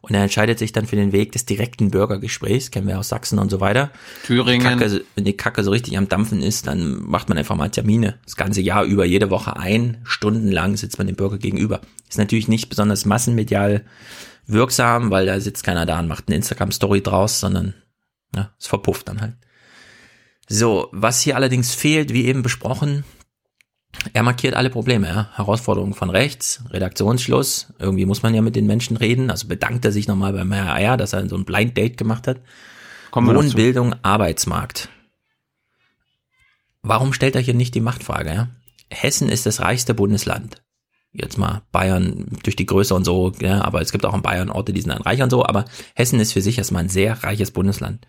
Und 0.06 0.14
er 0.14 0.24
entscheidet 0.24 0.60
sich 0.60 0.74
dann 0.74 0.86
für 0.86 0.98
den 0.98 1.14
Weg 1.14 1.32
des 1.32 1.46
direkten 1.46 1.90
Bürgergesprächs, 1.90 2.72
kennen 2.72 2.88
wir 2.88 3.00
aus 3.00 3.08
Sachsen 3.08 3.40
und 3.40 3.50
so 3.50 3.62
weiter. 3.62 3.90
Thüringen. 4.26 4.62
Kacke, 4.62 5.06
wenn 5.16 5.24
die 5.24 5.38
Kacke 5.38 5.64
so 5.64 5.72
richtig 5.72 5.98
am 5.98 6.10
Dampfen 6.10 6.42
ist, 6.42 6.68
dann 6.68 7.02
macht 7.04 7.30
man 7.30 7.38
einfach 7.38 7.56
mal 7.56 7.70
Termine. 7.70 8.20
Das 8.26 8.36
ganze 8.36 8.60
Jahr 8.60 8.84
über, 8.84 9.06
jede 9.06 9.30
Woche 9.30 9.56
ein, 9.56 10.02
stundenlang 10.04 10.76
sitzt 10.76 10.98
man 10.98 11.08
dem 11.08 11.16
Bürger 11.16 11.38
gegenüber. 11.38 11.80
Ist 12.14 12.20
natürlich 12.20 12.48
nicht 12.48 12.70
besonders 12.70 13.06
massenmedial 13.06 13.86
wirksam, 14.46 15.10
weil 15.10 15.26
da 15.26 15.40
sitzt 15.40 15.64
keiner 15.64 15.88
da 15.88 15.98
und 15.98 16.08
macht 16.08 16.26
eine 16.28 16.36
Instagram-Story 16.36 17.02
draus, 17.02 17.40
sondern 17.40 17.74
ja, 18.36 18.52
es 18.60 18.68
verpufft 18.68 19.08
dann 19.08 19.20
halt. 19.20 19.34
So, 20.48 20.90
was 20.92 21.22
hier 21.22 21.36
allerdings 21.36 21.74
fehlt, 21.74 22.14
wie 22.14 22.26
eben 22.26 22.44
besprochen, 22.44 23.04
er 24.14 24.22
markiert 24.22 24.54
alle 24.54 24.70
Probleme, 24.70 25.08
ja. 25.08 25.32
Herausforderungen 25.34 25.96
von 25.96 26.12
rechts, 26.12 26.64
Redaktionsschluss, 26.70 27.74
irgendwie 27.80 28.06
muss 28.06 28.22
man 28.22 28.36
ja 28.36 28.44
mit 28.44 28.56
den 28.56 28.68
Menschen 28.68 28.96
reden, 28.96 29.32
also 29.32 29.48
bedankt 29.48 29.84
er 29.84 29.92
sich 29.92 30.08
nochmal 30.08 30.34
beim 30.34 30.52
Herr 30.52 30.72
Eier, 30.72 30.98
dass 30.98 31.14
er 31.14 31.28
so 31.28 31.36
ein 31.36 31.46
Blind 31.46 31.76
Date 31.76 31.98
gemacht 31.98 32.28
hat. 32.28 32.42
Wohnbildung, 33.12 33.96
Arbeitsmarkt. 34.04 34.90
Warum 36.84 37.12
stellt 37.12 37.34
er 37.34 37.42
hier 37.42 37.56
nicht 37.56 37.74
die 37.74 37.82
Machtfrage, 37.82 38.32
ja? 38.32 38.50
Hessen 38.92 39.30
ist 39.30 39.48
das 39.48 39.62
reichste 39.62 39.96
Bundesland. 39.96 40.62
Jetzt 41.14 41.38
mal 41.38 41.62
Bayern 41.72 42.26
durch 42.44 42.56
die 42.56 42.66
Größe 42.66 42.96
und 42.96 43.06
so, 43.06 43.32
ja, 43.40 43.64
aber 43.64 43.82
es 43.82 43.92
gibt 43.92 44.06
auch 44.06 44.16
in 44.16 44.24
Bayern 44.24 44.50
Orte, 44.50 44.74
die 44.74 44.82
sind 44.82 44.90
dann 44.90 45.04
reich 45.04 45.22
und 45.22 45.30
so, 45.30 45.46
aber 45.46 45.66
Hessen 45.94 46.20
ist 46.20 46.34
für 46.34 46.42
sich 46.42 46.58
erstmal 46.58 46.84
ein 46.84 46.90
sehr 46.90 47.24
reiches 47.24 47.52
Bundesland. 47.52 48.08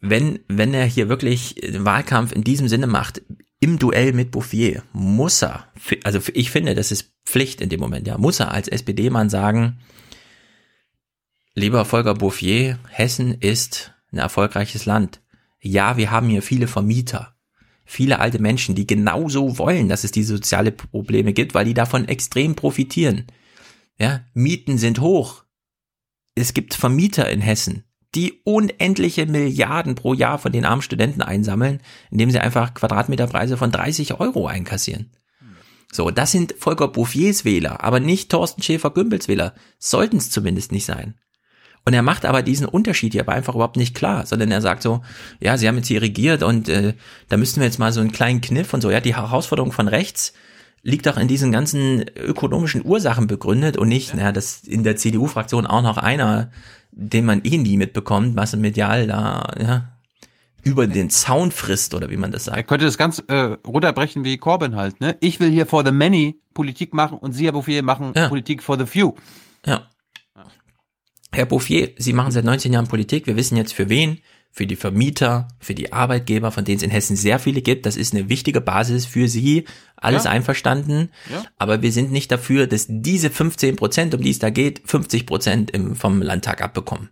Wenn, 0.00 0.38
wenn 0.46 0.72
er 0.72 0.86
hier 0.86 1.08
wirklich 1.08 1.56
Wahlkampf 1.76 2.32
in 2.32 2.44
diesem 2.44 2.68
Sinne 2.68 2.86
macht, 2.86 3.22
im 3.58 3.78
Duell 3.78 4.12
mit 4.12 4.30
Bouffier 4.30 4.82
muss 4.92 5.42
er, 5.42 5.66
also 6.04 6.20
ich 6.32 6.50
finde, 6.50 6.74
das 6.74 6.92
ist 6.92 7.12
Pflicht 7.26 7.60
in 7.60 7.68
dem 7.68 7.80
Moment, 7.80 8.06
ja, 8.06 8.16
muss 8.16 8.40
er 8.40 8.52
als 8.52 8.68
SPD-Mann 8.68 9.28
sagen, 9.28 9.80
lieber 11.54 11.84
Volker 11.84 12.14
Bouffier, 12.14 12.78
Hessen 12.88 13.34
ist 13.34 13.92
ein 14.12 14.18
erfolgreiches 14.18 14.86
Land. 14.86 15.20
Ja, 15.60 15.96
wir 15.96 16.10
haben 16.10 16.28
hier 16.28 16.42
viele 16.42 16.68
Vermieter, 16.68 17.34
viele 17.90 18.20
alte 18.20 18.40
Menschen, 18.40 18.74
die 18.74 18.86
genauso 18.86 19.58
wollen, 19.58 19.88
dass 19.88 20.04
es 20.04 20.12
diese 20.12 20.34
soziale 20.34 20.70
Probleme 20.70 21.32
gibt, 21.32 21.54
weil 21.54 21.64
die 21.64 21.74
davon 21.74 22.06
extrem 22.06 22.54
profitieren. 22.54 23.26
Ja, 23.98 24.20
Mieten 24.32 24.78
sind 24.78 25.00
hoch. 25.00 25.44
Es 26.36 26.54
gibt 26.54 26.74
Vermieter 26.74 27.28
in 27.28 27.40
Hessen, 27.40 27.84
die 28.14 28.40
unendliche 28.44 29.26
Milliarden 29.26 29.96
pro 29.96 30.14
Jahr 30.14 30.38
von 30.38 30.52
den 30.52 30.64
armen 30.64 30.82
Studenten 30.82 31.20
einsammeln, 31.20 31.82
indem 32.12 32.30
sie 32.30 32.38
einfach 32.38 32.74
Quadratmeterpreise 32.74 33.56
von 33.56 33.72
30 33.72 34.20
Euro 34.20 34.46
einkassieren. 34.46 35.10
So, 35.92 36.12
das 36.12 36.30
sind 36.30 36.54
Volker 36.56 36.86
Bouffiers 36.86 37.44
Wähler, 37.44 37.82
aber 37.82 37.98
nicht 37.98 38.30
Thorsten 38.30 38.62
Schäfer-Gümbels 38.62 39.26
Wähler. 39.26 39.54
Sollten 39.80 40.18
es 40.18 40.30
zumindest 40.30 40.70
nicht 40.70 40.86
sein. 40.86 41.18
Und 41.84 41.94
er 41.94 42.02
macht 42.02 42.26
aber 42.26 42.42
diesen 42.42 42.66
Unterschied 42.66 43.12
hier 43.12 43.22
aber 43.22 43.32
einfach 43.32 43.54
überhaupt 43.54 43.76
nicht 43.76 43.94
klar, 43.94 44.26
sondern 44.26 44.50
er 44.50 44.60
sagt 44.60 44.82
so, 44.82 45.02
ja, 45.40 45.56
sie 45.56 45.66
haben 45.66 45.76
jetzt 45.76 45.88
hier 45.88 46.02
regiert 46.02 46.42
und 46.42 46.68
äh, 46.68 46.94
da 47.28 47.36
müssten 47.36 47.60
wir 47.60 47.66
jetzt 47.66 47.78
mal 47.78 47.92
so 47.92 48.00
einen 48.00 48.12
kleinen 48.12 48.40
Kniff 48.40 48.74
und 48.74 48.82
so, 48.82 48.90
ja, 48.90 49.00
die 49.00 49.16
Herausforderung 49.16 49.72
von 49.72 49.88
rechts 49.88 50.34
liegt 50.82 51.06
doch 51.06 51.16
in 51.16 51.28
diesen 51.28 51.52
ganzen 51.52 52.04
ökonomischen 52.16 52.84
Ursachen 52.84 53.26
begründet 53.26 53.76
und 53.76 53.88
nicht, 53.88 54.10
ja. 54.10 54.16
naja, 54.16 54.32
dass 54.32 54.62
in 54.62 54.84
der 54.84 54.96
CDU-Fraktion 54.96 55.66
auch 55.66 55.82
noch 55.82 55.96
einer 55.98 56.50
den 56.92 57.24
man 57.24 57.42
eh 57.44 57.58
nie 57.58 57.76
mitbekommt, 57.76 58.36
was 58.36 58.54
medial 58.56 59.06
da, 59.06 59.50
ja, 59.60 59.88
über 60.62 60.86
den 60.86 61.08
Zaun 61.08 61.50
frisst 61.52 61.94
oder 61.94 62.10
wie 62.10 62.16
man 62.16 62.32
das 62.32 62.44
sagt. 62.44 62.56
Er 62.56 62.62
könnte 62.64 62.84
das 62.84 62.98
ganz 62.98 63.22
äh, 63.28 63.56
runterbrechen 63.66 64.24
wie 64.24 64.36
Corbyn 64.36 64.76
halt, 64.76 65.00
ne? 65.00 65.16
Ich 65.20 65.40
will 65.40 65.50
hier 65.50 65.66
for 65.66 65.84
the 65.84 65.92
many 65.92 66.38
Politik 66.52 66.92
machen 66.92 67.18
und 67.18 67.32
Sie, 67.32 67.46
Herr 67.46 67.52
Bouffier, 67.52 67.82
machen 67.82 68.12
ja. 68.14 68.28
Politik 68.28 68.62
for 68.62 68.78
the 68.78 68.84
few. 68.84 69.14
Ja. 69.64 69.88
Herr 71.32 71.46
Bouffier, 71.46 71.90
Sie 71.96 72.12
machen 72.12 72.32
seit 72.32 72.44
19 72.44 72.72
Jahren 72.72 72.88
Politik. 72.88 73.26
Wir 73.26 73.36
wissen 73.36 73.56
jetzt 73.56 73.72
für 73.72 73.88
wen. 73.88 74.20
für 74.52 74.66
die 74.66 74.76
Vermieter, 74.76 75.46
für 75.60 75.74
die 75.74 75.92
Arbeitgeber, 75.92 76.50
von 76.50 76.64
denen 76.64 76.78
es 76.78 76.82
in 76.82 76.90
Hessen 76.90 77.14
sehr 77.14 77.38
viele 77.38 77.62
gibt. 77.62 77.86
Das 77.86 77.96
ist 77.96 78.12
eine 78.12 78.28
wichtige 78.28 78.60
Basis 78.60 79.06
für 79.06 79.28
sie. 79.28 79.64
Alles 79.96 80.24
ja. 80.24 80.32
einverstanden. 80.32 81.10
Ja. 81.30 81.44
Aber 81.56 81.82
wir 81.82 81.92
sind 81.92 82.10
nicht 82.10 82.32
dafür, 82.32 82.66
dass 82.66 82.86
diese 82.88 83.30
15 83.30 83.76
Prozent, 83.76 84.14
um 84.14 84.22
die 84.22 84.30
es 84.30 84.40
da 84.40 84.50
geht, 84.50 84.82
50 84.84 85.26
Prozent 85.26 85.72
vom 85.94 86.20
Landtag 86.20 86.62
abbekommen. 86.62 87.10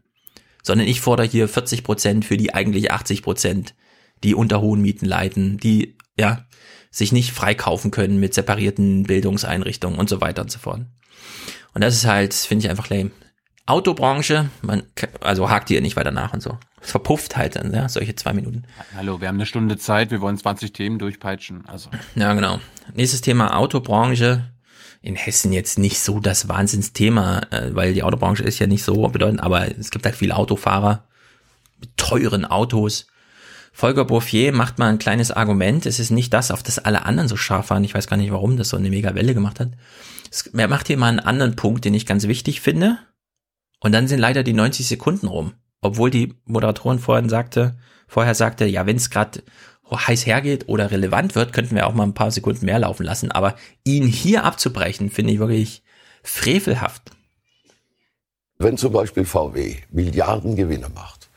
Sondern 0.65 0.89
ich 0.89 1.01
fordere 1.01 1.27
hier 1.27 1.49
40 1.49 1.85
Prozent 1.85 2.25
für 2.25 2.37
die 2.37 2.53
eigentlich 2.55 2.91
80 2.91 3.23
Prozent, 3.23 3.75
die 4.25 4.35
unter 4.35 4.61
hohen 4.61 4.83
Mieten 4.83 5.07
leiden, 5.07 5.59
die, 5.59 5.97
ja, 6.19 6.45
sich 6.91 7.13
nicht 7.13 7.31
freikaufen 7.31 7.93
können 7.93 8.19
mit 8.19 8.35
separierten 8.35 9.05
Bildungseinrichtungen 9.05 9.99
und 9.99 10.09
so 10.09 10.21
weiter 10.21 10.43
und 10.43 10.51
so 10.51 10.59
fort. 10.59 10.81
Und 11.73 11.85
das 11.85 11.95
ist 11.95 12.07
halt, 12.07 12.35
finde 12.35 12.65
ich 12.65 12.71
einfach 12.71 12.91
lame. 12.91 13.13
Autobranche, 13.69 14.49
man, 14.63 14.83
also 15.21 15.51
hakt 15.51 15.69
ihr 15.71 15.83
nicht 15.83 15.95
weiter 15.95 16.11
nach 16.11 16.33
und 16.33 16.43
so. 16.43 16.57
Es 16.81 16.91
verpufft 16.91 17.37
halt 17.37 17.57
dann, 17.57 17.75
ja, 17.75 17.87
solche 17.87 18.15
zwei 18.15 18.33
Minuten. 18.33 18.65
Hallo, 18.97 19.21
wir 19.21 19.29
haben 19.29 19.35
eine 19.35 19.45
Stunde 19.45 19.77
Zeit, 19.77 20.11
wir 20.11 20.23
wollen 20.23 20.39
20 20.39 20.73
Themen 20.73 20.99
durchpeitschen, 20.99 21.67
also. 21.67 21.91
Ja, 22.15 22.33
genau. 22.33 22.61
Nächstes 22.95 23.21
Thema 23.21 23.59
Autobranche. 23.59 24.51
In 25.03 25.17
Hessen 25.17 25.53
jetzt 25.53 25.79
nicht 25.79 26.01
so 26.01 26.19
das 26.19 26.49
Wahnsinnsthema, 26.49 27.43
äh, 27.51 27.75
weil 27.75 27.93
die 27.93 28.03
Autobranche 28.03 28.43
ist 28.43 28.59
ja 28.59 28.67
nicht 28.67 28.83
so 28.83 29.07
bedeutend, 29.09 29.43
aber 29.43 29.69
es 29.79 29.91
gibt 29.91 30.07
halt 30.07 30.17
viele 30.17 30.37
Autofahrer 30.37 31.05
mit 31.79 31.95
teuren 31.99 32.47
Autos. 32.47 33.07
Volker 33.73 34.07
Bouffier 34.07 34.53
macht 34.53 34.79
mal 34.79 34.89
ein 34.89 34.99
kleines 34.99 35.31
Argument. 35.31 35.85
Es 35.85 36.01
ist 36.01 36.11
nicht 36.11 36.33
das, 36.33 36.51
auf 36.51 36.63
das 36.63 36.79
alle 36.79 37.05
anderen 37.05 37.29
so 37.29 37.37
scharf 37.37 37.69
waren. 37.69 37.85
Ich 37.85 37.95
weiß 37.95 38.09
gar 38.09 38.17
nicht, 38.17 38.33
warum 38.33 38.57
das 38.57 38.71
so 38.71 38.79
eine 38.79 38.89
mega 38.89 39.15
Welle 39.15 39.35
gemacht 39.35 39.61
hat. 39.61 39.69
Er 40.55 40.69
macht 40.69 40.87
hier 40.87 40.97
mal 40.97 41.09
einen 41.09 41.21
anderen 41.21 41.55
Punkt, 41.55 41.85
den 41.85 41.95
ich 41.95 42.07
ganz 42.07 42.27
wichtig 42.27 42.63
finde. 42.63 42.99
Und 43.81 43.93
dann 43.93 44.09
sind 44.09 44.19
leider 44.19 44.43
die 44.43 44.53
90 44.53 44.87
Sekunden 44.87 45.27
rum. 45.27 45.55
Obwohl 45.81 46.11
die 46.11 46.35
Moderatorin 46.45 46.99
vorhin 46.99 47.29
sagte, 47.29 47.79
vorher 48.09 48.35
sagte, 48.35 48.65
ja, 48.65 48.87
wenn 48.87 48.97
es 48.97 49.11
gerade 49.11 49.43
heiß 49.91 50.27
hergeht 50.27 50.69
oder 50.69 50.91
relevant 50.91 51.35
wird, 51.35 51.53
könnten 51.53 51.75
wir 51.75 51.87
auch 51.87 51.95
mal 51.95 52.05
ein 52.05 52.15
paar 52.15 52.31
Sekunden 52.31 52.67
mehr 52.67 52.79
laufen 52.79 53.05
lassen. 53.05 53.31
Aber 53.31 53.55
ihn 53.85 54.07
hier 54.07 54.45
abzubrechen, 54.45 55.11
finde 55.11 55.33
ich 55.33 55.39
wirklich 55.39 55.83
frevelhaft. 56.23 57.11
Wenn 58.59 58.77
zum 58.77 58.93
Beispiel 58.93 59.25
VW 59.25 59.77
Milliarden 59.91 60.57
Gewinne 60.57 60.89
macht 60.89 61.29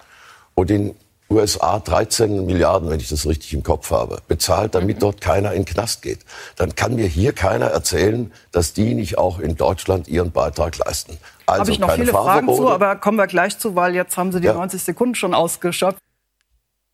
und 0.55 0.71
in 0.71 0.95
USA 1.29 1.79
13 1.79 2.45
Milliarden, 2.45 2.89
wenn 2.89 2.99
ich 2.99 3.07
das 3.07 3.25
richtig 3.25 3.53
im 3.53 3.63
Kopf 3.63 3.91
habe, 3.91 4.21
bezahlt, 4.27 4.75
damit 4.75 4.97
mhm. 4.97 5.01
dort 5.01 5.21
keiner 5.21 5.53
in 5.53 5.61
den 5.63 5.65
Knast 5.65 6.01
geht. 6.01 6.19
Dann 6.57 6.75
kann 6.75 6.95
mir 6.95 7.07
hier 7.07 7.31
keiner 7.31 7.67
erzählen, 7.67 8.31
dass 8.51 8.73
die 8.73 8.93
nicht 8.93 9.17
auch 9.17 9.39
in 9.39 9.55
Deutschland 9.55 10.09
ihren 10.09 10.31
Beitrag 10.31 10.77
leisten. 10.77 11.17
Also 11.45 11.61
habe 11.61 11.71
ich 11.71 11.79
noch 11.79 11.91
viele 11.93 12.11
Fragen 12.11 12.47
zu, 12.47 12.69
aber 12.69 12.95
kommen 12.95 13.17
wir 13.17 13.27
gleich 13.27 13.57
zu, 13.57 13.75
weil 13.75 13.95
jetzt 13.95 14.17
haben 14.17 14.31
Sie 14.31 14.39
die 14.39 14.47
ja. 14.47 14.53
90 14.53 14.81
Sekunden 14.83 15.15
schon 15.15 15.33
ausgeschöpft. 15.33 15.99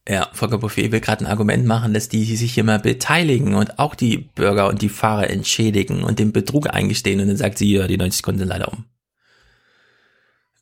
Ja, 0.09 0.29
Volker 0.31 0.57
Bouffier 0.57 0.91
will 0.91 1.01
gerade 1.01 1.25
ein 1.25 1.29
Argument 1.29 1.65
machen, 1.65 1.93
dass 1.93 2.07
die, 2.07 2.25
die 2.25 2.37
sich 2.37 2.53
hier 2.53 2.63
mal 2.63 2.79
beteiligen 2.79 3.55
und 3.55 3.77
auch 3.77 3.93
die 3.93 4.17
Bürger 4.17 4.69
und 4.69 4.81
die 4.81 4.89
Fahrer 4.89 5.29
entschädigen 5.29 6.03
und 6.03 6.17
den 6.17 6.31
Betrug 6.31 6.73
eingestehen 6.73 7.19
und 7.19 7.27
dann 7.27 7.35
sagt 7.35 7.57
sie, 7.57 7.73
ja, 7.73 7.87
die 7.87 7.97
90 7.97 8.17
Sekunden 8.17 8.39
sind 8.39 8.47
leider 8.47 8.71
um. 8.71 8.85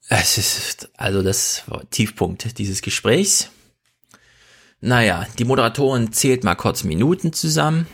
Es 0.09 0.37
ist 0.37 0.89
also 0.97 1.21
das 1.21 1.63
Tiefpunkt 1.91 2.57
dieses 2.57 2.81
Gesprächs. 2.81 3.51
Naja, 4.81 5.25
die 5.39 5.45
Moderatorin 5.45 6.11
zählt 6.11 6.43
mal 6.43 6.55
kurz 6.55 6.83
Minuten 6.83 7.33
zusammen. 7.33 7.87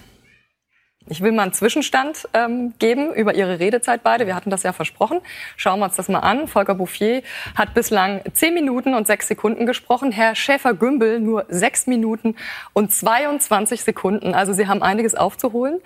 Ich 1.08 1.22
will 1.22 1.32
mal 1.32 1.44
einen 1.44 1.54
Zwischenstand 1.54 2.28
ähm, 2.34 2.74
geben 2.78 3.14
über 3.14 3.34
Ihre 3.34 3.60
Redezeit 3.60 4.04
beide. 4.04 4.28
Wir 4.28 4.36
hatten 4.36 4.52
das 4.52 4.64
ja 4.64 4.72
versprochen. 4.72 5.20
Schauen 5.58 5.80
wir 5.80 5.86
uns 5.86 5.96
das 5.96 6.10
mal 6.10 6.20
an. 6.20 6.48
Volker 6.48 6.76
Bouffier 6.76 7.24
hat 7.56 7.74
bislang 7.74 8.22
10 8.32 8.54
Minuten 8.54 8.94
und 8.94 9.08
6 9.08 9.28
Sekunden 9.28 9.66
gesprochen. 9.66 10.12
Herr 10.12 10.36
Schäfer-Gümbel 10.36 11.20
nur 11.20 11.46
6 11.50 11.88
Minuten 11.88 12.36
und 12.74 12.92
22 12.92 13.82
Sekunden. 13.82 14.36
Also 14.36 14.54
Sie 14.54 14.68
haben 14.68 14.84
einiges 14.84 15.16
aufzuholen. 15.16 15.80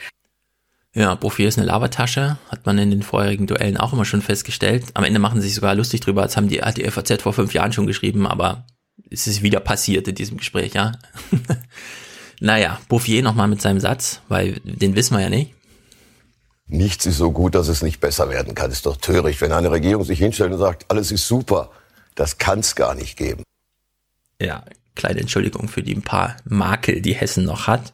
Ja, 0.93 1.15
Bouffier 1.15 1.49
ist 1.49 1.57
eine 1.57 1.67
Labertasche, 1.67 2.37
hat 2.49 2.65
man 2.65 2.77
in 2.77 2.89
den 2.89 3.03
vorherigen 3.03 3.47
Duellen 3.47 3.75
auch 3.77 3.91
immer 3.91 4.05
schon 4.05 4.21
festgestellt. 4.21 4.85
Am 4.93 5.03
Ende 5.03 5.19
machen 5.19 5.41
sie 5.41 5.47
sich 5.47 5.55
sogar 5.55 5.75
lustig 5.75 5.99
drüber, 5.99 6.21
als 6.21 6.37
haben 6.37 6.47
die, 6.47 6.61
hat 6.61 6.77
die 6.77 6.89
FAZ 6.89 7.21
vor 7.21 7.33
fünf 7.33 7.53
Jahren 7.53 7.73
schon 7.73 7.85
geschrieben, 7.85 8.25
aber 8.25 8.65
es 9.11 9.27
ist 9.27 9.43
wieder 9.43 9.59
passiert 9.59 10.07
in 10.07 10.15
diesem 10.15 10.37
Gespräch, 10.37 10.73
ja. 10.73 10.93
naja, 12.39 12.79
Bouffier 12.87 13.23
nochmal 13.23 13.47
mit 13.47 13.61
seinem 13.61 13.79
Satz, 13.79 14.21
weil 14.27 14.59
den 14.63 14.95
wissen 14.95 15.15
wir 15.15 15.21
ja 15.21 15.29
nicht. 15.29 15.53
Nichts 16.67 17.05
ist 17.05 17.17
so 17.17 17.31
gut, 17.31 17.53
dass 17.53 17.67
es 17.67 17.83
nicht 17.83 17.99
besser 17.99 18.29
werden 18.29 18.55
kann. 18.55 18.71
Ist 18.71 18.85
doch 18.85 18.97
töricht, 18.97 19.39
wenn 19.41 19.51
eine 19.51 19.71
Regierung 19.71 20.03
sich 20.03 20.19
hinstellt 20.19 20.51
und 20.51 20.57
sagt, 20.57 20.85
alles 20.89 21.11
ist 21.11 21.27
super. 21.27 21.69
Das 22.15 22.37
kann 22.37 22.59
es 22.59 22.75
gar 22.75 22.95
nicht 22.95 23.17
geben. 23.17 23.43
Ja, 24.41 24.65
kleine 24.95 25.19
Entschuldigung 25.19 25.67
für 25.67 25.83
die 25.83 25.93
ein 25.93 26.01
paar 26.01 26.37
Makel, 26.45 27.01
die 27.01 27.13
Hessen 27.13 27.45
noch 27.45 27.67
hat. 27.67 27.93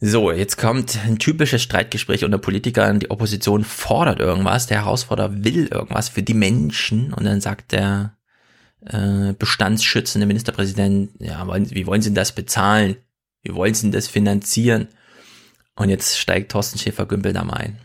So, 0.00 0.30
jetzt 0.30 0.58
kommt 0.58 0.98
ein 1.06 1.18
typisches 1.18 1.62
Streitgespräch 1.62 2.24
unter 2.24 2.36
Politikern. 2.36 3.00
Die 3.00 3.10
Opposition 3.10 3.64
fordert 3.64 4.20
irgendwas, 4.20 4.66
der 4.66 4.82
Herausforderer 4.82 5.44
will 5.44 5.68
irgendwas 5.68 6.10
für 6.10 6.22
die 6.22 6.34
Menschen 6.34 7.14
und 7.14 7.24
dann 7.24 7.40
sagt 7.40 7.72
der 7.72 8.14
äh, 8.86 9.32
bestandsschützende 9.38 10.26
Ministerpräsident, 10.26 11.10
ja, 11.18 11.46
wollen, 11.46 11.70
wie 11.70 11.86
wollen 11.86 12.02
Sie 12.02 12.14
das 12.14 12.32
bezahlen? 12.32 12.96
Wie 13.42 13.54
wollen 13.54 13.74
Sie 13.74 13.90
das 13.90 14.08
finanzieren? 14.08 14.88
Und 15.76 15.90
jetzt 15.90 16.18
steigt 16.18 16.52
Thorsten 16.52 16.78
Schäfer-Gümbel 16.78 17.32
da 17.32 17.44
mal 17.44 17.54
ein. 17.54 17.78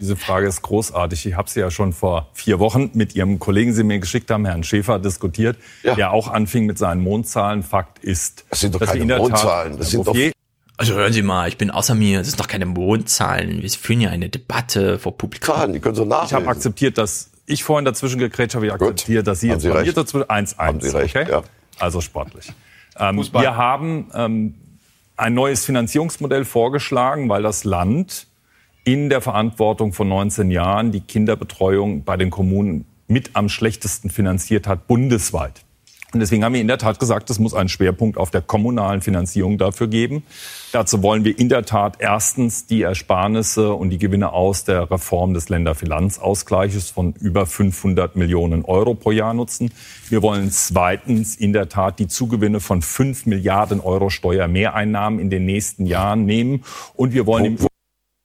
Diese 0.00 0.14
Frage 0.14 0.46
ist 0.46 0.62
großartig. 0.62 1.26
Ich 1.26 1.34
habe 1.34 1.50
sie 1.50 1.58
ja 1.58 1.72
schon 1.72 1.92
vor 1.92 2.30
vier 2.32 2.60
Wochen 2.60 2.90
mit 2.94 3.16
Ihrem 3.16 3.40
Kollegen, 3.40 3.74
Sie 3.74 3.82
mir 3.82 3.98
geschickt 3.98 4.30
haben, 4.30 4.44
Herrn 4.44 4.62
Schäfer, 4.62 5.00
diskutiert, 5.00 5.56
ja. 5.82 5.96
der 5.96 6.12
auch 6.12 6.28
anfing 6.28 6.66
mit 6.66 6.78
seinen 6.78 7.02
Mondzahlen. 7.02 7.64
Fakt 7.64 7.98
ist, 7.98 8.44
das 8.50 8.60
sind 8.60 8.74
doch 8.76 8.80
keine 8.80 9.18
Mondzahlen. 9.18 9.76
Das 9.76 9.90
sind 9.90 10.06
doch 10.06 10.14
also 10.80 10.94
hören 10.94 11.12
Sie 11.12 11.22
mal, 11.22 11.48
ich 11.48 11.58
bin 11.58 11.72
außer 11.72 11.96
mir, 11.96 12.18
das 12.18 12.28
ist 12.28 12.38
doch 12.38 12.46
keine 12.46 12.64
Mondzahlen. 12.64 13.60
Wir 13.60 13.70
führen 13.70 14.00
ja 14.00 14.10
eine 14.10 14.28
Debatte 14.28 15.00
vor 15.00 15.18
Publikum. 15.18 15.56
Zahlen, 15.56 15.72
die 15.72 15.80
können 15.80 15.96
so 15.96 16.04
nachlesen. 16.04 16.38
Ich 16.38 16.40
habe 16.40 16.56
akzeptiert, 16.56 16.98
dass 16.98 17.30
ich 17.48 17.64
vorhin 17.64 17.84
dazwischen 17.84 18.18
gekrätscht 18.18 18.54
habe, 18.54 18.66
ich 18.66 18.72
akzeptiere, 18.72 19.22
dass 19.22 19.40
Sie 19.40 19.48
jetzt 19.48 19.62
Sie 19.62 19.68
recht. 19.68 19.96
dazu 19.96 20.18
1-1. 20.18 20.58
Haben 20.58 20.80
Sie 20.80 20.90
recht, 20.90 21.16
okay? 21.16 21.30
ja. 21.30 21.42
Also 21.78 22.00
sportlich. 22.00 22.52
Ähm, 22.98 23.16
wir 23.32 23.56
haben 23.56 24.10
ähm, 24.14 24.54
ein 25.16 25.34
neues 25.34 25.64
Finanzierungsmodell 25.64 26.44
vorgeschlagen, 26.44 27.28
weil 27.28 27.42
das 27.42 27.64
Land 27.64 28.26
in 28.84 29.08
der 29.10 29.20
Verantwortung 29.20 29.92
von 29.92 30.08
19 30.08 30.50
Jahren 30.50 30.92
die 30.92 31.00
Kinderbetreuung 31.00 32.04
bei 32.04 32.16
den 32.16 32.30
Kommunen 32.30 32.86
mit 33.06 33.30
am 33.34 33.48
schlechtesten 33.48 34.10
finanziert 34.10 34.66
hat, 34.66 34.86
bundesweit. 34.86 35.62
Und 36.14 36.20
deswegen 36.20 36.42
haben 36.42 36.54
wir 36.54 36.60
in 36.62 36.68
der 36.68 36.78
Tat 36.78 36.98
gesagt, 36.98 37.28
es 37.28 37.38
muss 37.38 37.52
einen 37.52 37.68
Schwerpunkt 37.68 38.16
auf 38.16 38.30
der 38.30 38.40
kommunalen 38.40 39.02
Finanzierung 39.02 39.58
dafür 39.58 39.88
geben. 39.88 40.22
Dazu 40.72 41.02
wollen 41.02 41.24
wir 41.24 41.38
in 41.38 41.50
der 41.50 41.66
Tat 41.66 41.96
erstens 41.98 42.64
die 42.64 42.80
Ersparnisse 42.82 43.74
und 43.74 43.90
die 43.90 43.98
Gewinne 43.98 44.32
aus 44.32 44.64
der 44.64 44.90
Reform 44.90 45.34
des 45.34 45.50
Länderfinanzausgleiches 45.50 46.88
von 46.88 47.12
über 47.20 47.44
500 47.44 48.16
Millionen 48.16 48.64
Euro 48.64 48.94
pro 48.94 49.10
Jahr 49.10 49.34
nutzen. 49.34 49.70
Wir 50.08 50.22
wollen 50.22 50.50
zweitens 50.50 51.36
in 51.36 51.52
der 51.52 51.68
Tat 51.68 51.98
die 51.98 52.08
Zugewinne 52.08 52.60
von 52.60 52.80
5 52.80 53.26
Milliarden 53.26 53.80
Euro 53.80 54.08
Steuermehreinnahmen 54.08 55.20
in 55.20 55.28
den 55.28 55.44
nächsten 55.44 55.84
Jahren 55.84 56.24
nehmen. 56.24 56.64
Und 56.94 57.12
wir 57.12 57.26
wollen... 57.26 57.44
Im 57.44 57.58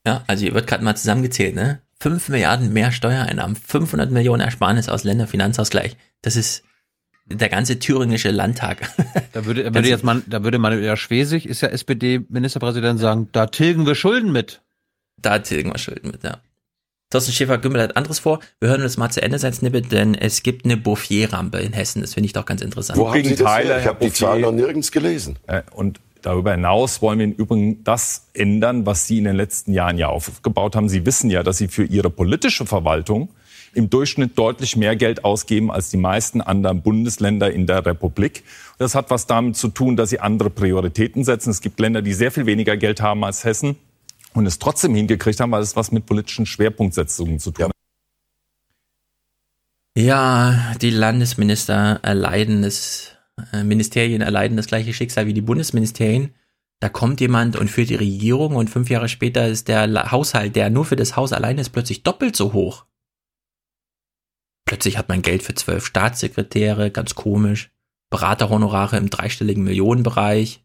ja, 0.05 0.23
also 0.27 0.43
hier 0.43 0.53
wird 0.53 0.67
gerade 0.67 0.83
mal 0.83 0.95
zusammengezählt, 0.95 1.55
ne? 1.55 1.81
5 1.99 2.29
Milliarden 2.29 2.73
mehr 2.73 2.91
Steuereinnahmen, 2.91 3.55
500 3.55 4.11
Millionen 4.11 4.41
Ersparnis 4.41 4.89
aus 4.89 5.05
Länderfinanzausgleich. 5.05 5.95
Das 6.21 6.35
ist 6.35 6.63
der 7.33 7.49
ganze 7.49 7.79
thüringische 7.79 8.31
Landtag. 8.31 8.89
Da 9.33 9.45
würde, 9.45 9.73
würde 9.73 9.89
jetzt 9.89 10.03
man, 10.03 10.23
da 10.27 10.43
würde 10.43 10.59
man, 10.59 10.81
ja 10.83 10.95
Schwesig 10.95 11.47
ist 11.47 11.61
ja 11.61 11.69
SPD-Ministerpräsident 11.69 12.99
sagen, 12.99 13.29
da 13.31 13.47
tilgen 13.47 13.85
wir 13.85 13.95
Schulden 13.95 14.31
mit. 14.31 14.61
Da 15.21 15.39
tilgen 15.39 15.71
wir 15.71 15.79
Schulden 15.79 16.11
mit, 16.11 16.23
ja. 16.23 16.39
Thorsten 17.09 17.31
Schäfer-Gümbel 17.31 17.81
hat 17.81 17.95
anderes 17.95 18.19
vor. 18.19 18.39
Wir 18.59 18.69
hören 18.69 18.81
uns 18.81 18.97
mal 18.97 19.09
zu 19.11 19.21
Ende 19.21 19.37
sein 19.37 19.53
Snippet, 19.53 19.91
denn 19.91 20.15
es 20.15 20.41
gibt 20.41 20.65
eine 20.65 20.77
Bouffier-Rampe 20.77 21.59
in 21.59 21.71
Hessen. 21.71 22.01
Das 22.01 22.15
finde 22.15 22.25
ich 22.25 22.33
doch 22.33 22.45
ganz 22.45 22.61
interessant. 22.61 22.97
Wo 22.97 23.07
haben 23.07 23.23
Sie 23.23 23.35
das 23.35 23.39
Teile, 23.39 23.79
Ich 23.79 23.85
habe 23.85 24.03
die 24.03 24.11
Zahlen 24.11 24.41
noch 24.41 24.51
nirgends 24.51 24.91
gelesen. 24.91 25.37
Äh, 25.45 25.61
und 25.75 25.99
darüber 26.23 26.51
hinaus 26.53 27.03
wollen 27.03 27.19
wir 27.19 27.25
im 27.25 27.33
Übrigen 27.33 27.83
das 27.83 28.27
ändern, 28.33 28.87
was 28.87 29.05
Sie 29.05 29.19
in 29.19 29.25
den 29.25 29.35
letzten 29.35 29.73
Jahren 29.73 29.99
ja 29.99 30.07
aufgebaut 30.07 30.75
haben. 30.75 30.89
Sie 30.89 31.05
wissen 31.05 31.29
ja, 31.29 31.43
dass 31.43 31.59
Sie 31.59 31.67
für 31.67 31.83
Ihre 31.83 32.09
politische 32.09 32.65
Verwaltung 32.65 33.29
im 33.73 33.89
Durchschnitt 33.89 34.37
deutlich 34.37 34.75
mehr 34.75 34.95
Geld 34.95 35.25
ausgeben 35.25 35.71
als 35.71 35.89
die 35.89 35.97
meisten 35.97 36.41
anderen 36.41 36.81
Bundesländer 36.81 37.51
in 37.51 37.67
der 37.67 37.85
Republik. 37.85 38.43
Das 38.77 38.95
hat 38.95 39.09
was 39.09 39.27
damit 39.27 39.57
zu 39.57 39.69
tun, 39.69 39.95
dass 39.95 40.09
sie 40.09 40.19
andere 40.19 40.49
Prioritäten 40.49 41.23
setzen. 41.23 41.49
Es 41.49 41.61
gibt 41.61 41.79
Länder, 41.79 42.01
die 42.01 42.13
sehr 42.13 42.31
viel 42.31 42.45
weniger 42.45 42.77
Geld 42.77 43.01
haben 43.01 43.23
als 43.23 43.43
Hessen 43.43 43.75
und 44.33 44.45
es 44.45 44.59
trotzdem 44.59 44.95
hingekriegt 44.95 45.39
haben, 45.39 45.51
weil 45.51 45.63
es 45.63 45.75
was 45.75 45.91
mit 45.91 46.05
politischen 46.05 46.45
Schwerpunktsetzungen 46.45 47.39
zu 47.39 47.51
tun 47.51 47.65
hat. 47.65 47.71
Ja, 49.95 50.73
die 50.81 50.89
Landesminister 50.89 51.99
erleiden 52.01 52.63
das, 52.63 53.11
äh, 53.51 53.63
Ministerien 53.63 54.21
erleiden 54.21 54.57
das 54.57 54.67
gleiche 54.67 54.93
Schicksal 54.93 55.27
wie 55.27 55.33
die 55.33 55.41
Bundesministerien. 55.41 56.33
Da 56.79 56.89
kommt 56.89 57.21
jemand 57.21 57.55
und 57.55 57.69
führt 57.69 57.89
die 57.89 57.95
Regierung 57.95 58.55
und 58.55 58.69
fünf 58.69 58.89
Jahre 58.89 59.07
später 59.07 59.47
ist 59.47 59.67
der 59.67 60.11
Haushalt, 60.11 60.55
der 60.55 60.69
nur 60.69 60.83
für 60.83 60.95
das 60.95 61.15
Haus 61.15 61.31
allein 61.31 61.57
ist, 61.59 61.69
plötzlich 61.69 62.03
doppelt 62.03 62.35
so 62.35 62.53
hoch 62.53 62.85
Plötzlich 64.73 64.97
hat 64.97 65.07
man 65.07 65.21
Geld 65.21 65.43
für 65.43 65.53
zwölf 65.53 65.85
Staatssekretäre, 65.85 66.89
ganz 66.89 67.13
komisch. 67.13 67.69
Beraterhonorare 68.09 68.97
im 68.97 69.11
dreistelligen 69.11 69.63
Millionenbereich. 69.63 70.63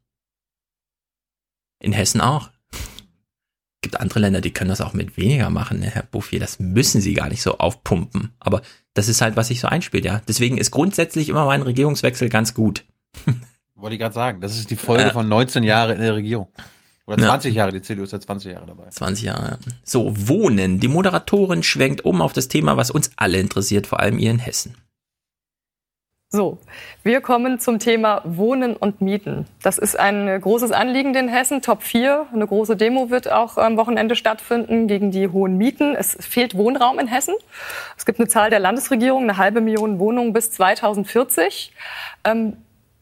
In 1.79 1.93
Hessen 1.93 2.23
auch. 2.23 2.49
Gibt 3.83 4.01
andere 4.01 4.21
Länder, 4.21 4.41
die 4.41 4.55
können 4.55 4.71
das 4.71 4.81
auch 4.81 4.95
mit 4.95 5.19
weniger 5.19 5.51
machen, 5.51 5.81
ne, 5.81 5.91
Herr 5.91 6.05
Bouffier. 6.05 6.41
Das 6.41 6.59
müssen 6.59 7.03
sie 7.03 7.13
gar 7.13 7.29
nicht 7.29 7.43
so 7.43 7.59
aufpumpen. 7.59 8.33
Aber 8.41 8.63
das 8.95 9.09
ist 9.09 9.21
halt, 9.21 9.37
was 9.37 9.49
sich 9.49 9.61
so 9.61 9.69
einspielt, 9.69 10.07
ja. 10.07 10.23
Deswegen 10.27 10.57
ist 10.57 10.71
grundsätzlich 10.71 11.29
immer 11.29 11.45
mein 11.45 11.61
Regierungswechsel 11.61 12.31
ganz 12.31 12.55
gut. 12.55 12.87
Wollte 13.75 13.97
ich 13.97 14.01
gerade 14.01 14.15
sagen. 14.15 14.41
Das 14.41 14.57
ist 14.57 14.71
die 14.71 14.77
Folge 14.77 15.03
ja. 15.03 15.11
von 15.11 15.29
19 15.29 15.65
Jahren 15.65 15.97
in 15.97 16.01
der 16.01 16.15
Regierung. 16.15 16.49
Oder 17.09 17.25
20 17.25 17.55
ja. 17.55 17.63
Jahre, 17.63 17.73
die 17.73 17.81
CDU 17.81 18.03
ist 18.03 18.13
ja 18.13 18.21
20 18.21 18.53
Jahre 18.53 18.67
dabei. 18.67 18.91
20 18.91 19.25
Jahre. 19.25 19.59
So, 19.83 20.13
Wohnen. 20.29 20.79
Die 20.79 20.89
Moderatorin 20.89 21.63
schwenkt 21.63 22.05
um 22.05 22.21
auf 22.21 22.35
das 22.35 22.49
Thema, 22.49 22.77
was 22.77 22.91
uns 22.91 23.13
alle 23.17 23.39
interessiert, 23.39 23.87
vor 23.87 24.01
allem 24.01 24.19
ihr 24.19 24.31
in 24.31 24.39
Hessen. 24.39 24.77
So, 26.31 26.59
wir 27.03 27.23
kommen 27.23 27.59
zum 27.59 27.79
Thema 27.79 28.21
Wohnen 28.25 28.77
und 28.77 29.01
Mieten. 29.01 29.47
Das 29.63 29.79
ist 29.79 29.99
ein 29.99 30.39
großes 30.39 30.73
Anliegen 30.73 31.15
in 31.15 31.29
Hessen, 31.29 31.63
Top 31.63 31.83
4. 31.83 32.27
Eine 32.31 32.47
große 32.47 32.77
Demo 32.77 33.09
wird 33.09 33.33
auch 33.33 33.57
am 33.57 33.79
Wochenende 33.79 34.15
stattfinden 34.15 34.87
gegen 34.89 35.11
die 35.11 35.29
hohen 35.29 35.57
Mieten. 35.57 35.95
Es 35.95 36.19
fehlt 36.21 36.55
Wohnraum 36.55 36.99
in 36.99 37.07
Hessen. 37.07 37.35
Es 37.97 38.05
gibt 38.05 38.21
eine 38.21 38.29
Zahl 38.29 38.51
der 38.51 38.61
Landesregierung, 38.61 39.23
eine 39.23 39.39
halbe 39.39 39.63
Million 39.63 39.99
Wohnungen 39.99 40.35
bis 40.35 40.51
2040. 40.51 41.73
Ähm, 42.25 42.59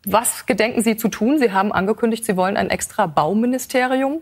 was 0.07 0.47
gedenken 0.47 0.83
Sie 0.83 0.97
zu 0.97 1.09
tun? 1.09 1.39
Sie 1.39 1.53
haben 1.53 1.73
angekündigt, 1.73 2.25
Sie 2.25 2.37
wollen 2.37 2.57
ein 2.57 2.71
extra 2.71 3.07
Bauministerium 3.07 4.21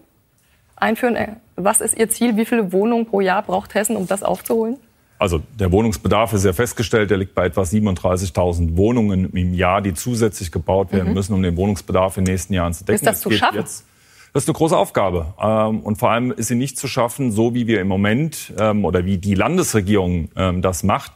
einführen. 0.75 1.15
Äh, 1.15 1.37
was 1.57 1.81
ist 1.81 1.97
Ihr 1.97 2.09
Ziel? 2.09 2.37
Wie 2.37 2.47
viele 2.47 2.73
Wohnungen 2.73 3.07
pro 3.07 3.21
Jahr 3.21 3.43
braucht 3.43 3.75
Hessen, 3.75 3.95
um 3.95 4.07
das 4.07 4.23
aufzuholen? 4.23 4.79
Also 5.19 5.41
der 5.59 5.71
Wohnungsbedarf 5.71 6.33
ist 6.33 6.45
ja 6.45 6.53
festgestellt, 6.53 7.11
der 7.11 7.19
liegt 7.19 7.35
bei 7.35 7.47
etwa 7.47 7.63
37.000 7.63 8.77
Wohnungen 8.77 9.31
im 9.31 9.55
Jahr, 9.55 9.81
die 9.81 9.95
zusätzlich 9.95 10.51
gebaut 10.51 10.93
werden 10.93 11.09
mhm. 11.09 11.15
müssen, 11.15 11.35
um 11.35 11.43
den 11.43 11.55
Bedarf 11.55 12.17
in 12.17 12.25
den 12.25 12.33
nächsten 12.33 12.55
Jahren 12.55 12.73
zu 12.73 12.85
decken. 12.85 12.97
Ist 12.97 13.07
das 13.07 13.21
zu 13.21 13.31
schaffen? 13.31 13.59
Jetzt, 13.59 13.87
das 14.33 14.43
ist 14.43 14.49
eine 14.49 14.57
große 14.57 14.77
Aufgabe. 14.77 15.35
Ähm, 15.41 15.81
und 15.81 15.97
vor 15.99 16.11
allem 16.11 16.33
ist 16.33 16.49
sie 16.49 16.57
nicht 16.57 16.79
zu 16.79 16.89
schaffen, 16.89 17.31
so 17.31 17.55
wie 17.55 17.67
wir 17.67 17.81
im 17.81 17.89
Moment 17.89 18.53
ähm, 18.59 18.85
oder 18.85 19.05
wie 19.05 19.19
die 19.19 19.35
Landesregierung 19.35 20.31
ähm, 20.35 20.61
das 20.61 20.83
macht. 20.83 21.13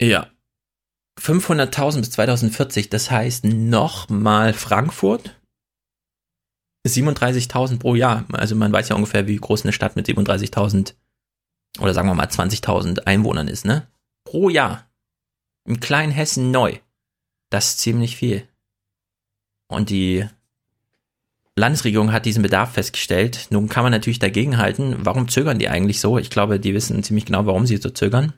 Ja. 0.00 0.28
500.000 1.18 2.00
bis 2.00 2.10
2040, 2.12 2.90
das 2.90 3.10
heißt 3.10 3.44
nochmal 3.44 4.52
Frankfurt. 4.54 5.34
37.000 6.86 7.78
pro 7.78 7.94
Jahr. 7.94 8.24
Also 8.32 8.54
man 8.54 8.72
weiß 8.72 8.88
ja 8.88 8.96
ungefähr, 8.96 9.26
wie 9.26 9.36
groß 9.36 9.64
eine 9.64 9.72
Stadt 9.72 9.96
mit 9.96 10.06
37.000 10.06 10.94
oder 11.80 11.92
sagen 11.92 12.08
wir 12.08 12.14
mal 12.14 12.26
20.000 12.26 13.06
Einwohnern 13.06 13.48
ist, 13.48 13.64
ne? 13.64 13.88
Pro 14.24 14.48
Jahr. 14.48 14.88
Im 15.64 15.80
kleinen 15.80 16.12
Hessen 16.12 16.50
neu. 16.50 16.78
Das 17.50 17.70
ist 17.70 17.80
ziemlich 17.80 18.16
viel. 18.16 18.46
Und 19.68 19.90
die 19.90 20.26
Landesregierung 21.56 22.12
hat 22.12 22.24
diesen 22.24 22.42
Bedarf 22.42 22.72
festgestellt. 22.72 23.48
Nun 23.50 23.68
kann 23.68 23.82
man 23.82 23.92
natürlich 23.92 24.18
dagegenhalten. 24.18 24.96
Warum 25.00 25.28
zögern 25.28 25.58
die 25.58 25.68
eigentlich 25.68 26.00
so? 26.00 26.18
Ich 26.18 26.30
glaube, 26.30 26.58
die 26.58 26.74
wissen 26.74 27.02
ziemlich 27.02 27.26
genau, 27.26 27.46
warum 27.46 27.66
sie 27.66 27.76
so 27.76 27.90
zögern. 27.90 28.32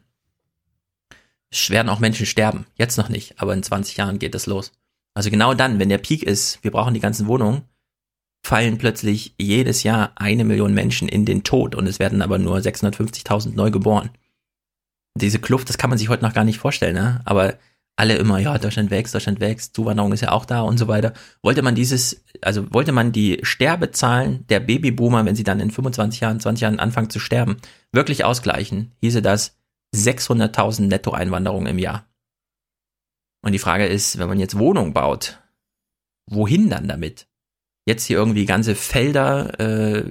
Es 1.51 1.70
werden 1.70 1.89
auch 1.89 1.99
Menschen 1.99 2.27
sterben. 2.27 2.67
Jetzt 2.77 2.97
noch 2.97 3.09
nicht, 3.09 3.41
aber 3.41 3.55
in 3.55 3.62
20 3.62 3.97
Jahren 3.97 4.19
geht 4.19 4.35
das 4.35 4.47
los. 4.47 4.73
Also 5.15 5.31
genau 5.31 5.55
dann, 5.55 5.79
wenn 5.79 5.89
der 5.89 5.99
Peak 5.99 6.23
ist, 6.23 6.62
wir 6.62 6.70
brauchen 6.70 6.95
die 6.95 7.01
ganzen 7.01 7.27
Wohnungen, 7.27 7.62
fallen 8.43 8.79
plötzlich 8.79 9.35
jedes 9.39 9.83
Jahr 9.83 10.12
eine 10.17 10.45
Million 10.45 10.73
Menschen 10.73 11.09
in 11.09 11.25
den 11.25 11.43
Tod 11.43 11.75
und 11.75 11.87
es 11.87 11.99
werden 11.99 12.23
aber 12.23 12.39
nur 12.39 12.59
650.000 12.59 13.55
neu 13.55 13.70
geboren. 13.70 14.11
Diese 15.17 15.41
Kluft, 15.41 15.69
das 15.69 15.79
kann 15.79 15.91
man 15.91 15.99
sich 15.99 16.09
heute 16.09 16.25
noch 16.25 16.33
gar 16.33 16.45
nicht 16.45 16.59
vorstellen, 16.59 16.95
ne? 16.95 17.20
aber 17.25 17.59
alle 17.97 18.17
immer, 18.17 18.39
ja, 18.39 18.57
Deutschland 18.57 18.91
wächst, 18.91 19.15
Deutschland 19.15 19.41
wächst, 19.41 19.75
Zuwanderung 19.75 20.12
ist 20.12 20.23
ja 20.23 20.33
auch 20.33 20.47
da 20.47 20.62
und 20.62 20.79
so 20.79 20.89
weiter. 20.89 21.12
Wollte 21.43 21.61
man 21.61 21.75
dieses, 21.75 22.25
also 22.41 22.73
wollte 22.73 22.93
man 22.93 23.12
die 23.12 23.41
Sterbezahlen 23.43 24.47
der 24.49 24.61
Babyboomer, 24.61 25.27
wenn 25.27 25.37
sie 25.37 25.45
dann 25.45 25.61
in 25.61 25.70
25 25.70 26.20
Jahren, 26.20 26.41
20 26.41 26.62
Jahren 26.62 26.81
anfangen 26.81 27.11
zu 27.11 27.19
sterben, 27.19 27.59
wirklich 27.93 28.25
ausgleichen, 28.25 28.93
hieße 29.01 29.20
das 29.20 29.60
600.000 29.94 30.83
Nettoeinwanderung 30.83 31.67
im 31.67 31.78
Jahr. 31.78 32.07
Und 33.43 33.52
die 33.52 33.59
Frage 33.59 33.86
ist, 33.86 34.19
wenn 34.19 34.28
man 34.28 34.39
jetzt 34.39 34.59
Wohnungen 34.59 34.93
baut, 34.93 35.41
wohin 36.27 36.69
dann 36.69 36.89
damit? 36.89 37.27
jetzt 37.91 38.07
hier 38.07 38.17
irgendwie 38.17 38.47
ganze 38.47 38.75
Felder 38.75 39.59
äh, 39.60 40.05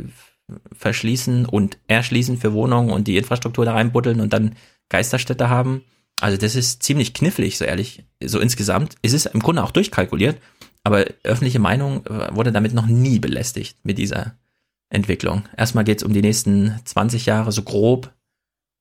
verschließen 0.73 1.45
und 1.45 1.77
erschließen 1.87 2.37
für 2.37 2.53
Wohnungen 2.53 2.91
und 2.91 3.07
die 3.07 3.17
Infrastruktur 3.17 3.65
da 3.65 3.73
reinbuddeln 3.73 4.19
und 4.19 4.33
dann 4.33 4.55
Geisterstädte 4.89 5.49
haben. 5.49 5.83
Also 6.19 6.37
das 6.37 6.55
ist 6.55 6.83
ziemlich 6.83 7.13
knifflig, 7.13 7.57
so 7.57 7.65
ehrlich. 7.65 8.03
So 8.23 8.39
insgesamt 8.39 8.95
ist 9.01 9.13
es 9.13 9.25
im 9.25 9.39
Grunde 9.39 9.63
auch 9.63 9.71
durchkalkuliert, 9.71 10.37
aber 10.83 11.05
öffentliche 11.23 11.59
Meinung 11.59 12.05
äh, 12.07 12.35
wurde 12.35 12.51
damit 12.51 12.73
noch 12.73 12.87
nie 12.87 13.19
belästigt 13.19 13.77
mit 13.83 13.97
dieser 13.97 14.35
Entwicklung. 14.89 15.43
Erstmal 15.55 15.83
geht 15.83 15.99
es 15.99 16.03
um 16.03 16.13
die 16.13 16.21
nächsten 16.21 16.79
20 16.83 17.27
Jahre 17.27 17.51
so 17.51 17.61
grob 17.61 18.11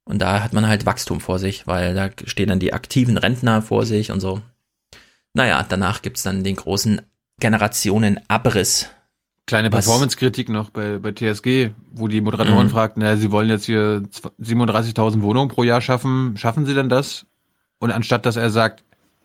und 0.09 0.20
da 0.20 0.43
hat 0.43 0.55
man 0.55 0.67
halt 0.67 0.87
Wachstum 0.87 1.20
vor 1.20 1.39
sich, 1.39 1.67
weil 1.67 1.95
da 1.95 2.09
stehen 2.25 2.49
dann 2.49 2.59
die 2.59 2.73
aktiven 2.73 3.19
Rentner 3.19 3.61
vor 3.61 3.85
sich 3.85 4.11
und 4.11 4.20
so. 4.20 4.41
Naja, 5.35 5.65
danach 5.69 6.01
gibt's 6.01 6.23
dann 6.23 6.43
den 6.45 6.57
großen 6.57 7.03
Generationenabriss. 7.41 8.89
Kleine 9.45 9.69
Performance-Kritik 9.69 10.49
noch 10.49 10.70
bei, 10.70 10.97
bei 10.97 11.12
TSG, 11.12 11.73
wo 11.93 12.09
die 12.09 12.23
Moderatoren 12.23 12.69
mhm. 12.69 12.70
fragten, 12.70 13.03
na, 13.03 13.19
sie 13.19 13.31
wollen 13.31 13.51
jetzt 13.51 13.67
hier 13.67 14.03
37.000 14.41 15.20
Wohnungen 15.20 15.51
pro 15.51 15.62
Jahr 15.62 15.83
schaffen. 15.83 16.39
Schaffen 16.39 16.65
sie 16.65 16.75
denn 16.75 16.89
das? 16.89 17.27
Und 17.78 17.91
anstatt 17.91 18.25
dass 18.25 18.37
er 18.37 18.49
sagt, 18.49 18.85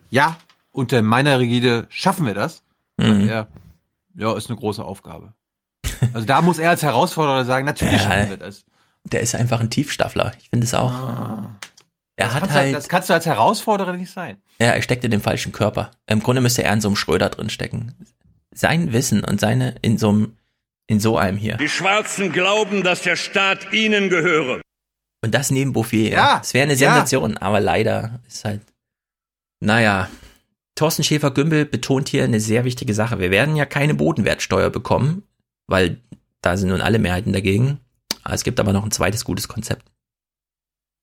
ja, 0.10 0.36
unter 0.74 1.02
meiner 1.02 1.40
Rigide 1.40 1.88
schaffen 1.88 2.26
wir 2.26 2.34
das, 2.34 2.62
mhm. 2.98 3.06
sagt 3.06 3.30
er, 3.30 3.48
ja, 4.16 4.36
ist 4.36 4.50
eine 4.50 4.60
große 4.60 4.84
Aufgabe. 4.84 5.34
Also 6.14 6.28
da 6.28 6.42
muss 6.42 6.60
er 6.60 6.72
als 6.72 6.84
Herausforderer 6.84 7.46
sagen, 7.46 7.66
natürlich 7.66 8.02
schaffen 8.02 8.30
wir 8.30 8.38
das. 8.38 8.66
Der 9.06 9.22
ist 9.22 9.36
einfach 9.36 9.60
ein 9.60 9.70
Tiefstaffler. 9.70 10.34
Ich 10.40 10.50
finde 10.50 10.66
es 10.66 10.74
auch. 10.74 10.92
Ah. 10.92 11.60
Er 12.16 12.28
das 12.28 12.36
hat 12.36 12.52
halt. 12.52 12.76
Das 12.76 12.90
kannst 12.90 13.10
du 13.10 13.14
als 13.14 13.26
Herausforderer 13.26 13.94
nicht 13.94 14.12
sein. 14.12 14.38
Ja, 14.60 14.68
er 14.68 14.82
steckt 14.82 15.04
in 15.04 15.12
dem 15.12 15.22
falschen 15.22 15.52
Körper. 15.52 15.92
Im 16.08 16.22
Grunde 16.22 16.42
müsste 16.42 16.64
er 16.64 16.74
in 16.74 16.82
so 16.82 16.88
einem 16.88 16.96
Schröder 16.96 17.30
drin 17.30 17.50
stecken. 17.50 17.94
Sein 18.54 18.94
Wissen 18.94 19.24
und 19.24 19.40
seine 19.40 19.76
in 19.82 19.98
so 19.98 20.10
einem, 20.10 20.38
in 20.88 21.00
so 21.00 21.18
einem 21.18 21.38
hier. 21.38 21.58
Die 21.58 21.70
Schwarzen 21.70 22.32
glauben, 22.32 22.84
dass 22.84 23.02
der 23.02 23.16
Staat 23.16 23.74
ihnen 23.74 24.10
gehöre. 24.10 24.62
Und 25.24 25.34
das 25.34 25.52
neben 25.52 25.74
Bouffier. 25.74 26.12
Ja. 26.12 26.40
Es 26.44 26.54
wäre 26.54 26.64
eine 26.64 26.76
Sensation, 26.76 27.32
ja. 27.32 27.42
aber 27.42 27.60
leider 27.60 28.20
ist 28.28 28.46
halt, 28.46 28.62
naja. 29.60 30.10
Thorsten 30.76 31.04
Schäfer-Gümbel 31.04 31.66
betont 31.66 32.10
hier 32.10 32.24
eine 32.24 32.40
sehr 32.40 32.66
wichtige 32.66 32.96
Sache. 32.96 33.20
Wir 33.20 33.30
werden 33.30 33.56
ja 33.56 33.66
keine 33.66 33.94
Bodenwertsteuer 33.94 34.72
bekommen, 34.72 35.24
weil 35.68 36.02
da 36.42 36.58
sind 36.58 36.70
nun 36.70 36.82
alle 36.82 36.98
Mehrheiten 36.98 37.32
dagegen. 37.32 37.80
Es 38.30 38.44
gibt 38.44 38.60
aber 38.60 38.74
noch 38.74 38.84
ein 38.84 38.92
zweites 38.92 39.26
gutes 39.26 39.48
Konzept. 39.48 39.86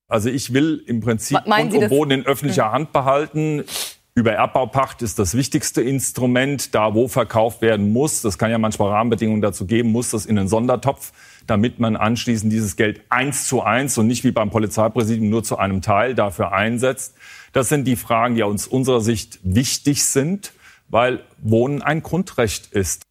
Also 0.08 0.28
ich 0.28 0.52
will 0.52 0.82
im 0.86 1.00
Prinzip 1.00 1.38
Grund 1.44 1.72
und 1.72 1.88
Boden 1.88 2.10
in 2.10 2.26
öffentlicher 2.26 2.66
hm. 2.66 2.72
Hand 2.72 2.92
behalten. 2.92 3.64
Über 4.12 4.32
Erbbaupacht 4.32 5.02
ist 5.02 5.20
das 5.20 5.36
wichtigste 5.36 5.82
Instrument. 5.82 6.74
Da, 6.74 6.94
wo 6.94 7.06
verkauft 7.06 7.62
werden 7.62 7.92
muss, 7.92 8.22
das 8.22 8.36
kann 8.36 8.50
ja 8.50 8.58
manchmal 8.58 8.90
Rahmenbedingungen 8.90 9.40
dazu 9.40 9.66
geben, 9.66 9.92
muss 9.92 10.10
das 10.10 10.26
in 10.26 10.36
einen 10.36 10.48
Sondertopf, 10.48 11.12
damit 11.46 11.78
man 11.78 11.96
anschließend 11.96 12.52
dieses 12.52 12.74
Geld 12.74 13.02
eins 13.08 13.46
zu 13.46 13.62
eins 13.62 13.96
und 13.98 14.08
nicht 14.08 14.24
wie 14.24 14.32
beim 14.32 14.50
Polizeipräsidium 14.50 15.30
nur 15.30 15.44
zu 15.44 15.58
einem 15.58 15.80
Teil 15.80 16.16
dafür 16.16 16.52
einsetzt. 16.52 17.14
Das 17.52 17.68
sind 17.68 17.84
die 17.86 17.96
Fragen, 17.96 18.34
die 18.34 18.42
aus 18.42 18.66
unserer 18.66 19.00
Sicht 19.00 19.38
wichtig 19.44 20.04
sind, 20.04 20.52
weil 20.88 21.20
Wohnen 21.38 21.80
ein 21.80 22.02
Grundrecht 22.02 22.72
ist. 22.72 23.02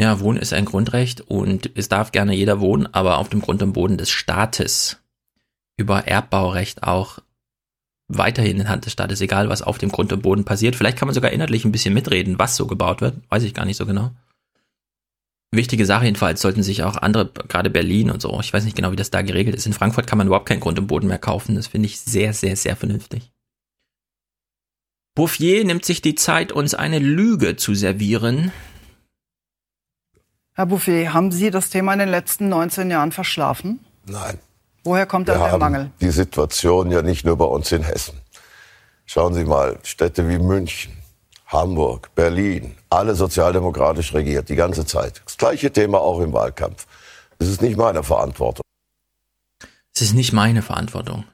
Ja, 0.00 0.18
Wohnen 0.18 0.38
ist 0.38 0.54
ein 0.54 0.64
Grundrecht 0.64 1.20
und 1.20 1.72
es 1.74 1.90
darf 1.90 2.10
gerne 2.10 2.34
jeder 2.34 2.58
wohnen, 2.60 2.86
aber 2.86 3.18
auf 3.18 3.28
dem 3.28 3.42
Grund 3.42 3.62
und 3.62 3.74
Boden 3.74 3.98
des 3.98 4.08
Staates 4.08 4.98
über 5.76 6.06
Erbbaurecht 6.08 6.84
auch 6.84 7.18
weiterhin 8.08 8.60
in 8.60 8.70
Hand 8.70 8.86
des 8.86 8.94
Staates, 8.94 9.20
egal 9.20 9.50
was 9.50 9.60
auf 9.60 9.76
dem 9.76 9.90
Grund 9.90 10.10
und 10.14 10.22
Boden 10.22 10.46
passiert. 10.46 10.74
Vielleicht 10.74 10.96
kann 10.96 11.06
man 11.06 11.14
sogar 11.14 11.32
inhaltlich 11.32 11.66
ein 11.66 11.72
bisschen 11.72 11.92
mitreden, 11.92 12.38
was 12.38 12.56
so 12.56 12.66
gebaut 12.66 13.02
wird. 13.02 13.18
Weiß 13.28 13.42
ich 13.42 13.52
gar 13.52 13.66
nicht 13.66 13.76
so 13.76 13.84
genau. 13.84 14.10
Wichtige 15.52 15.84
Sache 15.84 16.06
jedenfalls 16.06 16.40
sollten 16.40 16.62
sich 16.62 16.82
auch 16.82 16.96
andere, 16.96 17.30
gerade 17.48 17.68
Berlin 17.68 18.10
und 18.10 18.22
so, 18.22 18.40
ich 18.40 18.54
weiß 18.54 18.64
nicht 18.64 18.76
genau, 18.76 18.92
wie 18.92 18.96
das 18.96 19.10
da 19.10 19.20
geregelt 19.20 19.54
ist. 19.54 19.66
In 19.66 19.74
Frankfurt 19.74 20.06
kann 20.06 20.16
man 20.16 20.28
überhaupt 20.28 20.48
keinen 20.48 20.60
Grund 20.60 20.78
und 20.78 20.86
Boden 20.86 21.08
mehr 21.08 21.18
kaufen. 21.18 21.56
Das 21.56 21.66
finde 21.66 21.88
ich 21.88 22.00
sehr, 22.00 22.32
sehr, 22.32 22.56
sehr 22.56 22.74
vernünftig. 22.74 23.30
Bouffier 25.14 25.62
nimmt 25.66 25.84
sich 25.84 26.00
die 26.00 26.14
Zeit, 26.14 26.52
uns 26.52 26.72
eine 26.72 27.00
Lüge 27.00 27.56
zu 27.56 27.74
servieren. 27.74 28.50
Herr 30.60 30.66
Bouffier, 30.66 31.14
haben 31.14 31.32
Sie 31.32 31.50
das 31.50 31.70
Thema 31.70 31.94
in 31.94 32.00
den 32.00 32.10
letzten 32.10 32.50
19 32.50 32.90
Jahren 32.90 33.12
verschlafen? 33.12 33.80
Nein. 34.04 34.38
Woher 34.84 35.06
kommt 35.06 35.30
dann 35.30 35.38
der 35.40 35.56
Mangel? 35.56 35.90
Die 36.02 36.10
Situation 36.10 36.90
ja 36.90 37.00
nicht 37.00 37.24
nur 37.24 37.38
bei 37.38 37.46
uns 37.46 37.72
in 37.72 37.82
Hessen. 37.82 38.20
Schauen 39.06 39.32
Sie 39.32 39.46
mal, 39.46 39.78
Städte 39.84 40.28
wie 40.28 40.38
München, 40.38 40.92
Hamburg, 41.46 42.14
Berlin, 42.14 42.74
alle 42.90 43.14
sozialdemokratisch 43.14 44.12
regiert, 44.12 44.50
die 44.50 44.54
ganze 44.54 44.84
Zeit. 44.84 45.22
Das 45.24 45.38
gleiche 45.38 45.72
Thema 45.72 45.98
auch 45.98 46.20
im 46.20 46.34
Wahlkampf. 46.34 46.86
Es 47.38 47.48
ist 47.48 47.62
nicht 47.62 47.78
meine 47.78 48.02
Verantwortung. 48.02 48.62
Es 49.94 50.02
ist 50.02 50.12
nicht 50.12 50.34
meine 50.34 50.60
Verantwortung. 50.60 51.24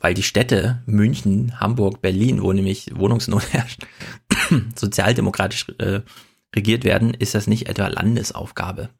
weil 0.00 0.14
die 0.14 0.22
Städte 0.22 0.82
München, 0.86 1.60
Hamburg, 1.60 2.00
Berlin, 2.00 2.42
wo 2.42 2.54
nämlich 2.54 2.90
Wohnungsnot 2.96 3.52
herrscht, 3.52 3.86
sozialdemokratisch 4.76 5.68
äh, 5.78 6.00
regiert 6.54 6.84
werden, 6.84 7.14
ist 7.14 7.34
das 7.34 7.46
nicht 7.46 7.68
etwa 7.68 7.88
Landesaufgabe. 7.88 8.90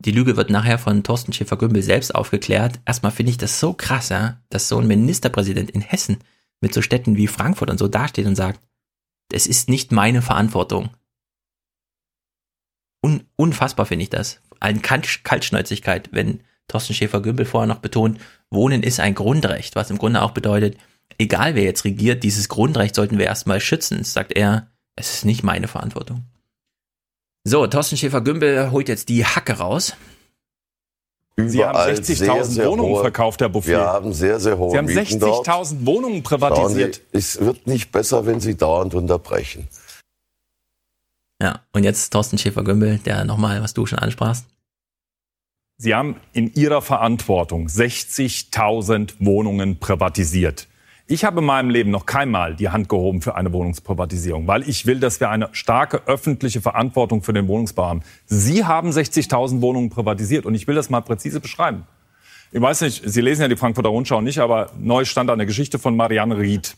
Die 0.00 0.10
Lüge 0.10 0.36
wird 0.36 0.50
nachher 0.50 0.78
von 0.78 1.02
Thorsten 1.02 1.32
Schäfer-Gümbel 1.32 1.82
selbst 1.82 2.14
aufgeklärt. 2.14 2.80
Erstmal 2.84 3.12
finde 3.12 3.30
ich 3.30 3.38
das 3.38 3.60
so 3.60 3.72
krass, 3.72 4.08
ja, 4.08 4.40
dass 4.50 4.68
so 4.68 4.78
ein 4.78 4.86
Ministerpräsident 4.86 5.70
in 5.70 5.80
Hessen 5.80 6.18
mit 6.60 6.74
so 6.74 6.82
Städten 6.82 7.16
wie 7.16 7.26
Frankfurt 7.26 7.70
und 7.70 7.78
so 7.78 7.88
dasteht 7.88 8.26
und 8.26 8.36
sagt, 8.36 8.60
es 9.32 9.46
ist 9.46 9.68
nicht 9.68 9.92
meine 9.92 10.22
Verantwortung. 10.22 10.90
Un 13.04 13.24
unfassbar 13.36 13.86
finde 13.86 14.04
ich 14.04 14.10
das. 14.10 14.40
Eine 14.60 14.80
Kaltschnäuzigkeit, 14.80 16.10
wenn 16.12 16.40
Thorsten 16.68 16.94
Schäfer-Gümbel 16.94 17.46
vorher 17.46 17.66
noch 17.66 17.80
betont, 17.80 18.20
Wohnen 18.50 18.82
ist 18.82 19.00
ein 19.00 19.14
Grundrecht, 19.14 19.76
was 19.76 19.90
im 19.90 19.98
Grunde 19.98 20.22
auch 20.22 20.30
bedeutet, 20.30 20.78
egal 21.18 21.54
wer 21.54 21.64
jetzt 21.64 21.84
regiert, 21.84 22.22
dieses 22.22 22.48
Grundrecht 22.48 22.94
sollten 22.94 23.18
wir 23.18 23.26
erstmal 23.26 23.60
schützen, 23.60 24.04
sagt 24.04 24.32
er, 24.32 24.70
es 24.96 25.12
ist 25.12 25.24
nicht 25.24 25.42
meine 25.42 25.68
Verantwortung. 25.68 26.24
So, 27.46 27.66
Thorsten 27.66 27.96
Schäfer-Gümbel 27.96 28.70
holt 28.70 28.88
jetzt 28.88 29.10
die 29.10 29.24
Hacke 29.24 29.58
raus. 29.58 29.94
Sie 31.36 31.64
haben 31.64 31.76
60.000 31.76 32.64
Wohnungen 32.64 32.92
hohe, 32.92 33.02
verkauft, 33.02 33.40
Herr 33.40 33.48
Bouffier. 33.48 33.78
Wir 33.78 33.86
haben 33.86 34.12
sehr, 34.12 34.38
sehr 34.40 34.56
hohe 34.56 34.70
Sie 34.70 34.78
haben 34.78 34.86
60.000 34.86 35.84
Wohnungen 35.84 36.22
privatisiert. 36.22 37.02
Sie, 37.12 37.18
es 37.18 37.40
wird 37.40 37.66
nicht 37.66 37.92
besser, 37.92 38.24
wenn 38.24 38.40
Sie 38.40 38.56
dauernd 38.56 38.94
unterbrechen. 38.94 39.68
Ja, 41.42 41.60
und 41.72 41.84
jetzt 41.84 42.10
Thorsten 42.10 42.38
Schäfer-Gümbel, 42.38 42.98
der 42.98 43.24
nochmal, 43.24 43.60
was 43.62 43.74
du 43.74 43.84
schon 43.84 43.98
ansprachst. 43.98 44.46
Sie 45.76 45.94
haben 45.94 46.20
in 46.32 46.54
Ihrer 46.54 46.80
Verantwortung 46.80 47.66
60.000 47.66 49.14
Wohnungen 49.18 49.78
privatisiert. 49.80 50.68
Ich 51.06 51.22
habe 51.24 51.40
in 51.40 51.46
meinem 51.46 51.68
Leben 51.68 51.90
noch 51.90 52.06
keinmal 52.06 52.56
die 52.56 52.70
Hand 52.70 52.88
gehoben 52.88 53.20
für 53.20 53.34
eine 53.34 53.52
Wohnungsprivatisierung, 53.52 54.46
weil 54.46 54.66
ich 54.66 54.86
will, 54.86 55.00
dass 55.00 55.20
wir 55.20 55.28
eine 55.28 55.50
starke 55.52 56.06
öffentliche 56.06 56.62
Verantwortung 56.62 57.22
für 57.22 57.34
den 57.34 57.46
Wohnungsbau 57.46 57.86
haben. 57.86 58.02
Sie 58.24 58.64
haben 58.64 58.88
60.000 58.88 59.60
Wohnungen 59.60 59.90
privatisiert 59.90 60.46
und 60.46 60.54
ich 60.54 60.66
will 60.66 60.74
das 60.74 60.88
mal 60.88 61.02
präzise 61.02 61.40
beschreiben. 61.40 61.86
Ich 62.52 62.60
weiß 62.60 62.80
nicht, 62.80 63.02
Sie 63.04 63.20
lesen 63.20 63.42
ja 63.42 63.48
die 63.48 63.56
Frankfurter 63.56 63.90
Rundschau 63.90 64.22
nicht, 64.22 64.38
aber 64.38 64.70
neu 64.78 65.04
stand 65.04 65.28
eine 65.28 65.44
Geschichte 65.44 65.78
von 65.78 65.94
Marianne 65.94 66.38
Ried. 66.38 66.74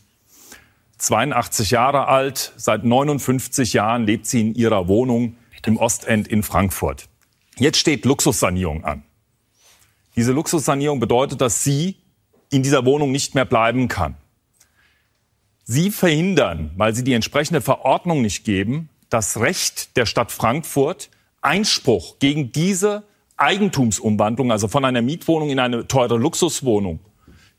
82 0.97 1.71
Jahre 1.71 2.07
alt, 2.07 2.51
seit 2.57 2.83
59 2.83 3.71
Jahren 3.73 4.05
lebt 4.05 4.25
sie 4.25 4.41
in 4.41 4.55
ihrer 4.55 4.89
Wohnung 4.89 5.37
im 5.65 5.77
Ostend 5.77 6.27
in 6.27 6.43
Frankfurt. 6.43 7.07
Jetzt 7.57 7.77
steht 7.77 8.03
Luxussanierung 8.03 8.83
an. 8.83 9.03
Diese 10.17 10.33
Luxussanierung 10.33 10.99
bedeutet, 10.99 11.39
dass 11.39 11.63
sie 11.63 11.95
in 12.49 12.63
dieser 12.63 12.85
Wohnung 12.85 13.11
nicht 13.11 13.35
mehr 13.35 13.45
bleiben 13.45 13.87
kann. 13.87 14.15
Sie 15.63 15.91
verhindern, 15.91 16.71
weil 16.77 16.95
Sie 16.95 17.03
die 17.03 17.13
entsprechende 17.13 17.61
Verordnung 17.61 18.21
nicht 18.21 18.45
geben, 18.45 18.89
das 19.09 19.39
Recht 19.39 19.97
der 19.97 20.05
Stadt 20.05 20.31
Frankfurt, 20.31 21.09
Einspruch 21.41 22.19
gegen 22.19 22.51
diese 22.51 23.03
Eigentumsumwandlung, 23.35 24.51
also 24.51 24.67
von 24.67 24.85
einer 24.85 25.01
Mietwohnung 25.01 25.49
in 25.49 25.59
eine 25.59 25.87
teure 25.87 26.17
Luxuswohnung. 26.17 26.99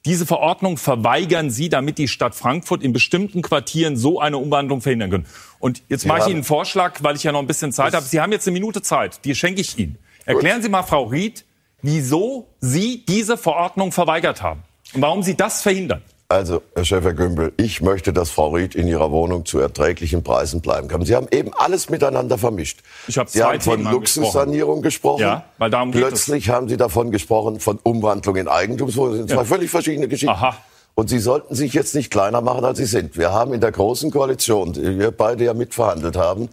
Diese 0.04 0.26
Verordnung 0.26 0.76
verweigern 0.76 1.50
Sie, 1.50 1.68
damit 1.68 1.98
die 1.98 2.08
Stadt 2.08 2.34
Frankfurt 2.34 2.82
in 2.82 2.92
bestimmten 2.92 3.42
Quartieren 3.42 3.96
so 3.96 4.20
eine 4.20 4.38
Umwandlung 4.38 4.80
verhindern 4.80 5.10
können. 5.10 5.26
Und 5.58 5.82
jetzt 5.88 6.06
mache 6.06 6.20
ich 6.20 6.26
Ihnen 6.26 6.36
einen 6.36 6.44
Vorschlag, 6.44 7.02
weil 7.02 7.16
ich 7.16 7.24
ja 7.24 7.32
noch 7.32 7.40
ein 7.40 7.46
bisschen 7.46 7.72
Zeit 7.72 7.94
habe. 7.94 8.06
Sie 8.06 8.20
haben 8.20 8.32
jetzt 8.32 8.46
eine 8.46 8.54
Minute 8.54 8.80
Zeit, 8.80 9.24
die 9.24 9.34
schenke 9.34 9.60
ich 9.60 9.78
Ihnen. 9.78 9.98
Erklären 10.24 10.62
Sie 10.62 10.68
mal, 10.68 10.82
Frau 10.82 11.04
Ried, 11.04 11.44
wieso 11.82 12.48
Sie 12.60 13.04
diese 13.06 13.36
Verordnung 13.36 13.92
verweigert 13.92 14.42
haben. 14.42 14.62
Warum 14.94 15.22
Sie 15.22 15.36
das 15.36 15.62
verhindern? 15.62 16.02
Also, 16.30 16.60
Herr 16.74 16.84
Schäfer-Gümbel, 16.84 17.54
ich 17.56 17.80
möchte, 17.80 18.12
dass 18.12 18.28
Frau 18.28 18.50
Ried 18.50 18.74
in 18.74 18.86
ihrer 18.86 19.10
Wohnung 19.10 19.46
zu 19.46 19.60
erträglichen 19.60 20.22
Preisen 20.22 20.60
bleiben 20.60 20.86
kann. 20.86 21.02
Sie 21.02 21.16
haben 21.16 21.26
eben 21.30 21.54
alles 21.54 21.88
miteinander 21.88 22.36
vermischt. 22.36 22.80
Ich 23.06 23.16
habe 23.16 23.30
Sie 23.30 23.42
haben 23.42 23.58
von 23.62 23.82
Luxussanierung 23.82 24.82
gesprochen. 24.82 25.22
Ja, 25.22 25.44
weil 25.56 25.70
darum 25.70 25.90
geht 25.90 26.02
Plötzlich 26.02 26.48
es. 26.48 26.52
haben 26.52 26.68
Sie 26.68 26.76
davon 26.76 27.10
gesprochen, 27.10 27.60
von 27.60 27.78
Umwandlung 27.82 28.36
in 28.36 28.46
Eigentumswohnungen. 28.46 29.20
Das 29.20 29.28
sind 29.28 29.36
zwei 29.36 29.42
ja. 29.42 29.48
völlig 29.48 29.70
verschiedene 29.70 30.06
Geschichten. 30.06 30.34
Aha. 30.34 30.54
Und 30.94 31.08
Sie 31.08 31.18
sollten 31.18 31.54
sich 31.54 31.72
jetzt 31.72 31.94
nicht 31.94 32.10
kleiner 32.10 32.42
machen, 32.42 32.62
als 32.62 32.76
Sie 32.76 32.84
sind. 32.84 33.16
Wir 33.16 33.32
haben 33.32 33.54
in 33.54 33.62
der 33.62 33.72
Großen 33.72 34.10
Koalition, 34.10 34.74
die 34.74 34.98
wir 34.98 35.12
beide 35.12 35.44
ja 35.44 35.54
mitverhandelt 35.54 36.18
haben, 36.18 36.50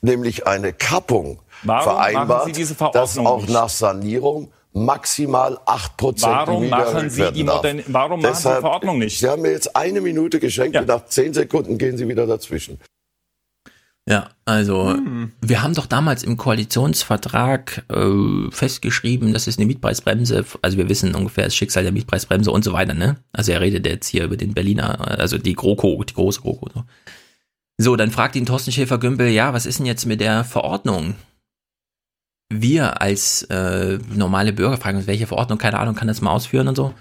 nämlich 0.00 0.48
eine 0.48 0.72
Kappung 0.72 1.38
Warum 1.62 1.84
vereinbart, 1.84 2.50
dass 2.92 3.18
auch 3.18 3.46
nach 3.46 3.68
Sanierung 3.68 4.50
maximal 4.72 5.58
8 5.66 5.96
Prozent 5.96 6.32
Warum 6.32 6.68
machen 6.68 7.10
Sie 7.10 7.30
die 7.32 7.44
Modern 7.44 7.82
Warum 7.88 8.20
machen 8.20 8.32
Deshalb, 8.34 8.56
Sie 8.56 8.58
die 8.58 8.62
Verordnung 8.62 8.98
nicht? 8.98 9.18
Sie 9.18 9.28
haben 9.28 9.42
mir 9.42 9.52
jetzt 9.52 9.74
eine 9.76 10.00
Minute 10.00 10.40
geschenkt 10.40 10.74
ja. 10.74 10.80
und 10.80 10.88
nach 10.88 11.06
10 11.06 11.34
Sekunden 11.34 11.78
gehen 11.78 11.96
Sie 11.96 12.08
wieder 12.08 12.26
dazwischen. 12.26 12.78
Ja, 14.08 14.30
also 14.44 14.94
hm. 14.94 15.32
wir 15.40 15.62
haben 15.62 15.74
doch 15.74 15.86
damals 15.86 16.24
im 16.24 16.36
Koalitionsvertrag 16.36 17.84
äh, 17.88 18.50
festgeschrieben, 18.50 19.32
dass 19.32 19.46
es 19.46 19.58
eine 19.58 19.66
Mietpreisbremse, 19.66 20.44
also 20.60 20.76
wir 20.76 20.88
wissen 20.88 21.14
ungefähr 21.14 21.44
das 21.44 21.54
Schicksal 21.54 21.84
der 21.84 21.92
Mietpreisbremse 21.92 22.50
und 22.50 22.64
so 22.64 22.72
weiter, 22.72 22.94
ne? 22.94 23.18
Also 23.32 23.52
er 23.52 23.60
redet 23.60 23.86
jetzt 23.86 24.08
hier 24.08 24.24
über 24.24 24.36
den 24.36 24.54
Berliner, 24.54 25.18
also 25.20 25.38
die 25.38 25.54
GroKo, 25.54 26.02
die 26.02 26.14
große 26.14 26.40
GroKo. 26.40 26.68
So. 26.74 26.84
so, 27.78 27.96
dann 27.96 28.10
fragt 28.10 28.34
ihn 28.34 28.44
Thorsten 28.44 28.72
Schäfer-Gümbel, 28.72 29.28
ja, 29.28 29.52
was 29.54 29.66
ist 29.66 29.78
denn 29.78 29.86
jetzt 29.86 30.04
mit 30.04 30.20
der 30.20 30.42
Verordnung? 30.42 31.14
Wir 32.60 33.00
als 33.00 33.42
äh, 33.44 33.98
normale 34.14 34.52
Bürger 34.52 34.76
fragen 34.76 34.98
uns, 34.98 35.06
welche 35.06 35.26
Verordnung, 35.26 35.58
keine 35.58 35.78
Ahnung, 35.78 35.94
kann 35.94 36.08
das 36.08 36.20
mal 36.20 36.32
ausführen 36.32 36.68
und 36.68 36.76
so. 36.76 36.94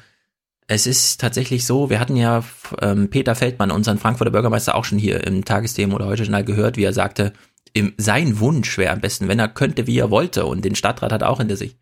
Es 0.67 0.87
ist 0.87 1.19
tatsächlich 1.19 1.65
so, 1.65 1.89
wir 1.89 1.99
hatten 1.99 2.15
ja 2.15 2.43
ähm, 2.81 3.09
Peter 3.09 3.35
Feldmann, 3.35 3.71
unseren 3.71 3.97
Frankfurter 3.97 4.31
Bürgermeister, 4.31 4.75
auch 4.75 4.85
schon 4.85 4.97
hier 4.97 5.25
im 5.27 5.43
Tagesthema 5.43 5.95
oder 5.95 6.05
heute 6.05 6.23
Journal 6.23 6.45
gehört, 6.45 6.77
wie 6.77 6.83
er 6.83 6.93
sagte, 6.93 7.33
im, 7.73 7.93
sein 7.97 8.39
Wunsch 8.39 8.77
wäre 8.77 8.93
am 8.93 9.01
besten, 9.01 9.27
wenn 9.27 9.39
er 9.39 9.47
könnte, 9.47 9.87
wie 9.87 9.97
er 9.97 10.11
wollte 10.11 10.45
und 10.45 10.63
den 10.63 10.75
Stadtrat 10.75 11.11
hat 11.11 11.23
auch 11.23 11.39
hinter 11.39 11.57
sich, 11.57 11.77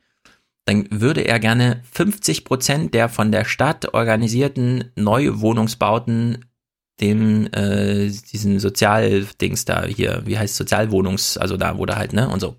dann 0.65 0.87
würde 0.91 1.21
er 1.21 1.39
gerne 1.39 1.81
50 1.91 2.45
Prozent 2.45 2.93
der 2.93 3.09
von 3.09 3.31
der 3.31 3.45
Stadt 3.45 3.93
organisierten 3.93 4.91
Neuwohnungsbauten 4.95 6.45
dem 6.99 7.47
äh, 7.53 8.09
diesen 8.09 8.59
Sozialdings 8.59 9.65
da 9.65 9.85
hier, 9.85 10.21
wie 10.25 10.37
heißt 10.37 10.55
Sozialwohnungs, 10.55 11.37
also 11.37 11.57
da 11.57 11.77
wurde 11.77 11.95
halt 11.95 12.13
ne 12.13 12.27
und 12.27 12.39
so 12.39 12.55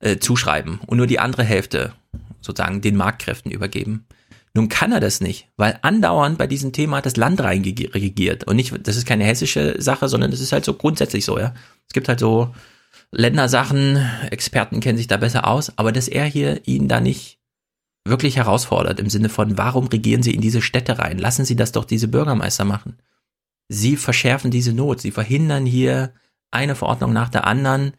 äh, 0.00 0.18
zuschreiben 0.18 0.80
und 0.86 0.98
nur 0.98 1.06
die 1.06 1.18
andere 1.18 1.44
Hälfte 1.44 1.92
sozusagen 2.40 2.80
den 2.80 2.96
Marktkräften 2.96 3.50
übergeben. 3.50 4.06
Nun 4.54 4.68
kann 4.68 4.92
er 4.92 5.00
das 5.00 5.20
nicht, 5.20 5.48
weil 5.56 5.78
andauernd 5.82 6.38
bei 6.38 6.46
diesem 6.46 6.72
Thema 6.72 7.02
das 7.02 7.16
Land 7.16 7.42
reinregiert 7.42 8.44
und 8.44 8.56
nicht, 8.56 8.74
das 8.86 8.96
ist 8.96 9.06
keine 9.06 9.24
hessische 9.24 9.80
Sache, 9.80 10.08
sondern 10.08 10.30
das 10.30 10.40
ist 10.40 10.52
halt 10.52 10.64
so 10.64 10.74
grundsätzlich 10.74 11.24
so, 11.24 11.38
ja. 11.38 11.52
Es 11.86 11.92
gibt 11.92 12.08
halt 12.08 12.20
so 12.20 12.54
Ländersachen, 13.12 13.98
Experten 14.30 14.80
kennen 14.80 14.98
sich 14.98 15.08
da 15.08 15.18
besser 15.18 15.46
aus, 15.46 15.72
aber 15.76 15.92
dass 15.92 16.08
er 16.08 16.24
hier 16.24 16.66
ihn 16.66 16.88
da 16.88 17.00
nicht 17.00 17.38
wirklich 18.04 18.36
herausfordert 18.36 19.00
im 19.00 19.10
Sinne 19.10 19.28
von, 19.28 19.58
warum 19.58 19.88
regieren 19.88 20.22
Sie 20.22 20.34
in 20.34 20.40
diese 20.40 20.62
Städte 20.62 20.98
rein? 20.98 21.18
Lassen 21.18 21.44
Sie 21.44 21.56
das 21.56 21.72
doch 21.72 21.84
diese 21.84 22.08
Bürgermeister 22.08 22.64
machen. 22.64 22.96
Sie 23.68 23.96
verschärfen 23.96 24.50
diese 24.50 24.72
Not, 24.72 25.00
sie 25.00 25.10
verhindern 25.10 25.66
hier 25.66 26.12
eine 26.50 26.76
Verordnung 26.76 27.12
nach 27.12 27.28
der 27.28 27.46
anderen, 27.46 27.94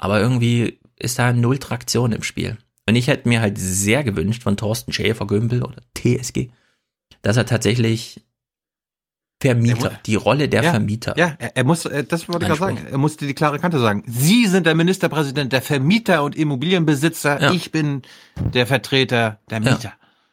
aber 0.00 0.18
irgendwie 0.18 0.80
ist 0.96 1.18
da 1.18 1.32
null 1.32 1.58
Traktion 1.58 2.12
im 2.12 2.22
Spiel. 2.22 2.56
Und 2.88 2.96
ich 2.96 3.06
hätte 3.06 3.28
mir 3.28 3.40
halt 3.40 3.58
sehr 3.58 4.02
gewünscht 4.02 4.42
von 4.42 4.56
Thorsten 4.56 4.92
Schäfer-Gümbel 4.92 5.62
oder 5.62 5.82
TSG, 5.94 6.48
dass 7.22 7.36
er 7.36 7.44
tatsächlich 7.44 8.22
Vermieter, 9.42 10.00
die 10.06 10.14
Rolle 10.16 10.48
der 10.48 10.62
ja, 10.62 10.70
Vermieter. 10.70 11.14
Ja, 11.16 11.36
er, 11.38 11.56
er 11.56 11.64
muss, 11.64 11.84
äh, 11.84 12.04
das 12.04 12.28
wollte 12.28 12.44
ich 12.44 12.48
gerade 12.48 12.60
sagen, 12.60 12.86
er 12.90 12.98
musste 12.98 13.26
die 13.26 13.34
klare 13.34 13.58
Kante 13.58 13.78
sagen. 13.78 14.02
Sie 14.06 14.46
sind 14.46 14.66
der 14.66 14.74
Ministerpräsident 14.74 15.52
der 15.52 15.62
Vermieter 15.62 16.22
und 16.22 16.34
Immobilienbesitzer, 16.34 17.40
ja. 17.40 17.52
ich 17.52 17.70
bin 17.70 18.02
der 18.52 18.66
Vertreter 18.66 19.38
der 19.50 19.60
Mieter. 19.60 19.92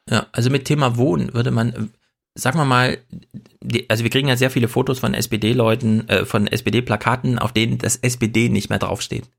Ja. 0.10 0.16
ja, 0.16 0.28
also 0.32 0.50
mit 0.50 0.66
Thema 0.66 0.98
Wohnen 0.98 1.34
würde 1.34 1.52
man, 1.52 1.92
sagen 2.36 2.58
wir 2.58 2.66
mal, 2.66 2.98
die, 3.62 3.90
also 3.90 4.04
wir 4.04 4.12
kriegen 4.12 4.30
ja 4.30 4.38
sehr 4.38 4.50
viele 4.50 4.70
Fotos 4.70 5.00
von 5.00 5.14
SPD-Leuten, 5.14 6.08
äh, 6.08 6.26
von 6.26 6.48
SPD-Plakaten, 6.48 7.38
auf 7.38 7.52
denen 7.52 7.78
das 7.78 7.98
SPD 7.98 8.50
nicht 8.50 8.70
mehr 8.70 8.80
draufsteht. 8.80 9.30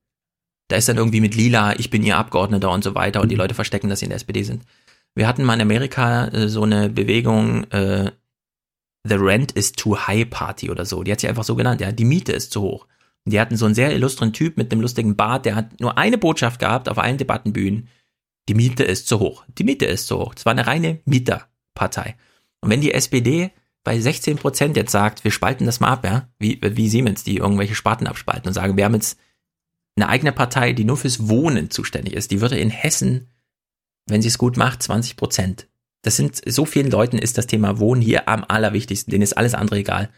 Da 0.68 0.76
ist 0.76 0.88
dann 0.88 0.98
irgendwie 0.98 1.20
mit 1.20 1.34
lila, 1.34 1.78
ich 1.78 1.90
bin 1.90 2.02
ihr 2.02 2.16
Abgeordneter 2.16 2.70
und 2.70 2.84
so 2.84 2.94
weiter 2.94 3.20
und 3.20 3.30
die 3.30 3.36
Leute 3.36 3.54
verstecken, 3.54 3.88
dass 3.88 4.00
sie 4.00 4.06
in 4.06 4.10
der 4.10 4.16
SPD 4.16 4.42
sind. 4.42 4.64
Wir 5.14 5.26
hatten 5.26 5.44
mal 5.44 5.54
in 5.54 5.62
Amerika 5.62 6.28
äh, 6.28 6.48
so 6.48 6.62
eine 6.62 6.88
Bewegung, 6.88 7.64
äh, 7.70 8.12
The 9.04 9.14
Rent 9.14 9.52
is 9.52 9.72
too 9.72 9.96
high 9.96 10.28
Party 10.28 10.70
oder 10.70 10.84
so. 10.84 11.02
Die 11.02 11.10
hat 11.10 11.20
sich 11.20 11.28
einfach 11.28 11.44
so 11.44 11.56
genannt, 11.56 11.80
ja, 11.80 11.92
die 11.92 12.04
Miete 12.04 12.32
ist 12.32 12.52
zu 12.52 12.60
hoch. 12.60 12.86
Und 13.24 13.32
die 13.32 13.40
hatten 13.40 13.56
so 13.56 13.64
einen 13.64 13.74
sehr 13.74 13.94
illustren 13.94 14.32
Typ 14.32 14.56
mit 14.56 14.70
einem 14.70 14.82
lustigen 14.82 15.16
Bart, 15.16 15.46
der 15.46 15.54
hat 15.54 15.80
nur 15.80 15.96
eine 15.98 16.18
Botschaft 16.18 16.60
gehabt 16.60 16.88
auf 16.88 16.98
allen 16.98 17.18
Debattenbühnen. 17.18 17.88
Die 18.48 18.54
Miete 18.54 18.84
ist 18.84 19.08
zu 19.08 19.18
hoch. 19.20 19.44
Die 19.58 19.64
Miete 19.64 19.86
ist 19.86 20.06
zu 20.06 20.18
hoch. 20.18 20.34
Es 20.36 20.46
war 20.46 20.52
eine 20.52 20.66
reine 20.66 21.00
Mieterpartei. 21.04 22.16
Und 22.60 22.70
wenn 22.70 22.80
die 22.80 22.92
SPD 22.92 23.50
bei 23.84 23.98
16 24.00 24.36
Prozent 24.36 24.76
jetzt 24.76 24.92
sagt, 24.92 25.24
wir 25.24 25.30
spalten 25.30 25.66
das 25.66 25.80
mal 25.80 25.88
ab, 25.88 26.04
ja, 26.04 26.28
wie, 26.38 26.60
wie 26.62 26.88
Siemens, 26.88 27.24
die 27.24 27.36
irgendwelche 27.36 27.74
Sparten 27.74 28.06
abspalten 28.06 28.48
und 28.48 28.54
sagen, 28.54 28.76
wir 28.76 28.84
haben 28.84 28.94
jetzt 28.94 29.18
eine 29.98 30.08
eigene 30.08 30.32
Partei, 30.32 30.72
die 30.72 30.84
nur 30.84 30.96
fürs 30.96 31.28
Wohnen 31.28 31.70
zuständig 31.70 32.14
ist, 32.14 32.30
die 32.30 32.40
würde 32.40 32.58
in 32.58 32.70
Hessen, 32.70 33.28
wenn 34.06 34.22
sie 34.22 34.28
es 34.28 34.38
gut 34.38 34.56
macht, 34.56 34.82
20 34.82 35.16
Prozent 35.16 35.68
Das 36.02 36.16
sind, 36.16 36.40
so 36.46 36.64
vielen 36.64 36.90
Leuten 36.90 37.18
ist 37.18 37.36
das 37.36 37.46
Thema 37.46 37.78
Wohnen 37.78 38.00
hier 38.00 38.28
am 38.28 38.44
allerwichtigsten. 38.46 39.10
Denen 39.10 39.22
ist 39.22 39.36
alles 39.36 39.54
andere 39.54 39.78
egal. 39.78 40.10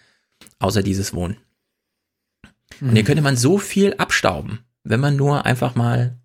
Außer 0.58 0.82
dieses 0.82 1.14
Wohnen. 1.14 1.38
Und 2.80 2.92
hier 2.92 3.02
mhm. 3.02 3.06
könnte 3.06 3.22
man 3.22 3.36
so 3.36 3.58
viel 3.58 3.94
abstauben, 3.94 4.60
wenn 4.84 5.00
man 5.00 5.16
nur 5.16 5.44
einfach 5.46 5.74
mal 5.74 6.18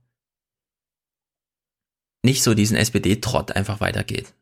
nicht 2.23 2.43
so 2.43 2.53
diesen 2.53 2.77
SPD-Trott 2.77 3.53
einfach 3.53 3.79
weitergeht. 3.79 4.33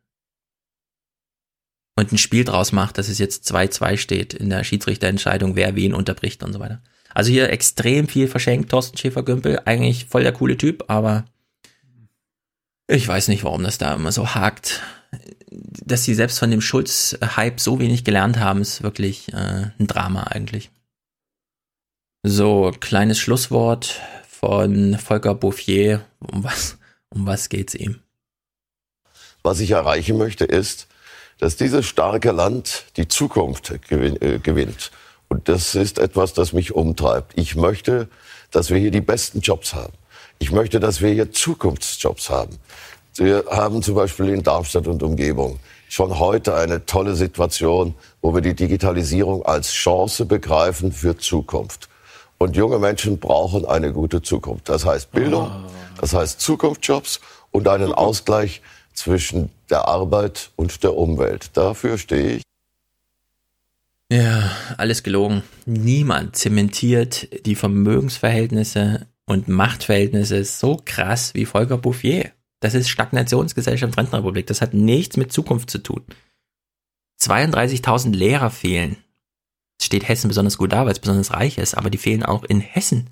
Und 1.95 2.11
ein 2.11 2.17
Spiel 2.17 2.43
draus 2.43 2.71
macht, 2.71 2.97
dass 2.97 3.09
es 3.09 3.19
jetzt 3.19 3.51
2-2 3.53 3.97
steht 3.97 4.33
in 4.33 4.49
der 4.49 4.63
Schiedsrichterentscheidung, 4.63 5.55
wer 5.55 5.75
wen 5.75 5.93
unterbricht 5.93 6.41
und 6.43 6.53
so 6.53 6.59
weiter. 6.59 6.81
Also 7.13 7.31
hier 7.31 7.49
extrem 7.49 8.07
viel 8.07 8.27
verschenkt, 8.27 8.69
Thorsten 8.69 8.97
Schäfer-Gümpel, 8.97 9.61
eigentlich 9.65 10.05
voll 10.05 10.23
der 10.23 10.33
coole 10.33 10.57
Typ, 10.57 10.85
aber 10.87 11.25
ich 12.87 13.07
weiß 13.07 13.27
nicht, 13.27 13.43
warum 13.43 13.63
das 13.63 13.77
da 13.77 13.93
immer 13.93 14.11
so 14.11 14.35
hakt. 14.35 14.81
Dass 15.51 16.03
sie 16.03 16.15
selbst 16.15 16.39
von 16.39 16.51
dem 16.51 16.61
Schulz-Hype 16.61 17.59
so 17.59 17.79
wenig 17.79 18.03
gelernt 18.03 18.39
haben, 18.39 18.61
ist 18.61 18.83
wirklich 18.83 19.31
äh, 19.33 19.71
ein 19.79 19.87
Drama 19.87 20.23
eigentlich. 20.23 20.71
So, 22.23 22.71
kleines 22.79 23.19
Schlusswort 23.19 24.01
von 24.27 24.97
Volker 24.97 25.35
Bouffier. 25.35 26.05
Um 26.19 26.43
was, 26.43 26.77
um 27.09 27.25
was 27.25 27.49
geht's 27.49 27.75
ihm? 27.75 27.99
Was 29.43 29.59
ich 29.59 29.71
erreichen 29.71 30.17
möchte, 30.17 30.45
ist, 30.45 30.87
dass 31.37 31.57
dieses 31.57 31.85
starke 31.85 32.31
Land 32.31 32.85
die 32.97 33.07
Zukunft 33.07 33.71
äh, 33.71 34.39
gewinnt. 34.39 34.91
Und 35.33 35.49
das 35.49 35.73
ist 35.73 35.97
etwas, 35.97 36.33
das 36.33 36.53
mich 36.53 36.75
umtreibt. 36.75 37.31
Ich 37.35 37.55
möchte, 37.55 38.07
dass 38.51 38.69
wir 38.69 38.77
hier 38.77 38.91
die 38.91 39.01
besten 39.01 39.39
Jobs 39.39 39.73
haben. 39.73 39.93
Ich 40.37 40.51
möchte, 40.51 40.79
dass 40.79 41.01
wir 41.01 41.09
hier 41.09 41.31
Zukunftsjobs 41.31 42.29
haben. 42.29 42.59
Wir 43.15 43.43
haben 43.49 43.81
zum 43.81 43.95
Beispiel 43.95 44.29
in 44.29 44.43
Darmstadt 44.43 44.85
und 44.85 45.01
Umgebung 45.01 45.57
schon 45.89 46.19
heute 46.19 46.53
eine 46.53 46.85
tolle 46.85 47.15
Situation, 47.15 47.95
wo 48.21 48.35
wir 48.35 48.41
die 48.41 48.53
Digitalisierung 48.53 49.43
als 49.43 49.71
Chance 49.71 50.25
begreifen 50.25 50.91
für 50.91 51.17
Zukunft. 51.17 51.89
Und 52.37 52.55
junge 52.55 52.77
Menschen 52.77 53.17
brauchen 53.17 53.65
eine 53.65 53.91
gute 53.91 54.21
Zukunft. 54.21 54.69
Das 54.69 54.85
heißt 54.85 55.11
Bildung, 55.13 55.47
ah. 55.47 55.63
das 55.99 56.13
heißt 56.13 56.41
Zukunftsjobs 56.41 57.21
und 57.49 57.67
einen 57.67 57.91
Ausgleich 57.91 58.61
zwischen 58.93 59.49
der 59.71 59.87
Arbeit 59.87 60.51
und 60.57 60.83
der 60.83 60.95
Umwelt. 60.95 61.57
Dafür 61.57 61.97
stehe 61.97 62.33
ich. 62.33 62.43
Ja, 64.13 64.51
alles 64.77 65.01
gelogen. 65.01 65.41
Niemand 65.65 66.35
zementiert 66.35 67.47
die 67.47 67.55
Vermögensverhältnisse 67.55 69.07
und 69.25 69.47
Machtverhältnisse 69.47 70.45
so 70.45 70.79
krass 70.85 71.33
wie 71.33 71.47
Volker 71.47 71.79
Bouffier. 71.79 72.29
Das 72.59 72.75
ist 72.75 72.89
Stagnationsgesellschaft 72.89 73.97
Rentenrepublik. 73.97 74.45
Das 74.45 74.61
hat 74.61 74.75
nichts 74.75 75.17
mit 75.17 75.33
Zukunft 75.33 75.71
zu 75.71 75.79
tun. 75.79 76.03
32.000 77.23 78.11
Lehrer 78.11 78.51
fehlen. 78.51 78.97
Es 79.79 79.87
steht 79.87 80.07
Hessen 80.07 80.27
besonders 80.27 80.59
gut 80.59 80.73
da, 80.73 80.85
weil 80.85 80.91
es 80.91 80.99
besonders 80.99 81.33
reich 81.33 81.57
ist, 81.57 81.75
aber 81.75 81.89
die 81.89 81.97
fehlen 81.97 82.21
auch 82.21 82.43
in 82.43 82.59
Hessen. 82.59 83.09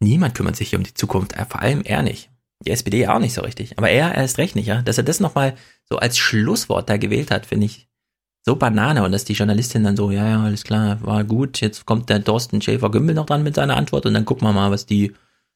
Niemand 0.00 0.34
kümmert 0.34 0.56
sich 0.56 0.68
hier 0.68 0.78
um 0.78 0.84
die 0.84 0.92
Zukunft, 0.92 1.34
vor 1.48 1.62
allem 1.62 1.80
er 1.80 2.02
nicht. 2.02 2.28
Die 2.66 2.72
SPD 2.72 3.06
auch 3.06 3.20
nicht 3.20 3.32
so 3.32 3.40
richtig. 3.40 3.78
Aber 3.78 3.88
er 3.88 4.14
erst 4.14 4.36
recht 4.36 4.54
nicht, 4.54 4.66
ja. 4.66 4.82
Dass 4.82 4.98
er 4.98 5.04
das 5.04 5.20
nochmal 5.20 5.56
so 5.88 5.96
als 5.96 6.18
Schlusswort 6.18 6.90
da 6.90 6.98
gewählt 6.98 7.30
hat, 7.30 7.46
finde 7.46 7.64
ich 7.64 7.88
so 8.44 8.56
Banane. 8.56 9.02
Und 9.02 9.12
dass 9.12 9.24
die 9.24 9.32
Journalistin 9.32 9.84
dann 9.84 9.96
so, 9.96 10.10
ja, 10.10 10.28
ja, 10.28 10.42
alles 10.42 10.64
klar, 10.64 10.98
war 11.02 11.24
gut. 11.24 11.60
Jetzt 11.60 11.86
kommt 11.86 12.10
der 12.10 12.22
Thorsten 12.22 12.60
Schäfer-Gümbel 12.60 13.14
noch 13.14 13.26
dran 13.26 13.42
mit 13.42 13.54
seiner 13.54 13.76
Antwort 13.76 14.06
und 14.06 14.14
dann 14.14 14.24
gucken 14.24 14.46
wir 14.46 14.52
mal, 14.52 14.70
was 14.70 14.86
die, 14.86 15.14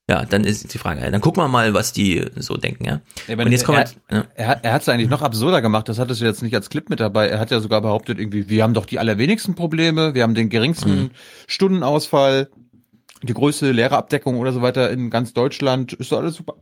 ja, 0.08 0.24
dann 0.24 0.44
ist 0.44 0.72
die 0.72 0.78
Frage, 0.78 1.10
dann 1.10 1.20
gucken 1.20 1.42
wir 1.42 1.48
mal, 1.48 1.74
was 1.74 1.92
die 1.92 2.24
so 2.36 2.56
denken, 2.56 2.86
ja. 2.86 3.00
ja 3.26 3.36
und 3.36 3.52
jetzt 3.52 3.64
kommt, 3.64 3.96
er, 4.08 4.26
er, 4.34 4.64
er 4.64 4.72
hat 4.72 4.82
es 4.82 4.88
eigentlich 4.88 5.10
noch 5.10 5.20
absurder 5.20 5.60
gemacht. 5.60 5.88
Das 5.88 5.98
hattest 5.98 6.22
du 6.22 6.24
jetzt 6.24 6.42
nicht 6.42 6.54
als 6.54 6.70
Clip 6.70 6.88
mit 6.88 6.98
dabei. 6.98 7.28
Er 7.28 7.38
hat 7.38 7.50
ja 7.50 7.60
sogar 7.60 7.82
behauptet 7.82 8.18
irgendwie, 8.18 8.48
wir 8.48 8.62
haben 8.62 8.74
doch 8.74 8.86
die 8.86 8.98
allerwenigsten 8.98 9.54
Probleme, 9.54 10.14
wir 10.14 10.22
haben 10.22 10.34
den 10.34 10.48
geringsten 10.48 10.98
mhm. 10.98 11.10
Stundenausfall, 11.46 12.48
die 13.22 13.34
größte 13.34 13.70
Lehrerabdeckung 13.70 14.38
oder 14.38 14.52
so 14.52 14.62
weiter 14.62 14.90
in 14.90 15.10
ganz 15.10 15.34
Deutschland. 15.34 15.92
Ist 15.92 16.10
doch 16.10 16.18
alles 16.18 16.36
super. 16.36 16.54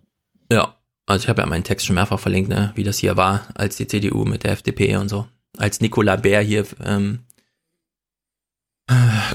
Ja, 0.51 0.75
also 1.07 1.23
ich 1.23 1.29
habe 1.29 1.43
ja 1.43 1.47
meinen 1.47 1.63
Text 1.63 1.87
schon 1.87 1.95
mehrfach 1.95 2.19
verlinkt, 2.19 2.49
ne, 2.49 2.73
wie 2.75 2.83
das 2.83 2.99
hier 2.99 3.17
war, 3.17 3.47
als 3.55 3.77
die 3.77 3.87
CDU 3.87 4.25
mit 4.25 4.43
der 4.43 4.53
FDP 4.53 4.97
und 4.97 5.09
so. 5.09 5.27
Als 5.59 5.81
Nicola 5.81 6.17
Bär 6.17 6.41
hier 6.41 6.67
ähm, 6.85 7.21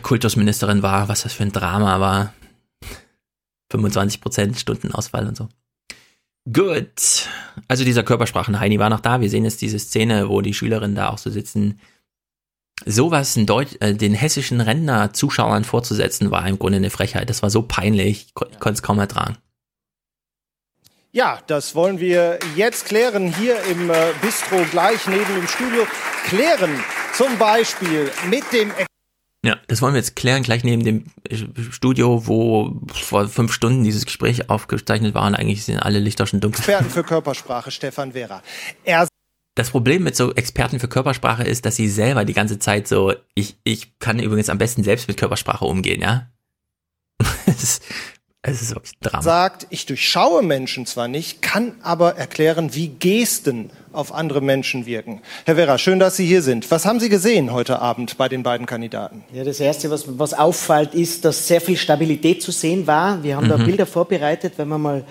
Kultusministerin 0.01 0.81
war, 0.81 1.07
was 1.07 1.23
das 1.23 1.33
für 1.33 1.43
ein 1.43 1.51
Drama 1.51 1.99
war. 1.99 2.33
25% 3.71 4.57
Stundenausfall 4.57 5.27
und 5.27 5.37
so. 5.37 5.47
Gut. 6.51 7.27
Also 7.67 7.83
dieser 7.83 8.03
Körpersprachen-Heini 8.03 8.79
war 8.79 8.89
noch 8.89 8.99
da. 8.99 9.21
Wir 9.21 9.29
sehen 9.29 9.45
jetzt 9.45 9.61
diese 9.61 9.79
Szene, 9.79 10.29
wo 10.29 10.41
die 10.41 10.53
Schülerinnen 10.53 10.95
da 10.95 11.09
auch 11.09 11.17
so 11.17 11.29
sitzen. 11.29 11.79
Sowas 12.85 13.37
äh, 13.37 13.93
den 13.93 14.15
hessischen 14.15 14.59
Rentner-Zuschauern 14.59 15.63
vorzusetzen, 15.63 16.31
war 16.31 16.47
im 16.47 16.57
Grunde 16.57 16.77
eine 16.77 16.89
Frechheit. 16.89 17.29
Das 17.29 17.43
war 17.43 17.51
so 17.51 17.61
peinlich, 17.61 18.27
ich 18.27 18.33
konnte 18.33 18.71
es 18.71 18.81
kaum 18.81 18.97
ertragen. 18.97 19.37
Ja, 21.13 21.39
das 21.47 21.75
wollen 21.75 21.99
wir 21.99 22.39
jetzt 22.55 22.85
klären 22.85 23.35
hier 23.35 23.61
im 23.63 23.89
äh, 23.89 24.13
Bistro 24.21 24.63
gleich 24.71 25.07
neben 25.07 25.35
dem 25.35 25.47
Studio. 25.47 25.85
Klären 26.25 26.79
zum 27.13 27.37
Beispiel 27.37 28.09
mit 28.29 28.43
dem 28.53 28.71
ja, 29.43 29.57
das 29.67 29.81
wollen 29.81 29.95
wir 29.95 29.99
jetzt 29.99 30.15
klären, 30.15 30.43
gleich 30.43 30.63
neben 30.63 30.83
dem 30.83 31.05
äh, 31.27 31.35
Studio, 31.71 32.27
wo 32.27 32.79
vor 32.93 33.27
fünf 33.27 33.51
Stunden 33.51 33.83
dieses 33.83 34.05
Gespräch 34.05 34.49
aufgezeichnet 34.51 35.15
war 35.15 35.25
und 35.25 35.33
eigentlich 35.33 35.65
sind 35.65 35.79
alle 35.79 35.99
Lichter 35.99 36.27
schon 36.27 36.39
dunkel. 36.39 36.59
Experten 36.59 36.91
für 36.91 37.03
Körpersprache, 37.03 37.71
Stefan 37.71 38.11
Vera. 38.11 38.43
Er 38.83 39.07
das 39.55 39.71
Problem 39.71 40.03
mit 40.03 40.15
so 40.15 40.33
Experten 40.33 40.79
für 40.79 40.87
Körpersprache 40.87 41.43
ist, 41.43 41.65
dass 41.65 41.75
sie 41.75 41.89
selber 41.89 42.23
die 42.23 42.33
ganze 42.33 42.57
Zeit 42.59 42.87
so, 42.87 43.13
ich, 43.35 43.57
ich 43.63 43.99
kann 43.99 44.19
übrigens 44.19 44.49
am 44.49 44.57
besten 44.57 44.83
selbst 44.83 45.07
mit 45.07 45.17
Körpersprache 45.17 45.65
umgehen, 45.65 46.01
ja. 46.01 46.29
Es 48.43 48.59
ist 48.59 48.73
wirklich 48.73 48.97
Drama. 48.99 49.21
Sagt, 49.21 49.67
ich 49.69 49.85
durchschaue 49.85 50.41
Menschen 50.41 50.87
zwar 50.87 51.07
nicht, 51.07 51.43
kann 51.43 51.73
aber 51.83 52.15
erklären, 52.15 52.73
wie 52.73 52.87
Gesten 52.87 53.69
auf 53.93 54.11
andere 54.11 54.41
Menschen 54.41 54.87
wirken. 54.87 55.21
Herr 55.45 55.57
Werra, 55.57 55.77
schön, 55.77 55.99
dass 55.99 56.17
Sie 56.17 56.25
hier 56.25 56.41
sind. 56.41 56.71
Was 56.71 56.87
haben 56.87 56.99
Sie 56.99 57.09
gesehen 57.09 57.53
heute 57.53 57.79
Abend 57.79 58.17
bei 58.17 58.27
den 58.29 58.41
beiden 58.41 58.65
Kandidaten? 58.65 59.23
Ja, 59.31 59.43
das 59.43 59.59
Erste, 59.59 59.91
was, 59.91 60.05
was 60.17 60.33
auffällt, 60.33 60.95
ist, 60.95 61.23
dass 61.23 61.47
sehr 61.47 61.61
viel 61.61 61.77
Stabilität 61.77 62.41
zu 62.41 62.51
sehen 62.51 62.87
war. 62.87 63.21
Wir 63.21 63.35
haben 63.35 63.45
mhm. 63.45 63.49
da 63.49 63.57
Bilder 63.57 63.85
vorbereitet, 63.85 64.53
wenn 64.57 64.69
man 64.69 64.81
mal 64.81 65.03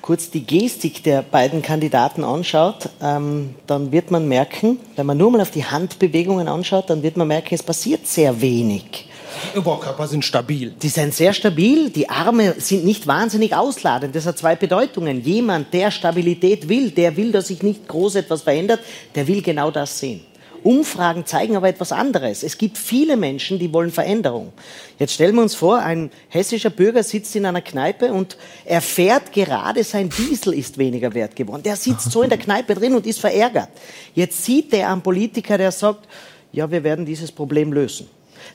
kurz 0.00 0.30
die 0.30 0.46
Gestik 0.46 1.02
der 1.02 1.20
beiden 1.20 1.60
Kandidaten 1.60 2.24
anschaut, 2.24 2.88
ähm, 3.02 3.54
dann 3.66 3.92
wird 3.92 4.10
man 4.10 4.26
merken, 4.28 4.78
wenn 4.96 5.04
man 5.04 5.18
nur 5.18 5.30
mal 5.30 5.42
auf 5.42 5.50
die 5.50 5.66
Handbewegungen 5.66 6.48
anschaut, 6.48 6.88
dann 6.88 7.02
wird 7.02 7.18
man 7.18 7.28
merken, 7.28 7.54
es 7.54 7.62
passiert 7.62 8.06
sehr 8.06 8.40
wenig. 8.40 9.08
Die 9.54 9.58
Oberkörper 9.58 10.06
sind 10.06 10.24
stabil. 10.24 10.74
Die 10.82 10.88
sind 10.88 11.14
sehr 11.14 11.32
stabil. 11.32 11.90
Die 11.90 12.08
Arme 12.08 12.54
sind 12.58 12.84
nicht 12.84 13.06
wahnsinnig 13.06 13.54
ausladend. 13.54 14.14
Das 14.14 14.26
hat 14.26 14.38
zwei 14.38 14.56
Bedeutungen. 14.56 15.22
Jemand, 15.22 15.72
der 15.72 15.90
Stabilität 15.90 16.68
will, 16.68 16.90
der 16.90 17.16
will, 17.16 17.32
dass 17.32 17.48
sich 17.48 17.62
nicht 17.62 17.88
groß 17.88 18.16
etwas 18.16 18.42
verändert, 18.42 18.80
der 19.14 19.26
will 19.26 19.42
genau 19.42 19.70
das 19.70 19.98
sehen. 19.98 20.20
Umfragen 20.64 21.24
zeigen 21.24 21.56
aber 21.56 21.68
etwas 21.68 21.92
anderes. 21.92 22.42
Es 22.42 22.58
gibt 22.58 22.76
viele 22.76 23.16
Menschen, 23.16 23.58
die 23.58 23.72
wollen 23.72 23.92
Veränderung. 23.92 24.52
Jetzt 24.98 25.14
stellen 25.14 25.36
wir 25.36 25.42
uns 25.42 25.54
vor, 25.54 25.78
ein 25.78 26.10
hessischer 26.28 26.70
Bürger 26.70 27.04
sitzt 27.04 27.36
in 27.36 27.46
einer 27.46 27.60
Kneipe 27.60 28.12
und 28.12 28.36
erfährt 28.64 29.32
gerade, 29.32 29.84
sein 29.84 30.10
Diesel 30.10 30.54
ist 30.54 30.76
weniger 30.76 31.14
wert 31.14 31.36
geworden. 31.36 31.62
Der 31.62 31.76
sitzt 31.76 32.10
so 32.10 32.22
in 32.22 32.28
der 32.28 32.38
Kneipe 32.38 32.74
drin 32.74 32.94
und 32.94 33.06
ist 33.06 33.20
verärgert. 33.20 33.68
Jetzt 34.14 34.44
sieht 34.44 34.72
der 34.72 34.90
einen 34.90 35.00
Politiker, 35.00 35.56
der 35.58 35.70
sagt, 35.70 36.08
ja, 36.50 36.68
wir 36.68 36.82
werden 36.82 37.06
dieses 37.06 37.30
Problem 37.30 37.72
lösen 37.72 38.08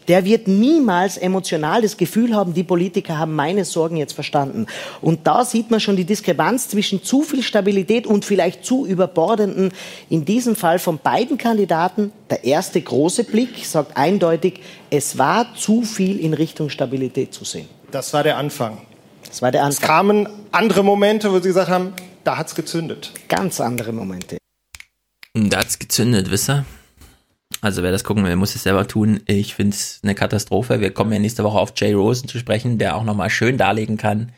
der 0.07 0.25
wird 0.25 0.47
niemals 0.47 1.17
emotional 1.17 1.81
das 1.81 1.97
Gefühl 1.97 2.35
haben, 2.35 2.53
die 2.53 2.63
Politiker 2.63 3.17
haben 3.17 3.35
meine 3.35 3.65
Sorgen 3.65 3.97
jetzt 3.97 4.13
verstanden. 4.13 4.67
Und 5.01 5.25
da 5.27 5.45
sieht 5.45 5.72
man 5.72 5.80
schon 5.80 5.95
die 5.95 6.05
Diskrepanz 6.05 6.69
zwischen 6.69 7.03
zu 7.03 7.22
viel 7.22 7.43
Stabilität 7.43 8.07
und 8.07 8.25
vielleicht 8.25 8.65
zu 8.65 8.85
überbordenden, 8.85 9.72
in 10.09 10.25
diesem 10.25 10.55
Fall 10.55 10.80
von 10.80 10.99
beiden 10.99 11.38
Kandidaten. 11.38 12.11
Der 12.30 12.43
erste 12.43 12.81
große 12.81 13.23
Blick 13.23 13.65
sagt 13.65 13.97
eindeutig, 13.97 14.61
es 14.89 15.17
war 15.17 15.55
zu 15.55 15.83
viel 15.83 16.19
in 16.19 16.33
Richtung 16.33 16.69
Stabilität 16.69 17.33
zu 17.33 17.45
sehen. 17.45 17.67
Das 17.91 18.13
war 18.13 18.23
der 18.23 18.38
Anfang. 18.38 18.80
Das 19.27 19.41
war 19.41 19.51
der 19.51 19.63
Anfang. 19.63 19.81
Es 19.83 19.88
kamen 19.88 20.30
andere 20.51 20.83
Momente, 20.83 21.31
wo 21.31 21.38
Sie 21.38 21.47
gesagt 21.47 21.69
haben, 21.69 21.93
da 22.23 22.38
hat 22.38 22.47
es 22.47 22.55
gezündet. 22.55 23.11
Ganz 23.27 23.59
andere 23.59 23.91
Momente. 23.91 24.38
Da 25.33 25.57
hat 25.57 25.67
es 25.67 25.80
gezündet, 25.80 26.30
wisst 26.30 26.49
ihr? 26.49 26.65
Also 27.64 27.82
wer 27.82 27.93
das 27.93 28.03
gucken 28.03 28.25
will, 28.25 28.35
muss 28.35 28.56
es 28.56 28.64
selber 28.64 28.90
tun. 28.90 29.22
Ich 29.25 29.56
finde 29.56 29.74
es 29.74 30.01
eine 30.03 30.16
Katastrophe. 30.16 30.82
Wir 30.82 30.93
kommen 30.93 31.14
ja 31.14 31.19
nächste 31.19 31.45
Woche 31.45 31.59
auf 31.59 31.72
Jay 31.77 31.93
Rosen 31.93 32.27
zu 32.27 32.38
sprechen, 32.38 32.77
der 32.77 32.98
auch 32.98 33.06
nochmal 33.06 33.30
schön 33.30 33.58
darlegen 33.58 33.95
kann, 33.95 34.33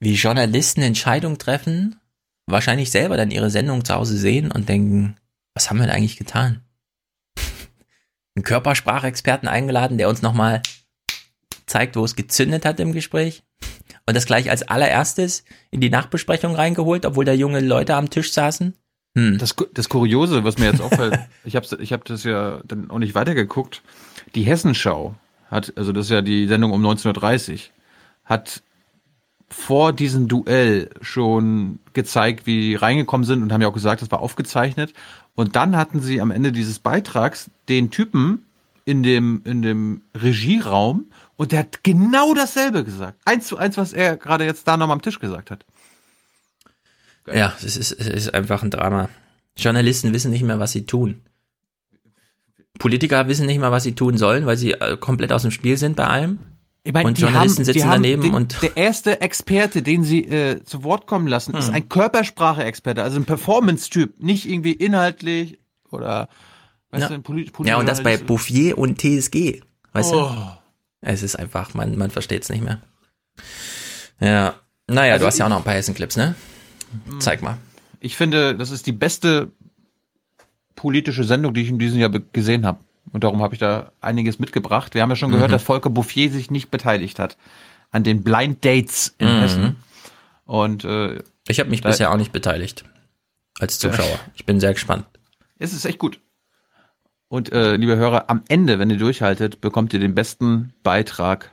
wie 0.00 0.14
Journalisten 0.14 0.80
Entscheidungen 0.80 1.36
treffen, 1.36 2.00
wahrscheinlich 2.46 2.90
selber 2.90 3.18
dann 3.18 3.30
ihre 3.30 3.50
Sendung 3.50 3.84
zu 3.84 3.94
Hause 3.94 4.16
sehen 4.16 4.50
und 4.50 4.70
denken, 4.70 5.16
was 5.52 5.68
haben 5.68 5.76
wir 5.76 5.86
da 5.86 5.92
eigentlich 5.92 6.16
getan? 6.16 6.62
Einen 8.34 8.44
Körpersprachexperten 8.44 9.46
eingeladen, 9.46 9.98
der 9.98 10.08
uns 10.08 10.22
nochmal 10.22 10.62
zeigt, 11.66 11.96
wo 11.96 12.04
es 12.06 12.16
gezündet 12.16 12.64
hat 12.64 12.80
im 12.80 12.94
Gespräch. 12.94 13.42
Und 14.06 14.16
das 14.16 14.24
gleich 14.24 14.48
als 14.48 14.62
allererstes 14.62 15.44
in 15.70 15.82
die 15.82 15.90
Nachbesprechung 15.90 16.54
reingeholt, 16.54 17.04
obwohl 17.04 17.26
da 17.26 17.34
junge 17.34 17.60
Leute 17.60 17.94
am 17.94 18.08
Tisch 18.08 18.32
saßen. 18.32 18.72
Hm. 19.14 19.38
Das, 19.38 19.54
das 19.72 19.88
Kuriose, 19.88 20.44
was 20.44 20.58
mir 20.58 20.66
jetzt 20.66 20.80
auffällt, 20.80 21.18
ich 21.44 21.56
habe 21.56 21.66
ich 21.80 21.92
hab 21.92 22.04
das 22.04 22.24
ja 22.24 22.60
dann 22.64 22.90
auch 22.90 22.98
nicht 22.98 23.14
weitergeguckt. 23.14 23.82
Die 24.34 24.42
Hessenschau 24.42 25.14
hat, 25.50 25.72
also 25.76 25.92
das 25.92 26.06
ist 26.06 26.10
ja 26.10 26.22
die 26.22 26.46
Sendung 26.46 26.72
um 26.72 26.80
1930, 26.80 27.72
hat 28.24 28.62
vor 29.48 29.92
diesem 29.92 30.26
Duell 30.26 30.90
schon 31.00 31.78
gezeigt, 31.92 32.46
wie 32.46 32.60
die 32.60 32.74
reingekommen 32.74 33.24
sind 33.24 33.42
und 33.42 33.52
haben 33.52 33.62
ja 33.62 33.68
auch 33.68 33.74
gesagt, 33.74 34.02
das 34.02 34.10
war 34.10 34.20
aufgezeichnet. 34.20 34.92
Und 35.36 35.54
dann 35.54 35.76
hatten 35.76 36.00
sie 36.00 36.20
am 36.20 36.30
Ende 36.30 36.50
dieses 36.50 36.80
Beitrags 36.80 37.50
den 37.68 37.90
Typen 37.90 38.46
in 38.84 39.02
dem, 39.02 39.42
in 39.44 39.62
dem 39.62 40.02
Regieraum 40.14 41.06
und 41.36 41.52
der 41.52 41.60
hat 41.60 41.84
genau 41.84 42.34
dasselbe 42.34 42.84
gesagt. 42.84 43.20
Eins 43.24 43.46
zu 43.46 43.56
eins, 43.56 43.76
was 43.76 43.92
er 43.92 44.16
gerade 44.16 44.44
jetzt 44.44 44.66
da 44.66 44.76
nochmal 44.76 44.96
am 44.96 45.02
Tisch 45.02 45.18
gesagt 45.18 45.50
hat. 45.50 45.64
Geil. 47.24 47.38
Ja, 47.38 47.54
es 47.56 47.76
ist, 47.76 47.92
es 47.92 48.06
ist 48.06 48.34
einfach 48.34 48.62
ein 48.62 48.70
Drama. 48.70 49.08
Journalisten 49.56 50.12
wissen 50.12 50.30
nicht 50.30 50.42
mehr, 50.42 50.58
was 50.58 50.72
sie 50.72 50.84
tun. 50.84 51.22
Politiker 52.78 53.28
wissen 53.28 53.46
nicht 53.46 53.60
mehr, 53.60 53.70
was 53.70 53.84
sie 53.84 53.94
tun 53.94 54.18
sollen, 54.18 54.46
weil 54.46 54.56
sie 54.56 54.72
äh, 54.72 54.96
komplett 54.96 55.32
aus 55.32 55.42
dem 55.42 55.50
Spiel 55.50 55.76
sind 55.76 55.96
bei 55.96 56.06
allem. 56.06 56.38
Ich 56.82 56.92
mein, 56.92 57.06
und 57.06 57.18
Journalisten 57.18 57.64
haben, 57.64 57.72
sitzen 57.72 57.88
daneben 57.88 58.22
den, 58.22 58.34
und. 58.34 58.60
Der 58.60 58.76
erste 58.76 59.20
Experte, 59.22 59.80
den 59.82 60.04
sie 60.04 60.24
äh, 60.24 60.62
zu 60.64 60.84
Wort 60.84 61.06
kommen 61.06 61.26
lassen, 61.26 61.52
hm. 61.52 61.60
ist 61.60 61.70
ein 61.70 61.88
Körpersprache-Experte, 61.88 63.02
also 63.02 63.16
ein 63.16 63.24
Performance-Typ, 63.24 64.22
nicht 64.22 64.46
irgendwie 64.46 64.72
inhaltlich 64.72 65.58
oder 65.90 66.28
weißt 66.90 67.10
ja. 67.10 67.16
du, 67.16 67.22
Polit 67.22 67.52
Ja, 67.64 67.78
und 67.78 67.88
das 67.88 68.02
bei 68.02 68.18
Bouffier 68.18 68.76
und 68.76 69.00
TSG. 69.00 69.62
Weißt 69.92 70.12
oh. 70.12 70.28
du? 70.28 70.58
Es 71.00 71.22
ist 71.22 71.36
einfach, 71.36 71.72
man, 71.74 71.96
man 71.96 72.10
versteht 72.10 72.42
es 72.42 72.48
nicht 72.50 72.62
mehr. 72.62 72.80
Ja. 74.20 74.54
Naja, 74.86 75.14
also 75.14 75.22
du 75.22 75.26
hast 75.28 75.38
ja 75.38 75.46
auch 75.46 75.50
noch 75.50 75.58
ein 75.58 75.64
paar 75.64 75.74
Hessen-Clips, 75.74 76.16
ne? 76.16 76.34
Hm. 77.08 77.20
Zeig 77.20 77.42
mal. 77.42 77.58
Ich 78.00 78.16
finde, 78.16 78.54
das 78.54 78.70
ist 78.70 78.86
die 78.86 78.92
beste 78.92 79.50
politische 80.76 81.24
Sendung, 81.24 81.54
die 81.54 81.62
ich 81.62 81.68
in 81.68 81.78
diesem 81.78 81.98
Jahr 81.98 82.10
gesehen 82.10 82.66
habe. 82.66 82.80
Und 83.12 83.24
darum 83.24 83.42
habe 83.42 83.54
ich 83.54 83.60
da 83.60 83.92
einiges 84.00 84.38
mitgebracht. 84.38 84.94
Wir 84.94 85.02
haben 85.02 85.10
ja 85.10 85.16
schon 85.16 85.30
gehört, 85.30 85.50
mhm. 85.50 85.52
dass 85.52 85.62
Volker 85.62 85.90
Bouffier 85.90 86.30
sich 86.30 86.50
nicht 86.50 86.70
beteiligt 86.70 87.18
hat 87.18 87.36
an 87.90 88.02
den 88.02 88.22
Blind 88.24 88.64
Dates 88.64 89.14
in 89.18 89.28
mhm. 89.28 89.40
Hessen. 89.40 89.76
Und 90.44 90.84
äh, 90.84 91.22
ich 91.46 91.60
habe 91.60 91.70
mich 91.70 91.82
bisher 91.82 92.10
auch 92.10 92.16
nicht 92.16 92.32
beteiligt 92.32 92.84
als 93.60 93.78
Zuschauer. 93.78 94.18
Ich 94.34 94.44
bin 94.44 94.58
sehr 94.60 94.72
gespannt. 94.72 95.06
Es 95.58 95.72
ist 95.72 95.84
echt 95.84 95.98
gut. 95.98 96.20
Und 97.28 97.52
äh, 97.52 97.76
liebe 97.76 97.96
Hörer, 97.96 98.28
am 98.28 98.42
Ende, 98.48 98.78
wenn 98.78 98.90
ihr 98.90 98.98
durchhaltet, 98.98 99.60
bekommt 99.60 99.92
ihr 99.92 100.00
den 100.00 100.14
besten 100.14 100.74
Beitrag 100.82 101.52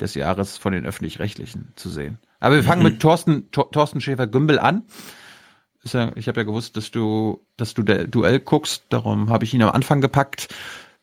des 0.00 0.14
Jahres 0.14 0.56
von 0.58 0.72
den 0.72 0.86
öffentlich-rechtlichen 0.86 1.72
zu 1.74 1.88
sehen. 1.88 2.18
Aber 2.40 2.56
wir 2.56 2.64
fangen 2.64 2.82
mhm. 2.82 2.90
mit 2.90 3.00
Thorsten, 3.00 3.50
Thorsten 3.50 4.00
Schäfer-Gümbel 4.00 4.58
an. 4.58 4.84
Ja, 5.84 6.12
ich 6.16 6.28
habe 6.28 6.40
ja 6.40 6.44
gewusst, 6.44 6.76
dass 6.76 6.90
du, 6.90 7.46
dass 7.56 7.72
du 7.72 7.82
der 7.82 8.06
Duell 8.06 8.40
guckst, 8.40 8.84
darum 8.90 9.30
habe 9.30 9.44
ich 9.44 9.54
ihn 9.54 9.62
am 9.62 9.70
Anfang 9.70 10.00
gepackt 10.00 10.48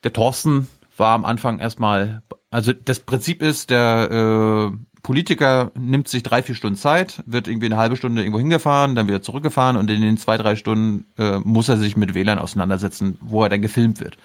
der 0.06 0.14
Thorsten 0.14 0.68
war 0.98 1.14
am 1.14 1.26
Anfang 1.26 1.60
erstmal, 1.60 2.22
also 2.52 2.72
das 2.72 3.02
Prinzip 3.02 3.42
ist, 3.42 3.70
der 3.70 4.72
äh, 4.72 4.78
Politiker 5.02 5.72
nimmt 5.76 6.08
sich 6.08 6.24
drei, 6.24 6.42
vier 6.42 6.56
Stunden 6.56 6.78
Zeit, 6.78 7.22
wird 7.26 7.48
irgendwie 7.48 7.66
eine 7.66 7.78
halbe 7.78 7.98
Stunde 7.98 8.22
irgendwo 8.22 8.40
hingefahren, 8.40 8.96
dann 8.96 9.08
wieder 9.08 9.22
zurückgefahren 9.22 9.76
und 9.76 9.90
in 9.90 10.02
den 10.02 10.18
zwei, 10.18 10.38
drei 10.38 10.56
Stunden 10.56 11.06
äh, 11.18 11.40
muss 11.40 11.68
er 11.68 11.78
sich 11.78 11.98
mit 11.98 12.14
WLAN 12.14 12.40
auseinandersetzen, 12.40 13.18
wo 13.20 13.44
er 13.44 13.50
dann 13.50 13.62
gefilmt 13.62 14.00
wird. 14.00 14.18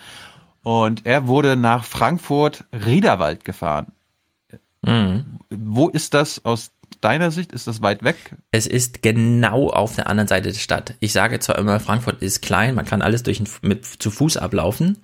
Und 0.62 1.06
er 1.06 1.26
wurde 1.26 1.56
nach 1.56 1.84
Frankfurt 1.84 2.64
Riederwald 2.72 3.44
gefahren. 3.44 3.92
Mhm. 4.82 5.40
Wo 5.50 5.88
ist 5.88 6.14
das 6.14 6.44
aus 6.44 6.70
deiner 7.00 7.30
Sicht? 7.30 7.52
Ist 7.52 7.66
das 7.66 7.82
weit 7.82 8.02
weg? 8.02 8.16
Es 8.50 8.66
ist 8.66 9.02
genau 9.02 9.68
auf 9.68 9.96
der 9.96 10.08
anderen 10.08 10.28
Seite 10.28 10.52
der 10.52 10.58
Stadt. 10.58 10.94
Ich 11.00 11.12
sage 11.12 11.38
zwar 11.40 11.58
immer, 11.58 11.80
Frankfurt 11.80 12.22
ist 12.22 12.42
klein, 12.42 12.74
man 12.74 12.84
kann 12.84 13.02
alles 13.02 13.22
durch 13.22 13.42
mit 13.62 13.84
zu 13.84 14.10
Fuß 14.10 14.36
ablaufen. 14.36 14.98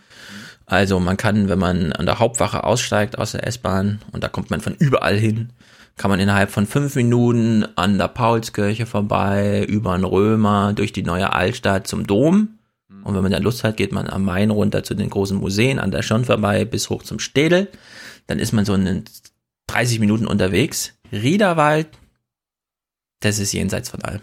Also 0.66 0.98
man 0.98 1.16
kann, 1.16 1.48
wenn 1.48 1.58
man 1.58 1.92
an 1.92 2.06
der 2.06 2.18
Hauptwache 2.18 2.64
aussteigt 2.64 3.18
aus 3.18 3.32
der 3.32 3.46
S-Bahn 3.46 4.00
und 4.12 4.24
da 4.24 4.28
kommt 4.28 4.50
man 4.50 4.60
von 4.60 4.74
überall 4.74 5.16
hin, 5.16 5.52
kann 5.96 6.10
man 6.10 6.20
innerhalb 6.20 6.50
von 6.50 6.66
fünf 6.66 6.94
Minuten 6.96 7.64
an 7.76 7.98
der 7.98 8.08
Paulskirche 8.08 8.84
vorbei, 8.84 9.64
über 9.64 9.96
den 9.96 10.04
Römer, 10.04 10.72
durch 10.74 10.92
die 10.92 11.02
neue 11.02 11.32
Altstadt 11.32 11.86
zum 11.86 12.06
Dom. 12.06 12.58
Und 13.04 13.14
wenn 13.14 13.22
man 13.22 13.32
dann 13.32 13.42
Lust 13.42 13.64
hat, 13.64 13.76
geht 13.76 13.92
man 13.92 14.08
am 14.08 14.24
Main 14.24 14.50
runter 14.50 14.82
zu 14.82 14.94
den 14.94 15.08
großen 15.08 15.38
Museen, 15.38 15.78
an 15.78 15.92
der 15.92 16.02
Schon 16.02 16.24
vorbei 16.24 16.64
bis 16.64 16.90
hoch 16.90 17.02
zum 17.02 17.18
Städel. 17.18 17.68
Dann 18.26 18.38
ist 18.38 18.52
man 18.52 18.64
so 18.64 18.74
in 18.74 19.04
30 19.68 20.00
Minuten 20.00 20.26
unterwegs. 20.26 20.94
Riederwald, 21.12 21.88
das 23.20 23.38
ist 23.38 23.52
jenseits 23.52 23.90
von 23.90 24.02
allem. 24.02 24.20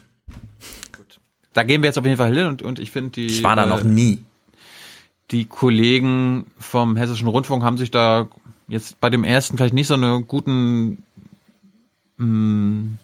Gut. 0.95 1.19
Da 1.53 1.63
gehen 1.63 1.81
wir 1.81 1.87
jetzt 1.87 1.97
auf 1.97 2.05
jeden 2.05 2.17
Fall 2.17 2.33
hin 2.33 2.47
und, 2.47 2.61
und 2.61 2.79
ich 2.79 2.91
finde 2.91 3.11
die. 3.11 3.25
Ich 3.27 3.43
war 3.43 3.55
da 3.55 3.65
noch 3.65 3.83
nie 3.83 4.23
die 5.33 5.45
Kollegen 5.45 6.45
vom 6.59 6.95
Hessischen 6.95 7.27
Rundfunk 7.27 7.63
haben 7.63 7.77
sich 7.77 7.91
da 7.91 8.27
jetzt 8.67 9.01
bei 9.01 9.09
dem 9.09 9.23
ersten 9.23 9.57
vielleicht 9.57 9.73
nicht 9.73 9.87
so 9.87 9.95
eine 9.95 10.21
guten 10.21 11.03
mh, 12.17 12.25
hm, 12.25 12.97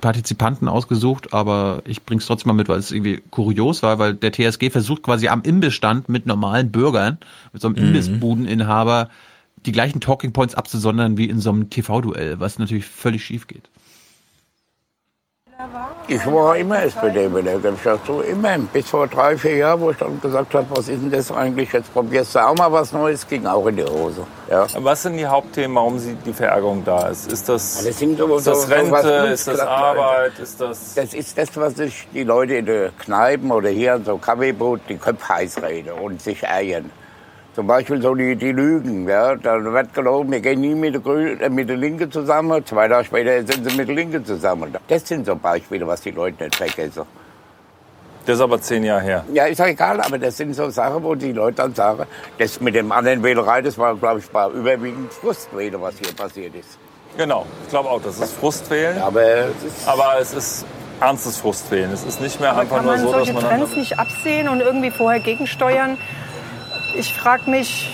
Partizipanten 0.00 0.68
ausgesucht, 0.68 1.32
aber 1.32 1.82
ich 1.86 2.02
bring's 2.02 2.26
trotzdem 2.26 2.48
mal 2.48 2.54
mit, 2.54 2.68
weil 2.68 2.78
es 2.78 2.92
irgendwie 2.92 3.22
kurios 3.30 3.82
war, 3.82 3.98
weil 3.98 4.14
der 4.14 4.32
TSG 4.32 4.70
versucht 4.70 5.02
quasi 5.02 5.28
am 5.28 5.42
Imbissstand 5.42 6.08
mit 6.08 6.26
normalen 6.26 6.70
Bürgern, 6.70 7.18
mit 7.52 7.62
so 7.62 7.68
einem 7.68 7.76
mhm. 7.76 7.88
Imbissbudeninhaber, 7.88 9.08
die 9.66 9.72
gleichen 9.72 10.00
Talking 10.00 10.32
Points 10.32 10.54
abzusondern 10.54 11.18
wie 11.18 11.28
in 11.28 11.40
so 11.40 11.50
einem 11.50 11.68
TV-Duell, 11.68 12.40
was 12.40 12.58
natürlich 12.58 12.86
völlig 12.86 13.24
schief 13.24 13.46
geht. 13.46 13.68
Ich 16.08 16.24
war 16.26 16.56
immer 16.56 16.82
SPD-Wähler, 16.82 17.58
gebe 17.58 17.74
ich 17.74 17.82
dazu. 17.82 18.20
Immer. 18.20 18.58
Bis 18.58 18.88
vor 18.88 19.08
drei, 19.08 19.36
vier 19.36 19.56
Jahren, 19.56 19.80
wo 19.80 19.90
ich 19.90 19.96
dann 19.96 20.20
gesagt 20.20 20.54
habe, 20.54 20.66
was 20.70 20.88
ist 20.88 21.02
denn 21.02 21.10
das 21.10 21.32
eigentlich? 21.32 21.72
Jetzt 21.72 21.92
probierst 21.92 22.34
du 22.34 22.46
auch 22.46 22.54
mal 22.54 22.70
was 22.70 22.92
Neues, 22.92 23.26
ging 23.26 23.44
auch 23.46 23.66
in 23.66 23.76
die 23.76 23.84
Hose. 23.84 24.24
Ja. 24.48 24.66
Was 24.78 25.02
sind 25.02 25.16
die 25.16 25.26
Hauptthemen, 25.26 25.74
warum 25.74 25.98
sie 25.98 26.14
die 26.14 26.32
Verärgerung 26.32 26.84
da 26.84 27.08
ist? 27.08 27.32
Ist 27.32 27.48
das, 27.48 27.82
das, 27.84 27.86
ist 27.86 28.46
das 28.46 28.70
Rente, 28.70 29.04
ist 29.32 29.48
das 29.48 29.60
Arbeit, 29.60 30.38
ist 30.38 30.60
das... 30.60 30.94
Das 30.94 31.12
ist 31.12 31.36
das, 31.36 31.56
was 31.56 31.74
sich 31.74 32.06
die 32.12 32.22
Leute 32.22 32.54
in 32.54 32.66
den 32.66 32.96
Kneipen 32.98 33.50
oder 33.50 33.70
hier 33.70 33.96
in 33.96 34.04
so 34.04 34.18
Kaffeeboot 34.18 34.82
die 34.88 34.96
Köpfe 34.96 35.28
heiß 35.28 35.62
reden 35.62 35.92
und 35.92 36.22
sich 36.22 36.42
ärgern. 36.44 36.90
Zum 37.56 37.66
Beispiel 37.66 38.02
so 38.02 38.14
die, 38.14 38.36
die 38.36 38.52
Lügen. 38.52 39.08
Ja? 39.08 39.34
Da 39.34 39.64
wird 39.64 39.94
gelogen, 39.94 40.30
wir 40.30 40.40
gehen 40.40 40.60
nie 40.60 40.74
mit 40.74 40.92
der, 40.92 41.00
Grün, 41.00 41.40
äh, 41.40 41.48
mit 41.48 41.70
der 41.70 41.78
Linke 41.78 42.10
zusammen. 42.10 42.66
Zwei 42.66 42.86
Tage 42.86 43.06
später 43.06 43.50
sind 43.50 43.70
sie 43.70 43.74
mit 43.78 43.88
der 43.88 43.94
Linke 43.94 44.22
zusammen. 44.22 44.76
Das 44.86 45.08
sind 45.08 45.24
so 45.24 45.34
Beispiele, 45.34 45.86
was 45.86 46.02
die 46.02 46.10
Leute 46.10 46.44
nicht 46.44 46.54
vergessen. 46.54 47.04
Das 48.26 48.36
ist 48.36 48.42
aber 48.42 48.60
zehn 48.60 48.84
Jahre 48.84 49.00
her. 49.00 49.24
Ja, 49.32 49.46
ist 49.46 49.56
ja 49.56 49.68
egal, 49.68 50.02
aber 50.02 50.18
das 50.18 50.36
sind 50.36 50.52
so 50.52 50.68
Sachen, 50.68 51.02
wo 51.02 51.14
die 51.14 51.32
Leute 51.32 51.56
dann 51.56 51.74
sagen, 51.74 52.04
das 52.36 52.60
mit 52.60 52.74
dem 52.74 52.92
anderen 52.92 53.22
Wählerei, 53.22 53.62
das 53.62 53.78
war, 53.78 53.96
glaube 53.96 54.18
ich, 54.18 54.34
war 54.34 54.50
überwiegend 54.50 55.10
Frustwähler, 55.14 55.80
was 55.80 55.96
hier 55.96 56.14
passiert 56.14 56.54
ist. 56.54 56.76
Genau, 57.16 57.46
ich 57.62 57.70
glaube 57.70 57.88
auch, 57.88 58.02
das 58.02 58.18
ist 58.18 58.34
Frustwählen. 58.34 59.00
aber, 59.00 59.22
es 59.22 59.64
ist 59.64 59.88
aber 59.88 60.16
es 60.20 60.34
ist 60.34 60.66
ernstes 61.00 61.38
Frustwählen. 61.38 61.90
Es 61.90 62.04
ist 62.04 62.20
nicht 62.20 62.38
mehr 62.38 62.50
aber 62.50 62.60
einfach 62.62 62.82
nur 62.82 62.98
so, 62.98 63.12
dass 63.12 63.32
man... 63.32 63.42
Kann 63.42 63.60
man 63.60 63.60
solche 63.60 63.72
Trends 63.72 63.76
nicht 63.76 63.98
absehen 63.98 64.48
und 64.48 64.60
irgendwie 64.60 64.90
vorher 64.90 65.20
gegensteuern? 65.20 65.96
Ich 66.96 67.12
frage 67.14 67.50
mich, 67.50 67.90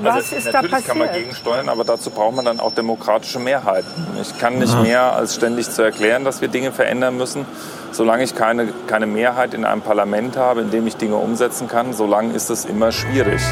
was 0.00 0.14
also 0.14 0.36
ist 0.36 0.46
da 0.46 0.52
passiert? 0.52 0.72
Natürlich 0.72 0.86
kann 0.86 0.98
man 0.98 1.12
gegensteuern, 1.12 1.68
aber 1.68 1.84
dazu 1.84 2.10
braucht 2.10 2.34
man 2.34 2.44
dann 2.44 2.60
auch 2.60 2.74
demokratische 2.74 3.38
Mehrheiten. 3.38 3.90
Ich 4.20 4.38
kann 4.38 4.58
nicht 4.58 4.80
mehr 4.80 5.12
als 5.12 5.34
ständig 5.34 5.68
zu 5.68 5.82
erklären, 5.82 6.24
dass 6.24 6.40
wir 6.40 6.48
Dinge 6.48 6.72
verändern 6.72 7.16
müssen. 7.16 7.44
Solange 7.92 8.24
ich 8.24 8.34
keine, 8.34 8.72
keine 8.86 9.06
Mehrheit 9.06 9.52
in 9.52 9.64
einem 9.64 9.82
Parlament 9.82 10.36
habe, 10.36 10.62
in 10.62 10.70
dem 10.70 10.86
ich 10.86 10.96
Dinge 10.96 11.16
umsetzen 11.16 11.68
kann, 11.68 11.92
solange 11.92 12.32
ist 12.32 12.48
es 12.48 12.64
immer 12.64 12.90
schwierig. 12.90 13.42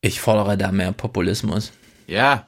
Ich 0.00 0.20
fordere 0.20 0.56
da 0.56 0.72
mehr 0.72 0.92
Populismus. 0.92 1.72
Ja. 2.06 2.46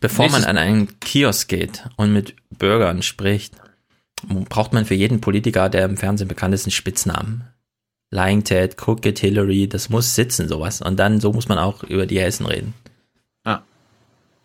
Bevor 0.00 0.30
man 0.30 0.44
an 0.44 0.56
einen 0.56 0.98
Kiosk 1.00 1.48
geht 1.48 1.84
und 1.96 2.12
mit 2.12 2.36
Bürgern 2.50 3.02
spricht, 3.02 3.54
braucht 4.48 4.72
man 4.72 4.86
für 4.86 4.94
jeden 4.94 5.20
Politiker, 5.20 5.68
der 5.68 5.84
im 5.84 5.98
Fernsehen 5.98 6.28
bekannt 6.28 6.54
ist, 6.54 6.64
einen 6.64 6.72
Spitznamen. 6.72 7.44
Lying 8.10 8.42
Ted, 8.42 8.76
Crooked 8.76 9.18
Hillary, 9.18 9.68
das 9.68 9.90
muss 9.90 10.14
sitzen, 10.14 10.48
sowas. 10.48 10.80
Und 10.80 10.98
dann, 10.98 11.20
so 11.20 11.32
muss 11.32 11.48
man 11.48 11.58
auch 11.58 11.82
über 11.82 12.06
die 12.06 12.20
Hessen 12.20 12.46
reden. 12.46 12.74
Ah. 13.44 13.60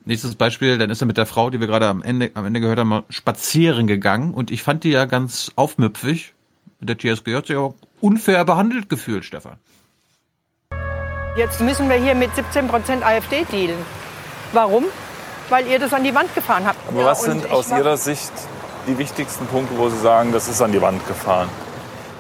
Nächstes 0.06 0.36
Beispiel, 0.36 0.78
dann 0.78 0.90
ist 0.90 1.02
er 1.02 1.08
mit 1.08 1.18
der 1.18 1.26
Frau, 1.26 1.50
die 1.50 1.60
wir 1.60 1.68
gerade 1.68 1.88
am 1.88 2.04
Ende, 2.04 2.32
am 2.34 2.46
Ende 2.46 2.60
gehört 2.60 2.80
haben, 2.80 2.90
mal 2.90 3.04
spazieren 3.10 3.88
gegangen 3.88 4.34
und 4.34 4.52
ich 4.52 4.64
fand 4.64 4.84
die 4.84 4.90
ja 4.90 5.06
ganz 5.06 5.52
aufmüpfig. 5.56 6.34
Der 6.82 6.98
TSG 6.98 7.36
hat 7.36 7.48
sich 7.48 7.56
auch 7.56 7.76
unfair 8.02 8.44
behandelt 8.44 8.90
gefühlt, 8.90 9.24
Stefan. 9.24 9.58
Jetzt 11.38 11.62
müssen 11.62 11.90
wir 11.90 11.96
hier 11.96 12.16
mit 12.16 12.32
17% 12.32 13.02
AfD 13.02 13.46
dealen. 13.50 13.80
Warum? 14.52 14.86
Weil 15.50 15.68
ihr 15.68 15.80
das 15.80 15.94
an 15.94 16.04
die 16.04 16.14
Wand 16.14 16.36
gefahren 16.36 16.66
habt. 16.66 16.78
Aber 16.90 17.06
was 17.06 17.24
sind 17.24 17.50
aus 17.50 17.72
Ihrer 17.72 17.96
Sicht 17.98 18.32
die 18.88 18.98
wichtigsten 18.98 19.46
Punkte, 19.48 19.78
wo 19.78 19.90
Sie 19.90 19.98
sagen, 20.00 20.34
das 20.34 20.50
ist 20.50 20.62
an 20.62 20.74
die 20.74 20.82
Wand 20.82 21.06
gefahren? 21.08 21.50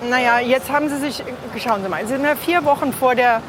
Naja, 0.09 0.39
jetzt 0.39 0.69
haben 0.69 0.89
Sie 0.89 0.97
sich, 0.99 1.23
schauen 1.61 1.81
Sie 1.83 1.89
mal, 1.89 2.01
Sie 2.01 2.13
sind 2.13 2.23
ja 2.23 2.35
vier 2.35 2.63
Wochen 2.65 2.91
vor 2.93 3.15
der, 3.15 3.41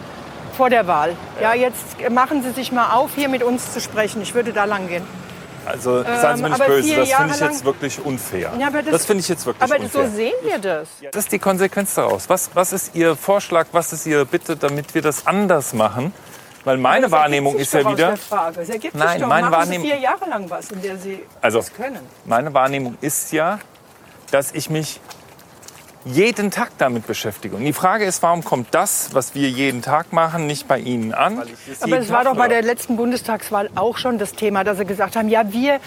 vor 0.56 0.70
der 0.70 0.86
Wahl. 0.86 1.16
Ja, 1.40 1.54
jetzt 1.54 2.08
machen 2.10 2.42
Sie 2.42 2.50
sich 2.50 2.70
mal 2.72 2.92
auf, 2.94 3.10
hier 3.14 3.28
mit 3.28 3.42
uns 3.42 3.72
zu 3.72 3.80
sprechen. 3.80 4.22
Ich 4.22 4.34
würde 4.34 4.52
da 4.52 4.64
lang 4.64 4.88
gehen. 4.88 5.04
Also 5.66 6.02
seien 6.02 6.36
Sie 6.36 6.42
mir 6.42 6.50
nicht 6.50 6.60
aber 6.60 6.66
böse, 6.74 6.94
das 6.96 7.08
finde 7.14 7.34
ich 7.34 7.40
jetzt 7.40 7.64
wirklich 7.64 8.04
unfair. 8.04 8.52
Ja, 8.58 8.66
aber 8.66 8.82
das 8.82 9.06
finde 9.06 9.20
ich 9.22 9.28
jetzt 9.28 9.46
wirklich 9.46 9.62
Aber 9.72 9.80
unfair. 9.82 10.08
so 10.10 10.14
sehen 10.14 10.34
wir 10.42 10.58
das. 10.58 10.88
Das 11.10 11.24
ist 11.24 11.32
die 11.32 11.38
Konsequenz 11.38 11.94
daraus. 11.94 12.28
Was, 12.28 12.50
was 12.52 12.72
ist 12.74 12.94
Ihr 12.94 13.16
Vorschlag, 13.16 13.66
was 13.72 13.92
ist 13.94 14.04
Ihre 14.06 14.26
Bitte, 14.26 14.56
damit 14.56 14.94
wir 14.94 15.00
das 15.00 15.26
anders 15.26 15.72
machen? 15.72 16.12
Weil 16.64 16.76
meine 16.76 17.06
Aber 17.06 17.16
das 17.16 17.22
Wahrnehmung 17.22 17.56
ist 17.56 17.72
ja 17.72 17.80
wieder. 17.90 18.14
Nein, 18.92 19.20
doch. 19.20 19.26
meine 19.28 19.50
Wahrnehmung- 19.50 19.86
vier 19.86 19.98
Jahre 19.98 20.28
lang 20.28 20.48
was, 20.50 20.70
in 20.70 20.82
der 20.82 20.96
Sie 20.98 21.22
Also, 21.40 21.58
das 21.58 21.72
können. 21.72 22.00
meine 22.26 22.52
Wahrnehmung 22.54 22.96
ist 23.00 23.32
ja, 23.32 23.58
dass 24.30 24.52
ich 24.52 24.68
mich 24.70 25.00
jeden 26.04 26.50
Tag 26.50 26.76
damit 26.78 27.06
beschäftige. 27.06 27.56
Und 27.56 27.64
die 27.64 27.72
Frage 27.72 28.04
ist, 28.04 28.22
warum 28.22 28.44
kommt 28.44 28.68
das, 28.72 29.14
was 29.14 29.34
wir 29.34 29.48
jeden 29.48 29.82
Tag 29.82 30.12
machen, 30.12 30.46
nicht 30.46 30.68
bei 30.68 30.78
Ihnen 30.78 31.14
an? 31.14 31.42
Aber 31.80 31.98
es 31.98 32.10
war 32.10 32.24
doch 32.24 32.36
bei 32.36 32.48
der 32.48 32.62
letzten 32.62 32.96
Bundestagswahl 32.96 33.70
auch 33.74 33.96
schon 33.98 34.18
das 34.18 34.32
Thema, 34.32 34.64
dass 34.64 34.78
Sie 34.78 34.84
gesagt 34.84 35.16
haben, 35.16 35.28
ja, 35.28 35.52
wir 35.52 35.80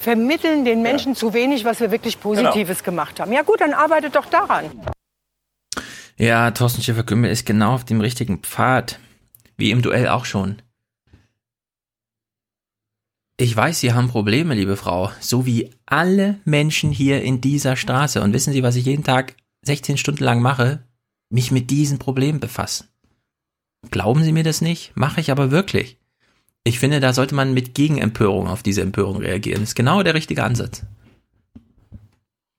vermitteln 0.00 0.64
den 0.64 0.82
Menschen 0.82 1.14
zu 1.14 1.34
wenig, 1.34 1.64
was 1.64 1.80
wir 1.80 1.90
wirklich 1.90 2.20
Positives 2.20 2.78
Genau. 2.78 2.84
gemacht 2.90 3.20
haben. 3.20 3.32
Ja 3.32 3.42
gut, 3.42 3.60
dann 3.60 3.74
arbeitet 3.74 4.16
doch 4.16 4.26
daran. 4.26 4.66
Ja, 6.16 6.50
Thorsten 6.50 6.82
Schäfer-Gümbel 6.82 7.30
ist 7.30 7.46
genau 7.46 7.74
auf 7.74 7.84
dem 7.84 8.00
richtigen 8.00 8.38
Pfad. 8.40 8.98
Wie 9.56 9.70
im 9.70 9.82
Duell 9.82 10.08
auch 10.08 10.24
schon. 10.24 10.62
Ich 13.36 13.56
weiß, 13.56 13.80
Sie 13.80 13.92
haben 13.94 14.08
Probleme, 14.08 14.54
liebe 14.54 14.76
Frau, 14.76 15.10
so 15.20 15.46
wie 15.46 15.70
alle 15.86 16.40
Menschen 16.44 16.90
hier 16.90 17.22
in 17.22 17.40
dieser 17.40 17.76
Straße. 17.76 18.20
Und 18.20 18.32
wissen 18.34 18.52
Sie, 18.52 18.62
was 18.62 18.76
ich 18.76 18.84
jeden 18.84 19.04
Tag 19.04 19.34
16 19.70 19.98
Stunden 19.98 20.24
lang 20.24 20.42
mache? 20.42 20.82
Mich 21.28 21.52
mit 21.52 21.70
diesen 21.70 22.00
Problemen 22.00 22.40
befassen. 22.40 22.88
Glauben 23.92 24.24
Sie 24.24 24.32
mir 24.32 24.42
das 24.42 24.60
nicht? 24.60 24.90
Mache 24.96 25.20
ich 25.20 25.30
aber 25.30 25.52
wirklich. 25.52 25.96
Ich 26.64 26.80
finde, 26.80 26.98
da 26.98 27.12
sollte 27.12 27.36
man 27.36 27.54
mit 27.54 27.76
Gegenempörung 27.76 28.48
auf 28.48 28.64
diese 28.64 28.82
Empörung 28.82 29.18
reagieren. 29.18 29.60
Das 29.60 29.70
ist 29.70 29.74
genau 29.76 30.02
der 30.02 30.14
richtige 30.14 30.42
Ansatz. 30.42 30.82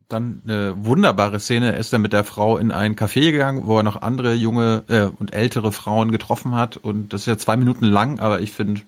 Dann 0.08 0.42
eine 0.46 0.74
wunderbare 0.86 1.42
Szene, 1.42 1.74
er 1.74 1.80
ist 1.80 1.92
dann 1.92 2.02
mit 2.02 2.14
der 2.14 2.24
Frau 2.24 2.58
in 2.58 2.72
ein 2.72 2.96
Café 2.96 3.32
gegangen, 3.32 3.66
wo 3.66 3.76
er 3.76 3.84
noch 3.84 4.02
andere 4.02 4.34
junge 4.34 4.86
äh, 4.88 5.04
und 5.04 5.34
ältere 5.34 5.74
Frauen 5.74 6.14
getroffen 6.14 6.56
hat. 6.56 6.78
Und 6.78 7.12
das 7.12 7.24
ist 7.24 7.28
ja 7.28 7.38
zwei 7.38 7.58
Minuten 7.58 7.84
lang, 7.84 8.22
aber 8.22 8.40
ich 8.40 8.54
finde 8.54 8.84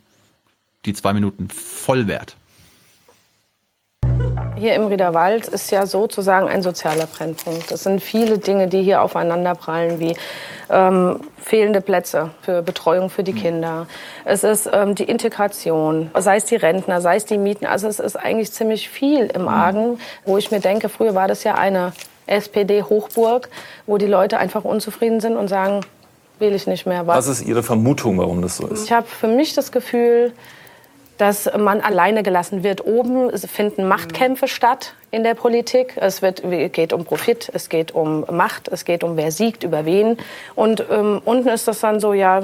die 0.85 0.93
zwei 0.93 1.11
Minuten 1.11 1.50
voll 1.50 2.08
wert. 2.08 2.38
Hier 4.64 4.75
im 4.75 4.88
Riederwald 4.88 5.50
ist 5.50 5.72
ja 5.72 5.85
sozusagen 5.85 6.48
ein 6.48 6.61
sozialer 6.61 7.06
Brennpunkt. 7.06 7.69
Es 7.69 7.83
sind 7.83 8.01
viele 8.01 8.38
Dinge, 8.38 8.69
die 8.69 8.82
hier 8.82 9.01
aufeinanderprallen, 9.01 10.00
wie 10.00 10.16
ähm, 10.69 11.19
fehlende 11.38 11.82
Plätze 11.82 12.30
für 12.43 12.61
Betreuung 12.61 13.09
für 13.09 13.24
die 13.24 13.33
Kinder. 13.33 13.88
Es 14.24 14.45
ist 14.45 14.69
ähm, 14.72 14.95
die 14.95 15.03
Integration, 15.03 16.11
sei 16.17 16.38
es 16.38 16.45
die 16.45 16.56
Rentner, 16.56 17.01
sei 17.01 17.17
es 17.17 17.25
die 17.25 17.38
Mieten. 17.38 17.66
Also 17.66 17.90
es 17.90 18.00
ist 18.00 18.16
eigentlich 18.16 18.53
ziemlich 18.53 18.88
viel 18.88 19.25
im 19.25 19.50
Argen, 19.50 20.00
wo 20.24 20.38
ich 20.38 20.50
mir 20.50 20.61
denke, 20.61 20.88
früher 20.88 21.14
war 21.14 21.27
das 21.27 21.43
ja 21.43 21.56
eine 21.56 21.92
SPD-Hochburg, 22.27 23.50
wo 23.85 23.98
die 23.98 24.08
Leute 24.08 24.38
einfach 24.38 24.64
unzufrieden 24.64 25.19
sind 25.19 25.35
und 25.35 25.50
sagen, 25.50 25.82
will 26.40 26.56
ich 26.56 26.67
nicht 26.67 26.85
mehr. 26.85 27.06
Was 27.06 27.27
ist 27.27 27.42
Ihre 27.42 27.64
Vermutung, 27.64 28.17
warum 28.17 28.42
das 28.42 28.56
so 28.56 28.67
ist? 28.67 28.85
Ich 28.85 28.93
habe 28.93 29.08
für 29.08 29.27
mich 29.27 29.56
das 29.56 29.74
Gefühl, 29.74 30.32
dass 31.17 31.50
man 31.58 31.82
alleine 31.82 32.24
gelassen 32.24 32.64
wird. 32.64 32.85
Oben 32.85 33.35
finden 33.38 33.88
Machtkämpfe 33.88 34.48
statt 34.48 34.93
in 35.11 35.24
der 35.24 35.35
Politik. 35.35 35.95
Es 35.98 36.22
wird, 36.22 36.43
geht 36.74 36.93
um 36.93 37.06
Profit, 37.06 37.51
es 37.53 37.69
geht 37.69 37.92
um 37.92 38.25
Macht, 38.32 38.67
es 38.67 38.85
geht 38.85 39.03
um 39.03 39.17
wer 39.17 39.32
siegt 39.32 39.64
über 39.64 39.85
wen. 39.85 40.17
Und 40.56 40.83
ähm, 40.90 41.22
unten 41.24 41.50
ist 41.50 41.67
das 41.67 41.80
dann 41.80 42.00
so, 42.00 42.14
ja, 42.14 42.43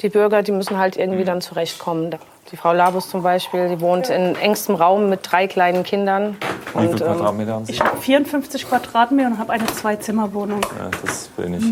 die 0.00 0.08
Bürger, 0.08 0.42
die 0.42 0.52
müssen 0.52 0.78
halt 0.78 0.96
irgendwie 0.96 1.24
dann 1.24 1.40
zurechtkommen. 1.40 2.16
Die 2.52 2.58
Frau 2.58 2.74
Labus 2.74 3.08
zum 3.08 3.22
Beispiel, 3.22 3.70
die 3.70 3.80
wohnt 3.80 4.10
in 4.10 4.36
engstem 4.36 4.74
Raum 4.74 5.08
mit 5.08 5.20
drei 5.22 5.46
kleinen 5.46 5.84
Kindern. 5.84 6.36
Wie 6.74 6.80
viele 6.80 6.90
Und, 6.92 7.00
ähm, 7.00 7.06
Quadratmeter 7.06 7.52
haben 7.54 7.64
Sie? 7.64 7.72
Ich 7.72 7.80
habe 7.82 7.96
54 7.96 8.68
Quadratmeter 8.68 9.28
und 9.28 9.38
habe 9.38 9.52
eine 9.54 9.66
Zwei-Zimmer-Wohnung. 9.66 10.60
Ja, 10.78 10.90
das 11.02 11.12
ist 11.12 11.30
wenig. 11.38 11.62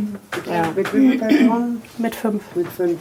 Ja. 0.50 0.62
Mit 0.74 0.94
wie 0.94 1.18
Personen? 1.18 1.82
Mit 1.98 2.14
fünf. 2.14 2.42
Mit 2.54 2.66
fünf. 2.68 2.98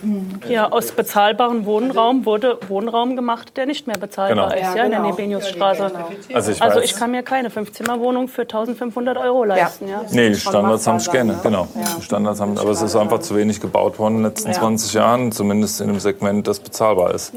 Ja, 0.49 0.69
aus 0.71 0.91
bezahlbarem 0.91 1.65
Wohnraum 1.65 2.25
wurde 2.25 2.57
Wohnraum 2.67 3.15
gemacht, 3.15 3.55
der 3.55 3.65
nicht 3.65 3.87
mehr 3.87 3.97
bezahlbar 3.97 4.49
Genau. 4.49 4.61
ist, 4.61 4.75
Ja, 4.75 4.75
ja, 4.77 4.83
in 4.83 4.91
der 4.91 4.99
genau. 4.99 5.11
Nebeniusstraße. 5.11 5.91
Also 6.33 6.51
ich 6.51 6.61
also 6.61 6.79
ich 6.81 6.95
kann 6.95 7.11
mir 7.11 7.23
keine 7.23 7.49
Fünf-Zimmer-Wohnung 7.49 8.27
für 8.27 8.41
1500 8.41 9.17
Euro 9.17 9.45
leisten. 9.45 9.87
Ja. 9.87 10.01
Nee, 10.11 10.29
die 10.29 10.35
Standards 10.35 10.85
haben 10.85 10.97
ich 10.97 11.09
gerne, 11.11 11.37
genau. 11.43 11.67
Die 11.97 12.03
Standards 12.03 12.41
haben, 12.41 12.57
aber 12.57 12.71
es 12.71 12.81
ist 12.81 12.95
einfach 12.97 13.19
zu 13.19 13.35
wenig 13.37 13.61
gebaut 13.61 13.99
worden 13.99 14.17
in 14.17 14.23
den 14.23 14.29
letzten 14.31 14.49
Ja. 14.51 14.55
20 14.59 14.93
Jahren, 14.93 15.31
zumindest 15.31 15.79
in 15.79 15.87
dem 15.87 15.99
Segment, 15.99 16.45
das 16.47 16.59
bezahlbar 16.59 17.13
ist. 17.13 17.33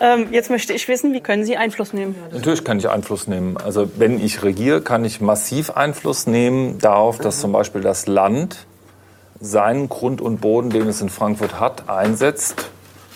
Ähm, 0.00 0.28
jetzt 0.30 0.50
möchte 0.50 0.72
ich 0.72 0.88
wissen, 0.88 1.12
wie 1.12 1.20
können 1.20 1.44
Sie 1.44 1.56
Einfluss 1.56 1.92
nehmen? 1.92 2.14
Natürlich 2.32 2.64
kann 2.64 2.78
ich 2.78 2.88
Einfluss 2.88 3.26
nehmen. 3.26 3.56
Also 3.56 3.90
wenn 3.96 4.24
ich 4.24 4.42
regiere, 4.42 4.82
kann 4.82 5.04
ich 5.04 5.20
massiv 5.20 5.70
Einfluss 5.70 6.26
nehmen 6.26 6.78
darauf, 6.78 7.18
dass 7.18 7.40
zum 7.40 7.52
Beispiel 7.52 7.80
das 7.80 8.06
Land 8.06 8.66
seinen 9.40 9.88
Grund 9.88 10.20
und 10.20 10.40
Boden, 10.40 10.70
den 10.70 10.88
es 10.88 11.00
in 11.00 11.08
Frankfurt 11.08 11.58
hat, 11.58 11.88
einsetzt 11.88 12.70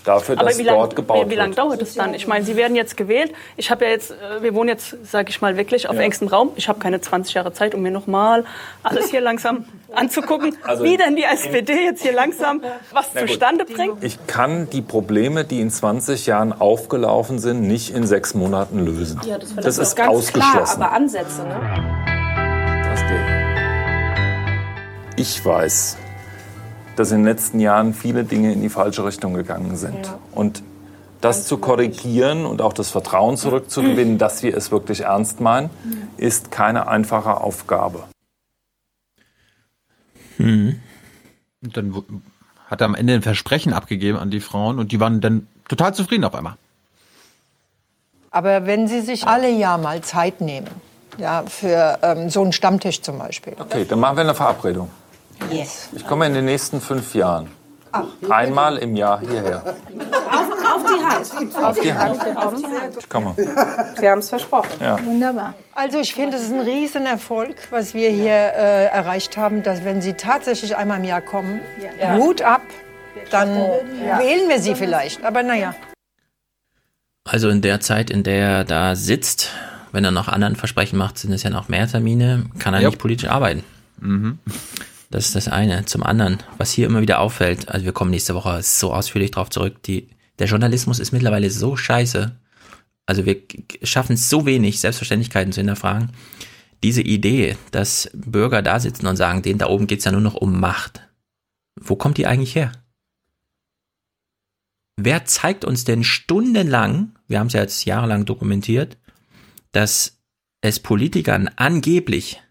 dafür, 0.07 0.39
Aber 0.39 0.49
dass 0.49 0.59
wie 0.59 0.63
lange 0.63 0.79
dort 0.79 0.97
gebaut 0.97 1.27
wie, 1.27 1.31
wie 1.31 1.35
lang 1.35 1.49
wird. 1.49 1.59
dauert 1.59 1.83
es 1.83 1.95
dann? 1.95 2.15
Ich 2.15 2.27
meine, 2.27 2.45
Sie 2.45 2.57
werden 2.57 2.77
jetzt 2.77 2.97
gewählt. 2.97 3.33
Ich 3.57 3.71
habe 3.71 3.85
ja 3.85 3.91
jetzt, 3.91 4.11
äh, 4.13 4.43
wir 4.43 4.55
wohnen 4.55 4.69
jetzt, 4.69 4.97
sage 5.05 5.31
ich 5.31 5.41
mal, 5.41 5.57
wirklich 5.57 5.89
auf 5.89 5.99
engstem 5.99 6.29
Raum. 6.29 6.51
Ich 6.57 6.69
habe 6.69 6.79
keine 6.79 7.01
20 7.01 7.35
Jahre 7.35 7.53
Zeit, 7.53 7.75
um 7.75 7.83
mir 7.83 7.91
nochmal 7.91 8.45
alles 8.83 9.11
hier 9.11 9.21
langsam 9.21 9.65
anzugucken, 9.93 10.57
Also 10.65 10.85
wie 10.85 10.97
denn 10.97 11.17
die 11.17 11.25
SPD 11.25 11.73
jetzt 11.85 12.03
hier 12.03 12.13
langsam 12.13 12.63
was 12.93 13.13
zustande 13.13 13.65
bringt. 13.65 14.03
Ich 14.05 14.27
kann 14.27 14.69
die 14.71 14.83
Probleme, 14.83 15.45
die 15.45 15.61
in 15.61 15.71
20 15.71 16.27
Jahren 16.27 16.53
aufgelaufen 16.53 17.39
sind, 17.39 17.63
nicht 17.63 17.95
in 17.95 18.07
sechs 18.07 18.35
Monaten 18.35 18.85
lösen. 18.85 19.21
Ja, 19.27 19.39
das, 19.39 19.55
das 19.55 19.79
ist 19.79 19.97
ganz 19.97 20.11
ausgeschlossen. 20.11 20.77
Klar, 20.77 20.89
aber 20.89 20.93
Ansätze, 20.97 21.43
ne? 21.43 22.07
Ich 25.19 25.43
weiß, 25.43 25.97
dass 26.97 27.11
in 27.11 27.19
den 27.19 27.27
letzten 27.27 27.61
Jahren 27.61 27.95
viele 27.95 28.25
Dinge 28.25 28.53
in 28.53 28.63
die 28.63 28.69
falsche 28.69 29.05
Richtung 29.05 29.35
gegangen 29.35 29.77
sind. 29.77 30.13
Und 30.33 30.63
das 31.21 31.47
zu 31.47 31.59
korrigieren 31.59 32.47
und 32.47 32.61
auch 32.61 32.73
das 32.73 32.91
Vertrauen 32.91 33.37
zurückzugewinnen, 33.37 34.19
dass 34.19 34.43
wir 34.43 34.57
es 34.57 34.71
wirklich 34.71 35.03
ernst 35.03 35.41
meinen, 35.41 35.71
ist 36.17 36.51
keine 36.51 36.89
einfache 36.89 37.41
Aufgabe. 37.41 38.05
Und 40.39 41.77
dann 41.77 42.03
hat 42.69 42.81
er 42.81 42.85
am 42.85 42.95
Ende 42.95 43.15
ein 43.15 43.23
Versprechen 43.23 43.73
abgegeben 43.73 44.19
an 44.19 44.31
die 44.31 44.41
Frauen 44.41 44.79
und 44.79 44.93
die 44.93 45.01
waren 45.01 45.21
dann 45.21 45.47
total 45.69 45.95
zufrieden 45.95 46.25
auf 46.25 46.35
einmal. 46.35 46.57
Aber 48.31 48.67
wenn 48.67 48.87
Sie 48.87 49.01
sich 49.01 49.27
alle 49.27 49.51
Jahr 49.51 49.79
mal 49.79 50.03
Zeit 50.03 50.41
nehmen, 50.41 50.69
ja, 51.17 51.45
für 51.47 51.99
ähm, 52.03 52.29
so 52.29 52.43
einen 52.43 52.53
Stammtisch 52.53 53.01
zum 53.01 53.19
Beispiel. 53.19 53.55
Okay, 53.59 53.87
dann 53.89 53.99
machen 53.99 54.17
wir 54.17 54.25
eine 54.25 54.35
Verabredung. 54.35 54.91
Yes. 55.51 55.89
Ich 55.93 56.07
komme 56.07 56.27
in 56.27 56.35
den 56.35 56.45
nächsten 56.45 56.81
fünf 56.81 57.15
Jahren 57.15 57.49
einmal 58.29 58.77
im 58.79 58.95
Jahr 58.97 59.21
hierher. 59.21 59.63
Auf, 59.65 60.85
die 60.85 61.03
Hand. 61.03 61.57
Auf 61.65 61.81
die 61.81 61.93
Hand. 61.95 62.97
Ich 62.99 63.09
komme. 63.09 63.35
Sie 63.99 64.09
haben 64.09 64.19
es 64.19 64.29
versprochen. 64.29 64.71
Ja. 64.81 65.03
Wunderbar. 65.05 65.55
Also 65.75 65.99
ich 66.01 66.13
finde, 66.15 66.37
es 66.37 66.45
ist 66.45 66.53
ein 66.53 66.61
Riesenerfolg, 66.61 67.57
was 67.71 67.95
wir 67.95 68.11
hier 68.11 68.33
äh, 68.33 68.87
erreicht 68.87 69.37
haben, 69.37 69.63
dass 69.63 69.85
wenn 69.85 70.03
Sie 70.03 70.13
tatsächlich 70.15 70.77
einmal 70.77 70.99
im 70.99 71.05
Jahr 71.05 71.23
kommen, 71.23 71.61
Ja. 72.01 72.15
Hut 72.17 72.43
ab, 72.43 72.63
dann 73.31 73.55
Ja. 74.05 74.19
wählen 74.19 74.49
wir 74.49 74.59
Sie 74.61 74.75
vielleicht. 74.75 75.25
Aber 75.25 75.43
naja. 75.43 75.75
Also 77.25 77.49
in 77.49 77.63
der 77.63 77.81
Zeit, 77.81 78.11
in 78.11 78.23
der 78.25 78.49
er 78.59 78.65
da 78.65 78.95
sitzt, 78.95 79.51
wenn 79.93 80.05
er 80.05 80.11
noch 80.11 80.29
anderen 80.29 80.57
Versprechen 80.57 80.99
macht, 80.99 81.19
sind 81.19 81.33
es 81.33 81.43
ja 81.43 81.51
noch 81.51 81.69
mehr 81.69 81.89
Termine, 81.89 82.45
kann 82.59 82.75
er 82.75 82.81
Ja. 82.81 82.89
nicht 82.89 82.99
politisch 82.99 83.29
arbeiten. 83.31 83.65
Mhm. 84.01 84.39
Das 85.17 85.29
ist 85.29 85.35
das 85.35 85.49
eine. 85.49 85.87
Zum 85.87 86.03
anderen, 86.03 86.41
was 86.59 86.73
hier 86.73 86.85
immer 86.85 87.01
wieder 87.01 87.21
auffällt, 87.21 87.71
also 87.71 87.87
wir 87.87 87.95
kommen 87.95 88.11
nächste 88.11 88.35
Woche 88.35 88.63
so 88.63 88.93
ausführlich 88.93 89.31
drauf 89.31 89.49
zurück, 89.49 89.83
die, 89.85 90.11
der 90.39 90.47
Journalismus 90.47 90.99
ist 90.99 91.11
mittlerweile 91.13 91.49
so 91.51 91.75
scheiße. 91.75 92.39
Also 93.07 93.25
wir 93.25 93.41
schaffen 93.83 94.13
es 94.13 94.29
so 94.29 94.45
wenig, 94.45 94.79
Selbstverständlichkeiten 94.79 95.55
zu 95.55 95.61
hinterfragen. 95.61 96.11
Diese 96.83 97.01
Idee, 97.01 97.57
dass 97.71 98.11
Bürger 98.13 98.61
da 98.61 98.79
sitzen 98.79 99.07
und 99.07 99.17
sagen, 99.17 99.41
denen 99.41 99.59
da 99.59 99.69
oben 99.69 99.87
geht's 99.87 100.05
ja 100.05 100.13
nur 100.13 100.21
noch 100.21 100.35
um 100.35 100.61
Macht. 100.61 101.09
Wo 101.81 101.97
kommt 101.97 102.19
die 102.19 102.27
eigentlich 102.27 102.55
her? 102.55 102.73
Wer 104.99 105.25
zeigt 105.25 105.65
uns 105.65 105.85
denn 105.85 106.05
stundenlang, 106.05 107.13
wir 107.27 107.39
haben 107.39 107.47
es 107.47 107.55
ja 107.55 107.63
jetzt 107.63 107.87
jahrelang 107.87 108.27
dokumentiert, 108.27 108.99
dass 109.73 110.19
es 110.61 110.79
Politikern 110.79 111.49
angeblich 111.57 112.43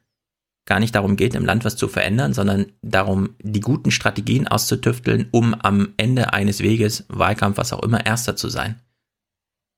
gar 0.66 0.80
nicht 0.80 0.96
darum 0.96 1.16
geht, 1.16 1.36
im 1.36 1.46
Land 1.46 1.64
was 1.64 1.76
zu 1.76 1.88
verändern, 1.88 2.34
sondern 2.34 2.68
darum, 2.82 3.36
die 3.42 3.60
guten 3.60 3.92
Strategien 3.92 4.48
auszutüfteln, 4.48 5.28
um 5.32 5.54
am 5.54 5.94
Ende 5.98 6.34
eines 6.34 6.62
Weges, 6.62 7.06
Wahlkampf, 7.08 7.58
was 7.58 7.74
auch 7.74 7.84
immer, 7.84 8.06
Erster 8.06 8.36
zu 8.36 8.50
sein. 8.50 8.82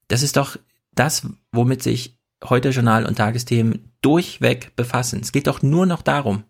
Das 0.07 0.24
ist 0.24 0.38
doch 0.38 0.57
das, 0.93 1.27
womit 1.51 1.83
sich 1.83 2.17
heute 2.43 2.69
Journal 2.69 3.06
und 3.06 3.16
Tagesthemen 3.16 3.91
durchweg 4.01 4.75
befassen. 4.75 5.19
Es 5.22 5.32
geht 5.32 5.48
doch 5.48 5.61
nur 5.61 5.85
noch 5.85 6.01
darum, 6.01 6.43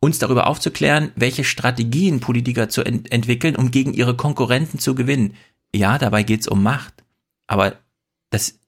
uns 0.00 0.18
darüber 0.18 0.46
aufzuklären, 0.46 1.12
welche 1.16 1.44
Strategien 1.44 2.20
Politiker 2.20 2.68
zu 2.68 2.82
ent 2.82 3.10
entwickeln, 3.10 3.56
um 3.56 3.70
gegen 3.70 3.94
ihre 3.94 4.16
Konkurrenten 4.16 4.78
zu 4.78 4.94
gewinnen. 4.94 5.34
Ja, 5.74 5.98
dabei 5.98 6.22
geht's 6.22 6.48
um 6.48 6.62
Macht. 6.62 7.04
Aber 7.46 7.76
Das 8.30 8.58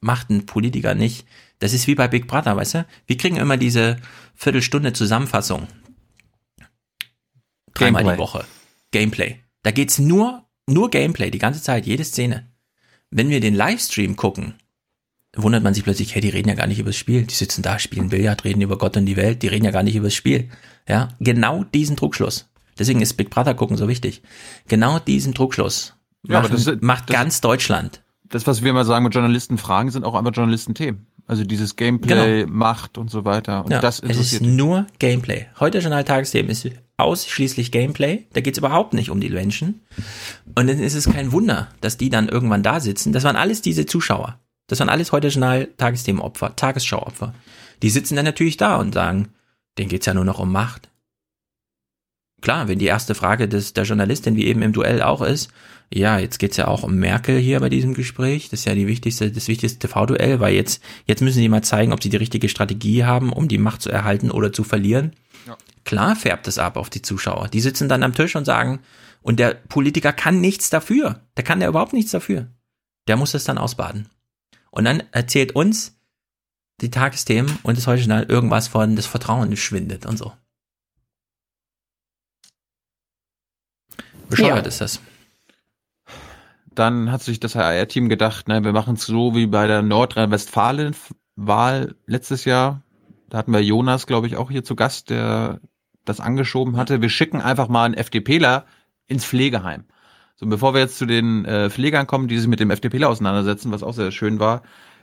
macht 0.00 0.30
ein 0.30 0.44
Politiker 0.46 0.94
nicht. 0.94 1.26
Das 1.64 1.72
ist 1.72 1.86
wie 1.86 1.94
bei 1.94 2.08
Big 2.08 2.26
Brother, 2.26 2.58
weißt 2.58 2.74
du? 2.74 2.86
Wir 3.06 3.16
kriegen 3.16 3.36
immer 3.36 3.56
diese 3.56 3.96
Viertelstunde 4.34 4.92
Zusammenfassung. 4.92 5.66
Dreimal 7.72 8.02
Gameplay. 8.02 8.12
die 8.12 8.18
Woche. 8.18 8.44
Gameplay. 8.90 9.36
Da 9.62 9.70
geht's 9.70 9.98
nur, 9.98 10.44
nur 10.66 10.90
Gameplay, 10.90 11.30
die 11.30 11.38
ganze 11.38 11.62
Zeit, 11.62 11.86
jede 11.86 12.04
Szene. 12.04 12.52
Wenn 13.10 13.30
wir 13.30 13.40
den 13.40 13.54
Livestream 13.54 14.14
gucken, 14.14 14.56
wundert 15.34 15.62
man 15.62 15.72
sich 15.72 15.84
plötzlich, 15.84 16.14
hey, 16.14 16.20
die 16.20 16.28
reden 16.28 16.50
ja 16.50 16.54
gar 16.54 16.66
nicht 16.66 16.80
über 16.80 16.90
das 16.90 16.98
Spiel. 16.98 17.22
Die 17.22 17.34
sitzen 17.34 17.62
da, 17.62 17.78
spielen 17.78 18.10
Billard, 18.10 18.44
reden 18.44 18.60
über 18.60 18.76
Gott 18.76 18.98
und 18.98 19.06
die 19.06 19.16
Welt, 19.16 19.40
die 19.40 19.48
reden 19.48 19.64
ja 19.64 19.70
gar 19.70 19.84
nicht 19.84 19.96
über 19.96 20.08
das 20.08 20.14
Spiel. 20.14 20.50
Ja, 20.86 21.08
genau 21.18 21.64
diesen 21.64 21.96
Druckschluss. 21.96 22.50
Deswegen 22.78 23.00
ist 23.00 23.14
Big 23.14 23.30
Brother 23.30 23.54
gucken 23.54 23.78
so 23.78 23.88
wichtig. 23.88 24.20
Genau 24.68 24.98
diesen 24.98 25.32
Druckschluss 25.32 25.94
ja, 26.28 26.42
machen, 26.42 26.52
das, 26.52 26.76
macht 26.82 27.08
das, 27.08 27.16
ganz 27.16 27.40
Deutschland. 27.40 28.02
Das, 28.24 28.46
was 28.46 28.62
wir 28.62 28.68
immer 28.68 28.84
sagen 28.84 29.04
mit 29.04 29.14
Journalisten 29.14 29.56
fragen, 29.56 29.90
sind 29.90 30.04
auch 30.04 30.14
einfach 30.14 30.34
Journalisten-Themen. 30.34 31.06
Also 31.26 31.44
dieses 31.44 31.76
Gameplay, 31.76 32.42
genau. 32.42 32.52
Macht 32.52 32.98
und 32.98 33.10
so 33.10 33.24
weiter. 33.24 33.64
Und 33.64 33.70
ja, 33.70 33.80
das 33.80 34.00
es 34.00 34.18
ist 34.18 34.42
nur 34.42 34.86
Gameplay. 34.98 35.46
Heute 35.58 35.78
Journal 35.78 36.04
Tagesthemen 36.04 36.50
ist 36.50 36.68
ausschließlich 36.96 37.72
Gameplay. 37.72 38.26
Da 38.34 38.40
geht's 38.40 38.58
überhaupt 38.58 38.92
nicht 38.92 39.10
um 39.10 39.20
die 39.20 39.30
Menschen. 39.30 39.80
Und 40.54 40.68
dann 40.68 40.78
ist 40.78 40.94
es 40.94 41.10
kein 41.10 41.32
Wunder, 41.32 41.68
dass 41.80 41.96
die 41.96 42.10
dann 42.10 42.28
irgendwann 42.28 42.62
da 42.62 42.78
sitzen. 42.78 43.12
Das 43.12 43.24
waren 43.24 43.36
alles 43.36 43.62
diese 43.62 43.86
Zuschauer. 43.86 44.38
Das 44.66 44.80
waren 44.80 44.88
alles 44.88 45.12
heute 45.12 45.28
Journal 45.28 45.68
Tagesthemenopfer, 45.76 46.56
Tagesschauopfer. 46.56 47.34
Die 47.82 47.90
sitzen 47.90 48.16
dann 48.16 48.24
natürlich 48.24 48.56
da 48.56 48.76
und 48.76 48.94
sagen, 48.94 49.28
denen 49.78 49.88
geht's 49.88 50.06
ja 50.06 50.14
nur 50.14 50.24
noch 50.24 50.38
um 50.38 50.52
Macht. 50.52 50.90
Klar, 52.44 52.68
wenn 52.68 52.78
die 52.78 52.84
erste 52.84 53.14
Frage 53.14 53.48
des, 53.48 53.72
der 53.72 53.84
Journalistin 53.84 54.36
wie 54.36 54.44
eben 54.44 54.60
im 54.60 54.74
Duell 54.74 55.00
auch 55.00 55.22
ist, 55.22 55.50
ja, 55.90 56.18
jetzt 56.18 56.38
geht's 56.38 56.58
ja 56.58 56.68
auch 56.68 56.82
um 56.82 56.94
Merkel 56.96 57.38
hier 57.38 57.58
bei 57.58 57.70
diesem 57.70 57.94
Gespräch. 57.94 58.50
Das 58.50 58.60
ist 58.60 58.66
ja 58.66 58.74
die 58.74 58.86
wichtigste, 58.86 59.32
das 59.32 59.48
wichtigste 59.48 59.78
TV-Duell, 59.78 60.40
weil 60.40 60.54
jetzt, 60.54 60.82
jetzt 61.06 61.22
müssen 61.22 61.38
sie 61.38 61.48
mal 61.48 61.64
zeigen, 61.64 61.94
ob 61.94 62.02
sie 62.02 62.10
die 62.10 62.18
richtige 62.18 62.50
Strategie 62.50 63.04
haben, 63.04 63.32
um 63.32 63.48
die 63.48 63.56
Macht 63.56 63.80
zu 63.80 63.88
erhalten 63.88 64.30
oder 64.30 64.52
zu 64.52 64.62
verlieren. 64.62 65.14
Ja. 65.46 65.56
Klar 65.84 66.16
färbt 66.16 66.46
es 66.46 66.58
ab 66.58 66.76
auf 66.76 66.90
die 66.90 67.00
Zuschauer. 67.00 67.48
Die 67.48 67.60
sitzen 67.60 67.88
dann 67.88 68.02
am 68.02 68.12
Tisch 68.12 68.36
und 68.36 68.44
sagen, 68.44 68.80
und 69.22 69.40
der 69.40 69.54
Politiker 69.54 70.12
kann 70.12 70.42
nichts 70.42 70.68
dafür. 70.68 71.22
Der 71.38 71.44
kann 71.44 71.62
ja 71.62 71.68
überhaupt 71.68 71.94
nichts 71.94 72.10
dafür. 72.10 72.48
Der 73.08 73.16
muss 73.16 73.32
es 73.32 73.44
dann 73.44 73.56
ausbaden. 73.56 74.10
Und 74.70 74.84
dann 74.84 75.02
erzählt 75.12 75.52
uns 75.52 75.96
die 76.82 76.90
Tagesthemen 76.90 77.58
und 77.62 77.78
das 77.78 77.86
Journal 77.86 78.24
irgendwas 78.24 78.68
von, 78.68 78.96
das 78.96 79.06
Vertrauen 79.06 79.56
schwindet 79.56 80.04
und 80.04 80.18
so. 80.18 80.34
Bescheuert 84.28 84.62
ja. 84.62 84.68
ist 84.68 84.80
das. 84.80 85.00
Dann 86.74 87.12
hat 87.12 87.22
sich 87.22 87.40
das 87.40 87.54
HR-Team 87.54 88.08
gedacht, 88.08 88.48
ne, 88.48 88.64
wir 88.64 88.72
machen 88.72 88.94
es 88.94 89.06
so 89.06 89.34
wie 89.34 89.46
bei 89.46 89.66
der 89.66 89.82
Nordrhein-Westfalen-Wahl 89.82 91.94
letztes 92.06 92.44
Jahr. 92.44 92.82
Da 93.30 93.38
hatten 93.38 93.52
wir 93.52 93.62
Jonas, 93.62 94.06
glaube 94.06 94.26
ich, 94.26 94.36
auch 94.36 94.50
hier 94.50 94.64
zu 94.64 94.74
Gast, 94.74 95.10
der 95.10 95.60
das 96.04 96.20
angeschoben 96.20 96.76
hatte. 96.76 97.00
Wir 97.00 97.08
schicken 97.08 97.40
einfach 97.40 97.68
mal 97.68 97.84
einen 97.84 97.94
FDPler 97.94 98.66
ins 99.06 99.24
Pflegeheim. 99.24 99.84
So, 100.36 100.46
bevor 100.46 100.74
wir 100.74 100.80
jetzt 100.80 100.98
zu 100.98 101.06
den 101.06 101.44
äh, 101.44 101.70
Pflegern 101.70 102.06
kommen, 102.06 102.26
die 102.26 102.38
sich 102.38 102.48
mit 102.48 102.60
dem 102.60 102.70
FDPler 102.70 103.08
auseinandersetzen, 103.08 103.70
was 103.70 103.84
auch 103.84 103.94
sehr 103.94 104.10
schön 104.10 104.40
war, 104.40 104.62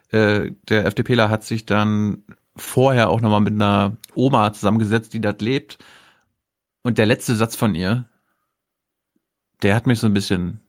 äh, 0.09 0.51
der 0.67 0.85
FDPler 0.85 1.29
hat 1.29 1.43
sich 1.43 1.65
dann 1.65 2.23
vorher 2.55 3.09
auch 3.09 3.21
nochmal 3.21 3.39
mit 3.39 3.53
einer 3.53 3.95
Oma 4.13 4.51
zusammengesetzt, 4.51 5.13
die 5.13 5.21
dort 5.21 5.41
lebt. 5.41 5.77
Und 6.83 6.97
der 6.97 7.05
letzte 7.05 7.35
Satz 7.35 7.55
von 7.55 7.75
ihr, 7.75 8.05
der 9.61 9.75
hat 9.75 9.87
mich 9.87 9.99
so 9.99 10.07
ein 10.07 10.13
bisschen 10.13 10.59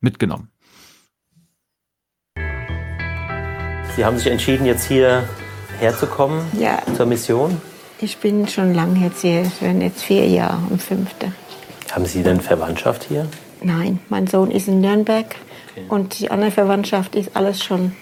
mitgenommen. 0.00 0.50
Sie 3.96 4.04
haben 4.04 4.16
sich 4.16 4.28
entschieden, 4.28 4.64
jetzt 4.64 4.84
hier 4.84 5.28
herzukommen 5.80 6.44
ja. 6.58 6.80
zur 6.96 7.06
Mission? 7.06 7.60
Ich 8.00 8.18
bin 8.18 8.46
schon 8.46 8.72
lange 8.74 9.04
jetzt 9.04 9.22
hier. 9.22 9.42
Es 9.42 9.60
werden 9.60 9.80
jetzt 9.80 10.02
vier 10.02 10.26
Jahre 10.28 10.60
und 10.70 10.80
fünfte. 10.80 11.32
Haben 11.90 12.06
Sie 12.06 12.22
denn 12.22 12.40
Verwandtschaft 12.40 13.04
hier? 13.04 13.26
Nein, 13.60 13.98
mein 14.08 14.28
Sohn 14.28 14.52
ist 14.52 14.68
in 14.68 14.80
Nürnberg 14.80 15.26
okay. 15.72 15.84
und 15.88 16.20
die 16.20 16.30
andere 16.30 16.52
Verwandtschaft 16.52 17.16
ist 17.16 17.34
alles 17.34 17.62
schon 17.64 17.92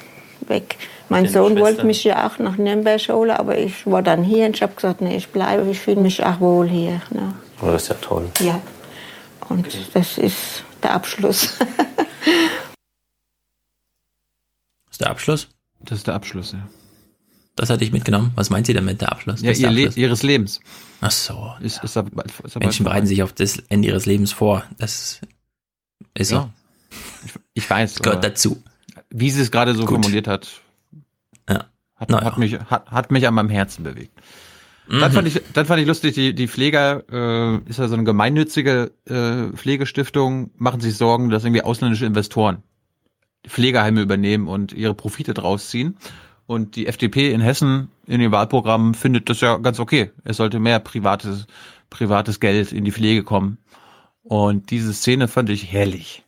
weg. 0.46 0.76
Mein 1.08 1.28
Sohn 1.28 1.52
Schwestern? 1.52 1.60
wollte 1.60 1.86
mich 1.86 2.04
ja 2.04 2.26
auch 2.26 2.38
nach 2.38 2.58
Nürnberg 2.58 3.00
holen, 3.08 3.30
aber 3.30 3.56
ich 3.56 3.86
war 3.86 4.02
dann 4.02 4.22
hier 4.22 4.46
und 4.46 4.56
ich 4.56 4.62
habe 4.62 4.74
gesagt, 4.74 5.00
nee, 5.00 5.16
ich 5.16 5.28
bleibe, 5.28 5.70
ich 5.70 5.78
fühle 5.78 6.00
mich 6.00 6.24
auch 6.24 6.40
wohl 6.40 6.68
hier. 6.68 7.00
Ne? 7.10 7.34
Oh, 7.62 7.68
das 7.68 7.84
ist 7.84 7.88
ja 7.88 7.94
toll. 8.00 8.28
Ja, 8.40 8.60
und 9.48 9.66
okay. 9.66 9.78
das 9.94 10.18
ist 10.18 10.64
der 10.82 10.92
Abschluss. 10.92 11.44
ist 14.90 15.00
der 15.00 15.10
Abschluss? 15.10 15.48
Das 15.80 15.98
ist 15.98 16.06
der 16.06 16.14
Abschluss, 16.14 16.52
ja. 16.52 16.68
Das 17.56 17.70
hatte 17.70 17.84
ich 17.84 17.92
mitgenommen. 17.92 18.32
Was 18.34 18.50
meint 18.50 18.66
sie 18.66 18.74
damit, 18.74 19.00
der 19.00 19.12
Abschluss? 19.12 19.40
Ja, 19.40 19.50
ihr 19.50 19.70
Le 19.70 19.90
ihres 19.96 20.22
Lebens. 20.22 20.60
Ach 21.00 21.10
so. 21.10 21.54
Ist, 21.60 21.78
ja. 21.78 21.84
ist, 21.84 21.96
ist, 21.96 22.40
ist 22.44 22.58
Menschen 22.58 22.84
bereiten 22.84 23.06
sich 23.06 23.22
auf 23.22 23.32
das 23.32 23.58
Ende 23.70 23.88
ihres 23.88 24.04
Lebens 24.04 24.30
vor. 24.32 24.64
Das 24.76 25.22
ist 26.12 26.28
so. 26.28 26.34
Ja. 26.36 26.50
Ich, 27.24 27.32
ich 27.54 27.70
weiß. 27.70 27.94
Gehört 28.02 28.24
dazu. 28.24 28.62
Wie 29.08 29.30
sie 29.30 29.40
es 29.40 29.50
gerade 29.50 29.74
so 29.74 29.86
Gut. 29.86 30.02
formuliert 30.02 30.28
hat, 30.28 30.60
ja. 31.48 31.64
hat, 31.94 32.10
naja. 32.10 32.24
hat, 32.24 32.38
mich, 32.38 32.58
hat, 32.58 32.90
hat 32.90 33.10
mich 33.10 33.26
an 33.26 33.32
meinem 33.32 33.48
Herzen 33.48 33.84
bewegt. 33.84 34.20
Mhm. 34.88 35.00
Dann 35.00 35.12
fand 35.12 35.28
ich, 35.28 35.42
dann 35.52 35.66
fand 35.66 35.80
ich 35.80 35.86
lustig, 35.86 36.14
die, 36.14 36.34
die 36.34 36.48
Pfleger, 36.48 37.02
äh, 37.10 37.56
ist 37.68 37.78
ja 37.78 37.88
so 37.88 37.94
eine 37.94 38.04
gemeinnützige 38.04 38.92
äh, 39.06 39.56
Pflegestiftung, 39.56 40.50
machen 40.56 40.80
sich 40.80 40.96
Sorgen, 40.96 41.30
dass 41.30 41.44
irgendwie 41.44 41.62
ausländische 41.62 42.06
Investoren 42.06 42.62
Pflegeheime 43.46 44.00
übernehmen 44.00 44.48
und 44.48 44.72
ihre 44.72 44.94
Profite 44.94 45.34
draus 45.34 45.68
ziehen. 45.68 45.96
Und 46.46 46.76
die 46.76 46.86
FDP 46.86 47.32
in 47.32 47.40
Hessen 47.40 47.88
in 48.06 48.20
ihrem 48.20 48.32
Wahlprogramm 48.32 48.94
findet 48.94 49.28
das 49.28 49.40
ja 49.40 49.56
ganz 49.58 49.80
okay. 49.80 50.10
Es 50.24 50.36
sollte 50.36 50.60
mehr 50.60 50.78
privates, 50.78 51.46
privates 51.90 52.38
Geld 52.38 52.72
in 52.72 52.84
die 52.84 52.92
Pflege 52.92 53.24
kommen. 53.24 53.58
Und 54.22 54.70
diese 54.70 54.92
Szene 54.92 55.28
fand 55.28 55.50
ich 55.50 55.72
herrlich 55.72 56.24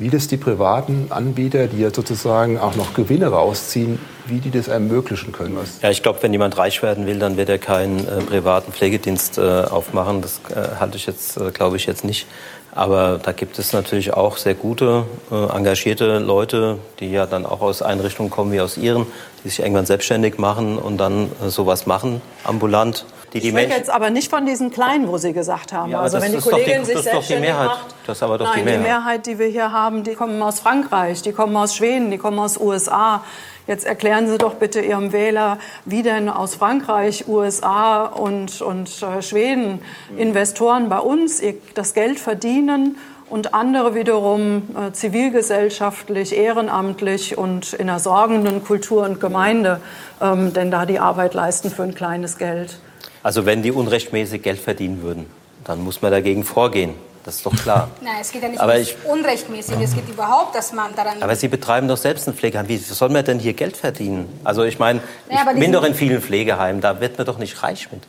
wie 0.00 0.08
das 0.08 0.28
die 0.28 0.38
privaten 0.38 1.08
Anbieter, 1.10 1.66
die 1.66 1.80
ja 1.80 1.92
sozusagen 1.92 2.58
auch 2.58 2.74
noch 2.74 2.94
Gewinne 2.94 3.26
rausziehen, 3.28 3.98
wie 4.30 4.38
die 4.38 4.50
das 4.50 4.68
ermöglichen 4.68 5.32
können. 5.32 5.58
Ja, 5.82 5.90
ich 5.90 6.02
glaube, 6.02 6.22
wenn 6.22 6.32
jemand 6.32 6.56
reich 6.56 6.82
werden 6.82 7.06
will, 7.06 7.18
dann 7.18 7.36
wird 7.36 7.48
er 7.48 7.58
keinen 7.58 7.98
äh, 8.06 8.22
privaten 8.22 8.72
Pflegedienst 8.72 9.38
äh, 9.38 9.40
aufmachen. 9.40 10.22
Das 10.22 10.40
äh, 10.48 10.78
halte 10.80 10.96
ich 10.96 11.06
jetzt, 11.06 11.36
äh, 11.36 11.50
glaube 11.50 11.76
ich, 11.76 11.86
jetzt 11.86 12.04
nicht. 12.04 12.26
Aber 12.72 13.18
da 13.20 13.32
gibt 13.32 13.58
es 13.58 13.72
natürlich 13.72 14.14
auch 14.14 14.36
sehr 14.36 14.54
gute, 14.54 15.04
äh, 15.30 15.56
engagierte 15.56 16.18
Leute, 16.18 16.78
die 17.00 17.10
ja 17.10 17.26
dann 17.26 17.44
auch 17.44 17.60
aus 17.60 17.82
Einrichtungen 17.82 18.30
kommen 18.30 18.52
wie 18.52 18.60
aus 18.60 18.76
ihren, 18.76 19.06
die 19.42 19.48
sich 19.48 19.58
irgendwann 19.58 19.86
selbstständig 19.86 20.38
machen 20.38 20.78
und 20.78 20.98
dann 20.98 21.30
äh, 21.44 21.48
sowas 21.48 21.86
machen, 21.86 22.22
ambulant 22.44 23.06
die 23.32 23.40
die 23.40 23.48
ich 23.48 23.54
Menschen. 23.54 23.76
jetzt 23.76 23.90
aber 23.90 24.10
nicht 24.10 24.30
von 24.30 24.44
diesen 24.44 24.70
Kleinen, 24.70 25.08
wo 25.08 25.16
Sie 25.16 25.32
gesagt 25.32 25.72
haben. 25.72 25.92
Ja, 25.92 26.00
also 26.00 26.20
wenn 26.20 26.32
die 26.32 26.38
Kollegin 26.38 26.80
die, 26.80 26.86
sich 26.86 26.98
selbstständig 26.98 27.52
macht. 27.52 27.86
Das 28.06 28.18
ist 28.18 28.22
aber 28.22 28.38
doch 28.38 28.46
nein, 28.46 28.58
die 28.58 28.64
Mehrheit. 28.64 28.80
die 28.80 28.88
Mehrheit, 28.88 29.26
die 29.26 29.38
wir 29.38 29.46
hier 29.46 29.72
haben, 29.72 30.02
die 30.02 30.14
kommen 30.14 30.42
aus 30.42 30.60
Frankreich, 30.60 31.22
die 31.22 31.32
kommen 31.32 31.56
aus 31.56 31.74
Schweden, 31.76 32.10
die 32.10 32.18
kommen 32.18 32.38
aus 32.38 32.58
USA. 32.58 33.22
Jetzt 33.70 33.86
erklären 33.86 34.26
Sie 34.26 34.36
doch 34.36 34.54
bitte 34.54 34.80
Ihrem 34.80 35.12
Wähler, 35.12 35.60
wie 35.84 36.02
denn 36.02 36.28
aus 36.28 36.56
Frankreich, 36.56 37.28
USA 37.28 38.04
und, 38.04 38.60
und 38.62 39.00
äh, 39.00 39.22
Schweden 39.22 39.78
Investoren 40.16 40.88
bei 40.88 40.98
uns 40.98 41.40
das 41.74 41.94
Geld 41.94 42.18
verdienen 42.18 42.96
und 43.28 43.54
andere 43.54 43.94
wiederum 43.94 44.62
äh, 44.76 44.90
zivilgesellschaftlich, 44.90 46.36
ehrenamtlich 46.36 47.38
und 47.38 47.74
in 47.74 47.88
einer 47.88 48.00
sorgenden 48.00 48.64
Kultur 48.64 49.04
und 49.04 49.20
Gemeinde 49.20 49.80
ähm, 50.20 50.52
denn 50.52 50.72
da 50.72 50.84
die 50.84 50.98
Arbeit 50.98 51.34
leisten 51.34 51.70
für 51.70 51.84
ein 51.84 51.94
kleines 51.94 52.38
Geld. 52.38 52.80
Also 53.22 53.46
wenn 53.46 53.62
die 53.62 53.70
unrechtmäßig 53.70 54.42
Geld 54.42 54.58
verdienen 54.58 55.00
würden, 55.00 55.26
dann 55.62 55.84
muss 55.84 56.02
man 56.02 56.10
dagegen 56.10 56.42
vorgehen. 56.42 56.94
Das 57.30 57.36
ist 57.36 57.46
doch 57.46 57.54
klar. 57.54 57.88
Nein, 58.00 58.16
es 58.20 58.32
geht 58.32 58.42
ja 58.42 58.48
nicht 58.48 58.60
aber 58.60 58.74
um 58.74 58.80
ich, 58.80 58.96
unrechtmäßig. 59.04 59.76
Es 59.80 59.94
geht 59.94 60.08
überhaupt, 60.08 60.52
dass 60.56 60.72
man 60.72 60.96
daran. 60.96 61.22
Aber 61.22 61.36
Sie 61.36 61.46
betreiben 61.46 61.86
doch 61.86 61.96
selbst 61.96 62.26
ein 62.26 62.34
Pflegeheim. 62.34 62.66
Wie 62.66 62.76
soll 62.76 63.08
man 63.08 63.24
denn 63.24 63.38
hier 63.38 63.52
Geld 63.52 63.76
verdienen? 63.76 64.40
Also 64.42 64.64
ich 64.64 64.80
meine, 64.80 65.00
naja, 65.28 65.42
ich 65.54 65.60
bin 65.60 65.70
doch 65.70 65.84
in 65.84 65.94
vielen 65.94 66.20
Pflegeheimen. 66.20 66.80
Da 66.80 67.00
wird 67.00 67.18
man 67.18 67.26
doch 67.28 67.38
nicht 67.38 67.62
reich 67.62 67.88
mit. 67.92 68.02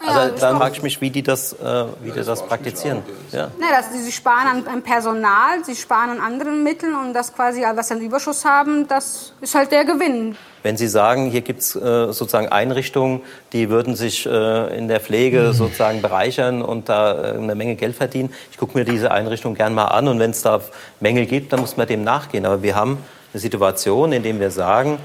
Also 0.00 0.36
dann 0.40 0.56
frage 0.58 0.76
ich 0.76 0.82
mich, 0.82 1.00
wie 1.00 1.10
die 1.10 1.22
das, 1.22 1.52
äh, 1.54 1.84
wie 2.02 2.12
die 2.12 2.22
das 2.22 2.46
praktizieren. 2.46 3.02
Ja. 3.32 3.50
Na, 3.58 3.66
das, 3.70 3.86
sie 3.92 4.12
sparen 4.12 4.46
an, 4.46 4.66
an, 4.66 4.82
Personal, 4.82 5.64
sie 5.64 5.74
sparen 5.74 6.10
an 6.10 6.20
anderen 6.20 6.62
Mitteln 6.62 6.94
und 6.94 7.14
das 7.14 7.34
quasi, 7.34 7.62
was 7.74 7.88
sie 7.88 7.94
an 7.94 8.00
Überschuss 8.00 8.44
haben, 8.44 8.86
das 8.86 9.32
ist 9.40 9.54
halt 9.54 9.72
der 9.72 9.84
Gewinn. 9.84 10.36
Wenn 10.62 10.76
Sie 10.76 10.88
sagen, 10.88 11.30
hier 11.30 11.40
gibt 11.40 11.60
es 11.60 11.74
äh, 11.76 12.12
sozusagen 12.12 12.48
Einrichtungen, 12.48 13.22
die 13.52 13.70
würden 13.70 13.96
sich 13.96 14.26
äh, 14.26 14.76
in 14.76 14.88
der 14.88 15.00
Pflege 15.00 15.48
mhm. 15.48 15.52
sozusagen 15.52 16.02
bereichern 16.02 16.62
und 16.62 16.88
da 16.88 17.32
äh, 17.32 17.36
eine 17.36 17.54
Menge 17.54 17.74
Geld 17.76 17.96
verdienen, 17.96 18.32
ich 18.50 18.58
gucke 18.58 18.76
mir 18.76 18.84
diese 18.84 19.10
Einrichtung 19.10 19.54
gern 19.54 19.74
mal 19.74 19.86
an 19.86 20.08
und 20.08 20.18
wenn 20.18 20.30
es 20.30 20.42
da 20.42 20.60
Mängel 21.00 21.26
gibt, 21.26 21.52
dann 21.52 21.60
muss 21.60 21.76
man 21.76 21.86
dem 21.86 22.04
nachgehen. 22.04 22.44
Aber 22.46 22.62
wir 22.62 22.74
haben 22.74 22.98
eine 23.32 23.40
Situation, 23.40 24.12
in 24.12 24.22
der 24.22 24.38
wir 24.38 24.50
sagen, 24.50 24.98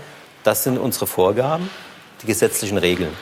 das 0.43 0.63
sind 0.63 0.77
unsere 0.77 1.07
Vorgaben, 1.07 1.69
die 2.21 2.27
gesetzlichen 2.27 2.77
Regeln. 2.77 3.13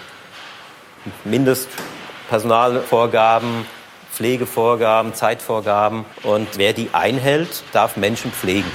Mindestpersonalvorgaben, 1.25 3.65
Pflegevorgaben, 4.11 5.13
Zeitvorgaben. 5.13 6.05
Und 6.23 6.57
wer 6.57 6.73
die 6.73 6.89
einhält, 6.93 7.63
darf 7.71 7.97
Menschen 7.97 8.31
pflegen. 8.31 8.71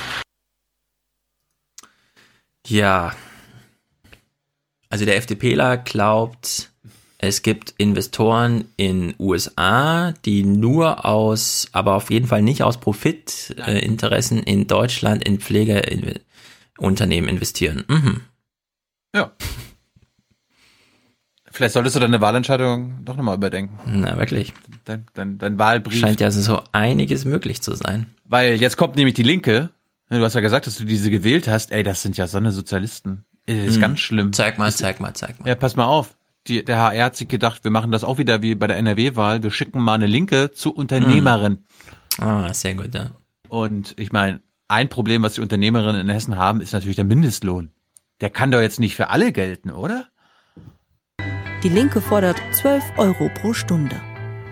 Ja. 2.67 3.15
Also 4.89 5.05
der 5.05 5.17
FDPler 5.17 5.77
glaubt, 5.77 6.71
es 7.19 7.43
gibt 7.43 7.75
Investoren 7.79 8.67
in 8.77 9.15
USA, 9.19 10.13
die 10.25 10.45
nur 10.45 11.07
aus, 11.07 11.69
aber 11.73 11.95
auf 11.95 12.11
jeden 12.11 12.27
Fall 12.27 12.43
nicht 12.43 12.63
aus 12.63 12.79
Profitinteressen 12.79 14.47
äh, 14.47 14.53
in 14.53 14.67
Deutschland 14.67 15.25
in 15.25 15.41
Pflegeunternehmen 15.41 17.31
investieren. 17.31 17.85
Mhm. 17.89 18.21
Ja. 19.15 19.33
Vielleicht 21.57 21.73
solltest 21.73 21.97
du 21.97 22.01
deine 22.01 22.21
Wahlentscheidung 22.21 22.99
doch 23.03 23.17
nochmal 23.17 23.35
überdenken. 23.37 23.79
Na, 23.87 24.19
wirklich. 24.19 24.53
Dein, 24.85 25.07
dein, 25.15 25.39
dein 25.39 25.59
Wahlbrief. 25.59 25.99
Scheint 25.99 26.21
ja 26.21 26.31
so 26.31 26.61
einiges 26.73 27.25
möglich 27.25 27.63
zu 27.63 27.75
sein. 27.75 28.09
Weil 28.27 28.57
jetzt 28.57 28.77
kommt 28.77 28.97
nämlich 28.97 29.15
die 29.15 29.23
Linke. 29.23 29.71
Du 30.11 30.21
hast 30.23 30.35
ja 30.35 30.43
gesagt, 30.43 30.67
dass 30.67 30.77
du 30.77 30.85
diese 30.85 31.11
gewählt 31.11 31.49
hast. 31.49 31.73
Ey, 31.73 31.83
das 31.83 32.03
sind 32.03 32.19
ja 32.19 32.27
so 32.27 32.37
eine 32.37 32.53
Sozialisten. 32.53 33.25
Das 33.47 33.57
ist 33.57 33.75
Hm. 33.77 33.81
ganz 33.81 34.01
schlimm. 34.01 34.33
Zeig 34.35 34.59
mal, 34.59 34.71
zeig 34.71 35.01
mal, 35.01 35.15
zeig 35.15 35.41
mal. 35.41 35.49
Ja, 35.49 35.55
pass 35.55 35.77
mal 35.77 35.87
auf. 35.87 36.17
Die, 36.47 36.63
der 36.63 36.77
HR 36.79 37.05
hat 37.07 37.17
sich 37.17 37.27
gedacht, 37.27 37.65
wir 37.65 37.71
machen 37.71 37.91
das 37.91 38.05
auch 38.05 38.19
wieder 38.19 38.43
wie 38.43 38.55
bei 38.55 38.67
der 38.67 38.77
NRW-Wahl. 38.77 39.43
Wir 39.43 39.51
schicken 39.51 39.81
mal 39.81 39.95
eine 39.95 40.07
Linke 40.07 40.53
zu 40.53 40.75
Unternehmerin. 40.75 41.65
Ah, 42.19 42.53
sehr 42.53 42.75
gut, 42.75 42.95
ja. 42.95 43.13
Und 43.49 43.95
ich 43.99 44.13
meine, 44.13 44.41
ein 44.69 44.89
Problem, 44.91 45.23
was 45.23 45.35
die 45.35 45.41
Unternehmerinnen 45.41 46.03
in 46.03 46.09
Hessen 46.11 46.37
haben, 46.37 46.61
ist 46.61 46.73
natürlich 46.73 46.97
der 46.97 47.05
Mindestlohn. 47.07 47.71
Der 48.21 48.29
kann 48.31 48.51
doch 48.51 48.61
jetzt 48.61 48.79
nicht 48.79 48.95
für 48.95 49.09
alle 49.09 49.33
gelten, 49.33 49.71
oder? 49.71 50.07
Die 51.67 51.73
Linke 51.73 52.01
fordert 52.01 52.41
12 52.53 52.93
Euro 52.97 53.29
pro 53.29 53.53
Stunde. 53.53 54.01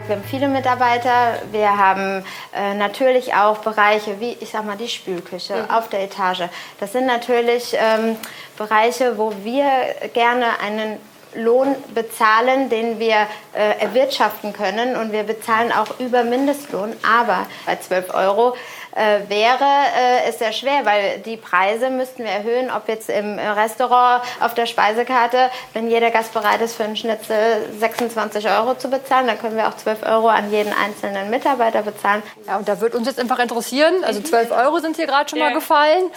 Wir 0.09 0.17
haben 0.17 0.25
viele 0.25 0.49
Mitarbeiter. 0.49 1.39
Wir 1.53 1.79
haben 1.79 2.25
äh, 2.53 2.75
natürlich 2.75 3.35
auch 3.35 3.59
Bereiche 3.59 4.19
wie, 4.19 4.37
ich 4.41 4.51
sag 4.51 4.67
mal, 4.67 4.77
die 4.77 4.89
Spülküche 4.89 5.65
auf 5.71 5.89
der 5.89 6.03
Etage. 6.03 6.49
Das 6.81 6.91
sind 6.91 7.07
natürlich 7.07 7.77
ähm, 7.79 8.17
Bereiche, 8.59 9.17
wo 9.17 9.33
wir 9.45 9.65
gerne 10.13 10.59
einen 10.59 10.99
Lohn 11.37 11.77
bezahlen, 11.95 12.69
den 12.69 12.99
wir 12.99 13.29
äh, 13.53 13.79
erwirtschaften 13.79 14.53
können. 14.53 14.97
Und 14.97 15.13
wir 15.13 15.23
bezahlen 15.23 15.71
auch 15.71 16.01
über 16.01 16.25
Mindestlohn. 16.25 16.95
Aber 17.09 17.47
bei 17.65 17.77
12 17.77 18.13
Euro 18.13 18.57
äh, 18.95 19.29
wäre 19.29 19.65
äh, 19.65 20.29
es 20.29 20.39
sehr 20.39 20.53
schwer, 20.53 20.85
weil 20.85 21.19
die 21.19 21.37
Preise 21.37 21.91
müssten 21.91 22.25
wir 22.25 22.31
erhöhen, 22.31 22.71
ob 22.71 22.89
jetzt 22.89 23.11
im 23.11 23.39
Restaurant 23.39 24.23
auf 24.41 24.55
der 24.55 24.67
Speisekarte, 24.67 25.51
wenn 25.73 25.91
jeder 25.91 26.11
Gast 26.11 26.33
bereit 26.33 26.61
ist, 26.61 26.77
für 26.77 26.85
einen 26.85 26.97
Schnitzel 26.97 27.37
26 27.79 28.49
Euro 28.49 28.75
zu 28.75 28.89
bezahlen, 28.89 29.27
dann 29.27 29.39
können 29.39 29.57
wir 29.57 29.69
auch 29.69 29.77
12 29.77 30.05
Euro 30.05 30.29
an 30.29 30.51
jeden 30.51 30.73
einzelnen 30.73 31.31
Mitarbeiter 31.31 31.83
bezahlen. 31.83 32.23
Ja, 32.47 32.57
und 32.57 32.69
da 32.69 32.81
wird 32.81 32.95
uns 32.95 33.07
jetzt 33.07 33.19
einfach 33.19 33.39
interessieren, 33.39 34.05
also 34.05 34.21
12 34.21 34.51
Euro 34.51 34.79
sind 34.79 34.97
hier 34.97 35.07
gerade 35.07 35.29
schon 35.29 35.39
mal 35.39 35.53
gefallen. 35.53 36.11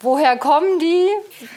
Woher 0.00 0.36
kommen 0.36 0.78
die? 0.80 1.08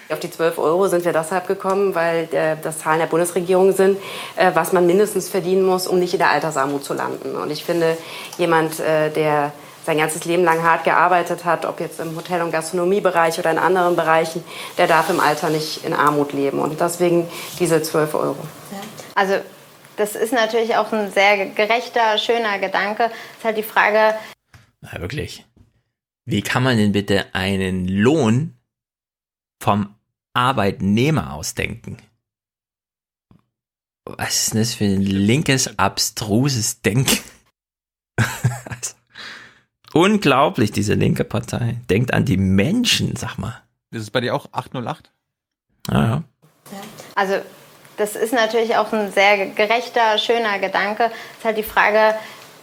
Auf 0.10 0.22
die 0.22 0.32
12 0.32 0.58
Euro 0.58 0.88
sind 0.88 1.04
wir 1.04 1.12
deshalb 1.12 1.48
gekommen, 1.48 1.94
weil 1.96 2.30
äh, 2.32 2.56
das 2.62 2.80
Zahlen 2.80 3.00
der 3.00 3.08
Bundesregierung 3.08 3.74
sind, 3.74 3.98
äh, 4.38 4.52
was 4.54 4.72
man 4.72 4.86
mindestens 4.86 5.28
verdienen 5.28 5.64
muss, 5.66 5.86
um 5.86 6.00
nicht 6.00 6.14
in 6.14 6.20
der 6.20 6.30
Altersarmut 6.30 6.86
zu 6.86 6.94
landen. 6.94 7.36
Und 7.36 7.52
ich 7.52 7.66
finde, 7.66 7.98
jemand, 8.38 8.80
äh, 8.80 9.10
der 9.10 9.52
sein 9.88 9.98
ganzes 10.00 10.26
Leben 10.26 10.44
lang 10.44 10.64
hart 10.64 10.84
gearbeitet 10.84 11.46
hat, 11.46 11.66
ob 11.66 11.80
jetzt 11.80 12.02
im 12.02 12.14
Hotel- 12.18 12.42
und 12.42 12.52
Gastronomiebereich 12.52 13.40
oder 13.40 13.52
in 13.52 13.58
anderen 13.58 13.96
Bereichen, 13.96 14.44
der 14.78 14.86
darf 14.86 15.10
im 15.10 15.22
Alter 15.22 15.50
nicht 15.50 15.86
in 15.86 15.94
Armut 15.94 16.34
leben. 16.34 16.60
Und 16.60 16.82
deswegen 16.82 17.30
diese 17.58 17.82
12 17.82 18.14
Euro. 18.14 18.38
Also 19.16 19.36
das 19.96 20.16
ist 20.16 20.34
natürlich 20.34 20.76
auch 20.76 20.92
ein 20.92 21.10
sehr 21.14 21.48
gerechter, 21.52 22.18
schöner 22.18 22.60
Gedanke. 22.60 23.06
Es 23.06 23.38
ist 23.38 23.46
halt 23.46 23.58
die 23.58 23.64
Frage, 23.64 24.16
Ja, 24.82 25.00
wirklich. 25.00 25.46
Wie 26.26 26.42
kann 26.42 26.64
man 26.64 26.76
denn 26.76 26.92
bitte 26.92 27.34
einen 27.34 27.88
Lohn 27.88 28.58
vom 29.64 29.96
Arbeitnehmer 30.34 31.34
ausdenken? 31.34 31.96
Was 34.04 34.36
ist 34.36 34.54
denn 34.54 34.60
das 34.60 34.74
für 34.74 34.84
ein 34.84 35.02
linkes, 35.02 35.80
abstruses 35.80 36.82
Denken? 36.82 37.20
Unglaublich, 39.94 40.72
diese 40.72 40.94
linke 40.94 41.24
Partei. 41.24 41.78
Denkt 41.90 42.14
an 42.14 42.26
die 42.26 42.38
Menschen, 42.38 43.16
sag 43.16 43.38
mal. 43.38 43.62
Das 43.92 44.02
ist 44.02 44.12
bei 44.12 44.22
dir 44.22 44.36
auch 44.36 44.48
808? 44.52 45.12
Ja, 45.90 46.04
ja. 46.04 46.24
also 47.16 47.36
das 47.98 48.16
ist 48.16 48.34
natürlich 48.34 48.76
auch 48.76 48.92
ein 48.94 49.12
sehr 49.12 49.48
gerechter, 49.48 50.18
schöner 50.18 50.60
Gedanke. 50.60 51.06
Es 51.06 51.40
ist 51.40 51.46
halt 51.46 51.58
die 51.58 51.64
Frage, 51.64 52.16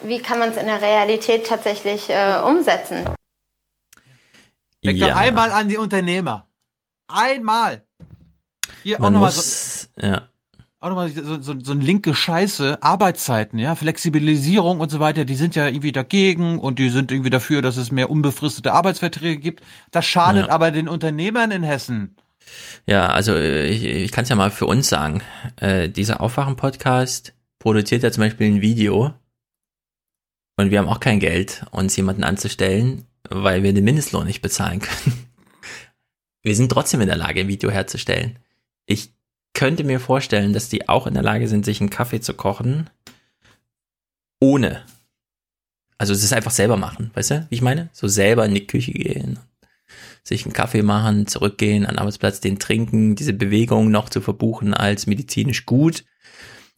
wie 0.02 0.20
kann 0.20 0.38
man 0.38 0.50
es 0.50 0.56
in 0.56 0.66
der 0.66 0.80
Realität 0.80 1.46
tatsächlich 1.46 2.10
äh, 2.10 2.40
umsetzen? 2.44 3.04
Denk 4.84 5.00
doch 5.00 5.16
einmal 5.16 5.50
an 5.50 5.68
die 5.68 5.78
Unternehmer. 5.78 6.46
Einmal. 7.08 7.82
Hier 8.82 8.96
auch 8.96 9.00
Man 9.00 9.14
nochmal 9.14 9.30
so, 9.32 9.88
ja. 10.00 10.28
Mal 10.92 11.08
so, 11.10 11.40
so, 11.40 11.54
so 11.62 11.72
ein 11.72 11.80
linke 11.80 12.14
Scheiße, 12.14 12.82
Arbeitszeiten, 12.82 13.58
ja, 13.58 13.74
Flexibilisierung 13.74 14.80
und 14.80 14.90
so 14.90 15.00
weiter, 15.00 15.24
die 15.24 15.34
sind 15.36 15.54
ja 15.54 15.66
irgendwie 15.66 15.92
dagegen 15.92 16.58
und 16.58 16.78
die 16.78 16.90
sind 16.90 17.10
irgendwie 17.10 17.30
dafür, 17.30 17.62
dass 17.62 17.76
es 17.76 17.90
mehr 17.90 18.10
unbefristete 18.10 18.72
Arbeitsverträge 18.72 19.40
gibt. 19.40 19.62
Das 19.90 20.04
schadet 20.04 20.48
Ja. 20.48 20.52
aber 20.52 20.70
den 20.70 20.88
Unternehmern 20.88 21.50
in 21.50 21.62
Hessen. 21.62 22.16
Ja, 22.86 23.06
also 23.06 23.34
äh, 23.34 23.68
ich, 23.68 23.84
ich 23.84 24.12
kann 24.12 24.24
es 24.24 24.28
ja 24.28 24.36
mal 24.36 24.50
für 24.50 24.66
uns 24.66 24.88
sagen. 24.88 25.22
Äh, 25.56 25.88
dieser 25.88 26.20
Aufwachen-Podcast 26.20 27.32
produziert 27.58 28.02
ja 28.02 28.10
zum 28.12 28.22
Beispiel 28.22 28.48
ein 28.48 28.60
Video 28.60 29.14
und 30.56 30.70
wir 30.70 30.78
haben 30.78 30.88
auch 30.88 31.00
kein 31.00 31.20
Geld, 31.20 31.64
uns 31.70 31.96
jemanden 31.96 32.22
anzustellen, 32.24 33.06
weil 33.30 33.62
wir 33.62 33.72
den 33.72 33.84
Mindestlohn 33.84 34.26
nicht 34.26 34.42
bezahlen 34.42 34.80
können. 34.80 35.26
Wir 36.42 36.54
sind 36.54 36.70
trotzdem 36.70 37.00
in 37.00 37.06
der 37.06 37.16
Lage, 37.16 37.40
ein 37.40 37.48
Video 37.48 37.70
herzustellen. 37.70 38.38
Ich 38.84 39.13
könnte 39.54 39.84
mir 39.84 40.00
vorstellen, 40.00 40.52
dass 40.52 40.68
die 40.68 40.88
auch 40.88 41.06
in 41.06 41.14
der 41.14 41.22
Lage 41.22 41.48
sind, 41.48 41.64
sich 41.64 41.80
einen 41.80 41.90
Kaffee 41.90 42.20
zu 42.20 42.34
kochen, 42.34 42.90
ohne. 44.40 44.82
Also 45.96 46.12
es 46.12 46.24
ist 46.24 46.32
einfach 46.32 46.50
selber 46.50 46.76
machen, 46.76 47.10
weißt 47.14 47.30
du, 47.30 47.46
wie 47.48 47.54
ich 47.54 47.62
meine? 47.62 47.88
So 47.92 48.08
selber 48.08 48.44
in 48.44 48.54
die 48.54 48.66
Küche 48.66 48.92
gehen, 48.92 49.38
sich 50.24 50.44
einen 50.44 50.52
Kaffee 50.52 50.82
machen, 50.82 51.26
zurückgehen, 51.26 51.86
an 51.86 51.94
den 51.94 51.98
Arbeitsplatz 52.00 52.40
den 52.40 52.58
trinken, 52.58 53.14
diese 53.14 53.32
Bewegung 53.32 53.90
noch 53.90 54.08
zu 54.08 54.20
verbuchen 54.20 54.74
als 54.74 55.06
medizinisch 55.06 55.64
gut. 55.64 56.04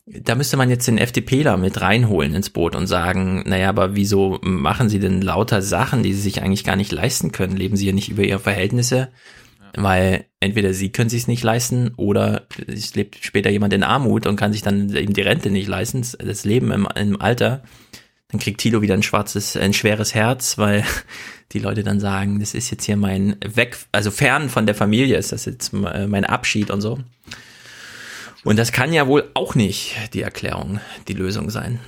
Da 0.05 0.37
müsste 0.37 0.57
man 0.57 0.71
jetzt 0.71 0.87
den 0.87 0.99
FDPler 0.99 1.57
mit 1.57 1.81
reinholen 1.81 2.35
ins 2.35 2.51
Boot 2.51 2.77
und 2.77 2.87
sagen, 2.87 3.43
naja, 3.47 3.71
aber 3.71 3.97
wieso 3.97 4.39
machen 4.43 4.89
sie 4.89 5.01
denn 5.01 5.21
lauter 5.21 5.63
Sachen, 5.63 6.05
die 6.05 6.13
sie 6.13 6.21
sich 6.21 6.43
eigentlich 6.43 6.63
gar 6.63 6.77
nicht 6.77 6.93
leisten 6.93 7.33
können? 7.33 7.57
Leben 7.57 7.77
sie 7.77 7.87
ja 7.87 7.93
nicht 7.93 8.11
über 8.11 8.23
ihre 8.23 8.39
Verhältnisse? 8.39 9.09
Weil 9.77 10.25
entweder 10.41 10.73
sie 10.73 10.91
können 10.91 11.11
sich 11.11 11.29
nicht 11.29 11.45
leisten 11.45 11.93
oder 11.97 12.47
es 12.67 12.95
lebt 12.95 13.19
später 13.23 13.51
jemand 13.51 13.75
in 13.75 13.83
Armut 13.83 14.27
und 14.27 14.37
kann 14.37 14.53
sich 14.53 14.63
dann 14.63 14.95
eben 14.97 15.13
die 15.13 15.23
Rente 15.23 15.51
nicht 15.51 15.69
leisten, 15.69 16.05
das 16.19 16.45
Leben 16.45 16.73
im, 16.73 16.89
im 16.95 17.21
Alter. 17.21 17.63
Dann 18.29 18.41
kriegt 18.41 18.61
Thilo 18.61 18.81
wieder 18.81 18.95
ein 18.95 19.03
schwarzes, 19.03 19.57
ein 19.57 19.75
schweres 19.75 20.15
Herz, 20.15 20.57
weil 20.57 20.85
die 21.53 21.59
Leute 21.59 21.83
dann 21.83 22.01
sagen, 22.01 22.41
das 22.41 22.55
ist 22.55 22.71
jetzt 22.71 22.85
hier 22.85 22.97
mein 22.97 23.37
Weg, 23.45 23.77
also 23.93 24.11
fern 24.11 24.49
von 24.49 24.67
der 24.67 24.75
Familie 24.75 25.19
ist 25.19 25.33
das 25.33 25.45
jetzt 25.45 25.73
äh, 25.73 26.07
mein 26.07 26.25
Abschied 26.25 26.71
und 26.71 26.81
so. 26.81 26.99
Und 28.43 28.59
das 28.59 28.73
kann 28.73 28.93
ja 28.93 29.07
wohl 29.07 29.31
auch 29.35 29.55
nicht 29.55 29.97
die 30.15 30.23
Erklärung, 30.23 30.81
die 31.09 31.15
Lösung 31.15 31.51
sein. 31.51 31.81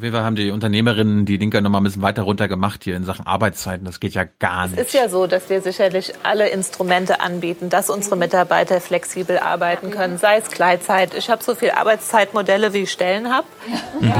Auf 0.00 0.04
jeden 0.04 0.16
Fall 0.16 0.24
haben 0.24 0.34
die 0.34 0.50
Unternehmerinnen 0.50 1.26
die 1.26 1.36
Linke 1.36 1.60
nochmal 1.60 1.82
ein 1.82 1.84
bisschen 1.84 2.00
weiter 2.00 2.22
runter 2.22 2.48
gemacht 2.48 2.84
hier 2.84 2.96
in 2.96 3.04
Sachen 3.04 3.26
Arbeitszeiten. 3.26 3.84
Das 3.84 4.00
geht 4.00 4.14
ja 4.14 4.24
gar 4.38 4.64
Es 4.64 4.70
nicht. 4.70 4.80
ist 4.80 4.94
ja 4.94 5.10
so, 5.10 5.26
dass 5.26 5.50
wir 5.50 5.60
sicherlich 5.60 6.14
alle 6.22 6.48
Instrumente 6.48 7.20
anbieten, 7.20 7.68
dass 7.68 7.90
unsere 7.90 8.16
Mitarbeiter 8.16 8.80
flexibel 8.80 9.38
arbeiten 9.38 9.90
können, 9.90 10.16
sei 10.16 10.38
es 10.38 10.48
Gleitzeit. 10.50 11.12
Ich 11.12 11.28
habe 11.28 11.44
so 11.44 11.54
viele 11.54 11.76
Arbeitszeitmodelle, 11.76 12.72
wie 12.72 12.84
ich 12.84 12.92
Stellen 12.92 13.30
habe. 13.30 13.46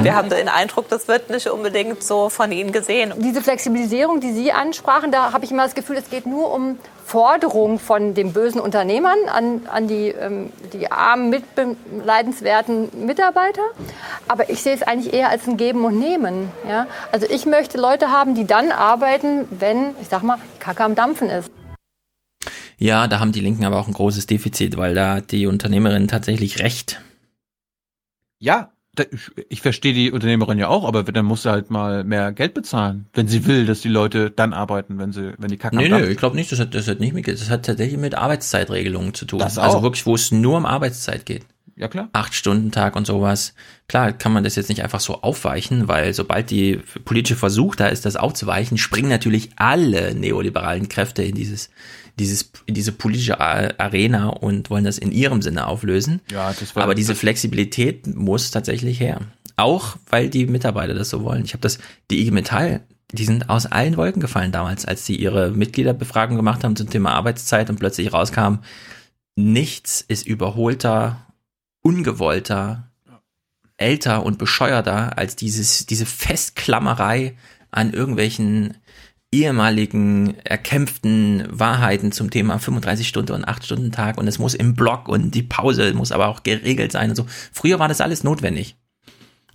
Wir 0.03 0.15
haben 0.15 0.29
den 0.29 0.51
Eindruck, 0.51 0.91
das 0.91 1.09
wird 1.09 1.31
nicht 1.31 1.47
unbedingt 1.47 2.03
so 2.03 2.29
von 2.29 2.53
Ihnen 2.53 2.73
gesehen. 2.73 3.15
Diese 3.17 3.41
Flexibilisierung, 3.41 4.21
die 4.21 4.33
Sie 4.33 4.53
ansprachen, 4.53 5.11
da 5.11 5.33
habe 5.33 5.47
ich 5.47 5.51
immer 5.51 5.63
das 5.65 5.75
Gefühl, 5.75 5.97
es 5.97 6.11
geht 6.11 6.27
nur 6.27 6.53
um 6.53 6.77
Forderungen 7.11 7.81
von 7.81 8.15
den 8.15 8.33
bösen 8.33 8.61
Unternehmern 8.61 9.19
an, 9.27 9.63
an 9.67 9.89
die, 9.89 10.11
ähm, 10.11 10.53
die 10.73 10.93
armen, 10.93 11.29
mitleidenswerten 11.29 13.05
Mitarbeiter. 13.05 13.63
Aber 14.29 14.49
ich 14.49 14.63
sehe 14.63 14.75
es 14.75 14.85
eigentlich 14.85 15.13
eher 15.13 15.29
als 15.29 15.49
ein 15.49 15.57
Geben 15.57 15.85
und 15.85 15.99
Nehmen. 15.99 16.53
Ja? 16.69 16.87
Also 17.11 17.27
ich 17.29 17.47
möchte 17.47 17.79
Leute 17.79 18.13
haben, 18.13 18.37
die 18.37 18.47
dann 18.47 18.71
arbeiten, 18.71 19.49
wenn, 19.51 19.97
ich 20.01 20.07
sag 20.07 20.23
mal, 20.23 20.39
die 20.55 20.61
Kacke 20.61 20.85
am 20.85 20.95
Dampfen 20.95 21.31
ist. 21.31 21.51
Ja, 22.79 23.09
da 23.09 23.19
haben 23.19 23.33
die 23.33 23.41
Linken 23.41 23.65
aber 23.65 23.81
auch 23.81 23.89
ein 23.89 23.93
großes 23.93 24.27
Defizit, 24.27 24.77
weil 24.77 24.95
da 24.95 25.17
hat 25.17 25.33
die 25.33 25.49
Unternehmerin 25.49 26.07
tatsächlich 26.07 26.61
recht. 26.61 27.03
Ja, 28.39 28.71
ich, 29.49 29.61
verstehe 29.61 29.93
die 29.93 30.11
Unternehmerin 30.11 30.59
ja 30.59 30.69
auch, 30.69 30.85
aber 30.85 31.03
dann 31.05 31.25
muss 31.25 31.43
sie 31.43 31.51
halt 31.51 31.71
mal 31.71 32.05
mehr 32.05 32.33
Geld 32.33 32.55
bezahlen, 32.55 33.07
wenn 33.15 33.29
sie 33.29 33.47
will, 33.47 33.67
dass 33.67 33.81
die 33.81 33.89
Leute 33.89 34.31
dann 34.31 34.53
arbeiten, 34.53 34.99
wenn 34.99 35.13
sie, 35.13 35.33
wenn 35.39 35.49
die 35.49 35.57
Kacke 35.57 35.77
Nee, 35.77 35.89
nee, 35.89 36.05
ich 36.05 36.19
glaube 36.19 36.37
nicht, 36.37 36.51
das 36.53 36.61
hat, 36.61 36.75
das 36.75 36.89
hat 36.89 37.01
nicht 37.01 37.13
mit, 37.13 37.29
das 37.29 37.51
hat 37.51 37.67
tatsächlich 37.67 37.99
mit 37.99 38.15
Arbeitszeitregelungen 38.15 39.15
zu 39.15 39.25
tun. 39.25 39.39
Das 39.39 39.59
also 39.59 39.79
auch. 39.79 39.83
wirklich, 39.83 40.07
wo 40.07 40.15
es 40.15 40.33
nur 40.33 40.57
um 40.57 40.67
Arbeitszeit 40.67 41.27
geht. 41.27 41.45
Ja, 41.81 41.89
klar. 41.89 42.11
Acht-Stunden-Tag 42.13 42.95
und 42.95 43.07
sowas. 43.07 43.55
Klar 43.89 44.13
kann 44.13 44.33
man 44.33 44.45
das 44.45 44.55
jetzt 44.55 44.69
nicht 44.69 44.83
einfach 44.83 45.01
so 45.01 45.23
aufweichen, 45.23 45.89
weil 45.89 46.13
sobald 46.13 46.51
die 46.51 46.79
politische 47.07 47.37
Versuch 47.37 47.75
da 47.75 47.87
ist, 47.87 48.05
das 48.05 48.17
aufzuweichen, 48.17 48.77
springen 48.77 49.09
natürlich 49.09 49.49
alle 49.57 50.15
neoliberalen 50.15 50.91
Kräfte 50.91 51.23
in 51.23 51.35
dieses, 51.35 51.71
dieses, 52.21 52.53
diese 52.69 52.93
politische 52.93 53.41
Arena 53.41 54.29
und 54.29 54.71
wollen 54.71 54.85
das 54.85 54.99
in 54.99 55.11
ihrem 55.13 55.43
Sinne 55.43 55.67
auflösen. 55.67 56.21
Ja, 56.31 56.53
das 56.53 56.77
war- 56.77 56.83
Aber 56.85 56.95
diese 56.95 57.15
Flexibilität 57.15 58.07
muss 58.15 58.51
tatsächlich 58.51 59.01
her. 59.01 59.21
Auch 59.57 59.97
weil 60.09 60.31
die 60.31 60.47
Mitarbeiter 60.47 60.95
das 60.95 61.11
so 61.11 61.23
wollen. 61.25 61.45
Ich 61.45 61.53
habe 61.53 61.63
das, 61.63 61.79
die 62.11 62.21
IG 62.21 62.31
Metall, 62.31 62.81
die 63.13 63.25
sind 63.25 63.51
aus 63.51 63.67
allen 63.67 63.97
Wolken 63.97 64.21
gefallen 64.21 64.53
damals, 64.53 64.85
als 64.85 65.05
sie 65.05 65.17
ihre 65.17 65.51
Mitgliederbefragung 65.51 66.37
gemacht 66.37 66.63
haben 66.63 66.77
zum 66.77 66.89
Thema 66.89 67.11
Arbeitszeit 67.13 67.69
und 67.69 67.79
plötzlich 67.81 68.13
rauskam, 68.13 68.59
nichts 69.37 70.05
ist 70.07 70.27
überholter, 70.27 71.27
ungewollter, 71.83 72.89
älter 73.77 74.25
und 74.25 74.39
bescheuerter 74.39 75.17
als 75.19 75.37
dieses, 75.37 75.87
diese 75.87 76.07
Festklammerei 76.07 77.37
an 77.71 77.93
irgendwelchen 77.93 78.75
ehemaligen 79.33 80.37
erkämpften 80.45 81.47
Wahrheiten 81.51 82.11
zum 82.11 82.31
Thema 82.31 82.59
35 82.59 83.07
Stunden 83.07 83.33
und 83.33 83.45
8 83.45 83.65
Stunden 83.65 83.93
Tag 83.93 84.19
und 84.19 84.27
es 84.27 84.39
muss 84.39 84.55
im 84.55 84.75
Block 84.75 85.09
und 85.09 85.35
die 85.35 85.43
Pause 85.43 85.95
muss 85.95 86.13
aber 86.13 86.29
auch 86.29 86.43
geregelt 86.43 86.93
sein 86.93 87.11
und 87.11 87.17
so. 87.17 87.27
Früher 87.53 87.79
war 87.79 87.89
das 87.89 88.01
alles 88.01 88.25
notwendig, 88.25 88.77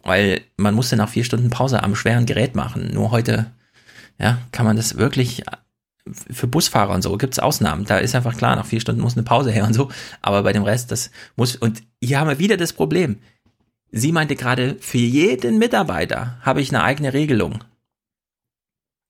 weil 0.03 0.41
man 0.55 0.75
musste 0.75 0.95
nach 0.95 1.09
vier 1.09 1.25
Stunden 1.25 1.49
Pause 1.49 1.83
am 1.83 1.95
schweren 1.95 2.25
Gerät 2.25 2.55
machen. 2.55 2.91
Nur 2.93 3.11
heute, 3.11 3.51
ja, 4.17 4.37
kann 4.51 4.65
man 4.65 4.77
das 4.77 4.97
wirklich 4.97 5.43
für 6.13 6.47
Busfahrer 6.47 6.93
und 6.93 7.01
so 7.01 7.17
gibt's 7.17 7.39
Ausnahmen. 7.39 7.85
Da 7.85 7.97
ist 7.97 8.15
einfach 8.15 8.37
klar, 8.37 8.55
nach 8.55 8.65
vier 8.65 8.79
Stunden 8.79 9.01
muss 9.01 9.17
eine 9.17 9.23
Pause 9.23 9.51
her 9.51 9.65
und 9.65 9.73
so. 9.73 9.89
Aber 10.21 10.43
bei 10.43 10.53
dem 10.53 10.63
Rest, 10.63 10.91
das 10.91 11.11
muss, 11.35 11.55
und 11.55 11.81
hier 12.01 12.19
haben 12.19 12.29
wir 12.29 12.39
wieder 12.39 12.57
das 12.57 12.73
Problem. 12.73 13.17
Sie 13.91 14.11
meinte 14.11 14.35
gerade, 14.35 14.77
für 14.79 14.97
jeden 14.97 15.57
Mitarbeiter 15.57 16.37
habe 16.41 16.61
ich 16.61 16.69
eine 16.69 16.83
eigene 16.83 17.13
Regelung. 17.13 17.63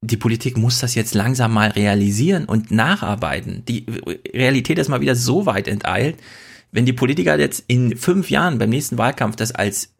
Die 0.05 0.17
Politik 0.17 0.55
muss 0.55 0.79
das 0.79 0.93
jetzt 0.93 1.15
langsam 1.15 1.53
mal 1.53 1.69
realisieren 1.69 2.45
und 2.45 2.69
nacharbeiten. 2.69 3.63
Die 3.65 3.85
Realität 4.33 4.77
ist 4.77 4.87
mal 4.87 5.01
wieder 5.01 5.15
so 5.15 5.45
weit 5.45 5.67
enteilt. 5.67 6.17
Wenn 6.71 6.85
die 6.85 6.93
Politiker 6.93 7.39
jetzt 7.39 7.63
in 7.67 7.97
fünf 7.97 8.29
Jahren 8.29 8.59
beim 8.59 8.69
nächsten 8.69 8.97
Wahlkampf 8.97 9.35
das 9.35 9.53
als 9.53 9.95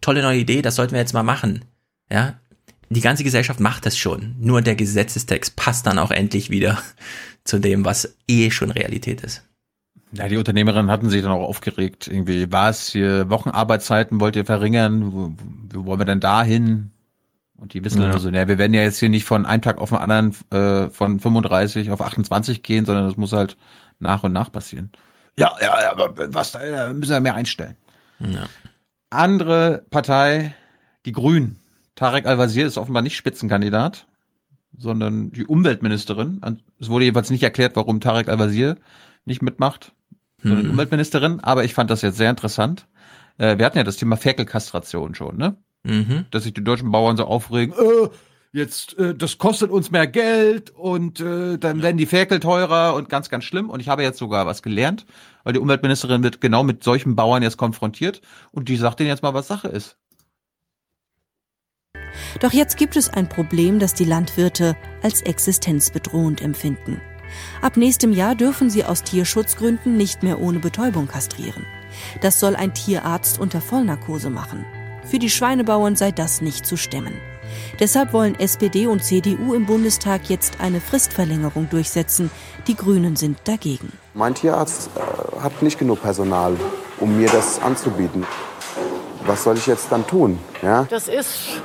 tolle 0.00 0.22
neue 0.22 0.40
Idee, 0.40 0.62
das 0.62 0.76
sollten 0.76 0.92
wir 0.92 1.00
jetzt 1.00 1.12
mal 1.12 1.22
machen, 1.22 1.64
ja, 2.10 2.38
die 2.88 3.00
ganze 3.00 3.22
Gesellschaft 3.22 3.60
macht 3.60 3.84
das 3.84 3.98
schon. 3.98 4.34
Nur 4.40 4.62
der 4.62 4.76
Gesetzestext 4.76 5.56
passt 5.56 5.86
dann 5.86 5.98
auch 5.98 6.10
endlich 6.10 6.50
wieder 6.50 6.82
zu 7.44 7.58
dem, 7.58 7.84
was 7.84 8.16
eh 8.28 8.50
schon 8.50 8.70
Realität 8.70 9.20
ist. 9.20 9.44
Ja, 10.12 10.26
die 10.26 10.38
Unternehmerinnen 10.38 10.90
hatten 10.90 11.10
sich 11.10 11.22
dann 11.22 11.30
auch 11.30 11.46
aufgeregt. 11.46 12.08
Irgendwie, 12.08 12.50
was 12.50 12.90
hier 12.90 13.30
Wochenarbeitszeiten 13.30 14.20
wollt 14.20 14.36
ihr 14.36 14.44
verringern? 14.44 15.12
Wo, 15.12 15.32
wo 15.72 15.84
wollen 15.84 16.00
wir 16.00 16.04
denn 16.04 16.20
da 16.20 16.42
hin? 16.42 16.90
Und 17.60 17.74
die 17.74 17.84
wissen 17.84 18.00
Ja. 18.02 18.18
so, 18.18 18.30
naja, 18.30 18.48
wir 18.48 18.56
werden 18.58 18.72
ja 18.72 18.82
jetzt 18.82 18.98
hier 18.98 19.10
nicht 19.10 19.24
von 19.24 19.44
einem 19.44 19.60
Tag 19.62 19.78
auf 19.78 19.90
den 19.90 19.98
anderen 19.98 20.34
äh, 20.50 20.88
von 20.90 21.20
35 21.20 21.90
auf 21.90 22.00
28 22.00 22.62
gehen, 22.62 22.86
sondern 22.86 23.06
das 23.06 23.16
muss 23.18 23.32
halt 23.32 23.56
nach 23.98 24.22
und 24.24 24.32
nach 24.32 24.50
passieren. 24.50 24.90
Ja, 25.38 25.52
ja, 25.60 25.80
ja, 25.82 25.92
aber 25.92 26.14
was, 26.34 26.52
da 26.52 26.92
müssen 26.92 27.12
wir 27.12 27.20
mehr 27.20 27.34
einstellen. 27.34 27.76
Ja. 28.18 28.46
Andere 29.10 29.84
Partei, 29.90 30.54
die 31.04 31.12
Grünen. 31.12 31.58
Tarek 31.96 32.26
Al-Wazir 32.26 32.66
ist 32.66 32.78
offenbar 32.78 33.02
nicht 33.02 33.16
Spitzenkandidat, 33.16 34.06
sondern 34.76 35.30
die 35.32 35.44
Umweltministerin. 35.46 36.40
Es 36.78 36.88
wurde 36.88 37.04
jedenfalls 37.04 37.30
nicht 37.30 37.42
erklärt, 37.42 37.76
warum 37.76 38.00
Tarek 38.00 38.28
Al-Wazir 38.28 38.76
nicht 39.24 39.42
mitmacht, 39.42 39.92
sondern 40.42 40.64
Mhm. 40.66 40.70
Umweltministerin. 40.72 41.40
Aber 41.40 41.64
ich 41.64 41.74
fand 41.74 41.90
das 41.90 42.02
jetzt 42.02 42.16
sehr 42.16 42.30
interessant. 42.30 42.86
Äh, 43.36 43.58
wir 43.58 43.66
hatten 43.66 43.78
ja 43.78 43.84
das 43.84 43.96
Thema 43.96 44.16
Ferkelkastration 44.16 45.14
schon, 45.14 45.36
ne? 45.36 45.56
Mhm. 45.84 46.26
Dass 46.30 46.44
sich 46.44 46.52
die 46.52 46.64
deutschen 46.64 46.90
Bauern 46.90 47.16
so 47.16 47.24
aufregen, 47.24 47.74
äh, 47.74 48.08
jetzt, 48.52 48.98
äh, 48.98 49.14
das 49.14 49.38
kostet 49.38 49.70
uns 49.70 49.90
mehr 49.90 50.06
Geld 50.06 50.70
und 50.70 51.20
äh, 51.20 51.58
dann 51.58 51.82
werden 51.82 51.96
die 51.96 52.06
Ferkel 52.06 52.40
teurer 52.40 52.94
und 52.94 53.08
ganz, 53.08 53.28
ganz 53.28 53.44
schlimm. 53.44 53.70
Und 53.70 53.80
ich 53.80 53.88
habe 53.88 54.02
jetzt 54.02 54.18
sogar 54.18 54.46
was 54.46 54.62
gelernt, 54.62 55.06
weil 55.44 55.52
die 55.52 55.58
Umweltministerin 55.58 56.22
wird 56.22 56.40
genau 56.40 56.62
mit 56.62 56.84
solchen 56.84 57.16
Bauern 57.16 57.42
jetzt 57.42 57.56
konfrontiert 57.56 58.20
und 58.52 58.68
die 58.68 58.76
sagt 58.76 59.00
denen 59.00 59.08
jetzt 59.08 59.22
mal, 59.22 59.34
was 59.34 59.48
Sache 59.48 59.68
ist. 59.68 59.96
Doch 62.40 62.52
jetzt 62.52 62.76
gibt 62.76 62.96
es 62.96 63.08
ein 63.08 63.28
Problem, 63.28 63.78
das 63.78 63.94
die 63.94 64.04
Landwirte 64.04 64.76
als 65.02 65.22
existenzbedrohend 65.22 66.40
empfinden. 66.40 67.00
Ab 67.62 67.76
nächstem 67.76 68.12
Jahr 68.12 68.34
dürfen 68.34 68.70
sie 68.70 68.84
aus 68.84 69.04
Tierschutzgründen 69.04 69.96
nicht 69.96 70.22
mehr 70.22 70.40
ohne 70.40 70.58
Betäubung 70.58 71.06
kastrieren. 71.06 71.64
Das 72.20 72.40
soll 72.40 72.56
ein 72.56 72.74
Tierarzt 72.74 73.38
unter 73.38 73.60
Vollnarkose 73.60 74.30
machen. 74.30 74.64
Für 75.10 75.18
die 75.18 75.28
Schweinebauern 75.28 75.96
sei 75.96 76.12
das 76.12 76.40
nicht 76.40 76.64
zu 76.64 76.76
stemmen. 76.76 77.20
Deshalb 77.80 78.12
wollen 78.12 78.38
SPD 78.38 78.86
und 78.86 79.02
CDU 79.02 79.54
im 79.54 79.66
Bundestag 79.66 80.30
jetzt 80.30 80.60
eine 80.60 80.80
Fristverlängerung 80.80 81.68
durchsetzen. 81.68 82.30
Die 82.68 82.76
Grünen 82.76 83.16
sind 83.16 83.38
dagegen. 83.44 83.92
Mein 84.14 84.36
Tierarzt 84.36 84.88
äh, 84.94 85.40
hat 85.40 85.62
nicht 85.62 85.80
genug 85.80 86.00
Personal, 86.00 86.56
um 87.00 87.16
mir 87.16 87.28
das 87.28 87.60
anzubieten. 87.60 88.24
Was 89.26 89.42
soll 89.42 89.58
ich 89.58 89.66
jetzt 89.66 89.90
dann 89.90 90.06
tun? 90.06 90.38
Ja? 90.62 90.86
Das 90.88 91.08
ist 91.08 91.60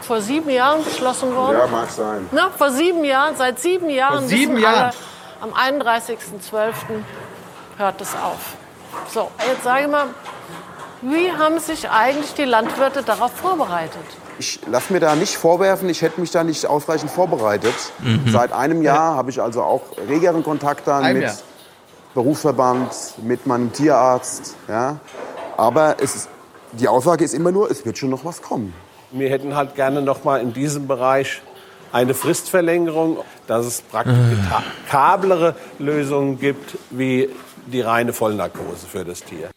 vor 0.00 0.20
sieben 0.20 0.50
Jahren 0.50 0.82
beschlossen 0.82 1.32
worden. 1.32 1.58
Ja, 1.58 1.66
mag 1.68 1.90
sein. 1.90 2.28
Na, 2.32 2.50
vor 2.50 2.72
sieben 2.72 3.04
Jahren, 3.04 3.36
seit 3.36 3.60
sieben 3.60 3.88
Jahren. 3.88 4.26
sieben 4.26 4.54
wissen 4.54 4.64
Jahren. 4.64 4.92
Alle, 5.40 5.52
am 5.54 5.78
31.12. 5.78 6.72
hört 7.76 8.00
es 8.00 8.14
auf. 8.16 8.56
So, 9.12 9.30
jetzt 9.46 9.62
sage 9.62 9.84
ich 9.84 9.90
mal, 9.90 10.06
wie 11.02 11.32
haben 11.32 11.58
sich 11.58 11.88
eigentlich 11.90 12.34
die 12.34 12.44
Landwirte 12.44 13.02
darauf 13.02 13.32
vorbereitet? 13.32 14.02
Ich 14.38 14.60
lasse 14.66 14.92
mir 14.92 15.00
da 15.00 15.14
nicht 15.14 15.36
vorwerfen, 15.36 15.88
ich 15.88 16.02
hätte 16.02 16.20
mich 16.20 16.30
da 16.30 16.44
nicht 16.44 16.66
ausreichend 16.66 17.10
vorbereitet. 17.10 17.74
Mhm. 17.98 18.30
Seit 18.30 18.52
einem 18.52 18.82
Jahr 18.82 19.16
habe 19.16 19.30
ich 19.30 19.40
also 19.40 19.62
auch 19.62 19.82
regeren 20.08 20.42
Kontakt 20.42 20.86
dann 20.86 21.04
Ein 21.04 21.14
mit 21.14 21.22
Jahr. 21.24 21.36
Berufsverband, 22.14 22.90
mit 23.22 23.46
meinem 23.46 23.72
Tierarzt. 23.72 24.56
Ja? 24.68 24.98
Aber 25.56 25.96
es 26.00 26.16
ist, 26.16 26.28
die 26.72 26.88
Aussage 26.88 27.24
ist 27.24 27.34
immer 27.34 27.52
nur, 27.52 27.70
es 27.70 27.84
wird 27.84 27.98
schon 27.98 28.10
noch 28.10 28.24
was 28.24 28.42
kommen. 28.42 28.72
Wir 29.10 29.28
hätten 29.30 29.56
halt 29.56 29.74
gerne 29.74 30.02
noch 30.02 30.24
mal 30.24 30.40
in 30.40 30.52
diesem 30.52 30.86
Bereich 30.86 31.42
eine 31.92 32.14
Fristverlängerung, 32.14 33.18
dass 33.46 33.66
es 33.66 33.82
praktikablere 33.82 35.56
Lösungen 35.78 36.38
gibt 36.38 36.78
wie 36.90 37.28
die 37.66 37.80
reine 37.80 38.12
Vollnarkose 38.12 38.86
für 38.86 39.04
das 39.04 39.24
Tier. 39.24 39.50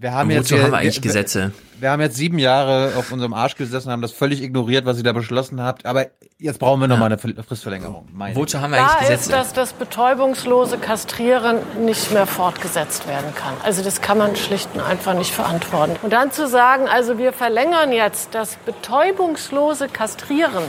Wir 0.00 0.12
haben 0.14 0.30
Und 0.30 0.34
jetzt 0.36 0.44
wozu 0.46 0.54
hier- 0.54 0.64
haben 0.64 0.72
wir 0.72 0.78
eigentlich 0.78 0.94
wir- 0.96 1.02
Gesetze? 1.02 1.52
Wir 1.78 1.90
haben 1.90 2.00
jetzt 2.00 2.16
sieben 2.16 2.38
Jahre 2.38 2.92
auf 2.96 3.12
unserem 3.12 3.34
Arsch 3.34 3.54
gesessen, 3.56 3.90
haben 3.92 4.00
das 4.00 4.12
völlig 4.12 4.42
ignoriert, 4.42 4.86
was 4.86 4.96
ihr 4.96 5.02
da 5.02 5.12
beschlossen 5.12 5.62
habt. 5.62 5.84
Aber 5.84 6.06
jetzt 6.38 6.58
brauchen 6.58 6.80
wir 6.80 6.88
noch 6.88 6.96
mal 6.98 7.06
eine 7.06 7.16
Fr- 7.16 7.42
Fristverlängerung. 7.42 8.08
Meine 8.12 8.34
Wozu 8.34 8.60
haben 8.62 8.72
Da 8.72 8.98
ist, 9.12 9.30
dass 9.30 9.52
das 9.52 9.74
betäubungslose 9.74 10.78
Kastrieren 10.78 11.58
nicht 11.84 12.12
mehr 12.12 12.26
fortgesetzt 12.26 13.06
werden 13.08 13.34
kann. 13.34 13.52
Also 13.62 13.82
das 13.82 14.00
kann 14.00 14.16
man 14.16 14.36
schlicht 14.36 14.70
und 14.74 14.80
einfach 14.80 15.12
nicht 15.12 15.32
verantworten. 15.32 15.96
Und 16.02 16.12
dann 16.14 16.32
zu 16.32 16.48
sagen, 16.48 16.88
also 16.88 17.18
wir 17.18 17.34
verlängern 17.34 17.92
jetzt 17.92 18.34
das 18.34 18.56
betäubungslose 18.64 19.88
Kastrieren 19.88 20.64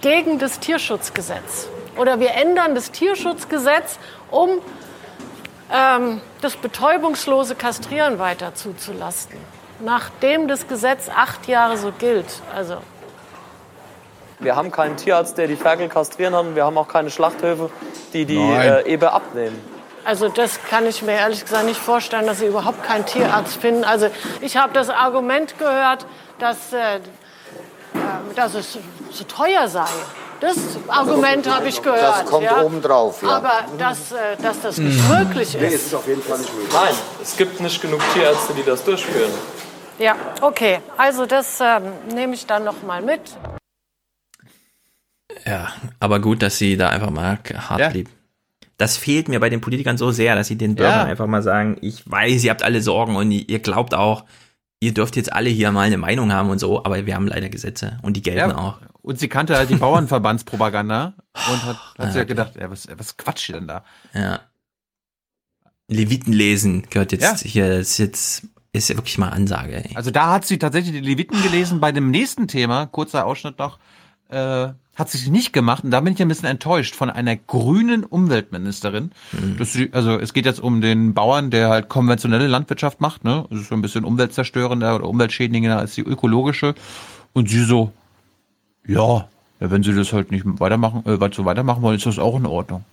gegen 0.00 0.38
das 0.38 0.60
Tierschutzgesetz 0.60 1.68
oder 1.98 2.20
wir 2.20 2.32
ändern 2.34 2.74
das 2.74 2.90
Tierschutzgesetz, 2.90 3.98
um 4.30 4.48
ähm, 5.72 6.20
das 6.40 6.56
betäubungslose 6.56 7.54
Kastrieren 7.54 8.18
weiter 8.18 8.54
zuzulassen, 8.54 9.36
nachdem 9.80 10.48
das 10.48 10.68
Gesetz 10.68 11.08
acht 11.08 11.48
Jahre 11.48 11.76
so 11.76 11.92
gilt. 11.92 12.42
Also 12.54 12.78
Wir 14.38 14.54
haben 14.54 14.70
keinen 14.70 14.96
Tierarzt, 14.96 15.38
der 15.38 15.48
die 15.48 15.56
Ferkel 15.56 15.88
kastrieren 15.88 16.34
kann. 16.34 16.54
Wir 16.54 16.64
haben 16.64 16.78
auch 16.78 16.88
keine 16.88 17.10
Schlachthöfe, 17.10 17.70
die 18.12 18.24
die 18.26 18.36
äh, 18.36 18.86
Eber 18.86 19.12
abnehmen. 19.12 19.58
Also 20.04 20.28
das 20.28 20.62
kann 20.62 20.86
ich 20.86 21.02
mir 21.02 21.14
ehrlich 21.14 21.42
gesagt 21.42 21.64
nicht 21.64 21.80
vorstellen, 21.80 22.26
dass 22.26 22.38
Sie 22.38 22.46
überhaupt 22.46 22.84
keinen 22.84 23.06
Tierarzt 23.06 23.56
finden. 23.56 23.82
Also 23.82 24.08
ich 24.40 24.56
habe 24.56 24.72
das 24.72 24.88
Argument 24.88 25.58
gehört, 25.58 26.06
dass, 26.38 26.72
äh, 26.72 26.98
äh, 26.98 27.00
dass 28.36 28.54
es 28.54 28.78
so 29.10 29.24
teuer 29.24 29.66
sei. 29.66 29.88
Das 30.40 30.56
Argument 30.88 31.48
habe 31.48 31.68
ich 31.68 31.80
gehört. 31.82 32.02
Das 32.02 32.26
kommt 32.26 32.44
ja. 32.44 32.62
obendrauf, 32.62 33.22
ja. 33.22 33.28
Aber 33.36 33.64
dass, 33.78 34.12
äh, 34.12 34.36
dass 34.42 34.60
das 34.60 34.76
nicht 34.78 34.98
Mhm. 35.08 35.18
möglich 35.18 35.54
ist. 35.54 35.94
auf 35.94 36.06
jeden 36.06 36.22
Fall 36.22 36.38
nicht 36.38 36.52
möglich. 36.54 36.72
Nein, 36.74 36.94
es 37.22 37.36
gibt 37.36 37.60
nicht 37.60 37.80
genug 37.80 38.00
Tierärzte, 38.12 38.52
die 38.54 38.62
das 38.62 38.84
durchführen. 38.84 39.30
Ja, 39.98 40.14
okay. 40.42 40.80
Also 40.98 41.24
das 41.24 41.58
ähm, 41.60 41.84
nehme 42.14 42.34
ich 42.34 42.44
dann 42.46 42.64
noch 42.64 42.82
mal 42.82 43.00
mit. 43.00 43.20
Ja, 45.46 45.68
aber 46.00 46.20
gut, 46.20 46.42
dass 46.42 46.58
sie 46.58 46.76
da 46.76 46.90
einfach 46.90 47.10
mal 47.10 47.38
hart 47.68 47.92
blieb. 47.92 48.08
Das 48.78 48.96
fehlt 48.98 49.28
mir 49.28 49.40
bei 49.40 49.48
den 49.48 49.60
Politikern 49.62 49.96
so 49.96 50.10
sehr, 50.10 50.34
dass 50.36 50.48
sie 50.48 50.56
den 50.56 50.74
Bürgern 50.74 50.98
Ja. 50.98 51.04
einfach 51.04 51.26
mal 51.26 51.42
sagen, 51.42 51.78
ich 51.80 52.08
weiß, 52.10 52.44
ihr 52.44 52.50
habt 52.50 52.62
alle 52.62 52.82
Sorgen 52.82 53.16
und 53.16 53.30
ihr 53.32 53.58
glaubt 53.60 53.94
auch, 53.94 54.24
ihr 54.80 54.92
dürft 54.92 55.16
jetzt 55.16 55.32
alle 55.32 55.48
hier 55.48 55.72
mal 55.72 55.82
eine 55.82 55.96
Meinung 55.96 56.32
haben 56.32 56.50
und 56.50 56.58
so, 56.58 56.84
aber 56.84 57.06
wir 57.06 57.14
haben 57.14 57.26
leider 57.26 57.48
Gesetze 57.48 57.98
und 58.02 58.18
die 58.18 58.22
gelten 58.22 58.50
Ja. 58.50 58.58
auch. 58.58 58.74
Und 59.06 59.20
sie 59.20 59.28
kannte 59.28 59.56
halt 59.56 59.70
die 59.70 59.76
Bauernverbandspropaganda 59.84 61.14
und 61.52 61.62
hat, 61.64 61.76
hat 61.76 61.94
Ah, 61.98 62.06
sich 62.08 62.16
ja 62.16 62.24
gedacht, 62.24 62.56
ja, 62.60 62.68
was, 62.70 62.88
was 62.98 63.16
quatscht 63.16 63.48
ihr 63.50 63.54
denn 63.54 63.68
da? 63.68 63.84
Ja. 64.12 64.40
Leviten 65.88 66.32
lesen 66.32 66.82
gehört 66.90 67.12
jetzt 67.12 67.22
Ja. 67.22 67.36
hier, 67.36 67.68
das 67.78 67.90
ist 67.90 67.98
jetzt, 67.98 68.42
ist 68.72 68.88
ja 68.88 68.96
wirklich 68.96 69.18
mal 69.18 69.28
Ansage, 69.28 69.84
ey. 69.84 69.94
Also 69.96 70.10
da 70.10 70.32
hat 70.32 70.44
sie 70.44 70.58
tatsächlich 70.58 70.92
die 70.92 71.00
Leviten 71.00 71.40
gelesen. 71.42 71.78
Bei 71.80 71.92
dem 71.92 72.10
nächsten 72.10 72.48
Thema, 72.48 72.86
kurzer 72.86 73.24
Ausschnitt 73.26 73.58
noch, 73.60 73.78
äh, 74.28 74.68
hat 74.96 75.10
sie 75.10 75.18
es 75.18 75.28
nicht 75.28 75.52
gemacht. 75.52 75.84
Und 75.84 75.92
da 75.92 76.00
bin 76.00 76.14
ich 76.14 76.20
ein 76.22 76.26
bisschen 76.26 76.48
enttäuscht 76.48 76.96
von 76.96 77.08
einer 77.10 77.36
grünen 77.36 78.02
Umweltministerin. 78.02 79.12
Das, 79.58 79.72
sie- 79.74 79.92
also 79.92 80.18
es 80.18 80.32
geht 80.32 80.46
jetzt 80.46 80.58
um 80.58 80.80
den 80.80 81.14
Bauern, 81.14 81.50
der 81.50 81.68
halt 81.68 81.88
konventionelle 81.88 82.48
Landwirtschaft 82.48 83.00
macht. 83.00 83.22
Ne? 83.22 83.46
Das 83.50 83.60
ist 83.60 83.68
so 83.68 83.74
ein 83.76 83.82
bisschen 83.82 84.04
umweltzerstörender 84.04 84.96
oder 84.96 85.08
umweltschädigender 85.08 85.78
als 85.78 85.94
die 85.94 86.00
ökologische. 86.00 86.74
Und 87.34 87.48
sie 87.50 87.62
so, 87.62 87.92
ja, 88.86 89.28
ja 89.60 89.70
wenn 89.70 89.82
sie 89.82 89.94
das 89.94 90.12
halt 90.12 90.30
nicht 90.30 90.44
weitermachen, 90.60 91.02
äh, 91.06 91.18
so 91.34 91.44
weitermachen 91.44 91.82
wollen, 91.82 91.96
ist 91.96 92.06
das 92.06 92.18
auch 92.18 92.36
in 92.36 92.46
Ordnung. 92.46 92.84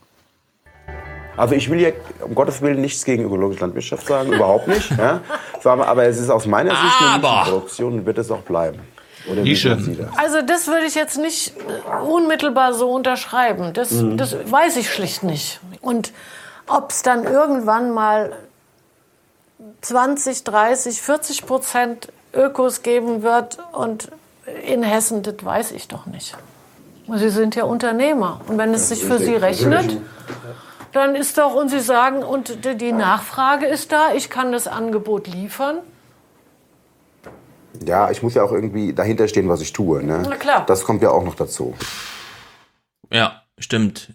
Also 1.36 1.56
ich 1.56 1.70
will 1.70 1.80
ja 1.80 1.90
um 2.22 2.36
Gottes 2.36 2.62
Willen 2.62 2.82
nichts 2.82 3.04
gegen 3.06 3.24
ökologische 3.24 3.62
Landwirtschaft 3.62 4.06
sagen, 4.06 4.32
überhaupt 4.34 4.68
nicht. 4.68 4.92
Ja? 4.92 5.22
Aber, 5.64 6.06
es 6.06 6.20
ist 6.20 6.30
aus 6.30 6.46
meiner 6.46 6.72
Sicht 6.72 7.02
eine 7.02 7.10
Aber. 7.16 7.40
Nischenproduktion 7.40 7.94
und 7.94 8.06
wird 8.06 8.18
es 8.20 8.30
auch 8.30 8.42
bleiben. 8.42 8.80
Oder 9.28 9.44
wie 9.44 9.50
Nische. 9.50 9.70
das? 9.70 9.88
Also 10.18 10.42
das 10.46 10.68
würde 10.68 10.86
ich 10.86 10.96
jetzt 10.96 11.18
nicht 11.18 11.54
äh, 11.58 12.04
unmittelbar 12.04 12.74
so 12.74 12.92
unterschreiben. 12.92 13.74
Das, 13.74 13.92
Mhm. 13.92 14.18
das 14.18 14.36
weiß 14.52 14.78
ich 14.78 14.92
schlicht 14.92 15.24
nicht. 15.24 15.60
Und 15.82 16.12
ob 16.68 16.92
es 16.92 17.02
dann 17.02 17.24
irgendwann 17.24 17.92
mal 17.94 18.34
20, 19.82 20.44
30, 20.44 21.02
40 21.02 21.46
Prozent 21.46 22.10
Ökos 22.34 22.82
geben 22.84 23.24
wird 23.24 23.60
und 23.72 24.10
in 24.66 24.84
Hessen, 24.84 25.24
das 25.24 25.36
weiß 25.44 25.72
ich 25.72 25.88
doch 25.88 26.06
nicht. 26.06 26.36
Sie 27.16 27.30
sind 27.30 27.56
ja 27.56 27.64
Unternehmer. 27.66 28.42
Und 28.48 28.58
wenn 28.58 28.74
es 28.74 28.90
sich 28.90 29.04
für 29.04 29.20
Sie 29.20 29.36
rechnet, 29.36 29.98
dann 30.94 31.16
ist 31.16 31.38
doch, 31.38 31.54
und 31.56 31.70
Sie 31.70 31.80
sagen, 31.82 32.24
und 32.24 32.64
die- 32.66 32.92
Nachfrage 32.92 33.66
ist 33.66 33.92
da, 33.92 34.14
ich 34.16 34.30
kann 34.30 34.52
das 34.52 34.68
Angebot 34.68 35.28
liefern. 35.28 35.80
Ja, 37.86 38.12
ich 38.12 38.22
muss 38.22 38.36
ja 38.36 38.44
auch 38.44 38.52
irgendwie 38.52 38.94
dahinter 38.94 39.28
stehen, 39.28 39.50
was 39.50 39.62
ich 39.62 39.74
tue. 39.74 40.04
Ne? 40.04 40.24
Na 40.30 40.36
klar. 40.36 40.66
Das 40.66 40.84
kommt 40.84 41.02
ja 41.02 41.10
auch 41.10 41.24
noch 41.24 41.36
dazu. 41.36 41.74
Ja, 43.12 43.42
stimmt. 43.58 44.14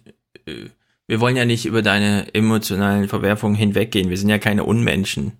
Wir 1.07 1.19
wollen 1.19 1.35
ja 1.35 1.45
nicht 1.45 1.65
über 1.65 1.81
deine 1.81 2.33
emotionalen 2.33 3.07
Verwerfungen 3.09 3.55
hinweggehen. 3.55 4.09
Wir 4.09 4.17
sind 4.17 4.29
ja 4.29 4.39
keine 4.39 4.63
Unmenschen. 4.63 5.33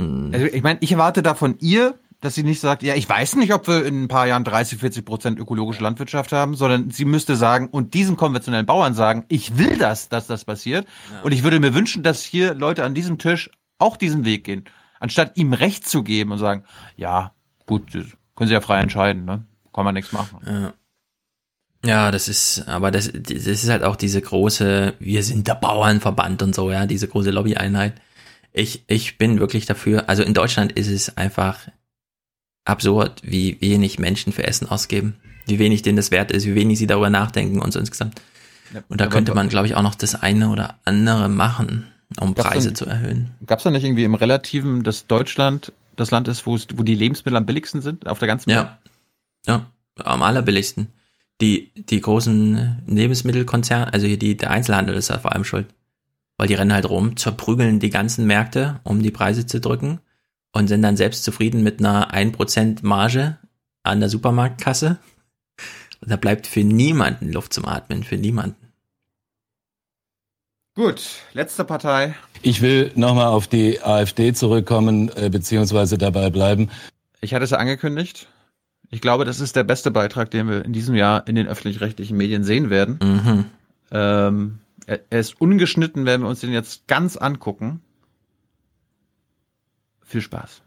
Hm. 0.00 0.30
Also 0.32 0.46
ich 0.46 0.62
meine, 0.62 0.78
ich 0.82 0.92
erwarte 0.92 1.22
da 1.22 1.34
von 1.34 1.56
ihr, 1.58 1.98
dass 2.20 2.34
sie 2.34 2.42
nicht 2.42 2.60
sagt, 2.60 2.82
ja, 2.82 2.94
ich 2.94 3.08
weiß 3.08 3.36
nicht, 3.36 3.54
ob 3.54 3.66
wir 3.66 3.84
in 3.84 4.04
ein 4.04 4.08
paar 4.08 4.26
Jahren 4.26 4.44
30, 4.44 4.78
40 4.78 5.04
Prozent 5.04 5.38
ökologische 5.38 5.82
Landwirtschaft 5.82 6.32
haben, 6.32 6.54
sondern 6.54 6.90
sie 6.90 7.06
müsste 7.06 7.34
sagen 7.34 7.68
und 7.68 7.94
diesen 7.94 8.16
konventionellen 8.16 8.66
Bauern 8.66 8.94
sagen, 8.94 9.24
ich 9.28 9.56
will 9.56 9.78
das, 9.78 10.08
dass 10.08 10.26
das 10.26 10.44
passiert. 10.44 10.86
Und 11.22 11.32
ich 11.32 11.42
würde 11.42 11.60
mir 11.60 11.74
wünschen, 11.74 12.02
dass 12.02 12.22
hier 12.22 12.54
Leute 12.54 12.84
an 12.84 12.94
diesem 12.94 13.18
Tisch 13.18 13.50
auch 13.78 13.96
diesen 13.96 14.24
Weg 14.26 14.44
gehen, 14.44 14.64
anstatt 14.98 15.36
ihm 15.36 15.54
Recht 15.54 15.88
zu 15.88 16.02
geben 16.02 16.32
und 16.32 16.38
sagen, 16.38 16.64
ja, 16.96 17.32
gut, 17.66 17.90
können 17.92 18.48
sie 18.48 18.54
ja 18.54 18.60
frei 18.60 18.80
entscheiden, 18.80 19.24
ne? 19.24 19.46
Kann 19.72 19.84
man 19.84 19.94
nichts 19.94 20.12
machen. 20.12 20.40
Ja. 20.46 20.74
Ja, 21.82 22.10
das 22.10 22.28
ist, 22.28 22.68
aber 22.68 22.90
das, 22.90 23.10
das 23.10 23.46
ist 23.46 23.70
halt 23.70 23.84
auch 23.84 23.96
diese 23.96 24.20
große, 24.20 24.94
wir 24.98 25.22
sind 25.22 25.46
der 25.46 25.54
Bauernverband 25.54 26.42
und 26.42 26.54
so, 26.54 26.70
ja, 26.70 26.84
diese 26.84 27.08
große 27.08 27.30
Lobbyeinheit. 27.30 27.94
Ich, 28.52 28.84
ich 28.86 29.16
bin 29.16 29.40
wirklich 29.40 29.64
dafür, 29.64 30.08
also 30.08 30.22
in 30.22 30.34
Deutschland 30.34 30.72
ist 30.72 30.88
es 30.88 31.16
einfach 31.16 31.68
absurd, 32.64 33.22
wie 33.24 33.60
wenig 33.60 33.98
Menschen 33.98 34.32
für 34.32 34.46
Essen 34.46 34.68
ausgeben, 34.68 35.16
wie 35.46 35.58
wenig 35.58 35.82
denen 35.82 35.96
das 35.96 36.10
wert 36.10 36.30
ist, 36.30 36.46
wie 36.46 36.54
wenig 36.54 36.78
sie 36.78 36.86
darüber 36.86 37.10
nachdenken 37.10 37.60
und 37.60 37.72
so 37.72 37.78
insgesamt. 37.78 38.20
Und 38.88 39.00
da 39.00 39.08
könnte 39.08 39.34
man, 39.34 39.48
glaube 39.48 39.66
ich, 39.66 39.74
auch 39.74 39.82
noch 39.82 39.96
das 39.96 40.14
eine 40.14 40.48
oder 40.50 40.78
andere 40.84 41.28
machen, 41.28 41.86
um 42.20 42.34
Gab's 42.34 42.48
Preise 42.48 42.68
denn- 42.68 42.76
zu 42.76 42.86
erhöhen. 42.86 43.30
Gab 43.46 43.58
es 43.58 43.64
da 43.64 43.70
nicht 43.70 43.84
irgendwie 43.84 44.04
im 44.04 44.14
Relativen, 44.14 44.84
dass 44.84 45.06
Deutschland 45.06 45.72
das 45.96 46.10
Land 46.10 46.28
ist, 46.28 46.46
wo, 46.46 46.54
es, 46.54 46.68
wo 46.74 46.82
die 46.82 46.94
Lebensmittel 46.94 47.36
am 47.36 47.46
billigsten 47.46 47.82
sind 47.82 48.06
auf 48.06 48.20
der 48.20 48.28
ganzen 48.28 48.50
Welt? 48.50 48.58
Ja. 48.58 48.78
Ja, 49.46 49.66
am 50.04 50.22
allerbilligsten. 50.22 50.88
Die, 51.40 51.72
die 51.74 52.00
großen 52.00 52.82
Lebensmittelkonzerne, 52.86 53.92
also 53.92 54.06
hier 54.06 54.18
die, 54.18 54.36
der 54.36 54.50
Einzelhandel 54.50 54.94
ist 54.94 55.10
da 55.10 55.18
vor 55.18 55.32
allem 55.32 55.44
schuld. 55.44 55.66
Weil 56.36 56.48
die 56.48 56.54
rennen 56.54 56.72
halt 56.72 56.88
rum, 56.88 57.16
zerprügeln 57.16 57.80
die 57.80 57.90
ganzen 57.90 58.26
Märkte, 58.26 58.80
um 58.84 59.02
die 59.02 59.10
Preise 59.10 59.46
zu 59.46 59.60
drücken 59.60 60.00
und 60.52 60.68
sind 60.68 60.82
dann 60.82 60.96
selbst 60.96 61.24
zufrieden 61.24 61.62
mit 61.62 61.80
einer 61.80 62.12
1% 62.12 62.78
Marge 62.82 63.38
an 63.82 64.00
der 64.00 64.08
Supermarktkasse. 64.08 64.98
Und 66.00 66.10
da 66.10 66.16
bleibt 66.16 66.46
für 66.46 66.64
niemanden 66.64 67.32
Luft 67.32 67.52
zum 67.52 67.66
Atmen, 67.66 68.04
für 68.04 68.16
niemanden. 68.16 68.56
Gut, 70.74 71.02
letzte 71.34 71.64
Partei. 71.64 72.14
Ich 72.42 72.62
will 72.62 72.92
nochmal 72.94 73.26
auf 73.26 73.48
die 73.48 73.82
AfD 73.82 74.32
zurückkommen, 74.32 75.10
äh, 75.14 75.28
beziehungsweise 75.28 75.98
dabei 75.98 76.30
bleiben. 76.30 76.70
Ich 77.20 77.34
hatte 77.34 77.44
es 77.44 77.50
ja 77.50 77.58
angekündigt. 77.58 78.28
Ich 78.90 79.00
glaube, 79.00 79.24
das 79.24 79.40
ist 79.40 79.56
der 79.56 79.64
beste 79.64 79.90
Beitrag, 79.90 80.30
den 80.30 80.48
wir 80.48 80.64
in 80.64 80.72
diesem 80.72 80.94
Jahr 80.94 81.26
in 81.28 81.34
den 81.34 81.46
öffentlich-rechtlichen 81.46 82.16
Medien 82.16 82.44
sehen 82.44 82.70
werden. 82.70 82.98
Mhm. 83.02 83.44
Ähm, 83.92 84.58
er, 84.86 85.00
er 85.10 85.20
ist 85.20 85.40
ungeschnitten, 85.40 86.06
wenn 86.06 86.22
wir 86.22 86.28
uns 86.28 86.40
den 86.40 86.52
jetzt 86.52 86.86
ganz 86.88 87.16
angucken. 87.16 87.82
Viel 90.10 90.20
Spaß. 90.22 90.62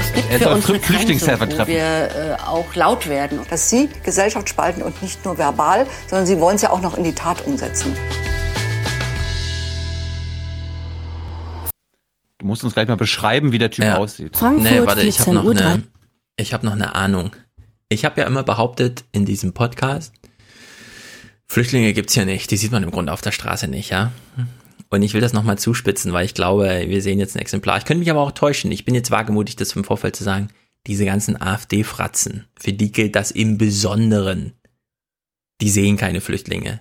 Es 0.00 0.12
gibt 0.12 0.30
Er 0.30 0.38
für 0.38 0.48
unsere 0.50 0.74
Flü- 0.78 0.80
Flüchtlingshelfer 0.82 1.46
Grenze, 1.46 1.58
wo 1.58 1.64
treffen. 1.64 1.72
wir 1.72 2.36
äh, 2.38 2.42
auch 2.46 2.74
laut 2.74 3.08
werden, 3.08 3.40
dass 3.50 3.68
Sie 3.70 3.88
Gesellschaft 4.04 4.48
spalten 4.48 4.82
und 4.82 5.00
nicht 5.02 5.24
nur 5.24 5.38
verbal, 5.38 5.86
sondern 6.08 6.26
Sie 6.26 6.38
wollen 6.40 6.56
es 6.56 6.62
ja 6.62 6.70
auch 6.70 6.80
noch 6.80 6.96
in 6.96 7.04
die 7.04 7.12
Tat 7.14 7.44
umsetzen. 7.46 7.94
Du 12.38 12.46
musst 12.46 12.62
uns 12.62 12.74
gleich 12.74 12.86
mal 12.88 12.96
beschreiben, 12.96 13.50
wie 13.52 13.58
der 13.58 13.70
Typ 13.70 13.84
aussieht. 13.86 14.40
nee, 14.42 14.80
warte, 14.86 15.02
ich 15.02 15.18
habe 15.20 15.32
noch, 15.34 15.44
eine, 15.50 15.82
ich 16.36 16.54
hab 16.54 16.62
noch 16.62 16.72
eine 16.72 16.94
Ahnung. 16.94 17.34
Ich 17.88 18.04
habe 18.04 18.20
ja 18.20 18.26
immer 18.26 18.44
behauptet 18.44 19.04
in 19.12 19.24
diesem 19.24 19.54
Podcast, 19.54 20.12
Flüchtlinge 21.50 21.92
gibt's 21.92 22.14
hier 22.14 22.26
nicht. 22.26 22.50
Die 22.50 22.56
sieht 22.56 22.72
man 22.72 22.82
im 22.82 22.90
Grunde 22.90 23.12
auf 23.12 23.20
der 23.20 23.32
Straße 23.32 23.68
nicht, 23.68 23.90
ja. 23.90 24.12
Und 24.90 25.02
ich 25.02 25.14
will 25.14 25.20
das 25.20 25.32
nochmal 25.32 25.58
zuspitzen, 25.58 26.12
weil 26.12 26.24
ich 26.24 26.34
glaube, 26.34 26.84
wir 26.86 27.02
sehen 27.02 27.18
jetzt 27.18 27.36
ein 27.36 27.40
Exemplar. 27.40 27.78
Ich 27.78 27.84
könnte 27.84 28.00
mich 28.00 28.10
aber 28.10 28.20
auch 28.20 28.32
täuschen. 28.32 28.72
Ich 28.72 28.84
bin 28.84 28.94
jetzt 28.94 29.10
wagemutig, 29.10 29.56
das 29.56 29.74
im 29.76 29.84
Vorfeld 29.84 30.16
zu 30.16 30.24
sagen. 30.24 30.48
Diese 30.86 31.04
ganzen 31.04 31.40
AfD-Fratzen, 31.40 32.46
für 32.58 32.72
die 32.72 32.92
gilt 32.92 33.14
das 33.16 33.30
im 33.30 33.58
Besonderen. 33.58 34.54
Die 35.60 35.70
sehen 35.70 35.96
keine 35.96 36.20
Flüchtlinge. 36.20 36.80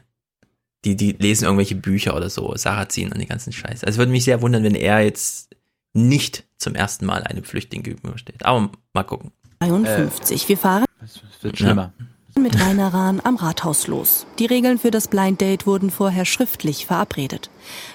Die, 0.85 0.95
die 0.95 1.13
lesen 1.13 1.45
irgendwelche 1.45 1.75
Bücher 1.75 2.15
oder 2.15 2.29
so, 2.29 2.55
Sarrazin 2.55 3.11
und 3.11 3.19
die 3.19 3.25
ganzen 3.25 3.51
Scheiß. 3.51 3.83
Also 3.83 3.95
es 3.95 3.97
würde 3.97 4.11
mich 4.11 4.23
sehr 4.23 4.41
wundern, 4.41 4.63
wenn 4.63 4.75
er 4.75 5.01
jetzt 5.01 5.49
nicht 5.93 6.45
zum 6.57 6.75
ersten 6.75 7.05
Mal 7.05 7.23
einem 7.23 7.43
Flüchtling 7.43 7.83
gegenübersteht. 7.83 8.45
Aber 8.45 8.71
mal 8.93 9.03
gucken. 9.03 9.31
53. 9.59 10.47
Wir 10.47 10.57
fahren 10.57 10.85
Es 11.03 11.19
wird 11.41 11.57
schlimmer. 11.57 11.93
Mit 12.41 12.59
Rainer 12.59 12.93
Rahn 12.93 13.21
am 13.23 13.35
Rathaus 13.35 13.87
los. 13.87 14.25
Die 14.39 14.45
Regeln 14.45 14.77
für 14.77 14.91
das 14.91 15.07
Blind 15.07 15.41
Date 15.41 15.65
wurden 15.65 15.89
vorher 15.91 16.25
schriftlich 16.25 16.85
verabredet. 16.85 17.49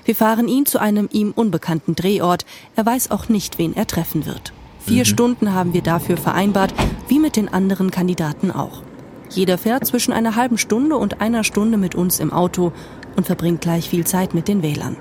Wir 0.04 0.14
fahren 0.14 0.48
ihn 0.48 0.66
zu 0.66 0.78
einem 0.78 1.08
ihm 1.12 1.32
unbekannten 1.32 1.94
Drehort. 1.94 2.44
Er 2.76 2.86
weiß 2.86 3.10
auch 3.10 3.28
nicht, 3.28 3.58
wen 3.58 3.74
er 3.76 3.86
treffen 3.86 4.26
wird. 4.26 4.52
Vier 4.80 5.00
Mhm. 5.00 5.06
Stunden 5.06 5.54
haben 5.54 5.74
wir 5.74 5.82
dafür 5.82 6.16
vereinbart, 6.16 6.74
wie 7.08 7.18
mit 7.18 7.36
den 7.36 7.52
anderen 7.52 7.90
Kandidaten 7.90 8.50
auch. 8.50 8.82
Jeder 9.30 9.56
fährt 9.58 9.86
zwischen 9.86 10.12
einer 10.12 10.36
halben 10.36 10.58
Stunde 10.58 10.96
und 10.96 11.20
einer 11.20 11.44
Stunde 11.44 11.78
mit 11.78 11.94
uns 11.94 12.20
im 12.20 12.32
Auto 12.32 12.72
und 13.16 13.26
verbringt 13.26 13.60
gleich 13.60 13.88
viel 13.88 14.06
Zeit 14.06 14.34
mit 14.34 14.48
den 14.48 14.62
Wählern. 14.62 14.96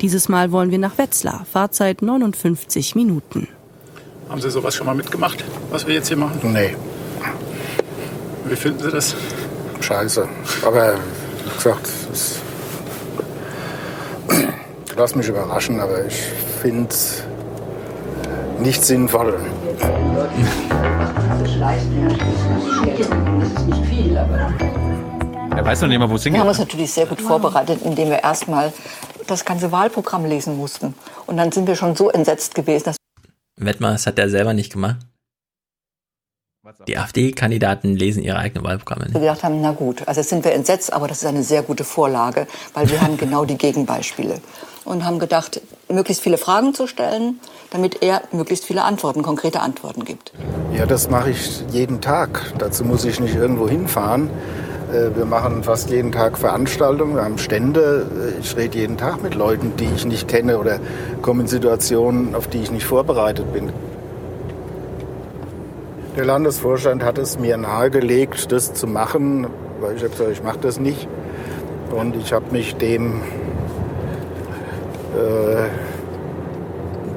Dieses 0.00 0.28
Mal 0.28 0.52
wollen 0.52 0.70
wir 0.70 0.78
nach 0.78 0.98
Wetzlar, 0.98 1.46
Fahrzeit 1.50 2.02
59 2.02 2.94
Minuten. 2.94 3.48
Haben 4.28 4.40
Sie 4.40 4.50
sowas 4.50 4.74
schon 4.74 4.86
mal 4.86 4.94
mitgemacht, 4.94 5.44
was 5.70 5.86
wir 5.86 5.94
jetzt 5.94 6.08
hier 6.08 6.16
machen? 6.16 6.38
Nee. 6.52 6.76
Wie 8.48 8.56
finden 8.56 8.82
Sie 8.82 8.90
das? 8.90 9.14
Scheiße. 9.80 10.28
Aber 10.64 10.94
wie 11.44 11.56
gesagt, 11.56 11.88
es 12.12 12.40
lass 14.96 15.14
mich 15.14 15.28
überraschen, 15.28 15.80
aber 15.80 16.06
ich 16.06 16.22
finde 16.62 16.88
es 16.88 17.22
nicht 18.58 18.84
sinnvoll. 18.84 19.38
Er 25.50 25.64
weiß 25.64 25.82
noch 25.82 25.88
nicht 25.88 25.98
mal, 25.98 26.08
wo 26.08 26.14
es 26.14 26.24
Wir 26.24 26.30
hingeht. 26.30 26.40
haben 26.40 26.48
uns 26.48 26.58
natürlich 26.58 26.92
sehr 26.92 27.06
gut 27.06 27.20
vorbereitet, 27.20 27.80
indem 27.84 28.08
wir 28.08 28.22
erstmal 28.22 28.72
das 29.26 29.44
ganze 29.44 29.72
Wahlprogramm 29.72 30.24
lesen 30.24 30.56
mussten. 30.56 30.94
Und 31.26 31.36
dann 31.36 31.52
sind 31.52 31.66
wir 31.66 31.76
schon 31.76 31.96
so 31.96 32.10
entsetzt 32.10 32.54
gewesen, 32.54 32.84
dass 32.84 32.96
Wett 33.58 33.80
mal, 33.80 33.92
das 33.92 34.06
hat 34.06 34.18
er 34.18 34.28
selber 34.28 34.52
nicht 34.52 34.72
gemacht. 34.72 34.98
Die 36.88 36.96
AfD-Kandidaten 36.98 37.94
lesen 37.94 38.22
ihre 38.22 38.38
eigenen 38.38 38.64
Wahlprogramme. 38.64 39.06
Wir 39.12 39.20
gedacht 39.20 39.44
haben, 39.44 39.60
na 39.60 39.72
gut, 39.72 40.02
also 40.06 40.20
jetzt 40.20 40.30
sind 40.30 40.44
wir 40.44 40.52
entsetzt, 40.52 40.92
aber 40.92 41.06
das 41.06 41.18
ist 41.18 41.26
eine 41.26 41.42
sehr 41.42 41.62
gute 41.62 41.84
Vorlage, 41.84 42.46
weil 42.74 42.90
wir 42.90 43.00
haben 43.00 43.16
genau 43.24 43.44
die 43.44 43.56
Gegenbeispiele. 43.56 44.40
Und 44.84 45.04
haben 45.04 45.18
gedacht, 45.18 45.60
möglichst 45.88 46.22
viele 46.22 46.38
Fragen 46.38 46.72
zu 46.72 46.86
stellen, 46.86 47.40
damit 47.70 48.02
er 48.02 48.22
möglichst 48.32 48.64
viele 48.64 48.84
Antworten, 48.84 49.22
konkrete 49.22 49.60
Antworten 49.60 50.04
gibt. 50.04 50.32
Ja, 50.72 50.86
das 50.86 51.10
mache 51.10 51.30
ich 51.30 51.62
jeden 51.72 52.00
Tag. 52.00 52.52
Dazu 52.58 52.84
muss 52.84 53.04
ich 53.04 53.18
nicht 53.18 53.34
irgendwo 53.34 53.68
hinfahren. 53.68 54.30
Äh, 54.92 55.16
Wir 55.16 55.24
machen 55.24 55.64
fast 55.64 55.90
jeden 55.90 56.12
Tag 56.12 56.38
Veranstaltungen, 56.38 57.16
wir 57.16 57.24
haben 57.24 57.38
Stände. 57.38 58.06
Äh, 58.36 58.40
Ich 58.40 58.56
rede 58.56 58.78
jeden 58.78 58.96
Tag 58.96 59.22
mit 59.22 59.34
Leuten, 59.34 59.72
die 59.76 59.88
ich 59.94 60.04
nicht 60.04 60.28
kenne 60.28 60.58
oder 60.58 60.78
komme 61.22 61.42
in 61.42 61.48
Situationen, 61.48 62.34
auf 62.36 62.46
die 62.46 62.58
ich 62.58 62.70
nicht 62.70 62.86
vorbereitet 62.86 63.52
bin. 63.52 63.72
Der 66.16 66.24
Landesvorstand 66.24 67.04
hat 67.04 67.18
es 67.18 67.38
mir 67.38 67.58
nahegelegt, 67.58 68.50
das 68.50 68.72
zu 68.72 68.86
machen, 68.86 69.46
weil 69.80 69.96
ich 69.96 70.02
habe 70.02 70.12
gesagt, 70.12 70.30
ich 70.32 70.42
mache 70.42 70.58
das 70.58 70.80
nicht. 70.80 71.06
Und 71.90 72.16
ich 72.16 72.32
habe 72.32 72.50
mich 72.52 72.74
dem 72.76 73.20
äh, 75.14 75.68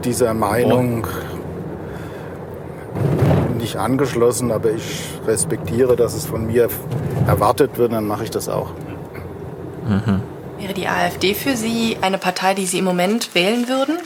dieser 0.04 0.34
Meinung 0.34 1.08
nicht 3.58 3.78
angeschlossen, 3.78 4.52
aber 4.52 4.72
ich 4.72 5.10
respektiere, 5.26 5.96
dass 5.96 6.14
es 6.14 6.26
von 6.26 6.48
mir 6.48 6.68
erwartet 7.26 7.78
wird, 7.78 7.94
dann 7.94 8.06
mache 8.06 8.26
ich 8.26 8.32
das 8.32 8.50
auch. 8.50 8.72
Wäre 10.60 10.74
die 10.74 10.88
AfD 10.88 11.34
für 11.36 11.56
Sie 11.56 11.98
eine 12.02 12.18
Partei, 12.18 12.54
die 12.54 12.66
Sie 12.66 12.80
im 12.80 12.86
Moment 12.86 13.34
wählen 13.34 13.70
würden? 13.70 13.98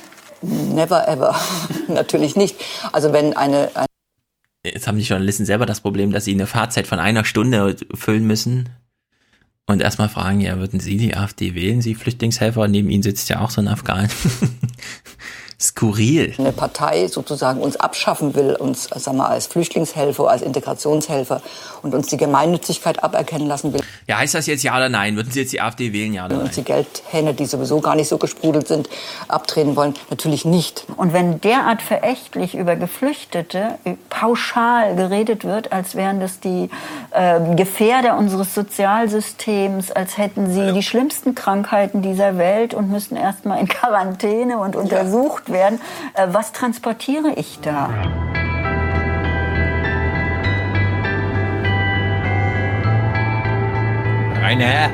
Never 0.41 1.07
ever. 1.07 1.35
Natürlich 1.87 2.35
nicht. 2.35 2.63
Also 2.91 3.11
wenn 3.11 3.35
eine, 3.35 3.69
eine 3.73 3.87
Jetzt 4.65 4.87
haben 4.87 4.97
die 4.97 5.03
Journalisten 5.03 5.45
selber 5.45 5.65
das 5.65 5.81
Problem, 5.81 6.11
dass 6.11 6.25
sie 6.25 6.33
eine 6.33 6.47
Fahrzeit 6.47 6.87
von 6.87 6.99
einer 6.99 7.25
Stunde 7.25 7.75
füllen 7.93 8.25
müssen. 8.25 8.69
Und 9.65 9.81
erstmal 9.81 10.09
fragen, 10.09 10.41
ja, 10.41 10.57
würden 10.57 10.81
Sie 10.81 10.97
die 10.97 11.15
AfD 11.15 11.55
wählen, 11.55 11.81
Sie 11.81 11.95
Flüchtlingshelfer? 11.95 12.67
Neben 12.67 12.89
Ihnen 12.89 13.03
sitzt 13.03 13.29
ja 13.29 13.39
auch 13.39 13.49
so 13.49 13.61
ein 13.61 13.69
Afghan. 13.69 14.09
Skurril. 15.63 16.33
eine 16.37 16.51
Partei 16.51 17.07
sozusagen 17.07 17.61
uns 17.61 17.77
abschaffen 17.77 18.35
will, 18.35 18.55
uns 18.55 18.83
sagen 18.83 19.17
wir, 19.17 19.29
als 19.29 19.47
Flüchtlingshelfer, 19.47 20.29
als 20.29 20.41
Integrationshelfer 20.41 21.41
und 21.81 21.95
uns 21.95 22.07
die 22.07 22.17
Gemeinnützigkeit 22.17 23.01
aberkennen 23.01 23.47
lassen 23.47 23.71
will. 23.71 23.79
Ja, 24.05 24.17
heißt 24.17 24.35
das 24.35 24.45
jetzt 24.45 24.63
ja 24.63 24.75
oder 24.75 24.89
nein? 24.89 25.15
Würden 25.15 25.31
Sie 25.31 25.39
jetzt 25.39 25.53
die 25.53 25.61
AfD 25.61 25.93
wählen, 25.93 26.13
ja 26.13 26.25
oder 26.25 26.33
und 26.33 26.39
nein? 26.39 26.47
uns 26.47 26.55
die 26.55 26.63
Geldhähne, 26.63 27.33
die 27.33 27.45
sowieso 27.45 27.79
gar 27.79 27.95
nicht 27.95 28.09
so 28.09 28.17
gesprudelt 28.17 28.67
sind, 28.67 28.89
abdrehen 29.29 29.77
wollen. 29.77 29.93
Natürlich 30.09 30.43
nicht. 30.43 30.85
Und 30.97 31.13
wenn 31.13 31.39
derart 31.39 31.81
verächtlich 31.81 32.55
über 32.55 32.75
Geflüchtete 32.75 33.79
pauschal 34.09 34.97
geredet 34.97 35.45
wird, 35.45 35.71
als 35.71 35.95
wären 35.95 36.19
das 36.19 36.41
die 36.41 36.69
äh, 37.11 37.55
Gefährder 37.55 38.17
unseres 38.17 38.53
Sozialsystems, 38.53 39.91
als 39.91 40.17
hätten 40.17 40.51
sie 40.51 40.73
die 40.73 40.83
schlimmsten 40.83 41.35
Krankheiten 41.35 42.01
dieser 42.01 42.37
Welt 42.37 42.73
und 42.73 42.91
müssten 42.91 43.15
erst 43.15 43.45
mal 43.45 43.59
in 43.59 43.69
Quarantäne 43.69 44.57
und 44.57 44.75
untersucht 44.75 45.47
werden, 45.47 45.52
äh, 45.53 46.27
was 46.27 46.51
transportiere 46.51 47.33
ich 47.35 47.59
da? 47.61 47.89
Rainer. 54.41 54.89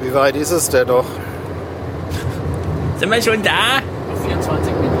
Wie 0.00 0.14
weit 0.14 0.36
ist 0.36 0.52
es 0.52 0.68
denn 0.68 0.86
doch? 0.86 1.04
Sind 2.98 3.10
wir 3.10 3.20
schon 3.20 3.42
da? 3.42 3.80
24 4.24 4.72
Minuten. 4.74 4.98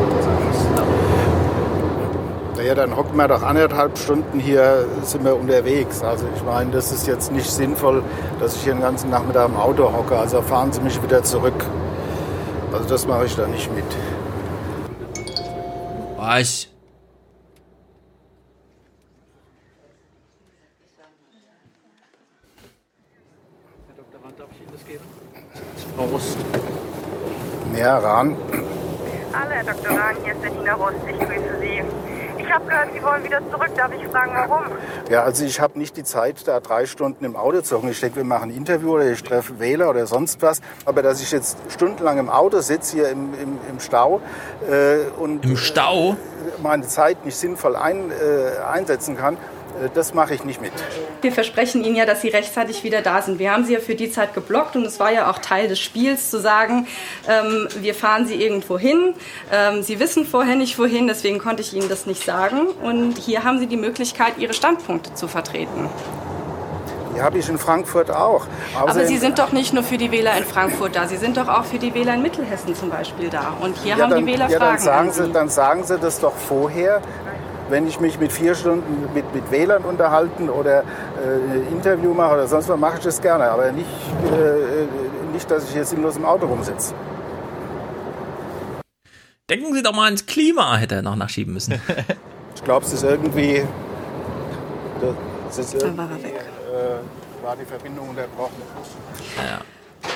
Naja, 2.56 2.74
dann 2.74 2.96
hocken 2.96 3.16
wir 3.16 3.28
doch 3.28 3.44
anderthalb 3.44 3.96
Stunden 3.96 4.40
hier, 4.40 4.84
sind 5.04 5.24
wir 5.24 5.36
unterwegs. 5.36 6.02
Also 6.02 6.26
ich 6.34 6.42
meine, 6.42 6.72
das 6.72 6.90
ist 6.90 7.06
jetzt 7.06 7.30
nicht 7.30 7.48
sinnvoll, 7.48 8.02
dass 8.40 8.56
ich 8.56 8.64
hier 8.64 8.72
den 8.72 8.82
ganzen 8.82 9.10
Nachmittag 9.10 9.48
im 9.48 9.56
Auto 9.56 9.92
hocke. 9.92 10.18
Also 10.18 10.42
fahren 10.42 10.72
Sie 10.72 10.80
mich 10.80 11.00
wieder 11.00 11.22
zurück. 11.22 11.64
Also 12.72 12.88
das 12.88 13.06
mache 13.06 13.26
ich 13.26 13.34
da 13.34 13.46
nicht 13.46 13.72
mit. 13.74 13.84
Was? 16.16 16.68
Frau 25.96 26.04
Rust. 26.04 26.38
Näher 27.72 27.94
ran. 27.96 28.36
Hallo, 29.32 29.50
Herr 29.50 29.64
Dr. 29.64 29.98
Rahn, 29.98 30.16
hier 30.22 30.32
ist 30.32 30.42
Bettina 30.42 30.74
Rust. 30.74 30.96
Ich 31.08 31.18
grüße 31.18 31.58
Sie. 31.60 31.97
Ich 32.48 32.54
habe 32.54 32.64
gehört, 32.64 32.88
Sie 32.94 33.02
wollen 33.02 33.22
wieder 33.24 33.40
zurück. 33.50 33.68
Darf 33.76 33.90
ich 33.92 34.08
fragen, 34.08 34.32
warum? 34.34 34.64
Ja, 35.10 35.22
also 35.22 35.44
ich 35.44 35.60
habe 35.60 35.78
nicht 35.78 35.98
die 35.98 36.02
Zeit, 36.02 36.48
da 36.48 36.60
drei 36.60 36.86
Stunden 36.86 37.22
im 37.26 37.36
Auto 37.36 37.60
zu 37.60 37.76
hocken. 37.76 37.90
Ich 37.90 38.00
denke, 38.00 38.16
wir 38.16 38.24
machen 38.24 38.48
ein 38.50 38.56
Interview 38.56 38.94
oder 38.94 39.04
ich 39.10 39.22
treffe 39.22 39.60
Wähler 39.60 39.90
oder 39.90 40.06
sonst 40.06 40.40
was. 40.40 40.62
Aber 40.86 41.02
dass 41.02 41.20
ich 41.20 41.30
jetzt 41.30 41.58
stundenlang 41.68 42.16
im 42.16 42.30
Auto 42.30 42.60
sitze, 42.60 42.96
hier 42.96 43.10
im, 43.10 43.34
im, 43.34 43.58
im 43.68 43.80
Stau 43.80 44.22
äh, 44.66 45.00
und 45.20 45.44
Im 45.44 45.58
Stau? 45.58 46.12
äh, 46.12 46.62
meine 46.62 46.86
Zeit 46.86 47.22
nicht 47.26 47.36
sinnvoll 47.36 47.76
ein, 47.76 48.10
äh, 48.12 48.62
einsetzen 48.66 49.18
kann, 49.18 49.36
das 49.94 50.14
mache 50.14 50.34
ich 50.34 50.44
nicht 50.44 50.60
mit. 50.60 50.72
Wir 51.22 51.32
versprechen 51.32 51.84
Ihnen 51.84 51.96
ja, 51.96 52.06
dass 52.06 52.20
Sie 52.20 52.28
rechtzeitig 52.28 52.84
wieder 52.84 53.02
da 53.02 53.22
sind. 53.22 53.38
Wir 53.38 53.52
haben 53.52 53.64
Sie 53.64 53.74
ja 53.74 53.80
für 53.80 53.94
die 53.94 54.10
Zeit 54.10 54.34
geblockt 54.34 54.76
und 54.76 54.84
es 54.84 54.98
war 55.00 55.12
ja 55.12 55.30
auch 55.30 55.38
Teil 55.38 55.68
des 55.68 55.78
Spiels 55.80 56.30
zu 56.30 56.40
sagen, 56.40 56.86
ähm, 57.28 57.68
wir 57.80 57.94
fahren 57.94 58.26
Sie 58.26 58.34
irgendwo 58.34 58.78
hin. 58.78 59.14
Ähm, 59.52 59.82
Sie 59.82 60.00
wissen 60.00 60.26
vorher 60.26 60.56
nicht 60.56 60.78
wohin, 60.78 61.06
deswegen 61.06 61.38
konnte 61.38 61.62
ich 61.62 61.74
Ihnen 61.74 61.88
das 61.88 62.06
nicht 62.06 62.24
sagen. 62.24 62.66
Und 62.82 63.18
hier 63.18 63.44
haben 63.44 63.58
Sie 63.58 63.66
die 63.66 63.76
Möglichkeit, 63.76 64.34
Ihre 64.38 64.52
Standpunkte 64.54 65.14
zu 65.14 65.28
vertreten. 65.28 65.88
Die 67.16 67.22
habe 67.22 67.38
ich 67.38 67.48
in 67.48 67.58
Frankfurt 67.58 68.10
auch. 68.12 68.46
Aber 68.76 68.92
Außerdem- 68.92 69.06
Sie 69.06 69.18
sind 69.18 69.38
doch 69.40 69.50
nicht 69.50 69.72
nur 69.72 69.82
für 69.82 69.98
die 69.98 70.12
Wähler 70.12 70.36
in 70.36 70.44
Frankfurt 70.44 70.94
da, 70.94 71.08
Sie 71.08 71.16
sind 71.16 71.36
doch 71.36 71.48
auch 71.48 71.64
für 71.64 71.78
die 71.78 71.92
Wähler 71.92 72.14
in 72.14 72.22
Mittelhessen 72.22 72.76
zum 72.76 72.90
Beispiel 72.90 73.28
da. 73.28 73.54
Und 73.60 73.76
hier 73.78 73.96
ja, 73.96 74.02
haben 74.04 74.10
dann, 74.10 74.24
die 74.24 74.32
Wähler 74.32 74.48
ja, 74.48 74.58
dann 74.58 74.68
Fragen. 74.68 74.82
sagen 74.82 75.08
an 75.08 75.14
Sie, 75.14 75.24
Sie. 75.24 75.32
dann 75.32 75.48
sagen 75.48 75.84
Sie 75.84 75.98
das 75.98 76.20
doch 76.20 76.34
vorher, 76.34 77.00
wenn 77.68 77.86
ich 77.86 78.00
mich 78.00 78.18
mit 78.18 78.32
vier 78.32 78.54
Stunden 78.54 79.12
mit, 79.14 79.34
mit 79.34 79.50
Wählern 79.50 79.84
unterhalten 79.84 80.48
oder 80.48 80.80
äh, 80.80 80.84
ein 81.54 81.68
Interview 81.72 82.14
mache 82.14 82.34
oder 82.34 82.46
sonst 82.46 82.68
was, 82.68 82.78
mache 82.78 82.98
ich 82.98 83.04
das 83.04 83.20
gerne. 83.20 83.50
Aber 83.50 83.70
nicht, 83.72 83.88
äh, 84.32 85.32
nicht 85.32 85.50
dass 85.50 85.64
ich 85.64 85.70
hier 85.70 85.84
sinnlos 85.84 86.16
im 86.16 86.24
Auto 86.24 86.46
rumsitze. 86.46 86.94
Denken 89.50 89.72
Sie 89.72 89.82
doch 89.82 89.94
mal 89.94 90.06
ans 90.06 90.26
Klima, 90.26 90.76
hätte 90.76 90.96
er 90.96 91.02
noch 91.02 91.16
nachschieben 91.16 91.54
müssen. 91.54 91.80
Ich 92.54 92.64
glaube, 92.64 92.84
es 92.84 92.92
ist 92.92 93.04
irgendwie. 93.04 93.64
Das 95.46 95.58
ist 95.58 95.80
Dann 95.80 95.96
war 95.96 96.10
er 96.10 96.22
weg. 96.24 96.34
Äh, 96.34 97.44
war 97.44 97.54
die 97.54 97.64
Verbindung 97.64 98.08
unterbrochen. 98.08 98.60
Ja. 99.36 99.60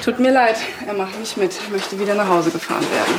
Tut 0.05 0.18
mir 0.18 0.32
leid, 0.32 0.56
er 0.84 0.92
macht 0.92 1.16
nicht 1.20 1.36
mit. 1.36 1.52
Er 1.64 1.70
möchte 1.70 1.98
wieder 2.00 2.16
nach 2.16 2.28
Hause 2.28 2.50
gefahren 2.50 2.84
werden. 2.90 3.14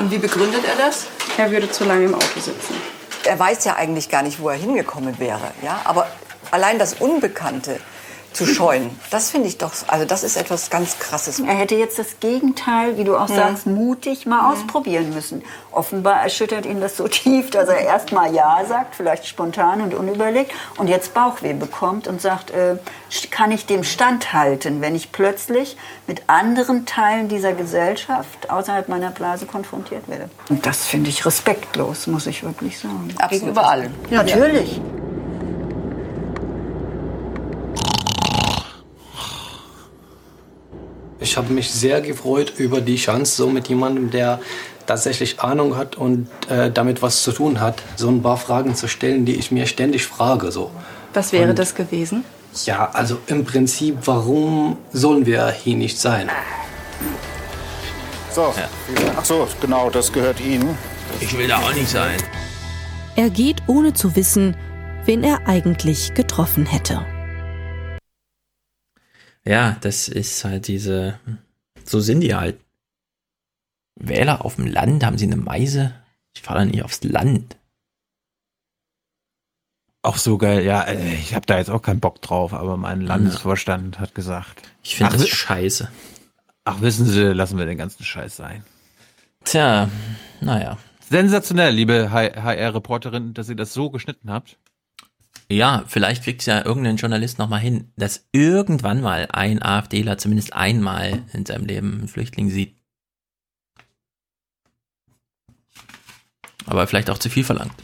Und 0.00 0.10
wie 0.10 0.18
begründet 0.18 0.62
er 0.68 0.86
das? 0.86 1.06
Er 1.38 1.50
würde 1.52 1.70
zu 1.70 1.84
lange 1.84 2.06
im 2.06 2.14
Auto 2.16 2.40
sitzen. 2.40 2.74
Er 3.26 3.38
weiß 3.38 3.64
ja 3.64 3.74
eigentlich 3.74 4.08
gar 4.08 4.22
nicht, 4.22 4.40
wo 4.40 4.48
er 4.48 4.56
hingekommen 4.56 5.18
wäre. 5.18 5.52
Ja? 5.62 5.80
Aber 5.84 6.06
allein 6.50 6.78
das 6.78 6.94
Unbekannte 6.94 7.80
zu 8.36 8.46
scheuen, 8.46 8.90
das 9.10 9.30
finde 9.30 9.48
ich 9.48 9.58
doch, 9.58 9.72
also 9.88 10.04
das 10.04 10.22
ist 10.22 10.36
etwas 10.36 10.70
ganz 10.70 10.98
Krasses. 10.98 11.40
Er 11.40 11.54
hätte 11.54 11.74
jetzt 11.74 11.98
das 11.98 12.20
Gegenteil, 12.20 12.98
wie 12.98 13.04
du 13.04 13.16
auch 13.16 13.28
Ja. 13.28 13.36
sagst, 13.36 13.66
mutig 13.66 14.26
mal 14.26 14.52
ausprobieren 14.52 15.14
müssen. 15.14 15.42
Offenbar 15.72 16.22
erschüttert 16.22 16.66
ihn 16.66 16.80
das 16.80 16.96
so 16.96 17.08
tief, 17.08 17.50
dass 17.50 17.68
er 17.68 17.78
erst 17.80 18.12
mal 18.12 18.32
Ja 18.34 18.62
sagt, 18.68 18.94
vielleicht 18.94 19.26
spontan 19.26 19.80
und 19.80 19.94
unüberlegt, 19.94 20.52
und 20.78 20.88
jetzt 20.88 21.14
Bauchweh 21.14 21.54
bekommt 21.54 22.06
und 22.06 22.20
sagt, 22.20 22.50
äh, 22.50 22.76
kann 23.30 23.50
ich 23.50 23.66
dem 23.66 23.84
standhalten, 23.84 24.80
wenn 24.80 24.94
ich 24.94 25.12
plötzlich 25.12 25.76
mit 26.06 26.22
anderen 26.28 26.86
Teilen 26.86 27.28
dieser 27.28 27.52
Gesellschaft 27.54 28.50
außerhalb 28.50 28.88
meiner 28.88 29.10
Blase 29.10 29.46
konfrontiert 29.46 30.08
werde? 30.08 30.28
Und 30.48 30.66
das 30.66 30.84
finde 30.84 31.08
ich 31.10 31.24
respektlos, 31.24 32.06
muss 32.06 32.26
ich 32.26 32.42
wirklich 32.42 32.78
sagen. 32.78 33.14
Gegenüber 33.30 33.68
allen. 33.68 33.94
Ja, 34.10 34.22
natürlich. 34.22 34.80
Ich 41.20 41.36
habe 41.36 41.52
mich 41.52 41.70
sehr 41.70 42.00
gefreut 42.00 42.52
über 42.58 42.80
die 42.80 42.96
Chance, 42.96 43.36
so 43.36 43.48
mit 43.48 43.68
jemandem, 43.68 44.10
der 44.10 44.40
tatsächlich 44.86 45.40
Ahnung 45.40 45.76
hat 45.76 45.96
und 45.96 46.28
äh, 46.48 46.70
damit 46.70 47.02
was 47.02 47.22
zu 47.22 47.32
tun 47.32 47.60
hat, 47.60 47.82
so 47.96 48.08
ein 48.08 48.22
paar 48.22 48.36
Fragen 48.36 48.74
zu 48.74 48.86
stellen, 48.86 49.24
die 49.24 49.34
ich 49.34 49.50
mir 49.50 49.66
ständig 49.66 50.06
frage. 50.06 50.50
So. 50.52 50.70
Was 51.14 51.32
wäre 51.32 51.50
Und- 51.50 51.58
das 51.58 51.74
gewesen? 51.74 52.24
Ja, 52.64 52.88
also 52.92 53.18
im 53.26 53.44
Prinzip, 53.44 53.96
warum 54.06 54.78
sollen 54.92 55.26
wir 55.26 55.50
hier 55.50 55.76
nicht 55.76 55.98
sein? 55.98 56.30
So, 58.30 58.54
ach 59.16 59.24
so, 59.24 59.46
genau, 59.60 59.90
das 59.90 60.10
gehört 60.12 60.40
Ihnen. 60.40 60.76
Ich 61.20 61.36
will 61.36 61.48
da 61.48 61.58
auch 61.58 61.74
nicht 61.74 61.88
sein. 61.90 62.16
Er 63.14 63.28
geht 63.30 63.62
ohne 63.66 63.92
zu 63.92 64.16
wissen, 64.16 64.56
wen 65.04 65.22
er 65.24 65.46
eigentlich 65.46 66.14
getroffen 66.14 66.64
hätte. 66.66 67.04
Ja, 69.46 69.76
das 69.80 70.08
ist 70.08 70.44
halt 70.44 70.66
diese. 70.66 71.18
So 71.84 72.00
sind 72.00 72.20
die 72.20 72.34
halt. 72.34 72.58
Wähler 73.98 74.44
auf 74.44 74.56
dem 74.56 74.66
Land, 74.66 75.04
haben 75.04 75.16
sie 75.16 75.24
eine 75.24 75.36
Meise? 75.36 75.94
Ich 76.34 76.42
fahre 76.42 76.58
dann 76.58 76.68
nicht 76.68 76.82
aufs 76.82 77.02
Land. 77.02 77.56
Auch 80.02 80.18
so 80.18 80.36
geil, 80.36 80.64
ja, 80.64 80.82
äh, 80.82 81.14
ich 81.14 81.34
habe 81.34 81.46
da 81.46 81.56
jetzt 81.56 81.70
auch 81.70 81.80
keinen 81.80 82.00
Bock 82.00 82.20
drauf, 82.20 82.52
aber 82.52 82.76
mein 82.76 83.00
Landesvorstand 83.00 83.98
hat 83.98 84.14
gesagt. 84.14 84.62
Ich 84.82 84.96
finde 84.96 85.16
das 85.16 85.28
scheiße. 85.28 85.90
Ach, 86.64 86.80
wissen 86.80 87.06
Sie, 87.06 87.32
lassen 87.32 87.56
wir 87.56 87.64
den 87.64 87.78
ganzen 87.78 88.04
Scheiß 88.04 88.36
sein. 88.36 88.64
Tja, 89.44 89.88
naja. 90.40 90.76
Sensationell, 91.08 91.72
liebe 91.72 92.10
HR-Reporterin, 92.12 93.32
dass 93.32 93.48
ihr 93.48 93.56
das 93.56 93.72
so 93.72 93.90
geschnitten 93.90 94.30
habt. 94.30 94.58
Ja, 95.48 95.84
vielleicht 95.86 96.24
kriegt 96.24 96.44
ja 96.46 96.64
irgendein 96.64 96.96
Journalist 96.96 97.38
noch 97.38 97.48
mal 97.48 97.58
hin, 97.58 97.92
dass 97.96 98.26
irgendwann 98.32 99.00
mal 99.00 99.28
ein 99.30 99.62
AfDler 99.62 100.18
zumindest 100.18 100.52
einmal 100.52 101.22
in 101.32 101.46
seinem 101.46 101.66
Leben 101.66 101.98
einen 101.98 102.08
Flüchtling 102.08 102.50
sieht. 102.50 102.76
Aber 106.66 106.86
vielleicht 106.88 107.10
auch 107.10 107.18
zu 107.18 107.30
viel 107.30 107.44
verlangt. 107.44 107.74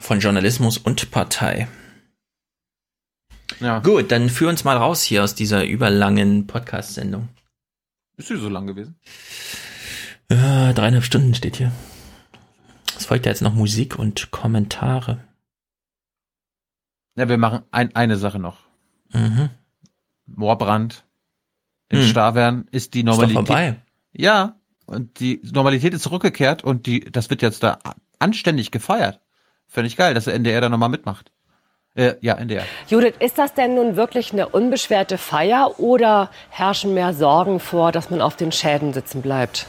Von 0.00 0.18
Journalismus 0.18 0.78
und 0.78 1.12
Partei. 1.12 1.68
Ja. 3.60 3.78
Gut, 3.78 4.10
dann 4.10 4.30
führ 4.30 4.48
uns 4.48 4.64
mal 4.64 4.76
raus 4.76 5.02
hier 5.02 5.22
aus 5.22 5.36
dieser 5.36 5.64
überlangen 5.64 6.46
Podcast-Sendung. 6.48 7.28
Ist 8.16 8.28
sie 8.28 8.36
so 8.36 8.48
lang 8.48 8.66
gewesen? 8.66 8.98
Ja, 10.30 10.72
dreieinhalb 10.72 11.04
Stunden 11.04 11.34
steht 11.34 11.56
hier. 11.56 11.70
Es 12.96 13.06
folgt 13.06 13.26
ja 13.26 13.32
jetzt 13.32 13.42
noch 13.42 13.54
Musik 13.54 13.98
und 13.98 14.30
Kommentare. 14.30 15.24
Ja, 17.20 17.28
wir 17.28 17.36
machen 17.38 17.62
ein, 17.70 17.94
eine 17.94 18.16
Sache 18.16 18.38
noch. 18.38 18.56
Mhm. 19.12 19.50
Moorbrand 20.26 21.04
in 21.90 21.98
Hm. 22.00 22.06
Stavern 22.06 22.66
ist 22.70 22.94
die 22.94 23.00
Ist 23.00 23.06
doch 23.08 23.12
Normalität. 23.16 23.46
vorbei. 23.46 23.76
Ja, 24.12 24.54
und 24.86 25.20
die 25.20 25.40
Normalität 25.52 25.92
ist 25.92 26.02
zurückgekehrt 26.02 26.64
und 26.64 26.86
die, 26.86 27.00
das 27.00 27.28
wird 27.30 27.42
jetzt 27.42 27.62
da 27.62 27.78
anständig 28.18 28.70
gefeiert. 28.70 29.20
Finde 29.66 29.88
ich 29.88 29.96
geil, 29.96 30.14
dass 30.14 30.24
der 30.24 30.34
NDR 30.34 30.60
da 30.62 30.68
nochmal 30.68 30.88
mitmacht. 30.88 31.30
Äh, 31.94 32.14
ja, 32.22 32.34
NDR. 32.34 32.64
Judith, 32.88 33.14
ist 33.18 33.36
das 33.38 33.52
denn 33.52 33.74
nun 33.74 33.96
wirklich 33.96 34.32
eine 34.32 34.48
unbeschwerte 34.48 35.18
Feier 35.18 35.78
oder 35.78 36.30
herrschen 36.48 36.94
mehr 36.94 37.12
Sorgen 37.12 37.60
vor, 37.60 37.92
dass 37.92 38.08
man 38.10 38.20
auf 38.22 38.36
den 38.36 38.52
Schäden 38.52 38.92
sitzen 38.92 39.20
bleibt? 39.20 39.66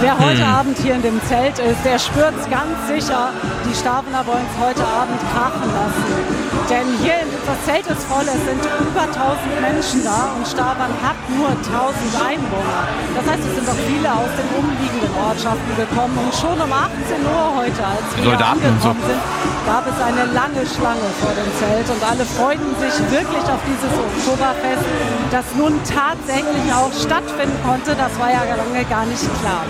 Wer 0.00 0.18
heute 0.18 0.46
Hm. 0.46 0.54
Abend 0.54 0.78
hier 0.78 0.94
in 0.94 1.02
dem 1.02 1.20
Zelt 1.24 1.58
ist, 1.58 1.84
der 1.84 1.98
spürt 1.98 2.34
es 2.38 2.48
ganz 2.50 2.76
sicher. 2.88 3.30
Die 3.68 3.74
Stavener 3.74 4.26
wollen 4.26 4.44
es 4.50 4.64
heute 4.64 4.84
Abend 4.84 5.20
krachen 5.32 5.70
lassen. 5.72 6.43
Denn 6.70 6.88
hier, 7.04 7.20
das 7.44 7.60
Zelt 7.68 7.84
ist 7.84 8.08
voll, 8.08 8.24
es 8.24 8.40
sind 8.48 8.62
über 8.64 9.04
1000 9.04 9.60
Menschen 9.60 10.00
da 10.00 10.32
und 10.32 10.48
Stavern 10.48 10.92
hat 11.04 11.18
nur 11.28 11.52
1000 11.52 11.68
Einwohner. 12.16 12.88
Das 13.12 13.24
heißt, 13.28 13.44
es 13.44 13.52
sind 13.52 13.68
auch 13.68 13.82
viele 13.84 14.08
aus 14.08 14.32
den 14.32 14.48
umliegenden 14.56 15.12
Ortschaften 15.12 15.72
gekommen. 15.76 16.16
Und 16.16 16.32
schon 16.32 16.56
um 16.56 16.72
18 16.72 17.20
Uhr 17.20 17.44
heute, 17.60 17.82
als 17.84 18.08
wir 18.16 18.24
Soldaten 18.24 18.64
und 18.64 18.80
so. 18.80 18.96
angekommen 18.96 19.04
sind, 19.04 19.22
gab 19.68 19.84
es 19.84 19.98
eine 20.00 20.24
lange 20.32 20.62
Schlange 20.64 21.08
vor 21.20 21.32
dem 21.36 21.50
Zelt 21.60 21.88
und 21.92 22.00
alle 22.00 22.24
freuten 22.24 22.72
sich 22.80 22.96
wirklich 23.12 23.44
auf 23.44 23.60
dieses 23.68 23.92
Oktoberfest, 23.92 24.88
das 25.32 25.44
nun 25.60 25.76
tatsächlich 25.84 26.66
auch 26.72 26.92
stattfinden 26.96 27.60
konnte. 27.60 27.92
Das 27.92 28.12
war 28.16 28.32
ja 28.32 28.44
lange 28.56 28.84
gar 28.88 29.04
nicht 29.04 29.24
klar. 29.40 29.68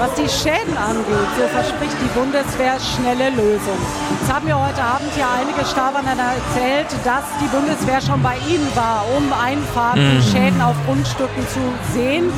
Was 0.00 0.16
die 0.16 0.28
Schäden 0.28 0.76
angeht, 0.80 1.30
so 1.36 1.44
verspricht 1.52 1.96
die 2.00 2.12
Bundeswehr 2.16 2.80
schnelle 2.80 3.36
Lösung. 3.36 3.76
Jetzt 4.16 4.32
haben 4.32 4.46
mir 4.48 4.56
heute 4.56 4.80
Abend 4.80 5.12
ja 5.16 5.28
einige 5.36 5.64
Staberner 5.64 6.14
erzählt, 6.36 6.86
dass 7.04 7.24
die 7.40 7.48
Bundeswehr 7.48 8.00
schon 8.00 8.22
bei 8.22 8.36
ihnen 8.48 8.68
war, 8.74 9.04
um 9.16 9.24
Einfahrten, 9.32 10.16
Mhm. 10.16 10.22
Schäden 10.22 10.62
auf 10.62 10.76
Grundstücken 10.86 11.46
zu 11.48 11.60
sehen 11.92 12.30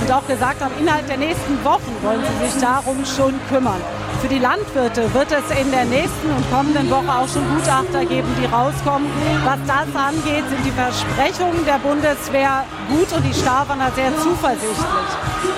und 0.00 0.12
auch 0.12 0.26
gesagt 0.26 0.60
haben, 0.62 0.72
innerhalb 0.78 1.06
der 1.06 1.18
nächsten 1.18 1.62
Wochen 1.64 1.92
wollen 2.02 2.20
sie 2.22 2.50
sich 2.50 2.60
darum 2.60 3.04
schon 3.04 3.34
kümmern. 3.48 3.80
Für 4.22 4.28
die 4.28 4.38
Landwirte 4.38 5.12
wird 5.14 5.32
es 5.32 5.58
in 5.58 5.72
der 5.72 5.84
nächsten 5.84 6.30
und 6.30 6.48
kommenden 6.48 6.88
Woche 6.88 7.10
auch 7.10 7.26
schon 7.26 7.42
Gutachter 7.56 8.04
geben, 8.06 8.28
die 8.40 8.46
rauskommen. 8.46 9.10
Was 9.42 9.58
das 9.66 9.90
angeht, 9.98 10.44
sind 10.48 10.64
die 10.64 10.70
Versprechungen 10.70 11.66
der 11.66 11.80
Bundeswehr 11.82 12.62
gut 12.88 13.12
und 13.12 13.24
die 13.24 13.34
Stavener 13.34 13.90
sehr 13.96 14.16
zuversichtlich. 14.16 15.10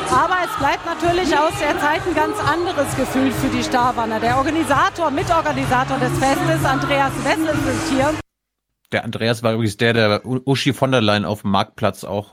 Aber 0.09 0.49
es 0.49 0.57
bleibt 0.57 0.87
natürlich 0.87 1.37
aus 1.37 1.53
der 1.61 1.79
Zeit 1.79 2.01
ein 2.09 2.15
ganz 2.15 2.41
anderes 2.41 2.89
Gefühl 2.97 3.33
für 3.33 3.49
die 3.49 3.63
Stavener. 3.63 4.19
Der 4.19 4.39
Organisator, 4.39 5.11
Mitorganisator 5.11 5.99
des 5.99 6.17
Festes, 6.19 6.65
Andreas 6.65 7.13
Wessel, 7.23 7.53
ist 7.69 7.93
hier. 7.93 8.15
Der 8.95 9.03
Andreas 9.03 9.43
war 9.43 9.55
übrigens 9.55 9.77
der, 9.77 9.93
der 9.93 10.21
Uschi 10.25 10.73
von 10.73 10.93
der 10.93 11.01
Leyen 11.01 11.25
auf 11.25 11.43
dem 11.43 11.51
Marktplatz 11.51 12.05
auch 12.05 12.33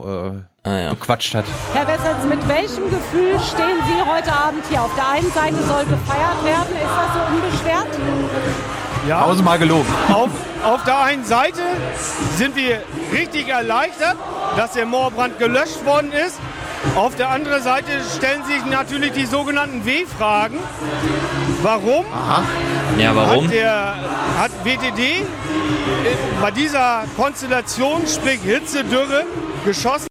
äh, 0.63 0.89
bequatscht 0.91 1.33
hat. 1.33 1.45
Herr 1.73 1.87
Wessels, 1.87 2.23
mit 2.29 2.47
welchem 2.47 2.83
Gefühl 2.83 3.39
stehen 3.39 3.79
Sie 3.87 3.99
heute 4.07 4.31
Abend 4.31 4.63
hier? 4.69 4.83
Auf 4.83 4.93
der 4.93 5.09
einen 5.09 5.31
Seite 5.31 5.55
soll 5.55 5.85
gefeiert 5.85 6.45
werden. 6.45 6.75
Ist 6.75 6.83
das 6.83 7.13
so 7.15 7.33
unbeschwert? 7.33 7.87
Ja. 9.09 9.23
Tausendmal 9.23 9.57
gelogen. 9.57 9.87
Auf, 10.13 10.29
auf 10.63 10.83
der 10.83 10.99
einen 10.99 11.25
Seite 11.25 11.61
sind 12.35 12.55
wir 12.55 12.83
richtig 13.11 13.47
erleichtert, 13.47 14.17
dass 14.55 14.73
der 14.73 14.85
Moorbrand 14.85 15.39
gelöscht 15.39 15.83
worden 15.83 16.11
ist. 16.11 16.37
Auf 16.95 17.15
der 17.15 17.29
anderen 17.29 17.63
Seite 17.63 17.87
stellen 18.15 18.43
sich 18.45 18.63
natürlich 18.65 19.13
die 19.13 19.25
sogenannten 19.25 19.83
W-Fragen. 19.83 20.59
Warum? 21.61 22.05
Ja, 22.97 23.15
warum? 23.15 23.45
Hat, 23.45 23.53
der, 23.53 23.95
hat 24.39 24.51
WTD 24.63 24.99
äh, 24.99 25.23
bei 26.41 26.51
dieser 26.51 27.03
Konstellation, 27.15 28.01
sprich 28.07 28.39
Hitze, 28.41 28.83
Dürre, 28.83 29.23
geschossen? 29.65 30.07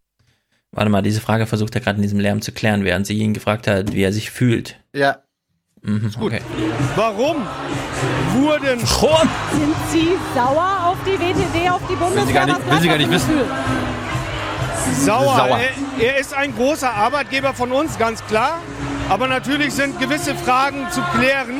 Warte 0.73 0.91
mal, 0.91 1.03
diese 1.03 1.21
Frage 1.21 1.47
versucht 1.47 1.75
er 1.75 1.81
gerade 1.81 1.97
in 1.97 2.03
diesem 2.03 2.21
Lärm 2.21 2.41
zu 2.41 2.53
klären, 2.53 2.85
während 2.85 3.07
sie 3.07 3.15
ihn 3.19 3.35
gefragt 3.35 3.67
hat, 3.67 3.93
wie 3.93 4.03
er 4.03 4.13
sich 4.13 4.31
fühlt. 4.31 4.79
Ja. 4.95 5.17
Mhm, 5.83 6.13
okay. 6.21 6.41
Warum 6.95 7.37
wurden... 8.35 8.79
Sind 8.79 9.75
Sie 9.91 10.09
sauer 10.35 10.87
auf 10.87 10.97
die 11.05 11.19
WTD, 11.19 11.69
auf 11.71 11.81
die 11.91 11.97
Bundeswehr? 11.97 12.21
Will 12.23 12.27
sie 12.29 12.33
gar 12.35 12.47
nicht- 12.47 12.71
will 12.71 12.81
sie 12.81 12.89
gar 12.89 12.99
nicht 12.99 13.11
wissen. 13.11 13.29
Gefühl? 13.31 13.47
Sauer. 14.95 15.37
Sauer. 15.37 15.59
Er, 15.99 16.05
er 16.07 16.19
ist 16.19 16.35
ein 16.35 16.55
großer 16.55 16.93
Arbeitgeber 16.93 17.55
von 17.55 17.73
uns, 17.73 17.99
ganz 17.99 18.25
klar. 18.27 18.61
Aber 19.11 19.27
natürlich 19.27 19.75
sind 19.75 19.99
gewisse 19.99 20.37
Fragen 20.37 20.87
zu 20.93 21.03
klären. 21.19 21.57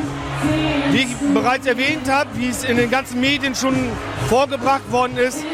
Wie 0.93 0.99
ich 0.99 1.17
bereits 1.35 1.67
erwähnt 1.67 2.09
habe, 2.09 2.31
wie 2.35 2.49
es 2.49 2.63
in 2.63 2.77
den 2.77 2.89
ganzen 2.89 3.21
Medien 3.21 3.57
schon 3.57 3.75
vorgebracht 4.29 4.89
worden 4.93 5.17
ist, 5.19 5.45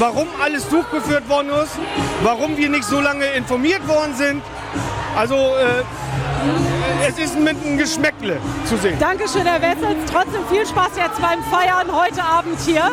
warum 0.00 0.26
alles 0.42 0.68
durchgeführt 0.68 1.28
worden 1.28 1.50
ist, 1.50 1.78
warum 2.24 2.56
wir 2.56 2.68
nicht 2.68 2.82
so 2.82 3.00
lange 3.00 3.26
informiert 3.26 3.86
worden 3.86 4.14
sind. 4.16 4.42
Also 5.16 5.34
äh, 5.34 5.82
es 7.06 7.18
ist 7.18 7.38
mit 7.38 7.56
einem 7.64 7.78
Geschmäckle 7.78 8.38
zu 8.66 8.76
sehen. 8.76 8.98
Dankeschön, 8.98 9.46
Herr 9.46 9.62
Wessels. 9.62 10.10
Trotzdem 10.10 10.44
viel 10.50 10.66
Spaß 10.66 10.90
jetzt 10.96 11.20
beim 11.20 11.42
Feiern 11.44 11.86
heute 11.92 12.22
Abend 12.22 12.58
hier. 12.60 12.90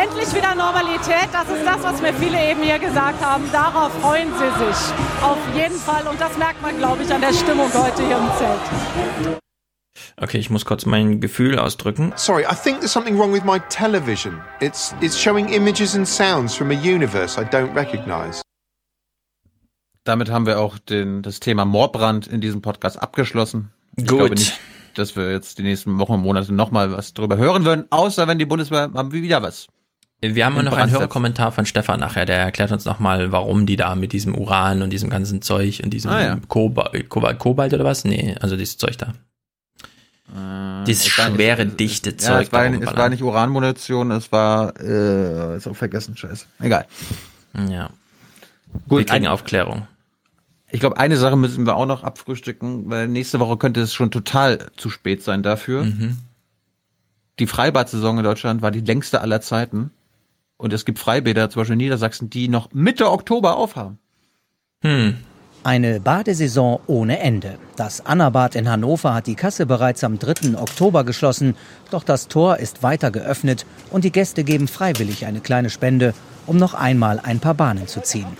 Endlich 0.00 0.34
wieder 0.34 0.54
Normalität. 0.54 1.28
Das 1.32 1.48
ist 1.48 1.64
das, 1.64 1.82
was 1.82 2.02
mir 2.02 2.12
viele 2.14 2.38
eben 2.50 2.62
hier 2.62 2.78
gesagt 2.78 3.24
haben. 3.24 3.44
Darauf 3.52 3.92
freuen 4.00 4.28
Sie 4.34 4.64
sich. 4.64 4.92
Auf 5.22 5.38
jeden 5.54 5.78
Fall. 5.78 6.06
Und 6.06 6.20
das 6.20 6.36
merkt 6.36 6.60
man, 6.62 6.76
glaube 6.78 7.02
ich, 7.02 7.12
an 7.12 7.20
der 7.20 7.32
Stimmung 7.32 7.70
heute 7.72 8.02
hier 8.06 8.16
im 8.16 8.30
Zelt. 8.38 9.40
Okay, 10.18 10.38
ich 10.38 10.50
muss 10.50 10.64
kurz 10.64 10.86
mein 10.86 11.20
Gefühl 11.20 11.58
ausdrücken. 11.58 12.12
Sorry, 12.16 12.42
I 12.42 12.54
think 12.54 12.80
there's 12.80 12.92
something 12.92 13.18
wrong 13.18 13.32
with 13.32 13.44
my 13.44 13.60
television. 13.68 14.40
It's 14.60 14.94
it's 15.00 15.18
showing 15.18 15.50
images 15.50 15.94
and 15.94 16.06
sounds 16.08 16.54
from 16.54 16.70
a 16.70 16.74
universe 16.74 17.40
I 17.40 17.44
don't 17.44 17.74
recognize. 17.74 18.42
Damit 20.06 20.30
haben 20.30 20.46
wir 20.46 20.60
auch 20.60 20.78
den, 20.78 21.22
das 21.22 21.40
Thema 21.40 21.64
Moorbrand 21.64 22.26
in 22.28 22.40
diesem 22.40 22.62
Podcast 22.62 23.00
abgeschlossen. 23.02 23.70
Ich 23.96 24.06
Gut. 24.06 24.18
glaube 24.18 24.34
nicht, 24.36 24.58
dass 24.94 25.16
wir 25.16 25.30
jetzt 25.32 25.58
die 25.58 25.62
nächsten 25.64 25.98
Wochen 25.98 26.12
und 26.14 26.20
Monate 26.22 26.54
nochmal 26.54 26.92
was 26.92 27.12
drüber 27.12 27.36
hören 27.36 27.64
würden, 27.64 27.84
außer 27.90 28.26
wenn 28.28 28.38
die 28.38 28.46
Bundeswehr 28.46 28.90
haben 28.94 29.12
wir 29.12 29.22
wieder 29.22 29.42
was. 29.42 29.66
Wir 30.22 30.46
haben 30.46 30.54
noch 30.54 30.62
Brand 30.72 30.84
einen. 30.84 30.92
Hörerkommentar 30.92 31.52
von 31.52 31.66
Stefan 31.66 32.00
nachher, 32.00 32.24
der 32.24 32.38
erklärt 32.38 32.72
uns 32.72 32.84
nochmal, 32.86 33.32
warum 33.32 33.66
die 33.66 33.76
da 33.76 33.94
mit 33.96 34.12
diesem 34.12 34.34
Uran 34.34 34.80
und 34.82 34.90
diesem 34.90 35.10
ganzen 35.10 35.42
Zeug 35.42 35.80
und 35.84 35.90
diesem 35.90 36.10
Ah, 36.10 36.22
ja. 36.22 36.38
Koba 36.48 36.90
Kobalt, 37.08 37.38
Kobalt 37.38 37.74
oder 37.74 37.84
was? 37.84 38.04
Nee, 38.04 38.34
also 38.40 38.56
dieses 38.56 38.78
Zeug 38.78 38.96
da. 38.96 39.12
Dieses 40.86 41.06
es 41.06 41.18
war 41.18 41.28
nicht- 41.28 41.36
schwere, 41.36 41.62
es- 41.64 41.76
dichte 41.76 42.10
ja, 42.10 42.16
Zeug. 42.16 42.46
Es 42.46 42.52
war, 42.52 42.64
es 42.66 42.96
war 42.96 43.08
nicht 43.08 43.22
Uranmunition, 43.22 44.10
es 44.12 44.30
war, 44.32 44.72
äh, 44.80 45.56
ist 45.56 45.66
auch 45.68 45.76
vergessen, 45.76 46.16
scheiße. 46.16 46.46
Egal. 46.60 46.86
Ja. 47.68 47.90
Gut, 48.88 48.98
wir 49.00 49.04
kriegen 49.06 49.26
Aufklärung. 49.26 49.86
Ich 50.76 50.80
glaube, 50.80 50.98
eine 50.98 51.16
Sache 51.16 51.36
müssen 51.36 51.64
wir 51.64 51.74
auch 51.74 51.86
noch 51.86 52.04
abfrühstücken, 52.04 52.90
weil 52.90 53.08
nächste 53.08 53.40
Woche 53.40 53.56
könnte 53.56 53.80
es 53.80 53.94
schon 53.94 54.10
total 54.10 54.66
zu 54.76 54.90
spät 54.90 55.22
sein 55.22 55.42
dafür. 55.42 55.84
Mhm. 55.84 56.18
Die 57.38 57.46
Freibad-Saison 57.46 58.18
in 58.18 58.24
Deutschland 58.24 58.60
war 58.60 58.70
die 58.70 58.82
längste 58.82 59.22
aller 59.22 59.40
Zeiten. 59.40 59.90
Und 60.58 60.74
es 60.74 60.84
gibt 60.84 60.98
Freibäder, 60.98 61.48
zum 61.48 61.60
Beispiel 61.60 61.72
in 61.72 61.78
Niedersachsen, 61.78 62.28
die 62.28 62.48
noch 62.48 62.74
Mitte 62.74 63.10
Oktober 63.10 63.56
aufhaben. 63.56 63.98
Hm. 64.82 65.16
Eine 65.64 65.98
Badesaison 65.98 66.80
ohne 66.86 67.20
Ende. 67.20 67.56
Das 67.76 68.04
Annabad 68.04 68.54
in 68.54 68.68
Hannover 68.68 69.14
hat 69.14 69.28
die 69.28 69.34
Kasse 69.34 69.64
bereits 69.64 70.04
am 70.04 70.18
3. 70.18 70.58
Oktober 70.58 71.04
geschlossen. 71.04 71.56
Doch 71.90 72.04
das 72.04 72.28
Tor 72.28 72.58
ist 72.58 72.82
weiter 72.82 73.10
geöffnet 73.10 73.64
und 73.90 74.04
die 74.04 74.12
Gäste 74.12 74.44
geben 74.44 74.68
freiwillig 74.68 75.24
eine 75.24 75.40
kleine 75.40 75.70
Spende, 75.70 76.12
um 76.46 76.58
noch 76.58 76.74
einmal 76.74 77.18
ein 77.18 77.40
paar 77.40 77.54
Bahnen 77.54 77.86
zu 77.86 78.02
ziehen. 78.02 78.36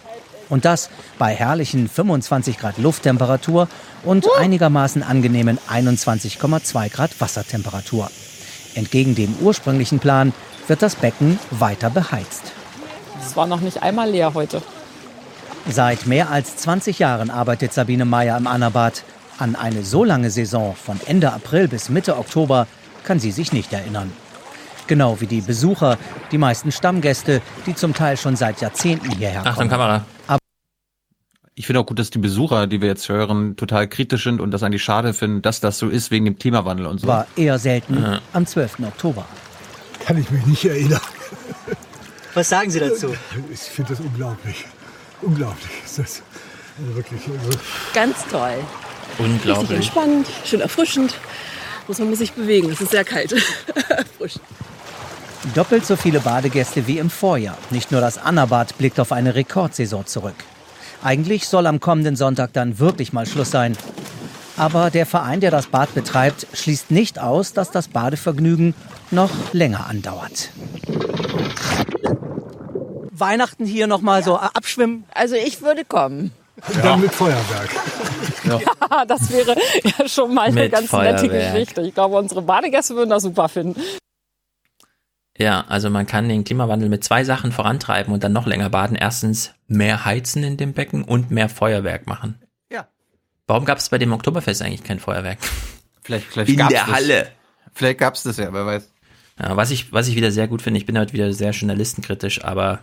Und 0.49 0.65
das 0.65 0.91
bei 1.19 1.35
herrlichen 1.35 1.89
25 1.89 2.59
Grad 2.59 2.79
Lufttemperatur 2.79 3.69
und 4.05 4.27
einigermaßen 4.39 5.03
angenehmen 5.03 5.59
21,2 5.69 6.91
Grad 6.91 7.21
Wassertemperatur. 7.21 8.11
Entgegen 8.75 9.15
dem 9.15 9.35
ursprünglichen 9.41 9.99
Plan 9.99 10.33
wird 10.69 10.83
das 10.83 10.97
Becken 10.97 11.39
weiter 11.51 11.91
beheizt. 11.91 12.53
Es 13.25 13.37
war 13.37 13.47
noch 13.47 13.61
nicht 13.61 13.83
einmal 13.83 14.11
leer 14.11 14.35
heute. 14.35 14.63
Seit 15.69 16.07
mehr 16.07 16.31
als 16.31 16.57
20 16.59 16.99
Jahren 16.99 17.31
arbeitet 17.31 17.73
Sabine 17.73 18.05
Meyer 18.05 18.37
im 18.37 18.47
Annabad. 18.47 19.03
An 19.39 19.57
eine 19.57 19.85
so 19.85 20.05
lange 20.05 20.31
Saison 20.31 20.77
von 20.77 21.01
Ende 21.07 21.33
April 21.33 21.69
bis 21.69 21.89
Mitte 21.89 22.17
Oktober 22.17 22.67
kann 23.05 23.19
sie 23.19 23.33
sich 23.33 23.53
nicht 23.53 23.73
erinnern. 23.73 24.13
Genau 24.87 25.21
wie 25.21 25.27
die 25.27 25.41
Besucher, 25.41 25.99
die 26.31 26.39
meisten 26.39 26.71
Stammgäste, 26.73 27.43
die 27.67 27.75
zum 27.75 27.95
Teil 27.95 28.17
schon 28.17 28.37
seit 28.37 28.61
Jahrzehnten 28.61 29.11
hierher 29.11 29.41
kommen. 29.43 29.53
Achtung, 29.53 29.69
Kamera. 29.69 30.05
Ich 31.59 31.67
finde 31.67 31.81
auch 31.81 31.87
gut, 31.87 31.99
dass 31.99 32.11
die 32.11 32.19
Besucher, 32.19 32.67
die 32.67 32.83
wir 32.83 32.89
jetzt 32.89 33.09
hören, 33.09 33.57
total 33.57 33.89
kritisch 33.89 34.25
sind 34.25 34.43
und 34.43 34.51
das 34.51 34.63
eigentlich 34.63 34.85
schade 34.85 35.15
finden, 35.15 35.41
dass 35.41 35.61
das 35.61 35.79
so 35.79 35.89
ist 35.89 36.11
wegen 36.11 36.27
dem 36.27 36.39
Klimawandel 36.39 36.85
und 36.87 37.01
so. 37.01 37.07
War 37.07 37.27
eher 37.35 37.59
selten 37.59 37.99
Ja. 38.03 38.21
am 38.35 38.47
12. 38.47 38.81
Oktober. 38.87 39.25
Kann 40.05 40.19
ich 40.19 40.31
mich 40.31 40.45
nicht 40.45 40.65
erinnern. 40.67 41.01
Was 42.35 42.51
sagen 42.51 42.71
Sie 42.71 42.79
dazu? 42.79 43.15
Ich 43.51 43.61
finde 43.61 43.93
das 43.95 44.01
unglaublich. 44.01 44.67
Unglaublich 45.23 45.71
ist 45.83 45.99
das. 45.99 46.23
Also 46.79 46.95
wirklich. 46.95 47.23
Also 47.27 47.59
Ganz 47.95 48.17
toll. 48.31 48.59
Unglaublich. 49.19 49.71
Richtig 49.71 49.77
entspannt, 49.77 50.27
schön 50.45 50.61
erfrischend. 50.61 51.15
Muss 51.89 51.99
man 51.99 52.11
muss 52.11 52.19
sich 52.19 52.33
bewegen, 52.33 52.71
es 52.71 52.83
ist 52.83 52.91
sehr 52.91 53.05
kalt. 53.05 53.33
Frisch. 54.19 54.35
Doppelt 55.55 55.87
so 55.87 55.97
viele 55.97 56.21
Badegäste 56.21 56.87
wie 56.87 56.99
im 56.99 57.11
Vorjahr. 57.11 57.57
Nicht 57.71 57.93
nur 57.93 58.01
das 58.01 58.19
Annabad 58.19 58.77
blickt 58.79 58.99
auf 59.01 59.13
eine 59.13 59.35
Rekordsaison 59.35 60.07
zurück. 60.07 60.35
Eigentlich 61.03 61.47
soll 61.49 61.67
am 61.67 61.81
kommenden 61.81 62.17
Sonntag 62.17 62.53
dann 62.53 62.79
wirklich 62.79 63.13
mal 63.13 63.27
Schluss 63.27 63.51
sein. 63.51 63.77
Aber 64.57 64.91
der 64.91 65.07
Verein, 65.07 65.41
der 65.41 65.51
das 65.51 65.67
Bad 65.67 65.95
betreibt, 65.95 66.47
schließt 66.53 66.91
nicht 66.91 67.19
aus, 67.19 67.53
dass 67.53 67.71
das 67.71 67.89
Badevergnügen 67.89 68.75
noch 69.11 69.31
länger 69.53 69.87
andauert. 69.87 70.51
Weihnachten 73.13 73.67
hier 73.67 73.87
noch 73.87 74.01
mal 74.01 74.23
so 74.23 74.37
abschwimmen? 74.37 75.05
Also 75.15 75.37
ich 75.37 75.63
würde 75.63 75.85
kommen. 75.85 76.33
Und 76.69 76.85
dann 76.85 77.01
mit 77.01 77.15
Feuerwerk. 77.15 77.71
Ja, 78.47 79.05
das 79.05 79.29
wäre 79.33 79.57
ja 79.83 80.09
schon 80.09 80.33
mal 80.33 80.43
eine 80.43 80.55
Mit 80.55 80.71
ganz 80.73 80.93
nette 80.93 81.19
Feuerwerk. 81.19 81.53
Geschichte. 81.53 81.81
Ich 81.81 81.93
glaube, 81.95 82.17
unsere 82.17 82.43
Badegäste 82.43 82.95
würden 82.95 83.11
das 83.11 83.25
super 83.25 83.49
finden. 83.49 83.81
Ja, 85.39 85.65
also 85.69 85.91
man 85.91 86.07
kann 86.07 86.29
den 86.29 86.45
Klimawandel 86.45 86.89
mit 86.89 87.05
zwei 87.05 87.25
Sachen 87.25 87.53
vorantreiben 87.53 88.13
und 88.13 88.25
dann 88.25 88.33
noch 88.33 88.47
länger 88.47 88.71
baden. 88.71 88.97
Erstens 88.97 89.53
mehr 89.67 90.05
heizen 90.05 90.43
in 90.43 90.57
dem 90.57 90.73
Becken 90.73 91.03
und 91.03 91.31
mehr 91.31 91.49
Feuerwerk 91.49 92.07
machen. 92.07 92.41
Ja. 92.73 92.89
Warum 93.47 93.65
gab 93.65 93.79
es 93.79 93.89
bei 93.89 93.99
dem 93.99 94.13
Oktoberfest 94.13 94.63
eigentlich 94.63 94.85
kein 94.85 94.99
Feuerwerk? 94.99 95.39
Vielleicht, 96.03 96.27
vielleicht 96.27 96.51
In 96.51 96.57
der 96.57 96.69
das. 96.69 96.87
Halle. 96.87 97.33
Vielleicht 97.75 97.99
gab's 97.99 98.23
das 98.23 98.39
ja, 98.39 98.53
wer 98.53 98.65
weiß. 98.65 98.91
Ja, 99.39 99.57
was 99.57 99.71
ich, 99.71 99.93
was 99.93 100.09
ich 100.09 100.17
wieder 100.17 100.33
sehr 100.33 100.49
gut 100.49 100.63
finde, 100.63 100.79
ich 100.79 100.87
bin 100.87 100.99
heute 100.99 101.13
wieder 101.13 101.33
sehr 101.33 101.51
journalistenkritisch, 101.51 102.43
aber 102.43 102.81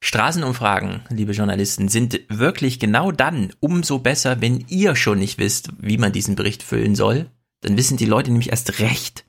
Straßenumfragen, 0.00 1.02
liebe 1.10 1.32
Journalisten, 1.32 1.88
sind 1.88 2.20
wirklich 2.28 2.78
genau 2.78 3.10
dann 3.10 3.52
umso 3.60 3.98
besser, 3.98 4.40
wenn 4.40 4.64
ihr 4.68 4.94
schon 4.96 5.18
nicht 5.18 5.38
wisst, 5.38 5.70
wie 5.78 5.98
man 5.98 6.12
diesen 6.12 6.36
Bericht 6.36 6.62
füllen 6.62 6.94
soll. 6.94 7.26
Dann 7.60 7.76
wissen 7.76 7.96
die 7.96 8.06
Leute 8.06 8.30
nämlich 8.30 8.50
erst 8.50 8.78
recht, 8.78 9.24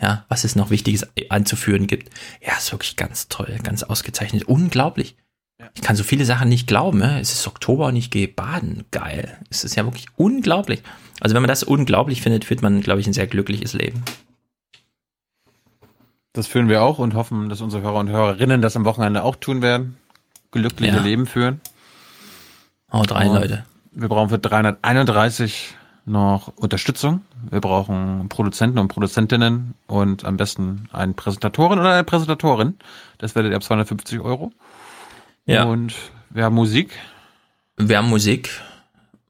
ja, 0.00 0.24
was 0.28 0.44
es 0.44 0.56
noch 0.56 0.70
Wichtiges 0.70 1.06
anzuführen 1.28 1.86
gibt. 1.86 2.10
Ja, 2.40 2.56
ist 2.56 2.72
wirklich 2.72 2.96
ganz 2.96 3.28
toll, 3.28 3.58
ganz 3.62 3.82
ausgezeichnet, 3.82 4.44
unglaublich. 4.44 5.16
Ich 5.74 5.82
kann 5.82 5.96
so 5.96 6.04
viele 6.04 6.24
Sachen 6.24 6.48
nicht 6.48 6.68
glauben. 6.68 6.98
Ne? 6.98 7.20
Es 7.20 7.32
ist 7.32 7.46
Oktober 7.46 7.86
und 7.86 7.96
ich 7.96 8.10
gehe 8.10 8.28
baden. 8.28 8.84
Geil. 8.92 9.38
Es 9.50 9.64
ist 9.64 9.74
ja 9.74 9.84
wirklich 9.84 10.06
unglaublich. 10.16 10.82
Also 11.20 11.34
wenn 11.34 11.42
man 11.42 11.48
das 11.48 11.64
unglaublich 11.64 12.22
findet, 12.22 12.44
führt 12.44 12.62
man, 12.62 12.80
glaube 12.80 13.00
ich, 13.00 13.06
ein 13.08 13.12
sehr 13.12 13.26
glückliches 13.26 13.72
Leben. 13.72 14.04
Das 16.32 16.46
führen 16.46 16.68
wir 16.68 16.82
auch 16.82 16.98
und 17.00 17.14
hoffen, 17.14 17.48
dass 17.48 17.60
unsere 17.60 17.82
Hörer 17.82 17.98
und 17.98 18.08
Hörerinnen 18.08 18.62
das 18.62 18.76
am 18.76 18.84
Wochenende 18.84 19.24
auch 19.24 19.34
tun 19.34 19.60
werden. 19.62 19.96
Glückliche 20.52 20.96
Ja. 20.96 21.02
Leben 21.02 21.26
führen. 21.26 21.60
Haut 22.92 23.10
rein, 23.12 23.28
Und 23.28 23.34
Leute. 23.40 23.64
Wir 23.90 24.08
brauchen 24.08 24.28
für 24.28 24.38
331 24.38 25.74
noch 26.08 26.48
Unterstützung. 26.56 27.22
Wir 27.50 27.60
brauchen 27.60 28.28
Produzenten 28.28 28.78
und 28.78 28.88
Produzentinnen 28.88 29.74
und 29.86 30.24
am 30.24 30.36
besten 30.36 30.88
einen 30.92 31.14
Präsentatorin 31.14 31.78
oder 31.78 31.92
eine 31.92 32.04
Präsentatorin. 32.04 32.74
Das 33.18 33.34
werdet 33.34 33.52
ihr 33.52 33.56
ab 33.56 33.62
250 33.62 34.20
Euro. 34.20 34.52
Ja. 35.46 35.64
Und 35.64 35.94
wir 36.30 36.44
haben 36.44 36.54
Musik. 36.54 36.98
Wir 37.76 37.98
haben 37.98 38.08
Musik. 38.08 38.60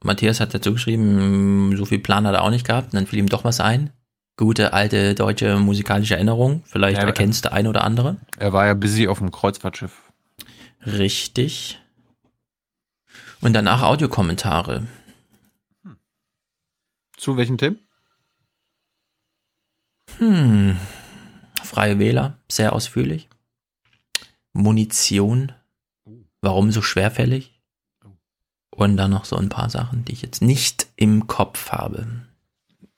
Matthias 0.02 0.40
hat 0.40 0.54
dazu 0.54 0.72
geschrieben, 0.72 1.76
so 1.76 1.84
viel 1.84 1.98
Plan 1.98 2.26
hat 2.26 2.34
er 2.34 2.42
auch 2.42 2.50
nicht 2.50 2.66
gehabt. 2.66 2.92
Und 2.92 2.94
dann 2.94 3.06
fiel 3.06 3.18
ihm 3.18 3.28
doch 3.28 3.44
was 3.44 3.60
ein. 3.60 3.90
Gute 4.36 4.72
alte 4.72 5.14
deutsche 5.14 5.58
musikalische 5.58 6.14
Erinnerung. 6.14 6.62
Vielleicht 6.64 6.98
Ja, 6.98 7.04
erkennst 7.04 7.44
du 7.44 7.52
ein 7.52 7.66
oder 7.66 7.84
andere. 7.84 8.16
Er 8.38 8.52
war 8.52 8.66
ja 8.66 8.74
busy 8.74 9.08
auf 9.08 9.18
dem 9.18 9.32
Kreuzfahrtschiff. 9.32 9.92
Richtig. 10.86 11.80
Und 13.40 13.52
danach 13.52 13.82
Audiokommentare. 13.82 14.86
Zu 17.18 17.36
welchen 17.36 17.58
Themen? 17.58 17.80
Hm. 20.18 20.76
Freie 21.62 21.98
Wähler, 21.98 22.38
sehr 22.48 22.72
ausführlich. 22.72 23.28
Munition. 24.52 25.52
Warum 26.40 26.70
so 26.70 26.80
schwerfällig? 26.80 27.60
Und 28.70 28.96
dann 28.96 29.10
noch 29.10 29.24
so 29.24 29.36
ein 29.36 29.48
paar 29.48 29.68
Sachen, 29.68 30.04
die 30.04 30.12
ich 30.12 30.22
jetzt 30.22 30.40
nicht 30.40 30.86
im 30.96 31.26
Kopf 31.26 31.70
habe. 31.72 32.06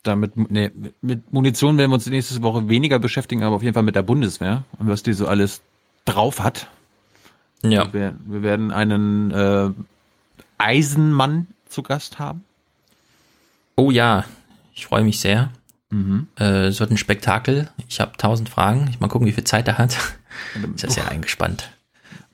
Damit, 0.02 0.36
nee, 0.36 0.70
mit- 1.00 1.32
Munition 1.32 1.78
werden 1.78 1.90
wir 1.90 1.94
uns 1.94 2.06
nächste 2.06 2.42
Woche 2.42 2.68
weniger 2.68 2.98
beschäftigen, 2.98 3.42
aber 3.42 3.56
auf 3.56 3.62
jeden 3.62 3.74
Fall 3.74 3.82
mit 3.82 3.96
der 3.96 4.02
Bundeswehr 4.02 4.64
und 4.78 4.88
was 4.88 5.02
die 5.02 5.14
so 5.14 5.26
alles 5.26 5.62
drauf 6.04 6.40
hat. 6.40 6.68
Ja. 7.62 7.92
Wir, 7.92 8.16
wir 8.24 8.42
werden 8.42 8.70
einen 8.70 9.30
äh, 9.30 9.70
Eisenmann 10.58 11.46
zu 11.66 11.82
Gast 11.82 12.18
haben. 12.18 12.44
Oh 13.76 13.90
ja, 13.90 14.24
ich 14.74 14.86
freue 14.86 15.04
mich 15.04 15.20
sehr. 15.20 15.50
Mhm. 15.90 16.28
Äh, 16.38 16.66
es 16.66 16.80
wird 16.80 16.90
ein 16.90 16.96
Spektakel. 16.98 17.68
Ich 17.88 18.00
habe 18.00 18.16
tausend 18.16 18.48
Fragen. 18.48 18.88
Ich 18.90 19.00
mal 19.00 19.08
gucken, 19.08 19.26
wie 19.26 19.32
viel 19.32 19.44
Zeit 19.44 19.66
er 19.68 19.78
hat. 19.78 19.96
Ist 20.74 20.82
ja 20.82 20.90
sehr 20.90 21.08
eingespannt. 21.08 21.70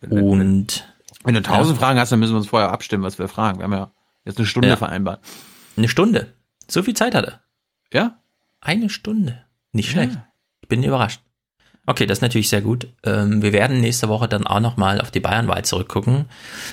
Und 0.09 0.85
Wenn 1.25 1.35
du 1.35 1.43
tausend 1.43 1.77
Ja. 1.79 1.87
Fragen 1.87 1.99
hast, 1.99 2.13
dann 2.13 2.19
müssen 2.21 2.33
wir 2.35 2.39
uns 2.39 2.49
vorher 2.49 2.71
abstimmen, 2.71 3.03
was 3.03 3.19
wir 3.19 3.29
fragen. 3.29 3.59
Wir 3.59 3.65
haben 3.65 3.73
ja 3.73 3.91
jetzt 4.25 4.39
eine 4.39 4.47
Stunde 4.47 4.69
Ja. 4.69 4.77
vereinbart. 4.77 5.21
eine 5.77 5.89
Stunde. 5.89 6.35
So 6.69 6.83
viel 6.83 6.95
Zeit 6.95 7.15
hat 7.15 7.25
er. 7.27 7.41
Ja? 7.93 8.19
Eine 8.61 8.89
Stunde. 8.91 9.45
Nicht 9.73 9.91
schlecht. 9.91 10.19
Ich 10.63 10.69
bin 10.69 10.83
überrascht. 10.83 11.21
Okay, 11.89 12.05
das 12.07 12.19
ist 12.19 12.23
natürlich 12.23 12.49
sehr 12.49 12.63
gut. 12.63 12.89
Ähm, 13.05 13.43
wir 13.43 13.53
werden 13.53 13.81
nächste 13.81 14.09
Woche 14.09 14.27
dann 14.27 14.47
auch 14.47 14.59
nochmal 14.59 15.01
auf 15.01 15.13
die 15.13 15.21
Bayernwahl 15.21 15.65
zurückgucken. 15.65 16.25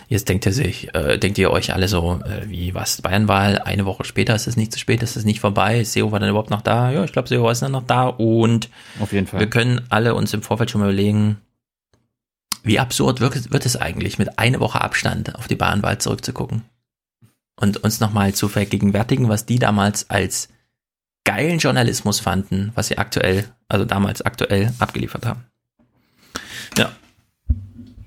Jetzt 0.07 0.27
denkt 0.27 0.47
ihr 0.47 0.53
sich, 0.53 0.93
äh, 0.95 1.19
denkt 1.19 1.37
ihr 1.37 1.51
euch 1.51 1.71
alle 1.71 1.87
so, 1.87 2.19
äh, 2.25 2.49
wie 2.49 2.73
was, 2.73 3.01
Bayernwahl, 3.01 3.59
eine 3.59 3.85
Woche 3.85 4.05
später 4.05 4.33
ist 4.33 4.47
es 4.47 4.57
nicht 4.57 4.71
zu 4.71 4.79
spät, 4.79 5.03
ist 5.03 5.15
es 5.15 5.23
nicht 5.23 5.39
vorbei, 5.39 5.81
ist 5.81 5.93
SEO 5.93 6.11
war 6.11 6.19
dann 6.19 6.29
überhaupt 6.29 6.49
noch 6.49 6.61
da? 6.61 6.91
Ja, 6.91 7.03
ich 7.03 7.11
glaube, 7.11 7.27
SEO 7.27 7.47
ist 7.51 7.61
dann 7.61 7.73
noch 7.73 7.85
da 7.85 8.07
und 8.07 8.69
Auf 8.99 9.13
jeden 9.13 9.27
Fall. 9.27 9.39
wir 9.39 9.49
können 9.49 9.81
alle 9.89 10.15
uns 10.15 10.33
im 10.33 10.41
Vorfeld 10.41 10.71
schon 10.71 10.81
mal 10.81 10.87
überlegen, 10.87 11.37
wie 12.63 12.79
absurd 12.79 13.19
wird, 13.19 13.51
wird 13.51 13.65
es 13.67 13.77
eigentlich, 13.77 14.17
mit 14.17 14.39
einer 14.39 14.59
Woche 14.61 14.81
Abstand 14.81 15.35
auf 15.35 15.47
die 15.47 15.55
Bayernwahl 15.55 15.99
zurückzugucken 15.99 16.63
und 17.55 17.77
uns 17.77 17.99
nochmal 17.99 18.33
zu 18.33 18.47
vergegenwärtigen, 18.47 19.29
was 19.29 19.45
die 19.45 19.59
damals 19.59 20.09
als 20.09 20.49
geilen 21.23 21.59
Journalismus 21.59 22.19
fanden, 22.19 22.71
was 22.75 22.87
sie 22.87 22.97
aktuell, 22.97 23.45
also 23.73 23.85
damals 23.85 24.21
aktuell 24.21 24.71
abgeliefert 24.77 25.25
haben. 25.25 25.45
Ja. 26.77 26.91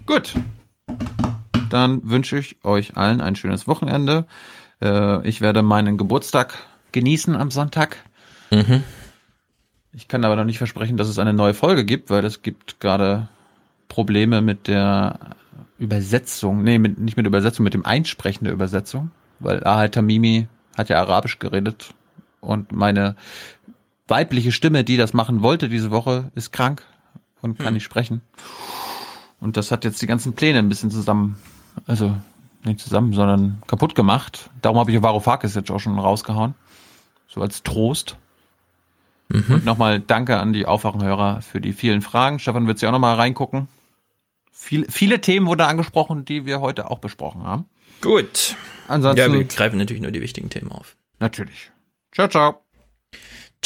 Gut. 0.07 0.33
Dann 1.71 2.09
wünsche 2.09 2.39
ich 2.39 2.65
euch 2.65 2.97
allen 2.97 3.21
ein 3.21 3.35
schönes 3.35 3.67
Wochenende. 3.67 4.27
Äh, 4.81 5.27
ich 5.27 5.41
werde 5.41 5.63
meinen 5.63 5.99
Geburtstag 5.99 6.55
genießen 6.93 7.35
am 7.35 7.51
Sonntag. 7.51 7.97
Mhm. 8.53 8.85
Ich 9.93 10.07
kann 10.07 10.25
aber 10.25 10.37
noch 10.37 10.45
nicht 10.45 10.59
versprechen, 10.59 10.97
dass 10.97 11.09
es 11.09 11.19
eine 11.19 11.33
neue 11.33 11.55
Folge 11.55 11.85
gibt, 11.85 12.11
weil 12.11 12.25
es 12.25 12.43
gibt 12.43 12.79
gerade 12.79 13.29
Probleme 13.89 14.43
mit 14.43 14.69
der 14.69 15.19
Übersetzung. 15.81 16.63
Nee, 16.63 16.79
mit, 16.79 16.99
nicht 16.99 17.17
mit 17.17 17.27
der 17.27 17.31
Übersetzung, 17.31 17.65
mit 17.65 17.75
dem 17.75 17.85
Einsprechen 17.85 18.45
der 18.45 18.53
Übersetzung. 18.53 19.11
Weil 19.41 19.65
Ahal 19.65 19.91
Tamimi 19.91 20.47
hat 20.77 20.91
ja 20.91 21.01
Arabisch 21.01 21.41
geredet 21.41 21.93
und 22.41 22.71
meine 22.71 23.17
weibliche 24.09 24.53
Stimme, 24.53 24.85
die 24.85 24.97
das 24.97 25.13
machen 25.13 25.43
wollte 25.43 25.69
diese 25.69 25.91
Woche, 25.91 26.31
ist 26.35 26.53
krank 26.53 26.83
und 27.43 27.59
kann 27.59 27.75
nicht 27.75 27.85
sprechen. 27.85 28.23
Und 29.41 29.57
das 29.57 29.71
hat 29.71 29.85
jetzt 29.85 30.01
die 30.03 30.07
ganzen 30.07 30.35
Pläne 30.35 30.59
ein 30.59 30.69
bisschen 30.69 30.91
zusammen, 30.91 31.37
also 31.87 32.17
nicht 32.65 32.81
zusammen, 32.81 33.13
sondern 33.13 33.63
kaputt 33.67 33.95
gemacht. 33.95 34.51
Darum 34.63 34.79
habe 34.79 34.91
ich 34.91 35.03
Varoufakis 35.03 35.55
jetzt 35.55 35.71
auch 35.71 35.79
schon 35.79 35.99
rausgehauen. 35.99 36.55
So 37.29 37.41
als 37.41 37.63
Trost. 37.63 38.17
Und 39.29 39.65
nochmal 39.65 40.01
danke 40.01 40.39
an 40.39 40.53
die 40.53 40.67
Aufwachenhörer 40.67 41.43
für 41.43 41.61
die 41.61 41.73
vielen 41.73 42.01
Fragen. 42.01 42.39
Stefan 42.39 42.67
wird 42.67 42.79
sich 42.79 42.89
auch 42.89 42.93
nochmal 42.93 43.17
reingucken. 43.17 43.69
Viel, 44.53 44.87
viele 44.89 45.21
Themen 45.21 45.47
wurden 45.47 45.63
angesprochen, 45.63 46.25
die 46.25 46.47
wir 46.47 46.61
heute 46.61 46.91
auch 46.91 47.01
besprochen 47.01 47.43
haben. 47.43 47.67
Gut. 48.01 48.57
Ansonsten. 48.89 49.19
Ja, 49.19 49.33
wir 49.33 49.45
greifen 49.45 49.79
natürlich 49.79 50.03
nur 50.03 50.13
die 50.13 50.21
wichtigen 50.21 50.49
Themen 50.49 50.71
auf. 50.71 50.97
Natürlich. 51.19 51.71
Ciao, 52.13 52.29
ciao. 52.29 52.63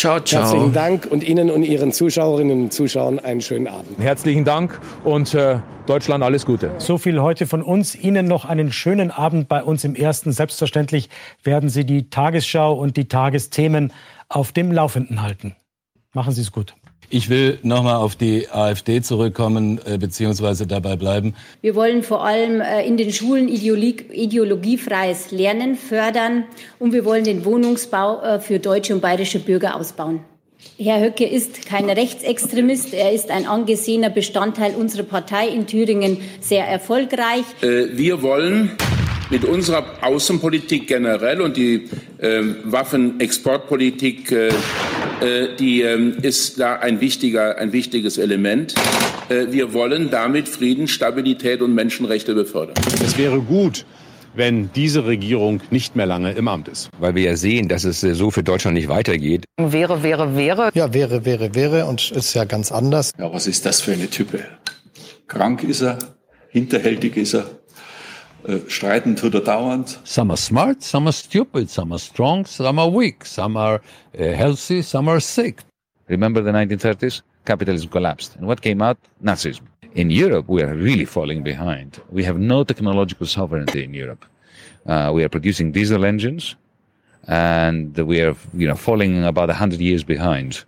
Ciao, 0.01 0.19
ciao. 0.19 0.41
Herzlichen 0.41 0.73
Dank 0.73 1.09
und 1.11 1.23
Ihnen 1.23 1.51
und 1.51 1.63
Ihren 1.63 1.93
Zuschauerinnen 1.93 2.63
und 2.63 2.73
Zuschauern 2.73 3.19
einen 3.19 3.43
schönen 3.43 3.69
Abend. 3.69 3.99
Herzlichen 3.99 4.47
Dank 4.47 4.81
und 5.05 5.35
äh, 5.35 5.59
Deutschland 5.85 6.25
alles 6.25 6.47
Gute. 6.47 6.73
So 6.79 6.97
viel 6.97 7.21
heute 7.21 7.47
von 7.47 7.61
uns. 7.61 7.95
Ihnen 7.95 8.27
noch 8.27 8.47
einen 8.47 8.73
schönen 8.73 9.11
Abend 9.11 9.47
bei 9.47 9.63
uns 9.63 9.85
im 9.85 9.95
Ersten. 9.95 10.33
Selbstverständlich 10.33 11.11
werden 11.45 11.69
Sie 11.69 11.85
die 11.85 12.09
Tagesschau 12.09 12.73
und 12.73 12.97
die 12.97 13.09
Tagesthemen 13.09 13.93
auf 14.31 14.53
dem 14.53 14.73
Laufenden 14.73 15.21
halten. 15.21 15.55
Machen 16.15 16.33
Sie 16.33 16.41
es 16.41 16.51
gut. 16.51 16.75
Ich 17.13 17.29
will 17.29 17.59
nochmal 17.65 17.97
auf 17.97 18.15
die 18.15 18.49
AfD 18.49 19.03
zurückkommen, 19.03 19.81
äh, 19.85 19.99
beziehungsweise 19.99 20.69
dabei 20.69 20.95
bleiben. 20.95 21.35
Wir 21.61 21.75
wollen 21.75 22.05
vor 22.05 22.25
allem 22.25 22.61
äh, 22.61 22.87
in 22.87 22.97
den 22.97 23.13
Schulen 23.13 23.49
Ideologie, 23.49 24.05
ideologiefreies 24.13 25.33
Lernen 25.33 25.75
fördern 25.75 26.45
und 26.79 26.93
wir 26.93 27.05
wollen 27.05 27.25
den 27.25 27.45
Wohnungsbau 27.45 28.23
äh, 28.23 28.39
für 28.39 28.61
deutsche 28.61 28.95
und 28.95 29.01
bayerische 29.01 29.41
Bürger 29.41 29.75
ausbauen. 29.75 30.21
Herr 30.79 31.01
Höcke 31.01 31.27
ist 31.27 31.67
kein 31.67 31.91
Rechtsextremist. 31.91 32.95
Er 32.95 33.11
ist 33.11 33.31
ein 33.31 33.45
angesehener 33.45 34.11
Bestandteil 34.11 34.77
unserer 34.77 35.03
Partei 35.03 35.49
in 35.49 35.67
Thüringen, 35.67 36.19
sehr 36.41 36.65
erfolgreich. 36.69 37.45
Äh, 37.63 37.89
wir 37.97 38.23
wollen 38.23 38.71
mit 39.31 39.45
unserer 39.45 39.85
Außenpolitik 40.03 40.89
generell 40.89 41.41
und 41.41 41.57
die 41.57 41.89
äh, 42.19 42.43
Waffenexportpolitik, 42.65 44.33
äh, 44.33 44.49
äh, 44.49 44.53
die 45.59 45.83
ähm, 45.83 46.17
ist 46.23 46.59
da 46.59 46.77
ein, 46.77 47.01
wichtiger, 47.01 47.59
ein 47.59 47.73
wichtiges 47.73 48.19
Element. 48.19 48.75
Äh, 49.29 49.53
wir 49.53 49.73
wollen 49.73 50.11
damit 50.11 50.49
Frieden, 50.49 50.89
Stabilität 50.89 51.63
und 51.63 51.75
Menschenrechte 51.75 52.35
befördern. 52.35 52.75
Es 53.05 53.17
wäre 53.17 53.41
gut, 53.41 53.85
wenn 54.35 54.71
diese 54.75 55.05
Regierung 55.07 55.61
nicht 55.71 55.97
mehr 55.97 56.07
lange 56.07 56.33
im 56.33 56.49
Amt 56.49 56.69
ist. 56.69 56.91
Weil 56.99 57.15
wir 57.15 57.23
ja 57.23 57.37
sehen, 57.37 57.69
dass 57.69 57.85
es 57.85 58.03
äh, 58.03 58.15
so 58.15 58.31
für 58.31 58.43
Deutschland 58.43 58.75
nicht 58.75 58.89
weitergeht. 58.89 59.45
Wäre, 59.57 60.03
wäre, 60.03 60.37
wäre. 60.37 60.71
Ja, 60.75 60.93
wäre, 60.93 61.25
wäre, 61.25 61.55
wäre 61.55 61.87
und 61.87 62.11
ist 62.11 62.35
ja 62.35 62.45
ganz 62.45 62.73
anders. 62.73 63.13
Ja, 63.19 63.33
was 63.33 63.47
ist 63.47 63.67
das 63.67 63.81
für 63.81 63.93
eine 63.93 64.09
Type? 64.09 64.41
Krank 65.29 65.63
ist 65.63 65.83
er, 65.83 65.99
hinterhältig 66.49 67.17
ist 67.17 67.35
er, 67.35 67.41
äh, 67.41 67.45
streiten 68.69 69.15
tut 69.17 69.35
er 69.35 69.45
dauernd. 69.45 69.99
Some 70.05 70.31
are 70.31 70.37
smart, 70.37 70.83
some 70.83 71.07
are 71.07 71.13
stupid, 71.13 71.71
some 71.71 71.93
are 71.93 71.99
strong, 71.99 72.47
some 72.47 72.79
are 72.79 72.91
weak, 72.91 73.25
some 73.25 73.57
are 73.57 73.81
uh, 74.19 74.33
healthy, 74.33 74.83
some 74.83 75.11
are 75.11 75.21
sick. 75.21 75.63
Remember 76.09 76.43
the 76.43 76.53
1930s? 76.53 77.23
Capitalism 77.45 77.91
collapsed. 77.91 78.37
And 78.37 78.47
what 78.47 78.61
came 78.61 78.83
out? 78.83 78.99
Nazism. 79.23 79.63
In 79.95 80.11
Europe, 80.11 80.49
we 80.49 80.63
are 80.63 80.75
really 80.75 81.05
falling 81.05 81.43
behind. 81.43 82.01
We 82.11 82.25
have 82.25 82.39
no 82.39 82.65
technological 82.65 83.27
sovereignty 83.27 83.83
in 83.83 83.95
Europe. 83.95 84.25
Uh, 84.87 85.11
we 85.13 85.25
are 85.25 85.29
producing 85.29 85.73
diesel 85.73 86.05
engines, 86.05 86.57
and 87.29 87.97
we 87.97 88.21
are, 88.21 88.37
you 88.55 88.67
know, 88.67 88.77
falling 88.77 89.25
about 89.25 89.51
hundred 89.51 89.81
years 89.81 90.05
behind 90.05 90.65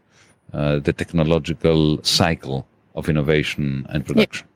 uh, 0.52 0.78
the 0.80 0.92
technological 0.92 2.02
cycle 2.02 2.66
of 2.94 3.08
innovation 3.08 3.86
and 3.88 4.04
production. 4.04 4.46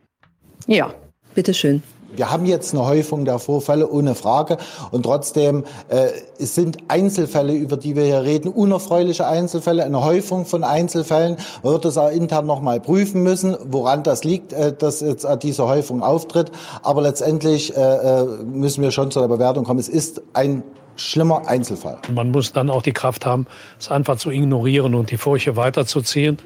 Ja, 0.66 0.94
bitteschön. 1.34 1.82
Wir 2.16 2.30
haben 2.30 2.46
jetzt 2.46 2.74
eine 2.74 2.86
Häufung 2.86 3.24
der 3.24 3.38
Vorfälle, 3.38 3.88
ohne 3.88 4.14
Frage. 4.14 4.56
Und 4.90 5.04
trotzdem 5.04 5.64
äh, 5.88 6.08
es 6.38 6.54
sind 6.54 6.78
Einzelfälle, 6.88 7.52
über 7.54 7.76
die 7.76 7.96
wir 7.96 8.04
hier 8.04 8.22
reden, 8.22 8.48
unerfreuliche 8.48 9.26
Einzelfälle, 9.26 9.84
eine 9.84 10.04
Häufung 10.04 10.46
von 10.46 10.64
Einzelfällen. 10.64 11.36
Man 11.62 11.72
wird 11.72 11.84
es 11.84 11.98
auch 11.98 12.10
intern 12.10 12.46
nochmal 12.46 12.80
prüfen 12.80 13.22
müssen, 13.22 13.56
woran 13.64 14.02
das 14.02 14.24
liegt, 14.24 14.52
äh, 14.52 14.72
dass 14.72 15.00
jetzt 15.00 15.26
diese 15.42 15.66
Häufung 15.66 16.02
auftritt. 16.02 16.50
Aber 16.82 17.02
letztendlich 17.02 17.76
äh, 17.76 17.80
äh, 17.80 18.24
müssen 18.44 18.82
wir 18.82 18.90
schon 18.90 19.10
zu 19.10 19.20
der 19.20 19.28
Bewertung 19.28 19.64
kommen. 19.64 19.80
Es 19.80 19.88
ist 19.88 20.22
ein 20.32 20.62
schlimmer 20.96 21.46
Einzelfall. 21.46 21.98
Man 22.12 22.30
muss 22.30 22.52
dann 22.52 22.70
auch 22.70 22.82
die 22.82 22.92
Kraft 22.92 23.26
haben, 23.26 23.46
es 23.78 23.90
einfach 23.90 24.16
zu 24.16 24.30
ignorieren 24.30 24.94
und 24.94 25.10
die 25.10 25.18
Furche 25.18 25.56
weiterzuziehen. 25.56 26.38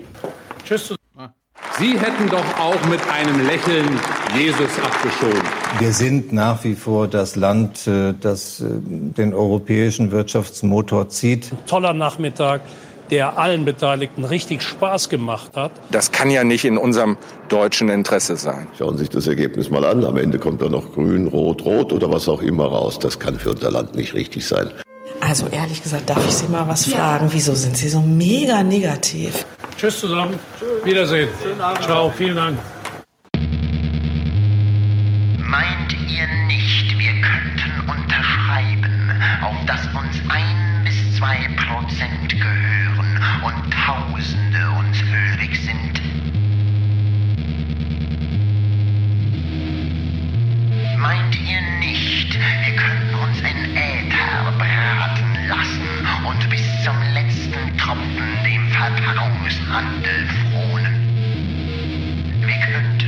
Tschüss. 0.65 0.95
Sie 1.79 1.99
hätten 1.99 2.29
doch 2.29 2.45
auch 2.59 2.85
mit 2.89 3.01
einem 3.09 3.47
Lächeln 3.47 3.89
Jesus 4.37 4.79
abgeschoben. 4.83 5.41
Wir 5.79 5.93
sind 5.93 6.33
nach 6.33 6.63
wie 6.65 6.75
vor 6.75 7.09
das 7.09 7.37
Land, 7.37 7.87
äh, 7.87 8.13
das 8.19 8.61
äh, 8.61 8.67
den 8.69 9.33
europäischen 9.33 10.11
Wirtschaftsmotor 10.11 11.09
zieht. 11.09 11.51
Toller 11.67 11.95
Nachmittag, 11.95 12.63
der 13.11 13.39
allen 13.39 13.65
Beteiligten 13.65 14.25
richtig 14.25 14.63
Spaß 14.63 15.09
gemacht 15.09 15.57
hat. 15.57 15.73
Das 15.91 16.13
kann 16.13 16.31
ja 16.31 16.45
nicht 16.45 16.65
in 16.65 16.77
unserem 16.77 17.17
deutschen 17.49 17.89
Interesse 17.89 18.37
sein. 18.37 18.67
Schauen 18.79 18.97
Sie 18.97 19.01
sich 19.05 19.11
das 19.11 19.27
Ergebnis 19.27 19.71
mal 19.71 19.85
an. 19.85 20.05
Am 20.05 20.17
Ende 20.17 20.39
kommt 20.39 20.63
da 20.63 20.69
noch 20.69 20.93
grün, 20.93 21.29
rot, 21.29 21.65
rot 21.65 21.93
oder 21.93 22.11
was 22.11 22.29
auch 22.29 22.43
immer 22.43 22.67
raus. 22.67 22.99
Das 22.99 23.19
kann 23.19 23.39
für 23.39 23.51
unser 23.51 23.71
Land 23.71 23.95
nicht 23.95 24.15
richtig 24.15 24.47
sein. 24.47 24.71
Also 25.21 25.47
ehrlich 25.51 25.83
gesagt, 25.83 26.09
darf 26.09 26.25
ich 26.27 26.35
Sie 26.35 26.49
mal 26.49 26.67
was 26.67 26.87
fragen? 26.87 27.29
Wieso 27.31 27.55
sind 27.55 27.77
Sie 27.77 27.89
so 27.89 28.01
mega 28.01 28.63
negativ? 28.63 29.45
Tschüss 29.81 29.99
zusammen. 29.99 30.39
Wiedersehen. 30.85 31.31
Ciao, 31.81 32.11
vielen 32.11 32.37
Dank. 32.37 32.59
Meint 35.39 35.95
ihr 36.07 36.27
nicht, 36.49 36.99
wir 36.99 37.15
könnten 37.23 37.89
unterschreiben, 37.89 39.11
auf 39.43 39.57
dass 39.67 39.87
uns 39.87 40.21
ein 40.29 40.85
bis 40.85 41.17
zwei 41.17 41.49
Prozent 41.57 42.29
gehören 42.29 43.21
und 43.43 43.73
Tausende 43.73 44.69
uns 44.79 45.03
hörig 45.03 45.59
sind? 45.65 45.90
Meint 51.01 51.35
ihr 51.41 51.63
nicht, 51.79 52.39
wir 52.39 52.77
könnten 52.77 53.15
uns 53.15 53.39
in 53.41 53.75
Äther 53.75 54.53
braten 54.59 55.49
lassen 55.49 55.89
und 56.29 56.51
bis 56.51 56.85
zum 56.85 57.01
letzten 57.15 57.79
Tropfen 57.79 58.45
dem 58.45 58.69
Verpackungshandel 58.69 60.27
fronen? 60.51 60.95
Wir 62.45 62.61
könnten. 62.61 63.00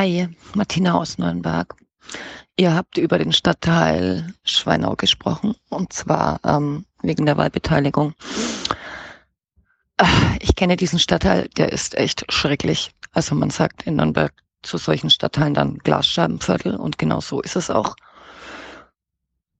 Hi, 0.00 0.28
Martina 0.54 0.94
aus 0.94 1.18
Nürnberg. 1.18 1.74
Ihr 2.56 2.74
habt 2.74 2.96
über 2.96 3.18
den 3.18 3.34
Stadtteil 3.34 4.32
Schweinau 4.44 4.96
gesprochen, 4.96 5.54
und 5.68 5.92
zwar 5.92 6.40
ähm, 6.42 6.86
wegen 7.02 7.26
der 7.26 7.36
Wahlbeteiligung. 7.36 8.14
Äh, 9.98 10.06
Ich 10.40 10.54
kenne 10.56 10.76
diesen 10.78 10.98
Stadtteil, 10.98 11.48
der 11.58 11.70
ist 11.70 11.96
echt 11.96 12.24
schrecklich. 12.32 12.92
Also 13.12 13.34
man 13.34 13.50
sagt 13.50 13.82
in 13.82 13.96
Nürnberg 13.96 14.32
zu 14.62 14.78
solchen 14.78 15.10
Stadtteilen 15.10 15.52
dann 15.52 15.76
Glasscheibenviertel 15.76 16.76
und 16.76 16.96
genau 16.96 17.20
so 17.20 17.42
ist 17.42 17.56
es 17.56 17.68
auch. 17.68 17.94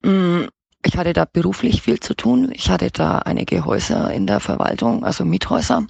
Mm, 0.03 0.47
Ich 0.83 0.97
hatte 0.97 1.13
da 1.13 1.27
beruflich 1.27 1.83
viel 1.83 2.01
zu 2.01 2.15
tun. 2.15 2.51
Ich 2.55 2.71
hatte 2.71 2.91
da 2.91 3.19
einige 3.19 3.67
Häuser 3.67 4.11
in 4.13 4.27
der 4.27 4.41
Verwaltung, 4.41 5.05
also 5.05 5.27
Miethäuser. 5.27 5.87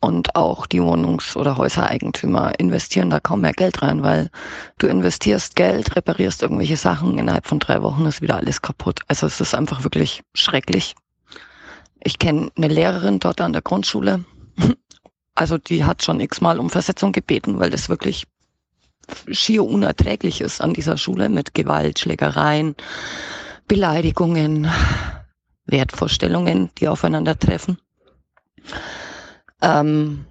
Und 0.00 0.34
auch 0.34 0.66
die 0.66 0.80
Wohnungs- 0.80 1.36
oder 1.36 1.58
Häusereigentümer 1.58 2.58
investieren 2.58 3.10
da 3.10 3.20
kaum 3.20 3.42
mehr 3.42 3.52
Geld 3.52 3.82
rein, 3.82 4.02
weil 4.02 4.30
du 4.78 4.86
investierst 4.86 5.54
Geld, 5.54 5.94
reparierst 5.94 6.42
irgendwelche 6.42 6.78
Sachen, 6.78 7.18
innerhalb 7.18 7.46
von 7.46 7.58
drei 7.58 7.82
Wochen 7.82 8.06
ist 8.06 8.22
wieder 8.22 8.36
alles 8.36 8.62
kaputt. 8.62 9.00
Also 9.06 9.26
es 9.26 9.40
ist 9.40 9.54
einfach 9.54 9.84
wirklich 9.84 10.22
schrecklich. 10.34 10.94
Ich 12.02 12.18
kenne 12.18 12.50
eine 12.56 12.68
Lehrerin 12.68 13.20
dort 13.20 13.40
an 13.40 13.52
der 13.52 13.62
Grundschule. 13.62 14.24
Also 15.34 15.56
die 15.56 15.82
hat 15.82 16.02
schon 16.02 16.20
x-mal 16.20 16.58
um 16.58 16.68
Versetzung 16.68 17.10
gebeten, 17.12 17.58
weil 17.58 17.70
das 17.70 17.88
wirklich 17.88 18.26
schier 19.30 19.64
unerträglich 19.64 20.42
ist 20.42 20.60
an 20.60 20.74
dieser 20.74 20.98
Schule 20.98 21.30
mit 21.30 21.54
Gewalt, 21.54 21.98
Schlägereien, 21.98 22.76
Beleidigungen, 23.68 24.70
Wertvorstellungen, 25.66 26.70
die 26.78 26.88
aufeinandertreffen. 26.88 27.78
Ähm, 29.60 30.26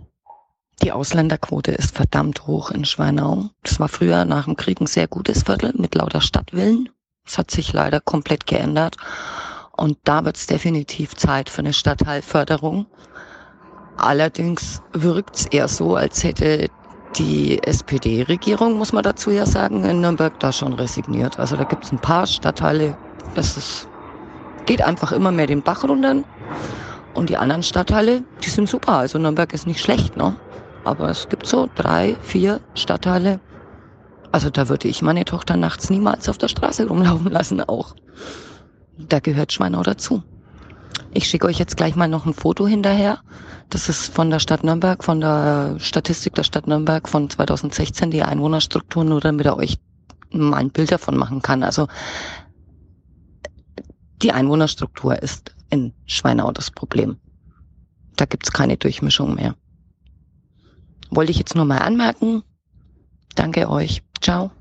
die 0.82 0.92
Ausländerquote 0.92 1.72
ist 1.72 1.96
verdammt 1.96 2.48
hoch 2.48 2.72
in 2.72 2.86
Schweinau. 2.86 3.50
Das 3.64 3.80
war 3.80 3.88
früher 3.88 4.26
nach 4.26 4.46
dem 4.46 4.56
Krieg 4.56 4.82
ein 4.82 4.88
sehr 4.88 5.08
gutes 5.08 5.44
Viertel 5.44 5.74
mit 5.76 5.94
lauter 5.96 6.22
Stadtvillen. 6.22 6.90
Das 7.26 7.38
hat 7.38 7.52
sich 7.52 7.72
leider 7.72 8.00
komplett 8.00 8.48
geändert. 8.48 8.98
Und 9.78 9.98
da 10.04 10.26
wird 10.26 10.38
es 10.38 10.48
definitiv 10.48 11.16
Zeit 11.16 11.50
für 11.50 11.60
eine 11.60 11.74
Stadtteilförderung. 11.74 12.88
Allerdings 13.98 14.82
wirkt 14.94 15.36
es 15.36 15.46
eher 15.48 15.68
so, 15.68 15.96
als 15.96 16.24
hätte 16.24 16.70
die 17.18 17.62
SPD-Regierung, 17.64 18.78
muss 18.78 18.94
man 18.94 19.04
dazu 19.04 19.32
ja 19.32 19.46
sagen, 19.46 19.84
in 19.84 20.02
Nürnberg 20.02 20.40
da 20.40 20.52
schon 20.52 20.74
resigniert. 20.74 21.40
Also 21.40 21.56
da 21.58 21.64
gibt 21.64 21.86
es 21.86 21.92
ein 21.92 22.00
paar 22.00 22.26
Stadtteile, 22.26 22.98
das 23.36 23.58
ist, 23.58 23.88
geht 24.66 24.82
einfach 24.82 25.12
immer 25.12 25.32
mehr 25.32 25.48
den 25.48 25.62
Bach 25.62 25.84
runter. 25.84 26.24
Und 27.14 27.30
die 27.30 27.38
anderen 27.38 27.64
Stadtteile, 27.64 28.24
die 28.44 28.50
sind 28.50 28.70
super. 28.70 28.94
Also 28.94 29.20
Nürnberg 29.20 29.54
ist 29.54 29.68
nicht 29.68 29.82
schlecht, 29.82 30.16
ne? 30.16 30.36
Aber 30.84 31.10
es 31.10 31.28
gibt 31.30 31.46
so 31.46 31.70
drei, 31.76 32.16
vier 32.22 32.62
Stadtteile. 32.74 33.40
Also 34.32 34.50
da 34.50 34.70
würde 34.70 34.88
ich 34.88 35.02
meine 35.02 35.26
Tochter 35.26 35.58
nachts 35.58 35.90
niemals 35.90 36.30
auf 36.30 36.38
der 36.38 36.48
Straße 36.48 36.88
rumlaufen 36.88 37.30
lassen 37.32 37.62
auch. 37.62 37.96
Da 38.98 39.20
gehört 39.20 39.52
Schweinau 39.52 39.84
dazu. 39.84 40.24
Ich 41.14 41.28
schicke 41.28 41.48
euch 41.48 41.60
jetzt 41.60 41.76
gleich 41.76 41.96
mal 41.96 42.08
noch 42.08 42.26
ein 42.26 42.34
Foto 42.34 42.66
hinterher. 42.66 43.20
Das 43.70 43.90
ist 43.90 44.14
von 44.14 44.30
der 44.30 44.40
Stadt 44.40 44.64
Nürnberg, 44.64 45.04
von 45.04 45.20
der 45.20 45.76
Statistik 45.80 46.36
der 46.36 46.44
Stadt 46.44 46.68
Nürnberg 46.68 47.08
von 47.08 47.30
2016, 47.30 48.12
die 48.12 48.24
Einwohnerstruktur, 48.24 49.04
nur 49.04 49.20
damit 49.20 49.46
er 49.46 49.58
euch 49.58 49.78
mal 50.32 50.58
ein 50.58 50.72
Bild 50.72 50.92
davon 50.92 51.18
machen 51.18 51.42
kann. 51.42 51.64
Also 51.64 51.88
die 54.22 54.32
Einwohnerstruktur 54.32 55.22
ist 55.22 55.56
in 55.70 55.94
Schweinau 56.06 56.52
das 56.52 56.72
Problem. 56.72 57.18
Da 58.16 58.26
gibt's 58.26 58.52
keine 58.52 58.78
Durchmischung 58.78 59.36
mehr. 59.36 59.56
Wollte 61.10 61.32
ich 61.32 61.38
jetzt 61.38 61.56
nur 61.56 61.66
mal 61.66 61.80
anmerken. 61.80 62.44
Danke 63.36 63.70
euch. 63.70 64.04
Ciao. 64.22 64.52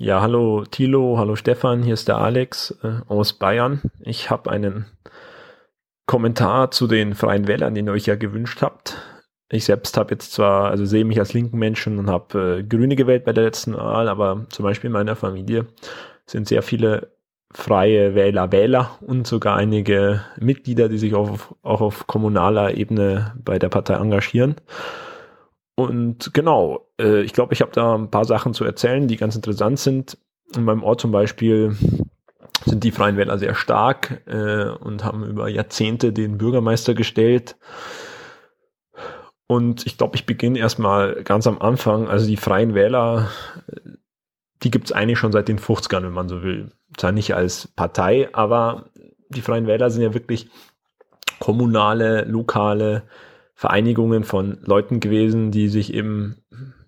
Ja, 0.00 0.20
hallo 0.20 0.64
Thilo, 0.64 1.18
hallo 1.18 1.34
Stefan, 1.34 1.82
hier 1.82 1.94
ist 1.94 2.06
der 2.06 2.18
Alex 2.18 2.70
äh, 2.84 3.00
aus 3.08 3.32
Bayern. 3.32 3.82
Ich 4.00 4.30
habe 4.30 4.48
einen 4.50 4.86
Kommentar 6.06 6.70
zu 6.70 6.86
den 6.86 7.14
Freien 7.14 7.48
Wählern, 7.48 7.74
den 7.74 7.86
ihr 7.86 7.92
euch 7.92 8.06
ja 8.06 8.14
gewünscht 8.14 8.62
habt. 8.62 8.96
Ich 9.50 9.64
selbst 9.64 9.96
habe 9.96 10.12
jetzt 10.12 10.32
zwar, 10.32 10.70
also 10.70 10.84
sehe 10.84 11.04
mich 11.04 11.18
als 11.18 11.32
linken 11.32 11.58
Menschen 11.58 11.98
und 11.98 12.08
habe 12.08 12.58
äh, 12.60 12.62
Grüne 12.62 12.94
gewählt 12.94 13.24
bei 13.24 13.32
der 13.32 13.44
letzten 13.44 13.74
Wahl, 13.76 14.08
aber 14.08 14.46
zum 14.50 14.62
Beispiel 14.62 14.88
in 14.88 14.92
meiner 14.92 15.16
Familie 15.16 15.66
sind 16.26 16.46
sehr 16.46 16.62
viele 16.62 17.17
freie 17.52 18.14
Wähler 18.14 18.52
Wähler 18.52 18.98
und 19.00 19.26
sogar 19.26 19.56
einige 19.56 20.22
Mitglieder, 20.38 20.88
die 20.88 20.98
sich 20.98 21.14
auch 21.14 21.30
auf, 21.30 21.54
auch 21.62 21.80
auf 21.80 22.06
kommunaler 22.06 22.74
Ebene 22.74 23.34
bei 23.42 23.58
der 23.58 23.68
Partei 23.68 23.94
engagieren. 23.94 24.56
Und 25.74 26.34
genau, 26.34 26.88
äh, 27.00 27.22
ich 27.22 27.32
glaube, 27.32 27.54
ich 27.54 27.60
habe 27.60 27.70
da 27.72 27.94
ein 27.94 28.10
paar 28.10 28.24
Sachen 28.24 28.52
zu 28.52 28.64
erzählen, 28.64 29.06
die 29.06 29.16
ganz 29.16 29.36
interessant 29.36 29.78
sind. 29.78 30.18
In 30.56 30.64
meinem 30.64 30.82
Ort 30.82 31.00
zum 31.00 31.12
Beispiel 31.12 31.76
sind 32.64 32.84
die 32.84 32.90
Freien 32.90 33.16
Wähler 33.16 33.38
sehr 33.38 33.54
stark 33.54 34.22
äh, 34.26 34.70
und 34.70 35.04
haben 35.04 35.24
über 35.24 35.48
Jahrzehnte 35.48 36.12
den 36.12 36.36
Bürgermeister 36.36 36.94
gestellt. 36.94 37.56
Und 39.46 39.86
ich 39.86 39.96
glaube, 39.96 40.16
ich 40.16 40.26
beginne 40.26 40.58
erstmal 40.58 41.22
ganz 41.22 41.46
am 41.46 41.58
Anfang. 41.60 42.08
Also 42.08 42.26
die 42.26 42.36
Freien 42.36 42.74
Wähler, 42.74 43.30
äh, 43.68 43.90
die 44.62 44.70
gibt 44.70 44.86
es 44.86 44.92
eigentlich 44.92 45.18
schon 45.18 45.32
seit 45.32 45.48
den 45.48 45.58
50ern, 45.58 46.02
wenn 46.02 46.12
man 46.12 46.28
so 46.28 46.42
will. 46.42 46.72
Zwar 46.96 47.12
nicht 47.12 47.34
als 47.34 47.68
Partei, 47.68 48.28
aber 48.32 48.86
die 49.28 49.42
Freien 49.42 49.66
Wähler 49.66 49.90
sind 49.90 50.02
ja 50.02 50.14
wirklich 50.14 50.48
kommunale, 51.38 52.24
lokale 52.24 53.02
Vereinigungen 53.54 54.24
von 54.24 54.58
Leuten 54.64 55.00
gewesen, 55.00 55.50
die 55.50 55.68
sich 55.68 55.92
eben, 55.92 56.36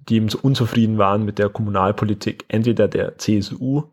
die 0.09 0.17
eben 0.17 0.29
so 0.29 0.39
unzufrieden 0.41 0.99
waren 0.99 1.25
mit 1.25 1.39
der 1.39 1.49
Kommunalpolitik, 1.49 2.45
entweder 2.49 2.89
der 2.89 3.19
CSU 3.19 3.85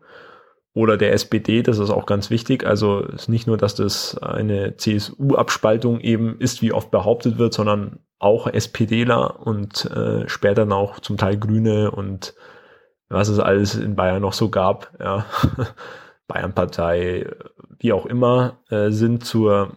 oder 0.74 0.96
der 0.96 1.12
SPD, 1.12 1.62
das 1.62 1.78
ist 1.78 1.90
auch 1.90 2.06
ganz 2.06 2.30
wichtig. 2.30 2.64
Also 2.64 3.00
ist 3.00 3.28
nicht 3.28 3.46
nur, 3.46 3.56
dass 3.56 3.74
das 3.74 4.16
eine 4.18 4.76
CSU-Abspaltung 4.76 6.00
eben 6.00 6.38
ist, 6.38 6.62
wie 6.62 6.72
oft 6.72 6.90
behauptet 6.90 7.38
wird, 7.38 7.52
sondern 7.52 7.98
auch 8.18 8.46
SPDler 8.46 9.44
und 9.46 9.86
äh, 9.86 10.28
später 10.28 10.62
dann 10.62 10.72
auch 10.72 11.00
zum 11.00 11.16
Teil 11.16 11.36
Grüne 11.36 11.90
und 11.90 12.34
was 13.08 13.28
es 13.28 13.38
alles 13.38 13.74
in 13.74 13.96
Bayern 13.96 14.22
noch 14.22 14.32
so 14.32 14.48
gab, 14.48 14.92
ja, 15.00 15.26
Bayernpartei, 16.28 17.26
wie 17.78 17.92
auch 17.92 18.06
immer, 18.06 18.58
äh, 18.70 18.90
sind 18.90 19.24
zur 19.24 19.72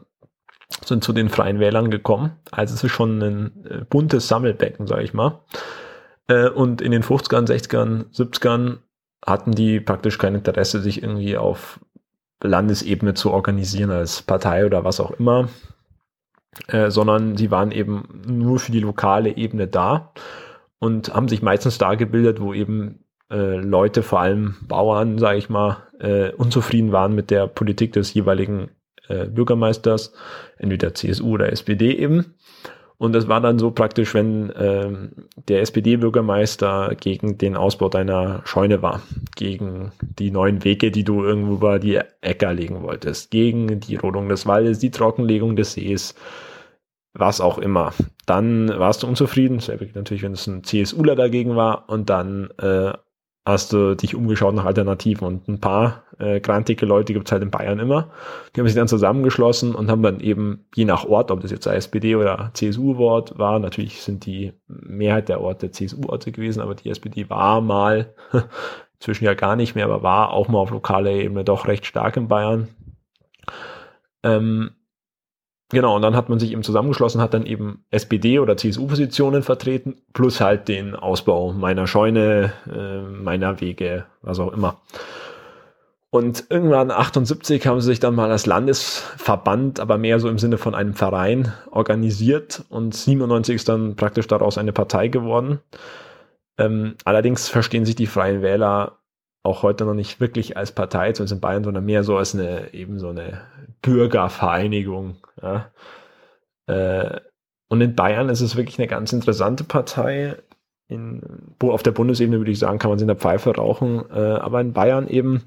sind 0.85 1.03
zu 1.03 1.13
den 1.13 1.29
Freien 1.29 1.59
Wählern 1.59 1.91
gekommen. 1.91 2.31
Also 2.49 2.73
es 2.73 2.83
ist 2.83 2.91
schon 2.91 3.21
ein 3.21 3.65
äh, 3.65 3.85
buntes 3.89 4.27
Sammelbecken, 4.27 4.87
sage 4.87 5.03
ich 5.03 5.13
mal. 5.13 5.41
Äh, 6.27 6.49
und 6.49 6.81
in 6.81 6.91
den 6.91 7.03
50ern, 7.03 7.45
60ern, 7.45 8.11
70ern 8.13 8.77
hatten 9.25 9.51
die 9.51 9.79
praktisch 9.79 10.17
kein 10.17 10.35
Interesse, 10.35 10.81
sich 10.81 11.03
irgendwie 11.03 11.37
auf 11.37 11.79
Landesebene 12.43 13.13
zu 13.13 13.31
organisieren 13.31 13.91
als 13.91 14.21
Partei 14.21 14.65
oder 14.65 14.83
was 14.83 14.99
auch 14.99 15.11
immer, 15.11 15.49
äh, 16.67 16.89
sondern 16.89 17.37
sie 17.37 17.51
waren 17.51 17.71
eben 17.71 18.23
nur 18.25 18.59
für 18.59 18.71
die 18.71 18.79
lokale 18.79 19.37
Ebene 19.37 19.67
da 19.67 20.11
und 20.79 21.13
haben 21.13 21.27
sich 21.27 21.41
meistens 21.41 21.77
da 21.77 21.95
gebildet, 21.95 22.41
wo 22.41 22.53
eben 22.53 23.00
äh, 23.31 23.57
Leute, 23.57 24.03
vor 24.03 24.19
allem 24.19 24.55
Bauern, 24.67 25.17
sage 25.17 25.39
ich 25.39 25.49
mal, 25.49 25.77
äh, 25.99 26.31
unzufrieden 26.33 26.91
waren 26.91 27.15
mit 27.15 27.31
der 27.31 27.47
Politik 27.47 27.93
des 27.93 28.13
jeweiligen 28.13 28.69
äh, 29.07 29.25
Bürgermeisters, 29.25 30.13
entweder 30.57 30.93
CSU 30.93 31.33
oder 31.33 31.51
SPD 31.51 31.93
eben. 31.93 32.35
Und 33.01 33.13
das 33.13 33.27
war 33.27 33.41
dann 33.41 33.57
so 33.57 33.71
praktisch, 33.71 34.13
wenn 34.13 34.53
ähm, 34.55 35.11
der 35.47 35.61
SPD-Bürgermeister 35.61 36.95
gegen 36.99 37.39
den 37.39 37.55
Ausbau 37.55 37.89
deiner 37.89 38.43
Scheune 38.45 38.83
war, 38.83 39.01
gegen 39.35 39.91
die 40.19 40.29
neuen 40.29 40.63
Wege, 40.63 40.91
die 40.91 41.03
du 41.03 41.23
irgendwo 41.23 41.55
über 41.55 41.79
die 41.79 41.99
Äcker 42.21 42.53
legen 42.53 42.83
wolltest, 42.83 43.31
gegen 43.31 43.79
die 43.79 43.95
Rodung 43.95 44.29
des 44.29 44.45
Waldes, 44.45 44.77
die 44.77 44.91
Trockenlegung 44.91 45.55
des 45.55 45.73
Sees, 45.73 46.13
was 47.13 47.41
auch 47.41 47.57
immer. 47.57 47.91
Dann 48.27 48.69
warst 48.69 49.01
du 49.01 49.07
unzufrieden, 49.07 49.65
wäre 49.67 49.87
natürlich, 49.95 50.21
wenn 50.21 50.33
es 50.33 50.45
ein 50.45 50.63
CSUler 50.63 51.15
dagegen 51.15 51.55
war, 51.55 51.89
und 51.89 52.07
dann 52.11 52.51
äh, 52.59 52.93
hast 53.45 53.73
du 53.73 53.95
dich 53.95 54.15
umgeschaut 54.15 54.53
nach 54.53 54.65
Alternativen. 54.65 55.25
Und 55.25 55.47
ein 55.47 55.59
paar 55.59 56.03
äh, 56.19 56.39
grantige 56.39 56.85
Leute 56.85 57.13
gibt 57.13 57.27
es 57.27 57.31
halt 57.31 57.41
in 57.41 57.51
Bayern 57.51 57.79
immer. 57.79 58.11
Die 58.55 58.59
haben 58.59 58.67
sich 58.67 58.75
dann 58.75 58.87
zusammengeschlossen 58.87 59.73
und 59.73 59.89
haben 59.89 60.03
dann 60.03 60.19
eben, 60.19 60.65
je 60.75 60.85
nach 60.85 61.05
Ort, 61.05 61.31
ob 61.31 61.41
das 61.41 61.51
jetzt 61.51 61.65
SPD 61.65 62.15
oder 62.15 62.51
CSU-Wort 62.53 63.37
war, 63.39 63.59
natürlich 63.59 64.01
sind 64.01 64.25
die 64.25 64.53
Mehrheit 64.67 65.29
der 65.29 65.41
Orte 65.41 65.71
CSU-Orte 65.71 66.31
gewesen, 66.31 66.61
aber 66.61 66.75
die 66.75 66.89
SPD 66.89 67.29
war 67.29 67.61
mal, 67.61 68.13
zwischen 68.99 69.25
ja 69.25 69.33
gar 69.33 69.55
nicht 69.55 69.73
mehr, 69.73 69.85
aber 69.85 70.03
war 70.03 70.31
auch 70.31 70.47
mal 70.47 70.59
auf 70.59 70.69
lokaler 70.69 71.11
Ebene 71.11 71.43
doch 71.43 71.67
recht 71.67 71.87
stark 71.87 72.17
in 72.17 72.27
Bayern. 72.27 72.67
Ähm, 74.23 74.71
Genau, 75.71 75.95
und 75.95 76.01
dann 76.01 76.15
hat 76.15 76.27
man 76.27 76.37
sich 76.37 76.51
eben 76.51 76.63
zusammengeschlossen, 76.63 77.21
hat 77.21 77.33
dann 77.33 77.45
eben 77.45 77.85
SPD 77.91 78.39
oder 78.39 78.57
CSU-Positionen 78.57 79.41
vertreten, 79.41 80.01
plus 80.13 80.41
halt 80.41 80.67
den 80.67 80.95
Ausbau 80.95 81.53
meiner 81.53 81.87
Scheune, 81.87 82.51
äh, 82.69 83.01
meiner 83.01 83.61
Wege, 83.61 84.05
was 84.21 84.39
auch 84.39 84.51
immer. 84.51 84.81
Und 86.09 86.43
irgendwann 86.49 86.91
78 86.91 87.65
haben 87.67 87.79
sie 87.79 87.87
sich 87.87 88.01
dann 88.01 88.15
mal 88.15 88.29
als 88.29 88.45
Landesverband, 88.45 89.79
aber 89.79 89.97
mehr 89.97 90.19
so 90.19 90.27
im 90.27 90.39
Sinne 90.39 90.57
von 90.57 90.75
einem 90.75 90.93
Verein 90.93 91.53
organisiert 91.71 92.65
und 92.67 92.93
97 92.93 93.55
ist 93.55 93.69
dann 93.69 93.95
praktisch 93.95 94.27
daraus 94.27 94.57
eine 94.57 94.73
Partei 94.73 95.07
geworden. 95.07 95.61
Ähm, 96.57 96.95
allerdings 97.05 97.47
verstehen 97.47 97.85
sich 97.85 97.95
die 97.95 98.07
Freien 98.07 98.41
Wähler 98.41 98.97
auch 99.43 99.63
heute 99.63 99.85
noch 99.85 99.93
nicht 99.93 100.19
wirklich 100.19 100.57
als 100.57 100.73
Partei, 100.73 101.13
zumindest 101.13 101.35
in 101.35 101.39
Bayern, 101.39 101.63
sondern 101.63 101.85
mehr 101.85 102.03
so 102.03 102.17
als 102.17 102.35
eine, 102.35 102.73
eben 102.73 102.99
so 102.99 103.09
eine 103.09 103.41
Bürgervereinigung. 103.81 105.17
Ja. 105.41 105.71
Äh, 106.67 107.19
und 107.67 107.81
in 107.81 107.95
Bayern 107.95 108.29
ist 108.29 108.41
es 108.41 108.55
wirklich 108.55 108.79
eine 108.79 108.87
ganz 108.87 109.13
interessante 109.13 109.63
Partei. 109.63 110.35
In, 110.87 111.21
auf 111.61 111.83
der 111.83 111.91
Bundesebene 111.91 112.37
würde 112.37 112.51
ich 112.51 112.59
sagen, 112.59 112.79
kann 112.79 112.89
man 112.89 112.99
sie 112.99 113.03
in 113.03 113.07
der 113.07 113.15
Pfeife 113.15 113.55
rauchen, 113.55 114.03
äh, 114.11 114.19
aber 114.19 114.59
in 114.59 114.73
Bayern 114.73 115.07
eben 115.07 115.43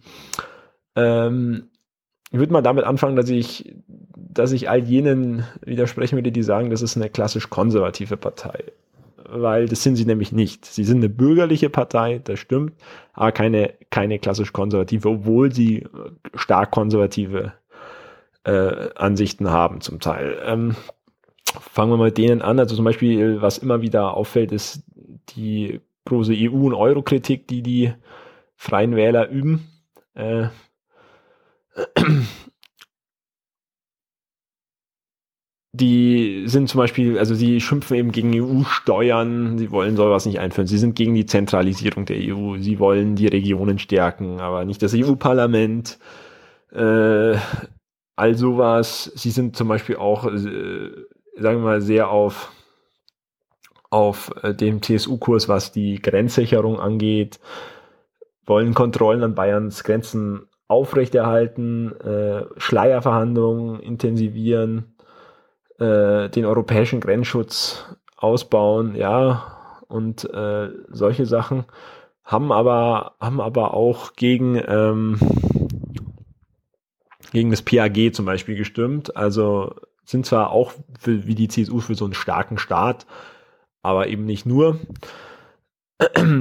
ähm, 0.96 1.70
ich 2.34 2.40
würde 2.40 2.52
mal 2.52 2.62
damit 2.62 2.84
anfangen, 2.84 3.14
dass 3.14 3.28
ich, 3.28 3.76
dass 4.16 4.50
ich 4.50 4.68
all 4.68 4.80
jenen 4.80 5.44
widersprechen 5.64 6.16
würde, 6.16 6.32
die 6.32 6.42
sagen, 6.42 6.70
das 6.70 6.82
ist 6.82 6.96
eine 6.96 7.08
klassisch 7.08 7.48
konservative 7.48 8.16
Partei. 8.16 8.72
Weil 9.28 9.66
das 9.66 9.84
sind 9.84 9.94
sie 9.94 10.04
nämlich 10.04 10.32
nicht. 10.32 10.64
Sie 10.64 10.82
sind 10.82 10.96
eine 10.96 11.08
bürgerliche 11.08 11.70
Partei, 11.70 12.20
das 12.24 12.40
stimmt, 12.40 12.72
aber 13.12 13.30
keine, 13.30 13.74
keine 13.90 14.18
klassisch 14.18 14.52
konservative, 14.52 15.08
obwohl 15.08 15.52
sie 15.52 15.86
stark 16.34 16.72
konservative 16.72 17.52
äh, 18.44 18.90
Ansichten 18.94 19.50
haben 19.50 19.80
zum 19.80 20.00
Teil. 20.00 20.38
Ähm, 20.44 20.76
fangen 21.44 21.92
wir 21.92 21.96
mal 21.96 22.06
mit 22.06 22.18
denen 22.18 22.42
an. 22.42 22.58
Also 22.58 22.76
zum 22.76 22.84
Beispiel, 22.84 23.40
was 23.42 23.58
immer 23.58 23.82
wieder 23.82 24.14
auffällt, 24.14 24.52
ist 24.52 24.82
die 25.30 25.80
große 26.04 26.32
EU- 26.34 26.66
und 26.66 26.74
Euro-Kritik, 26.74 27.48
die 27.48 27.62
die 27.62 27.94
Freien 28.56 28.96
Wähler 28.96 29.28
üben. 29.28 29.68
Äh, 30.14 30.48
die 35.72 36.44
sind 36.46 36.68
zum 36.68 36.78
Beispiel, 36.78 37.18
also 37.18 37.34
sie 37.34 37.60
schimpfen 37.60 37.96
eben 37.96 38.12
gegen 38.12 38.32
EU-Steuern, 38.32 39.58
sie 39.58 39.72
wollen 39.72 39.96
sowas 39.96 40.24
nicht 40.24 40.38
einführen, 40.38 40.68
sie 40.68 40.78
sind 40.78 40.94
gegen 40.94 41.14
die 41.14 41.26
Zentralisierung 41.26 42.04
der 42.06 42.18
EU, 42.18 42.58
sie 42.58 42.78
wollen 42.78 43.16
die 43.16 43.26
Regionen 43.26 43.80
stärken, 43.80 44.40
aber 44.40 44.64
nicht 44.64 44.82
das 44.82 44.94
EU-Parlament, 44.94 45.98
äh, 46.72 47.36
all 48.16 48.34
sowas. 48.34 49.10
Sie 49.14 49.30
sind 49.30 49.56
zum 49.56 49.68
Beispiel 49.68 49.96
auch, 49.96 50.26
äh, 50.26 50.90
sagen 51.36 51.58
wir 51.58 51.64
mal, 51.64 51.80
sehr 51.80 52.10
auf, 52.10 52.52
auf 53.90 54.32
äh, 54.42 54.54
dem 54.54 54.82
TSU-Kurs, 54.82 55.48
was 55.48 55.72
die 55.72 56.00
Grenzsicherung 56.00 56.80
angeht, 56.80 57.40
wollen 58.46 58.74
Kontrollen 58.74 59.22
an 59.22 59.34
Bayerns 59.34 59.84
Grenzen 59.84 60.46
aufrechterhalten, 60.68 61.92
äh, 62.00 62.44
Schleierverhandlungen 62.56 63.80
intensivieren, 63.80 64.94
äh, 65.78 66.28
den 66.28 66.44
europäischen 66.44 67.00
Grenzschutz 67.00 67.84
ausbauen, 68.16 68.94
ja, 68.94 69.54
und 69.88 70.24
äh, 70.32 70.70
solche 70.88 71.26
Sachen 71.26 71.64
haben 72.24 72.52
aber, 72.52 73.14
haben 73.20 73.40
aber 73.40 73.74
auch 73.74 74.14
gegen, 74.14 74.60
ähm, 74.66 75.18
gegen 77.34 77.50
das 77.50 77.62
PAG 77.62 78.14
zum 78.14 78.24
Beispiel 78.24 78.56
gestimmt. 78.56 79.16
Also 79.16 79.74
sind 80.06 80.24
zwar 80.24 80.50
auch 80.50 80.72
für, 80.98 81.26
wie 81.26 81.34
die 81.34 81.48
CSU 81.48 81.80
für 81.80 81.94
so 81.94 82.04
einen 82.04 82.14
starken 82.14 82.58
Staat, 82.58 83.06
aber 83.82 84.08
eben 84.08 84.24
nicht 84.24 84.46
nur. 84.46 84.78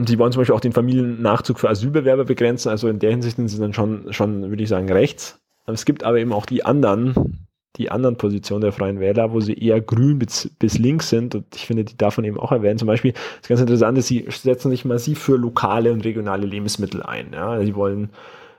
Sie 0.05 0.19
wollen 0.19 0.31
zum 0.31 0.41
Beispiel 0.41 0.55
auch 0.55 0.61
den 0.61 0.71
Familiennachzug 0.71 1.59
für 1.59 1.69
Asylbewerber 1.69 2.25
begrenzen. 2.25 2.69
Also 2.69 2.87
in 2.87 2.99
der 2.99 3.11
Hinsicht 3.11 3.35
sind 3.35 3.47
sie 3.49 3.59
dann 3.59 3.73
schon, 3.73 4.13
schon 4.13 4.49
würde 4.49 4.63
ich 4.63 4.69
sagen, 4.69 4.91
rechts. 4.91 5.39
Es 5.65 5.85
gibt 5.85 6.03
aber 6.03 6.19
eben 6.19 6.33
auch 6.33 6.45
die 6.45 6.65
anderen, 6.65 7.47
die 7.77 7.89
anderen 7.89 8.17
Positionen 8.17 8.61
der 8.61 8.73
Freien 8.73 8.99
Wähler, 8.99 9.31
wo 9.31 9.39
sie 9.39 9.53
eher 9.53 9.81
grün 9.81 10.19
bis, 10.19 10.49
bis 10.59 10.77
links 10.77 11.09
sind. 11.09 11.35
Und 11.35 11.45
ich 11.55 11.65
finde, 11.65 11.85
die 11.85 11.97
davon 11.97 12.23
eben 12.23 12.39
auch 12.39 12.51
erwähnen. 12.51 12.77
Zum 12.77 12.87
Beispiel, 12.87 13.13
das 13.39 13.47
ganz 13.47 13.61
Interessante 13.61 13.99
ist, 13.99 14.07
sie 14.07 14.25
setzen 14.29 14.69
sich 14.69 14.85
massiv 14.85 15.19
für 15.19 15.37
lokale 15.37 15.91
und 15.93 16.03
regionale 16.03 16.45
Lebensmittel 16.45 17.01
ein. 17.01 17.31
Ja, 17.33 17.59
sie 17.63 17.75
wollen, 17.75 18.09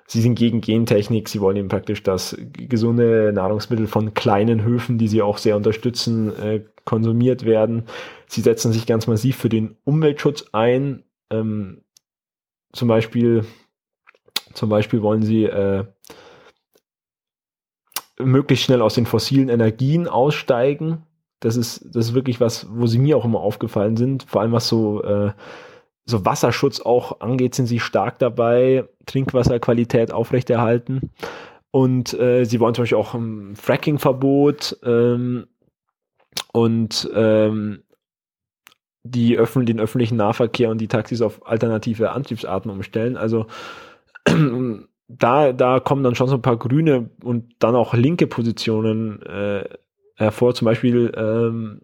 sie 0.06 0.20
sind 0.20 0.34
gegen 0.34 0.60
Gentechnik. 0.60 1.28
Sie 1.28 1.40
wollen 1.40 1.56
eben 1.56 1.68
praktisch, 1.68 2.02
dass 2.02 2.36
gesunde 2.52 3.32
Nahrungsmittel 3.34 3.86
von 3.86 4.14
kleinen 4.14 4.62
Höfen, 4.62 4.98
die 4.98 5.08
sie 5.08 5.22
auch 5.22 5.38
sehr 5.38 5.56
unterstützen, 5.56 6.34
äh, 6.36 6.64
konsumiert 6.84 7.44
werden. 7.44 7.84
Sie 8.26 8.40
setzen 8.40 8.72
sich 8.72 8.86
ganz 8.86 9.06
massiv 9.06 9.36
für 9.36 9.48
den 9.48 9.76
Umweltschutz 9.84 10.46
ein. 10.52 11.04
Ähm, 11.30 11.82
zum 12.72 12.88
Beispiel, 12.88 13.44
zum 14.52 14.68
Beispiel 14.68 15.02
wollen 15.02 15.22
sie 15.22 15.44
äh, 15.44 15.84
möglichst 18.18 18.64
schnell 18.64 18.82
aus 18.82 18.94
den 18.94 19.06
fossilen 19.06 19.48
Energien 19.48 20.08
aussteigen. 20.08 21.02
Das 21.40 21.56
ist, 21.56 21.84
das 21.94 22.06
ist 22.06 22.14
wirklich 22.14 22.40
was, 22.40 22.66
wo 22.70 22.86
sie 22.86 22.98
mir 22.98 23.16
auch 23.16 23.24
immer 23.24 23.40
aufgefallen 23.40 23.96
sind. 23.96 24.24
Vor 24.24 24.40
allem 24.40 24.52
was 24.52 24.68
so, 24.68 25.02
äh, 25.02 25.32
so 26.06 26.24
Wasserschutz 26.24 26.80
auch 26.80 27.20
angeht, 27.20 27.54
sind 27.54 27.66
sie 27.66 27.80
stark 27.80 28.18
dabei, 28.18 28.84
Trinkwasserqualität 29.06 30.12
aufrechterhalten. 30.12 31.10
Und 31.70 32.14
äh, 32.14 32.44
sie 32.44 32.60
wollen 32.60 32.74
zum 32.74 32.82
Beispiel 32.82 32.98
auch 32.98 33.14
ein 33.14 33.56
Fracking-Verbot 33.56 34.78
ähm, 34.84 35.46
und 36.52 37.10
ähm, 37.14 37.82
die 39.02 39.36
öffn 39.36 39.66
den 39.66 39.80
öffentlichen 39.80 40.16
Nahverkehr 40.16 40.70
und 40.70 40.78
die 40.78 40.88
Taxis 40.88 41.20
auf 41.20 41.46
alternative 41.46 42.12
Antriebsarten 42.12 42.70
umstellen. 42.70 43.16
Also 43.16 43.46
da, 45.08 45.52
da 45.52 45.80
kommen 45.80 46.04
dann 46.04 46.14
schon 46.14 46.28
so 46.28 46.36
ein 46.36 46.42
paar 46.42 46.56
grüne 46.56 47.10
und 47.22 47.54
dann 47.58 47.74
auch 47.74 47.94
linke 47.94 48.26
Positionen 48.26 49.20
äh, 49.22 49.64
hervor. 50.14 50.54
Zum 50.54 50.66
Beispiel 50.66 51.12
ähm, 51.16 51.80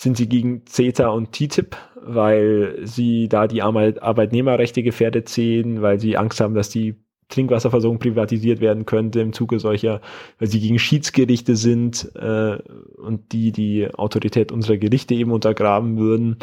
sind 0.00 0.16
sie 0.16 0.30
gegen 0.30 0.64
CETA 0.64 1.08
und 1.08 1.32
TTIP, 1.32 1.76
weil 2.00 2.78
sie 2.84 3.28
da 3.28 3.46
die 3.46 3.60
Arbeitnehmerrechte 3.60 4.82
gefährdet 4.82 5.28
sehen, 5.28 5.82
weil 5.82 6.00
sie 6.00 6.16
Angst 6.16 6.40
haben, 6.40 6.54
dass 6.54 6.70
die 6.70 6.94
Trinkwasserversorgung 7.28 7.98
privatisiert 7.98 8.62
werden 8.62 8.86
könnte 8.86 9.20
im 9.20 9.34
Zuge 9.34 9.60
solcher, 9.60 10.00
weil 10.38 10.48
sie 10.48 10.58
gegen 10.58 10.78
Schiedsgerichte 10.78 11.54
sind 11.54 12.10
äh, 12.16 12.56
und 12.96 13.32
die 13.32 13.52
die 13.52 13.92
Autorität 13.94 14.52
unserer 14.52 14.78
Gerichte 14.78 15.14
eben 15.14 15.32
untergraben 15.32 15.98
würden. 15.98 16.38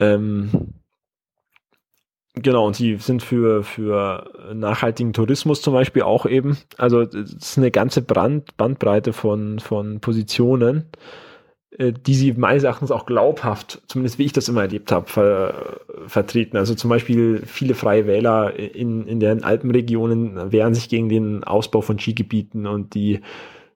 Ähm, 0.00 0.50
genau, 2.34 2.66
und 2.66 2.74
sie 2.74 2.96
sind 2.96 3.22
für, 3.22 3.62
für 3.62 4.28
nachhaltigen 4.54 5.12
Tourismus 5.12 5.62
zum 5.62 5.74
Beispiel 5.74 6.02
auch 6.02 6.26
eben. 6.26 6.58
Also 6.78 7.02
es 7.02 7.32
ist 7.32 7.58
eine 7.58 7.70
ganze 7.70 8.02
Brand, 8.02 8.56
Bandbreite 8.56 9.12
von, 9.12 9.60
von 9.60 10.00
Positionen. 10.00 10.90
Äh, 11.78 11.92
die 11.92 12.14
sie 12.14 12.32
meines 12.32 12.64
Erachtens 12.64 12.90
auch 12.90 13.06
glaubhaft, 13.06 13.80
zumindest 13.86 14.18
wie 14.18 14.24
ich 14.24 14.32
das 14.32 14.48
immer 14.48 14.60
erlebt 14.60 14.92
habe, 14.92 15.08
ver, 15.08 15.80
vertreten. 16.06 16.58
Also 16.58 16.74
zum 16.74 16.90
Beispiel 16.90 17.42
viele 17.46 17.74
freie 17.74 18.06
Wähler 18.06 18.54
in, 18.58 19.06
in 19.06 19.20
den 19.20 19.42
Alpenregionen 19.42 20.52
wehren 20.52 20.74
sich 20.74 20.90
gegen 20.90 21.08
den 21.08 21.44
Ausbau 21.44 21.80
von 21.80 21.98
Skigebieten 21.98 22.66
und 22.66 22.94
die 22.94 23.20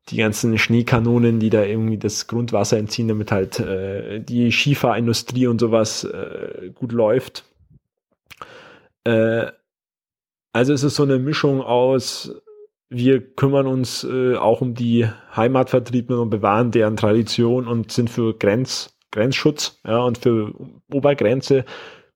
die 0.08 0.18
ganzen 0.18 0.56
Schneekanonen, 0.56 1.40
die 1.40 1.50
da 1.50 1.64
irgendwie 1.64 1.98
das 1.98 2.28
Grundwasser 2.28 2.76
entziehen, 2.76 3.08
damit 3.08 3.32
halt 3.32 3.58
äh, 3.58 4.20
die 4.20 4.52
Skifahrindustrie 4.52 5.48
und 5.48 5.58
sowas 5.58 6.04
äh, 6.04 6.70
gut 6.74 6.92
läuft. 6.92 7.44
Äh, 9.02 9.46
also 10.52 10.72
es 10.72 10.84
ist 10.84 10.94
so 10.94 11.02
eine 11.02 11.18
Mischung 11.18 11.60
aus 11.60 12.40
wir 12.88 13.34
kümmern 13.34 13.66
uns 13.66 14.04
äh, 14.04 14.36
auch 14.36 14.60
um 14.60 14.74
die 14.74 15.08
Heimatvertriebenen 15.34 16.20
und 16.20 16.30
bewahren 16.30 16.70
deren 16.70 16.96
Tradition 16.96 17.66
und 17.66 17.90
sind 17.90 18.10
für 18.10 18.34
Grenz, 18.34 18.96
Grenzschutz 19.10 19.80
ja, 19.86 19.98
und 19.98 20.18
für 20.18 20.52
Obergrenze, 20.92 21.64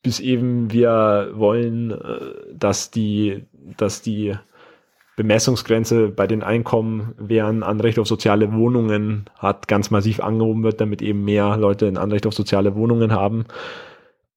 bis 0.02 0.20
eben 0.20 0.72
wir 0.72 1.30
wollen, 1.34 1.90
äh, 1.90 2.54
dass 2.54 2.90
die, 2.90 3.44
dass 3.76 4.02
die 4.02 4.34
Bemessungsgrenze 5.16 6.08
bei 6.08 6.26
den 6.26 6.42
Einkommen, 6.42 7.14
wer 7.18 7.46
ein 7.46 7.62
Anrecht 7.62 7.98
auf 7.98 8.06
soziale 8.06 8.52
Wohnungen 8.54 9.28
hat, 9.36 9.68
ganz 9.68 9.90
massiv 9.90 10.20
angehoben 10.20 10.62
wird, 10.62 10.80
damit 10.80 11.02
eben 11.02 11.24
mehr 11.24 11.56
Leute 11.56 11.88
ein 11.88 11.98
Anrecht 11.98 12.26
auf 12.26 12.32
soziale 12.32 12.74
Wohnungen 12.74 13.12
haben. 13.12 13.44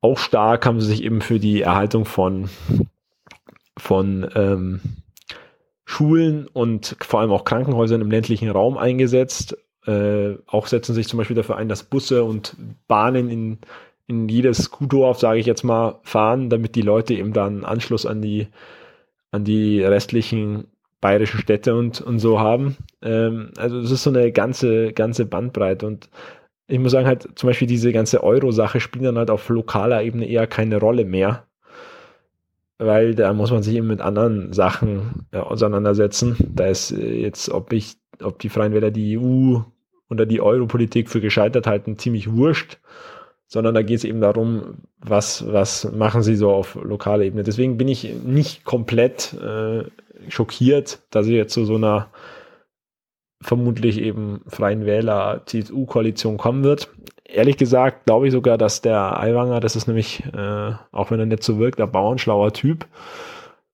Auch 0.02 0.18
stark 0.18 0.66
haben 0.66 0.82
sie 0.82 0.88
sich 0.88 1.04
eben 1.04 1.22
für 1.22 1.40
die 1.40 1.62
Erhaltung 1.62 2.04
von, 2.04 2.50
von 3.78 4.28
ähm, 4.36 4.82
Schulen 5.86 6.48
und 6.48 6.96
vor 7.02 7.20
allem 7.20 7.32
auch 7.32 7.46
Krankenhäusern 7.46 8.02
im 8.02 8.12
ländlichen 8.12 8.50
Raum 8.50 8.78
eingesetzt. 8.78 9.58
Äh, 9.86 10.36
auch 10.48 10.68
setzen 10.68 10.94
sich 10.94 11.08
zum 11.08 11.18
Beispiel 11.18 11.36
dafür 11.36 11.58
ein, 11.58 11.68
dass 11.68 11.84
Busse 11.84 12.24
und 12.24 12.56
Bahnen 12.88 13.30
in, 13.30 13.58
in 14.08 14.30
jedes 14.30 14.72
Kuhdorf, 14.72 15.20
sage 15.20 15.40
ich 15.40 15.46
jetzt 15.46 15.64
mal, 15.64 16.00
fahren, 16.04 16.50
damit 16.50 16.76
die 16.76 16.82
Leute 16.82 17.14
eben 17.14 17.34
dann 17.34 17.66
Anschluss 17.66 18.06
an 18.06 18.22
die, 18.22 18.48
an 19.32 19.44
die 19.44 19.82
restlichen 19.84 20.68
bayerischen 21.02 21.42
Städte 21.42 21.76
und, 21.76 22.00
und 22.00 22.20
so 22.20 22.40
haben. 22.40 22.78
Ähm, 23.02 23.52
also 23.58 23.80
es 23.80 23.92
ist 23.92 24.04
so 24.04 24.10
eine 24.10 24.32
ganze, 24.32 24.94
ganze 24.94 25.26
Bandbreite 25.26 25.86
und 25.86 26.10
ich 26.68 26.80
muss 26.80 26.94
sagen, 26.94 27.08
halt 27.08 27.28
zum 27.36 27.48
Beispiel 27.48 27.68
diese 27.68 27.92
ganze 27.92 28.24
Euro-Sache 28.24 28.80
spielt 28.80 29.06
dann 29.06 29.18
halt 29.18 29.30
auf 29.30 29.50
lokaler 29.50 30.02
Ebene 30.02 30.28
eher 30.28 30.48
keine 30.48 30.80
Rolle 30.80 31.04
mehr. 31.04 31.46
Weil 32.78 33.16
da 33.16 33.34
muss 33.34 33.52
man 33.52 33.64
sich 33.64 33.76
eben 33.76 33.88
mit 33.88 34.02
anderen 34.02 34.54
Sachen 34.54 35.28
ja, 35.34 35.44
auseinandersetzen. 35.44 36.36
Da 36.54 36.68
ist 36.68 36.92
äh, 36.92 37.22
jetzt, 37.22 37.50
ob 37.50 37.74
ich, 37.74 37.96
ob 38.22 38.40
die 38.40 38.50
Freien 38.50 38.74
Wähler 38.74 38.92
die 38.92 39.18
EU 39.18 39.60
oder 40.10 40.26
die 40.26 40.42
Euro-Politik 40.42 41.10
für 41.10 41.22
gescheitert 41.22 41.68
halten, 41.68 41.98
ziemlich 41.98 42.32
wurscht, 42.32 42.80
sondern 43.48 43.76
da 43.76 43.82
geht 43.82 43.98
es 43.98 44.04
eben 44.04 44.22
darum, 44.22 44.80
was, 45.00 45.52
was 45.52 45.92
machen 45.92 46.24
sie 46.24 46.36
so 46.36 46.52
auf 46.52 46.76
lokaler 46.76 47.24
Ebene. 47.24 47.44
Deswegen 47.44 47.78
bin 47.78 47.88
ich 47.88 48.14
nicht 48.24 48.64
komplett 48.64 49.34
äh, 49.34 49.84
schockiert, 50.30 51.00
dass 51.10 51.26
sie 51.26 51.36
jetzt 51.36 51.54
zu 51.54 51.66
so 51.66 51.76
einer 51.76 52.10
vermutlich 53.42 54.00
eben 54.00 54.42
Freien 54.48 54.86
Wähler 54.86 55.42
CSU-Koalition 55.46 56.38
kommen 56.38 56.64
wird. 56.64 56.90
Ehrlich 57.34 57.58
gesagt 57.58 58.06
glaube 58.06 58.28
ich 58.28 58.34
sogar, 58.34 58.58
dass 58.58 58.82
der 58.82 59.20
Aiwanger, 59.20 59.60
das 59.60 59.76
ist 59.76 59.88
nämlich, 59.88 60.24
äh, 60.34 60.72
auch 60.92 61.12
wenn 61.12 61.20
er 61.20 61.26
nicht 61.26 61.44
so 61.44 61.58
wirkt, 61.60 61.82
ein 61.82 61.92
bauernschlauer 61.92 62.54
Typ, 62.54 62.86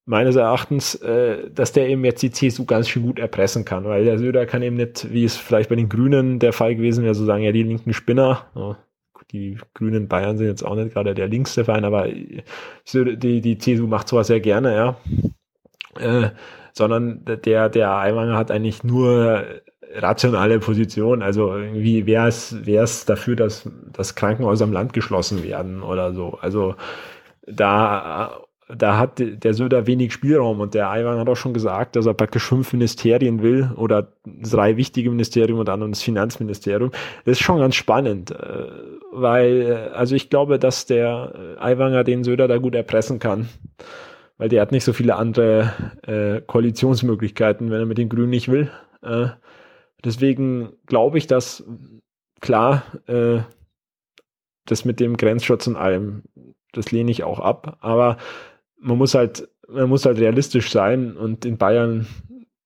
meines 0.05 0.35
Erachtens, 0.35 0.95
äh, 0.95 1.49
dass 1.51 1.71
der 1.71 1.87
eben 1.89 2.03
jetzt 2.03 2.23
die 2.23 2.31
CSU 2.31 2.65
ganz 2.65 2.89
schön 2.89 3.03
gut 3.03 3.19
erpressen 3.19 3.65
kann, 3.65 3.85
weil 3.85 4.05
der 4.05 4.17
Söder 4.17 4.45
kann 4.45 4.63
eben 4.63 4.75
nicht, 4.77 5.11
wie 5.13 5.23
es 5.23 5.37
vielleicht 5.37 5.69
bei 5.69 5.75
den 5.75 5.89
Grünen 5.89 6.39
der 6.39 6.53
Fall 6.53 6.75
gewesen 6.75 7.03
wäre, 7.03 7.13
so 7.13 7.25
sagen, 7.25 7.43
ja, 7.43 7.51
die 7.51 7.63
linken 7.63 7.93
Spinner, 7.93 8.47
oh, 8.55 8.75
die 9.31 9.57
Grünen 9.73 10.07
Bayern 10.07 10.37
sind 10.37 10.47
jetzt 10.47 10.63
auch 10.63 10.75
nicht 10.75 10.93
gerade 10.93 11.13
der 11.13 11.27
linkste 11.27 11.65
Verein, 11.65 11.85
aber 11.85 12.07
die, 12.07 13.41
die 13.41 13.57
CSU 13.57 13.87
macht 13.87 14.07
sowas 14.07 14.27
sehr 14.27 14.39
gerne, 14.39 14.75
ja. 14.75 14.97
Äh, 15.99 16.29
sondern 16.73 17.25
der, 17.25 17.69
der 17.69 17.91
Aiwanger 17.91 18.37
hat 18.37 18.51
eigentlich 18.51 18.83
nur 18.83 19.43
rationale 19.93 20.59
Position. 20.59 21.21
Also 21.21 21.55
irgendwie 21.55 22.05
wäre 22.05 22.27
es, 22.27 22.65
wäre 22.65 22.83
es 22.83 23.05
dafür, 23.05 23.35
dass, 23.35 23.69
dass 23.91 24.15
Krankenhäuser 24.15 24.65
im 24.65 24.73
Land 24.73 24.93
geschlossen 24.93 25.43
werden 25.43 25.81
oder 25.81 26.13
so. 26.13 26.37
Also 26.41 26.75
da, 27.47 28.41
da 28.67 28.97
hat 28.97 29.19
der 29.19 29.53
Söder 29.53 29.87
wenig 29.87 30.13
Spielraum 30.13 30.59
und 30.59 30.73
der 30.75 30.91
Aiwanger 30.91 31.21
hat 31.21 31.29
auch 31.29 31.35
schon 31.35 31.53
gesagt, 31.53 31.95
dass 31.95 32.05
er 32.05 32.13
praktisch 32.13 32.43
fünf 32.43 32.71
Ministerien 32.73 33.41
will 33.41 33.71
oder 33.75 34.11
drei 34.25 34.77
wichtige 34.77 35.09
Ministerien 35.09 35.57
und 35.57 35.67
dann 35.67 35.89
das 35.89 36.03
Finanzministerium. 36.03 36.91
Das 37.25 37.33
ist 37.33 37.43
schon 37.43 37.59
ganz 37.59 37.75
spannend, 37.75 38.31
äh, 38.31 38.67
weil, 39.11 39.91
also 39.93 40.15
ich 40.15 40.29
glaube, 40.29 40.59
dass 40.59 40.85
der 40.85 41.33
Aiwanger 41.59 42.03
den 42.03 42.23
Söder 42.23 42.47
da 42.47 42.57
gut 42.57 42.75
erpressen 42.75 43.19
kann 43.19 43.49
weil 44.39 44.47
der 44.47 44.61
hat 44.61 44.71
nicht 44.71 44.85
so 44.85 44.93
viele 44.93 45.17
andere 45.17 45.73
äh, 46.07 46.39
Koalitionsmöglichkeiten, 46.39 47.69
wenn 47.69 47.81
er 47.81 47.85
mit 47.85 47.97
den 47.97 48.07
Grünen 48.07 48.29
nicht 48.29 48.49
will. 48.49 48.71
Äh, 49.03 49.27
deswegen 50.03 50.73
glaube 50.85 51.17
ich, 51.17 51.27
dass 51.27 51.63
klar, 52.41 52.83
äh, 53.07 53.39
das 54.65 54.85
mit 54.85 54.99
dem 54.99 55.17
Grenzschutz 55.17 55.67
und 55.67 55.75
allem, 55.75 56.23
das 56.73 56.91
lehne 56.91 57.11
ich 57.11 57.23
auch 57.23 57.39
ab, 57.39 57.77
aber 57.81 58.17
man 58.79 58.97
muss 58.97 59.15
halt, 59.15 59.49
man 59.67 59.89
muss 59.89 60.05
halt 60.05 60.19
realistisch 60.19 60.71
sein 60.71 61.17
und 61.17 61.45
in 61.45 61.57
Bayern 61.57 62.07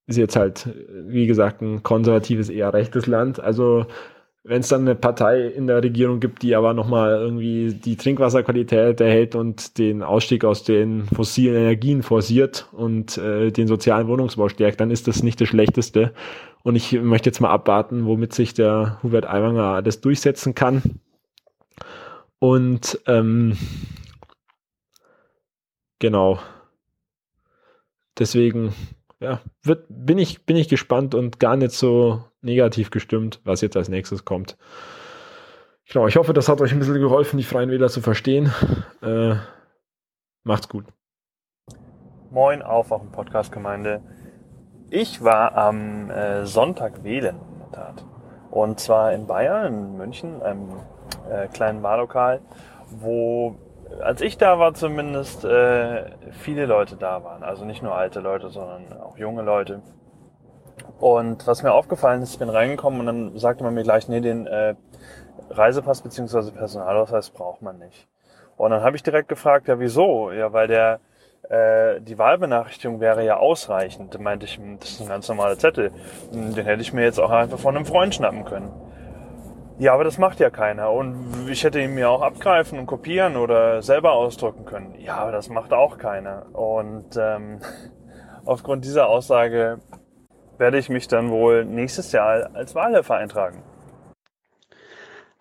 ist 0.06 0.18
jetzt 0.18 0.36
halt, 0.36 0.70
wie 1.08 1.28
gesagt, 1.28 1.62
ein 1.62 1.82
konservatives, 1.82 2.50
eher 2.50 2.74
rechtes 2.74 3.08
Land. 3.08 3.40
Also 3.40 3.86
wenn 4.44 4.60
es 4.60 4.68
dann 4.68 4.82
eine 4.82 4.96
Partei 4.96 5.48
in 5.48 5.68
der 5.68 5.82
Regierung 5.82 6.20
gibt, 6.20 6.44
die 6.44 6.56
aber 6.56 6.74
nochmal 6.74 7.12
irgendwie 7.12 7.74
die 7.74 7.96
Trinkwasserqualität 7.96 9.00
erhält 9.00 9.36
und 9.36 9.78
den 9.78 10.04
Ausstieg 10.04 10.44
aus 10.44 10.64
den 10.64 11.06
fossilen 11.06 11.56
Energien 11.56 12.04
forciert 12.04 12.68
und 12.74 13.18
äh, 13.18 13.52
den 13.52 13.68
sozialen 13.68 14.08
Wohnungsbau 14.10 14.50
stärkt, 14.50 14.82
dann 14.82 14.92
ist 14.92 15.08
das 15.08 15.24
nicht 15.24 15.40
das 15.40 15.48
Schlechteste. 15.48 16.14
Und 16.64 16.76
ich 16.76 16.94
möchte 16.94 17.30
jetzt 17.30 17.42
mal 17.42 17.50
abwarten, 17.50 18.06
womit 18.06 18.34
sich 18.34 18.54
der 18.54 19.00
Hubert 19.04 19.26
Aiwanger 19.26 19.82
das 19.82 20.00
durchsetzen 20.00 20.56
kann. 20.56 20.82
Und 22.40 23.00
ähm, 23.06 23.58
genau. 26.00 26.40
Deswegen, 28.18 28.74
ja, 29.20 29.42
wird, 29.62 29.86
bin 29.90 30.18
ich, 30.18 30.46
bin 30.46 30.56
ich 30.56 30.70
gespannt 30.70 31.16
und 31.16 31.40
gar 31.40 31.58
nicht 31.58 31.72
so 31.72 32.24
negativ 32.42 32.92
gestimmt, 32.92 33.42
was 33.44 33.62
jetzt 33.62 33.76
als 33.76 33.90
nächstes 33.90 34.24
kommt. 34.24 34.58
Genau, 35.92 36.08
ich 36.08 36.16
hoffe, 36.16 36.34
das 36.34 36.48
hat 36.48 36.62
euch 36.62 36.72
ein 36.72 36.80
bisschen 36.80 37.00
geholfen, 37.00 37.38
die 37.38 37.44
Freien 37.44 37.70
Wähler 37.70 37.90
zu 37.90 38.02
verstehen. 38.02 38.54
Äh, 39.02 39.36
macht's 40.44 40.70
gut. 40.70 40.86
Moin, 42.32 42.62
Aufwachen 42.62 43.12
Podcast 43.12 43.52
Gemeinde. 43.52 44.02
Ich 44.96 45.24
war 45.24 45.58
am 45.58 46.12
äh, 46.12 46.46
Sonntag 46.46 47.04
wählen, 47.04 47.38
in 47.52 47.60
der 47.62 47.72
Tat. 47.72 48.06
Und 48.52 48.80
zwar 48.80 49.12
in 49.12 49.26
Bayern, 49.26 49.74
in 49.74 49.98
München, 49.98 50.44
einem 50.44 50.70
äh, 51.32 51.48
kleinen 51.48 51.82
Wahllokal, 51.82 52.42
wo, 52.92 53.56
als 54.02 54.22
ich 54.22 54.38
da 54.38 54.60
war 54.60 54.76
zumindest, 54.76 55.46
äh, 55.46 56.12
viele 56.30 56.68
Leute 56.68 56.96
da 56.96 57.24
waren. 57.24 57.42
Also 57.42 57.66
nicht 57.66 57.82
nur 57.82 57.96
alte 57.96 58.20
Leute, 58.20 58.52
sondern 58.52 58.84
auch 59.02 59.18
junge 59.18 59.42
Leute. 59.42 59.82
Und 61.00 61.48
was 61.48 61.64
mir 61.64 61.74
aufgefallen 61.74 62.22
ist, 62.22 62.34
ich 62.34 62.40
bin 62.40 62.50
reingekommen 62.50 63.00
und 63.00 63.08
dann 63.08 63.38
sagte 63.40 63.64
man 63.64 63.74
mir 63.74 63.82
gleich, 63.82 64.08
nee, 64.10 64.22
den 64.22 64.46
äh, 64.46 64.76
Reisepass 65.50 66.04
bzw. 66.04 66.52
Personalausweis 66.52 67.32
braucht 67.32 67.64
man 67.64 67.80
nicht. 67.80 68.08
Und 68.58 68.70
dann 68.70 68.84
habe 68.84 68.96
ich 68.96 69.02
direkt 69.02 69.28
gefragt, 69.28 69.68
ja 69.68 69.80
wieso? 69.80 70.32
Ja, 70.32 70.54
weil 70.54 70.68
der 70.68 71.00
äh, 71.50 72.00
die 72.02 72.18
Wahlbenachrichtigung 72.18 73.00
wäre 73.00 73.26
ja 73.26 73.38
ausreichend. 73.38 74.16
Da 74.16 74.20
meinte 74.20 74.46
ich, 74.46 74.60
das 74.80 74.92
ist 74.92 75.02
ein 75.02 75.08
ganz 75.10 75.28
normaler 75.28 75.58
Zettel. 75.58 75.92
Hm, 76.32 76.56
den 76.56 76.66
hätte 76.66 76.82
ich 76.82 76.94
mir 76.94 77.04
jetzt 77.04 77.20
auch 77.20 77.32
einfach 77.32 77.60
von 77.60 77.76
einem 77.76 77.86
Freund 77.86 78.16
schnappen 78.16 78.46
können. 78.46 78.72
Ja, 79.80 79.94
aber 79.94 80.04
das 80.04 80.18
macht 80.18 80.40
ja 80.40 80.50
keiner. 80.50 80.92
Und 80.92 81.50
ich 81.50 81.64
hätte 81.64 81.82
ihn 81.82 81.96
mir 81.96 82.10
auch 82.10 82.22
abgreifen 82.22 82.80
und 82.80 82.86
kopieren 82.86 83.36
oder 83.36 83.82
selber 83.82 84.14
ausdrucken 84.14 84.66
können. 84.66 84.96
Ja, 85.00 85.18
aber 85.18 85.32
das 85.32 85.50
macht 85.50 85.74
auch 85.74 85.98
keiner. 85.98 86.46
Und 86.54 87.18
ähm, 87.18 87.60
aufgrund 88.46 88.86
dieser 88.86 89.10
Aussage 89.10 89.80
werde 90.58 90.78
ich 90.78 90.90
mich 90.90 91.08
dann 91.08 91.32
wohl 91.32 91.66
nächstes 91.66 92.12
Jahr 92.12 92.52
als 92.54 92.76
Wahlhelfer 92.76 93.16
eintragen. 93.16 93.64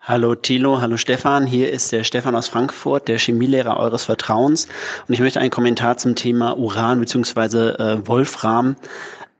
Hallo 0.05 0.35
Thilo, 0.35 0.81
hallo 0.81 0.97
Stefan. 0.97 1.45
Hier 1.47 1.71
ist 1.71 1.93
der 1.93 2.03
Stefan 2.03 2.35
aus 2.35 2.49
Frankfurt, 2.49 3.07
der 3.07 3.17
Chemielehrer 3.17 3.77
eures 3.77 4.03
Vertrauens. 4.03 4.67
Und 5.07 5.13
ich 5.13 5.21
möchte 5.21 5.39
einen 5.39 5.49
Kommentar 5.49 5.95
zum 5.95 6.13
Thema 6.15 6.57
Uran 6.57 6.99
bzw. 6.99 7.69
Äh, 7.69 8.05
Wolfram 8.05 8.75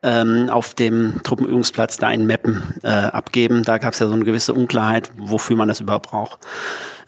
ähm, 0.03 0.49
auf 0.49 0.73
dem 0.73 1.19
Truppenübungsplatz 1.23 1.97
da 1.97 2.09
in 2.11 2.25
Meppen 2.25 2.75
äh, 2.81 2.87
abgeben. 2.87 3.63
Da 3.63 3.77
gab 3.77 3.91
es 3.91 3.99
ja 3.99 4.07
so 4.07 4.13
eine 4.13 4.23
gewisse 4.23 4.53
Unklarheit, 4.53 5.11
wofür 5.17 5.57
man 5.57 5.67
das 5.67 5.81
überhaupt 5.81 6.11
braucht. 6.11 6.39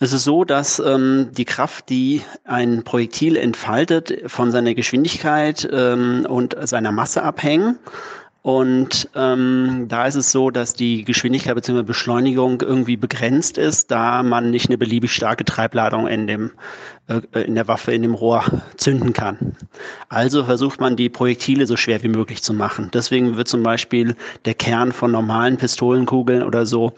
Es 0.02 0.12
ist 0.12 0.26
so, 0.26 0.44
dass 0.44 0.80
ähm, 0.80 1.30
die 1.32 1.46
Kraft, 1.46 1.88
die 1.88 2.24
ein 2.44 2.84
Projektil 2.84 3.38
entfaltet, 3.38 4.30
von 4.30 4.52
seiner 4.52 4.74
Geschwindigkeit 4.74 5.66
ähm, 5.72 6.28
und 6.28 6.58
seiner 6.68 6.92
Masse 6.92 7.24
abhängen. 7.24 7.80
Und 8.46 9.10
ähm, 9.16 9.88
da 9.88 10.06
ist 10.06 10.14
es 10.14 10.32
so, 10.32 10.52
dass 10.52 10.76
die 10.76 11.04
Geschwindigkeit 11.04 11.56
bzw. 11.56 11.82
Beschleunigung 11.82 12.62
irgendwie 12.62 12.96
begrenzt 12.96 13.58
ist, 13.58 13.90
da 13.90 14.22
man 14.22 14.52
nicht 14.52 14.70
eine 14.70 14.78
beliebig 14.78 15.14
starke 15.14 15.44
Treibladung 15.46 16.06
in, 16.06 16.28
dem, 16.28 16.52
äh, 17.08 17.42
in 17.42 17.56
der 17.56 17.68
Waffe, 17.68 17.92
in 17.92 18.04
dem 18.04 18.14
Rohr 18.14 18.44
zünden 18.78 19.14
kann. 19.14 19.56
Also 20.10 20.44
versucht 20.44 20.80
man 20.80 20.96
die 20.96 21.10
Projektile 21.10 21.66
so 21.66 21.76
schwer 21.76 22.04
wie 22.04 22.08
möglich 22.08 22.44
zu 22.44 22.54
machen. 22.54 22.92
Deswegen 22.94 23.36
wird 23.36 23.48
zum 23.48 23.64
Beispiel 23.64 24.16
der 24.46 24.54
Kern 24.54 24.92
von 24.92 25.12
normalen 25.12 25.58
Pistolenkugeln 25.58 26.44
oder 26.44 26.68
so 26.68 26.94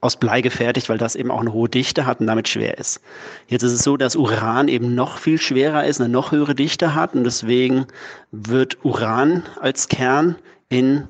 aus 0.00 0.16
Blei 0.16 0.40
gefertigt, 0.40 0.88
weil 0.88 0.96
das 0.96 1.14
eben 1.14 1.30
auch 1.30 1.42
eine 1.42 1.52
hohe 1.52 1.68
Dichte 1.68 2.06
hat 2.06 2.20
und 2.20 2.26
damit 2.26 2.48
schwer 2.48 2.78
ist. 2.78 3.02
Jetzt 3.48 3.64
ist 3.64 3.72
es 3.72 3.82
so, 3.82 3.98
dass 3.98 4.16
Uran 4.16 4.68
eben 4.68 4.94
noch 4.94 5.18
viel 5.18 5.38
schwerer 5.38 5.84
ist, 5.84 6.00
eine 6.00 6.08
noch 6.08 6.32
höhere 6.32 6.54
Dichte 6.54 6.94
hat 6.94 7.14
und 7.14 7.24
deswegen 7.24 7.86
wird 8.30 8.82
Uran 8.82 9.42
als 9.60 9.88
Kern 9.88 10.36
in 10.68 11.08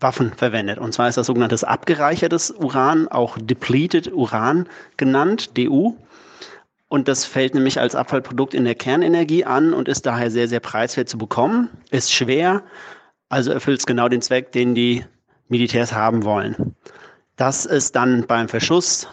Waffen 0.00 0.32
verwendet. 0.32 0.78
Und 0.78 0.92
zwar 0.92 1.08
ist 1.08 1.18
das 1.18 1.26
sogenanntes 1.26 1.64
abgereichertes 1.64 2.52
Uran, 2.52 3.08
auch 3.08 3.36
depleted 3.38 4.12
Uran 4.12 4.68
genannt, 4.96 5.56
DU. 5.58 5.96
Und 6.88 7.08
das 7.08 7.24
fällt 7.24 7.54
nämlich 7.54 7.80
als 7.80 7.94
Abfallprodukt 7.94 8.54
in 8.54 8.64
der 8.64 8.74
Kernenergie 8.74 9.44
an 9.44 9.74
und 9.74 9.88
ist 9.88 10.06
daher 10.06 10.30
sehr, 10.30 10.48
sehr 10.48 10.60
preiswert 10.60 11.08
zu 11.08 11.18
bekommen, 11.18 11.68
ist 11.90 12.12
schwer, 12.12 12.62
also 13.28 13.52
erfüllt 13.52 13.80
es 13.80 13.86
genau 13.86 14.08
den 14.08 14.22
Zweck, 14.22 14.52
den 14.52 14.74
die 14.74 15.04
Militärs 15.48 15.92
haben 15.92 16.24
wollen. 16.24 16.74
Das 17.36 17.66
ist 17.66 17.94
dann 17.94 18.26
beim 18.26 18.48
Verschuss 18.48 19.06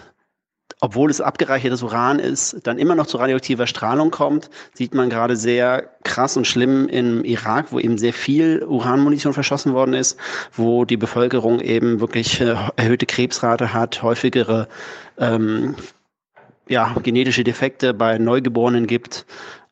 obwohl 0.81 1.09
es 1.09 1.21
abgereichertes 1.21 1.83
Uran 1.83 2.19
ist, 2.19 2.57
dann 2.67 2.77
immer 2.77 2.95
noch 2.95 3.07
zu 3.07 3.17
radioaktiver 3.17 3.67
Strahlung 3.67 4.11
kommt, 4.11 4.49
sieht 4.73 4.93
man 4.93 5.09
gerade 5.09 5.35
sehr 5.35 5.89
krass 6.03 6.35
und 6.37 6.45
schlimm 6.45 6.87
im 6.89 7.23
Irak, 7.23 7.71
wo 7.71 7.79
eben 7.79 7.97
sehr 7.97 8.13
viel 8.13 8.63
Uranmunition 8.63 9.33
verschossen 9.33 9.73
worden 9.73 9.93
ist, 9.93 10.19
wo 10.53 10.85
die 10.85 10.97
Bevölkerung 10.97 11.59
eben 11.61 11.99
wirklich 11.99 12.41
äh, 12.41 12.55
erhöhte 12.75 13.05
Krebsrate 13.05 13.73
hat, 13.73 14.03
häufigere 14.03 14.67
ähm, 15.17 15.75
ja, 16.67 16.93
genetische 17.01 17.43
Defekte 17.43 17.93
bei 17.93 18.17
Neugeborenen 18.17 18.87
gibt 18.87 19.25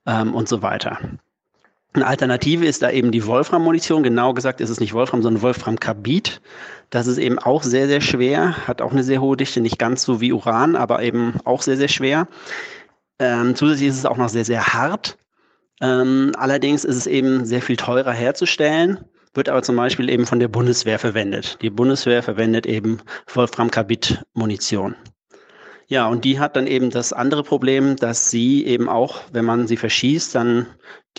ähm, 0.05 0.33
und 0.33 0.47
so 0.47 0.61
weiter. 0.61 0.99
Eine 1.93 2.07
Alternative 2.07 2.65
ist 2.65 2.81
da 2.81 2.89
eben 2.89 3.11
die 3.11 3.25
Wolfram-Munition. 3.25 4.01
Genau 4.01 4.33
gesagt 4.33 4.61
ist 4.61 4.71
es 4.71 4.79
nicht 4.79 4.93
Wolfram, 4.93 5.21
sondern 5.21 5.43
Wolfram-Carbid. 5.43 6.41
Das 6.89 7.05
ist 7.05 7.19
eben 7.19 7.37
auch 7.37 7.61
sehr, 7.61 7.87
sehr 7.87 8.01
schwer, 8.01 8.67
hat 8.67 8.81
auch 8.81 8.91
eine 8.91 9.03
sehr 9.03 9.21
hohe 9.21 9.37
Dichte, 9.37 9.61
nicht 9.61 9.77
ganz 9.77 10.03
so 10.03 10.19
wie 10.19 10.33
Uran, 10.33 10.75
aber 10.75 11.03
eben 11.03 11.35
auch 11.43 11.61
sehr, 11.61 11.77
sehr 11.77 11.87
schwer. 11.87 12.27
Ähm, 13.19 13.55
zusätzlich 13.55 13.89
ist 13.89 13.97
es 13.97 14.05
auch 14.05 14.17
noch 14.17 14.29
sehr, 14.29 14.45
sehr 14.45 14.73
hart. 14.73 15.17
Ähm, 15.81 16.31
allerdings 16.37 16.83
ist 16.83 16.95
es 16.95 17.07
eben 17.07 17.45
sehr 17.45 17.61
viel 17.61 17.77
teurer 17.77 18.11
herzustellen, 18.11 19.05
wird 19.33 19.49
aber 19.49 19.61
zum 19.61 19.75
Beispiel 19.75 20.09
eben 20.09 20.25
von 20.25 20.39
der 20.39 20.47
Bundeswehr 20.47 20.97
verwendet. 20.97 21.59
Die 21.61 21.69
Bundeswehr 21.69 22.23
verwendet 22.23 22.65
eben 22.65 22.99
Wolfram-Carbid-Munition. 23.33 24.95
Ja, 25.93 26.07
und 26.07 26.25
die 26.25 26.39
hat 26.39 26.55
dann 26.55 26.65
eben 26.65 26.89
das 26.89 27.13
andere 27.13 27.43
Problem, 27.43 27.97
dass 27.97 28.31
sie 28.31 28.65
eben 28.65 28.89
auch, 28.89 29.21
wenn 29.31 29.45
man 29.45 29.67
sie 29.67 29.77
verschießt, 29.77 30.33
dann 30.33 30.65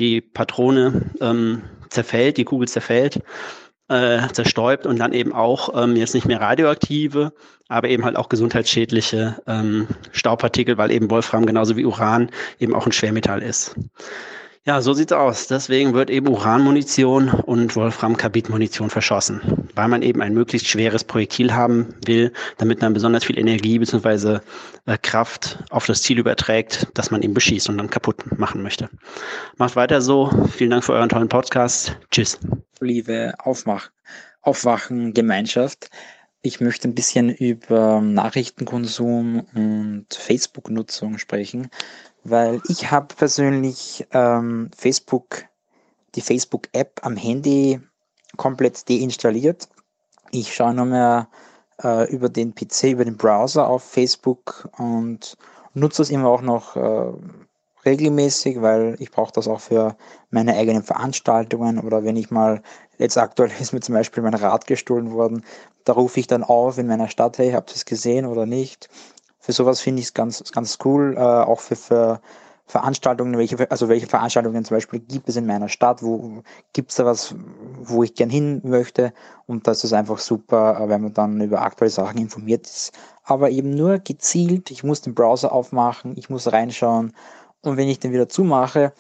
die 0.01 0.21
Patrone 0.21 1.13
ähm, 1.21 1.63
zerfällt, 1.91 2.39
die 2.39 2.45
Kugel 2.45 2.67
zerfällt, 2.67 3.21
äh, 3.87 4.27
zerstäubt 4.33 4.85
und 4.85 4.99
dann 4.99 5.13
eben 5.13 5.33
auch 5.33 5.81
ähm, 5.81 5.95
jetzt 5.95 6.13
nicht 6.13 6.27
mehr 6.27 6.41
radioaktive, 6.41 7.35
aber 7.69 7.89
eben 7.89 8.05
halt 8.05 8.17
auch 8.17 8.29
gesundheitsschädliche 8.29 9.41
ähm, 9.47 9.87
Staubpartikel, 10.11 10.77
weil 10.77 10.91
eben 10.91 11.09
Wolfram 11.09 11.47
genauso 11.47 11.77
wie 11.77 11.85
Uran 11.85 12.31
eben 12.59 12.75
auch 12.75 12.87
ein 12.87 12.91
Schwermetall 12.91 13.45
ist. 13.45 13.77
Ja, 14.67 14.81
so 14.81 14.95
sieht's 14.95 15.13
aus. 15.13 15.47
Deswegen 15.47 15.93
wird 15.93 16.09
eben 16.09 16.27
Uranmunition 16.27 17.29
und 17.29 17.77
Wolfram-Carbid-Munition 17.77 18.89
verschossen, 18.89 19.69
weil 19.75 19.89
man 19.89 20.01
eben 20.01 20.23
ein 20.23 20.33
möglichst 20.33 20.69
schweres 20.69 21.05
Projektil 21.05 21.53
haben 21.53 21.95
will, 22.07 22.33
damit 22.57 22.81
man 22.81 22.95
besonders 22.95 23.25
viel 23.25 23.39
Energie 23.39 23.79
bzw. 23.79 24.39
Äh, 24.87 24.97
Kraft 25.03 25.59
auf 25.69 25.85
das 25.85 26.01
Ziel 26.01 26.19
überträgt, 26.19 26.89
das 26.95 27.11
man 27.11 27.21
eben 27.21 27.35
beschießt 27.35 27.69
und 27.69 27.77
dann 27.77 27.91
kaputt 27.91 28.39
machen 28.39 28.63
möchte. 28.63 28.89
Macht 29.59 29.77
weiter 29.77 30.01
so. 30.01 30.31
Vielen 30.51 30.71
Dank 30.71 30.83
für 30.83 30.95
euren 30.95 31.11
tollen 31.11 31.29
Podcast. 31.29 31.99
Tschüss. 32.11 32.41
Liebe 32.81 33.35
Aufmach 33.39 33.91
Aufwachen 34.41 35.13
Gemeinschaft. 35.13 35.91
Ich 36.41 36.61
möchte 36.61 36.89
ein 36.89 36.95
bisschen 36.95 37.29
über 37.29 38.01
Nachrichtenkonsum 38.01 39.47
und 39.55 40.07
Facebook-Nutzung 40.11 41.19
sprechen 41.19 41.69
weil 42.25 42.61
ich 42.69 42.91
habe 42.91 43.15
persönlich 43.15 44.07
ähm, 44.13 44.71
Facebook, 44.77 45.45
die 46.15 46.23
Facebook-App 46.23 47.01
am 47.03 47.17
Handy 47.17 47.81
komplett 48.37 48.89
deinstalliert. 48.89 49.69
Ich 50.31 50.55
schaue 50.55 50.75
nur 50.75 50.87
mehr 50.87 51.29
äh, 51.83 52.11
über 52.11 52.29
den 52.29 52.55
PC, 52.55 52.85
über 52.85 53.05
den 53.05 53.17
Browser 53.17 53.69
auf 53.69 53.85
Facebook 53.85 54.69
und 54.79 55.37
nutze 55.75 56.03
es 56.03 56.11
immer 56.11 56.29
auch 56.29 56.43
noch 56.43 56.77
äh, 56.77 57.13
regelmäßig, 57.85 58.63
weil 58.63 58.97
ich 58.99 59.11
brauche 59.11 59.33
das 59.33 59.49
auch 59.49 59.61
für 59.61 59.97
meine 60.31 60.57
eigenen 60.57 60.83
Veranstaltungen 60.83 61.79
oder 61.79 62.05
wenn 62.05 62.17
ich 62.17 62.31
mal, 62.31 62.63
jetzt 62.99 63.19
aktuell 63.19 63.51
ist 63.61 63.73
mir 63.73 63.81
zum 63.81 63.95
Beispiel 63.95 64.23
mein 64.23 64.35
Rad 64.35 64.67
gestohlen 64.67 65.13
worden, 65.13 65.45
da 65.85 65.93
rufe 65.93 66.19
ich 66.21 66.27
dann 66.27 66.43
auf 66.43 66.79
in 66.79 66.87
meiner 66.87 67.09
Stadt, 67.09 67.39
hey, 67.39 67.53
habt 67.53 67.71
ihr 67.71 67.77
es 67.77 67.85
gesehen 67.85 68.25
oder 68.25 68.47
nicht? 68.47 68.89
Für 69.45 69.53
sowas 69.53 69.83
finde 69.83 70.01
ich 70.01 70.07
es 70.07 70.15
ganz, 70.15 70.43
ganz 70.53 70.79
cool, 70.87 71.17
äh, 71.19 71.21
auch 71.21 71.61
für, 71.61 71.77
für 71.77 72.21
Veranstaltungen, 72.65 73.37
welche, 73.37 73.71
also 73.71 73.91
welche 73.91 74.07
Veranstaltungen 74.07 74.65
zum 74.65 74.77
Beispiel 74.79 75.01
gibt 75.01 75.29
es 75.29 75.37
in 75.37 75.45
meiner 75.45 75.69
Stadt, 75.69 76.03
wo 76.03 76.43
gibt 76.73 76.91
es 76.91 76.97
da 76.97 77.05
was, 77.05 77.35
wo 77.83 78.03
ich 78.03 78.15
gern 78.15 78.31
hin 78.31 78.63
möchte? 78.65 79.13
Und 79.47 79.67
das 79.67 79.85
ist 79.85 79.93
einfach 79.93 80.19
super, 80.19 80.81
äh, 80.81 80.89
wenn 80.89 81.03
man 81.03 81.13
dann 81.13 81.43
über 81.43 81.61
aktuelle 81.61 81.91
Sachen 81.91 82.17
informiert 82.17 82.65
ist, 82.67 82.93
aber 83.23 83.51
eben 83.51 83.69
nur 83.69 83.99
gezielt, 83.99 84.71
ich 84.71 84.83
muss 84.83 85.03
den 85.03 85.15
Browser 85.15 85.53
aufmachen, 85.53 86.17
ich 86.17 86.31
muss 86.31 86.51
reinschauen. 86.51 87.13
Und 87.61 87.77
wenn 87.77 87.89
ich 87.89 87.99
den 87.99 88.13
wieder 88.13 88.31
zumache, 88.31 88.95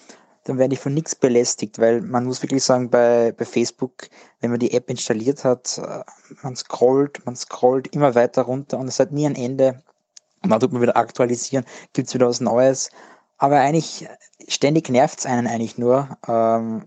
dann 0.44 0.58
werde 0.58 0.74
ich 0.74 0.80
von 0.80 0.92
nichts 0.92 1.14
belästigt, 1.14 1.78
weil 1.78 2.02
man 2.02 2.26
muss 2.26 2.42
wirklich 2.42 2.62
sagen, 2.62 2.90
bei, 2.90 3.32
bei 3.32 3.46
Facebook, 3.46 4.10
wenn 4.40 4.50
man 4.50 4.60
die 4.60 4.74
App 4.74 4.90
installiert 4.90 5.42
hat, 5.42 5.78
äh, 5.78 6.04
man 6.42 6.54
scrollt, 6.54 7.24
man 7.24 7.34
scrollt 7.34 7.86
immer 7.94 8.14
weiter 8.14 8.42
runter 8.42 8.78
und 8.78 8.88
es 8.88 9.00
hat 9.00 9.10
nie 9.10 9.24
ein 9.24 9.36
Ende 9.36 9.82
und 10.44 10.50
dann 10.50 10.60
tut 10.60 10.72
man 10.72 10.82
wieder 10.82 10.96
aktualisieren, 10.96 11.64
gibt 11.92 12.08
es 12.08 12.14
wieder 12.14 12.28
was 12.28 12.40
Neues. 12.40 12.90
Aber 13.38 13.58
eigentlich 13.58 14.06
ständig 14.46 14.88
nervt 14.90 15.18
es 15.18 15.26
einen 15.26 15.46
eigentlich 15.46 15.78
nur, 15.78 16.16
ähm, 16.28 16.84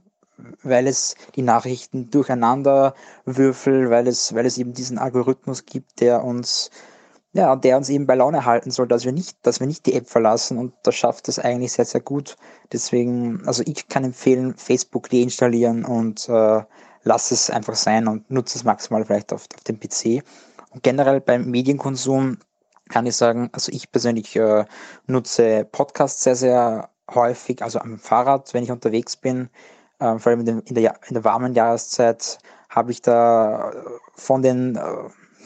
weil 0.64 0.88
es 0.88 1.16
die 1.36 1.42
Nachrichten 1.42 2.10
durcheinander 2.11 2.94
würfelt, 3.26 3.90
weil 3.90 4.08
es, 4.08 4.34
weil 4.36 4.45
es 4.45 4.58
eben 4.58 4.74
diesen 4.74 5.00
Algorithmus 5.00 5.66
gibt, 5.66 6.00
der 6.00 6.24
uns, 6.24 6.69
ja, 7.34 7.56
der 7.56 7.77
uns 7.77 7.90
eben 7.90 8.06
bei 8.06 8.16
Laune 8.16 8.45
halten 8.45 8.72
soll, 8.72 8.88
dass 8.88 9.03
wir 9.03 9.11
nicht, 9.11 9.38
dass 9.42 9.60
wir 9.60 9.68
nicht 9.68 9.86
die 9.88 9.95
App 9.95 10.08
verlassen 10.08 10.58
und 10.58 10.74
das 10.84 10.95
schafft 10.95 11.27
es 11.27 11.40
eigentlich 11.40 11.74
sehr, 11.74 11.86
sehr 11.86 12.02
gut. 12.02 12.38
Deswegen, 12.72 13.42
also 13.48 13.64
ich 13.66 13.88
kann 13.88 14.03
empfehlen, 14.03 14.56
Facebook 14.56 15.10
deinstallieren 15.10 15.84
und 15.84 16.30
äh, 16.30 16.61
lass 17.03 17.32
es 17.32 17.50
einfach 17.50 17.76
sein 17.76 18.08
und 18.08 18.30
nutze 18.30 18.60
es 18.60 18.64
maximal 18.64 19.06
vielleicht 19.06 19.34
auf, 19.34 19.48
auf 19.56 19.64
dem 19.64 19.80
PC. 19.80 20.24
Und 20.69 20.84
generell 20.84 21.22
beim 21.22 21.50
Medienkonsum 21.50 22.38
kann 22.90 23.06
ich 23.06 23.16
sagen, 23.16 23.49
also 23.53 23.72
ich 23.72 23.91
persönlich 23.91 24.35
äh, 24.35 24.66
nutze 25.06 25.66
Podcasts 25.66 26.24
sehr, 26.24 26.35
sehr 26.35 26.90
häufig, 27.14 27.61
also 27.61 27.80
am 27.80 27.99
Fahrrad, 27.99 28.53
wenn 28.53 28.64
ich 28.64 28.72
unterwegs 28.72 29.16
bin, 29.16 29.49
äh, 29.99 30.17
vor 30.17 30.32
allem 30.32 30.41
in, 30.41 30.45
den, 30.45 30.59
in, 30.61 30.75
der, 30.75 30.99
in 31.07 31.14
der 31.14 31.24
warmen 31.24 31.53
Jahreszeit, 31.53 32.40
habe 32.69 32.91
ich 32.91 33.01
da 33.01 33.72
äh, 33.72 33.74
von 34.16 34.41
den, 34.41 34.75
äh, 34.75 34.82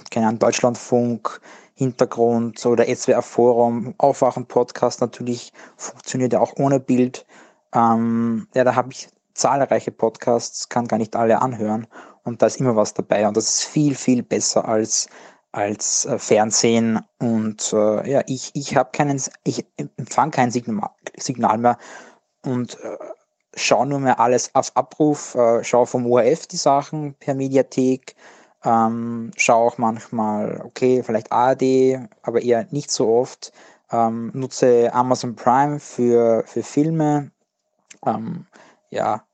keine 0.09 0.27
Ahnung, 0.27 0.39
Deutschlandfunk, 0.39 1.41
Hintergrund 1.75 2.63
oder 2.65 2.85
SWR 2.93 3.21
Forum, 3.21 3.95
Aufwachen 3.97 4.45
Podcast 4.45 5.01
natürlich 5.01 5.51
funktioniert 5.77 6.33
ja 6.33 6.39
auch 6.39 6.53
ohne 6.57 6.79
Bild. 6.79 7.25
Ähm, 7.73 8.47
ja, 8.53 8.63
da 8.63 8.75
habe 8.75 8.91
ich 8.91 9.09
zahlreiche 9.33 9.91
Podcasts, 9.91 10.69
kann 10.69 10.87
gar 10.87 10.97
nicht 10.97 11.15
alle 11.15 11.41
anhören 11.41 11.87
und 12.23 12.41
da 12.41 12.47
ist 12.47 12.59
immer 12.59 12.75
was 12.75 12.93
dabei 12.93 13.27
und 13.27 13.37
das 13.37 13.49
ist 13.49 13.63
viel, 13.63 13.95
viel 13.95 14.21
besser 14.23 14.67
als 14.67 15.07
als 15.51 16.05
äh, 16.05 16.17
Fernsehen 16.17 16.99
und 17.19 17.73
äh, 17.73 18.09
ja, 18.09 18.21
ich, 18.27 18.51
ich 18.53 18.75
habe 18.75 18.91
keinen, 18.91 19.21
ich 19.43 19.65
empfange 19.97 20.31
kein 20.31 20.51
Signal, 20.51 20.89
Signal 21.17 21.57
mehr 21.57 21.77
und 22.43 22.79
äh, 22.79 22.97
schaue 23.55 23.85
nur 23.85 23.99
mehr 23.99 24.19
alles 24.19 24.55
auf 24.55 24.75
Abruf, 24.75 25.35
äh, 25.35 25.63
schaue 25.63 25.87
vom 25.87 26.05
ORF 26.05 26.47
die 26.47 26.57
Sachen 26.57 27.15
per 27.15 27.35
Mediathek, 27.35 28.15
ähm, 28.63 29.31
schaue 29.35 29.67
auch 29.67 29.77
manchmal, 29.77 30.61
okay, 30.63 31.03
vielleicht 31.03 31.31
ARD, 31.31 32.07
aber 32.21 32.41
eher 32.41 32.67
nicht 32.71 32.91
so 32.91 33.09
oft, 33.09 33.51
ähm, 33.91 34.31
nutze 34.33 34.93
Amazon 34.93 35.35
Prime 35.35 35.79
für, 35.79 36.43
für 36.45 36.63
Filme, 36.63 37.31
ähm, 38.05 38.45
ja, 38.89 39.25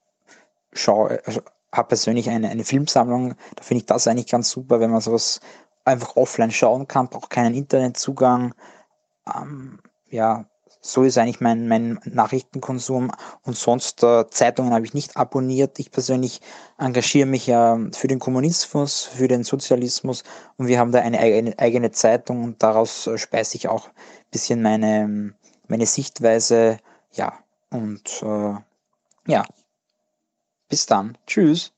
schaue, 0.74 1.22
also, 1.26 1.42
habe 1.72 1.90
persönlich 1.90 2.30
eine, 2.30 2.50
eine 2.50 2.64
Filmsammlung, 2.64 3.36
da 3.56 3.64
finde 3.64 3.82
ich 3.82 3.86
das 3.86 4.08
eigentlich 4.08 4.28
ganz 4.28 4.50
super, 4.50 4.80
wenn 4.80 4.90
man 4.90 5.02
sowas 5.02 5.42
einfach 5.88 6.16
offline 6.16 6.52
schauen 6.52 6.88
kann, 6.88 7.10
braucht 7.10 7.30
keinen 7.30 7.56
Internetzugang. 7.56 8.54
Ähm, 9.26 9.80
ja, 10.10 10.46
so 10.82 11.04
ist 11.04 11.18
eigentlich 11.18 11.42
mein, 11.42 11.68
mein 11.68 12.00
Nachrichtenkonsum 12.06 13.12
und 13.44 13.58
sonst 13.58 14.04
äh, 14.04 14.30
Zeitungen 14.30 14.74
habe 14.74 14.86
ich 14.86 14.94
nicht 14.94 15.18
abonniert. 15.18 15.80
Ich 15.80 15.92
persönlich 15.92 16.42
engagiere 16.78 17.28
mich 17.28 17.48
ja 17.48 17.78
für 17.94 18.08
den 18.08 18.20
Kommunismus, 18.20 19.04
für 19.04 19.28
den 19.28 19.44
Sozialismus 19.44 20.24
und 20.58 20.68
wir 20.68 20.80
haben 20.80 20.92
da 20.92 21.00
eine 21.00 21.20
eigene, 21.20 21.58
eigene 21.60 21.92
Zeitung 21.92 22.44
und 22.44 22.64
daraus 22.64 23.08
äh, 23.08 23.18
speise 23.18 23.58
ich 23.58 23.68
auch 23.68 23.88
ein 23.88 24.32
bisschen 24.32 24.62
meine, 24.62 25.34
meine 25.68 25.86
Sichtweise. 25.86 26.78
Ja, 27.12 27.34
und 27.70 28.24
äh, 28.24 28.56
ja, 29.28 29.46
bis 30.70 30.86
dann. 30.86 31.18
Tschüss. 31.26 31.77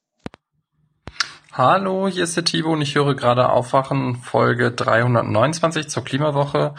Hallo, 1.51 2.07
hier 2.07 2.25
ist 2.25 2.37
der 2.37 2.45
Tibo 2.45 2.71
und 2.73 2.81
ich 2.83 2.93
höre 2.93 3.15
gerade 3.15 3.49
Aufwachen 3.49 4.17
Folge 4.17 4.71
329 4.71 5.89
zur 5.89 6.03
Klimawoche. 6.03 6.75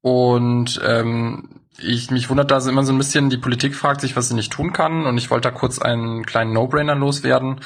Und 0.00 0.80
ähm, 0.82 1.60
ich 1.78 2.10
mich 2.10 2.30
wundert 2.30 2.50
da 2.50 2.58
immer 2.66 2.82
so 2.82 2.94
ein 2.94 2.98
bisschen, 2.98 3.28
die 3.28 3.36
Politik 3.36 3.74
fragt 3.74 4.00
sich, 4.00 4.16
was 4.16 4.28
sie 4.28 4.34
nicht 4.34 4.50
tun 4.50 4.72
kann. 4.72 5.04
Und 5.04 5.18
ich 5.18 5.30
wollte 5.30 5.50
da 5.50 5.54
kurz 5.54 5.78
einen 5.78 6.24
kleinen 6.24 6.54
No-Brainer 6.54 6.94
loswerden. 6.94 7.60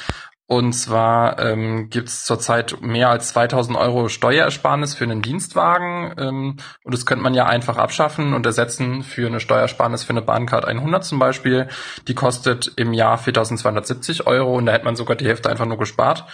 Und 0.51 0.73
zwar 0.73 1.39
ähm, 1.39 1.89
gibt 1.89 2.09
es 2.09 2.25
zurzeit 2.25 2.81
mehr 2.81 3.09
als 3.09 3.29
2000 3.29 3.77
Euro 3.77 4.09
Steuerersparnis 4.09 4.93
für 4.93 5.05
einen 5.05 5.21
Dienstwagen. 5.21 6.13
Ähm, 6.17 6.57
und 6.83 6.93
das 6.93 7.05
könnte 7.05 7.23
man 7.23 7.33
ja 7.33 7.45
einfach 7.45 7.77
abschaffen 7.77 8.33
und 8.33 8.45
ersetzen 8.45 9.01
für 9.01 9.27
eine 9.27 9.39
Steuersparnis 9.39 10.03
für 10.03 10.09
eine 10.09 10.21
Bahncard 10.21 10.65
100 10.65 11.05
zum 11.05 11.19
Beispiel. 11.19 11.69
Die 12.09 12.15
kostet 12.15 12.69
im 12.75 12.91
Jahr 12.91 13.17
4270 13.17 14.27
Euro 14.27 14.57
und 14.57 14.65
da 14.65 14.73
hätte 14.73 14.83
man 14.83 14.97
sogar 14.97 15.15
die 15.15 15.25
Hälfte 15.25 15.49
einfach 15.49 15.65
nur 15.65 15.77
gespart 15.77 16.25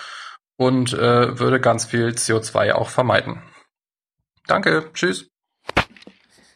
und 0.57 0.93
äh, 0.93 1.37
würde 1.37 1.59
ganz 1.59 1.85
viel 1.85 2.07
CO2 2.07 2.71
auch 2.71 2.89
vermeiden. 2.89 3.43
Danke, 4.47 4.89
tschüss. 4.95 5.29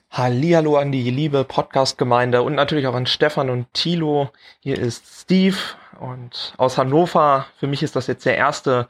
Hallihallo 0.09 0.77
an 0.77 0.91
die 0.91 1.11
liebe 1.11 1.43
Podcast-Gemeinde 1.43 2.41
und 2.41 2.55
natürlich 2.55 2.87
auch 2.87 2.95
an 2.95 3.05
Stefan 3.05 3.51
und 3.51 3.71
Thilo. 3.75 4.31
Hier 4.61 4.79
ist 4.79 5.21
Steve 5.21 5.57
und 6.01 6.53
aus 6.57 6.77
Hannover. 6.77 7.45
Für 7.57 7.67
mich 7.67 7.83
ist 7.83 7.95
das 7.95 8.07
jetzt 8.07 8.25
der 8.25 8.37
erste 8.37 8.87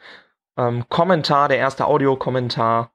ähm, 0.58 0.86
Kommentar, 0.90 1.50
der 1.50 1.58
erste 1.58 1.86
Audiokommentar. 1.86 2.92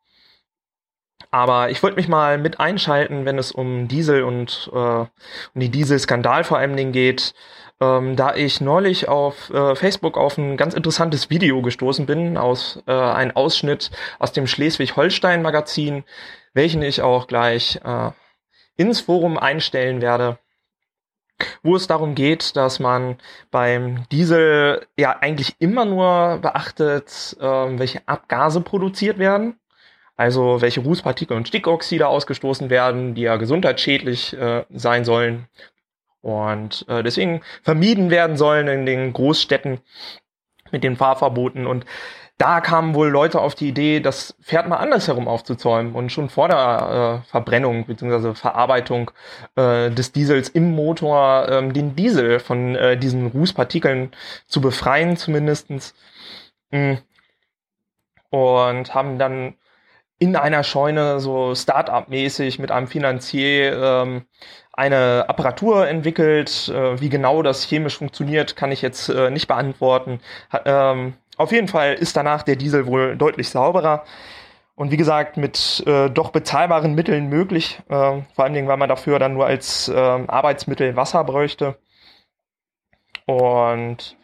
Aber 1.31 1.70
ich 1.70 1.83
wollte 1.83 1.97
mich 1.97 2.09
mal 2.09 2.39
mit 2.39 2.61
einschalten, 2.61 3.25
wenn 3.25 3.39
es 3.39 3.53
um 3.53 3.89
Diesel 3.89 4.25
und 4.25 4.70
äh, 4.73 4.77
um 4.77 5.09
die 5.55 5.70
Diesel-Skandal 5.70 6.45
vor 6.45 6.59
allen 6.59 6.77
Dingen 6.77 6.93
geht 6.93 7.35
ähm, 7.81 8.17
da 8.17 8.35
ich 8.35 8.61
neulich 8.61 9.09
auf 9.09 9.51
äh, 9.51 9.75
Facebook 9.75 10.17
auf 10.17 10.39
ein 10.39 10.57
ganz 10.57 10.75
interessantes 10.75 11.31
Video 11.31 11.61
gestoßen 11.62 12.07
bin, 12.07 12.36
aus 12.36 12.83
äh, 12.86 12.93
ein 12.93 13.36
Ausschnitt 13.36 13.91
aus 14.19 14.33
dem 14.33 14.47
Schleswig-Holstein-Magazin, 14.47 16.05
welchen 16.55 16.83
ich 16.83 17.03
auch 17.03 17.27
gleich 17.27 17.81
äh, 17.85 18.11
ins 18.77 19.01
Forum 19.01 19.39
einstellen 19.39 20.01
werde. 20.01 20.39
Wo 21.63 21.77
es 21.77 21.87
darum 21.87 22.15
geht, 22.15 22.57
dass 22.57 22.81
man 22.81 23.17
beim 23.51 24.09
Diesel 24.11 24.87
ja 24.99 25.19
eigentlich 25.21 25.57
immer 25.59 25.85
nur 25.85 26.39
beachtet, 26.41 27.37
ähm, 27.41 27.79
welche 27.79 28.07
Abgase 28.07 28.61
produziert 28.61 29.19
werden. 29.19 29.59
Also 30.19 30.63
welche 30.63 30.81
Rußpartikel 30.81 31.37
und 31.37 31.47
Stickoxide 31.47 32.09
ausgestoßen 32.09 32.71
werden, 32.71 33.15
die 33.15 33.23
ja 33.23 33.37
gesundheitsschädlich 33.37 34.33
äh, 34.33 34.65
sein 34.71 35.05
sollen 35.05 35.47
und 36.27 36.85
äh, 36.89 37.05
deswegen 37.05 37.41
vermieden 37.63 38.11
werden 38.11 38.37
sollen 38.37 38.67
in 38.67 38.85
den 38.85 39.13
Großstädten 39.13 39.79
mit 40.73 40.83
den 40.83 40.97
Fahrverboten. 40.97 41.69
Und 41.69 41.87
da 42.39 42.61
kamen 42.61 42.95
wohl 42.95 43.09
Leute 43.09 43.41
auf 43.41 43.55
die 43.55 43.69
Idee, 43.69 44.01
das 44.01 44.37
Pferd 44.43 44.69
mal 44.69 44.77
andersherum 44.77 45.27
aufzuzäumen 45.27 45.95
und 45.95 46.13
schon 46.13 46.29
vor 46.29 46.49
der 46.49 47.23
äh, 47.25 47.29
Verbrennung 47.31 47.87
bzw. 47.87 48.35
Verarbeitung 48.35 49.11
äh, 49.57 49.91
des 49.91 50.13
Diesels 50.13 50.51
im 50.51 50.75
Motor 50.75 51.49
ähm, 51.49 51.73
den 51.73 51.97
Diesel 51.97 52.39
von 52.41 52.75
äh, 52.77 52.99
diesen 52.99 53.29
Rußpartikeln 53.29 54.13
zu 54.47 54.61
befreien 54.61 55.17
zumindestens 55.17 55.95
mhm. 56.71 56.99
Und 58.31 58.95
haben 58.95 59.19
dann 59.19 59.55
in 60.19 60.37
einer 60.37 60.65
Scheune 60.65 61.21
so 61.21 61.55
Start-up-mäßig 61.55 62.59
mit 62.59 62.71
einem 62.71 62.89
Finanzier 62.89 63.73
ähm, 63.81 64.27
eine 64.73 65.29
Apparatur 65.29 65.89
entwickelt. 65.89 66.69
Äh, 66.69 67.01
wie 67.01 67.09
genau 67.09 67.43
das 67.43 67.65
chemisch 67.65 67.99
funktioniert, 67.99 68.57
kann 68.57 68.73
ich 68.73 68.83
jetzt 68.83 69.09
äh, 69.09 69.31
nicht 69.31 69.47
beantworten. 69.49 70.21
Ha, 70.53 70.63
ähm, 70.65 71.15
auf 71.37 71.53
jeden 71.53 71.69
Fall 71.69 71.95
ist 71.95 72.17
danach 72.17 72.43
der 72.43 72.57
Diesel 72.57 72.87
wohl 72.87 73.17
deutlich 73.17 73.49
sauberer. 73.51 74.05
Und 74.75 74.91
wie 74.91 74.97
gesagt, 74.97 75.39
mit 75.39 75.83
äh, 75.87 76.11
doch 76.11 76.31
bezahlbaren 76.31 76.95
Mitteln 76.95 77.29
möglich, 77.29 77.81
äh, 77.89 78.23
vor 78.35 78.45
allen 78.45 78.53
Dingen, 78.53 78.69
weil 78.69 78.77
man 78.77 78.91
dafür 78.91 79.19
dann 79.19 79.35
nur 79.35 79.47
als 79.47 79.89
äh, 79.89 79.95
Arbeitsmittel 79.95 80.97
Wasser 80.97 81.25
bräuchte. 81.25 81.79
Und 83.25 84.17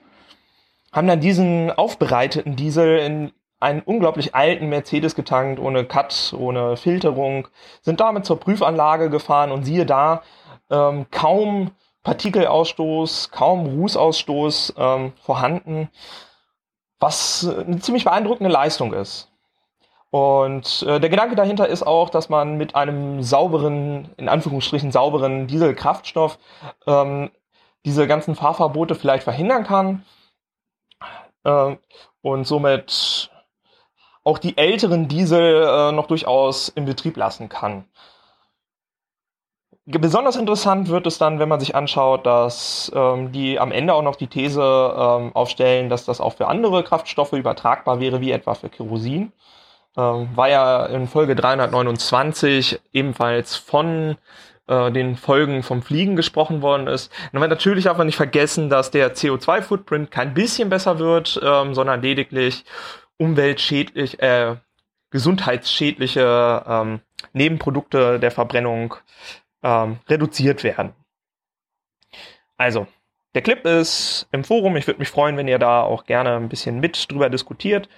haben 0.92 1.08
dann 1.08 1.20
diesen 1.20 1.70
aufbereiteten 1.70 2.54
Diesel 2.54 2.98
in 2.98 3.32
einen 3.60 3.80
unglaublich 3.80 4.34
alten 4.34 4.68
Mercedes 4.68 5.14
getankt, 5.14 5.58
ohne 5.58 5.84
Cut, 5.84 6.34
ohne 6.36 6.76
Filterung, 6.76 7.48
sind 7.80 8.00
damit 8.00 8.26
zur 8.26 8.38
Prüfanlage 8.38 9.08
gefahren 9.08 9.52
und 9.52 9.64
siehe 9.64 9.86
da, 9.86 10.22
ähm, 10.70 11.06
kaum 11.10 11.70
Partikelausstoß, 12.02 13.30
kaum 13.30 13.66
Rußausstoß 13.66 14.74
ähm, 14.76 15.12
vorhanden, 15.22 15.88
was 17.02 17.46
eine 17.46 17.80
ziemlich 17.80 18.04
beeindruckende 18.04 18.50
Leistung 18.50 18.94
ist. 18.94 19.28
Und 20.10 20.84
äh, 20.86 21.00
der 21.00 21.08
Gedanke 21.10 21.36
dahinter 21.36 21.66
ist 21.68 21.82
auch, 21.82 22.10
dass 22.10 22.28
man 22.28 22.56
mit 22.58 22.74
einem 22.76 23.22
sauberen, 23.22 24.10
in 24.18 24.28
Anführungsstrichen 24.28 24.92
sauberen 24.92 25.46
Dieselkraftstoff 25.46 26.38
ähm, 26.86 27.30
diese 27.84 28.06
ganzen 28.06 28.34
Fahrverbote 28.34 28.94
vielleicht 28.94 29.24
verhindern 29.24 29.64
kann 29.64 30.04
äh, 31.44 31.76
und 32.20 32.46
somit 32.46 33.30
auch 34.22 34.38
die 34.38 34.56
älteren 34.56 35.08
Diesel 35.08 35.64
äh, 35.66 35.92
noch 35.92 36.06
durchaus 36.06 36.68
in 36.68 36.84
Betrieb 36.84 37.16
lassen 37.16 37.48
kann. 37.48 37.86
Besonders 39.84 40.36
interessant 40.36 40.88
wird 40.88 41.08
es 41.08 41.18
dann, 41.18 41.40
wenn 41.40 41.48
man 41.48 41.58
sich 41.58 41.74
anschaut, 41.74 42.24
dass 42.24 42.92
ähm, 42.94 43.32
die 43.32 43.58
am 43.58 43.72
Ende 43.72 43.94
auch 43.94 44.02
noch 44.02 44.14
die 44.14 44.28
These 44.28 44.60
ähm, 44.62 45.34
aufstellen, 45.34 45.88
dass 45.88 46.04
das 46.04 46.20
auch 46.20 46.34
für 46.34 46.46
andere 46.46 46.84
Kraftstoffe 46.84 47.32
übertragbar 47.32 47.98
wäre, 47.98 48.20
wie 48.20 48.30
etwa 48.30 48.54
für 48.54 48.68
Kerosin. 48.68 49.32
Ähm, 49.96 50.28
war 50.36 50.48
ja 50.48 50.86
in 50.86 51.08
Folge 51.08 51.34
329 51.34 52.80
ebenfalls 52.92 53.56
von 53.56 54.16
äh, 54.68 54.92
den 54.92 55.16
Folgen 55.16 55.64
vom 55.64 55.82
Fliegen 55.82 56.14
gesprochen 56.14 56.62
worden 56.62 56.86
ist. 56.86 57.10
Aber 57.32 57.48
natürlich 57.48 57.84
darf 57.84 57.98
man 57.98 58.06
nicht 58.06 58.16
vergessen, 58.16 58.70
dass 58.70 58.92
der 58.92 59.16
CO2-Footprint 59.16 60.12
kein 60.12 60.32
bisschen 60.32 60.68
besser 60.68 61.00
wird, 61.00 61.40
ähm, 61.42 61.74
sondern 61.74 62.02
lediglich 62.02 62.64
umweltschädlich, 63.18 64.22
äh, 64.22 64.56
gesundheitsschädliche 65.10 66.64
ähm, 66.68 67.00
Nebenprodukte 67.32 68.20
der 68.20 68.30
Verbrennung 68.30 68.94
ähm, 69.62 69.98
reduziert 70.08 70.64
werden. 70.64 70.92
Also, 72.56 72.86
der 73.34 73.40
Clip 73.40 73.64
ist 73.64 74.28
im 74.30 74.44
Forum. 74.44 74.76
Ich 74.76 74.86
würde 74.86 74.98
mich 75.00 75.08
freuen, 75.08 75.38
wenn 75.38 75.48
ihr 75.48 75.58
da 75.58 75.80
auch 75.80 76.04
gerne 76.04 76.36
ein 76.36 76.50
bisschen 76.50 76.80
mit 76.80 77.10
drüber 77.10 77.30
diskutiert. 77.30 77.88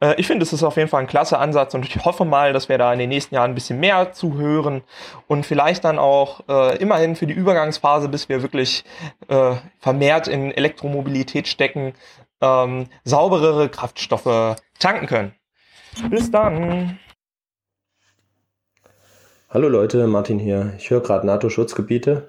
Äh, 0.00 0.14
ich 0.16 0.28
finde, 0.28 0.44
es 0.44 0.52
ist 0.52 0.62
auf 0.62 0.76
jeden 0.76 0.88
Fall 0.88 1.00
ein 1.00 1.08
klasse 1.08 1.38
Ansatz 1.38 1.74
und 1.74 1.84
ich 1.84 2.04
hoffe 2.04 2.24
mal, 2.24 2.52
dass 2.52 2.68
wir 2.68 2.78
da 2.78 2.92
in 2.92 3.00
den 3.00 3.08
nächsten 3.08 3.34
Jahren 3.34 3.50
ein 3.50 3.54
bisschen 3.54 3.80
mehr 3.80 4.12
zuhören 4.12 4.82
und 5.26 5.44
vielleicht 5.44 5.84
dann 5.84 5.98
auch 5.98 6.40
äh, 6.48 6.76
immerhin 6.78 7.16
für 7.16 7.26
die 7.26 7.34
Übergangsphase, 7.34 8.08
bis 8.08 8.28
wir 8.28 8.42
wirklich 8.42 8.84
äh, 9.26 9.56
vermehrt 9.80 10.28
in 10.28 10.52
Elektromobilität 10.52 11.48
stecken, 11.48 11.94
ähm, 12.40 12.86
sauberere 13.02 13.68
Kraftstoffe 13.68 14.56
tanken 14.78 15.06
können. 15.06 15.34
Bis 16.10 16.30
dann! 16.30 17.00
Hallo 19.48 19.68
Leute, 19.68 20.08
Martin 20.08 20.40
hier. 20.40 20.72
Ich 20.76 20.90
höre 20.90 21.00
gerade 21.00 21.24
NATO-Schutzgebiete 21.24 22.26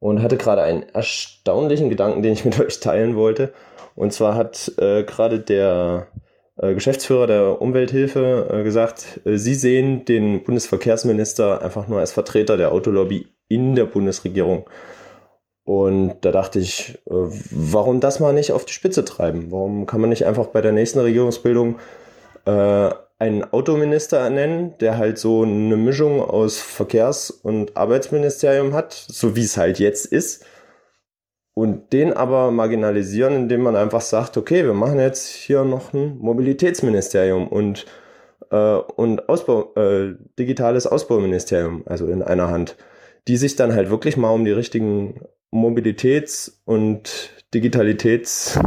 und 0.00 0.20
hatte 0.20 0.36
gerade 0.36 0.62
einen 0.62 0.82
erstaunlichen 0.82 1.90
Gedanken, 1.90 2.22
den 2.22 2.32
ich 2.32 2.44
mit 2.44 2.58
euch 2.60 2.80
teilen 2.80 3.14
wollte. 3.14 3.52
Und 3.94 4.12
zwar 4.12 4.34
hat 4.34 4.72
äh, 4.78 5.04
gerade 5.04 5.38
der 5.38 6.08
äh, 6.56 6.74
Geschäftsführer 6.74 7.28
der 7.28 7.62
Umwelthilfe 7.62 8.48
äh, 8.50 8.62
gesagt, 8.64 9.20
äh, 9.24 9.36
sie 9.36 9.54
sehen 9.54 10.04
den 10.04 10.42
Bundesverkehrsminister 10.42 11.62
einfach 11.62 11.86
nur 11.86 12.00
als 12.00 12.10
Vertreter 12.10 12.56
der 12.56 12.72
Autolobby 12.72 13.28
in 13.46 13.76
der 13.76 13.84
Bundesregierung. 13.84 14.68
Und 15.62 16.16
da 16.22 16.32
dachte 16.32 16.58
ich, 16.58 16.98
äh, 17.06 17.12
warum 17.52 18.00
das 18.00 18.18
mal 18.18 18.32
nicht 18.32 18.50
auf 18.50 18.64
die 18.64 18.72
Spitze 18.72 19.04
treiben? 19.04 19.52
Warum 19.52 19.86
kann 19.86 20.00
man 20.00 20.10
nicht 20.10 20.26
einfach 20.26 20.46
bei 20.46 20.60
der 20.60 20.72
nächsten 20.72 20.98
Regierungsbildung 20.98 21.78
äh, 22.44 22.90
einen 23.20 23.44
Autominister 23.44 24.16
ernennen, 24.16 24.76
der 24.80 24.96
halt 24.96 25.18
so 25.18 25.42
eine 25.42 25.76
Mischung 25.76 26.22
aus 26.22 26.58
Verkehrs- 26.58 27.30
und 27.30 27.76
Arbeitsministerium 27.76 28.72
hat, 28.72 28.94
so 28.94 29.36
wie 29.36 29.44
es 29.44 29.58
halt 29.58 29.78
jetzt 29.78 30.06
ist, 30.06 30.46
und 31.52 31.92
den 31.92 32.14
aber 32.14 32.50
marginalisieren, 32.50 33.34
indem 33.34 33.60
man 33.62 33.76
einfach 33.76 34.00
sagt, 34.00 34.38
okay, 34.38 34.64
wir 34.64 34.72
machen 34.72 34.98
jetzt 34.98 35.28
hier 35.28 35.64
noch 35.64 35.92
ein 35.92 36.16
Mobilitätsministerium 36.18 37.46
und, 37.46 37.84
äh, 38.50 38.56
und 38.56 39.28
Ausbau, 39.28 39.74
äh, 39.74 40.14
digitales 40.38 40.86
Ausbauministerium, 40.86 41.82
also 41.84 42.06
in 42.06 42.22
einer 42.22 42.48
Hand, 42.48 42.76
die 43.28 43.36
sich 43.36 43.54
dann 43.54 43.74
halt 43.74 43.90
wirklich 43.90 44.16
mal 44.16 44.30
um 44.30 44.46
die 44.46 44.52
richtigen 44.52 45.20
Mobilitäts- 45.52 46.62
und 46.64 47.32
Digitalitätsthemen 47.52 48.62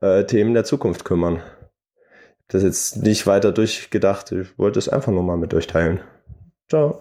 äh, 0.00 0.54
der 0.54 0.64
Zukunft 0.64 1.04
kümmern 1.04 1.42
das 2.50 2.62
jetzt 2.62 3.02
nicht 3.02 3.26
weiter 3.26 3.52
durchgedacht. 3.52 4.32
Ich 4.32 4.58
wollte 4.58 4.78
es 4.78 4.88
einfach 4.88 5.12
nur 5.12 5.22
mal 5.22 5.36
mit 5.36 5.54
euch 5.54 5.66
teilen. 5.66 6.00
Ciao. 6.68 7.00